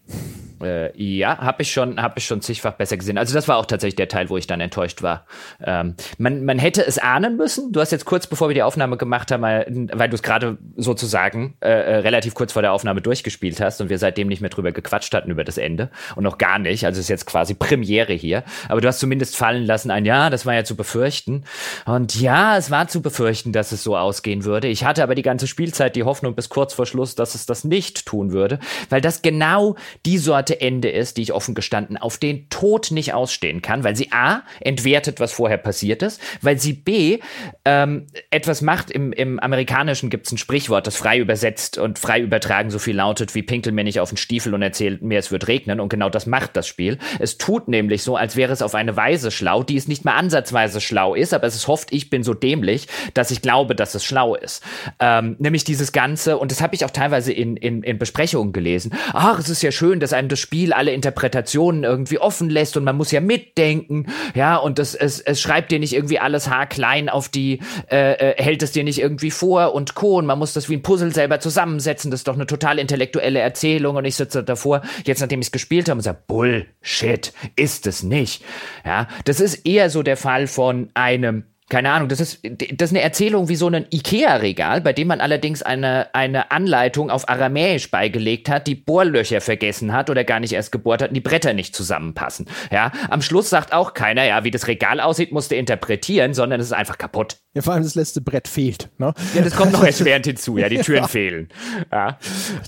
Äh, 0.62 0.92
ja, 1.02 1.38
habe 1.38 1.62
ich 1.62 1.72
schon, 1.72 2.02
habe 2.02 2.16
ich 2.18 2.26
schon 2.26 2.42
zigfach 2.42 2.74
besser 2.74 2.98
gesehen. 2.98 3.18
Also 3.18 3.34
das 3.34 3.48
war 3.48 3.58
auch 3.58 3.66
tatsächlich 3.66 3.96
der 3.96 4.10
Teil, 4.10 4.30
wo 4.30 4.38
ich 4.38 4.48
dann 4.48 4.60
enttäuscht 4.60 5.02
war. 5.02 5.26
Ähm, 5.64 5.96
man, 6.18 6.44
man 6.44 6.60
hätte 6.60 6.86
es 6.86 6.98
ahnen 6.98 7.38
müssen. 7.38 7.72
Du 7.72 7.80
hast 7.80 7.92
jetzt 7.92 8.06
kurz 8.06 8.28
bevor 8.28 8.50
wir 8.50 8.54
die 8.54 8.64
Aufnahme 8.64 8.98
gemacht 8.98 9.32
haben, 9.32 9.44
weil 9.44 10.10
du 10.10 10.16
es 10.16 10.24
gerade 10.24 10.58
sozusagen 10.76 11.56
äh, 11.62 11.70
äh, 11.70 11.96
relativ 11.98 12.34
kurz 12.34 12.52
vor 12.52 12.62
der 12.62 12.74
Aufnahme 12.74 13.02
durchgespielt 13.02 13.62
hast 13.62 13.80
und 13.82 13.90
wir 13.90 13.98
seitdem 13.98 14.28
nicht 14.28 14.42
mehr 14.42 14.50
drüber 14.50 14.72
gequatscht 14.72 15.09
hatten 15.14 15.32
über 15.32 15.44
das 15.44 15.58
Ende 15.58 15.90
und 16.16 16.24
noch 16.24 16.38
gar 16.38 16.60
nicht. 16.60 16.86
Also 16.86 17.00
ist 17.00 17.10
jetzt 17.10 17.26
quasi 17.26 17.54
Premiere 17.54 18.14
hier. 18.14 18.44
Aber 18.68 18.82
du 18.82 18.88
hast 18.88 19.00
zumindest 19.00 19.36
fallen 19.36 19.66
lassen, 19.66 19.92
ein 19.92 20.06
Ja, 20.06 20.30
das 20.30 20.46
war 20.46 20.54
ja 20.54 20.64
zu 20.64 20.76
befürchten. 20.76 21.44
Und 21.86 22.20
ja, 22.20 22.58
es 22.58 22.72
war 22.72 22.88
zu 22.88 23.02
befürchten, 23.02 23.52
dass 23.52 23.72
es 23.72 23.84
so 23.84 23.98
ausgehen 23.98 24.44
würde. 24.44 24.68
Ich 24.68 24.84
hatte 24.84 25.04
aber 25.04 25.16
die 25.16 25.22
ganze 25.22 25.48
Spielzeit 25.48 25.96
die 25.96 26.04
Hoffnung 26.04 26.36
bis 26.36 26.50
kurz 26.50 26.74
vor 26.74 26.86
Schluss, 26.86 27.16
dass 27.16 27.36
es 27.36 27.46
das 27.46 27.64
nicht 27.64 28.06
tun 28.06 28.32
würde, 28.32 28.60
weil 28.90 29.02
das 29.02 29.22
genau 29.22 29.76
die 30.06 30.18
Sorte 30.18 30.62
Ende 30.62 30.90
ist, 30.90 31.18
die 31.18 31.22
ich 31.24 31.34
offen 31.34 31.56
gestanden 31.56 31.98
auf 31.98 32.18
den 32.18 32.50
Tod 32.50 32.92
nicht 32.92 33.14
ausstehen 33.14 33.62
kann, 33.62 33.84
weil 33.84 33.96
sie 33.96 34.12
A, 34.12 34.42
entwertet, 34.60 35.20
was 35.20 35.32
vorher 35.32 35.58
passiert 35.58 36.02
ist, 36.02 36.22
weil 36.42 36.60
sie 36.60 36.74
B, 36.74 37.20
ähm, 37.66 38.08
etwas 38.30 38.62
macht, 38.62 38.92
im, 38.92 39.12
im 39.14 39.40
Amerikanischen 39.40 40.10
gibt 40.10 40.28
es 40.28 40.32
ein 40.32 40.38
Sprichwort, 40.38 40.88
das 40.88 40.96
frei 40.96 41.20
übersetzt 41.20 41.78
und 41.78 42.00
frei 42.00 42.20
übertragen 42.20 42.70
so 42.70 42.80
viel 42.80 42.96
lautet, 42.96 43.36
wie 43.36 43.44
pinkel 43.44 43.74
mir 43.74 43.84
nicht 43.84 44.00
auf 44.00 44.10
den 44.10 44.18
Stiefel 44.18 44.54
und 44.54 44.62
erzählt 45.00 45.02
mir, 45.02 45.20
es 45.20 45.32
wird 45.32 45.48
regnen 45.48 45.80
und 45.80 45.90
genau 45.90 46.10
das 46.10 46.26
macht 46.26 46.56
das 46.56 46.68
Spiel. 46.68 46.98
Es 47.20 47.38
tut 47.38 47.68
nämlich 47.68 48.04
so, 48.04 48.16
als 48.16 48.36
wäre 48.36 48.52
es 48.54 48.62
auf 48.62 48.76
eine 48.76 48.96
Weise 48.96 49.32
schlau, 49.32 49.64
die 49.64 49.78
es 49.78 49.88
nicht 49.88 50.06
mal 50.06 50.16
ansatzweise 50.16 50.82
schlau 50.82 51.16
ist, 51.16 51.34
aber 51.34 51.48
es 51.48 51.68
hofft, 51.68 51.92
ich 51.92 52.10
bin 52.10 52.24
so 52.24 52.34
dämlich, 52.34 52.88
dass 53.14 53.32
ich 53.32 53.42
glaube, 53.42 53.76
dass 53.76 53.96
es 53.96 54.04
schlau 54.04 54.36
ist. 54.36 54.64
Ähm, 55.00 55.36
nämlich 55.40 55.64
dieses 55.64 55.92
Ganze, 55.92 56.38
und 56.38 56.52
das 56.52 56.62
habe 56.62 56.76
ich 56.76 56.86
auch 56.86 56.92
teilweise 56.92 57.32
in, 57.34 57.58
in, 57.58 57.84
in 57.84 57.98
Besprechungen 57.98 58.54
gelesen, 58.54 58.94
ach, 59.14 59.40
es 59.40 59.50
ist 59.50 59.62
ja 59.62 59.72
schön, 59.72 60.00
dass 60.00 60.14
einem 60.14 60.30
das 60.30 60.40
Spiel 60.40 60.74
alle 60.74 60.92
Interpretationen 60.92 61.84
irgendwie 61.84 62.20
offen 62.20 62.50
lässt 62.50 62.78
und 62.78 62.84
man 62.84 62.98
muss 62.98 63.12
ja 63.12 63.22
mitdenken, 63.22 64.08
ja, 64.36 64.58
und 64.58 64.80
das, 64.80 64.96
es, 64.96 65.20
es 65.20 65.42
schreibt 65.42 65.72
dir 65.72 65.80
nicht 65.80 65.94
irgendwie 65.94 66.20
alles 66.20 66.50
haarklein 66.50 67.10
auf 67.10 67.30
die, 67.30 67.60
äh, 67.90 68.14
äh, 68.14 68.44
hält 68.44 68.64
es 68.64 68.72
dir 68.72 68.84
nicht 68.84 69.00
irgendwie 69.00 69.32
vor 69.32 69.74
und 69.74 69.96
Co. 69.96 70.18
Und 70.18 70.26
man 70.26 70.40
muss 70.40 70.54
das 70.54 70.70
wie 70.70 70.76
ein 70.76 70.82
Puzzle 70.82 71.14
selber 71.14 71.40
zusammensetzen, 71.40 72.12
das 72.12 72.22
ist 72.22 72.28
doch 72.28 72.36
eine 72.36 72.48
total 72.48 72.80
intellektuelle 72.80 73.40
Erzählung 73.40 73.96
und 73.96 74.06
ich 74.06 74.16
sitze 74.16 74.44
davor, 74.44 74.82
jetzt 75.06 75.20
nachdem 75.22 75.42
ich 75.42 75.48
es 75.48 75.52
gespielt 75.52 75.90
habe 75.90 76.02
sage, 76.02 76.24
Bullshit, 76.28 77.34
ist 77.56 77.88
es 77.88 78.04
nicht. 78.04 78.44
Ja, 78.86 79.08
das 79.26 79.40
ist 79.40 79.66
eher 79.66 79.90
so 79.90 80.04
der 80.04 80.18
Fall 80.18 80.48
von 80.48 80.90
einem 80.94 81.46
keine 81.70 81.92
Ahnung, 81.92 82.10
das 82.10 82.20
ist, 82.20 82.40
das 82.44 82.90
ist 82.90 82.96
eine 82.96 83.02
Erzählung 83.02 83.48
wie 83.48 83.56
so 83.56 83.68
ein 83.68 83.86
Ikea-Regal, 83.92 84.82
bei 84.82 84.92
dem 84.92 85.08
man 85.08 85.22
allerdings 85.22 85.62
eine, 85.62 86.14
eine 86.16 86.50
Anleitung 86.52 87.12
auf 87.12 87.30
Aramäisch 87.30 87.92
beigelegt 87.92 88.50
hat, 88.50 88.66
die 88.66 88.74
Bohrlöcher 88.74 89.40
vergessen 89.40 89.94
hat 89.94 90.10
oder 90.10 90.24
gar 90.24 90.40
nicht 90.40 90.54
erst 90.54 90.72
gebohrt 90.72 91.04
hat 91.04 91.10
und 91.10 91.14
die 91.14 91.22
Bretter 91.22 91.54
nicht 91.54 91.76
zusammenpassen. 91.76 92.48
Ja, 92.72 92.92
am 93.10 93.22
Schluss 93.22 93.52
sagt 93.52 93.72
auch 93.72 93.94
keiner, 93.94 94.26
ja, 94.26 94.44
wie 94.44 94.52
das 94.52 94.68
Regal 94.68 95.00
aussieht, 95.00 95.32
musste 95.32 95.56
interpretieren, 95.56 96.34
sondern 96.34 96.60
es 96.60 96.68
ist 96.68 96.74
einfach 96.74 96.98
kaputt. 96.98 97.38
Ja, 97.54 97.62
vor 97.62 97.74
allem 97.74 97.84
das 97.84 97.96
letzte 97.96 98.22
Brett 98.22 98.48
fehlt. 98.48 98.90
Ne? 98.98 99.14
Ja, 99.36 99.42
das 99.44 99.56
kommt 99.56 99.72
noch 99.72 99.84
erschwerend 99.86 100.26
hinzu, 100.26 100.58
ja, 100.58 100.70
die 100.70 100.80
Türen 100.80 101.04
ja. 101.04 101.08
fehlen. 101.08 101.50
Ja. 101.92 102.18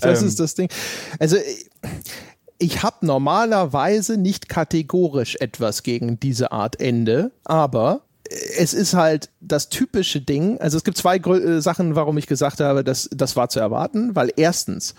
Das 0.00 0.22
ähm. 0.22 0.28
ist 0.28 0.38
das 0.38 0.54
Ding. 0.54 0.68
Also, 1.18 1.36
ich 2.58 2.84
habe 2.84 3.04
normalerweise 3.04 4.16
nicht 4.16 4.48
kategorisch 4.48 5.36
etwas 5.40 5.82
gegen 5.82 6.20
diese 6.20 6.52
Art 6.52 6.80
Ende, 6.80 7.32
aber 7.44 8.02
es 8.58 8.74
ist 8.74 8.94
halt 8.94 9.30
das 9.40 9.68
typische 9.68 10.20
Ding. 10.20 10.60
Also 10.60 10.76
es 10.76 10.84
gibt 10.84 10.96
zwei 10.96 11.18
Grö 11.18 11.38
äh, 11.38 11.60
Sachen, 11.60 11.94
warum 11.94 12.18
ich 12.18 12.26
gesagt 12.26 12.60
habe, 12.60 12.84
dass 12.84 13.08
das 13.12 13.36
war 13.36 13.48
zu 13.48 13.60
erwarten, 13.60 14.14
weil 14.14 14.32
erstens 14.36 14.94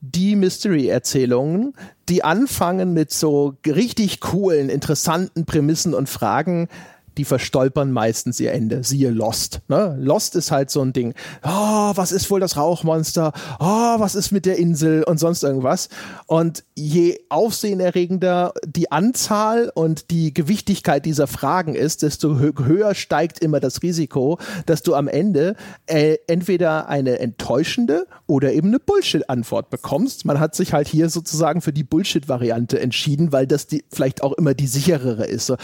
die 0.00 0.36
Mystery-Erzählungen, 0.36 1.74
die 2.08 2.24
anfangen 2.24 2.92
mit 2.92 3.12
so 3.12 3.56
richtig 3.66 4.20
coolen, 4.20 4.68
interessanten 4.68 5.44
Prämissen 5.44 5.94
und 5.94 6.08
Fragen, 6.08 6.68
die 7.16 7.24
verstolpern 7.24 7.92
meistens 7.92 8.40
ihr 8.40 8.52
Ende. 8.52 8.84
Siehe 8.84 9.10
Lost. 9.10 9.60
Ne? 9.68 9.96
Lost 9.98 10.36
ist 10.36 10.50
halt 10.50 10.70
so 10.70 10.82
ein 10.82 10.92
Ding. 10.92 11.14
Oh, 11.42 11.92
was 11.94 12.12
ist 12.12 12.30
wohl 12.30 12.40
das 12.40 12.56
Rauchmonster? 12.56 13.32
Oh, 13.60 13.98
was 13.98 14.14
ist 14.14 14.30
mit 14.32 14.46
der 14.46 14.56
Insel 14.58 15.02
und 15.04 15.18
sonst 15.18 15.42
irgendwas? 15.42 15.88
Und 16.26 16.64
je 16.74 17.20
aufsehenerregender 17.28 18.54
die 18.64 18.90
Anzahl 18.90 19.70
und 19.74 20.10
die 20.10 20.32
Gewichtigkeit 20.32 21.04
dieser 21.04 21.26
Fragen 21.26 21.74
ist, 21.74 22.02
desto 22.02 22.38
höher 22.38 22.94
steigt 22.94 23.38
immer 23.40 23.60
das 23.60 23.82
Risiko, 23.82 24.38
dass 24.66 24.82
du 24.82 24.94
am 24.94 25.08
Ende 25.08 25.56
äh, 25.86 26.16
entweder 26.26 26.88
eine 26.88 27.18
enttäuschende 27.18 28.06
oder 28.26 28.52
eben 28.52 28.68
eine 28.68 28.78
Bullshit-Antwort 28.78 29.70
bekommst. 29.70 30.24
Man 30.24 30.40
hat 30.40 30.54
sich 30.54 30.72
halt 30.72 30.88
hier 30.88 31.08
sozusagen 31.08 31.60
für 31.60 31.72
die 31.72 31.84
Bullshit-Variante 31.84 32.80
entschieden, 32.80 33.32
weil 33.32 33.46
das 33.46 33.66
die 33.66 33.84
vielleicht 33.90 34.22
auch 34.22 34.32
immer 34.32 34.54
die 34.54 34.66
sicherere 34.66 35.26
ist. 35.26 35.46
So, 35.46 35.56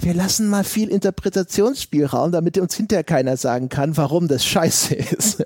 wir 0.00 0.14
lassen 0.14 0.48
mal 0.48 0.64
viel 0.64 0.83
viel 0.84 0.92
Interpretationsspielraum, 0.92 2.32
damit 2.32 2.58
uns 2.58 2.74
hinterher 2.74 3.04
keiner 3.04 3.36
sagen 3.36 3.68
kann, 3.68 3.96
warum 3.96 4.28
das 4.28 4.44
scheiße 4.44 4.94
ist. 5.16 5.40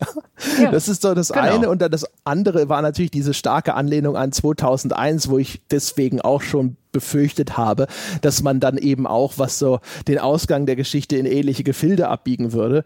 Ja. 0.61 0.71
Das 0.71 0.89
ist 0.89 1.03
so 1.03 1.15
das 1.15 1.29
genau. 1.29 1.43
eine. 1.43 1.69
Und 1.69 1.81
dann 1.81 1.91
das 1.91 2.07
andere 2.25 2.69
war 2.69 2.83
natürlich 2.83 3.11
diese 3.11 3.35
starke 3.35 3.75
Anlehnung 3.75 4.17
an 4.17 4.33
2001, 4.33 5.31
wo 5.31 5.39
ich 5.39 5.63
deswegen 5.71 6.21
auch 6.21 6.43
schon 6.43 6.77
befürchtet 6.93 7.57
habe, 7.57 7.87
dass 8.23 8.43
man 8.43 8.61
dann 8.61 8.79
eben 8.79 9.07
auch, 9.07 9.35
was 9.37 9.59
so 9.59 9.81
den 10.07 10.19
Ausgang 10.19 10.67
der 10.67 10.77
Geschichte 10.77 11.17
in 11.17 11.27
ähnliche 11.27 11.65
Gefilde 11.65 12.09
abbiegen 12.09 12.53
würde. 12.53 12.85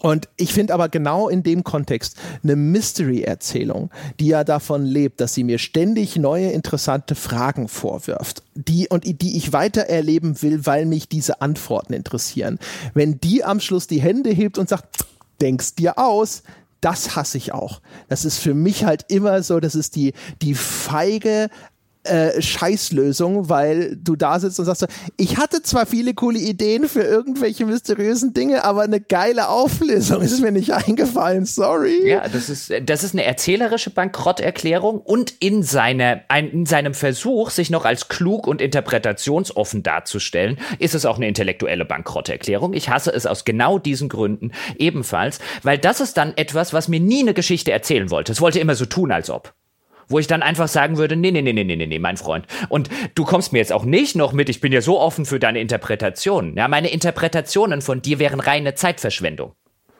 Und 0.00 0.28
ich 0.36 0.52
finde 0.52 0.74
aber 0.74 0.88
genau 0.88 1.28
in 1.28 1.42
dem 1.42 1.64
Kontext 1.64 2.16
eine 2.42 2.56
Mystery-Erzählung, 2.56 3.90
die 4.18 4.28
ja 4.28 4.44
davon 4.44 4.84
lebt, 4.84 5.20
dass 5.20 5.34
sie 5.34 5.44
mir 5.44 5.58
ständig 5.58 6.16
neue 6.16 6.50
interessante 6.50 7.14
Fragen 7.14 7.68
vorwirft, 7.68 8.42
die 8.54 8.88
und 8.88 9.04
die 9.04 9.36
ich 9.36 9.52
weiter 9.52 9.82
erleben 9.82 10.42
will, 10.42 10.66
weil 10.66 10.86
mich 10.86 11.08
diese 11.08 11.40
Antworten 11.40 11.92
interessieren. 11.92 12.58
Wenn 12.94 13.20
die 13.20 13.44
am 13.44 13.60
Schluss 13.60 13.86
die 13.86 14.00
Hände 14.00 14.30
hebt 14.30 14.58
und 14.58 14.68
sagt, 14.68 15.04
denkst 15.40 15.74
dir 15.74 15.98
aus, 15.98 16.42
das 16.80 17.14
hasse 17.14 17.36
ich 17.36 17.52
auch. 17.52 17.80
Das 18.08 18.24
ist 18.24 18.38
für 18.38 18.54
mich 18.54 18.84
halt 18.84 19.04
immer 19.08 19.42
so, 19.42 19.60
das 19.60 19.74
ist 19.74 19.96
die, 19.96 20.14
die 20.40 20.54
feige, 20.54 21.50
äh, 22.04 22.40
Scheißlösung, 22.40 23.48
weil 23.48 23.96
du 23.96 24.16
da 24.16 24.40
sitzt 24.40 24.58
und 24.58 24.64
sagst 24.64 24.86
ich 25.18 25.36
hatte 25.36 25.62
zwar 25.62 25.84
viele 25.84 26.14
coole 26.14 26.38
Ideen 26.38 26.88
für 26.88 27.02
irgendwelche 27.02 27.66
mysteriösen 27.66 28.32
Dinge, 28.32 28.64
aber 28.64 28.82
eine 28.82 29.00
geile 29.00 29.48
Auflösung 29.48 30.22
ist 30.22 30.40
mir 30.40 30.52
nicht 30.52 30.72
eingefallen, 30.72 31.44
sorry. 31.44 32.08
Ja, 32.08 32.26
das 32.26 32.48
ist, 32.48 32.72
das 32.84 33.04
ist 33.04 33.14
eine 33.14 33.24
erzählerische 33.24 33.90
Bankrotterklärung 33.90 34.98
und 34.98 35.34
in, 35.40 35.62
seiner, 35.62 36.22
ein, 36.28 36.50
in 36.50 36.66
seinem 36.66 36.94
Versuch, 36.94 37.50
sich 37.50 37.68
noch 37.68 37.84
als 37.84 38.08
klug 38.08 38.46
und 38.46 38.62
interpretationsoffen 38.62 39.82
darzustellen, 39.82 40.58
ist 40.78 40.94
es 40.94 41.04
auch 41.04 41.16
eine 41.16 41.28
intellektuelle 41.28 41.84
Bankrotterklärung. 41.84 42.72
Ich 42.72 42.88
hasse 42.88 43.12
es 43.12 43.26
aus 43.26 43.44
genau 43.44 43.78
diesen 43.78 44.08
Gründen 44.08 44.52
ebenfalls, 44.78 45.38
weil 45.62 45.76
das 45.76 46.00
ist 46.00 46.16
dann 46.16 46.32
etwas, 46.36 46.72
was 46.72 46.88
mir 46.88 47.00
nie 47.00 47.20
eine 47.20 47.34
Geschichte 47.34 47.72
erzählen 47.72 48.10
wollte. 48.10 48.32
Es 48.32 48.40
wollte 48.40 48.58
immer 48.58 48.74
so 48.74 48.86
tun, 48.86 49.12
als 49.12 49.28
ob 49.28 49.54
wo 50.10 50.18
ich 50.18 50.26
dann 50.26 50.42
einfach 50.42 50.68
sagen 50.68 50.98
würde, 50.98 51.16
nee, 51.16 51.30
nee, 51.30 51.42
nee, 51.42 51.52
nee, 51.52 51.64
nee, 51.64 51.86
nee, 51.86 51.98
mein 51.98 52.16
Freund. 52.16 52.46
Und 52.68 52.90
du 53.14 53.24
kommst 53.24 53.52
mir 53.52 53.58
jetzt 53.58 53.72
auch 53.72 53.84
nicht 53.84 54.16
noch 54.16 54.32
mit, 54.32 54.48
ich 54.48 54.60
bin 54.60 54.72
ja 54.72 54.82
so 54.82 55.00
offen 55.00 55.24
für 55.24 55.38
deine 55.38 55.60
Interpretationen. 55.60 56.56
Ja, 56.56 56.68
meine 56.68 56.90
Interpretationen 56.90 57.80
von 57.80 58.02
dir 58.02 58.18
wären 58.18 58.40
reine 58.40 58.74
Zeitverschwendung. 58.74 59.52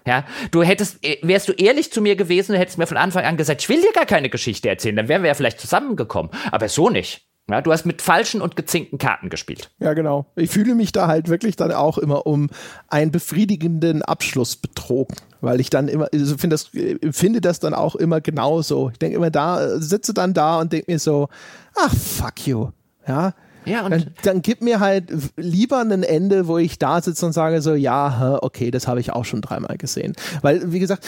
Ja, 0.06 0.24
du 0.50 0.62
hättest, 0.62 1.04
äh, 1.04 1.18
wärst 1.22 1.48
du 1.48 1.52
ehrlich 1.52 1.92
zu 1.92 2.00
mir 2.00 2.16
gewesen, 2.16 2.56
hättest 2.56 2.78
mir 2.78 2.86
von 2.86 2.96
Anfang 2.96 3.24
an 3.24 3.36
gesagt, 3.36 3.62
ich 3.62 3.68
will 3.68 3.80
dir 3.80 3.92
gar 3.92 4.06
keine 4.06 4.30
Geschichte 4.30 4.68
erzählen, 4.68 4.96
dann 4.96 5.08
wären 5.08 5.22
wir 5.22 5.28
ja 5.28 5.34
vielleicht 5.34 5.60
zusammengekommen. 5.60 6.32
Aber 6.50 6.68
so 6.68 6.88
nicht. 6.90 7.26
Ja, 7.50 7.60
du 7.60 7.72
hast 7.72 7.84
mit 7.84 8.00
falschen 8.00 8.40
und 8.42 8.54
gezinkten 8.54 8.98
Karten 8.98 9.28
gespielt. 9.28 9.70
Ja, 9.80 9.92
genau. 9.94 10.26
Ich 10.36 10.50
fühle 10.50 10.74
mich 10.74 10.92
da 10.92 11.08
halt 11.08 11.28
wirklich 11.28 11.56
dann 11.56 11.72
auch 11.72 11.98
immer 11.98 12.26
um 12.26 12.48
einen 12.86 13.10
befriedigenden 13.10 14.02
Abschluss 14.02 14.56
betrogen, 14.56 15.16
weil 15.40 15.60
ich 15.60 15.70
dann 15.70 15.88
immer, 15.88 16.08
also 16.12 16.36
finde 16.36 16.54
das, 16.54 16.70
finde 17.10 17.40
das 17.40 17.60
dann 17.60 17.74
auch 17.74 17.94
immer 17.94 18.20
genauso. 18.20 18.90
Ich 18.90 18.98
denke 18.98 19.16
immer 19.16 19.30
da, 19.30 19.80
sitze 19.80 20.14
dann 20.14 20.34
da 20.34 20.60
und 20.60 20.72
denke 20.72 20.90
mir 20.92 20.98
so, 20.98 21.28
ach, 21.76 21.94
fuck 21.94 22.46
you. 22.46 22.70
Ja. 23.06 23.34
Ja, 23.66 23.84
und 23.84 23.90
dann, 23.90 24.06
dann 24.22 24.42
gib 24.42 24.62
mir 24.62 24.80
halt 24.80 25.12
lieber 25.36 25.80
ein 25.80 26.02
Ende, 26.02 26.48
wo 26.48 26.56
ich 26.56 26.78
da 26.78 27.02
sitze 27.02 27.26
und 27.26 27.32
sage 27.32 27.60
so, 27.60 27.74
ja, 27.74 28.38
okay, 28.42 28.70
das 28.70 28.88
habe 28.88 29.00
ich 29.00 29.12
auch 29.12 29.24
schon 29.24 29.42
dreimal 29.42 29.76
gesehen. 29.76 30.14
Weil, 30.40 30.72
wie 30.72 30.80
gesagt, 30.80 31.06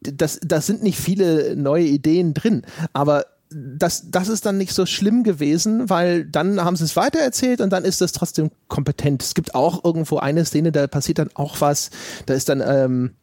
das, 0.00 0.38
das 0.42 0.66
sind 0.66 0.82
nicht 0.82 0.98
viele 0.98 1.56
neue 1.56 1.84
Ideen 1.84 2.34
drin, 2.34 2.62
aber 2.92 3.24
das, 3.50 4.10
das 4.10 4.28
ist 4.28 4.46
dann 4.46 4.58
nicht 4.58 4.74
so 4.74 4.86
schlimm 4.86 5.22
gewesen, 5.22 5.88
weil 5.88 6.24
dann 6.24 6.62
haben 6.62 6.76
sie 6.76 6.84
es 6.84 6.96
weitererzählt 6.96 7.60
und 7.60 7.72
dann 7.72 7.84
ist 7.84 8.00
das 8.00 8.12
trotzdem 8.12 8.50
kompetent. 8.68 9.22
Es 9.22 9.34
gibt 9.34 9.54
auch 9.54 9.84
irgendwo 9.84 10.18
eine 10.18 10.44
Szene, 10.44 10.70
da 10.70 10.86
passiert 10.86 11.18
dann 11.18 11.30
auch 11.34 11.60
was, 11.60 11.90
da 12.26 12.34
ist 12.34 12.48
dann, 12.48 12.62
ähm, 12.64 13.14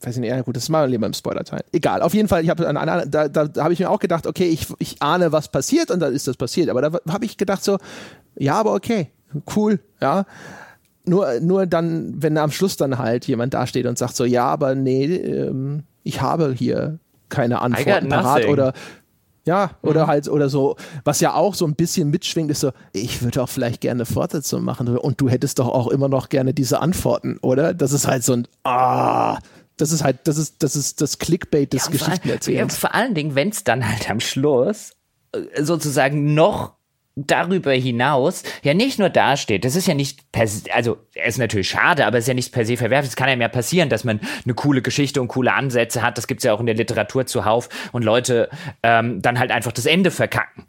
weiß 0.00 0.16
ich 0.16 0.20
nicht, 0.20 0.30
ja 0.30 0.40
gut, 0.42 0.56
das 0.56 0.64
ist 0.64 0.68
mal 0.68 0.88
lieber 0.88 1.06
im 1.06 1.14
Spoiler-Teil. 1.14 1.64
Egal, 1.72 2.02
auf 2.02 2.14
jeden 2.14 2.28
Fall, 2.28 2.42
ich 2.42 2.50
habe 2.50 2.62
da, 2.62 3.28
da, 3.28 3.28
da 3.28 3.62
habe 3.62 3.72
ich 3.72 3.80
mir 3.80 3.90
auch 3.90 3.98
gedacht, 3.98 4.26
okay, 4.26 4.46
ich, 4.46 4.66
ich 4.78 5.00
ahne, 5.00 5.32
was 5.32 5.48
passiert 5.48 5.90
und 5.90 6.00
dann 6.00 6.12
ist 6.12 6.26
das 6.28 6.36
passiert. 6.36 6.68
Aber 6.68 6.82
da 6.82 6.98
habe 7.08 7.24
ich 7.24 7.36
gedacht 7.36 7.64
so, 7.64 7.78
ja, 8.36 8.54
aber 8.54 8.74
okay, 8.74 9.10
cool, 9.56 9.80
ja. 10.00 10.26
Nur, 11.06 11.40
nur 11.40 11.66
dann, 11.66 12.14
wenn 12.22 12.38
am 12.38 12.50
Schluss 12.50 12.76
dann 12.76 12.98
halt 12.98 13.26
jemand 13.26 13.52
dasteht 13.54 13.86
und 13.86 13.98
sagt 13.98 14.16
so, 14.16 14.24
ja, 14.24 14.46
aber 14.46 14.74
nee, 14.74 15.04
ähm, 15.04 15.84
ich 16.02 16.22
habe 16.22 16.54
hier 16.56 16.98
keine 17.28 17.60
Antworten 17.60 18.08
parat 18.08 18.46
oder 18.46 18.72
ja, 19.46 19.72
oder 19.82 20.04
mhm. 20.04 20.08
halt, 20.08 20.28
oder 20.28 20.48
so, 20.48 20.76
was 21.04 21.20
ja 21.20 21.34
auch 21.34 21.54
so 21.54 21.66
ein 21.66 21.74
bisschen 21.74 22.08
mitschwingt, 22.08 22.50
ist 22.50 22.60
so, 22.60 22.70
ich 22.92 23.22
würde 23.22 23.42
auch 23.42 23.48
vielleicht 23.48 23.82
gerne 23.82 24.06
Fortsetzung 24.06 24.64
machen 24.64 24.88
und 24.96 25.20
du 25.20 25.28
hättest 25.28 25.58
doch 25.58 25.68
auch 25.68 25.88
immer 25.88 26.08
noch 26.08 26.30
gerne 26.30 26.54
diese 26.54 26.80
Antworten, 26.80 27.38
oder? 27.42 27.74
Das 27.74 27.92
ist 27.92 28.08
halt 28.08 28.24
so 28.24 28.32
ein, 28.32 28.48
ah, 28.64 29.38
das 29.76 29.92
ist 29.92 30.04
halt, 30.04 30.26
das 30.28 30.38
ist, 30.38 30.62
das 30.62 30.76
ist 30.76 31.00
das 31.00 31.18
Clickbait 31.18 31.72
des 31.72 31.86
ja, 31.86 31.90
Geschichtenerzählens. 31.90 32.76
Vor, 32.76 32.90
vor 32.90 32.94
allen 32.94 33.14
Dingen, 33.14 33.34
wenn 33.34 33.48
es 33.48 33.64
dann 33.64 33.88
halt 33.88 34.08
am 34.10 34.20
Schluss 34.20 34.92
äh, 35.32 35.62
sozusagen 35.62 36.34
noch 36.34 36.74
darüber 37.16 37.72
hinaus 37.72 38.42
ja 38.62 38.74
nicht 38.74 38.98
nur 38.98 39.08
dasteht, 39.08 39.64
das 39.64 39.76
ist 39.76 39.86
ja 39.86 39.94
nicht 39.94 40.32
per 40.32 40.48
se, 40.48 40.64
also 40.74 40.98
er 41.14 41.26
ist 41.26 41.38
natürlich 41.38 41.68
schade, 41.68 42.06
aber 42.06 42.18
es 42.18 42.24
ist 42.24 42.28
ja 42.28 42.34
nicht 42.34 42.52
per 42.52 42.66
se 42.66 42.76
verwerflich. 42.76 43.10
Es 43.10 43.16
kann 43.16 43.28
ja 43.28 43.36
mehr 43.36 43.48
passieren, 43.48 43.88
dass 43.88 44.02
man 44.02 44.20
eine 44.44 44.54
coole 44.54 44.82
Geschichte 44.82 45.22
und 45.22 45.28
coole 45.28 45.52
Ansätze 45.52 46.02
hat. 46.02 46.18
Das 46.18 46.26
gibt's 46.26 46.42
ja 46.42 46.52
auch 46.52 46.58
in 46.58 46.66
der 46.66 46.74
Literatur 46.74 47.26
zuhauf 47.26 47.68
und 47.92 48.02
Leute 48.02 48.48
ähm, 48.82 49.22
dann 49.22 49.38
halt 49.38 49.52
einfach 49.52 49.70
das 49.70 49.86
Ende 49.86 50.10
verkacken. 50.10 50.64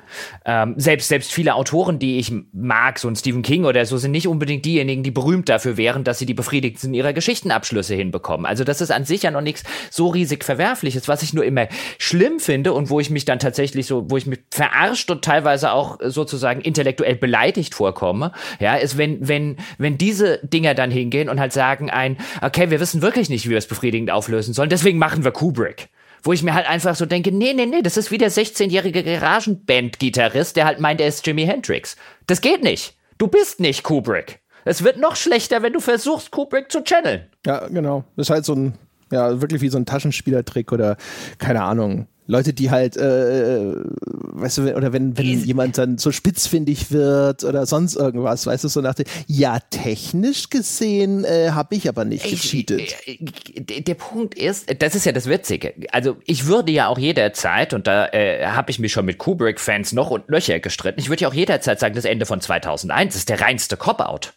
Ähm, 0.45 0.75
selbst, 0.77 1.07
selbst 1.07 1.33
viele 1.33 1.55
Autoren, 1.55 1.97
die 1.97 2.19
ich 2.19 2.31
mag, 2.53 2.99
so 2.99 3.07
ein 3.07 3.15
Stephen 3.15 3.41
King 3.41 3.65
oder 3.65 3.83
so, 3.85 3.97
sind 3.97 4.11
nicht 4.11 4.27
unbedingt 4.27 4.65
diejenigen, 4.65 5.01
die 5.01 5.11
berühmt 5.11 5.49
dafür 5.49 5.77
wären, 5.77 6.03
dass 6.03 6.19
sie 6.19 6.27
die 6.27 6.35
befriedigtsten 6.35 6.93
ihrer 6.93 7.13
Geschichtenabschlüsse 7.13 7.95
hinbekommen. 7.95 8.45
Also 8.45 8.63
das 8.63 8.81
ist 8.81 8.91
an 8.91 9.05
sich 9.05 9.23
ja 9.23 9.31
noch 9.31 9.41
nichts 9.41 9.63
so 9.89 10.09
riesig 10.09 10.43
Verwerfliches. 10.43 11.07
Was 11.07 11.23
ich 11.23 11.33
nur 11.33 11.43
immer 11.43 11.67
schlimm 11.97 12.39
finde 12.39 12.73
und 12.73 12.91
wo 12.91 12.99
ich 12.99 13.09
mich 13.09 13.25
dann 13.25 13.39
tatsächlich 13.39 13.87
so, 13.87 14.11
wo 14.11 14.17
ich 14.17 14.27
mich 14.27 14.41
verarscht 14.51 15.09
und 15.09 15.25
teilweise 15.25 15.71
auch 15.71 15.97
sozusagen 16.03 16.34
sozusagen 16.35 16.61
intellektuell 16.61 17.15
beleidigt 17.15 17.75
vorkomme, 17.75 18.31
ja, 18.59 18.75
ist, 18.75 18.97
wenn, 18.97 19.27
wenn, 19.27 19.57
wenn 19.77 19.97
diese 19.97 20.39
Dinger 20.43 20.73
dann 20.73 20.91
hingehen 20.91 21.29
und 21.29 21.39
halt 21.39 21.53
sagen 21.53 21.89
ein, 21.89 22.17
okay, 22.41 22.69
wir 22.69 22.79
wissen 22.79 23.01
wirklich 23.01 23.29
nicht, 23.29 23.45
wie 23.45 23.51
wir 23.51 23.57
es 23.57 23.67
befriedigend 23.67 24.11
auflösen 24.11 24.53
sollen, 24.53 24.69
deswegen 24.69 24.97
machen 24.97 25.23
wir 25.23 25.31
Kubrick 25.31 25.89
wo 26.25 26.33
ich 26.33 26.41
mir 26.41 26.55
halt 26.55 26.67
einfach 26.67 26.95
so 26.95 27.05
denke, 27.05 27.31
nee, 27.31 27.53
nee, 27.53 27.67
nee, 27.67 27.83
das 27.83 27.97
ist 27.97 28.09
wie 28.09 28.17
der 28.17 28.31
16-jährige 28.31 29.03
Garagenband-Gitarrist, 29.03 30.55
der 30.55 30.65
halt 30.65 30.79
meint, 30.79 30.99
er 30.99 31.07
ist 31.07 31.25
Jimi 31.25 31.45
Hendrix. 31.45 31.97
Das 32.25 32.41
geht 32.41 32.63
nicht. 32.63 32.95
Du 33.19 33.27
bist 33.27 33.59
nicht 33.59 33.83
Kubrick. 33.83 34.39
Es 34.65 34.83
wird 34.83 34.97
noch 34.97 35.15
schlechter, 35.15 35.61
wenn 35.61 35.73
du 35.73 35.79
versuchst, 35.79 36.31
Kubrick 36.31 36.71
zu 36.71 36.83
channeln. 36.83 37.27
Ja, 37.45 37.67
genau. 37.67 38.03
Das 38.15 38.25
ist 38.25 38.29
halt 38.31 38.45
so 38.45 38.55
ein, 38.55 38.73
ja, 39.11 39.39
wirklich 39.39 39.61
wie 39.61 39.69
so 39.69 39.77
ein 39.77 39.85
Taschenspielertrick 39.85 40.71
oder 40.71 40.97
keine 41.37 41.63
Ahnung. 41.63 42.07
Leute, 42.27 42.53
die 42.53 42.71
halt, 42.71 42.97
äh, 42.97 43.73
weißt 43.75 44.57
du, 44.57 44.75
oder 44.75 44.93
wenn, 44.93 45.17
wenn 45.17 45.43
jemand 45.43 45.77
dann 45.77 45.97
so 45.97 46.11
spitzfindig 46.11 46.91
wird 46.91 47.43
oder 47.43 47.65
sonst 47.65 47.95
irgendwas, 47.95 48.45
weißt 48.47 48.63
du, 48.63 48.67
so 48.67 48.81
nach 48.81 48.95
dem, 48.95 49.05
ja, 49.27 49.59
technisch 49.69 50.49
gesehen 50.49 51.23
äh, 51.23 51.51
habe 51.51 51.75
ich 51.75 51.87
aber 51.87 52.03
nicht 52.03 52.27
gecheatet. 52.27 52.95
Äh, 53.05 53.81
der 53.81 53.93
Punkt 53.95 54.35
ist, 54.35 54.73
das 54.81 54.95
ist 54.95 55.05
ja 55.05 55.11
das 55.11 55.27
Witzige. 55.27 55.73
Also 55.91 56.17
ich 56.25 56.47
würde 56.47 56.71
ja 56.71 56.87
auch 56.87 56.97
jederzeit, 56.97 57.73
und 57.73 57.85
da 57.85 58.07
äh, 58.07 58.45
habe 58.47 58.71
ich 58.71 58.79
mich 58.79 58.91
schon 58.91 59.05
mit 59.05 59.17
Kubrick-Fans 59.19 59.93
noch 59.93 60.09
und 60.09 60.29
nöcher 60.29 60.59
gestritten, 60.59 60.99
ich 60.99 61.09
würde 61.09 61.23
ja 61.23 61.27
auch 61.27 61.33
jederzeit 61.33 61.79
sagen, 61.79 61.95
das 61.95 62.05
Ende 62.05 62.25
von 62.25 62.41
2001 62.41 63.15
ist 63.15 63.29
der 63.29 63.41
reinste 63.41 63.77
Cop-Out. 63.77 64.33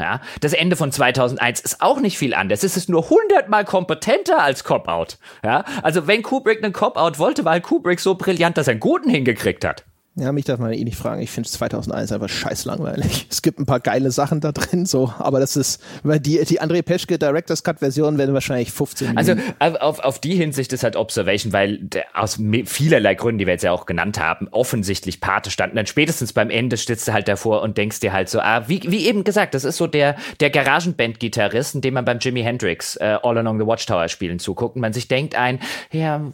Ja, 0.00 0.20
das 0.40 0.52
Ende 0.52 0.74
von 0.74 0.90
2001 0.90 1.60
ist 1.60 1.80
auch 1.80 2.00
nicht 2.00 2.18
viel 2.18 2.34
anders. 2.34 2.64
Es 2.64 2.76
ist 2.76 2.88
nur 2.88 3.10
hundertmal 3.10 3.64
kompetenter 3.64 4.42
als 4.42 4.64
Cop-Out. 4.64 5.18
Ja, 5.44 5.64
also 5.82 6.06
wenn 6.06 6.22
Kubrick 6.22 6.62
einen 6.64 6.72
Cop-Out 6.72 7.18
wollte, 7.18 7.44
war 7.44 7.60
Kubrick 7.60 8.00
so 8.00 8.16
brillant, 8.16 8.56
dass 8.56 8.66
er 8.66 8.72
einen 8.72 8.80
guten 8.80 9.08
hingekriegt 9.08 9.64
hat. 9.64 9.84
Ja, 10.16 10.30
mich 10.30 10.44
darf 10.44 10.60
man 10.60 10.72
eh 10.72 10.84
nicht 10.84 10.96
fragen. 10.96 11.20
Ich 11.22 11.30
finde 11.32 11.48
2001 11.48 12.12
einfach 12.12 12.28
scheiß 12.28 12.66
langweilig. 12.66 13.26
Es 13.30 13.42
gibt 13.42 13.58
ein 13.58 13.66
paar 13.66 13.80
geile 13.80 14.12
Sachen 14.12 14.40
da 14.40 14.52
drin, 14.52 14.86
so, 14.86 15.12
aber 15.18 15.40
das 15.40 15.56
ist, 15.56 15.82
weil 16.04 16.20
die, 16.20 16.40
die 16.44 16.62
André 16.62 16.82
Peschke 16.82 17.18
Director's 17.18 17.64
Cut 17.64 17.80
Version 17.80 18.16
werden 18.16 18.32
wahrscheinlich 18.32 18.70
15 18.70 19.08
Minuten. 19.08 19.18
Also 19.58 19.80
auf, 19.80 19.98
auf 19.98 20.20
die 20.20 20.36
Hinsicht 20.36 20.72
ist 20.72 20.84
halt 20.84 20.94
Observation, 20.94 21.52
weil 21.52 21.78
der, 21.78 22.04
aus 22.14 22.38
vielerlei 22.66 23.16
Gründen, 23.16 23.38
die 23.38 23.46
wir 23.46 23.54
jetzt 23.54 23.64
ja 23.64 23.72
auch 23.72 23.86
genannt 23.86 24.20
haben, 24.20 24.46
offensichtlich 24.52 25.20
Pate 25.20 25.50
standen. 25.50 25.74
Dann 25.74 25.86
spätestens 25.86 26.32
beim 26.32 26.48
Ende 26.48 26.76
stützt 26.76 27.08
du 27.08 27.12
halt 27.12 27.26
davor 27.26 27.62
und 27.62 27.76
denkst 27.76 27.98
dir 27.98 28.12
halt 28.12 28.28
so, 28.28 28.38
ah, 28.38 28.68
wie, 28.68 28.82
wie 28.84 29.08
eben 29.08 29.24
gesagt, 29.24 29.54
das 29.54 29.64
ist 29.64 29.78
so 29.78 29.88
der, 29.88 30.14
der 30.38 30.50
Garagenband-Gitarrist, 30.50 31.82
dem 31.82 31.94
man 31.94 32.04
beim 32.04 32.20
Jimi 32.20 32.42
Hendrix 32.42 32.94
äh, 32.96 33.18
All 33.20 33.36
Along 33.36 33.58
the 33.58 33.66
Watchtower 33.66 34.08
spielen 34.08 34.38
zuguckt 34.38 34.76
und 34.76 34.80
man 34.80 34.92
sich 34.92 35.08
denkt 35.08 35.34
ein, 35.34 35.58
ja, 35.90 36.32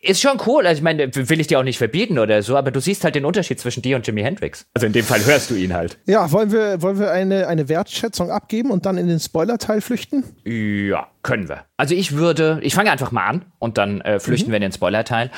ist 0.00 0.22
schon 0.22 0.40
cool. 0.46 0.66
Also 0.66 0.78
ich 0.78 0.82
meine, 0.82 1.14
will 1.14 1.40
ich 1.40 1.48
dir 1.48 1.58
auch 1.58 1.64
nicht 1.64 1.78
verbieten 1.78 2.18
oder 2.18 2.42
so, 2.42 2.56
aber 2.56 2.70
du 2.70 2.80
siehst 2.80 2.93
siehst 2.94 3.04
halt 3.04 3.16
den 3.16 3.24
Unterschied 3.24 3.58
zwischen 3.58 3.82
dir 3.82 3.96
und 3.96 4.06
Jimi 4.06 4.22
Hendrix. 4.22 4.66
Also 4.72 4.86
in 4.86 4.92
dem 4.92 5.04
Fall 5.04 5.24
hörst 5.24 5.50
du 5.50 5.56
ihn 5.56 5.74
halt. 5.74 5.98
Ja, 6.06 6.30
wollen 6.30 6.52
wir, 6.52 6.80
wollen 6.80 6.98
wir 6.98 7.10
eine, 7.10 7.48
eine 7.48 7.68
Wertschätzung 7.68 8.30
abgeben 8.30 8.70
und 8.70 8.86
dann 8.86 8.96
in 8.96 9.08
den 9.08 9.18
Spoiler-Teil 9.18 9.80
flüchten? 9.80 10.24
Ja, 10.44 11.08
können 11.22 11.48
wir. 11.48 11.64
Also 11.76 11.94
ich 11.96 12.12
würde, 12.12 12.60
ich 12.62 12.74
fange 12.74 12.92
einfach 12.92 13.10
mal 13.10 13.26
an 13.26 13.44
und 13.58 13.78
dann 13.78 14.00
äh, 14.02 14.20
flüchten 14.20 14.48
mhm. 14.48 14.52
wir 14.52 14.56
in 14.58 14.62
den 14.62 14.72
Spoiler-Teil. 14.72 15.30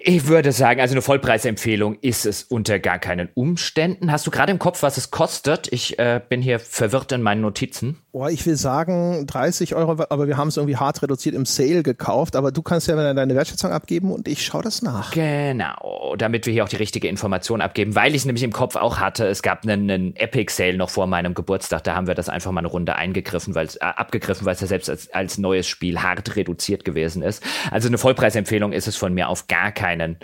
Ich 0.00 0.28
würde 0.28 0.52
sagen, 0.52 0.80
also 0.80 0.94
eine 0.94 1.02
Vollpreisempfehlung 1.02 1.98
ist 2.00 2.24
es 2.24 2.44
unter 2.44 2.78
gar 2.78 3.00
keinen 3.00 3.28
Umständen. 3.34 4.12
Hast 4.12 4.26
du 4.26 4.30
gerade 4.30 4.52
im 4.52 4.60
Kopf, 4.60 4.82
was 4.82 4.96
es 4.96 5.10
kostet? 5.10 5.72
Ich 5.72 5.98
äh, 5.98 6.20
bin 6.26 6.40
hier 6.40 6.60
verwirrt 6.60 7.10
in 7.10 7.20
meinen 7.20 7.40
Notizen. 7.40 7.98
Oh, 8.12 8.26
ich 8.26 8.46
will 8.46 8.56
sagen 8.56 9.26
30 9.26 9.74
Euro, 9.74 9.96
aber 10.08 10.28
wir 10.28 10.36
haben 10.36 10.48
es 10.48 10.56
irgendwie 10.56 10.76
hart 10.76 11.02
reduziert 11.02 11.34
im 11.34 11.44
Sale 11.46 11.82
gekauft. 11.82 12.36
Aber 12.36 12.52
du 12.52 12.62
kannst 12.62 12.86
ja 12.86 13.12
deine 13.12 13.34
Wertschätzung 13.34 13.72
abgeben 13.72 14.12
und 14.12 14.28
ich 14.28 14.44
schaue 14.44 14.62
das 14.62 14.82
nach. 14.82 15.10
Genau, 15.10 16.14
damit 16.16 16.46
wir 16.46 16.52
hier 16.52 16.64
auch 16.64 16.68
die 16.68 16.76
richtige 16.76 17.08
Information 17.08 17.60
abgeben, 17.60 17.96
weil 17.96 18.12
ich 18.12 18.22
es 18.22 18.24
nämlich 18.24 18.44
im 18.44 18.52
Kopf 18.52 18.76
auch 18.76 18.98
hatte. 18.98 19.26
Es 19.26 19.42
gab 19.42 19.64
einen, 19.64 19.90
einen 19.90 20.16
Epic 20.16 20.52
Sale 20.52 20.76
noch 20.76 20.90
vor 20.90 21.08
meinem 21.08 21.34
Geburtstag. 21.34 21.82
Da 21.84 21.96
haben 21.96 22.06
wir 22.06 22.14
das 22.14 22.28
einfach 22.28 22.52
mal 22.52 22.60
eine 22.60 22.68
Runde 22.68 22.94
eingegriffen, 22.94 23.54
weil 23.56 23.66
äh, 23.66 23.84
abgegriffen, 23.84 24.46
weil 24.46 24.54
es 24.54 24.60
ja 24.60 24.68
selbst 24.68 24.88
als, 24.88 25.10
als 25.12 25.38
neues 25.38 25.66
Spiel 25.66 26.00
hart 26.02 26.36
reduziert 26.36 26.84
gewesen 26.84 27.22
ist. 27.22 27.42
Also 27.70 27.88
eine 27.88 27.98
Vollpreisempfehlung 27.98 28.72
ist 28.72 28.86
es 28.86 28.96
von 28.96 29.12
mir 29.12 29.28
auf 29.28 29.48
gar 29.48 29.72
keinen 29.72 29.87
keinen, 29.88 30.16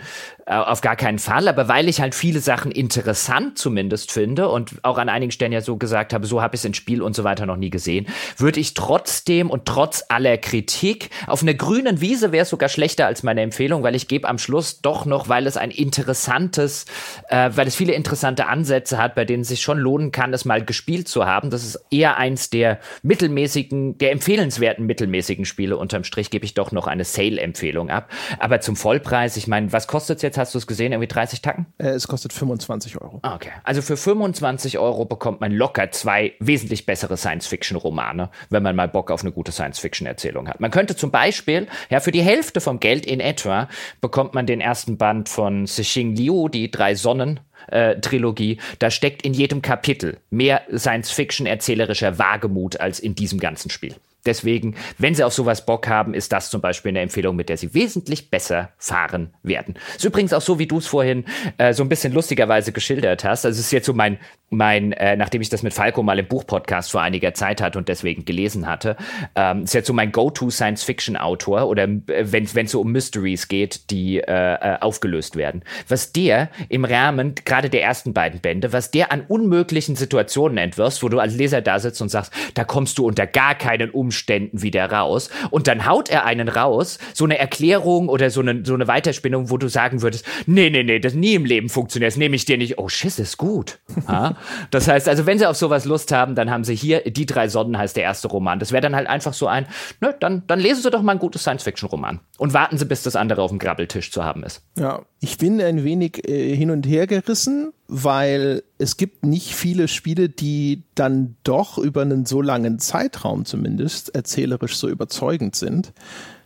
äh, 0.45 0.53
auf 0.53 0.81
gar 0.81 0.95
keinen 0.95 1.17
Fall. 1.17 1.47
Aber 1.47 1.67
weil 1.67 1.89
ich 1.89 2.01
halt 2.01 2.13
viele 2.13 2.39
Sachen 2.39 2.71
interessant 2.71 3.57
zumindest 3.57 4.11
finde 4.11 4.47
und 4.49 4.75
auch 4.83 4.97
an 4.97 5.09
einigen 5.09 5.31
Stellen 5.31 5.51
ja 5.51 5.61
so 5.61 5.77
gesagt 5.77 6.13
habe, 6.13 6.27
so 6.27 6.41
habe 6.41 6.55
ich 6.55 6.61
es 6.61 6.65
in 6.65 6.73
Spiel 6.73 7.01
und 7.01 7.15
so 7.15 7.23
weiter 7.23 7.45
noch 7.45 7.57
nie 7.57 7.71
gesehen, 7.71 8.05
würde 8.37 8.59
ich 8.59 8.75
trotzdem 8.75 9.49
und 9.49 9.65
trotz 9.65 10.05
aller 10.09 10.37
Kritik 10.37 11.09
auf 11.25 11.41
einer 11.41 11.55
grünen 11.55 11.99
Wiese 11.99 12.31
wäre 12.31 12.43
es 12.43 12.49
sogar 12.49 12.69
schlechter 12.69 13.07
als 13.07 13.23
meine 13.23 13.41
Empfehlung, 13.41 13.81
weil 13.81 13.95
ich 13.95 14.07
gebe 14.07 14.27
am 14.27 14.37
Schluss 14.37 14.81
doch 14.81 15.05
noch, 15.05 15.29
weil 15.29 15.47
es 15.47 15.57
ein 15.57 15.71
interessantes, 15.71 16.85
äh, 17.29 17.49
weil 17.55 17.67
es 17.67 17.75
viele 17.75 17.93
interessante 17.93 18.45
Ansätze 18.47 18.99
hat, 18.99 19.15
bei 19.15 19.25
denen 19.25 19.41
es 19.41 19.47
sich 19.47 19.61
schon 19.61 19.79
lohnen 19.79 20.11
kann, 20.11 20.33
es 20.33 20.45
mal 20.45 20.63
gespielt 20.63 21.07
zu 21.07 21.25
haben. 21.25 21.49
Das 21.49 21.63
ist 21.63 21.79
eher 21.89 22.17
eins 22.17 22.51
der 22.51 22.79
mittelmäßigen, 23.01 23.97
der 23.97 24.11
empfehlenswerten 24.11 24.85
mittelmäßigen 24.85 25.45
Spiele. 25.45 25.77
Unterm 25.77 26.03
Strich 26.03 26.29
gebe 26.29 26.45
ich 26.45 26.53
doch 26.53 26.71
noch 26.71 26.85
eine 26.85 27.03
Sale-Empfehlung 27.03 27.89
ab. 27.89 28.11
Aber 28.37 28.59
zum 28.59 28.75
Vollpreis, 28.75 29.37
ich 29.37 29.47
meine, 29.47 29.54
meine, 29.55 29.71
was 29.71 29.87
kostet 29.87 30.17
es 30.17 30.21
jetzt? 30.21 30.37
Hast 30.37 30.53
du 30.53 30.57
es 30.57 30.67
gesehen? 30.67 30.91
Irgendwie 30.91 31.07
30 31.07 31.41
Tacken? 31.41 31.65
Äh, 31.77 31.89
es 31.89 32.07
kostet 32.07 32.33
25 32.33 33.01
Euro. 33.01 33.19
Ah, 33.21 33.35
okay. 33.35 33.51
Also 33.63 33.81
für 33.81 33.95
25 33.95 34.77
Euro 34.79 35.05
bekommt 35.05 35.39
man 35.39 35.53
locker 35.53 35.91
zwei 35.91 36.33
wesentlich 36.39 36.85
bessere 36.85 37.15
Science-Fiction-Romane, 37.15 38.29
wenn 38.49 38.63
man 38.63 38.75
mal 38.75 38.89
Bock 38.89 39.11
auf 39.11 39.21
eine 39.21 39.31
gute 39.31 39.53
Science-Fiction-Erzählung 39.53 40.49
hat. 40.49 40.59
Man 40.59 40.71
könnte 40.71 40.97
zum 40.97 41.09
Beispiel, 41.09 41.67
ja, 41.89 42.01
für 42.01 42.11
die 42.11 42.21
Hälfte 42.21 42.59
vom 42.59 42.81
Geld 42.81 43.05
in 43.05 43.21
etwa 43.21 43.69
bekommt 44.01 44.33
man 44.33 44.45
den 44.45 44.59
ersten 44.59 44.97
Band 44.97 45.29
von 45.29 45.67
Cixin 45.67 46.15
Liu, 46.15 46.49
die 46.49 46.69
drei 46.69 46.95
Sonnen. 46.95 47.39
Äh, 47.67 47.99
Trilogie, 48.01 48.59
da 48.79 48.91
steckt 48.91 49.23
in 49.23 49.33
jedem 49.33 49.61
Kapitel 49.61 50.17
mehr 50.29 50.63
Science-Fiction-erzählerischer 50.75 52.19
Wagemut 52.19 52.79
als 52.79 52.99
in 52.99 53.15
diesem 53.15 53.39
ganzen 53.39 53.71
Spiel. 53.71 53.95
Deswegen, 54.25 54.75
wenn 54.97 55.13
Sie 55.13 55.23
auf 55.23 55.33
sowas 55.33 55.65
Bock 55.65 55.87
haben, 55.87 56.13
ist 56.13 56.31
das 56.31 56.49
zum 56.49 56.61
Beispiel 56.61 56.89
eine 56.89 57.01
Empfehlung, 57.01 57.35
mit 57.35 57.49
der 57.49 57.57
Sie 57.57 57.73
wesentlich 57.73 58.29
besser 58.29 58.69
fahren 58.77 59.33
werden. 59.43 59.75
Ist 59.95 60.03
übrigens 60.03 60.33
auch 60.33 60.41
so, 60.41 60.59
wie 60.59 60.67
du 60.67 60.79
es 60.79 60.87
vorhin 60.87 61.25
äh, 61.57 61.73
so 61.73 61.83
ein 61.83 61.89
bisschen 61.89 62.13
lustigerweise 62.13 62.71
geschildert 62.71 63.23
hast. 63.23 63.45
Also 63.45 63.59
es 63.59 63.67
ist 63.67 63.71
jetzt 63.71 63.85
so 63.85 63.93
mein, 63.93 64.17
mein 64.49 64.93
äh, 64.93 65.15
nachdem 65.15 65.41
ich 65.41 65.49
das 65.49 65.63
mit 65.63 65.73
Falco 65.73 66.01
mal 66.01 66.17
im 66.17 66.27
Buchpodcast 66.27 66.91
vor 66.91 67.01
einiger 67.01 67.33
Zeit 67.33 67.61
hatte 67.61 67.77
und 67.77 67.87
deswegen 67.87 68.25
gelesen 68.25 68.67
hatte, 68.67 68.97
ähm, 69.35 69.63
ist 69.63 69.73
jetzt 69.73 69.87
so 69.87 69.93
mein 69.93 70.11
Go-To-Science-Fiction-Autor 70.11 71.67
oder 71.67 71.83
äh, 71.83 71.99
wenn 72.07 72.45
es 72.45 72.71
so 72.71 72.81
um 72.81 72.91
Mysteries 72.91 73.47
geht, 73.47 73.91
die 73.91 74.19
äh, 74.19 74.23
äh, 74.25 74.77
aufgelöst 74.79 75.35
werden. 75.35 75.63
Was 75.87 76.13
der 76.13 76.49
im 76.69 76.85
Rahmen, 76.85 77.35
gerade 77.45 77.69
der 77.69 77.83
ersten 77.83 78.13
beiden 78.13 78.39
Bände, 78.39 78.73
was 78.73 78.91
der 78.91 79.11
an 79.11 79.21
unmöglichen 79.27 79.95
Situationen 79.95 80.57
entwirft, 80.57 81.03
wo 81.03 81.09
du 81.09 81.19
als 81.19 81.35
Leser 81.35 81.61
da 81.61 81.79
sitzt 81.79 82.01
und 82.01 82.09
sagst, 82.09 82.33
da 82.55 82.63
kommst 82.63 82.97
du 82.97 83.05
unter 83.05 83.27
gar 83.27 83.55
keinen 83.55 83.91
Umständen 83.91 84.14
Umständen 84.15 84.61
wieder 84.61 84.89
raus. 84.89 85.29
Und 85.51 85.67
dann 85.67 85.85
haut 85.85 86.09
er 86.09 86.25
einen 86.25 86.47
raus, 86.47 86.99
so 87.13 87.25
eine 87.25 87.37
Erklärung 87.37 88.07
oder 88.07 88.29
so 88.29 88.39
eine, 88.39 88.63
so 88.63 88.73
eine 88.73 88.87
Weiterspinnung, 88.87 89.49
wo 89.49 89.57
du 89.57 89.67
sagen 89.67 90.01
würdest, 90.01 90.25
nee, 90.45 90.69
nee, 90.69 90.83
nee, 90.83 90.99
das 90.99 91.13
nie 91.13 91.33
im 91.33 91.43
Leben 91.43 91.67
funktioniert, 91.67 92.13
das 92.13 92.17
nehme 92.17 92.37
ich 92.37 92.45
dir 92.45 92.57
nicht. 92.57 92.79
Oh, 92.79 92.87
Schiss 92.87 93.19
ist 93.19 93.37
gut. 93.37 93.79
das 94.71 94.87
heißt, 94.87 95.09
also 95.09 95.25
wenn 95.25 95.37
sie 95.37 95.45
auf 95.45 95.57
sowas 95.57 95.83
Lust 95.83 96.13
haben, 96.13 96.35
dann 96.35 96.49
haben 96.49 96.63
sie 96.63 96.75
hier, 96.75 97.01
Die 97.01 97.25
drei 97.25 97.49
Sonnen 97.49 97.77
heißt 97.77 97.97
der 97.97 98.03
erste 98.03 98.29
Roman. 98.29 98.59
Das 98.59 98.71
wäre 98.71 98.81
dann 98.81 98.95
halt 98.95 99.07
einfach 99.07 99.33
so 99.33 99.47
ein, 99.47 99.67
ne, 99.99 100.15
dann, 100.19 100.43
dann 100.47 100.59
lesen 100.59 100.81
sie 100.81 100.91
doch 100.91 101.01
mal 101.01 101.13
ein 101.13 101.19
gutes 101.19 101.41
Science-Fiction-Roman. 101.41 102.21
Und 102.37 102.53
warten 102.53 102.77
sie, 102.77 102.85
bis 102.85 103.03
das 103.03 103.15
andere 103.15 103.41
auf 103.41 103.51
dem 103.51 103.59
Grabbeltisch 103.59 104.11
zu 104.11 104.23
haben 104.23 104.43
ist. 104.43 104.63
Ja, 104.77 105.01
ich 105.19 105.37
bin 105.37 105.61
ein 105.61 105.83
wenig 105.83 106.27
äh, 106.27 106.55
hin 106.55 106.71
und 106.71 106.87
her 106.87 107.05
gerissen, 107.05 107.73
weil 107.87 108.63
es 108.77 108.97
gibt 108.97 109.25
nicht 109.25 109.53
viele 109.53 109.87
Spiele, 109.87 110.29
die 110.29 110.83
dann 110.95 111.35
doch 111.43 111.77
über 111.77 112.01
einen 112.01 112.25
so 112.25 112.41
langen 112.41 112.79
Zeitraum 112.79 113.45
zumindest 113.45 114.15
erzählerisch 114.15 114.75
so 114.75 114.89
überzeugend 114.89 115.55
sind. 115.55 115.93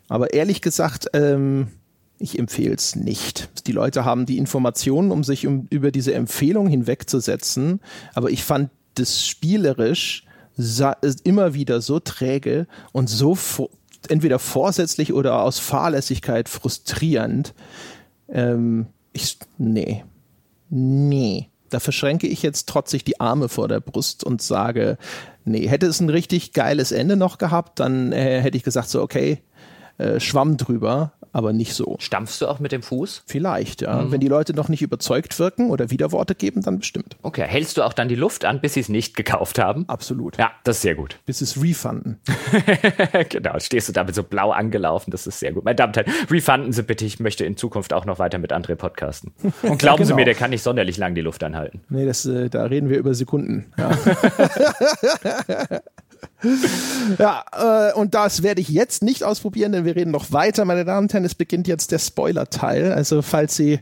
Aber 0.10 0.34
ehrlich 0.34 0.62
gesagt, 0.62 1.08
ähm, 1.14 1.68
ich 2.18 2.38
empfehle 2.38 2.76
es 2.76 2.96
nicht. 2.96 3.50
Die 3.68 3.72
Leute 3.72 4.04
haben 4.04 4.26
die 4.26 4.38
Informationen, 4.38 5.12
um 5.12 5.24
sich 5.24 5.48
um, 5.48 5.68
über 5.70 5.92
diese 5.92 6.14
Empfehlung 6.14 6.68
hinwegzusetzen, 6.68 7.80
aber 8.14 8.30
ich 8.30 8.44
fand 8.44 8.70
das 8.96 9.26
spielerisch 9.26 10.26
immer 11.24 11.54
wieder 11.54 11.80
so 11.80 12.02
träge 12.02 12.68
und 12.92 13.10
so 13.10 13.38
entweder 14.10 14.40
vorsätzlich 14.40 15.14
oder 15.14 15.42
aus 15.44 15.60
Fahrlässigkeit 15.60 16.50
frustrierend, 16.50 17.54
ähm, 18.28 18.88
ich, 19.14 19.38
nee. 19.58 20.04
Nee. 20.70 21.50
Da 21.70 21.80
verschränke 21.80 22.26
ich 22.26 22.42
jetzt 22.42 22.68
trotzig 22.68 23.04
die 23.04 23.20
Arme 23.20 23.48
vor 23.48 23.68
der 23.68 23.80
Brust 23.80 24.24
und 24.24 24.42
sage, 24.42 24.98
nee, 25.46 25.68
hätte 25.68 25.86
es 25.86 26.00
ein 26.00 26.10
richtig 26.10 26.54
geiles 26.54 26.92
Ende 26.92 27.16
noch 27.16 27.38
gehabt, 27.38 27.80
dann 27.80 28.12
äh, 28.12 28.42
hätte 28.42 28.58
ich 28.58 28.64
gesagt, 28.64 28.90
so, 28.90 29.04
okay, 29.04 29.44
äh, 30.00 30.20
Schwamm 30.20 30.58
drüber 30.58 31.14
aber 31.32 31.54
nicht 31.54 31.74
so. 31.74 31.96
Stampfst 32.00 32.42
du 32.42 32.48
auch 32.48 32.60
mit 32.60 32.72
dem 32.72 32.82
Fuß? 32.82 33.24
Vielleicht, 33.26 33.82
ja. 33.82 34.02
Mhm. 34.02 34.12
Wenn 34.12 34.20
die 34.20 34.28
Leute 34.28 34.54
noch 34.54 34.70
nicht 34.70 34.82
überzeugt 34.82 35.38
wirken 35.40 35.70
oder 35.70 35.92
Widerworte 35.92 36.36
geben, 36.36 36.62
dann 36.62 36.80
bestimmt. 36.80 37.18
Okay, 37.22 37.46
hältst 37.46 37.78
du 37.78 37.84
auch 37.84 37.94
dann 37.94 38.10
die 38.10 38.16
Luft 38.16 38.46
an, 38.46 38.62
bis 38.62 38.74
sie 38.74 38.80
es 38.80 38.90
nicht 38.90 39.16
gekauft 39.16 39.60
haben? 39.60 39.88
Absolut. 39.88 40.38
Ja, 40.38 40.52
das 40.64 40.78
ist 40.78 40.82
sehr 40.84 40.96
gut. 40.96 41.20
Bis 41.26 41.40
sie 41.40 41.46
es 41.46 41.62
refunden. 41.62 42.20
genau, 43.30 43.60
stehst 43.60 43.90
du 43.90 43.94
damit 43.94 44.16
so 44.16 44.24
blau 44.24 44.52
angelaufen, 44.52 45.12
das 45.12 45.28
ist 45.28 45.40
sehr 45.40 45.54
gut. 45.54 45.66
Meine 45.66 45.76
Damen 45.76 45.92
und 45.92 45.98
Herren, 45.98 46.14
refunden 46.30 46.72
Sie 46.72 46.84
bitte, 46.84 47.06
ich 47.06 47.20
möchte 47.20 47.46
in 47.46 47.58
Zukunft 47.58 47.94
auch 47.94 48.06
noch 48.06 48.20
weiter 48.20 48.38
mit 48.38 48.54
André 48.54 48.76
podcasten. 48.76 49.34
Und 49.62 49.80
glauben 49.80 49.98
genau. 49.98 50.08
Sie 50.08 50.14
mir, 50.14 50.26
der 50.26 50.36
kann 50.36 50.50
nicht 50.50 50.64
sonderlich 50.64 50.98
lang 50.98 51.16
die 51.16 51.22
Luft 51.22 51.44
anhalten. 51.44 51.82
Nee, 51.90 52.06
das, 52.06 52.26
äh, 52.26 52.50
da 52.50 52.64
reden 52.66 52.90
wir 52.90 52.98
über 52.98 53.14
Sekunden. 53.14 53.72
Ja. 53.78 53.92
ja, 57.18 57.44
äh, 57.90 57.94
und 57.94 58.16
das 58.16 58.44
werde 58.44 58.62
ich 58.62 58.70
jetzt 58.70 59.04
nicht 59.04 59.24
ausprobieren, 59.24 59.72
denn 59.72 59.86
wir 59.86 59.96
reden 59.96 60.12
noch 60.12 60.32
weiter, 60.32 60.64
meine 60.66 60.86
Damen 60.86 61.06
und 61.06 61.14
Herren. 61.14 61.26
Es 61.26 61.36
beginnt 61.36 61.68
jetzt 61.68 61.92
der 61.92 62.00
Spoiler-Teil. 62.00 62.94
Also, 62.94 63.22
falls 63.22 63.56
Sie 63.56 63.80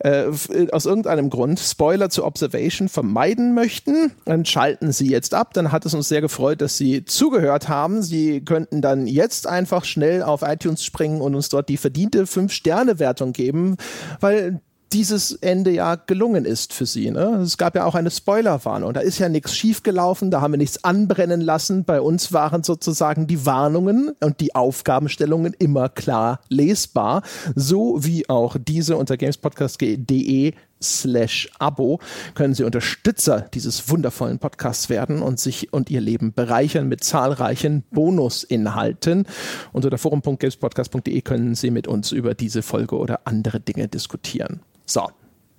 äh, 0.00 0.24
aus 0.70 0.86
irgendeinem 0.86 1.30
Grund 1.30 1.60
Spoiler 1.60 2.10
zu 2.10 2.24
Observation 2.24 2.88
vermeiden 2.88 3.54
möchten, 3.54 4.12
dann 4.24 4.44
schalten 4.44 4.92
Sie 4.92 5.08
jetzt 5.08 5.34
ab. 5.34 5.54
Dann 5.54 5.72
hat 5.72 5.86
es 5.86 5.94
uns 5.94 6.08
sehr 6.08 6.20
gefreut, 6.20 6.60
dass 6.60 6.76
Sie 6.76 7.04
zugehört 7.04 7.68
haben. 7.68 8.02
Sie 8.02 8.44
könnten 8.44 8.82
dann 8.82 9.06
jetzt 9.06 9.46
einfach 9.46 9.84
schnell 9.84 10.22
auf 10.22 10.42
iTunes 10.42 10.84
springen 10.84 11.20
und 11.20 11.34
uns 11.34 11.48
dort 11.48 11.68
die 11.68 11.76
verdiente 11.76 12.24
5-Sterne-Wertung 12.24 13.32
geben, 13.32 13.76
weil 14.20 14.60
dieses 14.94 15.32
Ende 15.32 15.72
ja 15.72 15.96
gelungen 15.96 16.44
ist 16.44 16.72
für 16.72 16.86
sie. 16.86 17.10
Ne? 17.10 17.40
Es 17.42 17.58
gab 17.58 17.74
ja 17.74 17.84
auch 17.84 17.96
eine 17.96 18.12
Spoilerwarnung. 18.12 18.94
Da 18.94 19.00
ist 19.00 19.18
ja 19.18 19.28
nichts 19.28 19.56
schiefgelaufen, 19.56 20.30
da 20.30 20.40
haben 20.40 20.52
wir 20.52 20.58
nichts 20.58 20.84
anbrennen 20.84 21.40
lassen. 21.40 21.84
Bei 21.84 22.00
uns 22.00 22.32
waren 22.32 22.62
sozusagen 22.62 23.26
die 23.26 23.44
Warnungen 23.44 24.12
und 24.20 24.40
die 24.40 24.54
Aufgabenstellungen 24.54 25.52
immer 25.58 25.88
klar 25.88 26.40
lesbar. 26.48 27.22
So 27.56 28.04
wie 28.04 28.28
auch 28.28 28.56
diese 28.56 28.96
unter 28.96 29.16
gamespodcast.de 29.16 30.54
slash 30.80 31.50
Abo 31.58 31.98
können 32.34 32.54
Sie 32.54 32.62
Unterstützer 32.62 33.40
dieses 33.52 33.88
wundervollen 33.88 34.38
Podcasts 34.38 34.90
werden 34.90 35.22
und 35.22 35.40
sich 35.40 35.72
und 35.72 35.90
Ihr 35.90 36.00
Leben 36.00 36.32
bereichern 36.32 36.88
mit 36.88 37.02
zahlreichen 37.02 37.82
Bonusinhalten. 37.90 39.26
Unter 39.72 39.96
forum.gamespodcast.de 39.98 41.20
können 41.22 41.56
Sie 41.56 41.72
mit 41.72 41.88
uns 41.88 42.12
über 42.12 42.34
diese 42.34 42.62
Folge 42.62 42.96
oder 42.96 43.22
andere 43.24 43.58
Dinge 43.58 43.88
diskutieren. 43.88 44.60
So, 44.86 45.08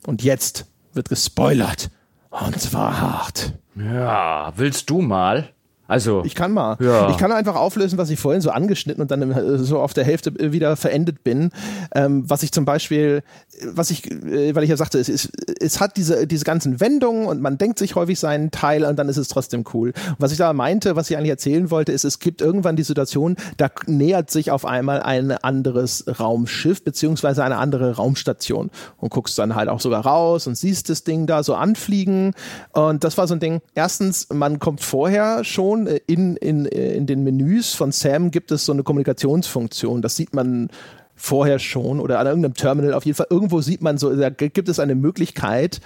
und 0.05 0.23
jetzt 0.23 0.65
wird 0.93 1.09
gespoilert. 1.09 1.89
Und 2.29 2.59
zwar 2.59 2.99
hart. 2.99 3.53
Ja, 3.75 4.53
willst 4.55 4.89
du 4.89 5.01
mal? 5.01 5.54
Also 5.87 6.23
ich 6.25 6.35
kann 6.35 6.51
mal. 6.51 6.77
Ja. 6.79 7.09
Ich 7.09 7.17
kann 7.17 7.31
einfach 7.31 7.55
auflösen, 7.55 7.97
was 7.97 8.09
ich 8.09 8.19
vorhin 8.19 8.41
so 8.41 8.49
angeschnitten 8.49 9.01
und 9.01 9.11
dann 9.11 9.31
äh, 9.31 9.57
so 9.59 9.79
auf 9.79 9.93
der 9.93 10.03
Hälfte 10.03 10.31
äh, 10.31 10.51
wieder 10.51 10.75
verendet 10.75 11.23
bin. 11.23 11.51
Ähm, 11.93 12.23
was 12.27 12.43
ich 12.43 12.51
zum 12.51 12.65
Beispiel, 12.65 13.21
was 13.63 13.91
ich, 13.91 14.09
äh, 14.11 14.55
weil 14.55 14.63
ich 14.63 14.69
ja 14.69 14.77
sagte, 14.77 14.99
es, 14.99 15.09
ist, 15.09 15.31
es 15.59 15.79
hat 15.79 15.97
diese, 15.97 16.25
diese 16.25 16.43
ganzen 16.43 16.79
Wendungen 16.79 17.27
und 17.27 17.41
man 17.41 17.57
denkt 17.57 17.77
sich 17.77 17.95
häufig 17.95 18.19
seinen 18.19 18.51
Teil 18.51 18.83
und 18.83 18.97
dann 18.97 19.09
ist 19.09 19.17
es 19.17 19.27
trotzdem 19.27 19.63
cool. 19.73 19.89
Und 19.89 20.15
was 20.17 20.31
ich 20.31 20.37
da 20.37 20.53
meinte, 20.53 20.95
was 20.95 21.09
ich 21.09 21.17
eigentlich 21.17 21.29
erzählen 21.29 21.69
wollte, 21.69 21.91
ist, 21.91 22.03
es 22.03 22.19
gibt 22.19 22.41
irgendwann 22.41 22.75
die 22.75 22.83
Situation, 22.83 23.35
da 23.57 23.69
nähert 23.85 24.31
sich 24.31 24.51
auf 24.51 24.65
einmal 24.65 25.01
ein 25.01 25.31
anderes 25.31 26.05
Raumschiff 26.19 26.83
beziehungsweise 26.83 27.43
eine 27.43 27.57
andere 27.57 27.95
Raumstation 27.95 28.71
und 28.97 29.09
guckst 29.09 29.37
dann 29.37 29.55
halt 29.55 29.69
auch 29.69 29.79
sogar 29.79 30.05
raus 30.05 30.47
und 30.47 30.57
siehst 30.57 30.89
das 30.89 31.03
Ding 31.03 31.27
da 31.27 31.43
so 31.43 31.53
anfliegen. 31.53 32.33
Und 32.71 33.03
das 33.03 33.17
war 33.17 33.27
so 33.27 33.35
ein 33.35 33.39
Ding. 33.39 33.61
Erstens, 33.75 34.27
man 34.33 34.59
kommt 34.59 34.81
vorher 34.81 35.43
schon 35.43 35.74
Funktion. 35.75 35.87
Äh, 35.87 35.99
in, 36.07 36.35
in, 36.37 36.65
äh, 36.65 36.93
in 36.93 37.05
den 37.05 37.23
Menüs 37.23 37.73
von 37.73 37.91
Sam 37.91 38.31
gibt 38.31 38.51
es 38.51 38.65
so 38.65 38.71
eine 38.71 38.83
Kommunikationsfunktion. 38.83 40.01
Das 40.01 40.15
sieht 40.15 40.33
man 40.33 40.69
vorher 41.15 41.59
schon 41.59 41.99
oder 41.99 42.19
an 42.19 42.27
irgendeinem 42.27 42.55
Terminal. 42.55 42.93
Auf 42.93 43.05
jeden 43.05 43.15
Fall 43.15 43.27
irgendwo 43.29 43.61
sieht 43.61 43.81
man 43.81 43.97
so, 43.97 44.13
da 44.15 44.29
gibt 44.29 44.67
es 44.67 44.79
eine 44.79 44.95
Möglichkeit, 44.95 45.79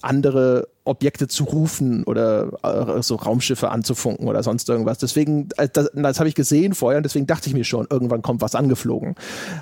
andere 0.00 0.66
Objekte 0.84 1.28
zu 1.28 1.44
rufen 1.44 2.02
oder 2.02 2.58
äh, 2.64 3.02
so 3.02 3.14
Raumschiffe 3.14 3.70
anzufunken 3.70 4.26
oder 4.26 4.42
sonst 4.42 4.68
irgendwas. 4.68 4.98
Deswegen, 4.98 5.48
das, 5.72 5.90
das 5.94 6.18
habe 6.18 6.28
ich 6.28 6.34
gesehen 6.34 6.74
vorher 6.74 6.96
und 6.96 7.04
deswegen 7.04 7.28
dachte 7.28 7.48
ich 7.48 7.54
mir 7.54 7.62
schon, 7.62 7.86
irgendwann 7.88 8.22
kommt 8.22 8.40
was 8.40 8.56
angeflogen. 8.56 9.14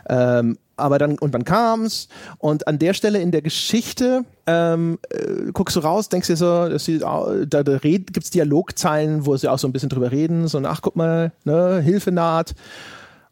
Ähm, 0.09 0.57
aber 0.81 0.99
dann, 0.99 1.19
und 1.19 1.33
dann 1.33 1.45
kam's 1.45 2.09
und 2.39 2.67
an 2.67 2.79
der 2.79 2.95
Stelle 2.95 3.21
in 3.21 3.31
der 3.31 3.43
Geschichte 3.43 4.25
ähm, 4.47 4.99
äh, 5.11 5.53
guckst 5.53 5.77
du 5.77 5.81
raus, 5.81 6.09
denkst 6.09 6.29
dir 6.29 6.37
so, 6.37 6.69
die, 6.79 6.99
da, 6.99 7.63
da 7.63 7.79
gibt's 7.79 8.31
Dialogzeilen, 8.31 9.27
wo 9.27 9.37
sie 9.37 9.49
auch 9.49 9.59
so 9.59 9.69
ein 9.69 9.73
bisschen 9.73 9.89
drüber 9.89 10.11
reden, 10.11 10.49
so, 10.49 10.59
ach 10.65 10.83
guck 10.83 10.97
mal, 10.97 11.33
ne, 11.45 11.81
Hilfe 11.81 12.13
naht. 12.13 12.55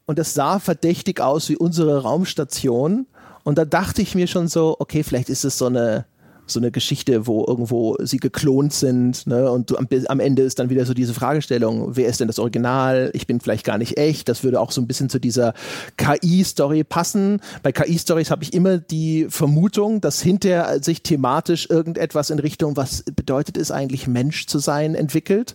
Und 0.06 0.18
das 0.18 0.32
sah 0.32 0.58
verdächtig 0.58 1.20
aus 1.20 1.48
wie 1.48 1.56
unsere 1.56 2.02
Raumstation. 2.02 3.06
Und 3.44 3.58
da 3.58 3.64
dachte 3.64 4.00
ich 4.00 4.14
mir 4.14 4.26
schon 4.26 4.48
so, 4.48 4.76
okay, 4.78 5.02
vielleicht 5.02 5.28
ist 5.28 5.44
es 5.44 5.58
so 5.58 5.66
eine 5.66 6.06
so 6.50 6.60
eine 6.60 6.70
Geschichte, 6.70 7.26
wo 7.26 7.44
irgendwo 7.46 7.96
sie 8.00 8.18
geklont 8.18 8.72
sind, 8.72 9.26
ne? 9.26 9.50
Und 9.50 9.76
am, 9.76 9.86
am, 10.06 10.20
Ende 10.20 10.42
ist 10.42 10.58
dann 10.58 10.70
wieder 10.70 10.84
so 10.86 10.94
diese 10.94 11.14
Fragestellung, 11.14 11.96
wer 11.96 12.08
ist 12.08 12.20
denn 12.20 12.28
das 12.28 12.38
Original? 12.38 13.10
Ich 13.14 13.26
bin 13.26 13.40
vielleicht 13.40 13.64
gar 13.64 13.78
nicht 13.78 13.98
echt. 13.98 14.28
Das 14.28 14.44
würde 14.44 14.60
auch 14.60 14.70
so 14.70 14.80
ein 14.80 14.86
bisschen 14.86 15.08
zu 15.08 15.18
dieser 15.18 15.54
KI-Story 15.96 16.84
passen. 16.84 17.40
Bei 17.62 17.72
KI-Stories 17.72 18.30
habe 18.30 18.42
ich 18.42 18.52
immer 18.54 18.78
die 18.78 19.26
Vermutung, 19.28 20.00
dass 20.00 20.20
hinter 20.20 20.82
sich 20.82 21.02
thematisch 21.02 21.68
irgendetwas 21.70 22.30
in 22.30 22.38
Richtung, 22.38 22.76
was 22.76 23.04
bedeutet 23.14 23.56
es 23.56 23.70
eigentlich, 23.70 24.06
Mensch 24.06 24.46
zu 24.46 24.58
sein, 24.58 24.94
entwickelt. 24.94 25.54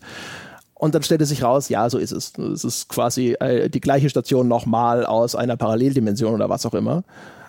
Und 0.83 0.95
dann 0.95 1.03
stellte 1.03 1.25
sich 1.25 1.43
raus, 1.43 1.69
ja, 1.69 1.89
so 1.89 1.97
ist 1.97 2.11
es. 2.11 2.37
Es 2.37 2.65
ist 2.65 2.89
quasi 2.89 3.37
äh, 3.39 3.69
die 3.69 3.79
gleiche 3.79 4.09
Station 4.09 4.49
nochmal 4.49 5.05
aus 5.05 5.33
einer 5.33 5.55
Paralleldimension 5.55 6.33
oder 6.33 6.49
was 6.49 6.65
auch 6.65 6.73
immer. 6.73 7.05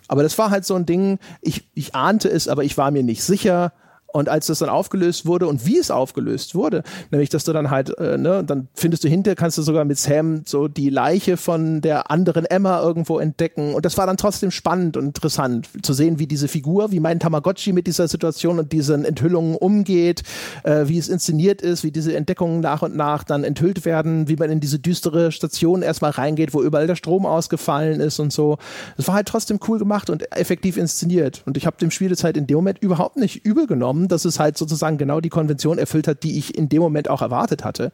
Aber 0.09 0.22
das 0.22 0.36
war 0.39 0.51
halt 0.51 0.64
so 0.64 0.74
ein 0.74 0.86
Ding, 0.86 1.18
ich, 1.40 1.68
ich 1.74 1.94
ahnte 1.94 2.28
es, 2.28 2.48
aber 2.48 2.64
ich 2.64 2.76
war 2.76 2.90
mir 2.90 3.02
nicht 3.02 3.22
sicher. 3.22 3.72
Und 4.15 4.28
als 4.28 4.47
das 4.47 4.61
dann 4.61 4.69
aufgelöst 4.69 5.27
wurde 5.27 5.49
und 5.49 5.66
wie 5.66 5.77
es 5.77 5.91
aufgelöst 5.91 6.55
wurde, 6.55 6.85
nämlich 7.11 7.31
dass 7.31 7.43
du 7.43 7.53
dann 7.53 7.70
halt, 7.70 7.99
äh, 7.99 8.16
ne, 8.16 8.45
dann 8.45 8.69
findest 8.73 9.03
du 9.03 9.09
hinter, 9.09 9.35
kannst 9.35 9.59
du 9.59 9.62
sogar 9.62 9.85
mit 9.85 9.99
Sam 9.99 10.43
so 10.47 10.69
die 10.69 10.89
Leiche 10.89 11.36
von 11.36 11.81
der 11.81 12.12
anderen 12.12 12.47
Emma 12.47 12.81
irgendwo 12.81 13.19
entdecken. 13.19 13.74
Und 13.74 13.85
das 13.85 13.99
war 13.99 14.07
dann 14.07 14.16
trotzdem 14.16 14.53
spannend 14.53 14.97
und 14.97 15.07
interessant 15.07 15.69
zu 15.82 15.93
sehen, 15.93 16.20
wie 16.20 16.28
diese 16.28 16.47
Figur, 16.47 16.93
wie 16.93 17.01
mein 17.01 17.19
Tamagotchi 17.19 17.73
mit 17.73 17.89
dieser 17.89 18.07
Situation 18.07 18.61
und 18.61 18.70
diesen 18.70 19.05
Enthüllungen 19.05 19.57
umgeht, 19.57 20.23
äh, 20.62 20.86
wie 20.86 20.99
es 20.99 21.09
inszeniert 21.09 21.61
ist, 21.61 21.82
wie 21.82 21.91
diese 21.91 22.15
Entdeckungen 22.15 22.61
nach 22.61 22.82
und 22.82 22.95
nach 22.95 23.24
dann 23.24 23.43
enthüllt 23.43 23.85
werden, 23.85 24.28
wie 24.28 24.36
man 24.36 24.49
in 24.49 24.61
diese 24.61 24.78
düstere 24.78 25.32
Station 25.32 25.82
erstmal 25.82 26.12
reingeht, 26.12 26.55
wo 26.55 26.62
überall 26.62 26.86
der 26.86 26.95
Strom 26.95 27.27
ausgefallen 27.27 27.99
ist 27.99 28.20
und 28.20 28.32
so. 28.32 28.59
Das 28.97 29.09
war 29.09 29.16
halt 29.16 29.27
trotzdem 29.27 29.59
cool 29.66 29.81
gemacht 29.81 30.09
und 30.09 30.31
effektiv 30.36 30.77
inszeniert. 30.77 31.43
Und 31.47 31.57
ich 31.57 31.66
habe 31.66 31.78
dem 31.78 31.91
Spiel 31.91 32.15
halt 32.23 32.36
in 32.36 32.47
dem 32.47 32.57
Moment 32.57 32.78
überhaupt 32.78 33.16
nicht 33.16 33.45
übel 33.45 33.66
genommen 33.66 34.03
dass 34.09 34.24
es 34.24 34.39
halt 34.39 34.56
sozusagen 34.59 34.98
genau 34.98 35.20
die 35.20 35.28
Konvention 35.28 35.78
erfüllt 35.78 36.09
hat, 36.09 36.22
die 36.22 36.39
ich 36.39 36.56
in 36.56 36.68
dem 36.68 36.82
Moment 36.82 37.09
auch 37.10 37.22
erwartet 37.22 37.64
hatte. 37.64 37.93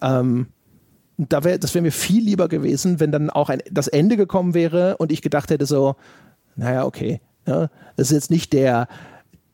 Ähm, 0.00 0.48
da 1.18 1.42
wär, 1.42 1.58
das 1.58 1.74
wäre 1.74 1.82
mir 1.82 1.92
viel 1.92 2.22
lieber 2.22 2.48
gewesen, 2.48 3.00
wenn 3.00 3.10
dann 3.10 3.28
auch 3.30 3.48
ein, 3.48 3.60
das 3.70 3.88
Ende 3.88 4.16
gekommen 4.16 4.54
wäre 4.54 4.96
und 4.98 5.10
ich 5.10 5.20
gedacht 5.22 5.50
hätte 5.50 5.66
so, 5.66 5.96
naja, 6.54 6.84
okay, 6.84 7.20
ja, 7.46 7.68
das 7.96 8.10
ist 8.10 8.12
jetzt 8.12 8.30
nicht 8.30 8.52
der 8.52 8.88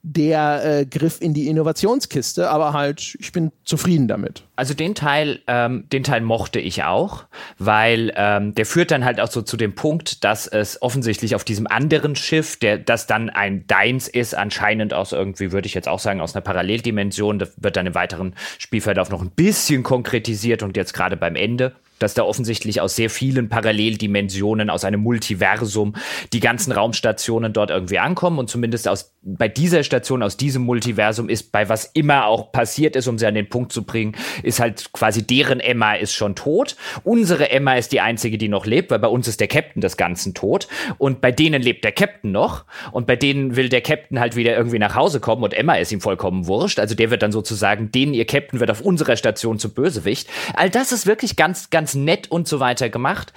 der 0.06 0.64
äh, 0.64 0.84
Griff 0.84 1.22
in 1.22 1.32
die 1.32 1.48
Innovationskiste, 1.48 2.50
aber 2.50 2.74
halt, 2.74 3.16
ich 3.18 3.32
bin 3.32 3.50
zufrieden 3.64 4.06
damit. 4.06 4.42
Also 4.54 4.74
den 4.74 4.94
Teil, 4.94 5.40
ähm, 5.46 5.84
den 5.90 6.04
Teil 6.04 6.20
mochte 6.20 6.60
ich 6.60 6.84
auch, 6.84 7.24
weil 7.58 8.12
ähm, 8.14 8.54
der 8.54 8.66
führt 8.66 8.90
dann 8.90 9.06
halt 9.06 9.18
auch 9.18 9.30
so 9.30 9.40
zu 9.40 9.56
dem 9.56 9.74
Punkt, 9.74 10.22
dass 10.22 10.46
es 10.46 10.82
offensichtlich 10.82 11.34
auf 11.34 11.42
diesem 11.42 11.66
anderen 11.66 12.16
Schiff, 12.16 12.58
der 12.58 12.76
das 12.76 13.06
dann 13.06 13.30
ein 13.30 13.66
Deins 13.66 14.06
ist, 14.06 14.34
anscheinend 14.34 14.92
aus 14.92 15.12
irgendwie, 15.12 15.52
würde 15.52 15.66
ich 15.66 15.74
jetzt 15.74 15.88
auch 15.88 15.98
sagen, 15.98 16.20
aus 16.20 16.34
einer 16.34 16.42
Paralleldimension, 16.42 17.38
das 17.38 17.52
wird 17.56 17.76
dann 17.76 17.86
im 17.86 17.94
weiteren 17.94 18.34
Spielverlauf 18.58 19.08
noch 19.08 19.22
ein 19.22 19.30
bisschen 19.30 19.82
konkretisiert 19.82 20.62
und 20.62 20.76
jetzt 20.76 20.92
gerade 20.92 21.16
beim 21.16 21.34
Ende 21.34 21.72
dass 21.98 22.14
da 22.14 22.24
offensichtlich 22.24 22.80
aus 22.80 22.96
sehr 22.96 23.10
vielen 23.10 23.48
Paralleldimensionen, 23.48 24.70
aus 24.70 24.84
einem 24.84 25.00
Multiversum, 25.00 25.94
die 26.32 26.40
ganzen 26.40 26.72
Raumstationen 26.72 27.52
dort 27.52 27.70
irgendwie 27.70 27.98
ankommen 27.98 28.38
und 28.38 28.50
zumindest 28.50 28.88
aus, 28.88 29.14
bei 29.22 29.48
dieser 29.48 29.82
Station, 29.82 30.22
aus 30.22 30.36
diesem 30.36 30.62
Multiversum 30.62 31.28
ist 31.28 31.52
bei 31.52 31.68
was 31.68 31.86
immer 31.94 32.26
auch 32.26 32.52
passiert 32.52 32.96
ist, 32.96 33.06
um 33.08 33.18
sie 33.18 33.26
an 33.26 33.34
den 33.34 33.48
Punkt 33.48 33.72
zu 33.72 33.84
bringen, 33.84 34.14
ist 34.42 34.60
halt 34.60 34.92
quasi 34.92 35.26
deren 35.26 35.60
Emma 35.60 35.94
ist 35.94 36.12
schon 36.12 36.34
tot. 36.34 36.76
Unsere 37.04 37.50
Emma 37.50 37.74
ist 37.74 37.92
die 37.92 38.00
einzige, 38.00 38.38
die 38.38 38.48
noch 38.48 38.66
lebt, 38.66 38.90
weil 38.90 38.98
bei 38.98 39.08
uns 39.08 39.28
ist 39.28 39.40
der 39.40 39.48
Captain 39.48 39.80
des 39.80 39.96
Ganzen 39.96 40.34
tot 40.34 40.68
und 40.98 41.20
bei 41.20 41.32
denen 41.32 41.62
lebt 41.62 41.84
der 41.84 41.92
Captain 41.92 42.32
noch 42.32 42.64
und 42.92 43.06
bei 43.06 43.16
denen 43.16 43.56
will 43.56 43.68
der 43.68 43.80
Captain 43.80 44.20
halt 44.20 44.36
wieder 44.36 44.56
irgendwie 44.56 44.78
nach 44.78 44.94
Hause 44.94 45.20
kommen 45.20 45.42
und 45.42 45.54
Emma 45.54 45.74
ist 45.76 45.92
ihm 45.92 46.00
vollkommen 46.00 46.46
wurscht. 46.46 46.78
Also 46.78 46.94
der 46.94 47.10
wird 47.10 47.22
dann 47.22 47.32
sozusagen, 47.32 47.90
denen 47.90 48.14
ihr 48.14 48.26
Captain 48.26 48.60
wird 48.60 48.70
auf 48.70 48.80
unserer 48.80 49.16
Station 49.16 49.58
zu 49.58 49.72
Bösewicht. 49.72 50.28
All 50.54 50.70
das 50.70 50.92
ist 50.92 51.06
wirklich 51.06 51.36
ganz, 51.36 51.70
ganz 51.70 51.83
nett 51.92 52.30
und 52.30 52.48
so 52.48 52.60
weiter 52.60 52.88
gemacht. 52.88 53.32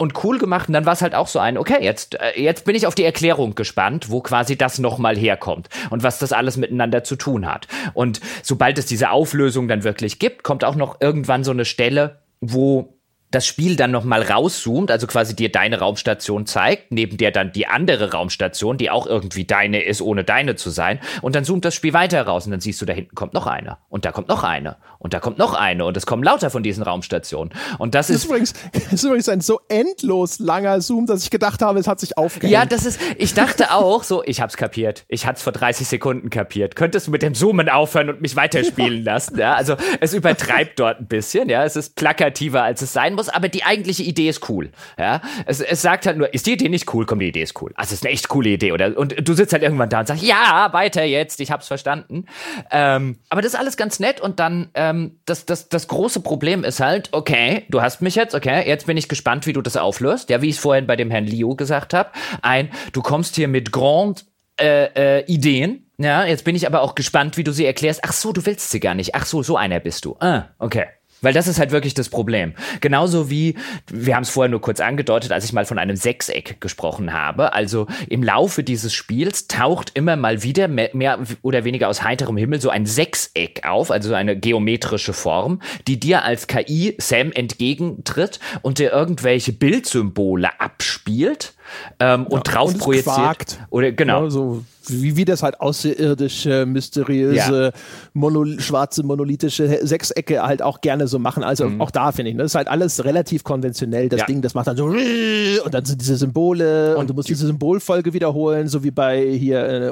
und 0.00 0.22
cool 0.22 0.38
gemacht. 0.38 0.68
Und 0.68 0.74
dann 0.74 0.86
war 0.86 0.92
es 0.92 1.02
halt 1.02 1.16
auch 1.16 1.26
so 1.26 1.40
ein, 1.40 1.58
okay, 1.58 1.78
jetzt, 1.80 2.14
äh, 2.20 2.40
jetzt 2.40 2.64
bin 2.64 2.76
ich 2.76 2.86
auf 2.86 2.94
die 2.94 3.02
Erklärung 3.02 3.56
gespannt, 3.56 4.10
wo 4.10 4.20
quasi 4.20 4.56
das 4.56 4.78
nochmal 4.78 5.16
herkommt 5.16 5.68
und 5.90 6.04
was 6.04 6.20
das 6.20 6.32
alles 6.32 6.56
miteinander 6.56 7.02
zu 7.02 7.16
tun 7.16 7.46
hat. 7.46 7.66
Und 7.94 8.20
sobald 8.44 8.78
es 8.78 8.86
diese 8.86 9.10
Auflösung 9.10 9.66
dann 9.66 9.82
wirklich 9.82 10.20
gibt, 10.20 10.44
kommt 10.44 10.62
auch 10.64 10.76
noch 10.76 11.00
irgendwann 11.00 11.42
so 11.42 11.50
eine 11.50 11.64
Stelle, 11.64 12.20
wo 12.40 12.97
das 13.30 13.46
Spiel 13.46 13.76
dann 13.76 13.90
nochmal 13.90 14.22
rauszoomt, 14.22 14.90
also 14.90 15.06
quasi 15.06 15.36
dir 15.36 15.52
deine 15.52 15.80
Raumstation 15.80 16.46
zeigt, 16.46 16.92
neben 16.92 17.18
der 17.18 17.30
dann 17.30 17.52
die 17.52 17.66
andere 17.66 18.12
Raumstation, 18.12 18.78
die 18.78 18.90
auch 18.90 19.06
irgendwie 19.06 19.44
deine 19.44 19.82
ist, 19.82 20.00
ohne 20.00 20.24
deine 20.24 20.56
zu 20.56 20.70
sein. 20.70 20.98
Und 21.20 21.34
dann 21.34 21.44
zoomt 21.44 21.64
das 21.64 21.74
Spiel 21.74 21.92
weiter 21.92 22.22
raus 22.22 22.46
und 22.46 22.52
dann 22.52 22.60
siehst 22.60 22.80
du, 22.80 22.86
da 22.86 22.94
hinten 22.94 23.14
kommt 23.14 23.34
noch 23.34 23.46
eine. 23.46 23.76
Und 23.90 24.06
da 24.06 24.12
kommt 24.12 24.28
noch 24.28 24.44
eine. 24.44 24.76
Und 24.98 25.12
da 25.12 25.20
kommt 25.20 25.36
noch 25.36 25.52
eine. 25.52 25.84
Und 25.84 25.96
es 25.96 26.06
kommen 26.06 26.22
lauter 26.22 26.48
von 26.48 26.62
diesen 26.62 26.82
Raumstationen. 26.82 27.52
Und 27.78 27.94
das, 27.94 28.06
Das 28.06 28.16
ist. 28.16 28.22
ist 28.22 28.30
übrigens, 28.30 28.54
das 28.72 28.92
ist 28.94 29.04
übrigens 29.04 29.28
ein 29.28 29.40
so 29.42 29.60
endlos 29.68 30.38
langer 30.38 30.80
Zoom, 30.80 31.04
dass 31.04 31.22
ich 31.22 31.30
gedacht 31.30 31.60
habe, 31.60 31.78
es 31.78 31.86
hat 31.86 32.00
sich 32.00 32.16
aufgehängt. 32.16 32.52
Ja, 32.52 32.64
das 32.64 32.86
ist, 32.86 32.98
ich 33.18 33.34
dachte 33.34 33.72
auch 33.72 34.04
so, 34.04 34.24
ich 34.24 34.40
hab's 34.40 34.56
kapiert. 34.56 35.04
Ich 35.06 35.26
hat's 35.26 35.42
vor 35.42 35.52
30 35.52 35.86
Sekunden 35.86 36.30
kapiert. 36.30 36.76
Könntest 36.76 37.06
du 37.06 37.10
mit 37.10 37.20
dem 37.20 37.34
Zoomen 37.34 37.68
aufhören 37.68 38.08
und 38.08 38.22
mich 38.22 38.36
weiterspielen 38.36 39.04
lassen? 39.04 39.38
Ja, 39.38 39.54
also 39.54 39.76
es 40.00 40.14
übertreibt 40.14 40.80
dort 40.80 41.00
ein 41.00 41.06
bisschen, 41.06 41.50
ja. 41.50 41.64
Es 41.64 41.76
ist 41.76 41.94
plakativer, 41.94 42.62
als 42.62 42.80
es 42.80 42.94
sein 42.94 43.17
muss, 43.18 43.28
aber 43.28 43.48
die 43.48 43.64
eigentliche 43.64 44.02
Idee 44.02 44.28
ist 44.28 44.48
cool. 44.48 44.70
Ja. 44.98 45.20
Es, 45.44 45.60
es 45.60 45.82
sagt 45.82 46.06
halt 46.06 46.16
nur, 46.16 46.32
ist 46.32 46.46
die 46.46 46.52
Idee 46.52 46.68
nicht 46.68 46.92
cool? 46.94 47.04
Komm, 47.04 47.18
die 47.18 47.28
Idee 47.28 47.42
ist 47.42 47.60
cool. 47.60 47.72
Also 47.74 47.88
es 47.88 48.00
ist 48.00 48.04
eine 48.04 48.14
echt 48.14 48.28
coole 48.28 48.50
Idee, 48.50 48.72
oder? 48.72 48.96
Und 48.96 49.14
du 49.28 49.34
sitzt 49.34 49.52
halt 49.52 49.62
irgendwann 49.62 49.90
da 49.90 50.00
und 50.00 50.06
sagst, 50.06 50.22
ja, 50.22 50.68
weiter 50.72 51.02
jetzt, 51.04 51.40
ich 51.40 51.50
hab's 51.50 51.68
verstanden. 51.68 52.24
Ähm, 52.70 53.18
aber 53.28 53.42
das 53.42 53.52
ist 53.52 53.58
alles 53.58 53.76
ganz 53.76 54.00
nett 54.00 54.20
und 54.20 54.40
dann, 54.40 54.70
ähm, 54.74 55.18
das, 55.26 55.44
das, 55.44 55.68
das 55.68 55.88
große 55.88 56.20
Problem 56.20 56.64
ist 56.64 56.80
halt, 56.80 57.08
okay, 57.12 57.66
du 57.68 57.82
hast 57.82 58.00
mich 58.00 58.14
jetzt, 58.14 58.34
okay, 58.34 58.66
jetzt 58.66 58.86
bin 58.86 58.96
ich 58.96 59.08
gespannt, 59.08 59.46
wie 59.46 59.52
du 59.52 59.60
das 59.60 59.76
auflöst. 59.76 60.30
Ja, 60.30 60.40
wie 60.40 60.48
ich 60.48 60.56
es 60.56 60.60
vorhin 60.60 60.86
bei 60.86 60.96
dem 60.96 61.10
Herrn 61.10 61.26
Liu 61.26 61.56
gesagt 61.56 61.92
habe. 61.92 62.10
Ein, 62.40 62.70
du 62.92 63.02
kommst 63.02 63.36
hier 63.36 63.48
mit 63.48 63.72
Grand 63.72 64.24
äh, 64.60 65.18
äh, 65.18 65.24
Ideen. 65.26 65.90
Ja, 65.98 66.24
jetzt 66.24 66.44
bin 66.44 66.54
ich 66.54 66.66
aber 66.66 66.82
auch 66.82 66.94
gespannt, 66.94 67.36
wie 67.36 67.44
du 67.44 67.52
sie 67.52 67.66
erklärst. 67.66 68.00
Ach 68.04 68.12
so, 68.12 68.32
du 68.32 68.46
willst 68.46 68.70
sie 68.70 68.78
gar 68.78 68.94
nicht. 68.94 69.16
Ach 69.16 69.26
so, 69.26 69.42
so 69.42 69.56
einer 69.56 69.80
bist 69.80 70.04
du. 70.04 70.16
Ah, 70.20 70.50
okay. 70.58 70.86
Weil 71.20 71.32
das 71.32 71.48
ist 71.48 71.58
halt 71.58 71.70
wirklich 71.70 71.94
das 71.94 72.08
Problem. 72.08 72.54
Genauso 72.80 73.30
wie, 73.30 73.56
wir 73.90 74.14
haben 74.14 74.22
es 74.22 74.30
vorher 74.30 74.50
nur 74.50 74.60
kurz 74.60 74.80
angedeutet, 74.80 75.32
als 75.32 75.44
ich 75.44 75.52
mal 75.52 75.64
von 75.64 75.78
einem 75.78 75.96
Sechseck 75.96 76.60
gesprochen 76.60 77.12
habe. 77.12 77.52
Also 77.52 77.86
im 78.08 78.22
Laufe 78.22 78.62
dieses 78.62 78.94
Spiels 78.94 79.48
taucht 79.48 79.92
immer 79.94 80.16
mal 80.16 80.42
wieder 80.42 80.68
mehr, 80.68 81.18
oder 81.42 81.64
weniger 81.64 81.88
aus 81.88 82.02
heiterem 82.02 82.36
Himmel 82.36 82.60
so 82.60 82.70
ein 82.70 82.86
Sechseck 82.86 83.66
auf, 83.66 83.90
also 83.90 84.14
eine 84.14 84.38
geometrische 84.38 85.12
Form, 85.12 85.60
die 85.86 85.98
dir 85.98 86.24
als 86.24 86.46
KI 86.46 86.94
Sam 86.98 87.32
entgegentritt 87.32 88.38
und 88.62 88.78
dir 88.78 88.92
irgendwelche 88.92 89.52
Bildsymbole 89.52 90.60
abspielt 90.60 91.54
ähm, 92.00 92.26
und 92.26 92.42
drauf 92.42 92.72
und 92.72 92.78
projiziert. 92.78 93.14
quakt. 93.16 93.60
Oder 93.70 93.92
genau. 93.92 94.24
Ja, 94.24 94.30
so 94.30 94.64
wie, 94.90 95.16
wie 95.16 95.24
das 95.24 95.42
halt 95.42 95.60
außerirdische, 95.60 96.66
mysteriöse, 96.66 97.72
mono, 98.14 98.58
schwarze, 98.58 99.02
monolithische 99.02 99.86
Sechsecke 99.86 100.42
halt 100.42 100.62
auch 100.62 100.80
gerne 100.80 101.08
so 101.08 101.18
machen. 101.18 101.42
Also 101.42 101.70
auch 101.78 101.90
da 101.90 102.12
finde 102.12 102.30
ich, 102.30 102.36
ne, 102.36 102.42
das 102.42 102.52
ist 102.52 102.56
halt 102.56 102.68
alles 102.68 103.04
relativ 103.04 103.44
konventionell. 103.44 104.08
Das 104.08 104.20
Ja. 104.20 104.26
Ding, 104.26 104.42
das 104.42 104.54
macht 104.54 104.66
dann 104.66 104.76
so 104.76 104.86
und 105.64 105.74
dann 105.74 105.84
sind 105.84 106.00
diese 106.00 106.16
Symbole 106.16 106.94
und, 106.94 107.00
Und 107.02 107.10
du 107.10 107.14
musst 107.14 107.28
diese 107.28 107.46
Symbolfolge 107.46 108.12
wiederholen, 108.12 108.68
so 108.68 108.82
wie 108.82 108.90
bei 108.90 109.22
hier 109.22 109.62
äh, 109.64 109.90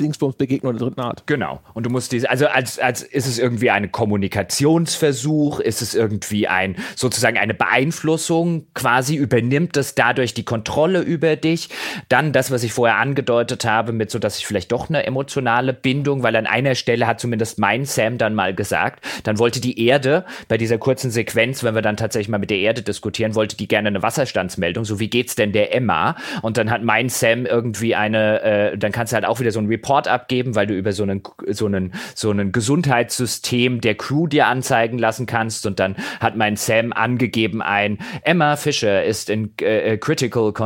Dingsbums 0.00 0.36
Begegnung 0.36 0.76
der 0.76 0.86
dritten 0.86 1.00
Art. 1.00 1.24
Genau. 1.26 1.60
Und 1.74 1.86
du 1.86 1.90
musst 1.90 2.12
diese, 2.12 2.30
also 2.30 2.46
als, 2.46 2.78
als 2.78 3.02
ist 3.02 3.26
es 3.26 3.38
irgendwie 3.38 3.70
ein 3.70 3.90
Kommunikationsversuch, 3.90 5.60
ist 5.60 5.82
es 5.82 5.94
irgendwie 5.94 6.48
ein, 6.48 6.76
sozusagen 6.94 7.38
eine 7.38 7.54
Beeinflussung, 7.54 8.66
quasi 8.74 9.16
übernimmt 9.16 9.76
es 9.76 9.94
dadurch 9.94 10.34
die 10.34 10.44
Kontrolle 10.44 10.75
über 10.84 11.36
dich. 11.36 11.68
Dann 12.08 12.32
das, 12.32 12.50
was 12.50 12.62
ich 12.62 12.72
vorher 12.72 12.98
angedeutet 12.98 13.64
habe, 13.64 13.92
mit 13.92 14.10
so, 14.10 14.18
dass 14.18 14.38
ich 14.38 14.46
vielleicht 14.46 14.72
doch 14.72 14.88
eine 14.88 15.06
emotionale 15.06 15.72
Bindung, 15.72 16.22
weil 16.22 16.36
an 16.36 16.46
einer 16.46 16.74
Stelle 16.74 17.06
hat 17.06 17.18
zumindest 17.20 17.58
mein 17.58 17.84
Sam 17.84 18.18
dann 18.18 18.34
mal 18.34 18.54
gesagt, 18.54 19.04
dann 19.24 19.38
wollte 19.38 19.60
die 19.60 19.86
Erde 19.86 20.24
bei 20.48 20.58
dieser 20.58 20.78
kurzen 20.78 21.10
Sequenz, 21.10 21.64
wenn 21.64 21.74
wir 21.74 21.82
dann 21.82 21.96
tatsächlich 21.96 22.28
mal 22.28 22.38
mit 22.38 22.50
der 22.50 22.58
Erde 22.58 22.82
diskutieren, 22.82 23.34
wollte 23.34 23.56
die 23.56 23.68
gerne 23.68 23.88
eine 23.88 24.02
Wasserstandsmeldung, 24.02 24.84
so 24.84 25.00
wie 25.00 25.08
geht's 25.08 25.34
denn 25.34 25.52
der 25.52 25.74
Emma? 25.74 26.16
Und 26.42 26.58
dann 26.58 26.70
hat 26.70 26.82
mein 26.82 27.08
Sam 27.08 27.46
irgendwie 27.46 27.94
eine, 27.94 28.42
äh, 28.42 28.78
dann 28.78 28.92
kannst 28.92 29.12
du 29.12 29.14
halt 29.14 29.24
auch 29.24 29.40
wieder 29.40 29.52
so 29.52 29.58
einen 29.58 29.68
Report 29.68 30.08
abgeben, 30.08 30.54
weil 30.54 30.66
du 30.66 30.74
über 30.74 30.92
so 30.92 31.02
einen, 31.02 31.22
so 31.50 31.66
einen, 31.66 31.94
so 32.14 32.30
einen 32.30 32.52
Gesundheitssystem 32.52 33.80
der 33.80 33.94
Crew 33.94 34.26
dir 34.26 34.46
anzeigen 34.46 34.98
lassen 34.98 35.26
kannst. 35.26 35.66
Und 35.66 35.80
dann 35.80 35.96
hat 36.20 36.36
mein 36.36 36.56
Sam 36.56 36.92
angegeben 36.92 37.62
ein, 37.62 37.98
Emma 38.22 38.56
Fischer 38.56 39.04
ist 39.04 39.30
in 39.30 39.56
äh, 39.58 39.96
critical 39.96 40.52
condition. 40.52 40.65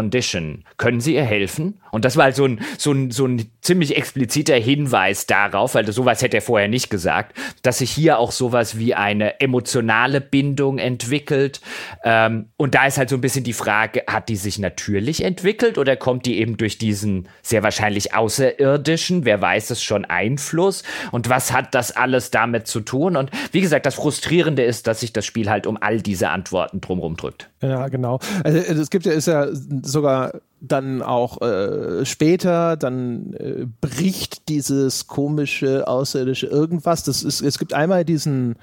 Können 0.78 1.00
Sie 1.00 1.14
ihr 1.14 1.24
helfen? 1.24 1.80
Und 1.90 2.06
das 2.06 2.16
war 2.16 2.24
halt 2.24 2.36
so 2.36 2.46
ein, 2.46 2.60
so 2.78 2.92
ein, 2.92 3.10
so 3.10 3.26
ein 3.26 3.50
ziemlich 3.60 3.96
expliziter 3.96 4.54
Hinweis 4.54 5.26
darauf, 5.26 5.74
weil 5.74 5.90
sowas 5.92 6.22
hätte 6.22 6.38
er 6.38 6.42
vorher 6.42 6.68
nicht 6.68 6.90
gesagt, 6.90 7.36
dass 7.62 7.78
sich 7.78 7.90
hier 7.90 8.18
auch 8.18 8.32
sowas 8.32 8.78
wie 8.78 8.94
eine 8.94 9.40
emotionale 9.40 10.20
Bindung 10.20 10.78
entwickelt. 10.78 11.60
Ähm, 12.04 12.46
und 12.56 12.74
da 12.74 12.86
ist 12.86 12.98
halt 12.98 13.10
so 13.10 13.16
ein 13.16 13.20
bisschen 13.20 13.44
die 13.44 13.52
Frage, 13.52 14.04
hat 14.06 14.28
die 14.28 14.36
sich 14.36 14.58
natürlich 14.58 15.22
entwickelt 15.22 15.78
oder 15.78 15.96
kommt 15.96 16.26
die 16.26 16.38
eben 16.38 16.56
durch 16.56 16.78
diesen 16.78 17.28
sehr 17.42 17.62
wahrscheinlich 17.62 18.14
außerirdischen, 18.14 19.24
wer 19.24 19.40
weiß 19.40 19.70
es 19.70 19.82
schon, 19.82 20.04
Einfluss? 20.04 20.82
Und 21.12 21.28
was 21.28 21.52
hat 21.52 21.74
das 21.74 21.94
alles 21.94 22.30
damit 22.30 22.66
zu 22.66 22.80
tun? 22.80 23.16
Und 23.16 23.30
wie 23.52 23.60
gesagt, 23.60 23.86
das 23.86 23.94
Frustrierende 23.94 24.62
ist, 24.62 24.86
dass 24.86 25.00
sich 25.00 25.12
das 25.12 25.26
Spiel 25.26 25.50
halt 25.50 25.66
um 25.66 25.76
all 25.80 26.00
diese 26.00 26.30
Antworten 26.30 26.80
drumherum 26.80 27.16
drückt. 27.16 27.50
Ja, 27.60 27.88
genau. 27.88 28.20
Also 28.42 28.58
es 28.58 28.90
gibt 28.90 29.06
ja, 29.06 29.12
ist 29.12 29.26
ja 29.26 29.48
sogar 29.82 30.32
dann 30.60 31.02
auch 31.02 31.40
äh, 31.40 32.04
später, 32.04 32.76
dann 32.76 33.32
äh, 33.34 33.66
bricht 33.80 34.48
dieses 34.48 35.06
komische 35.06 35.88
außerirdische 35.88 36.46
irgendwas. 36.46 37.02
Das 37.04 37.22
ist, 37.22 37.40
es 37.40 37.58
gibt 37.58 37.72
einmal 37.72 38.04
diesen, 38.04 38.56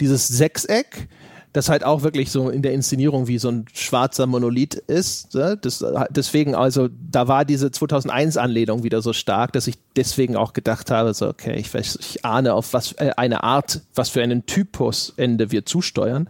dieses 0.00 0.28
Sechseck, 0.28 1.08
das 1.52 1.68
halt 1.68 1.84
auch 1.84 2.02
wirklich 2.02 2.30
so 2.30 2.48
in 2.48 2.62
der 2.62 2.72
Inszenierung 2.72 3.28
wie 3.28 3.38
so 3.38 3.50
ein 3.50 3.66
schwarzer 3.74 4.26
Monolith 4.26 4.74
ist. 4.74 5.34
Ne? 5.34 5.58
Das, 5.60 5.84
deswegen, 6.10 6.54
also 6.54 6.88
da 7.10 7.28
war 7.28 7.44
diese 7.44 7.68
2001-Anlehnung 7.68 8.84
wieder 8.84 9.02
so 9.02 9.12
stark, 9.12 9.52
dass 9.52 9.66
ich 9.66 9.76
deswegen 9.96 10.36
auch 10.36 10.54
gedacht 10.54 10.90
habe, 10.90 11.12
so 11.12 11.28
okay, 11.28 11.54
ich, 11.56 11.72
weiß, 11.72 11.98
ich 12.00 12.24
ahne 12.24 12.54
auf 12.54 12.72
was 12.72 12.92
äh, 12.92 13.10
eine 13.16 13.42
Art, 13.44 13.82
was 13.94 14.08
für 14.08 14.22
einen 14.22 14.46
Typus 14.46 15.12
Ende 15.16 15.50
wir 15.50 15.66
zusteuern. 15.66 16.28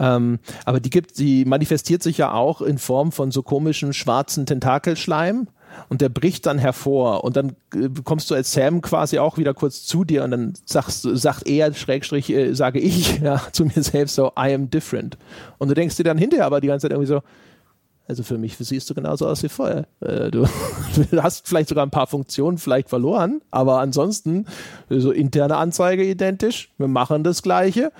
Ähm, 0.00 0.40
aber 0.64 0.80
die 0.80 0.90
gibt, 0.90 1.18
die 1.18 1.44
manifestiert 1.44 2.02
sich 2.02 2.18
ja 2.18 2.32
auch 2.32 2.60
in 2.60 2.78
Form 2.78 3.12
von 3.12 3.30
so 3.30 3.42
komischen 3.42 3.92
schwarzen 3.92 4.46
Tentakelschleim 4.46 5.46
und 5.88 6.00
der 6.00 6.08
bricht 6.08 6.46
dann 6.46 6.58
hervor 6.58 7.24
und 7.24 7.36
dann 7.36 7.56
äh, 7.74 7.88
kommst 8.04 8.30
du 8.30 8.34
als 8.34 8.52
Sam 8.52 8.80
quasi 8.80 9.18
auch 9.18 9.38
wieder 9.38 9.54
kurz 9.54 9.84
zu 9.84 10.04
dir 10.04 10.24
und 10.24 10.30
dann 10.30 10.54
sagst, 10.64 11.02
sagt 11.02 11.48
er, 11.48 11.72
Schrägstrich, 11.74 12.30
äh, 12.30 12.54
sage 12.54 12.78
ich 12.78 13.18
ja, 13.22 13.40
zu 13.52 13.64
mir 13.64 13.82
selbst 13.82 14.14
so, 14.14 14.28
I 14.38 14.54
am 14.54 14.70
different. 14.70 15.16
Und 15.58 15.68
du 15.68 15.74
denkst 15.74 15.96
dir 15.96 16.04
dann 16.04 16.18
hinterher 16.18 16.46
aber 16.46 16.60
die 16.60 16.68
ganze 16.68 16.84
Zeit 16.84 16.92
irgendwie 16.92 17.08
so, 17.08 17.22
also 18.08 18.22
für 18.22 18.38
mich 18.38 18.56
siehst 18.56 18.88
du 18.88 18.94
genauso 18.94 19.26
aus 19.26 19.42
wie 19.42 19.48
vorher. 19.48 19.86
Äh, 20.00 20.30
du, 20.30 20.46
du 21.10 21.22
hast 21.22 21.48
vielleicht 21.48 21.68
sogar 21.68 21.84
ein 21.84 21.90
paar 21.90 22.06
Funktionen 22.06 22.58
vielleicht 22.58 22.88
verloren, 22.88 23.40
aber 23.50 23.80
ansonsten 23.80 24.46
so 24.88 25.10
interne 25.10 25.56
Anzeige 25.56 26.04
identisch, 26.04 26.72
wir 26.78 26.88
machen 26.88 27.24
das 27.24 27.42
Gleiche. 27.42 27.92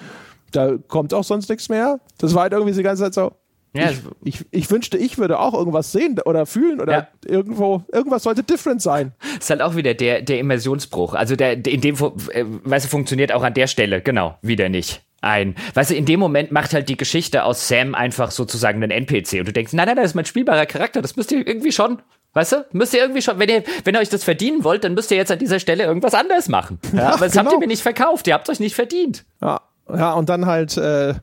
Da 0.52 0.76
kommt 0.76 1.12
auch 1.12 1.24
sonst 1.24 1.48
nichts 1.48 1.68
mehr. 1.68 1.98
Das 2.18 2.34
war 2.34 2.42
halt 2.42 2.52
irgendwie 2.52 2.72
die 2.72 2.82
ganze 2.82 3.02
Zeit 3.02 3.14
so, 3.14 3.32
Ja, 3.76 3.90
ich, 3.90 4.00
ich, 4.24 4.46
ich 4.50 4.70
wünschte, 4.70 4.96
ich 4.98 5.18
würde 5.18 5.38
auch 5.38 5.54
irgendwas 5.54 5.92
sehen 5.92 6.18
oder 6.24 6.46
fühlen 6.46 6.80
oder 6.80 6.92
Ja. 6.92 7.08
irgendwo, 7.24 7.82
irgendwas 7.92 8.22
sollte 8.24 8.42
different 8.42 8.82
sein. 8.82 9.12
ist 9.38 9.50
halt 9.50 9.62
auch 9.62 9.76
wieder 9.76 9.94
der, 9.94 10.22
der 10.22 10.38
Immersionsbruch. 10.38 11.14
Also 11.14 11.36
der, 11.36 11.52
in 11.66 11.80
dem, 11.80 11.94
äh, 11.96 12.44
weißt 12.64 12.86
du, 12.86 12.88
funktioniert 12.90 13.32
auch 13.32 13.42
an 13.42 13.54
der 13.54 13.66
Stelle, 13.66 14.00
genau, 14.00 14.36
wieder 14.42 14.68
nicht. 14.68 15.02
Ein, 15.22 15.56
weißt 15.74 15.90
du, 15.90 15.94
in 15.94 16.04
dem 16.04 16.20
Moment 16.20 16.52
macht 16.52 16.72
halt 16.74 16.88
die 16.88 16.96
Geschichte 16.96 17.44
aus 17.44 17.66
Sam 17.68 17.94
einfach 17.94 18.30
sozusagen 18.30 18.82
einen 18.82 18.90
NPC 18.92 19.40
und 19.40 19.48
du 19.48 19.52
denkst, 19.52 19.72
nein, 19.72 19.86
nein, 19.86 19.96
das 19.96 20.06
ist 20.06 20.14
mein 20.14 20.26
spielbarer 20.26 20.66
Charakter, 20.66 21.02
das 21.02 21.16
müsst 21.16 21.32
ihr 21.32 21.44
irgendwie 21.44 21.72
schon, 21.72 22.00
weißt 22.34 22.52
du, 22.52 22.66
müsst 22.72 22.92
ihr 22.94 23.00
irgendwie 23.00 23.22
schon, 23.22 23.38
wenn 23.38 23.48
ihr, 23.48 23.64
wenn 23.84 23.94
ihr 23.94 24.00
euch 24.00 24.10
das 24.10 24.22
verdienen 24.24 24.62
wollt, 24.62 24.84
dann 24.84 24.94
müsst 24.94 25.10
ihr 25.10 25.16
jetzt 25.16 25.32
an 25.32 25.38
dieser 25.38 25.58
Stelle 25.58 25.84
irgendwas 25.84 26.14
anderes 26.14 26.48
machen. 26.48 26.78
Ja, 26.92 26.98
Ja, 26.98 27.08
aber 27.14 27.26
das 27.26 27.36
habt 27.36 27.46
genau. 27.46 27.52
ihr 27.56 27.60
mir 27.60 27.66
nicht 27.66 27.82
verkauft, 27.82 28.28
ihr 28.28 28.34
habt 28.34 28.48
euch 28.50 28.60
nicht 28.60 28.74
verdient. 28.76 29.24
Ja, 29.42 29.62
ja 29.92 30.12
und 30.12 30.28
dann 30.28 30.46
halt, 30.46 30.76
äh, 30.76 31.14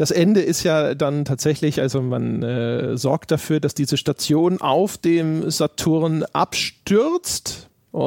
das 0.00 0.10
Ende 0.10 0.40
ist 0.40 0.62
ja 0.62 0.94
dann 0.94 1.24
tatsächlich, 1.24 1.80
also 1.80 2.00
man 2.00 2.42
äh, 2.42 2.96
sorgt 2.96 3.30
dafür, 3.30 3.60
dass 3.60 3.74
diese 3.74 3.96
Station 3.96 4.60
auf 4.60 4.96
dem 4.96 5.50
Saturn 5.50 6.24
abstürzt. 6.32 7.68
Äh, 7.92 7.98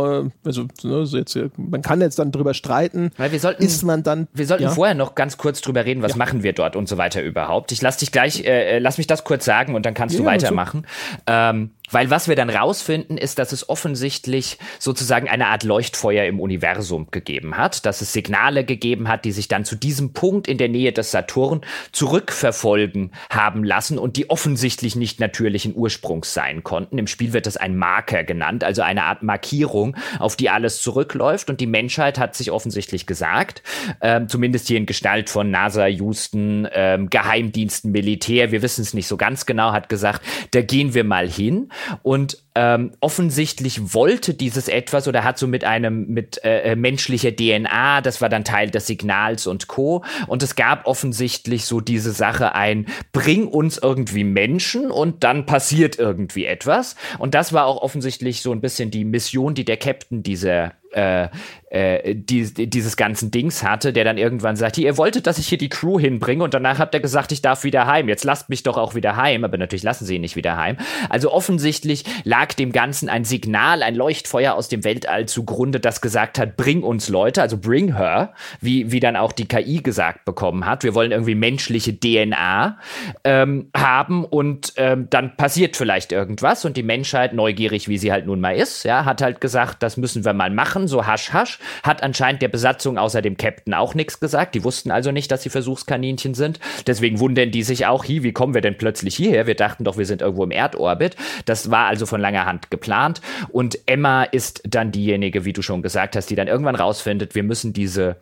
Also, 0.46 0.66
ne, 0.84 1.06
so 1.06 1.18
jetzt, 1.18 1.38
man 1.58 1.82
kann 1.82 2.00
jetzt 2.02 2.18
dann 2.18 2.32
drüber 2.32 2.54
streiten, 2.54 3.12
Weil 3.18 3.32
wir 3.34 3.40
sollten- 3.40 3.64
ist 3.64 3.84
man 3.84 4.02
dann. 4.02 4.28
Wir 4.34 4.48
sollten 4.48 4.64
ja? 4.64 4.70
vorher 4.72 4.96
noch 4.96 5.14
ganz 5.14 5.38
kurz 5.38 5.60
drüber 5.62 5.84
reden, 5.86 6.02
was 6.02 6.16
machen 6.16 6.42
wir 6.42 6.54
dort 6.54 6.76
und 6.76 6.88
so 6.88 6.98
weiter 6.98 7.22
überhaupt. 7.22 7.72
Ich 7.74 7.82
lass 7.82 7.98
dich 7.98 8.12
gleich, 8.12 8.46
äh, 8.46 8.80
lass 8.80 8.98
mich 8.98 9.08
das 9.08 9.24
kurz 9.26 9.44
sagen 9.46 9.76
und 9.76 9.86
dann 9.86 9.94
kannst 9.94 10.18
du 10.18 10.24
Ja, 10.24 10.28
weitermachen. 10.30 10.86
Ähm, 11.28 11.72
Weil 11.94 12.10
was 12.10 12.28
wir 12.28 12.36
dann 12.36 12.50
rausfinden, 12.50 13.20
ist, 13.20 13.38
dass 13.38 13.52
es 13.52 13.70
offensichtlich 13.70 14.58
sozusagen 14.80 15.30
eine 15.30 15.48
Art 15.48 15.64
Leuchtfeuer 15.64 16.26
im 16.26 16.40
Universum 16.40 17.08
gegeben 17.12 17.56
hat, 17.56 17.86
dass 17.86 18.02
es 18.02 18.14
Signale 18.14 18.66
gegeben 18.66 19.08
hat, 19.08 19.26
die 19.26 19.32
sich 19.32 19.48
dann 19.48 19.64
zu 19.64 19.76
diesem 19.76 20.12
Punkt 20.12 20.48
in 20.48 20.58
der 20.58 20.70
Nähe 20.70 20.92
des 20.92 21.12
Saturn 21.12 21.62
zurückverfolgen 21.92 23.12
haben 23.30 23.64
lassen 23.64 24.00
und 24.00 24.18
die 24.18 24.32
offensichtlich 24.32 24.96
nicht 24.96 25.20
natürlichen 25.20 25.76
Ursprungs 25.76 26.34
sein 26.34 26.64
konnten. 26.64 26.98
Im 26.98 27.06
Spiel 27.06 27.32
wird 27.32 27.46
das 27.46 27.58
ein 27.58 27.78
Marker 27.78 28.24
genannt, 28.24 28.64
also 28.64 28.82
eine 28.82 29.04
Art 29.04 29.22
Markierung, 29.22 29.96
auf 30.18 30.36
die 30.36 30.50
alles 30.50 30.82
zurückläuft. 30.82 31.52
Und 31.52 31.62
die 31.62 31.68
Menschheit 31.68 32.18
hat 32.18 32.36
sich 32.36 32.50
offensichtlich 32.50 33.06
gesagt, 33.06 33.62
ähm, 34.02 34.28
zumindest 34.28 34.68
hier 34.68 34.78
in 34.78 34.88
Gestalt 34.88 35.30
von 35.30 35.52
NASA, 35.52 35.86
Houston, 35.86 36.68
ähm, 36.74 37.12
Geheimdiensten, 37.12 37.92
Militär, 37.92 38.52
wir 38.52 38.64
wissen 38.64 38.82
es 38.82 38.96
nicht 38.96 39.08
so 39.08 39.16
ganz 39.16 39.46
genau, 39.46 39.74
hat 39.74 39.90
gesagt, 39.90 40.24
da 40.52 40.62
gehen 40.64 40.96
wir 40.96 41.04
mal 41.04 41.30
hin 41.30 41.70
und 42.02 42.38
ähm, 42.56 42.92
offensichtlich 43.00 43.94
wollte 43.94 44.34
dieses 44.34 44.68
etwas 44.68 45.08
oder 45.08 45.24
hat 45.24 45.38
so 45.38 45.48
mit 45.48 45.64
einem 45.64 46.08
mit 46.08 46.44
äh, 46.44 46.72
äh 46.72 46.76
menschlicher 46.76 47.36
DNA, 47.36 48.02
das 48.02 48.22
war 48.22 48.30
dann 48.30 48.44
Teil 48.44 48.70
des 48.70 48.88
Signals 48.88 49.48
und 49.48 49.68
Co. 49.68 50.04
Und 50.28 50.44
es 50.44 50.56
gab 50.56 50.86
offensichtlich 50.86 51.66
so 51.66 51.82
diese 51.82 52.12
Sache 52.12 52.54
ein, 52.54 52.86
bring 53.12 53.48
uns 53.48 53.78
irgendwie 53.78 54.24
Menschen 54.24 54.92
und 54.92 55.24
dann 55.24 55.46
passiert 55.46 55.98
irgendwie 55.98 56.46
etwas. 56.46 56.96
Und 57.18 57.34
das 57.34 57.54
war 57.54 57.66
auch 57.66 57.82
offensichtlich 57.82 58.42
so 58.42 58.52
ein 58.52 58.62
bisschen 58.62 58.92
die 58.92 59.06
Mission, 59.06 59.56
die 59.56 59.66
der 59.66 59.78
Captain 59.78 60.22
dieser 60.22 60.74
äh, 60.96 61.30
äh, 61.74 62.14
die, 62.14 62.70
dieses 62.70 62.98
ganzen 62.98 63.32
Dings 63.32 63.64
hatte, 63.64 63.94
der 63.94 64.04
dann 64.04 64.20
irgendwann 64.20 64.56
sagte, 64.56 64.82
ihr 64.82 64.96
wolltet, 64.98 65.26
dass 65.26 65.40
ich 65.40 65.48
hier 65.48 65.58
die 65.58 65.70
Crew 65.70 66.00
hinbringe 66.00 66.44
und 66.44 66.54
danach 66.54 66.78
habt 66.78 66.94
ihr 66.94 67.00
gesagt, 67.00 67.32
ich 67.32 67.42
darf 67.42 67.64
wieder 67.64 67.88
heim. 67.88 68.08
Jetzt 68.08 68.24
lasst 68.24 68.50
mich 68.50 68.62
doch 68.62 68.78
auch 68.78 68.94
wieder 68.94 69.16
heim, 69.16 69.44
aber 69.44 69.58
natürlich 69.58 69.82
lassen 69.82 70.06
sie 70.06 70.16
ihn 70.16 70.22
nicht 70.22 70.36
wieder 70.36 70.56
heim. 70.56 70.78
Also 71.10 71.32
offensichtlich 71.32 72.04
lag 72.26 72.54
dem 72.54 72.72
Ganzen 72.74 73.10
ein 73.10 73.26
Signal, 73.26 73.82
ein 73.82 73.96
Leuchtfeuer 73.96 74.54
aus 74.54 74.68
dem 74.68 74.84
Weltall 74.84 75.26
zugrunde, 75.26 75.80
das 75.80 76.00
gesagt 76.00 76.38
hat, 76.38 76.58
bring 76.58 76.84
uns 76.84 77.10
Leute, 77.10 77.42
also 77.42 77.58
bring 77.58 77.96
her, 77.96 78.34
wie, 78.62 78.92
wie 78.92 79.00
dann 79.00 79.16
auch 79.16 79.32
die 79.32 79.48
KI 79.48 79.82
gesagt 79.82 80.26
bekommen 80.26 80.68
hat. 80.68 80.84
Wir 80.84 80.94
wollen 80.94 81.12
irgendwie 81.12 81.34
menschliche 81.34 82.00
DNA 82.00 82.78
ähm, 83.24 83.72
haben 83.76 84.26
und 84.26 84.74
ähm, 84.78 85.08
dann 85.10 85.36
passiert 85.38 85.76
vielleicht 85.76 86.12
irgendwas 86.12 86.66
und 86.66 86.78
die 86.78 86.84
Menschheit, 86.84 87.34
neugierig 87.34 87.88
wie 87.88 87.98
sie 87.98 88.12
halt 88.12 88.28
nun 88.28 88.40
mal 88.40 88.56
ist, 88.56 88.84
ja, 88.84 89.06
hat 89.06 89.24
halt 89.24 89.42
gesagt, 89.42 89.82
das 89.82 89.98
müssen 89.98 90.24
wir 90.24 90.34
mal 90.34 90.52
machen, 90.52 90.83
so 90.88 91.06
hasch 91.06 91.34
hasch 91.34 91.60
hat 91.84 92.04
anscheinend 92.04 92.42
der 92.42 92.48
Besatzung 92.48 92.98
außer 92.98 93.22
dem 93.22 93.38
Captain 93.38 93.74
auch 93.74 93.96
nichts 93.96 94.20
gesagt. 94.20 94.56
Die 94.56 94.64
wussten 94.64 94.92
also 94.92 95.12
nicht, 95.12 95.32
dass 95.32 95.44
sie 95.44 95.50
Versuchskaninchen 95.50 96.34
sind. 96.34 96.60
Deswegen 96.88 97.20
wundern 97.20 97.52
die 97.52 97.64
sich 97.64 97.86
auch, 97.86 98.04
hi, 98.04 98.24
wie 98.24 98.32
kommen 98.34 98.54
wir 98.54 98.62
denn 98.62 98.78
plötzlich 98.78 99.16
hierher? 99.16 99.48
Wir 99.48 99.56
dachten 99.56 99.84
doch, 99.84 99.98
wir 99.98 100.06
sind 100.06 100.22
irgendwo 100.22 100.44
im 100.44 100.52
Erdorbit. 100.52 101.16
Das 101.46 101.72
war 101.72 101.88
also 101.88 102.06
von 102.06 102.22
langer 102.22 102.46
Hand 102.46 102.72
geplant. 102.72 103.22
Und 103.50 103.80
Emma 103.86 104.24
ist 104.24 104.62
dann 104.68 104.92
diejenige, 104.92 105.46
wie 105.46 105.54
du 105.54 105.62
schon 105.62 105.82
gesagt 105.82 106.16
hast, 106.16 106.30
die 106.30 106.36
dann 106.36 106.48
irgendwann 106.48 106.76
rausfindet, 106.76 107.36
wir 107.36 107.44
müssen 107.44 107.74
diese 107.74 108.18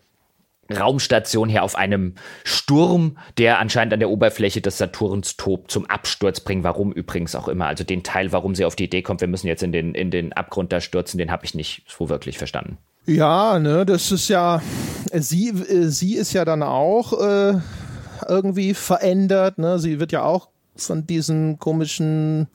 Raumstation 0.74 1.50
hier 1.50 1.64
auf 1.64 1.76
einem 1.76 2.16
Sturm, 2.44 3.18
der 3.38 3.60
anscheinend 3.60 3.94
an 3.94 4.00
der 4.00 4.10
Oberfläche 4.10 4.62
des 4.62 4.78
Saturns 4.78 5.38
tobt, 5.38 5.72
zum 5.72 5.86
Absturz 5.86 6.40
bringen. 6.40 6.64
Warum 6.64 6.92
übrigens 6.92 7.36
auch 7.36 7.48
immer. 7.48 7.68
Also 7.68 7.84
den 7.84 8.04
Teil, 8.04 8.32
warum 8.32 8.56
sie 8.56 8.66
auf 8.66 8.76
die 8.76 8.86
Idee 8.86 9.02
kommt, 9.02 9.22
wir 9.22 9.28
müssen 9.28 9.48
jetzt 9.48 9.64
in 9.64 9.72
den, 9.72 9.96
in 9.96 10.12
den 10.12 10.34
Abgrund 10.34 10.72
da 10.72 10.82
stürzen, 10.82 11.18
den 11.18 11.32
habe 11.32 11.46
ich 11.46 11.54
nicht 11.56 11.84
so 11.88 12.10
wirklich 12.10 12.38
verstanden. 12.38 12.78
Ja, 13.06 13.58
ne, 13.58 13.86
das 13.86 14.12
ist 14.12 14.30
ja, 14.30 14.62
sie, 15.12 15.50
äh, 15.50 15.88
sie 15.88 16.16
ist 16.16 16.34
ja 16.34 16.46
dann 16.46 16.62
auch 16.62 17.20
äh, 17.20 17.54
irgendwie 18.28 18.74
verändert, 18.74 19.58
ne? 19.58 19.80
Sie 19.80 20.00
wird 20.00 20.12
ja 20.12 20.24
auch 20.24 20.50
von 20.76 21.06
diesen 21.06 21.60
komischen 21.60 22.48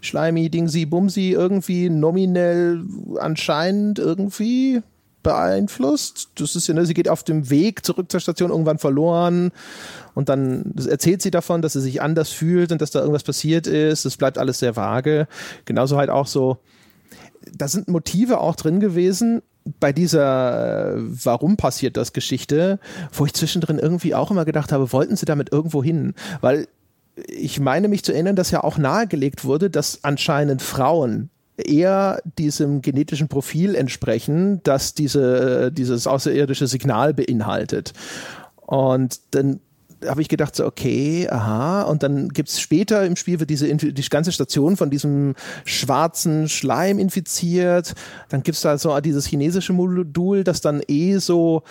Schleimi 0.00 0.50
Dingsi 0.50 0.86
Bumsi 0.86 1.30
irgendwie 1.30 1.90
nominell 1.90 2.82
anscheinend 3.18 3.98
irgendwie 3.98 4.82
beeinflusst. 5.22 6.30
Das 6.36 6.56
ist 6.56 6.66
ja, 6.68 6.74
ne, 6.74 6.86
sie 6.86 6.94
geht 6.94 7.08
auf 7.08 7.22
dem 7.22 7.50
Weg 7.50 7.84
zurück 7.84 8.10
zur 8.10 8.20
Station 8.20 8.50
irgendwann 8.50 8.78
verloren 8.78 9.50
und 10.14 10.28
dann 10.28 10.74
erzählt 10.88 11.22
sie 11.22 11.30
davon, 11.30 11.62
dass 11.62 11.74
sie 11.74 11.80
sich 11.80 12.00
anders 12.02 12.30
fühlt 12.30 12.72
und 12.72 12.80
dass 12.80 12.90
da 12.90 13.00
irgendwas 13.00 13.24
passiert 13.24 13.66
ist. 13.66 14.04
Das 14.04 14.16
bleibt 14.16 14.38
alles 14.38 14.58
sehr 14.58 14.76
vage. 14.76 15.28
Genauso 15.64 15.96
halt 15.96 16.10
auch 16.10 16.26
so, 16.26 16.58
da 17.52 17.68
sind 17.68 17.88
Motive 17.88 18.40
auch 18.40 18.56
drin 18.56 18.80
gewesen, 18.80 19.42
bei 19.80 19.92
dieser 19.92 20.96
äh, 20.96 21.00
Warum 21.24 21.56
passiert 21.56 21.96
das 21.96 22.12
Geschichte, 22.12 22.78
wo 23.12 23.26
ich 23.26 23.34
zwischendrin 23.34 23.78
irgendwie 23.78 24.14
auch 24.14 24.30
immer 24.30 24.44
gedacht 24.44 24.72
habe, 24.72 24.92
wollten 24.92 25.16
sie 25.16 25.26
damit 25.26 25.52
irgendwo 25.52 25.82
hin? 25.82 26.14
Weil 26.40 26.68
ich 27.26 27.60
meine 27.60 27.88
mich 27.88 28.04
zu 28.04 28.12
erinnern, 28.12 28.36
dass 28.36 28.50
ja 28.50 28.62
auch 28.62 28.78
nahegelegt 28.78 29.44
wurde, 29.44 29.70
dass 29.70 30.04
anscheinend 30.04 30.62
Frauen 30.62 31.30
eher 31.58 32.22
diesem 32.38 32.82
genetischen 32.82 33.28
Profil 33.28 33.74
entsprechen, 33.74 34.60
das 34.62 34.94
diese, 34.94 35.70
dieses 35.72 36.06
außerirdische 36.06 36.66
Signal 36.66 37.14
beinhaltet. 37.14 37.92
Und 38.66 39.20
dann 39.32 39.60
habe 40.06 40.22
ich 40.22 40.28
gedacht, 40.28 40.54
so, 40.54 40.64
okay, 40.64 41.28
aha. 41.30 41.82
Und 41.82 42.02
dann 42.02 42.28
gibt's 42.28 42.60
später 42.60 43.04
im 43.04 43.16
Spiel 43.16 43.40
wird 43.40 43.50
diese 43.50 43.74
die 43.74 44.08
ganze 44.08 44.32
Station 44.32 44.76
von 44.76 44.90
diesem 44.90 45.34
schwarzen 45.64 46.48
Schleim 46.48 46.98
infiziert. 46.98 47.94
Dann 48.28 48.42
gibt's 48.42 48.60
da 48.60 48.78
so 48.78 48.98
dieses 49.00 49.26
chinesische 49.26 49.72
Modul, 49.72 50.44
das 50.44 50.60
dann 50.60 50.82
eh 50.86 51.18
so 51.18 51.62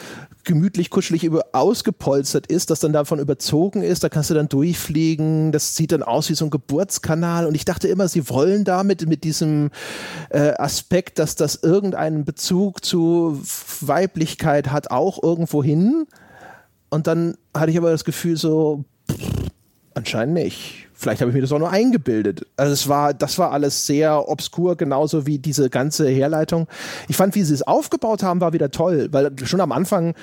gemütlich, 0.43 0.89
kuschelig 0.89 1.23
über, 1.23 1.45
ausgepolstert 1.51 2.47
ist, 2.47 2.69
das 2.69 2.79
dann 2.79 2.93
davon 2.93 3.19
überzogen 3.19 3.83
ist. 3.83 4.03
Da 4.03 4.09
kannst 4.09 4.29
du 4.29 4.33
dann 4.33 4.49
durchfliegen. 4.49 5.51
Das 5.51 5.75
sieht 5.75 5.91
dann 5.91 6.03
aus 6.03 6.29
wie 6.29 6.35
so 6.35 6.45
ein 6.45 6.51
Geburtskanal. 6.51 7.45
Und 7.45 7.55
ich 7.55 7.65
dachte 7.65 7.87
immer, 7.87 8.07
sie 8.07 8.29
wollen 8.29 8.63
damit 8.63 9.07
mit 9.07 9.23
diesem 9.23 9.69
äh, 10.29 10.53
Aspekt, 10.57 11.19
dass 11.19 11.35
das 11.35 11.55
irgendeinen 11.55 12.25
Bezug 12.25 12.83
zu 12.83 13.41
Weiblichkeit 13.81 14.71
hat, 14.71 14.91
auch 14.91 15.21
irgendwo 15.21 15.63
hin. 15.63 16.07
Und 16.89 17.07
dann 17.07 17.35
hatte 17.59 17.71
ich 17.71 17.77
aber 17.77 17.91
das 17.91 18.05
Gefühl 18.05 18.37
so, 18.37 18.85
pff, 19.11 19.49
anscheinend 19.93 20.35
nicht. 20.35 20.87
Vielleicht 20.99 21.21
habe 21.21 21.29
ich 21.29 21.35
mir 21.35 21.41
das 21.41 21.51
auch 21.51 21.59
nur 21.59 21.69
eingebildet. 21.69 22.47
Also 22.55 22.73
es 22.73 22.87
war, 22.87 23.13
das 23.13 23.37
war 23.37 23.51
alles 23.51 23.85
sehr 23.85 24.27
obskur, 24.29 24.75
genauso 24.75 25.27
wie 25.27 25.37
diese 25.37 25.69
ganze 25.69 26.09
Herleitung. 26.09 26.67
Ich 27.07 27.15
fand, 27.15 27.35
wie 27.35 27.43
sie 27.43 27.53
es 27.53 27.61
aufgebaut 27.61 28.23
haben, 28.23 28.41
war 28.41 28.51
wieder 28.51 28.71
toll, 28.71 29.07
weil 29.11 29.31
schon 29.43 29.61
am 29.61 29.71
Anfang 29.71 30.15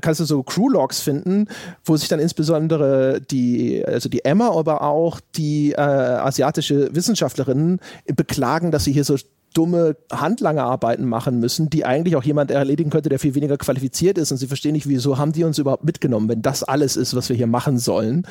kannst 0.00 0.20
du 0.20 0.24
so 0.24 0.42
Crew-Logs 0.42 1.00
finden, 1.00 1.48
wo 1.84 1.98
sich 1.98 2.08
dann 2.08 2.18
insbesondere 2.18 3.20
die, 3.20 3.84
also 3.84 4.08
die 4.08 4.24
Emma, 4.24 4.56
aber 4.56 4.80
auch 4.80 5.20
die 5.36 5.72
äh, 5.72 5.76
asiatische 5.76 6.94
Wissenschaftlerin 6.94 7.78
beklagen, 8.06 8.70
dass 8.70 8.84
sie 8.84 8.92
hier 8.92 9.04
so 9.04 9.16
dumme 9.52 9.96
Handlangerarbeiten 10.10 11.06
machen 11.06 11.40
müssen, 11.40 11.70
die 11.70 11.84
eigentlich 11.84 12.16
auch 12.16 12.24
jemand 12.24 12.50
erledigen 12.50 12.90
könnte, 12.90 13.08
der 13.08 13.18
viel 13.18 13.34
weniger 13.34 13.56
qualifiziert 13.56 14.18
ist. 14.18 14.32
Und 14.32 14.38
sie 14.38 14.46
verstehen 14.46 14.72
nicht, 14.72 14.88
wieso 14.88 15.18
haben 15.18 15.32
die 15.32 15.44
uns 15.44 15.58
überhaupt 15.58 15.84
mitgenommen, 15.84 16.28
wenn 16.28 16.42
das 16.42 16.62
alles 16.62 16.96
ist, 16.96 17.14
was 17.14 17.28
wir 17.28 17.36
hier 17.36 17.46
machen 17.46 17.78
sollen. 17.78 18.26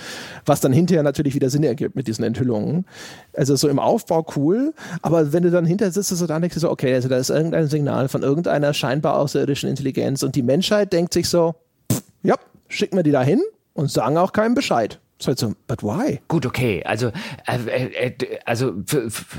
Was 0.45 0.61
dann 0.61 0.73
hinterher 0.73 1.03
natürlich 1.03 1.35
wieder 1.35 1.49
Sinn 1.49 1.63
ergibt 1.63 1.95
mit 1.95 2.07
diesen 2.07 2.23
Enthüllungen. 2.23 2.85
Also 3.33 3.55
so 3.55 3.67
im 3.67 3.79
Aufbau 3.79 4.25
cool, 4.35 4.73
aber 5.01 5.33
wenn 5.33 5.43
du 5.43 5.51
dann 5.51 5.65
hinterher 5.65 5.91
sitzt, 5.91 6.09
so 6.09 6.27
da 6.27 6.39
denkst 6.39 6.55
du 6.55 6.59
so, 6.59 6.69
okay, 6.69 6.93
also 6.93 7.07
da 7.07 7.17
ist 7.17 7.29
irgendein 7.29 7.67
Signal 7.67 8.07
von 8.07 8.23
irgendeiner 8.23 8.73
scheinbar 8.73 9.17
außerirdischen 9.17 9.69
Intelligenz 9.69 10.23
und 10.23 10.35
die 10.35 10.43
Menschheit 10.43 10.93
denkt 10.93 11.13
sich 11.13 11.29
so, 11.29 11.55
pff, 11.91 12.03
ja, 12.23 12.35
schicken 12.67 12.95
wir 12.97 13.03
die 13.03 13.11
da 13.11 13.23
hin 13.23 13.41
und 13.73 13.91
sagen 13.91 14.17
auch 14.17 14.33
keinem 14.33 14.55
Bescheid. 14.55 14.99
Ist 15.27 15.43
halt 15.43 15.55
but 15.67 15.83
why? 15.83 16.19
Gut, 16.27 16.45
okay. 16.45 16.83
Also, 16.83 17.11
äh, 17.47 17.57
äh, 17.67 18.07
äh 18.07 18.39
also, 18.45 18.73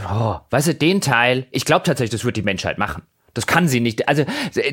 oh, 0.09 0.37
weißt 0.51 0.69
du, 0.69 0.75
den 0.75 1.01
Teil, 1.01 1.47
ich 1.51 1.65
glaube 1.65 1.85
tatsächlich, 1.85 2.11
das 2.11 2.25
wird 2.25 2.37
die 2.37 2.43
Menschheit 2.43 2.79
machen. 2.79 3.03
Das 3.35 3.47
kann 3.47 3.69
sie 3.69 3.81
nicht. 3.81 4.09
Also 4.09 4.25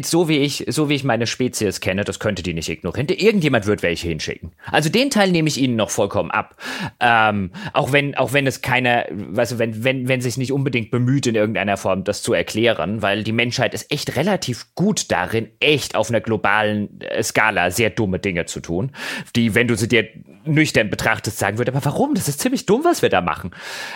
so 0.03 0.27
wie 0.27 0.39
ich, 0.39 0.65
so 0.67 0.89
wie 0.89 0.95
ich 0.95 1.03
meine 1.03 1.27
Spezies 1.27 1.79
kenne, 1.79 2.03
das 2.03 2.19
könnte 2.19 2.43
die 2.43 2.53
nicht 2.53 2.69
ignorieren. 2.69 3.07
Irgendjemand 3.07 3.65
wird 3.65 3.83
welche 3.83 4.07
hinschicken. 4.07 4.51
Also 4.71 4.89
den 4.89 5.09
Teil 5.09 5.31
nehme 5.31 5.47
ich 5.47 5.57
ihnen 5.57 5.75
noch 5.75 5.89
vollkommen 5.89 6.31
ab. 6.31 6.55
Ähm, 6.99 7.51
auch 7.73 7.91
wenn, 7.91 8.15
auch 8.15 8.33
wenn 8.33 8.47
es 8.47 8.61
keiner, 8.61 9.05
weißt 9.09 9.53
du, 9.53 9.59
wenn, 9.59 9.83
wenn, 9.83 10.07
wenn 10.07 10.21
sich 10.21 10.37
nicht 10.37 10.51
unbedingt 10.51 10.91
bemüht 10.91 11.27
in 11.27 11.35
irgendeiner 11.35 11.77
Form, 11.77 12.03
das 12.03 12.21
zu 12.21 12.33
erklären, 12.33 13.01
weil 13.01 13.23
die 13.23 13.31
Menschheit 13.31 13.73
ist 13.73 13.91
echt 13.91 14.15
relativ 14.15 14.75
gut 14.75 15.11
darin, 15.11 15.49
echt 15.59 15.95
auf 15.95 16.09
einer 16.09 16.21
globalen 16.21 16.99
äh, 17.01 17.23
Skala 17.23 17.71
sehr 17.71 17.89
dumme 17.89 18.19
Dinge 18.19 18.45
zu 18.45 18.59
tun, 18.59 18.91
die, 19.35 19.55
wenn 19.55 19.67
du 19.67 19.75
sie 19.75 19.87
dir 19.87 20.07
nüchtern 20.45 20.89
betrachtest, 20.89 21.37
sagen 21.37 21.57
würde, 21.57 21.71
aber 21.73 21.83
warum? 21.85 22.15
Das 22.15 22.27
ist 22.27 22.39
ziemlich 22.39 22.65
dumm, 22.65 22.83
was 22.83 23.01
wir 23.01 23.09
da 23.09 23.21
machen. 23.21 23.51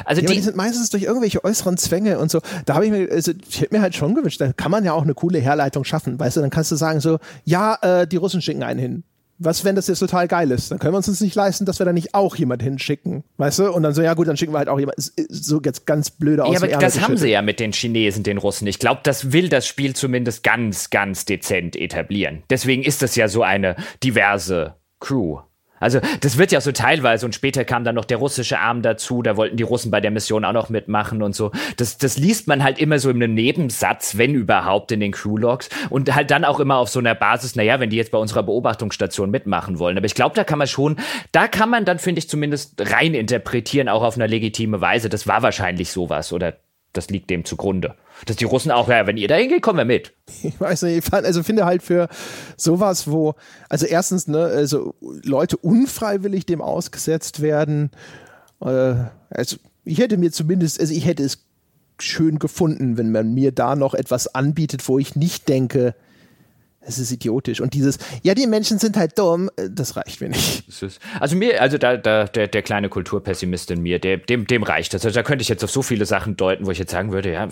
Also 0.05 0.21
ja, 0.21 0.27
die, 0.27 0.35
die, 0.35 0.41
sind 0.41 0.55
meistens 0.55 0.89
durch 0.89 1.03
irgendwelche 1.03 1.43
äußeren 1.43 1.77
Zwänge 1.77 2.19
und 2.19 2.31
so. 2.31 2.41
Da 2.65 2.75
habe 2.75 2.85
ich 2.85 2.91
mir, 2.91 3.09
also 3.11 3.31
ich 3.47 3.61
hätte 3.61 3.75
mir 3.75 3.81
halt 3.81 3.95
schon 3.95 4.15
gewünscht, 4.15 4.41
kann 4.57 4.71
man 4.71 4.83
ja 4.85 4.93
auch 4.93 5.03
eine 5.03 5.13
coole 5.13 5.39
Herleitung 5.39 5.83
schaffen, 5.83 6.19
weißt 6.19 6.37
du? 6.37 6.41
Dann 6.41 6.49
kannst 6.49 6.71
du 6.71 6.75
sagen 6.75 6.99
so, 6.99 7.19
ja, 7.43 7.77
äh, 7.81 8.07
die 8.07 8.17
Russen 8.17 8.41
schicken 8.41 8.63
einen 8.63 8.79
hin. 8.79 9.03
Was, 9.39 9.65
wenn 9.65 9.75
das 9.75 9.87
jetzt 9.87 9.99
total 9.99 10.27
geil 10.27 10.51
ist? 10.51 10.71
Dann 10.71 10.79
können 10.79 10.93
wir 10.93 10.97
uns 10.97 11.07
das 11.07 11.19
nicht 11.19 11.35
leisten, 11.35 11.65
dass 11.65 11.79
wir 11.79 11.85
da 11.85 11.91
nicht 11.91 12.13
auch 12.13 12.35
jemand 12.35 12.61
hinschicken, 12.61 13.23
weißt 13.37 13.59
du? 13.59 13.71
Und 13.71 13.83
dann 13.83 13.93
so, 13.93 14.01
ja 14.01 14.13
gut, 14.13 14.27
dann 14.27 14.37
schicken 14.37 14.53
wir 14.53 14.59
halt 14.59 14.69
auch 14.69 14.79
jemand. 14.79 14.95
So 15.29 15.59
jetzt 15.61 15.85
ganz 15.85 16.11
blöde 16.11 16.45
aus. 16.45 16.53
Ja, 16.53 16.59
aber 16.59 16.67
das 16.67 17.01
haben 17.01 17.17
sie 17.17 17.29
ja 17.29 17.41
mit 17.41 17.59
den 17.59 17.73
Chinesen, 17.73 18.23
den 18.23 18.37
Russen. 18.37 18.67
Ich 18.67 18.79
glaube, 18.79 19.01
das 19.03 19.33
will 19.33 19.49
das 19.49 19.65
Spiel 19.67 19.95
zumindest 19.95 20.43
ganz, 20.43 20.91
ganz 20.91 21.25
dezent 21.25 21.75
etablieren. 21.75 22.43
Deswegen 22.49 22.83
ist 22.83 23.01
das 23.01 23.15
ja 23.15 23.27
so 23.27 23.43
eine 23.43 23.75
diverse 24.03 24.75
Crew. 24.99 25.39
Also 25.83 25.99
das 26.21 26.37
wird 26.37 26.51
ja 26.51 26.61
so 26.61 26.71
teilweise 26.71 27.25
und 27.25 27.35
später 27.35 27.65
kam 27.65 27.83
dann 27.83 27.95
noch 27.95 28.05
der 28.05 28.17
russische 28.17 28.59
Arm 28.59 28.81
dazu, 28.81 29.21
da 29.21 29.37
wollten 29.37 29.57
die 29.57 29.63
Russen 29.63 29.91
bei 29.91 30.01
der 30.01 30.11
Mission 30.11 30.45
auch 30.45 30.53
noch 30.53 30.69
mitmachen 30.69 31.21
und 31.21 31.35
so. 31.35 31.51
Das, 31.77 31.97
das 31.97 32.17
liest 32.17 32.47
man 32.47 32.63
halt 32.63 32.79
immer 32.79 32.99
so 32.99 33.09
in 33.09 33.21
einem 33.21 33.33
Nebensatz, 33.33 34.17
wenn 34.17 34.33
überhaupt 34.33 34.91
in 34.91 34.99
den 34.99 35.11
Crewlogs 35.11 35.69
und 35.89 36.13
halt 36.15 36.31
dann 36.31 36.45
auch 36.45 36.59
immer 36.59 36.77
auf 36.77 36.89
so 36.89 36.99
einer 36.99 37.15
Basis, 37.15 37.55
naja, 37.55 37.79
wenn 37.79 37.89
die 37.89 37.97
jetzt 37.97 38.11
bei 38.11 38.17
unserer 38.17 38.43
Beobachtungsstation 38.43 39.29
mitmachen 39.29 39.79
wollen. 39.79 39.97
Aber 39.97 40.05
ich 40.05 40.15
glaube, 40.15 40.35
da 40.35 40.43
kann 40.43 40.57
man 40.57 40.67
schon, 40.67 40.97
da 41.31 41.47
kann 41.47 41.69
man 41.69 41.85
dann, 41.85 41.99
finde 41.99 42.19
ich, 42.19 42.29
zumindest 42.29 42.75
rein 42.79 43.13
interpretieren, 43.13 43.89
auch 43.89 44.03
auf 44.03 44.15
einer 44.15 44.27
legitime 44.27 44.81
Weise. 44.81 45.09
Das 45.09 45.27
war 45.27 45.43
wahrscheinlich 45.43 45.91
sowas 45.91 46.31
oder 46.31 46.53
das 46.93 47.09
liegt 47.09 47.29
dem 47.29 47.43
zugrunde. 47.43 47.95
Dass 48.25 48.37
die 48.37 48.45
Russen 48.45 48.71
auch, 48.71 48.87
ja, 48.87 49.05
wenn 49.07 49.17
ihr 49.17 49.27
da 49.27 49.35
hingeht, 49.35 49.61
kommen 49.61 49.77
wir 49.77 49.85
mit. 49.85 50.13
Ich 50.43 50.59
weiß 50.59 50.83
nicht, 50.83 50.97
ich 50.97 51.05
fand, 51.05 51.25
also 51.25 51.43
finde 51.43 51.65
halt 51.65 51.83
für 51.83 52.07
sowas, 52.57 53.09
wo, 53.09 53.35
also 53.69 53.85
erstens, 53.85 54.27
ne, 54.27 54.43
also 54.43 54.95
Leute 55.01 55.57
unfreiwillig 55.57 56.45
dem 56.45 56.61
ausgesetzt 56.61 57.41
werden, 57.41 57.91
äh, 58.61 58.95
also 59.29 59.57
ich 59.85 59.99
hätte 59.99 60.17
mir 60.17 60.31
zumindest, 60.31 60.79
also 60.79 60.93
ich 60.93 61.05
hätte 61.05 61.23
es 61.23 61.45
schön 61.99 62.39
gefunden, 62.39 62.97
wenn 62.97 63.11
man 63.11 63.33
mir 63.33 63.51
da 63.51 63.75
noch 63.75 63.93
etwas 63.93 64.33
anbietet, 64.33 64.87
wo 64.87 64.99
ich 64.99 65.15
nicht 65.15 65.47
denke, 65.49 65.95
es 66.85 66.99
ist 66.99 67.11
idiotisch. 67.11 67.61
Und 67.61 67.73
dieses, 67.73 67.97
ja, 68.21 68.33
die 68.33 68.47
Menschen 68.47 68.79
sind 68.79 68.97
halt 68.97 69.17
dumm, 69.17 69.49
äh, 69.55 69.69
das 69.69 69.95
reicht 69.95 70.21
mir 70.21 70.29
nicht. 70.29 70.63
Also 71.19 71.35
mir, 71.35 71.61
also 71.61 71.77
da, 71.77 71.97
da, 71.97 72.25
der, 72.25 72.47
der 72.47 72.61
kleine 72.61 72.89
Kulturpessimist 72.89 73.71
in 73.71 73.81
mir, 73.81 73.99
der, 73.99 74.17
dem, 74.17 74.47
dem 74.47 74.63
reicht 74.63 74.93
das. 74.93 75.05
Also 75.05 75.15
da 75.15 75.23
könnte 75.23 75.41
ich 75.41 75.49
jetzt 75.49 75.63
auf 75.63 75.71
so 75.71 75.81
viele 75.81 76.05
Sachen 76.05 76.37
deuten, 76.37 76.65
wo 76.65 76.71
ich 76.71 76.79
jetzt 76.79 76.91
sagen 76.91 77.11
würde, 77.11 77.31
ja, 77.31 77.47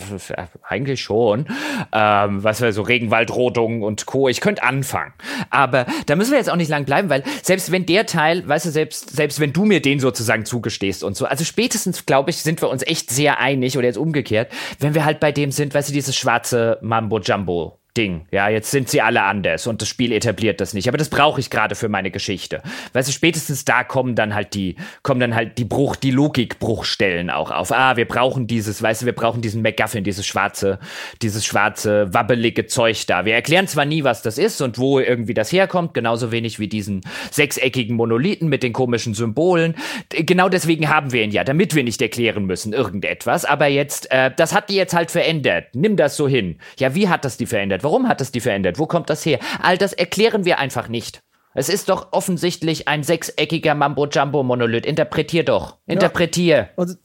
eigentlich 0.64 1.02
schon. 1.02 1.46
Ähm, 1.94 2.44
was 2.44 2.62
wäre 2.62 2.74
so 2.74 2.82
Regenwaldrodung 2.82 3.82
und 3.82 4.06
Co. 4.06 4.28
Ich 4.28 4.42
könnte 4.42 4.64
anfangen. 4.64 5.14
Aber 5.50 5.86
da 6.06 6.16
müssen 6.16 6.32
wir 6.32 6.38
jetzt 6.38 6.50
auch 6.50 6.56
nicht 6.56 6.70
lang 6.70 6.86
bleiben, 6.86 7.10
weil 7.10 7.24
selbst 7.44 7.72
wenn 7.72 7.86
der 7.86 8.06
Teil, 8.06 8.48
weißt 8.48 8.66
du, 8.66 8.72
selbst, 8.72 9.12
selbst 9.12 9.40
wenn 9.40 9.54
du 9.54 9.66
mir 9.66 9.82
den 9.82 10.00
sozusagen 10.00 10.46
zugestehst 10.46 11.04
und 11.04 11.16
so, 11.16 11.26
also 11.26 11.44
spätestens, 11.44 12.06
glaube 12.06 12.30
ich, 12.30 12.38
sind 12.38 12.62
wir 12.62 12.70
uns 12.70 12.84
echt 12.84 13.12
sehr 13.12 13.40
einig 13.40 13.78
oder 13.78 13.88
jetzt 13.88 13.98
umgekehrt, 13.98 14.52
wenn 14.80 14.94
wir 14.94 15.06
halt 15.06 15.20
bei 15.20 15.32
dem 15.32 15.52
sind, 15.52 15.74
weißt 15.74 15.90
du, 15.90 15.94
dieses 15.94 16.16
schwarze 16.16 16.78
Mambo 16.82 17.20
Jumbo 17.20 17.81
Ding. 17.98 18.26
Ja, 18.32 18.48
jetzt 18.48 18.72
sind 18.72 18.88
sie 18.88 19.02
alle 19.02 19.24
anders 19.24 19.68
und 19.68 19.82
das 19.82 19.90
Spiel 19.90 20.14
etabliert 20.14 20.62
das 20.62 20.74
nicht. 20.74 20.88
Aber 20.88 20.98
das 20.98 21.10
brauche 21.10 21.42
ich 21.42 21.50
gerade 21.50 21.76
für 21.76 21.90
meine 21.90 22.10
Geschichte. 22.10 22.62
Weißt 22.94 23.10
du, 23.10 23.14
spätestens 23.14 23.66
da 23.66 23.84
kommen 23.84 24.16
dann 24.16 24.34
halt 24.34 24.54
die, 24.54 24.78
kommen 25.04 25.20
dann 25.20 25.36
halt 25.36 25.58
die 25.58 25.66
Bruch, 25.66 25.98
die 25.98 26.12
Logikbruchstellen 26.12 27.30
auch 27.30 27.52
auf. 27.52 27.74
Ah, 27.74 27.98
wir 27.98 28.08
brauchen 28.08 28.48
dieses, 28.48 28.82
weißt 28.82 29.02
du, 29.02 29.06
wir 29.08 29.16
brauchen 29.16 29.42
diesen 29.42 29.62
MacGuffin, 29.62 30.06
dieses 30.06 30.26
schwarze, 30.26 30.80
dieses 31.22 31.46
schwarze, 31.46 32.14
wabbelige 32.14 32.66
Zeug 32.66 33.06
da. 33.08 33.26
Wir 33.26 33.34
erklären 33.34 33.68
zwar 33.68 33.86
nie, 33.86 34.06
was 34.06 34.22
das 34.22 34.38
ist 34.38 34.62
und 34.62 34.78
wo 34.78 35.00
irgendwie 35.00 35.34
das 35.34 35.52
herkommt, 35.52 35.94
genauso 35.94 36.32
wenig 36.32 36.60
wie 36.60 36.70
diesen 36.70 37.02
sechseckigen 37.32 37.98
Monolithen 37.98 38.48
mit 38.48 38.64
den 38.64 38.72
komischen 38.72 39.14
Symbolen. 39.14 39.76
Genau 40.10 40.48
deswegen 40.48 40.88
haben 40.88 41.12
wir 41.12 41.24
ihn 41.24 41.32
ja, 41.32 41.44
damit 41.44 41.76
wir 41.76 41.84
nicht 41.84 42.02
erklären 42.02 42.46
müssen, 42.46 42.72
irgendetwas. 42.72 43.44
Aber 43.44 43.68
jetzt, 43.68 44.10
äh, 44.12 44.32
das 44.34 44.54
hat 44.54 44.70
die 44.70 44.76
jetzt 44.76 44.94
halt 44.94 45.12
verändert. 45.12 45.66
Nimm 45.74 45.98
das 45.98 46.16
so 46.16 46.28
hin. 46.28 46.58
Ja, 46.80 46.96
wie 46.96 47.10
hat 47.10 47.26
das 47.26 47.36
die 47.36 47.46
verändert? 47.46 47.81
Verändert? 47.82 47.84
Warum 47.84 48.08
hat 48.08 48.22
es 48.22 48.32
die 48.32 48.40
verändert? 48.40 48.80
Wo 48.80 48.86
kommt 48.86 49.10
das 49.10 49.26
her? 49.26 49.40
All 49.62 49.78
das 49.78 49.94
erklären 49.94 50.46
wir 50.46 50.60
einfach 50.60 50.88
nicht. 50.88 51.22
Es 51.54 51.68
ist 51.68 51.90
doch 51.90 52.14
offensichtlich 52.14 52.88
ein 52.88 53.04
sechseckiger 53.04 53.76
Mambo-Jumbo-Monolith. 53.76 54.86
Interpretier 54.86 55.44
doch. 55.44 55.78
Interpretier. 55.86 56.56
Ja. 56.56 56.70
Und, 56.76 56.98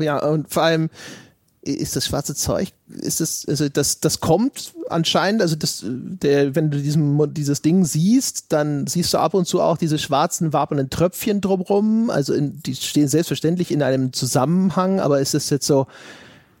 ja, 0.00 0.24
und 0.24 0.52
vor 0.52 0.62
allem 0.62 0.90
ist 1.60 1.96
das 1.96 2.06
schwarze 2.06 2.34
Zeug, 2.34 2.68
ist 2.88 3.20
das, 3.20 3.46
also 3.48 3.68
das, 3.70 3.98
das 3.98 4.20
kommt 4.20 4.74
anscheinend, 4.90 5.40
also 5.40 5.56
das, 5.56 5.82
der, 5.84 6.54
wenn 6.54 6.70
du 6.70 6.78
diesem, 6.78 7.32
dieses 7.32 7.62
Ding 7.62 7.86
siehst, 7.86 8.52
dann 8.52 8.86
siehst 8.86 9.14
du 9.14 9.18
ab 9.18 9.32
und 9.32 9.46
zu 9.46 9.62
auch 9.62 9.78
diese 9.78 9.98
schwarzen 9.98 10.52
wabenden 10.52 10.90
Tröpfchen 10.90 11.40
drumrum, 11.40 12.10
also 12.10 12.34
in, 12.34 12.60
die 12.62 12.74
stehen 12.74 13.08
selbstverständlich 13.08 13.70
in 13.70 13.82
einem 13.82 14.12
Zusammenhang, 14.12 15.00
aber 15.00 15.20
ist 15.20 15.32
das 15.32 15.48
jetzt 15.48 15.66
so, 15.66 15.86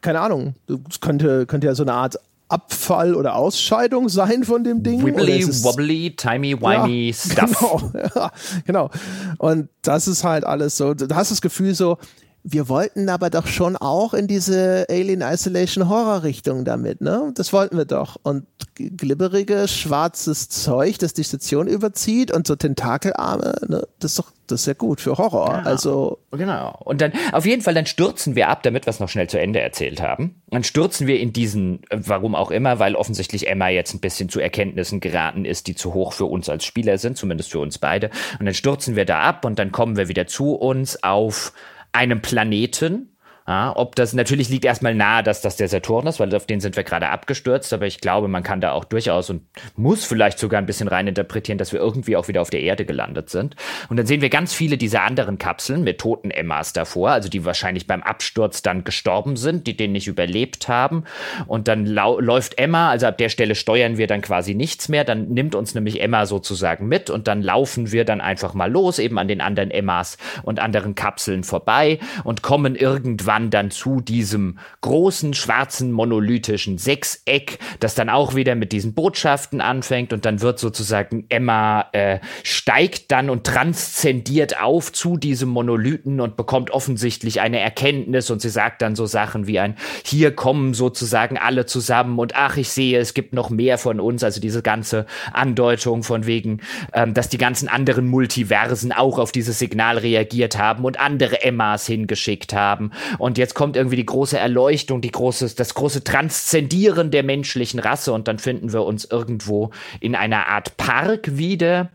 keine 0.00 0.20
Ahnung, 0.20 0.54
es 0.88 1.00
könnte, 1.00 1.44
könnte 1.44 1.66
ja 1.66 1.74
so 1.74 1.82
eine 1.82 1.92
Art 1.92 2.18
Abfall 2.54 3.16
oder 3.16 3.34
Ausscheidung 3.34 4.08
sein 4.08 4.44
von 4.44 4.62
dem 4.62 4.84
Ding. 4.84 5.04
Wibbly, 5.04 5.44
wobbly, 5.64 6.14
timey-wimey 6.16 7.08
ja, 7.08 7.14
stuff. 7.48 7.90
Genau, 7.92 7.92
ja, 8.14 8.32
genau. 8.64 8.90
Und 9.38 9.68
das 9.82 10.06
ist 10.06 10.22
halt 10.22 10.44
alles 10.44 10.76
so, 10.76 10.94
du 10.94 11.12
hast 11.12 11.32
das 11.32 11.40
Gefühl 11.40 11.74
so, 11.74 11.98
wir 12.46 12.68
wollten 12.68 13.08
aber 13.08 13.30
doch 13.30 13.46
schon 13.46 13.74
auch 13.74 14.12
in 14.12 14.26
diese 14.26 14.84
Alien 14.90 15.22
Isolation 15.22 15.88
Horror 15.88 16.24
Richtung 16.24 16.66
damit, 16.66 17.00
ne? 17.00 17.32
Das 17.34 17.54
wollten 17.54 17.78
wir 17.78 17.86
doch. 17.86 18.18
Und 18.22 18.44
glibberiges, 18.74 19.74
schwarzes 19.74 20.50
Zeug, 20.50 20.98
das 20.98 21.14
die 21.14 21.24
Station 21.24 21.66
überzieht 21.66 22.30
und 22.30 22.46
so 22.46 22.54
Tentakelarme, 22.54 23.54
ne? 23.66 23.88
Das 23.98 24.10
ist 24.10 24.18
doch, 24.18 24.30
das 24.46 24.60
ist 24.60 24.66
ja 24.66 24.74
gut 24.74 25.00
für 25.00 25.16
Horror. 25.16 25.54
Genau. 25.56 25.68
Also. 25.68 26.18
Genau. 26.32 26.78
Und 26.84 27.00
dann, 27.00 27.12
auf 27.32 27.46
jeden 27.46 27.62
Fall, 27.62 27.72
dann 27.72 27.86
stürzen 27.86 28.36
wir 28.36 28.50
ab, 28.50 28.62
damit 28.62 28.84
wir 28.84 28.90
es 28.90 29.00
noch 29.00 29.08
schnell 29.08 29.28
zu 29.30 29.40
Ende 29.40 29.60
erzählt 29.60 30.02
haben. 30.02 30.42
Dann 30.50 30.64
stürzen 30.64 31.06
wir 31.06 31.18
in 31.18 31.32
diesen, 31.32 31.80
warum 31.90 32.34
auch 32.34 32.50
immer, 32.50 32.78
weil 32.78 32.94
offensichtlich 32.94 33.48
Emma 33.48 33.68
jetzt 33.70 33.94
ein 33.94 34.00
bisschen 34.00 34.28
zu 34.28 34.38
Erkenntnissen 34.38 35.00
geraten 35.00 35.46
ist, 35.46 35.66
die 35.66 35.76
zu 35.76 35.94
hoch 35.94 36.12
für 36.12 36.26
uns 36.26 36.50
als 36.50 36.66
Spieler 36.66 36.98
sind, 36.98 37.16
zumindest 37.16 37.52
für 37.52 37.60
uns 37.60 37.78
beide. 37.78 38.10
Und 38.38 38.44
dann 38.44 38.54
stürzen 38.54 38.96
wir 38.96 39.06
da 39.06 39.20
ab 39.20 39.46
und 39.46 39.58
dann 39.58 39.72
kommen 39.72 39.96
wir 39.96 40.08
wieder 40.08 40.26
zu 40.26 40.52
uns 40.52 41.02
auf 41.02 41.54
einem 41.94 42.20
Planeten, 42.20 43.13
ja, 43.46 43.76
ob 43.76 43.94
das 43.94 44.14
natürlich 44.14 44.48
liegt 44.48 44.64
erstmal 44.64 44.94
nahe, 44.94 45.22
dass 45.22 45.42
das 45.42 45.56
der 45.56 45.68
Saturn 45.68 46.06
ist, 46.06 46.18
weil 46.18 46.34
auf 46.34 46.46
den 46.46 46.60
sind 46.60 46.76
wir 46.76 46.82
gerade 46.82 47.10
abgestürzt, 47.10 47.74
aber 47.74 47.84
ich 47.86 48.00
glaube, 48.00 48.26
man 48.26 48.42
kann 48.42 48.62
da 48.62 48.72
auch 48.72 48.86
durchaus 48.86 49.28
und 49.28 49.42
muss 49.76 50.06
vielleicht 50.06 50.38
sogar 50.38 50.58
ein 50.58 50.64
bisschen 50.64 50.88
reininterpretieren, 50.88 51.58
dass 51.58 51.70
wir 51.70 51.78
irgendwie 51.78 52.16
auch 52.16 52.26
wieder 52.26 52.40
auf 52.40 52.48
der 52.48 52.62
Erde 52.62 52.86
gelandet 52.86 53.28
sind. 53.28 53.54
Und 53.90 53.98
dann 53.98 54.06
sehen 54.06 54.22
wir 54.22 54.30
ganz 54.30 54.54
viele 54.54 54.78
dieser 54.78 55.02
anderen 55.02 55.36
Kapseln 55.36 55.84
mit 55.84 56.00
toten 56.00 56.30
Emmas 56.30 56.72
davor, 56.72 57.10
also 57.10 57.28
die 57.28 57.44
wahrscheinlich 57.44 57.86
beim 57.86 58.02
Absturz 58.02 58.62
dann 58.62 58.82
gestorben 58.82 59.36
sind, 59.36 59.66
die 59.66 59.76
den 59.76 59.92
nicht 59.92 60.06
überlebt 60.06 60.68
haben. 60.68 61.04
Und 61.46 61.68
dann 61.68 61.84
läuft 61.84 62.58
Emma, 62.58 62.88
also 62.88 63.08
ab 63.08 63.18
der 63.18 63.28
Stelle 63.28 63.56
steuern 63.56 63.98
wir 63.98 64.06
dann 64.06 64.22
quasi 64.22 64.54
nichts 64.54 64.88
mehr, 64.88 65.04
dann 65.04 65.28
nimmt 65.28 65.54
uns 65.54 65.74
nämlich 65.74 66.00
Emma 66.00 66.24
sozusagen 66.24 66.88
mit 66.88 67.10
und 67.10 67.28
dann 67.28 67.42
laufen 67.42 67.92
wir 67.92 68.06
dann 68.06 68.22
einfach 68.22 68.54
mal 68.54 68.72
los, 68.72 68.98
eben 68.98 69.18
an 69.18 69.28
den 69.28 69.42
anderen 69.42 69.70
Emmas 69.70 70.16
und 70.44 70.60
anderen 70.60 70.94
Kapseln 70.94 71.44
vorbei 71.44 71.98
und 72.24 72.40
kommen 72.40 72.74
irgendwann 72.74 73.33
dann 73.50 73.70
zu 73.70 74.00
diesem 74.00 74.58
großen 74.80 75.34
schwarzen 75.34 75.92
monolithischen 75.92 76.78
Sechseck, 76.78 77.58
das 77.80 77.94
dann 77.94 78.08
auch 78.08 78.34
wieder 78.34 78.54
mit 78.54 78.72
diesen 78.72 78.94
Botschaften 78.94 79.60
anfängt 79.60 80.12
und 80.12 80.24
dann 80.24 80.40
wird 80.40 80.58
sozusagen 80.58 81.26
Emma 81.28 81.86
äh, 81.92 82.20
steigt 82.42 83.10
dann 83.10 83.30
und 83.30 83.44
transzendiert 83.44 84.60
auf 84.60 84.92
zu 84.92 85.16
diesem 85.16 85.48
Monolithen 85.48 86.20
und 86.20 86.36
bekommt 86.36 86.70
offensichtlich 86.70 87.40
eine 87.40 87.60
Erkenntnis 87.60 88.30
und 88.30 88.40
sie 88.40 88.50
sagt 88.50 88.82
dann 88.82 88.96
so 88.96 89.06
Sachen 89.06 89.46
wie 89.46 89.58
ein 89.58 89.76
hier 90.04 90.34
kommen 90.34 90.74
sozusagen 90.74 91.38
alle 91.38 91.66
zusammen 91.66 92.18
und 92.18 92.34
ach 92.36 92.56
ich 92.56 92.70
sehe 92.70 92.98
es 92.98 93.14
gibt 93.14 93.32
noch 93.34 93.50
mehr 93.50 93.78
von 93.78 94.00
uns. 94.00 94.24
Also 94.24 94.40
diese 94.40 94.62
ganze 94.62 95.06
Andeutung 95.32 96.02
von 96.02 96.26
wegen 96.26 96.60
ähm, 96.92 97.14
dass 97.14 97.28
die 97.28 97.38
ganzen 97.38 97.68
anderen 97.68 98.06
Multiversen 98.06 98.92
auch 98.92 99.18
auf 99.18 99.32
dieses 99.32 99.58
Signal 99.58 99.98
reagiert 99.98 100.58
haben 100.58 100.84
und 100.84 101.00
andere 101.00 101.42
Emmas 101.42 101.86
hingeschickt 101.86 102.52
haben 102.52 102.90
und 103.24 103.38
jetzt 103.38 103.54
kommt 103.54 103.74
irgendwie 103.74 103.96
die 103.96 104.04
große 104.04 104.38
Erleuchtung, 104.38 105.00
die 105.00 105.10
große, 105.10 105.54
das 105.56 105.72
große 105.72 106.04
Transzendieren 106.04 107.10
der 107.10 107.22
menschlichen 107.22 107.80
Rasse 107.80 108.12
und 108.12 108.28
dann 108.28 108.38
finden 108.38 108.74
wir 108.74 108.82
uns 108.82 109.06
irgendwo 109.06 109.70
in 109.98 110.14
einer 110.14 110.48
Art 110.48 110.76
Park 110.76 111.38
wieder 111.38 111.88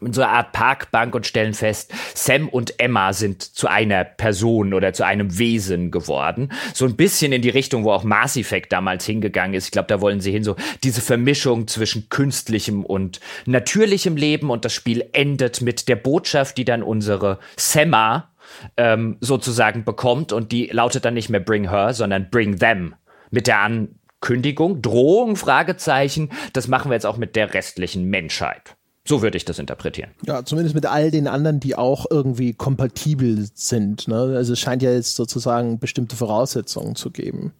in 0.00 0.14
so 0.14 0.22
einer 0.22 0.32
Art 0.32 0.52
Parkbank 0.52 1.14
und 1.14 1.26
stellen 1.26 1.52
fest, 1.52 1.92
Sam 2.14 2.48
und 2.48 2.80
Emma 2.80 3.12
sind 3.12 3.42
zu 3.42 3.68
einer 3.68 4.04
Person 4.04 4.72
oder 4.72 4.94
zu 4.94 5.04
einem 5.04 5.38
Wesen 5.38 5.90
geworden. 5.90 6.50
So 6.72 6.86
ein 6.86 6.96
bisschen 6.96 7.32
in 7.32 7.42
die 7.42 7.50
Richtung, 7.50 7.84
wo 7.84 7.92
auch 7.92 8.04
Mass 8.04 8.36
Effect 8.36 8.72
damals 8.72 9.04
hingegangen 9.04 9.54
ist. 9.54 9.66
Ich 9.66 9.70
glaube, 9.70 9.88
da 9.88 10.00
wollen 10.00 10.20
sie 10.20 10.32
hin, 10.32 10.44
so 10.44 10.56
diese 10.82 11.00
Vermischung 11.00 11.68
zwischen 11.68 12.08
künstlichem 12.08 12.84
und 12.84 13.20
natürlichem 13.46 14.16
Leben 14.16 14.50
und 14.50 14.64
das 14.64 14.72
Spiel 14.72 15.04
endet 15.12 15.60
mit 15.60 15.88
der 15.88 15.96
Botschaft, 15.96 16.56
die 16.56 16.64
dann 16.64 16.82
unsere 16.82 17.38
Semma, 17.56 18.30
ähm, 18.76 19.16
sozusagen 19.20 19.84
bekommt 19.84 20.32
und 20.32 20.52
die 20.52 20.66
lautet 20.66 21.04
dann 21.04 21.14
nicht 21.14 21.28
mehr 21.28 21.40
Bring 21.40 21.68
Her, 21.68 21.94
sondern 21.94 22.30
Bring 22.30 22.58
Them 22.58 22.94
mit 23.30 23.46
der 23.46 23.60
Ankündigung, 23.60 24.82
Drohung, 24.82 25.36
Fragezeichen. 25.36 26.30
Das 26.52 26.68
machen 26.68 26.90
wir 26.90 26.94
jetzt 26.94 27.06
auch 27.06 27.16
mit 27.16 27.36
der 27.36 27.54
restlichen 27.54 28.04
Menschheit. 28.04 28.76
So 29.06 29.20
würde 29.20 29.36
ich 29.36 29.44
das 29.44 29.58
interpretieren. 29.58 30.12
Ja, 30.26 30.44
zumindest 30.44 30.74
mit 30.74 30.86
all 30.86 31.10
den 31.10 31.28
anderen, 31.28 31.60
die 31.60 31.76
auch 31.76 32.06
irgendwie 32.10 32.54
kompatibel 32.54 33.46
sind. 33.52 34.08
Ne? 34.08 34.34
Also 34.36 34.54
es 34.54 34.60
scheint 34.60 34.82
ja 34.82 34.92
jetzt 34.92 35.16
sozusagen 35.16 35.78
bestimmte 35.78 36.16
Voraussetzungen 36.16 36.94
zu 36.94 37.10
geben. 37.10 37.52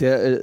Der, 0.00 0.24
äh, 0.24 0.38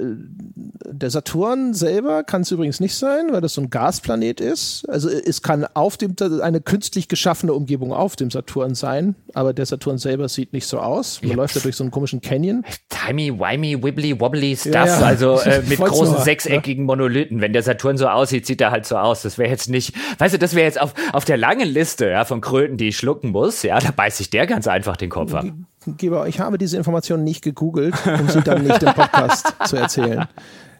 der 0.86 1.10
Saturn 1.10 1.74
selber 1.74 2.24
kann 2.24 2.40
es 2.40 2.50
übrigens 2.50 2.80
nicht 2.80 2.94
sein, 2.94 3.26
weil 3.32 3.42
das 3.42 3.52
so 3.52 3.60
ein 3.60 3.68
Gasplanet 3.68 4.40
ist. 4.40 4.88
Also 4.88 5.10
es 5.10 5.42
kann 5.42 5.66
auf 5.74 5.98
dem 5.98 6.14
eine 6.40 6.62
künstlich 6.62 7.06
geschaffene 7.08 7.52
Umgebung 7.52 7.92
auf 7.92 8.16
dem 8.16 8.30
Saturn 8.30 8.74
sein, 8.74 9.14
aber 9.34 9.52
der 9.52 9.66
Saturn 9.66 9.98
selber 9.98 10.28
sieht 10.28 10.54
nicht 10.54 10.66
so 10.66 10.78
aus. 10.78 11.20
Man 11.20 11.32
ja. 11.32 11.36
läuft 11.36 11.54
da 11.56 11.60
durch 11.60 11.76
so 11.76 11.84
einen 11.84 11.90
komischen 11.90 12.22
Canyon. 12.22 12.64
Timey, 12.88 13.30
wimey, 13.38 13.82
wibbly, 13.82 14.18
wobbly 14.18 14.56
stuff, 14.56 14.74
ja, 14.74 14.86
ja. 14.86 15.00
also 15.00 15.38
äh, 15.40 15.62
mit 15.68 15.78
großen 15.78 16.16
so, 16.16 16.22
sechseckigen 16.22 16.86
Monolithen. 16.86 17.42
Wenn 17.42 17.52
der 17.52 17.62
Saturn 17.62 17.98
so 17.98 18.08
aussieht, 18.08 18.46
sieht 18.46 18.60
er 18.62 18.70
halt 18.70 18.86
so 18.86 18.96
aus. 18.96 19.20
Das 19.20 19.36
wäre 19.36 19.50
jetzt 19.50 19.68
nicht, 19.68 19.94
weißt 20.18 20.34
du, 20.34 20.38
das 20.38 20.54
wäre 20.54 20.64
jetzt 20.64 20.80
auf, 20.80 20.94
auf 21.12 21.26
der 21.26 21.36
langen 21.36 21.68
Liste 21.68 22.08
ja, 22.08 22.24
von 22.24 22.40
Kröten, 22.40 22.78
die 22.78 22.88
ich 22.88 22.96
schlucken 22.96 23.30
muss. 23.30 23.62
Ja, 23.62 23.78
da 23.80 23.90
beißt 23.90 24.16
sich 24.16 24.30
der 24.30 24.46
ganz 24.46 24.66
einfach 24.66 24.96
den 24.96 25.10
Kopf 25.10 25.34
ab. 25.34 25.46
Geber, 25.86 26.28
ich 26.28 26.40
habe 26.40 26.58
diese 26.58 26.76
Informationen 26.76 27.24
nicht 27.24 27.42
gegoogelt, 27.42 27.94
um 28.06 28.28
sie 28.28 28.40
dann 28.42 28.62
nicht 28.64 28.82
im 28.82 28.94
Podcast 28.94 29.54
zu 29.66 29.76
erzählen. 29.76 30.26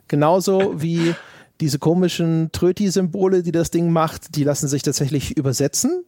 Genauso 0.08 0.80
wie 0.80 1.14
diese 1.60 1.78
komischen 1.78 2.50
Tröti-Symbole, 2.52 3.42
die 3.42 3.52
das 3.52 3.70
Ding 3.70 3.90
macht, 3.90 4.36
die 4.36 4.44
lassen 4.44 4.68
sich 4.68 4.82
tatsächlich 4.82 5.36
übersetzen 5.36 6.04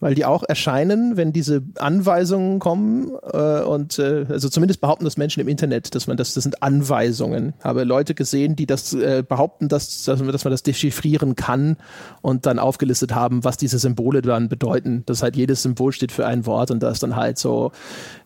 weil 0.00 0.14
die 0.14 0.24
auch 0.24 0.44
erscheinen, 0.46 1.16
wenn 1.16 1.32
diese 1.32 1.62
Anweisungen 1.78 2.58
kommen 2.58 3.10
äh, 3.32 3.62
und 3.62 3.98
äh, 3.98 4.26
also 4.28 4.48
zumindest 4.48 4.80
behaupten 4.80 5.04
das 5.04 5.16
Menschen 5.16 5.40
im 5.40 5.48
Internet, 5.48 5.94
dass 5.94 6.06
man 6.06 6.16
das, 6.16 6.34
das 6.34 6.44
sind 6.44 6.62
Anweisungen. 6.62 7.54
Habe 7.62 7.84
Leute 7.84 8.14
gesehen, 8.14 8.54
die 8.54 8.66
das 8.66 8.92
äh, 8.92 9.24
behaupten, 9.26 9.68
dass, 9.68 10.04
dass, 10.04 10.20
man, 10.20 10.30
dass 10.30 10.44
man 10.44 10.52
das 10.52 10.62
dechiffrieren 10.62 11.34
kann 11.34 11.76
und 12.22 12.46
dann 12.46 12.58
aufgelistet 12.58 13.14
haben, 13.14 13.44
was 13.44 13.56
diese 13.56 13.78
Symbole 13.78 14.22
dann 14.22 14.48
bedeuten. 14.48 15.02
Das 15.06 15.22
halt 15.22 15.36
jedes 15.36 15.62
Symbol 15.62 15.92
steht 15.92 16.12
für 16.12 16.26
ein 16.26 16.46
Wort 16.46 16.70
und 16.70 16.82
da 16.82 16.90
ist 16.90 17.02
dann 17.02 17.16
halt 17.16 17.38
so, 17.38 17.72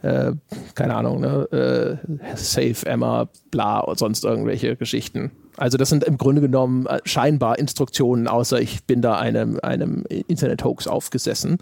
äh, 0.03 0.33
keine 0.75 0.95
Ahnung, 0.95 1.21
ne, 1.21 1.99
äh, 2.03 2.37
Save 2.37 2.87
Emma, 2.87 3.29
bla 3.51 3.81
und 3.81 3.99
sonst 3.99 4.25
irgendwelche 4.25 4.77
Geschichten. 4.77 5.31
Also 5.57 5.77
das 5.77 5.91
sind 5.91 6.05
im 6.05 6.19
Grunde 6.19 6.41
genommen 6.41 6.87
äh, 6.87 7.01
scheinbar 7.05 7.59
Instruktionen, 7.59 8.29
außer 8.29 8.61
ich 8.61 8.85
bin 8.85 9.03
da 9.03 9.19
einem, 9.19 9.59
einem 9.63 10.05
Internet-Hoax 10.09 10.87
aufgesessen. 10.87 11.59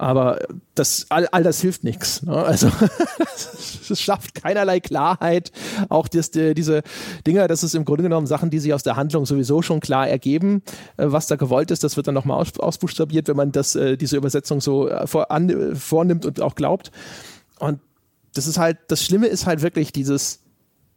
Aber 0.00 0.38
das, 0.74 1.06
all, 1.10 1.26
all 1.28 1.42
das 1.42 1.60
hilft 1.60 1.84
nichts. 1.84 2.22
Ne? 2.22 2.34
Also 2.34 2.70
es 3.90 4.00
schafft 4.00 4.34
keinerlei 4.34 4.80
Klarheit. 4.80 5.52
Auch 5.90 6.08
das, 6.08 6.30
die, 6.30 6.54
diese 6.54 6.82
Dinger, 7.26 7.48
das 7.48 7.62
ist 7.62 7.74
im 7.74 7.84
Grunde 7.84 8.04
genommen 8.04 8.26
Sachen, 8.26 8.48
die 8.48 8.60
sich 8.60 8.72
aus 8.72 8.82
der 8.82 8.96
Handlung 8.96 9.26
sowieso 9.26 9.60
schon 9.60 9.80
klar 9.80 10.08
ergeben. 10.08 10.62
Äh, 10.96 11.06
was 11.08 11.26
da 11.26 11.36
gewollt 11.36 11.70
ist, 11.70 11.84
das 11.84 11.98
wird 11.98 12.06
dann 12.06 12.14
nochmal 12.14 12.38
aus, 12.38 12.58
ausbuchstabiert, 12.58 13.28
wenn 13.28 13.36
man 13.36 13.52
das, 13.52 13.76
äh, 13.76 13.98
diese 13.98 14.16
Übersetzung 14.16 14.62
so 14.62 14.90
vor, 15.04 15.30
an, 15.30 15.76
vornimmt 15.76 16.24
und 16.24 16.40
auch 16.40 16.54
glaubt. 16.54 16.90
Und 17.58 17.80
das 18.34 18.46
ist 18.46 18.56
halt, 18.56 18.78
das 18.88 19.04
Schlimme 19.04 19.26
ist 19.26 19.44
halt 19.44 19.60
wirklich 19.60 19.92
dieses, 19.92 20.40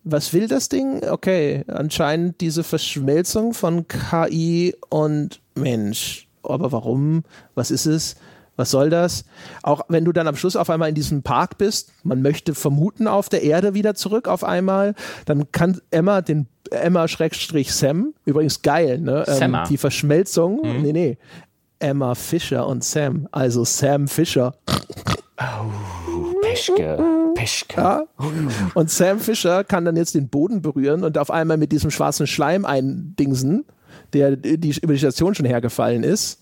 was 0.04 0.34
will 0.34 0.48
das 0.48 0.70
Ding? 0.70 1.02
Okay, 1.08 1.64
anscheinend 1.68 2.42
diese 2.42 2.64
Verschmelzung 2.64 3.54
von 3.54 3.88
KI 3.88 4.76
und 4.90 5.42
Mensch. 5.56 6.28
Aber 6.44 6.72
warum? 6.72 7.24
Was 7.56 7.72
ist 7.72 7.86
es? 7.86 8.16
Was 8.56 8.70
soll 8.70 8.90
das? 8.90 9.26
Auch 9.64 9.82
wenn 9.88 10.06
du 10.06 10.12
dann 10.12 10.28
am 10.28 10.36
Schluss 10.36 10.56
auf 10.56 10.70
einmal 10.70 10.90
in 10.90 10.96
diesem 10.96 11.24
Park 11.24 11.58
bist, 11.58 11.92
man 12.04 12.22
möchte 12.22 12.54
vermuten 12.54 13.08
auf 13.08 13.30
der 13.30 13.42
Erde 13.42 13.74
wieder 13.74 13.96
zurück 13.96 14.28
auf 14.28 14.44
einmal, 14.44 14.94
dann 15.26 15.52
kann 15.52 15.82
Emma 15.90 16.22
den 16.22 16.48
Emma 16.70 17.08
Schrägstrich 17.08 17.74
Sam, 17.74 18.14
übrigens 18.26 18.62
geil, 18.62 19.00
ne? 19.00 19.26
Ähm, 19.28 19.58
die 19.70 19.78
Verschmelzung, 19.78 20.60
mhm. 20.64 20.82
nee, 20.82 20.94
nee. 20.94 21.18
Emma 21.80 22.16
Fischer 22.16 22.68
und 22.68 22.84
Sam, 22.84 23.28
also 23.32 23.66
Sam 23.66 24.08
Fischer. 24.08 24.56
Oh, 25.38 26.42
Peschke, 26.42 26.98
Peschke. 27.44 27.82
Ja. 27.82 28.04
Und 28.74 28.90
Sam 28.90 29.20
Fisher 29.20 29.64
kann 29.66 29.84
dann 29.84 29.98
jetzt 29.98 30.16
den 30.16 30.30
Boden 30.30 30.62
berühren 30.62 31.04
und 31.04 31.18
auf 31.18 31.30
einmal 31.30 31.58
mit 31.58 31.72
diesem 31.74 31.92
schwarzen 31.92 32.26
Schleim 32.26 32.64
eindingsen, 32.64 33.66
der 34.14 34.38
die, 34.38 34.78
über 34.82 34.94
die 34.94 35.00
Station 35.00 35.36
schon 35.36 35.46
hergefallen 35.46 36.04
ist. 36.04 36.40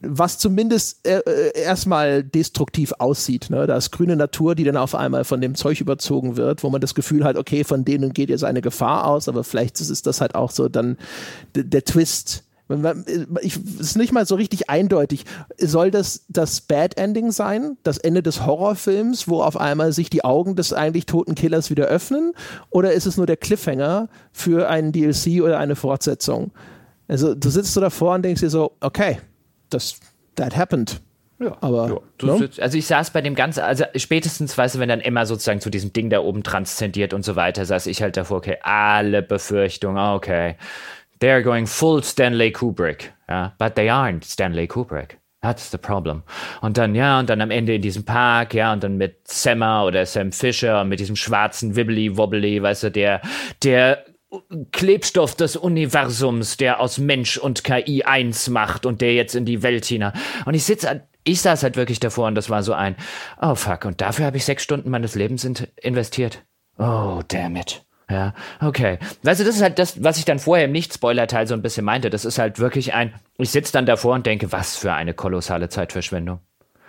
Was 0.00 0.38
zumindest 0.38 1.04
äh, 1.08 1.18
äh, 1.18 1.60
erstmal 1.60 2.22
destruktiv 2.22 2.92
aussieht. 3.00 3.50
Ne? 3.50 3.66
Da 3.66 3.76
ist 3.76 3.90
grüne 3.90 4.14
Natur, 4.14 4.54
die 4.54 4.62
dann 4.62 4.76
auf 4.76 4.94
einmal 4.94 5.24
von 5.24 5.40
dem 5.40 5.56
Zeug 5.56 5.80
überzogen 5.80 6.36
wird, 6.36 6.62
wo 6.62 6.70
man 6.70 6.80
das 6.80 6.94
Gefühl 6.94 7.24
hat, 7.24 7.36
okay, 7.36 7.64
von 7.64 7.84
denen 7.84 8.12
geht 8.12 8.30
jetzt 8.30 8.44
eine 8.44 8.62
Gefahr 8.62 9.08
aus, 9.08 9.28
aber 9.28 9.42
vielleicht 9.42 9.80
ist 9.80 10.06
das 10.06 10.20
halt 10.20 10.36
auch 10.36 10.52
so 10.52 10.68
dann 10.68 10.98
der 11.56 11.84
Twist 11.84 12.44
ich, 13.40 13.58
ist 13.80 13.96
nicht 13.96 14.12
mal 14.12 14.26
so 14.26 14.34
richtig 14.34 14.68
eindeutig. 14.68 15.24
Soll 15.58 15.90
das 15.90 16.24
das 16.28 16.60
Bad 16.60 16.98
Ending 16.98 17.30
sein? 17.30 17.78
Das 17.82 17.98
Ende 17.98 18.22
des 18.22 18.44
Horrorfilms, 18.44 19.26
wo 19.26 19.42
auf 19.42 19.58
einmal 19.58 19.92
sich 19.92 20.10
die 20.10 20.24
Augen 20.24 20.54
des 20.54 20.72
eigentlich 20.72 21.06
toten 21.06 21.34
Killers 21.34 21.70
wieder 21.70 21.86
öffnen? 21.86 22.32
Oder 22.70 22.92
ist 22.92 23.06
es 23.06 23.16
nur 23.16 23.26
der 23.26 23.38
Cliffhanger 23.38 24.08
für 24.32 24.68
einen 24.68 24.92
DLC 24.92 25.42
oder 25.42 25.58
eine 25.58 25.76
Fortsetzung? 25.76 26.52
Also 27.08 27.34
du 27.34 27.48
sitzt 27.48 27.72
so 27.72 27.80
davor 27.80 28.14
und 28.14 28.22
denkst 28.22 28.42
dir 28.42 28.50
so, 28.50 28.72
okay, 28.80 29.18
das, 29.70 29.98
that 30.36 30.56
happened. 30.56 31.00
Ja, 31.40 31.56
aber 31.60 31.88
ja, 31.88 32.26
no? 32.26 32.32
Ne? 32.32 32.38
sitzt, 32.38 32.60
also 32.60 32.76
ich 32.76 32.86
saß 32.86 33.12
bei 33.12 33.20
dem 33.20 33.36
ganzen, 33.36 33.60
also 33.60 33.84
spätestens, 33.94 34.58
weißt 34.58 34.74
du, 34.74 34.78
wenn 34.80 34.88
dann 34.88 35.00
Emma 35.00 35.24
sozusagen 35.24 35.60
zu 35.60 35.70
diesem 35.70 35.92
Ding 35.92 36.10
da 36.10 36.20
oben 36.20 36.42
transzendiert 36.42 37.14
und 37.14 37.24
so 37.24 37.36
weiter, 37.36 37.64
saß 37.64 37.86
ich 37.86 38.02
halt 38.02 38.16
davor, 38.16 38.38
okay, 38.38 38.58
alle 38.62 39.22
Befürchtungen, 39.22 40.14
okay, 40.14 40.56
they're 41.20 41.42
going 41.42 41.66
full 41.66 42.02
Stanley 42.02 42.50
Kubrick, 42.52 43.12
ja, 43.28 43.52
but 43.58 43.74
they 43.74 43.88
aren't 43.88 44.24
Stanley 44.24 44.66
Kubrick. 44.66 45.18
That's 45.40 45.70
the 45.70 45.78
problem. 45.78 46.24
Und 46.62 46.78
dann, 46.78 46.96
ja, 46.96 47.20
und 47.20 47.30
dann 47.30 47.40
am 47.40 47.52
Ende 47.52 47.74
in 47.76 47.82
diesem 47.82 48.04
Park, 48.04 48.54
ja, 48.54 48.72
und 48.72 48.82
dann 48.82 48.96
mit 48.96 49.28
Sammer 49.28 49.84
oder 49.84 50.04
Sam 50.04 50.32
Fisher 50.32 50.80
und 50.80 50.88
mit 50.88 50.98
diesem 50.98 51.14
schwarzen 51.14 51.76
Wibbly 51.76 52.16
Wobbly, 52.16 52.60
weißt 52.60 52.84
du, 52.84 52.90
der, 52.90 53.22
der 53.62 54.04
Klebstoff 54.72 55.36
des 55.36 55.56
Universums, 55.56 56.56
der 56.56 56.80
aus 56.80 56.98
Mensch 56.98 57.38
und 57.38 57.62
KI 57.62 58.02
eins 58.04 58.48
macht 58.48 58.84
und 58.84 59.00
der 59.00 59.14
jetzt 59.14 59.36
in 59.36 59.44
die 59.44 59.62
Welt 59.62 59.84
hinein. 59.84 60.12
Und 60.44 60.54
ich 60.54 60.64
sitze, 60.64 61.06
ich 61.24 61.40
saß 61.40 61.62
halt 61.62 61.76
wirklich 61.76 62.00
davor 62.00 62.26
und 62.26 62.34
das 62.34 62.50
war 62.50 62.62
so 62.62 62.72
ein, 62.72 62.96
oh 63.40 63.54
fuck, 63.54 63.84
und 63.84 64.00
dafür 64.00 64.26
habe 64.26 64.36
ich 64.36 64.44
sechs 64.44 64.64
Stunden 64.64 64.90
meines 64.90 65.14
Lebens 65.14 65.44
investiert. 65.76 66.42
Oh, 66.78 67.22
damn 67.28 67.56
it. 67.56 67.84
Ja, 68.10 68.32
okay. 68.60 68.98
Weißt 69.22 69.40
du, 69.40 69.44
das 69.44 69.56
ist 69.56 69.62
halt 69.62 69.78
das, 69.78 70.02
was 70.02 70.16
ich 70.16 70.24
dann 70.24 70.38
vorher 70.38 70.64
im 70.64 70.72
Nicht-Spoiler-Teil 70.72 71.46
so 71.46 71.54
ein 71.54 71.60
bisschen 71.60 71.84
meinte. 71.84 72.08
Das 72.08 72.24
ist 72.24 72.38
halt 72.38 72.58
wirklich 72.58 72.94
ein, 72.94 73.12
ich 73.36 73.50
sitze 73.50 73.72
dann 73.72 73.84
davor 73.84 74.14
und 74.14 74.24
denke, 74.24 74.50
was 74.50 74.76
für 74.76 74.94
eine 74.94 75.12
kolossale 75.12 75.68
Zeitverschwendung. 75.68 76.40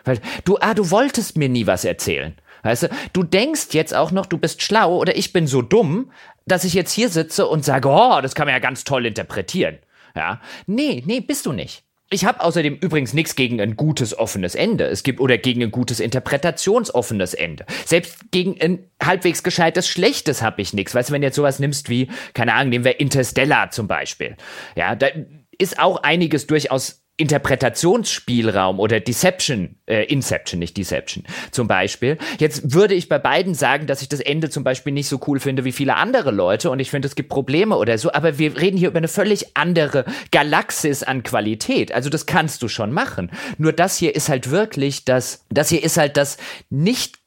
Weil 0.06 0.20
du, 0.46 0.58
ah, 0.62 0.74
du 0.74 0.92
wolltest 0.92 1.38
mir 1.38 1.50
nie 1.50 1.68
was 1.68 1.84
erzählen. 1.84 2.36
Weißt 2.64 2.84
du, 2.84 2.90
du 3.14 3.24
denkst 3.24 3.68
jetzt 3.72 3.94
auch 3.94 4.12
noch, 4.12 4.26
du 4.26 4.38
bist 4.38 4.62
schlau 4.62 4.96
oder 4.96 5.18
ich 5.18 5.34
bin 5.34 5.46
so 5.46 5.62
dumm, 5.62 6.12
dass 6.46 6.64
ich 6.64 6.74
jetzt 6.74 6.94
hier 6.94 7.10
sitze 7.10 7.48
und 7.48 7.66
sage, 7.66 7.90
oh, 7.90 8.20
das 8.22 8.34
kann 8.34 8.48
man 8.48 8.56
ja 8.56 8.60
ganz 8.60 8.86
toll 8.86 9.06
interpretieren. 9.06 9.78
Ja, 10.16 10.42
nee, 10.68 11.04
nee, 11.06 11.20
bist 11.20 11.46
du 11.46 11.52
nicht. 11.52 11.84
Ich 12.12 12.26
habe 12.26 12.42
außerdem 12.42 12.76
übrigens 12.76 13.14
nichts 13.14 13.36
gegen 13.36 13.62
ein 13.62 13.76
gutes 13.76 14.18
offenes 14.18 14.56
Ende. 14.56 14.86
Es 14.86 15.04
gibt 15.04 15.20
oder 15.20 15.38
gegen 15.38 15.62
ein 15.62 15.70
gutes 15.70 16.00
interpretationsoffenes 16.00 17.36
Ende. 17.36 17.66
Selbst 17.86 18.32
gegen 18.32 18.60
ein 18.60 18.80
halbwegs 19.04 19.44
gescheites 19.44 19.88
schlechtes 19.88 20.42
habe 20.42 20.62
ich 20.62 20.74
nichts. 20.74 20.96
Weißt 20.96 21.10
du, 21.10 21.14
wenn 21.14 21.22
du 21.22 21.28
jetzt 21.28 21.36
sowas 21.36 21.60
nimmst 21.60 21.88
wie, 21.88 22.10
keine 22.34 22.54
Ahnung, 22.54 22.70
nehmen 22.70 22.86
wir 22.86 23.00
Interstellar 23.00 23.70
zum 23.70 23.88
Beispiel. 23.88 24.38
Ja, 24.76 24.96
da 24.96 25.08
ist 25.60 25.78
auch 25.78 25.98
einiges 26.02 26.48
durchaus 26.48 26.99
Interpretationsspielraum 27.20 28.80
oder 28.80 29.02
Deception, 29.02 29.76
äh, 29.88 30.06
Inception, 30.06 30.58
nicht 30.60 30.78
Deception 30.78 31.26
zum 31.52 31.68
Beispiel. 31.68 32.18
Jetzt 32.40 32.74
würde 32.74 32.94
ich 32.94 33.10
bei 33.10 33.20
beiden 33.20 33.54
sagen, 33.54 33.88
dass 33.88 34.02
ich 34.02 34.08
das 34.08 34.22
Ende 34.22 34.50
zum 34.50 34.64
Beispiel 34.64 34.94
nicht 34.94 35.10
so 35.10 35.20
cool 35.28 35.42
finde 35.42 35.66
wie 35.66 35.74
viele 35.74 35.98
andere 35.98 36.32
Leute 36.32 36.70
und 36.70 36.80
ich 36.80 36.90
finde, 36.90 37.10
es 37.10 37.16
gibt 37.16 37.28
Probleme 37.28 37.78
oder 37.78 37.98
so, 37.98 38.14
aber 38.14 38.40
wir 38.40 38.58
reden 38.58 38.78
hier 38.78 38.88
über 38.88 39.00
eine 39.00 39.10
völlig 39.10 39.58
andere 39.58 40.06
Galaxis 40.32 41.04
an 41.04 41.24
Qualität. 41.24 41.92
Also 41.92 42.10
das 42.10 42.26
kannst 42.26 42.64
du 42.64 42.70
schon 42.70 42.94
machen. 42.94 43.32
Nur 43.58 43.74
das 43.74 43.98
hier 43.98 44.16
ist 44.16 44.30
halt 44.30 44.50
wirklich 44.50 45.04
das, 45.04 45.46
das 45.50 45.68
hier 45.68 45.84
ist 45.84 45.98
halt 45.98 46.16
das 46.16 46.38
nicht 46.70 47.19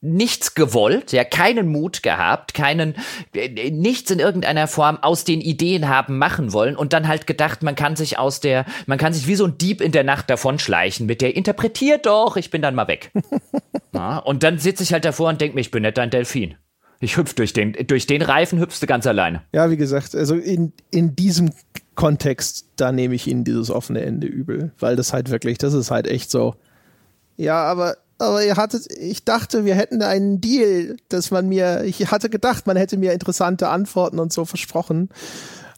nichts 0.00 0.54
gewollt, 0.54 1.12
ja, 1.12 1.24
keinen 1.24 1.68
Mut 1.68 2.02
gehabt, 2.02 2.54
keinen, 2.54 2.94
äh, 3.34 3.70
nichts 3.70 4.10
in 4.10 4.18
irgendeiner 4.18 4.66
Form 4.66 4.98
aus 5.02 5.24
den 5.24 5.40
Ideen 5.40 5.88
haben 5.88 6.18
machen 6.18 6.52
wollen 6.52 6.76
und 6.76 6.92
dann 6.92 7.06
halt 7.06 7.26
gedacht, 7.26 7.62
man 7.62 7.74
kann 7.74 7.96
sich 7.96 8.18
aus 8.18 8.40
der, 8.40 8.64
man 8.86 8.98
kann 8.98 9.12
sich 9.12 9.26
wie 9.26 9.34
so 9.34 9.44
ein 9.44 9.58
Dieb 9.58 9.80
in 9.80 9.92
der 9.92 10.04
Nacht 10.04 10.30
davonschleichen 10.30 11.06
mit 11.06 11.20
der, 11.20 11.36
interpretiert 11.36 12.06
doch, 12.06 12.36
ich 12.36 12.50
bin 12.50 12.62
dann 12.62 12.74
mal 12.74 12.88
weg. 12.88 13.12
ja, 13.92 14.18
und 14.18 14.42
dann 14.42 14.58
sitze 14.58 14.82
ich 14.82 14.92
halt 14.92 15.04
davor 15.04 15.28
und 15.28 15.40
denke 15.40 15.54
mir, 15.54 15.60
ich 15.60 15.70
bin 15.70 15.82
nicht 15.82 15.98
dein 15.98 16.10
Delfin. 16.10 16.54
Ich 17.00 17.16
hüpf 17.16 17.34
durch 17.34 17.54
den, 17.54 17.72
durch 17.86 18.06
den 18.06 18.20
Reifen 18.20 18.58
hüpfst 18.58 18.80
du 18.82 18.86
ganz 18.86 19.06
alleine. 19.06 19.42
Ja, 19.54 19.70
wie 19.70 19.78
gesagt, 19.78 20.14
also 20.14 20.34
in, 20.34 20.72
in 20.90 21.16
diesem 21.16 21.50
Kontext, 21.94 22.68
da 22.76 22.92
nehme 22.92 23.14
ich 23.14 23.26
Ihnen 23.26 23.44
dieses 23.44 23.70
offene 23.70 24.02
Ende 24.02 24.26
übel, 24.26 24.72
weil 24.78 24.96
das 24.96 25.12
halt 25.12 25.30
wirklich, 25.30 25.58
das 25.58 25.72
ist 25.72 25.90
halt 25.90 26.06
echt 26.06 26.30
so. 26.30 26.54
Ja, 27.36 27.62
aber 27.64 27.96
aber 28.20 28.44
ihr 28.44 28.56
hattet, 28.56 28.86
ich 28.98 29.24
dachte, 29.24 29.64
wir 29.64 29.74
hätten 29.74 30.02
einen 30.02 30.40
Deal, 30.40 30.96
dass 31.08 31.30
man 31.30 31.48
mir, 31.48 31.84
ich 31.84 32.10
hatte 32.10 32.30
gedacht, 32.30 32.66
man 32.66 32.76
hätte 32.76 32.96
mir 32.96 33.12
interessante 33.12 33.68
Antworten 33.68 34.18
und 34.18 34.32
so 34.32 34.44
versprochen. 34.44 35.08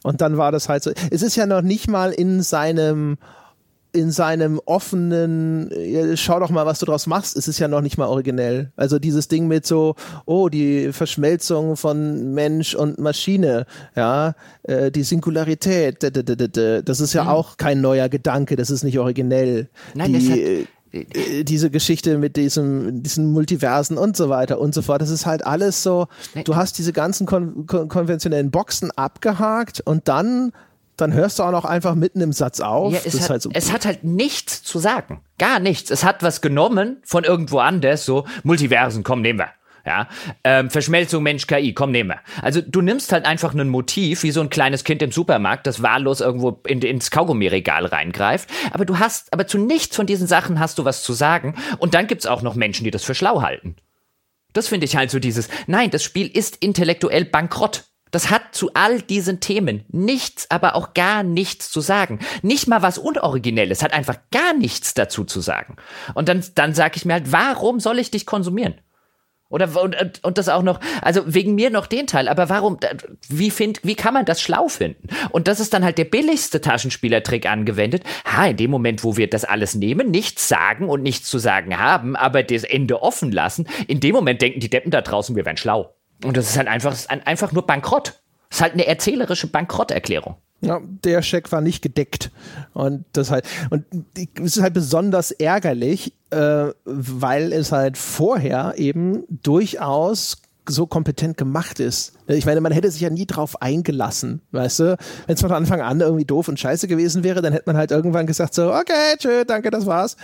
Und 0.03 0.21
dann 0.21 0.37
war 0.37 0.51
das 0.51 0.67
halt 0.67 0.83
so. 0.83 0.91
Es 1.11 1.21
ist 1.21 1.35
ja 1.35 1.45
noch 1.45 1.61
nicht 1.61 1.87
mal 1.87 2.11
in 2.11 2.41
seinem 2.41 3.17
in 3.95 4.09
seinem 4.09 4.59
offenen, 4.65 5.69
schau 6.17 6.39
doch 6.39 6.49
mal, 6.49 6.65
was 6.65 6.79
du 6.79 6.87
draus 6.87 7.05
machst, 7.05 7.37
ist 7.37 7.47
es 7.47 7.59
ja 7.59 7.67
noch 7.67 7.81
nicht 7.81 7.99
mal 7.99 8.07
originell. 8.07 8.71
Also 8.75 8.97
dieses 8.97 9.27
Ding 9.27 9.47
mit 9.47 9.67
so, 9.67 9.93
oh, 10.25 10.49
die 10.49 10.91
Verschmelzung 10.91 11.77
von 11.77 12.33
Mensch 12.33 12.73
und 12.73 12.97
Maschine, 12.97 13.67
ja, 13.95 14.33
äh, 14.63 14.89
die 14.89 15.03
Singularität, 15.03 16.01
das 16.01 16.99
ist 16.99 17.13
ja 17.13 17.25
mhm. 17.25 17.29
auch 17.29 17.57
kein 17.57 17.81
neuer 17.81 18.09
Gedanke, 18.09 18.55
das 18.55 18.71
ist 18.71 18.83
nicht 18.83 18.97
originell. 18.97 19.69
Nein, 19.93 20.13
die, 20.13 20.41
äh, 20.41 20.61
äh, 20.61 20.65
diese 20.93 21.71
Geschichte 21.71 22.17
mit 22.17 22.35
diesem, 22.35 23.01
diesen 23.01 23.31
Multiversen 23.31 23.97
und 23.97 24.15
so 24.15 24.29
weiter 24.29 24.59
und 24.59 24.75
so 24.75 24.81
fort. 24.81 25.01
Das 25.01 25.09
ist 25.09 25.25
halt 25.25 25.45
alles 25.45 25.81
so, 25.81 26.07
du 26.43 26.55
hast 26.55 26.77
diese 26.77 26.93
ganzen 26.93 27.25
kon 27.25 27.65
kon 27.65 27.87
konventionellen 27.87 28.51
Boxen 28.51 28.91
abgehakt 28.91 29.81
und 29.81 30.07
dann 30.07 30.51
dann 30.95 31.11
hörst 31.13 31.39
du 31.39 31.43
auch 31.43 31.51
noch 31.51 31.65
einfach 31.65 31.95
mitten 31.95 32.21
im 32.21 32.33
Satz 32.33 32.59
auf. 32.59 32.93
Ja, 32.93 32.99
es, 33.03 33.19
hat, 33.19 33.29
halt 33.31 33.41
so 33.41 33.49
es 33.53 33.71
hat 33.71 33.85
halt 33.85 34.03
nichts 34.03 34.61
zu 34.61 34.77
sagen. 34.77 35.21
Gar 35.39 35.59
nichts. 35.59 35.89
Es 35.89 36.03
hat 36.03 36.21
was 36.21 36.41
genommen 36.41 36.97
von 37.03 37.23
irgendwo 37.23 37.57
anders, 37.57 38.05
so 38.05 38.25
Multiversen, 38.43 39.03
komm, 39.03 39.21
nehmen 39.21 39.39
wir. 39.39 39.49
Ja, 39.85 40.07
ähm, 40.45 40.69
Verschmelzung 40.69 41.23
Mensch-KI, 41.23 41.73
komm, 41.73 41.91
nehmen 41.91 42.11
wir. 42.11 42.19
Also 42.41 42.61
du 42.61 42.81
nimmst 42.81 43.11
halt 43.11 43.25
einfach 43.25 43.53
ein 43.53 43.67
Motiv, 43.67 44.23
wie 44.23 44.31
so 44.31 44.39
ein 44.39 44.49
kleines 44.49 44.85
Kind 44.85 45.01
im 45.01 45.11
Supermarkt, 45.11 45.67
das 45.67 45.83
wahllos 45.83 46.21
irgendwo 46.21 46.61
in, 46.65 46.81
ins 46.81 47.11
Kaugummiregal 47.11 47.85
reingreift. 47.85 48.49
Aber 48.71 48.85
du 48.85 48.99
hast, 48.99 49.33
aber 49.33 49.45
zu 49.45 49.57
nichts 49.57 49.97
von 49.97 50.05
diesen 50.05 50.25
Sachen 50.25 50.59
hast 50.59 50.77
du 50.77 50.85
was 50.85 51.03
zu 51.03 51.11
sagen. 51.11 51.55
Und 51.79 51.95
dann 51.95 52.07
gibt's 52.07 52.25
auch 52.25 52.41
noch 52.41 52.55
Menschen, 52.55 52.85
die 52.85 52.91
das 52.91 53.03
für 53.03 53.13
schlau 53.13 53.41
halten. 53.41 53.75
Das 54.53 54.69
finde 54.69 54.85
ich 54.85 54.95
halt 54.95 55.11
so 55.11 55.19
dieses, 55.19 55.49
nein, 55.67 55.89
das 55.89 56.03
Spiel 56.03 56.27
ist 56.27 56.55
intellektuell 56.57 57.25
bankrott. 57.25 57.83
Das 58.11 58.29
hat 58.29 58.53
zu 58.53 58.69
all 58.75 59.01
diesen 59.01 59.39
Themen 59.39 59.85
nichts, 59.89 60.49
aber 60.51 60.75
auch 60.75 60.93
gar 60.93 61.23
nichts 61.23 61.71
zu 61.71 61.81
sagen. 61.81 62.19
Nicht 62.43 62.67
mal 62.67 62.83
was 62.83 62.99
Unoriginelles, 62.99 63.81
hat 63.81 63.91
einfach 63.91 64.19
gar 64.31 64.53
nichts 64.53 64.93
dazu 64.93 65.25
zu 65.25 65.41
sagen. 65.41 65.77
Und 66.13 66.29
dann, 66.29 66.45
dann 66.53 66.75
sage 66.75 66.93
ich 66.95 67.05
mir 67.05 67.13
halt, 67.13 67.31
warum 67.31 67.79
soll 67.79 67.97
ich 67.97 68.11
dich 68.11 68.27
konsumieren? 68.27 68.75
Oder 69.53 69.79
und, 69.79 69.95
und 70.23 70.37
das 70.39 70.49
auch 70.49 70.63
noch, 70.63 70.79
also 71.03 71.21
wegen 71.27 71.53
mir 71.53 71.69
noch 71.69 71.85
den 71.85 72.07
Teil, 72.07 72.27
aber 72.27 72.49
warum, 72.49 72.79
wie 73.29 73.51
find, 73.51 73.79
wie 73.83 73.93
kann 73.93 74.15
man 74.15 74.25
das 74.25 74.41
schlau 74.41 74.67
finden? 74.67 75.07
Und 75.29 75.47
das 75.47 75.59
ist 75.59 75.75
dann 75.75 75.83
halt 75.83 75.99
der 75.99 76.05
billigste 76.05 76.59
Taschenspielertrick 76.59 77.45
angewendet. 77.45 78.03
Ha, 78.25 78.47
in 78.47 78.57
dem 78.57 78.71
Moment, 78.71 79.03
wo 79.03 79.15
wir 79.15 79.29
das 79.29 79.45
alles 79.45 79.75
nehmen, 79.75 80.09
nichts 80.09 80.47
sagen 80.47 80.89
und 80.89 81.03
nichts 81.03 81.29
zu 81.29 81.37
sagen 81.37 81.77
haben, 81.77 82.15
aber 82.15 82.41
das 82.41 82.63
Ende 82.63 83.03
offen 83.03 83.31
lassen, 83.31 83.67
in 83.85 83.99
dem 83.99 84.15
Moment 84.15 84.41
denken 84.41 84.59
die 84.59 84.71
Deppen 84.71 84.89
da 84.89 85.01
draußen, 85.01 85.35
wir 85.35 85.45
wären 85.45 85.57
schlau. 85.57 85.93
Und 86.23 86.35
das 86.35 86.49
ist 86.49 86.57
halt 86.57 86.67
einfach, 86.67 86.91
ist 86.91 87.11
einfach 87.11 87.51
nur 87.51 87.67
Bankrott. 87.67 88.21
Das 88.49 88.57
ist 88.57 88.61
halt 88.61 88.73
eine 88.73 88.87
erzählerische 88.87 89.45
Bankrotterklärung. 89.45 90.35
Ja, 90.61 90.81
der 90.81 91.21
Scheck 91.21 91.51
war 91.51 91.61
nicht 91.61 91.81
gedeckt. 91.81 92.31
Und 92.73 93.05
das 93.13 93.29
halt, 93.29 93.45
und 93.69 93.85
es 94.39 94.57
ist 94.57 94.61
halt 94.63 94.73
besonders 94.73 95.29
ärgerlich, 95.29 96.13
äh, 96.33 96.73
weil 96.85 97.53
es 97.53 97.71
halt 97.71 97.97
vorher 97.97 98.73
eben 98.77 99.23
durchaus 99.29 100.37
so 100.67 100.87
kompetent 100.87 101.37
gemacht 101.37 101.79
ist. 101.79 102.13
Ich 102.27 102.45
meine, 102.45 102.61
man 102.61 102.71
hätte 102.71 102.89
sich 102.89 103.01
ja 103.01 103.09
nie 103.09 103.25
drauf 103.25 103.61
eingelassen, 103.61 104.41
weißt 104.51 104.79
du? 104.79 104.97
Wenn 105.27 105.35
es 105.35 105.41
von 105.41 105.51
Anfang 105.51 105.81
an 105.81 105.99
irgendwie 105.99 106.25
doof 106.25 106.47
und 106.47 106.59
scheiße 106.59 106.87
gewesen 106.87 107.23
wäre, 107.23 107.41
dann 107.41 107.53
hätte 107.53 107.65
man 107.67 107.77
halt 107.77 107.91
irgendwann 107.91 108.27
gesagt 108.27 108.53
so, 108.53 108.73
okay, 108.73 109.15
tschö, 109.17 109.43
danke, 109.45 109.71
das 109.71 109.85
war's. 109.85 110.15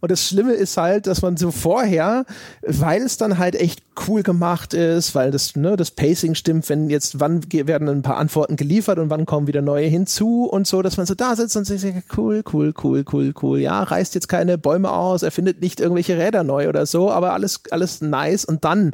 Und 0.00 0.10
das 0.10 0.26
Schlimme 0.26 0.52
ist 0.52 0.76
halt, 0.76 1.06
dass 1.06 1.22
man 1.22 1.36
so 1.36 1.50
vorher, 1.50 2.24
weil 2.62 3.02
es 3.02 3.16
dann 3.16 3.38
halt 3.38 3.54
echt 3.54 3.82
cool 4.06 4.22
gemacht 4.22 4.74
ist, 4.74 5.14
weil 5.14 5.30
das, 5.30 5.56
ne, 5.56 5.76
das 5.76 5.90
Pacing 5.90 6.34
stimmt, 6.34 6.68
wenn 6.68 6.90
jetzt, 6.90 7.20
wann 7.20 7.40
werden 7.50 7.88
ein 7.88 8.02
paar 8.02 8.18
Antworten 8.18 8.56
geliefert 8.56 8.98
und 8.98 9.10
wann 9.10 9.26
kommen 9.26 9.46
wieder 9.46 9.62
neue 9.62 9.86
hinzu 9.86 10.44
und 10.44 10.66
so, 10.66 10.82
dass 10.82 10.96
man 10.96 11.06
so 11.06 11.14
da 11.14 11.34
sitzt 11.36 11.56
und 11.56 11.64
sich 11.64 11.84
cool, 12.16 12.42
cool, 12.52 12.74
cool, 12.82 13.04
cool, 13.12 13.34
cool. 13.42 13.58
Ja, 13.60 13.82
reißt 13.82 14.14
jetzt 14.14 14.28
keine 14.28 14.58
Bäume 14.58 14.90
aus, 14.90 15.22
erfindet 15.22 15.60
nicht 15.60 15.80
irgendwelche 15.80 16.18
Räder 16.18 16.44
neu 16.44 16.68
oder 16.68 16.86
so, 16.86 17.10
aber 17.10 17.32
alles, 17.32 17.62
alles 17.70 18.00
nice. 18.00 18.44
Und 18.44 18.64
dann, 18.64 18.92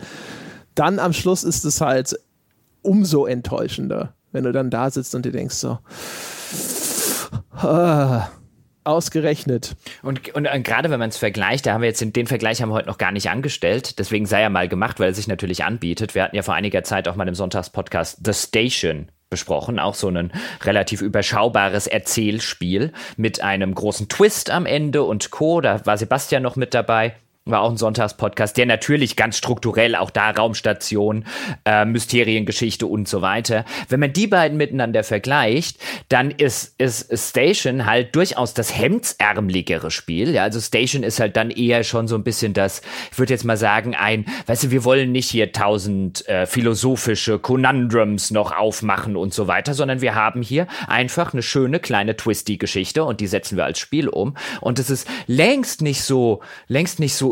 dann 0.75 0.99
am 0.99 1.13
Schluss 1.13 1.45
ist 1.45 1.65
es 1.65 1.81
halt 1.81 2.19
umso 2.83 3.27
enttäuschender, 3.27 4.15
wenn 4.33 4.45
du 4.45 4.53
dann 4.53 4.71
da 4.71 4.91
sitzt 4.91 5.15
und 5.15 5.25
dir 5.25 5.33
denkst 5.33 5.57
so, 5.57 5.79
ah, 7.53 8.29
Ausgerechnet. 8.85 9.77
Und, 10.03 10.35
und, 10.35 10.49
und 10.49 10.65
gerade 10.65 10.91
wenn 10.91 10.99
man 10.99 11.11
es 11.11 11.17
vergleicht, 11.17 11.67
da 11.67 11.75
haben 11.75 11.83
wir 11.83 11.89
jetzt 11.89 12.01
den, 12.01 12.13
den, 12.13 12.27
Vergleich 12.27 12.61
haben 12.61 12.71
wir 12.71 12.75
heute 12.75 12.89
noch 12.89 12.99
gar 12.99 13.13
nicht 13.13 13.31
angestellt, 13.31 13.99
deswegen 13.99 14.27
sei 14.27 14.43
er 14.43 14.51
mal 14.51 14.69
gemacht, 14.69 14.99
weil 14.99 15.11
er 15.11 15.15
sich 15.15 15.29
natürlich 15.29 15.65
anbietet. 15.65 16.15
Wir 16.15 16.25
hatten 16.25 16.37
ja 16.37 16.43
vor 16.43 16.55
einiger 16.55 16.83
Zeit 16.83 17.07
auch 17.07 17.15
mal 17.15 17.29
im 17.29 17.35
Sonntagspodcast 17.35 18.21
The 18.25 18.33
Station 18.33 19.09
besprochen, 19.31 19.79
auch 19.79 19.95
so 19.95 20.09
ein 20.09 20.31
relativ 20.63 21.01
überschaubares 21.01 21.87
Erzählspiel 21.87 22.93
mit 23.17 23.41
einem 23.41 23.75
großen 23.75 24.09
Twist 24.09 24.51
am 24.51 24.67
Ende 24.67 25.05
und 25.05 25.31
Co. 25.31 25.61
Da 25.61 25.87
war 25.87 25.97
Sebastian 25.97 26.43
noch 26.43 26.57
mit 26.57 26.75
dabei 26.75 27.15
war 27.45 27.63
auch 27.63 27.71
ein 27.71 27.77
Sonntagspodcast, 27.77 28.57
der 28.57 28.67
natürlich 28.67 29.17
ganz 29.17 29.37
strukturell 29.37 29.97
auch 29.97 30.11
da 30.11 30.31
Raumstation, 30.31 31.25
äh, 31.65 31.85
Mysteriengeschichte 31.85 32.87
und 32.87 33.09
so 33.09 33.21
weiter. 33.21 33.65
Wenn 33.89 33.99
man 33.99 34.13
die 34.13 34.29
beiden 34.29 34.57
miteinander 34.57 35.03
vergleicht, 35.03 35.79
dann 36.09 36.31
ist, 36.31 36.81
ist 36.81 37.13
Station 37.13 37.87
halt 37.87 38.15
durchaus 38.15 38.55
das 38.55 38.77
hemdsärmeligere 38.77 39.91
Spiel. 39.91 40.31
Ja, 40.31 40.45
also 40.45 40.61
Station 40.61 41.03
ist 41.03 41.19
halt 41.19 41.37
dann 41.37 41.51
eher 41.51 41.83
schon 41.83 42.07
so 42.07 42.15
ein 42.15 42.23
bisschen 42.23 42.53
das, 42.55 42.81
ich 43.11 43.19
würde 43.19 43.33
jetzt 43.33 43.45
mal 43.45 43.57
sagen, 43.57 43.97
ein, 43.97 44.25
weißt 44.47 44.65
du, 44.65 44.71
wir 44.71 44.85
wollen 44.85 45.11
nicht 45.11 45.29
hier 45.29 45.51
tausend 45.51 46.27
äh, 46.29 46.47
philosophische 46.47 47.41
Conundrums 47.41 48.31
noch 48.31 48.53
aufmachen 48.53 49.17
und 49.17 49.35
so 49.35 49.49
weiter, 49.49 49.75
sondern 49.75 50.01
wir 50.01 50.15
haben 50.15 50.43
hier 50.43 50.69
einfach 50.87 51.33
eine 51.33 51.43
schöne 51.43 51.81
kleine 51.81 52.17
twisty 52.17 52.57
Geschichte 52.57 53.03
und 53.03 53.21
die 53.21 53.27
setzen 53.27 53.57
wir 53.57 53.65
als 53.65 53.81
Spiel 53.81 54.09
um. 54.09 54.37
Und 54.61 54.79
es 54.79 54.91
ist 54.91 55.09
längst 55.27 55.83
nicht 55.83 56.03
so, 56.03 56.41
längst 56.69 57.01
nicht 57.01 57.17
so 57.17 57.32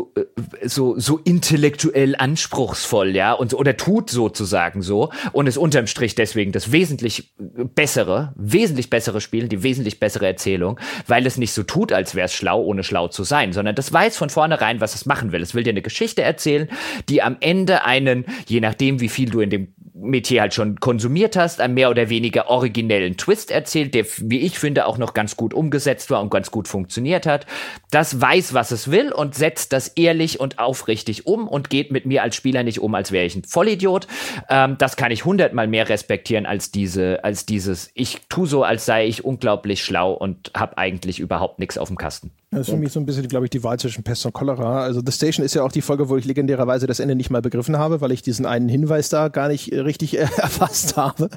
so, 0.63 0.97
so, 0.97 1.19
intellektuell 1.23 2.15
anspruchsvoll, 2.17 3.15
ja, 3.15 3.33
und, 3.33 3.53
oder 3.53 3.77
tut 3.77 4.09
sozusagen 4.09 4.81
so 4.81 5.11
und 5.31 5.47
ist 5.47 5.57
unterm 5.57 5.87
Strich 5.87 6.15
deswegen 6.15 6.51
das 6.51 6.71
wesentlich 6.71 7.33
bessere, 7.37 8.33
wesentlich 8.35 8.89
bessere 8.89 9.21
Spiel, 9.21 9.47
die 9.47 9.63
wesentlich 9.63 9.99
bessere 9.99 10.27
Erzählung, 10.27 10.79
weil 11.07 11.25
es 11.25 11.37
nicht 11.37 11.53
so 11.53 11.63
tut, 11.63 11.91
als 11.91 12.15
wäre 12.15 12.25
es 12.25 12.33
schlau, 12.33 12.61
ohne 12.61 12.83
schlau 12.83 13.07
zu 13.07 13.23
sein, 13.23 13.53
sondern 13.53 13.75
das 13.75 13.91
weiß 13.91 14.17
von 14.17 14.29
vornherein, 14.29 14.81
was 14.81 14.95
es 14.95 15.05
machen 15.05 15.31
will. 15.31 15.41
Es 15.41 15.53
will 15.53 15.63
dir 15.63 15.71
eine 15.71 15.81
Geschichte 15.81 16.21
erzählen, 16.21 16.69
die 17.09 17.21
am 17.21 17.37
Ende 17.39 17.85
einen, 17.85 18.25
je 18.47 18.59
nachdem, 18.59 18.99
wie 18.99 19.09
viel 19.09 19.29
du 19.29 19.39
in 19.41 19.49
dem 19.49 19.73
Metier 19.93 20.41
halt 20.41 20.53
schon 20.53 20.79
konsumiert 20.79 21.35
hast, 21.35 21.59
einen 21.59 21.73
mehr 21.73 21.89
oder 21.89 22.09
weniger 22.09 22.49
originellen 22.49 23.17
Twist 23.17 23.51
erzählt, 23.51 23.93
der, 23.93 24.05
wie 24.17 24.39
ich 24.39 24.57
finde, 24.57 24.85
auch 24.85 24.97
noch 24.97 25.13
ganz 25.13 25.35
gut 25.35 25.53
umgesetzt 25.53 26.09
war 26.09 26.21
und 26.21 26.31
ganz 26.31 26.51
gut 26.51 26.67
funktioniert 26.67 27.25
hat. 27.25 27.45
Das 27.91 28.19
weiß, 28.19 28.53
was 28.53 28.71
es 28.71 28.89
will 28.89 29.11
und 29.11 29.35
setzt 29.35 29.73
das 29.73 29.89
ehrlich 29.89 30.39
und 30.39 30.59
aufrichtig 30.59 31.27
um 31.27 31.47
und 31.47 31.69
geht 31.69 31.91
mit 31.91 32.05
mir 32.05 32.23
als 32.23 32.35
Spieler 32.35 32.63
nicht 32.63 32.79
um, 32.79 32.95
als 32.95 33.11
wäre 33.11 33.25
ich 33.25 33.35
ein 33.35 33.43
Vollidiot. 33.43 34.07
Ähm, 34.49 34.77
das 34.77 34.95
kann 34.95 35.11
ich 35.11 35.25
hundertmal 35.25 35.67
mehr 35.67 35.89
respektieren 35.89 36.45
als 36.45 36.71
diese, 36.71 37.23
als 37.23 37.45
dieses, 37.45 37.91
ich 37.93 38.19
tu 38.29 38.45
so, 38.45 38.63
als 38.63 38.85
sei 38.85 39.05
ich 39.07 39.25
unglaublich 39.25 39.83
schlau 39.83 40.13
und 40.13 40.51
habe 40.55 40.77
eigentlich 40.77 41.19
überhaupt 41.19 41.59
nichts 41.59 41.77
auf 41.77 41.89
dem 41.89 41.97
Kasten. 41.97 42.31
Das 42.51 42.67
ist 42.67 42.69
für 42.69 42.77
mich 42.77 42.91
so 42.91 42.99
ein 42.99 43.05
bisschen, 43.05 43.25
glaube 43.29 43.45
ich, 43.45 43.49
die 43.49 43.63
Wahl 43.63 43.79
zwischen 43.79 44.03
Pest 44.03 44.25
und 44.25 44.33
Cholera. 44.33 44.83
Also 44.83 45.01
The 45.05 45.11
Station 45.13 45.45
ist 45.45 45.55
ja 45.55 45.63
auch 45.63 45.71
die 45.71 45.81
Folge, 45.81 46.09
wo 46.09 46.17
ich 46.17 46.25
legendärerweise 46.25 46.85
das 46.85 46.99
Ende 46.99 47.15
nicht 47.15 47.29
mal 47.29 47.41
begriffen 47.41 47.77
habe, 47.77 48.01
weil 48.01 48.11
ich 48.11 48.23
diesen 48.23 48.45
einen 48.45 48.67
Hinweis 48.67 49.07
da 49.07 49.29
gar 49.29 49.47
nicht 49.47 49.71
richtig 49.71 50.17
äh, 50.17 50.21
erfasst 50.37 50.97
habe. 50.97 51.29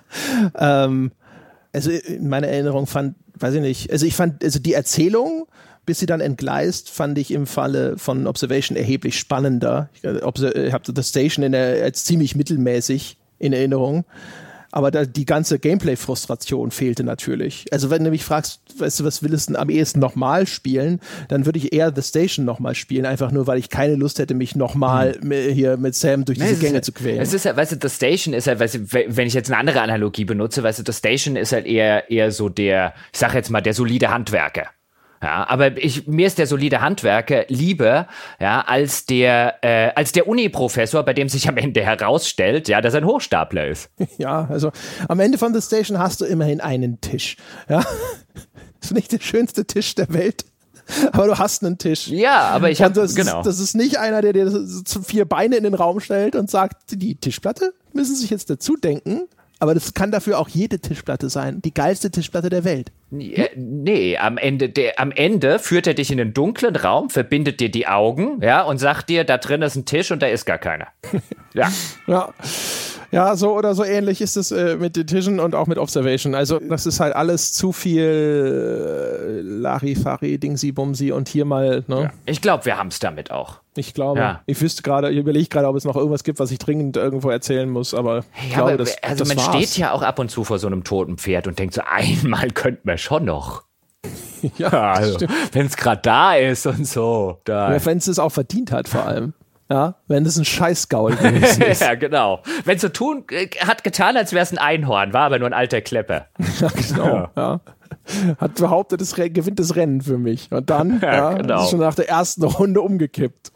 Ähm, 0.59 1.13
also 1.73 1.91
in 1.91 2.29
meiner 2.29 2.49
Erinnerung 2.49 2.89
fand, 2.89 3.15
weiß 3.39 3.55
ich 3.55 3.61
nicht, 3.61 3.93
also 3.93 4.07
ich 4.07 4.17
fand, 4.17 4.43
also 4.43 4.59
die 4.59 4.73
Erzählung, 4.73 5.47
bis 5.87 6.01
sie 6.01 6.07
dann 6.07 6.21
entgleist, 6.21 6.91
fand 6.91 7.17
ich 7.17 7.31
im 7.31 7.47
Falle 7.47 7.97
von 7.97 8.27
Observation 8.27 8.77
erheblich 8.77 9.17
spannender. 9.17 9.91
Ich, 9.95 10.03
äh, 10.03 10.67
ich 10.67 10.73
habe 10.73 10.93
The 10.93 11.03
Station 11.05 11.45
in 11.45 11.53
der, 11.53 11.85
als 11.85 12.05
ziemlich 12.05 12.35
mittelmäßig 12.35 13.19
in 13.39 13.53
Erinnerung. 13.53 14.05
Aber 14.75 14.91
da, 14.91 15.05
die 15.05 15.25
ganze 15.25 15.61
Gameplay-Frustration 15.61 16.73
fehlte 16.73 17.05
natürlich. 17.05 17.67
Also 17.71 17.91
wenn 17.91 18.03
du 18.03 18.11
mich 18.11 18.25
fragst, 18.25 18.61
weißt 18.77 18.99
du, 18.99 19.05
was 19.05 19.23
willst 19.23 19.51
du 19.51 19.55
am 19.55 19.71
ehesten 19.71 20.01
nochmal 20.01 20.49
spielen, 20.49 20.99
dann 21.29 21.47
würde 21.47 21.61
ich 21.61 21.73
eher 21.73 21.93
The 21.95 22.03
Station 22.03 22.45
nochmal 22.45 22.75
spielen, 22.75 23.07
einfach 23.07 23.31
nur, 23.31 23.47
weil 23.47 23.61
ich 23.61 23.71
keine 23.71 23.95
Lust 23.95 24.19
hätte, 24.19 24.35
mich 24.35 24.57
nochmal 24.57 25.15
hm. 25.15 25.31
hier 25.31 25.77
mit 25.77 25.95
Sam 25.95 26.25
durch 26.25 26.41
diese 26.41 26.57
Gänge 26.57 26.75
halt, 26.75 26.85
zu 26.85 26.91
quälen. 26.91 27.21
Es 27.21 27.33
ist 27.33 27.45
ja, 27.45 27.57
weißt 27.57 27.71
du, 27.71 27.89
The 27.89 27.89
Station 27.89 28.35
ist 28.35 28.49
halt, 28.49 28.59
weißt 28.59 28.75
du, 28.75 28.93
wenn 29.17 29.29
ich 29.29 29.35
jetzt 29.35 29.49
eine 29.49 29.59
andere 29.59 29.81
Analogie 29.81 30.25
benutze, 30.25 30.65
weißt 30.65 30.81
du, 30.81 30.83
The 30.85 30.99
Station 30.99 31.37
ist 31.37 31.53
halt 31.53 31.67
eher, 31.67 32.11
eher 32.11 32.33
so 32.33 32.49
der, 32.49 32.95
ich 33.13 33.21
sag 33.21 33.33
jetzt 33.35 33.51
mal, 33.51 33.61
der 33.61 33.75
solide 33.75 34.11
Handwerker. 34.11 34.71
Ja, 35.25 35.49
aber 35.49 35.83
ich, 35.83 36.07
mir 36.07 36.27
ist 36.27 36.37
der 36.37 36.47
solide 36.47 36.83
Handwerker 36.83 37.47
lieber, 37.49 38.09
ja, 38.39 38.61
als 38.61 39.07
der, 39.07 39.55
äh, 39.65 39.91
als 39.95 40.13
der 40.13 40.29
Uni-Professor, 40.29 41.03
bei 41.03 41.15
dem 41.15 41.31
sich 41.31 41.49
am 41.49 41.57
Ende 41.57 41.83
herausstellt, 41.83 42.69
ja, 42.69 42.83
dass 42.83 42.93
er 42.93 43.01
ein 43.01 43.07
Hochstapler 43.07 43.69
ist. 43.69 43.89
Ja, 44.19 44.47
also 44.51 44.71
am 45.09 45.21
Ende 45.21 45.39
von 45.39 45.55
The 45.55 45.63
Station 45.63 45.99
hast 45.99 46.21
du 46.21 46.27
immerhin 46.27 46.61
einen 46.61 47.01
Tisch. 47.01 47.37
Ja, 47.71 47.83
ist 48.83 48.93
nicht 48.93 49.13
der 49.13 49.21
schönste 49.21 49.65
Tisch 49.65 49.95
der 49.95 50.13
Welt. 50.13 50.45
Aber 51.13 51.27
du 51.27 51.39
hast 51.39 51.65
einen 51.65 51.79
Tisch. 51.79 52.09
Ja, 52.09 52.51
aber 52.51 52.71
ich 52.71 52.83
habe 52.83 53.09
genau. 53.15 53.43
das 53.43 53.59
ist 53.61 53.75
nicht 53.75 53.99
einer, 53.99 54.21
der 54.21 54.35
dir 54.35 54.67
vier 55.07 55.25
Beine 55.25 55.57
in 55.57 55.65
den 55.65 55.73
Raum 55.73 56.01
stellt 56.01 56.37
und 56.37 56.51
sagt, 56.51 56.93
die 56.93 57.15
Tischplatte 57.15 57.73
müssen 57.95 58.15
sich 58.15 58.29
jetzt 58.29 58.51
dazu 58.51 58.77
denken, 58.77 59.23
aber 59.59 59.73
das 59.73 59.95
kann 59.95 60.11
dafür 60.11 60.39
auch 60.39 60.49
jede 60.49 60.79
Tischplatte 60.79 61.31
sein. 61.31 61.63
Die 61.63 61.73
geilste 61.73 62.11
Tischplatte 62.11 62.51
der 62.51 62.65
Welt. 62.65 62.93
Äh, 63.21 63.51
nee, 63.57 64.17
am 64.17 64.39
Ende, 64.39 64.69
der, 64.69 64.99
am 64.99 65.13
Ende 65.13 65.59
führt 65.59 65.87
er 65.87 65.95
dich 65.95 66.11
in 66.11 66.21
einen 66.21 66.35
dunklen 66.35 66.77
Raum, 66.77 67.11
verbindet 67.11 67.61
dir 67.61 67.71
die 67.71 67.87
Augen, 67.87 68.41
ja, 68.43 68.63
und 68.63 68.79
sagt 68.79 69.09
dir, 69.09 69.25
da 69.25 69.39
drin 69.39 69.63
ist 69.63 69.77
ein 69.77 69.85
Tisch 69.85 70.11
und 70.11 70.23
da 70.23 70.27
ist 70.27 70.45
gar 70.45 70.59
keiner. 70.59 70.89
ja. 71.55 71.71
Ja. 72.07 72.33
Ja, 73.15 73.37
so 73.37 73.57
oder 73.57 73.75
so 73.75 73.85
ähnlich 73.85 74.21
ist 74.21 74.37
es 74.37 74.51
äh, 74.51 74.77
mit 74.77 74.95
Tischen 75.07 75.39
und 75.39 75.55
auch 75.55 75.67
mit 75.67 75.79
Observation. 75.79 76.35
Also 76.35 76.59
das 76.59 76.85
ist 76.85 76.99
halt 76.99 77.15
alles 77.15 77.53
zu 77.53 77.73
viel 77.73 78.03
äh, 78.03 79.41
Larifari, 79.41 80.39
Dingsi, 80.39 80.73
Bumsi 80.73 81.13
und 81.13 81.29
hier 81.29 81.45
mal. 81.45 81.85
Ne? 81.87 82.03
Ja. 82.03 82.11
Ich 82.27 82.41
glaube, 82.41 82.65
wir 82.65 82.77
haben 82.77 82.89
es 82.89 82.99
damit 82.99 83.31
auch. 83.31 83.61
Ich 83.77 83.95
glaube, 83.95 84.19
ja. 84.19 84.41
ich 84.47 84.61
wüsste 84.61 84.83
gerade, 84.83 85.11
ich 85.11 85.19
überlege 85.19 85.49
gerade, 85.49 85.69
ob 85.69 85.77
es 85.77 85.85
noch 85.85 85.97
irgendwas 85.97 86.25
gibt, 86.25 86.39
was 86.41 86.51
ich 86.51 86.59
dringend 86.59 86.97
irgendwo 86.97 87.31
erzählen 87.31 87.69
muss, 87.69 87.95
aber 87.95 88.25
ich 88.37 88.51
ja, 88.51 88.57
glaube, 88.57 88.73
aber, 88.73 88.79
das, 88.79 89.03
also 89.03 89.25
das 89.25 89.29
man 89.29 89.37
war's. 89.37 89.57
steht 89.57 89.79
ja 89.79 89.93
auch 89.93 90.03
ab 90.03 90.19
und 90.19 90.31
zu 90.31 90.45
vor 90.45 90.59
so 90.59 90.67
einem 90.67 90.85
toten 90.85 91.17
Pferd 91.17 91.47
und 91.47 91.59
denkt 91.59 91.75
so, 91.75 91.83
einmal 91.87 92.51
könnten 92.51 92.89
wir 92.89 92.99
schon 92.99 93.25
noch. 93.25 93.63
ja, 94.59 94.71
also, 94.71 95.27
wenn 95.53 95.67
es 95.67 95.77
gerade 95.77 96.03
da 96.03 96.35
ist 96.35 96.67
und 96.67 96.87
so. 96.87 97.41
Wenn 97.45 97.99
es 97.99 98.07
es 98.07 98.19
auch 98.19 98.31
verdient 98.31 98.73
hat, 98.73 98.89
vor 98.89 99.07
allem. 99.07 99.35
Ja, 99.71 99.95
wenn 100.09 100.27
es 100.27 100.37
ein 100.37 100.45
Scheißgaul 100.45 101.17
gewesen 101.17 101.63
ist. 101.63 101.81
ja, 101.81 101.95
genau. 101.95 102.43
Wenn 102.65 102.77
es 102.77 102.83
so 102.83 102.89
tun, 102.89 103.25
äh, 103.31 103.49
hat 103.61 103.83
getan, 103.83 104.17
als 104.17 104.33
wäre 104.33 104.43
es 104.43 104.53
ein 104.53 104.59
Einhorn, 104.59 105.13
war 105.13 105.23
aber 105.23 105.39
nur 105.39 105.49
ein 105.49 105.55
alter 105.55 105.81
Klepper. 105.81 106.27
ja, 106.61 106.69
genau. 106.69 107.29
Ja. 107.37 107.61
Hat 108.39 108.55
behauptet, 108.57 109.01
es 109.01 109.15
gewinnt 109.15 109.59
das 109.59 109.77
Rennen 109.77 110.03
für 110.03 110.19
mich. 110.19 110.53
Und 110.53 110.69
dann 110.69 111.01
ja, 111.03 111.15
ja 111.15 111.33
genau. 111.35 111.63
ist 111.63 111.71
schon 111.71 111.81
nach 111.81 111.95
der 111.95 112.09
ersten 112.09 112.45
Runde 112.45 112.83
umgekippt. 112.83 113.53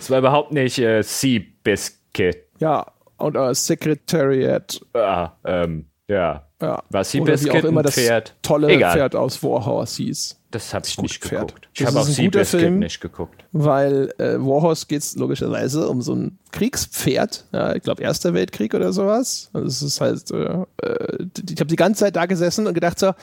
Es 0.00 0.10
war 0.10 0.18
überhaupt 0.18 0.52
nicht 0.52 0.78
äh, 0.78 1.02
Seabiscuit. 1.02 2.36
Ja, 2.58 2.86
und 3.16 3.36
äh, 3.36 3.54
Secretariat. 3.54 4.80
Ja, 4.94 5.36
ähm, 5.44 5.86
ja. 6.08 6.46
ja. 6.60 6.82
Was 6.90 7.12
Seabiscuit 7.12 7.64
auch 7.64 7.68
immer 7.68 7.82
das 7.82 7.94
Pferd. 7.94 8.34
tolle 8.42 8.68
Egal. 8.68 8.92
Pferd 8.92 9.16
aus 9.16 9.42
Warhorse 9.42 10.02
hieß. 10.02 10.41
Das 10.52 10.74
habe 10.74 10.86
ich 10.86 10.98
nicht 11.00 11.24
Pferd. 11.24 11.48
geguckt. 11.48 11.68
Ich 11.72 11.86
habe 11.86 11.98
auch 11.98 12.04
Seabiscuit 12.04 12.72
nicht 12.72 13.00
geguckt. 13.00 13.44
Weil 13.52 14.12
äh, 14.18 14.34
Warhorse 14.38 14.86
geht 14.86 15.00
es 15.00 15.16
logischerweise 15.16 15.88
um 15.88 16.02
so 16.02 16.14
ein 16.14 16.38
Kriegspferd. 16.52 17.46
Ja, 17.52 17.74
ich 17.74 17.82
glaube, 17.82 18.02
Erster 18.02 18.34
Weltkrieg 18.34 18.74
oder 18.74 18.92
sowas. 18.92 19.48
Also 19.54 19.66
es 19.66 19.82
ist 19.82 20.00
halt, 20.00 20.30
äh, 20.30 20.64
äh 20.86 21.26
ich 21.50 21.58
habe 21.58 21.66
die 21.66 21.76
ganze 21.76 22.00
Zeit 22.00 22.16
da 22.16 22.26
gesessen 22.26 22.66
und 22.66 22.74
gedacht 22.74 22.98
so, 22.98 23.14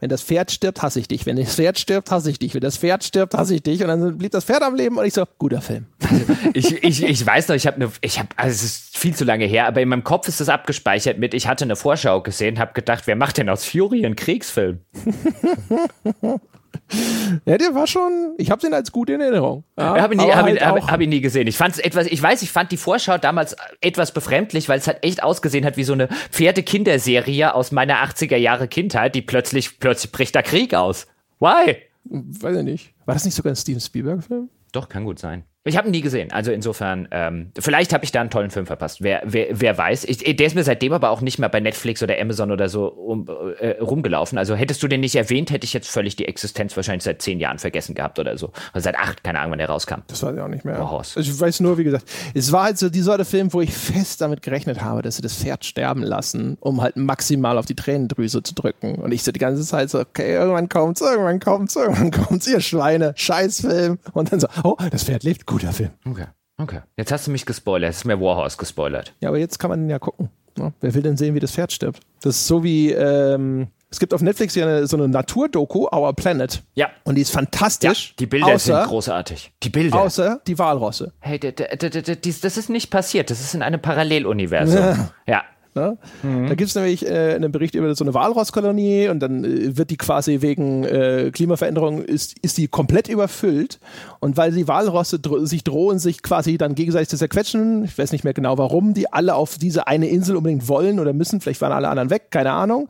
wenn 0.00 0.10
das 0.10 0.22
Pferd 0.22 0.50
stirbt, 0.50 0.82
hasse 0.82 1.00
ich 1.00 1.08
dich. 1.08 1.24
Wenn 1.24 1.36
das 1.36 1.54
Pferd 1.54 1.78
stirbt, 1.78 2.10
hasse 2.10 2.30
ich 2.30 2.38
dich. 2.38 2.52
Wenn 2.52 2.60
das 2.60 2.76
Pferd 2.76 3.04
stirbt, 3.04 3.32
hasse 3.32 3.54
ich 3.54 3.62
dich. 3.62 3.80
Und 3.80 3.88
dann 3.88 4.18
blieb 4.18 4.32
das 4.32 4.44
Pferd 4.44 4.62
am 4.62 4.74
Leben 4.74 4.98
und 4.98 5.06
ich 5.06 5.14
so, 5.14 5.24
guter 5.38 5.62
Film. 5.62 5.86
ich, 6.52 6.84
ich, 6.84 7.02
ich 7.02 7.26
weiß 7.26 7.48
noch, 7.48 7.54
ich 7.54 7.66
habe 7.66 7.76
eine, 7.76 7.90
ich 8.02 8.18
habe, 8.18 8.28
also 8.36 8.52
es 8.52 8.62
ist 8.62 8.98
viel 8.98 9.14
zu 9.14 9.24
lange 9.24 9.46
her, 9.46 9.66
aber 9.66 9.80
in 9.80 9.88
meinem 9.88 10.04
Kopf 10.04 10.28
ist 10.28 10.40
das 10.40 10.50
abgespeichert 10.50 11.18
mit, 11.18 11.32
ich 11.32 11.46
hatte 11.48 11.64
eine 11.64 11.76
Vorschau 11.76 12.20
gesehen, 12.20 12.58
habe 12.58 12.74
gedacht, 12.74 13.06
wer 13.06 13.16
macht 13.16 13.38
denn 13.38 13.48
aus 13.48 13.64
Fury 13.64 14.04
einen 14.04 14.14
Kriegsfilm? 14.14 14.80
Ja, 17.46 17.58
der 17.58 17.74
war 17.74 17.86
schon, 17.86 18.34
ich 18.38 18.50
habe 18.50 18.60
den 18.60 18.72
als 18.72 18.92
gut 18.92 19.10
in 19.10 19.20
Erinnerung. 19.20 19.64
Ja, 19.76 20.00
habe 20.00 20.14
ihn, 20.14 20.20
nie, 20.20 20.30
hab 20.30 20.44
halt 20.44 20.56
ihn, 20.56 20.64
hab, 20.64 20.90
hab 20.90 21.00
ihn 21.00 21.08
nie 21.08 21.20
gesehen. 21.20 21.46
Ich 21.46 21.56
fand's 21.56 21.78
etwas, 21.78 22.06
ich 22.06 22.22
weiß, 22.22 22.42
ich 22.42 22.50
fand 22.50 22.70
die 22.70 22.76
Vorschau 22.76 23.18
damals 23.18 23.56
etwas 23.80 24.12
befremdlich, 24.12 24.68
weil 24.68 24.78
es 24.78 24.86
halt 24.86 25.02
echt 25.02 25.22
ausgesehen 25.22 25.64
hat 25.64 25.76
wie 25.76 25.84
so 25.84 25.94
eine 25.94 26.08
Pferdekinderserie 26.30 27.54
aus 27.54 27.72
meiner 27.72 28.04
80er 28.04 28.36
Jahre 28.36 28.68
Kindheit, 28.68 29.14
die 29.14 29.22
plötzlich, 29.22 29.80
plötzlich 29.80 30.12
bricht 30.12 30.34
da 30.34 30.42
Krieg 30.42 30.74
aus. 30.74 31.06
Why? 31.40 31.76
Weiß 32.04 32.56
ich 32.56 32.62
nicht. 32.62 32.94
War 33.04 33.14
das 33.14 33.24
nicht 33.24 33.34
sogar 33.34 33.52
ein 33.52 33.56
Steven 33.56 33.80
Spielberg-Film? 33.80 34.48
Doch, 34.72 34.88
kann 34.88 35.04
gut 35.04 35.18
sein. 35.18 35.44
Ich 35.66 35.78
habe 35.78 35.88
ihn 35.88 35.92
nie 35.92 36.02
gesehen. 36.02 36.30
Also 36.30 36.52
insofern, 36.52 37.08
ähm, 37.10 37.50
vielleicht 37.58 37.94
habe 37.94 38.04
ich 38.04 38.12
da 38.12 38.20
einen 38.20 38.28
tollen 38.28 38.50
Film 38.50 38.66
verpasst. 38.66 39.02
Wer, 39.02 39.22
wer, 39.24 39.46
wer 39.50 39.78
weiß. 39.78 40.04
Ich, 40.04 40.18
der 40.18 40.46
ist 40.46 40.54
mir 40.54 40.62
seitdem 40.62 40.92
aber 40.92 41.08
auch 41.08 41.22
nicht 41.22 41.38
mehr 41.38 41.48
bei 41.48 41.58
Netflix 41.58 42.02
oder 42.02 42.20
Amazon 42.20 42.52
oder 42.52 42.68
so 42.68 42.88
um, 42.88 43.26
äh, 43.58 43.80
rumgelaufen. 43.80 44.36
Also 44.36 44.54
hättest 44.56 44.82
du 44.82 44.88
den 44.88 45.00
nicht 45.00 45.16
erwähnt, 45.16 45.50
hätte 45.50 45.64
ich 45.64 45.72
jetzt 45.72 45.88
völlig 45.88 46.16
die 46.16 46.26
Existenz 46.26 46.76
wahrscheinlich 46.76 47.04
seit 47.04 47.22
zehn 47.22 47.40
Jahren 47.40 47.58
vergessen 47.58 47.94
gehabt 47.94 48.18
oder 48.18 48.36
so. 48.36 48.52
Also 48.74 48.84
seit 48.84 48.96
acht, 48.96 49.24
keine 49.24 49.38
Ahnung, 49.38 49.52
wann 49.52 49.58
der 49.58 49.70
rauskam. 49.70 50.02
Das 50.08 50.22
weiß 50.22 50.34
ich 50.34 50.42
auch 50.42 50.48
nicht 50.48 50.66
mehr. 50.66 50.78
Oh, 50.82 51.00
ich 51.16 51.40
weiß 51.40 51.60
nur, 51.60 51.78
wie 51.78 51.84
gesagt, 51.84 52.10
es 52.34 52.52
war 52.52 52.64
halt 52.64 52.76
so 52.76 52.90
die 52.90 53.00
Sorte 53.00 53.24
Film, 53.24 53.50
wo 53.54 53.62
ich 53.62 53.72
fest 53.72 54.20
damit 54.20 54.42
gerechnet 54.42 54.82
habe, 54.82 55.00
dass 55.00 55.16
sie 55.16 55.22
das 55.22 55.34
Pferd 55.34 55.64
sterben 55.64 56.02
lassen, 56.02 56.58
um 56.60 56.82
halt 56.82 56.96
maximal 56.96 57.56
auf 57.56 57.64
die 57.64 57.74
Tränendrüse 57.74 58.42
zu 58.42 58.54
drücken. 58.54 58.96
Und 58.96 59.12
ich 59.12 59.22
so 59.22 59.32
die 59.32 59.40
ganze 59.40 59.64
Zeit 59.64 59.88
so, 59.88 60.00
okay, 60.00 60.34
irgendwann 60.34 60.68
kommt's, 60.68 61.00
irgendwann 61.00 61.40
kommt's, 61.40 61.74
irgendwann 61.74 62.10
kommt's, 62.10 62.46
ihr 62.46 62.60
Schweine, 62.60 63.14
Scheißfilm. 63.16 63.98
Und 64.12 64.30
dann 64.30 64.40
so, 64.40 64.48
oh, 64.62 64.76
das 64.90 65.04
Pferd 65.04 65.22
lebt, 65.22 65.46
guter 65.54 65.72
Film. 65.72 65.90
Okay. 66.04 66.26
Okay. 66.56 66.80
Jetzt 66.96 67.12
hast 67.12 67.26
du 67.28 67.30
mich 67.30 67.46
gespoilert. 67.46 67.90
Jetzt 67.90 67.98
ist 67.98 68.04
mir 68.06 68.20
Warhorse 68.20 68.56
gespoilert. 68.56 69.14
Ja, 69.20 69.28
aber 69.28 69.38
jetzt 69.38 69.58
kann 69.58 69.70
man 69.70 69.88
ja 69.88 70.00
gucken. 70.00 70.30
Ne? 70.56 70.72
Wer 70.80 70.94
will 70.94 71.02
denn 71.02 71.16
sehen, 71.16 71.34
wie 71.34 71.40
das 71.40 71.52
Pferd 71.52 71.72
stirbt? 71.72 72.00
Das 72.22 72.36
ist 72.36 72.46
so 72.46 72.64
wie, 72.64 72.90
ähm, 72.90 73.68
es 73.88 74.00
gibt 74.00 74.12
auf 74.12 74.20
Netflix 74.20 74.56
ja 74.56 74.66
eine, 74.66 74.86
so 74.88 74.96
eine 74.96 75.08
Naturdoku, 75.08 75.86
Our 75.92 76.12
Planet. 76.12 76.62
Ja. 76.74 76.90
Und 77.04 77.14
die 77.14 77.22
ist 77.22 77.30
fantastisch. 77.30 78.08
Ja, 78.10 78.14
die 78.18 78.26
Bilder 78.26 78.46
außer, 78.48 78.78
sind 78.78 78.88
großartig. 78.88 79.52
Die 79.62 79.70
Bilder. 79.70 80.00
Außer 80.00 80.40
die 80.44 80.58
Walrosse. 80.58 81.12
Hey, 81.20 81.38
das 81.38 82.56
ist 82.56 82.68
nicht 82.68 82.90
passiert. 82.90 83.30
Das 83.30 83.40
ist 83.40 83.54
in 83.54 83.62
einem 83.62 83.80
Paralleluniversum. 83.80 84.76
Ja. 84.76 85.10
ja. 85.26 85.44
Ne? 85.74 85.98
Mhm. 86.22 86.48
Da 86.48 86.54
gibt 86.54 86.68
es 86.68 86.74
nämlich 86.76 87.04
äh, 87.04 87.34
einen 87.34 87.50
Bericht 87.50 87.74
über 87.74 87.92
so 87.96 88.04
eine 88.04 88.14
Walrosskolonie 88.14 89.08
und 89.08 89.18
dann 89.20 89.44
äh, 89.44 89.76
wird 89.76 89.90
die 89.90 89.96
quasi 89.96 90.40
wegen 90.40 90.84
äh, 90.84 91.30
Klimaveränderung 91.32 92.02
ist, 92.02 92.36
ist 92.42 92.58
die 92.58 92.68
komplett 92.68 93.08
überfüllt. 93.08 93.80
Und 94.20 94.36
weil 94.36 94.52
die 94.52 94.68
Walrosse 94.68 95.18
dro 95.18 95.44
sich 95.44 95.64
drohen, 95.64 95.98
sich 95.98 96.22
quasi 96.22 96.58
dann 96.58 96.76
gegenseitig 96.76 97.08
zu 97.08 97.16
zerquetschen, 97.16 97.84
ich 97.84 97.98
weiß 97.98 98.12
nicht 98.12 98.22
mehr 98.22 98.34
genau 98.34 98.56
warum, 98.56 98.94
die 98.94 99.12
alle 99.12 99.34
auf 99.34 99.58
diese 99.58 99.88
eine 99.88 100.08
Insel 100.08 100.36
unbedingt 100.36 100.68
wollen 100.68 101.00
oder 101.00 101.12
müssen, 101.12 101.40
vielleicht 101.40 101.60
waren 101.60 101.72
alle 101.72 101.88
anderen 101.88 102.10
weg, 102.10 102.30
keine 102.30 102.52
Ahnung. 102.52 102.88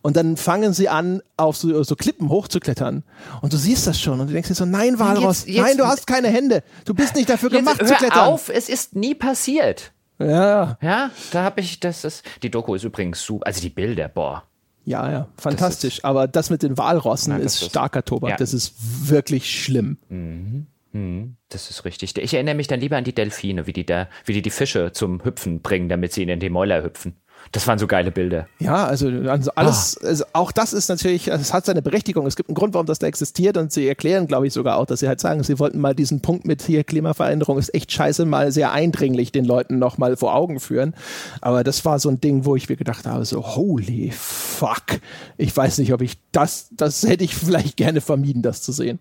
Und 0.00 0.16
dann 0.16 0.36
fangen 0.36 0.72
sie 0.72 0.88
an, 0.88 1.22
auf 1.36 1.56
so, 1.56 1.82
so 1.84 1.94
Klippen 1.94 2.28
hochzuklettern. 2.28 3.04
Und 3.40 3.52
du 3.52 3.56
siehst 3.56 3.86
das 3.86 4.00
schon 4.00 4.20
und 4.20 4.28
du 4.28 4.32
denkst 4.32 4.48
dir 4.48 4.54
so, 4.54 4.64
nein, 4.64 4.98
Walross, 4.98 5.44
jetzt, 5.44 5.48
jetzt, 5.48 5.64
nein, 5.64 5.76
du 5.76 5.86
hast 5.86 6.06
keine 6.06 6.28
Hände. 6.28 6.64
Du 6.84 6.94
bist 6.94 7.14
nicht 7.14 7.28
dafür 7.28 7.50
gemacht 7.50 7.80
hör 7.80 7.86
zu 7.86 7.94
klettern. 7.94 8.26
auf, 8.26 8.48
es 8.48 8.68
ist 8.68 8.96
nie 8.96 9.14
passiert. 9.14 9.92
Ja. 10.24 10.78
Ja, 10.80 11.10
da 11.32 11.42
habe 11.42 11.60
ich, 11.60 11.80
das 11.80 12.04
ist, 12.04 12.24
die 12.42 12.50
Doku 12.50 12.74
ist 12.74 12.84
übrigens 12.84 13.22
super, 13.22 13.46
also 13.46 13.60
die 13.60 13.70
Bilder, 13.70 14.08
boah. 14.08 14.44
Ja, 14.84 15.10
ja, 15.10 15.28
fantastisch. 15.36 15.96
Das 15.96 15.98
ist, 15.98 16.04
Aber 16.04 16.26
das 16.26 16.50
mit 16.50 16.62
den 16.62 16.76
Walrossen 16.76 17.34
nein, 17.34 17.42
ist 17.42 17.64
starker 17.64 18.04
Tobak. 18.04 18.30
Ja. 18.30 18.36
Das 18.36 18.52
ist 18.52 18.74
wirklich 19.08 19.50
schlimm. 19.62 19.98
Mhm. 20.08 20.66
Mhm, 20.92 21.36
das 21.48 21.70
ist 21.70 21.84
richtig. 21.84 22.16
Ich 22.18 22.34
erinnere 22.34 22.54
mich 22.54 22.66
dann 22.66 22.80
lieber 22.80 22.96
an 22.96 23.04
die 23.04 23.14
Delfine, 23.14 23.66
wie 23.66 23.72
die 23.72 23.86
da, 23.86 24.08
wie 24.26 24.34
die 24.34 24.42
die 24.42 24.50
Fische 24.50 24.92
zum 24.92 25.24
Hüpfen 25.24 25.60
bringen, 25.62 25.88
damit 25.88 26.12
sie 26.12 26.22
in 26.22 26.38
den 26.38 26.52
Mäuler 26.52 26.82
hüpfen. 26.82 27.16
Das 27.52 27.66
waren 27.66 27.78
so 27.78 27.86
geile 27.86 28.10
Bilder. 28.10 28.48
Ja, 28.58 28.86
also, 28.86 29.08
also 29.08 29.50
alles, 29.54 29.98
ah. 30.02 30.06
also 30.06 30.24
auch 30.32 30.52
das 30.52 30.72
ist 30.72 30.88
natürlich, 30.88 31.28
es 31.28 31.52
hat 31.52 31.66
seine 31.66 31.82
Berechtigung. 31.82 32.26
Es 32.26 32.34
gibt 32.34 32.48
einen 32.48 32.56
Grund, 32.56 32.72
warum 32.72 32.86
das 32.86 32.98
da 32.98 33.06
existiert 33.06 33.58
und 33.58 33.70
sie 33.70 33.86
erklären, 33.86 34.26
glaube 34.26 34.46
ich, 34.46 34.54
sogar 34.54 34.78
auch, 34.78 34.86
dass 34.86 35.00
sie 35.00 35.08
halt 35.08 35.20
sagen, 35.20 35.42
sie 35.42 35.58
wollten 35.58 35.78
mal 35.78 35.94
diesen 35.94 36.22
Punkt 36.22 36.46
mit 36.46 36.62
hier 36.62 36.82
Klimaveränderung 36.82 37.58
ist 37.58 37.74
echt 37.74 37.92
scheiße, 37.92 38.24
mal 38.24 38.52
sehr 38.52 38.72
eindringlich 38.72 39.32
den 39.32 39.44
Leuten 39.44 39.78
nochmal 39.78 40.16
vor 40.16 40.34
Augen 40.34 40.60
führen. 40.60 40.94
Aber 41.42 41.62
das 41.62 41.84
war 41.84 41.98
so 41.98 42.08
ein 42.08 42.20
Ding, 42.20 42.46
wo 42.46 42.56
ich 42.56 42.70
mir 42.70 42.76
gedacht 42.76 43.06
habe, 43.06 43.24
so 43.26 43.44
holy 43.44 44.10
fuck. 44.12 45.00
Ich 45.36 45.54
weiß 45.54 45.78
nicht, 45.78 45.92
ob 45.92 46.00
ich 46.00 46.18
das, 46.32 46.68
das 46.72 47.02
hätte 47.02 47.24
ich 47.24 47.34
vielleicht 47.34 47.76
gerne 47.76 48.00
vermieden, 48.00 48.40
das 48.40 48.62
zu 48.62 48.72
sehen. 48.72 48.98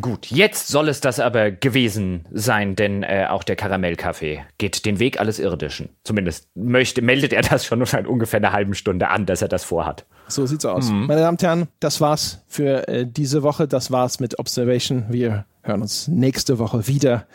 Gut, 0.00 0.26
jetzt 0.26 0.68
soll 0.68 0.88
es 0.88 1.00
das 1.00 1.20
aber 1.20 1.50
gewesen 1.50 2.24
sein, 2.30 2.76
denn 2.76 3.02
äh, 3.02 3.26
auch 3.28 3.42
der 3.42 3.56
Karamellkaffee 3.56 4.44
geht 4.56 4.86
den 4.86 4.98
Weg 4.98 5.20
alles 5.20 5.38
Irdischen. 5.38 5.90
Zumindest 6.04 6.48
möchte, 6.54 7.02
meldet 7.02 7.32
er 7.32 7.42
das 7.42 7.64
schon 7.78 7.86
seit 7.86 8.06
ungefähr 8.06 8.38
einer 8.38 8.52
halben 8.52 8.74
Stunde 8.74 9.08
an, 9.08 9.26
dass 9.26 9.42
er 9.42 9.48
das 9.48 9.64
vorhat. 9.64 10.04
So 10.28 10.46
sieht's 10.46 10.64
aus. 10.64 10.90
Mhm. 10.90 11.06
Meine 11.06 11.20
Damen 11.20 11.36
und 11.36 11.42
Herren, 11.42 11.68
das 11.80 12.00
war's 12.00 12.42
für 12.48 12.88
äh, 12.88 13.06
diese 13.06 13.42
Woche. 13.42 13.68
Das 13.68 13.90
war's 13.90 14.20
mit 14.20 14.38
Observation. 14.38 15.06
Wir 15.08 15.44
hören 15.62 15.82
uns 15.82 16.08
nächste 16.08 16.58
Woche 16.58 16.86
wieder. 16.86 17.26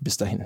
Bis 0.00 0.16
dahin. 0.16 0.44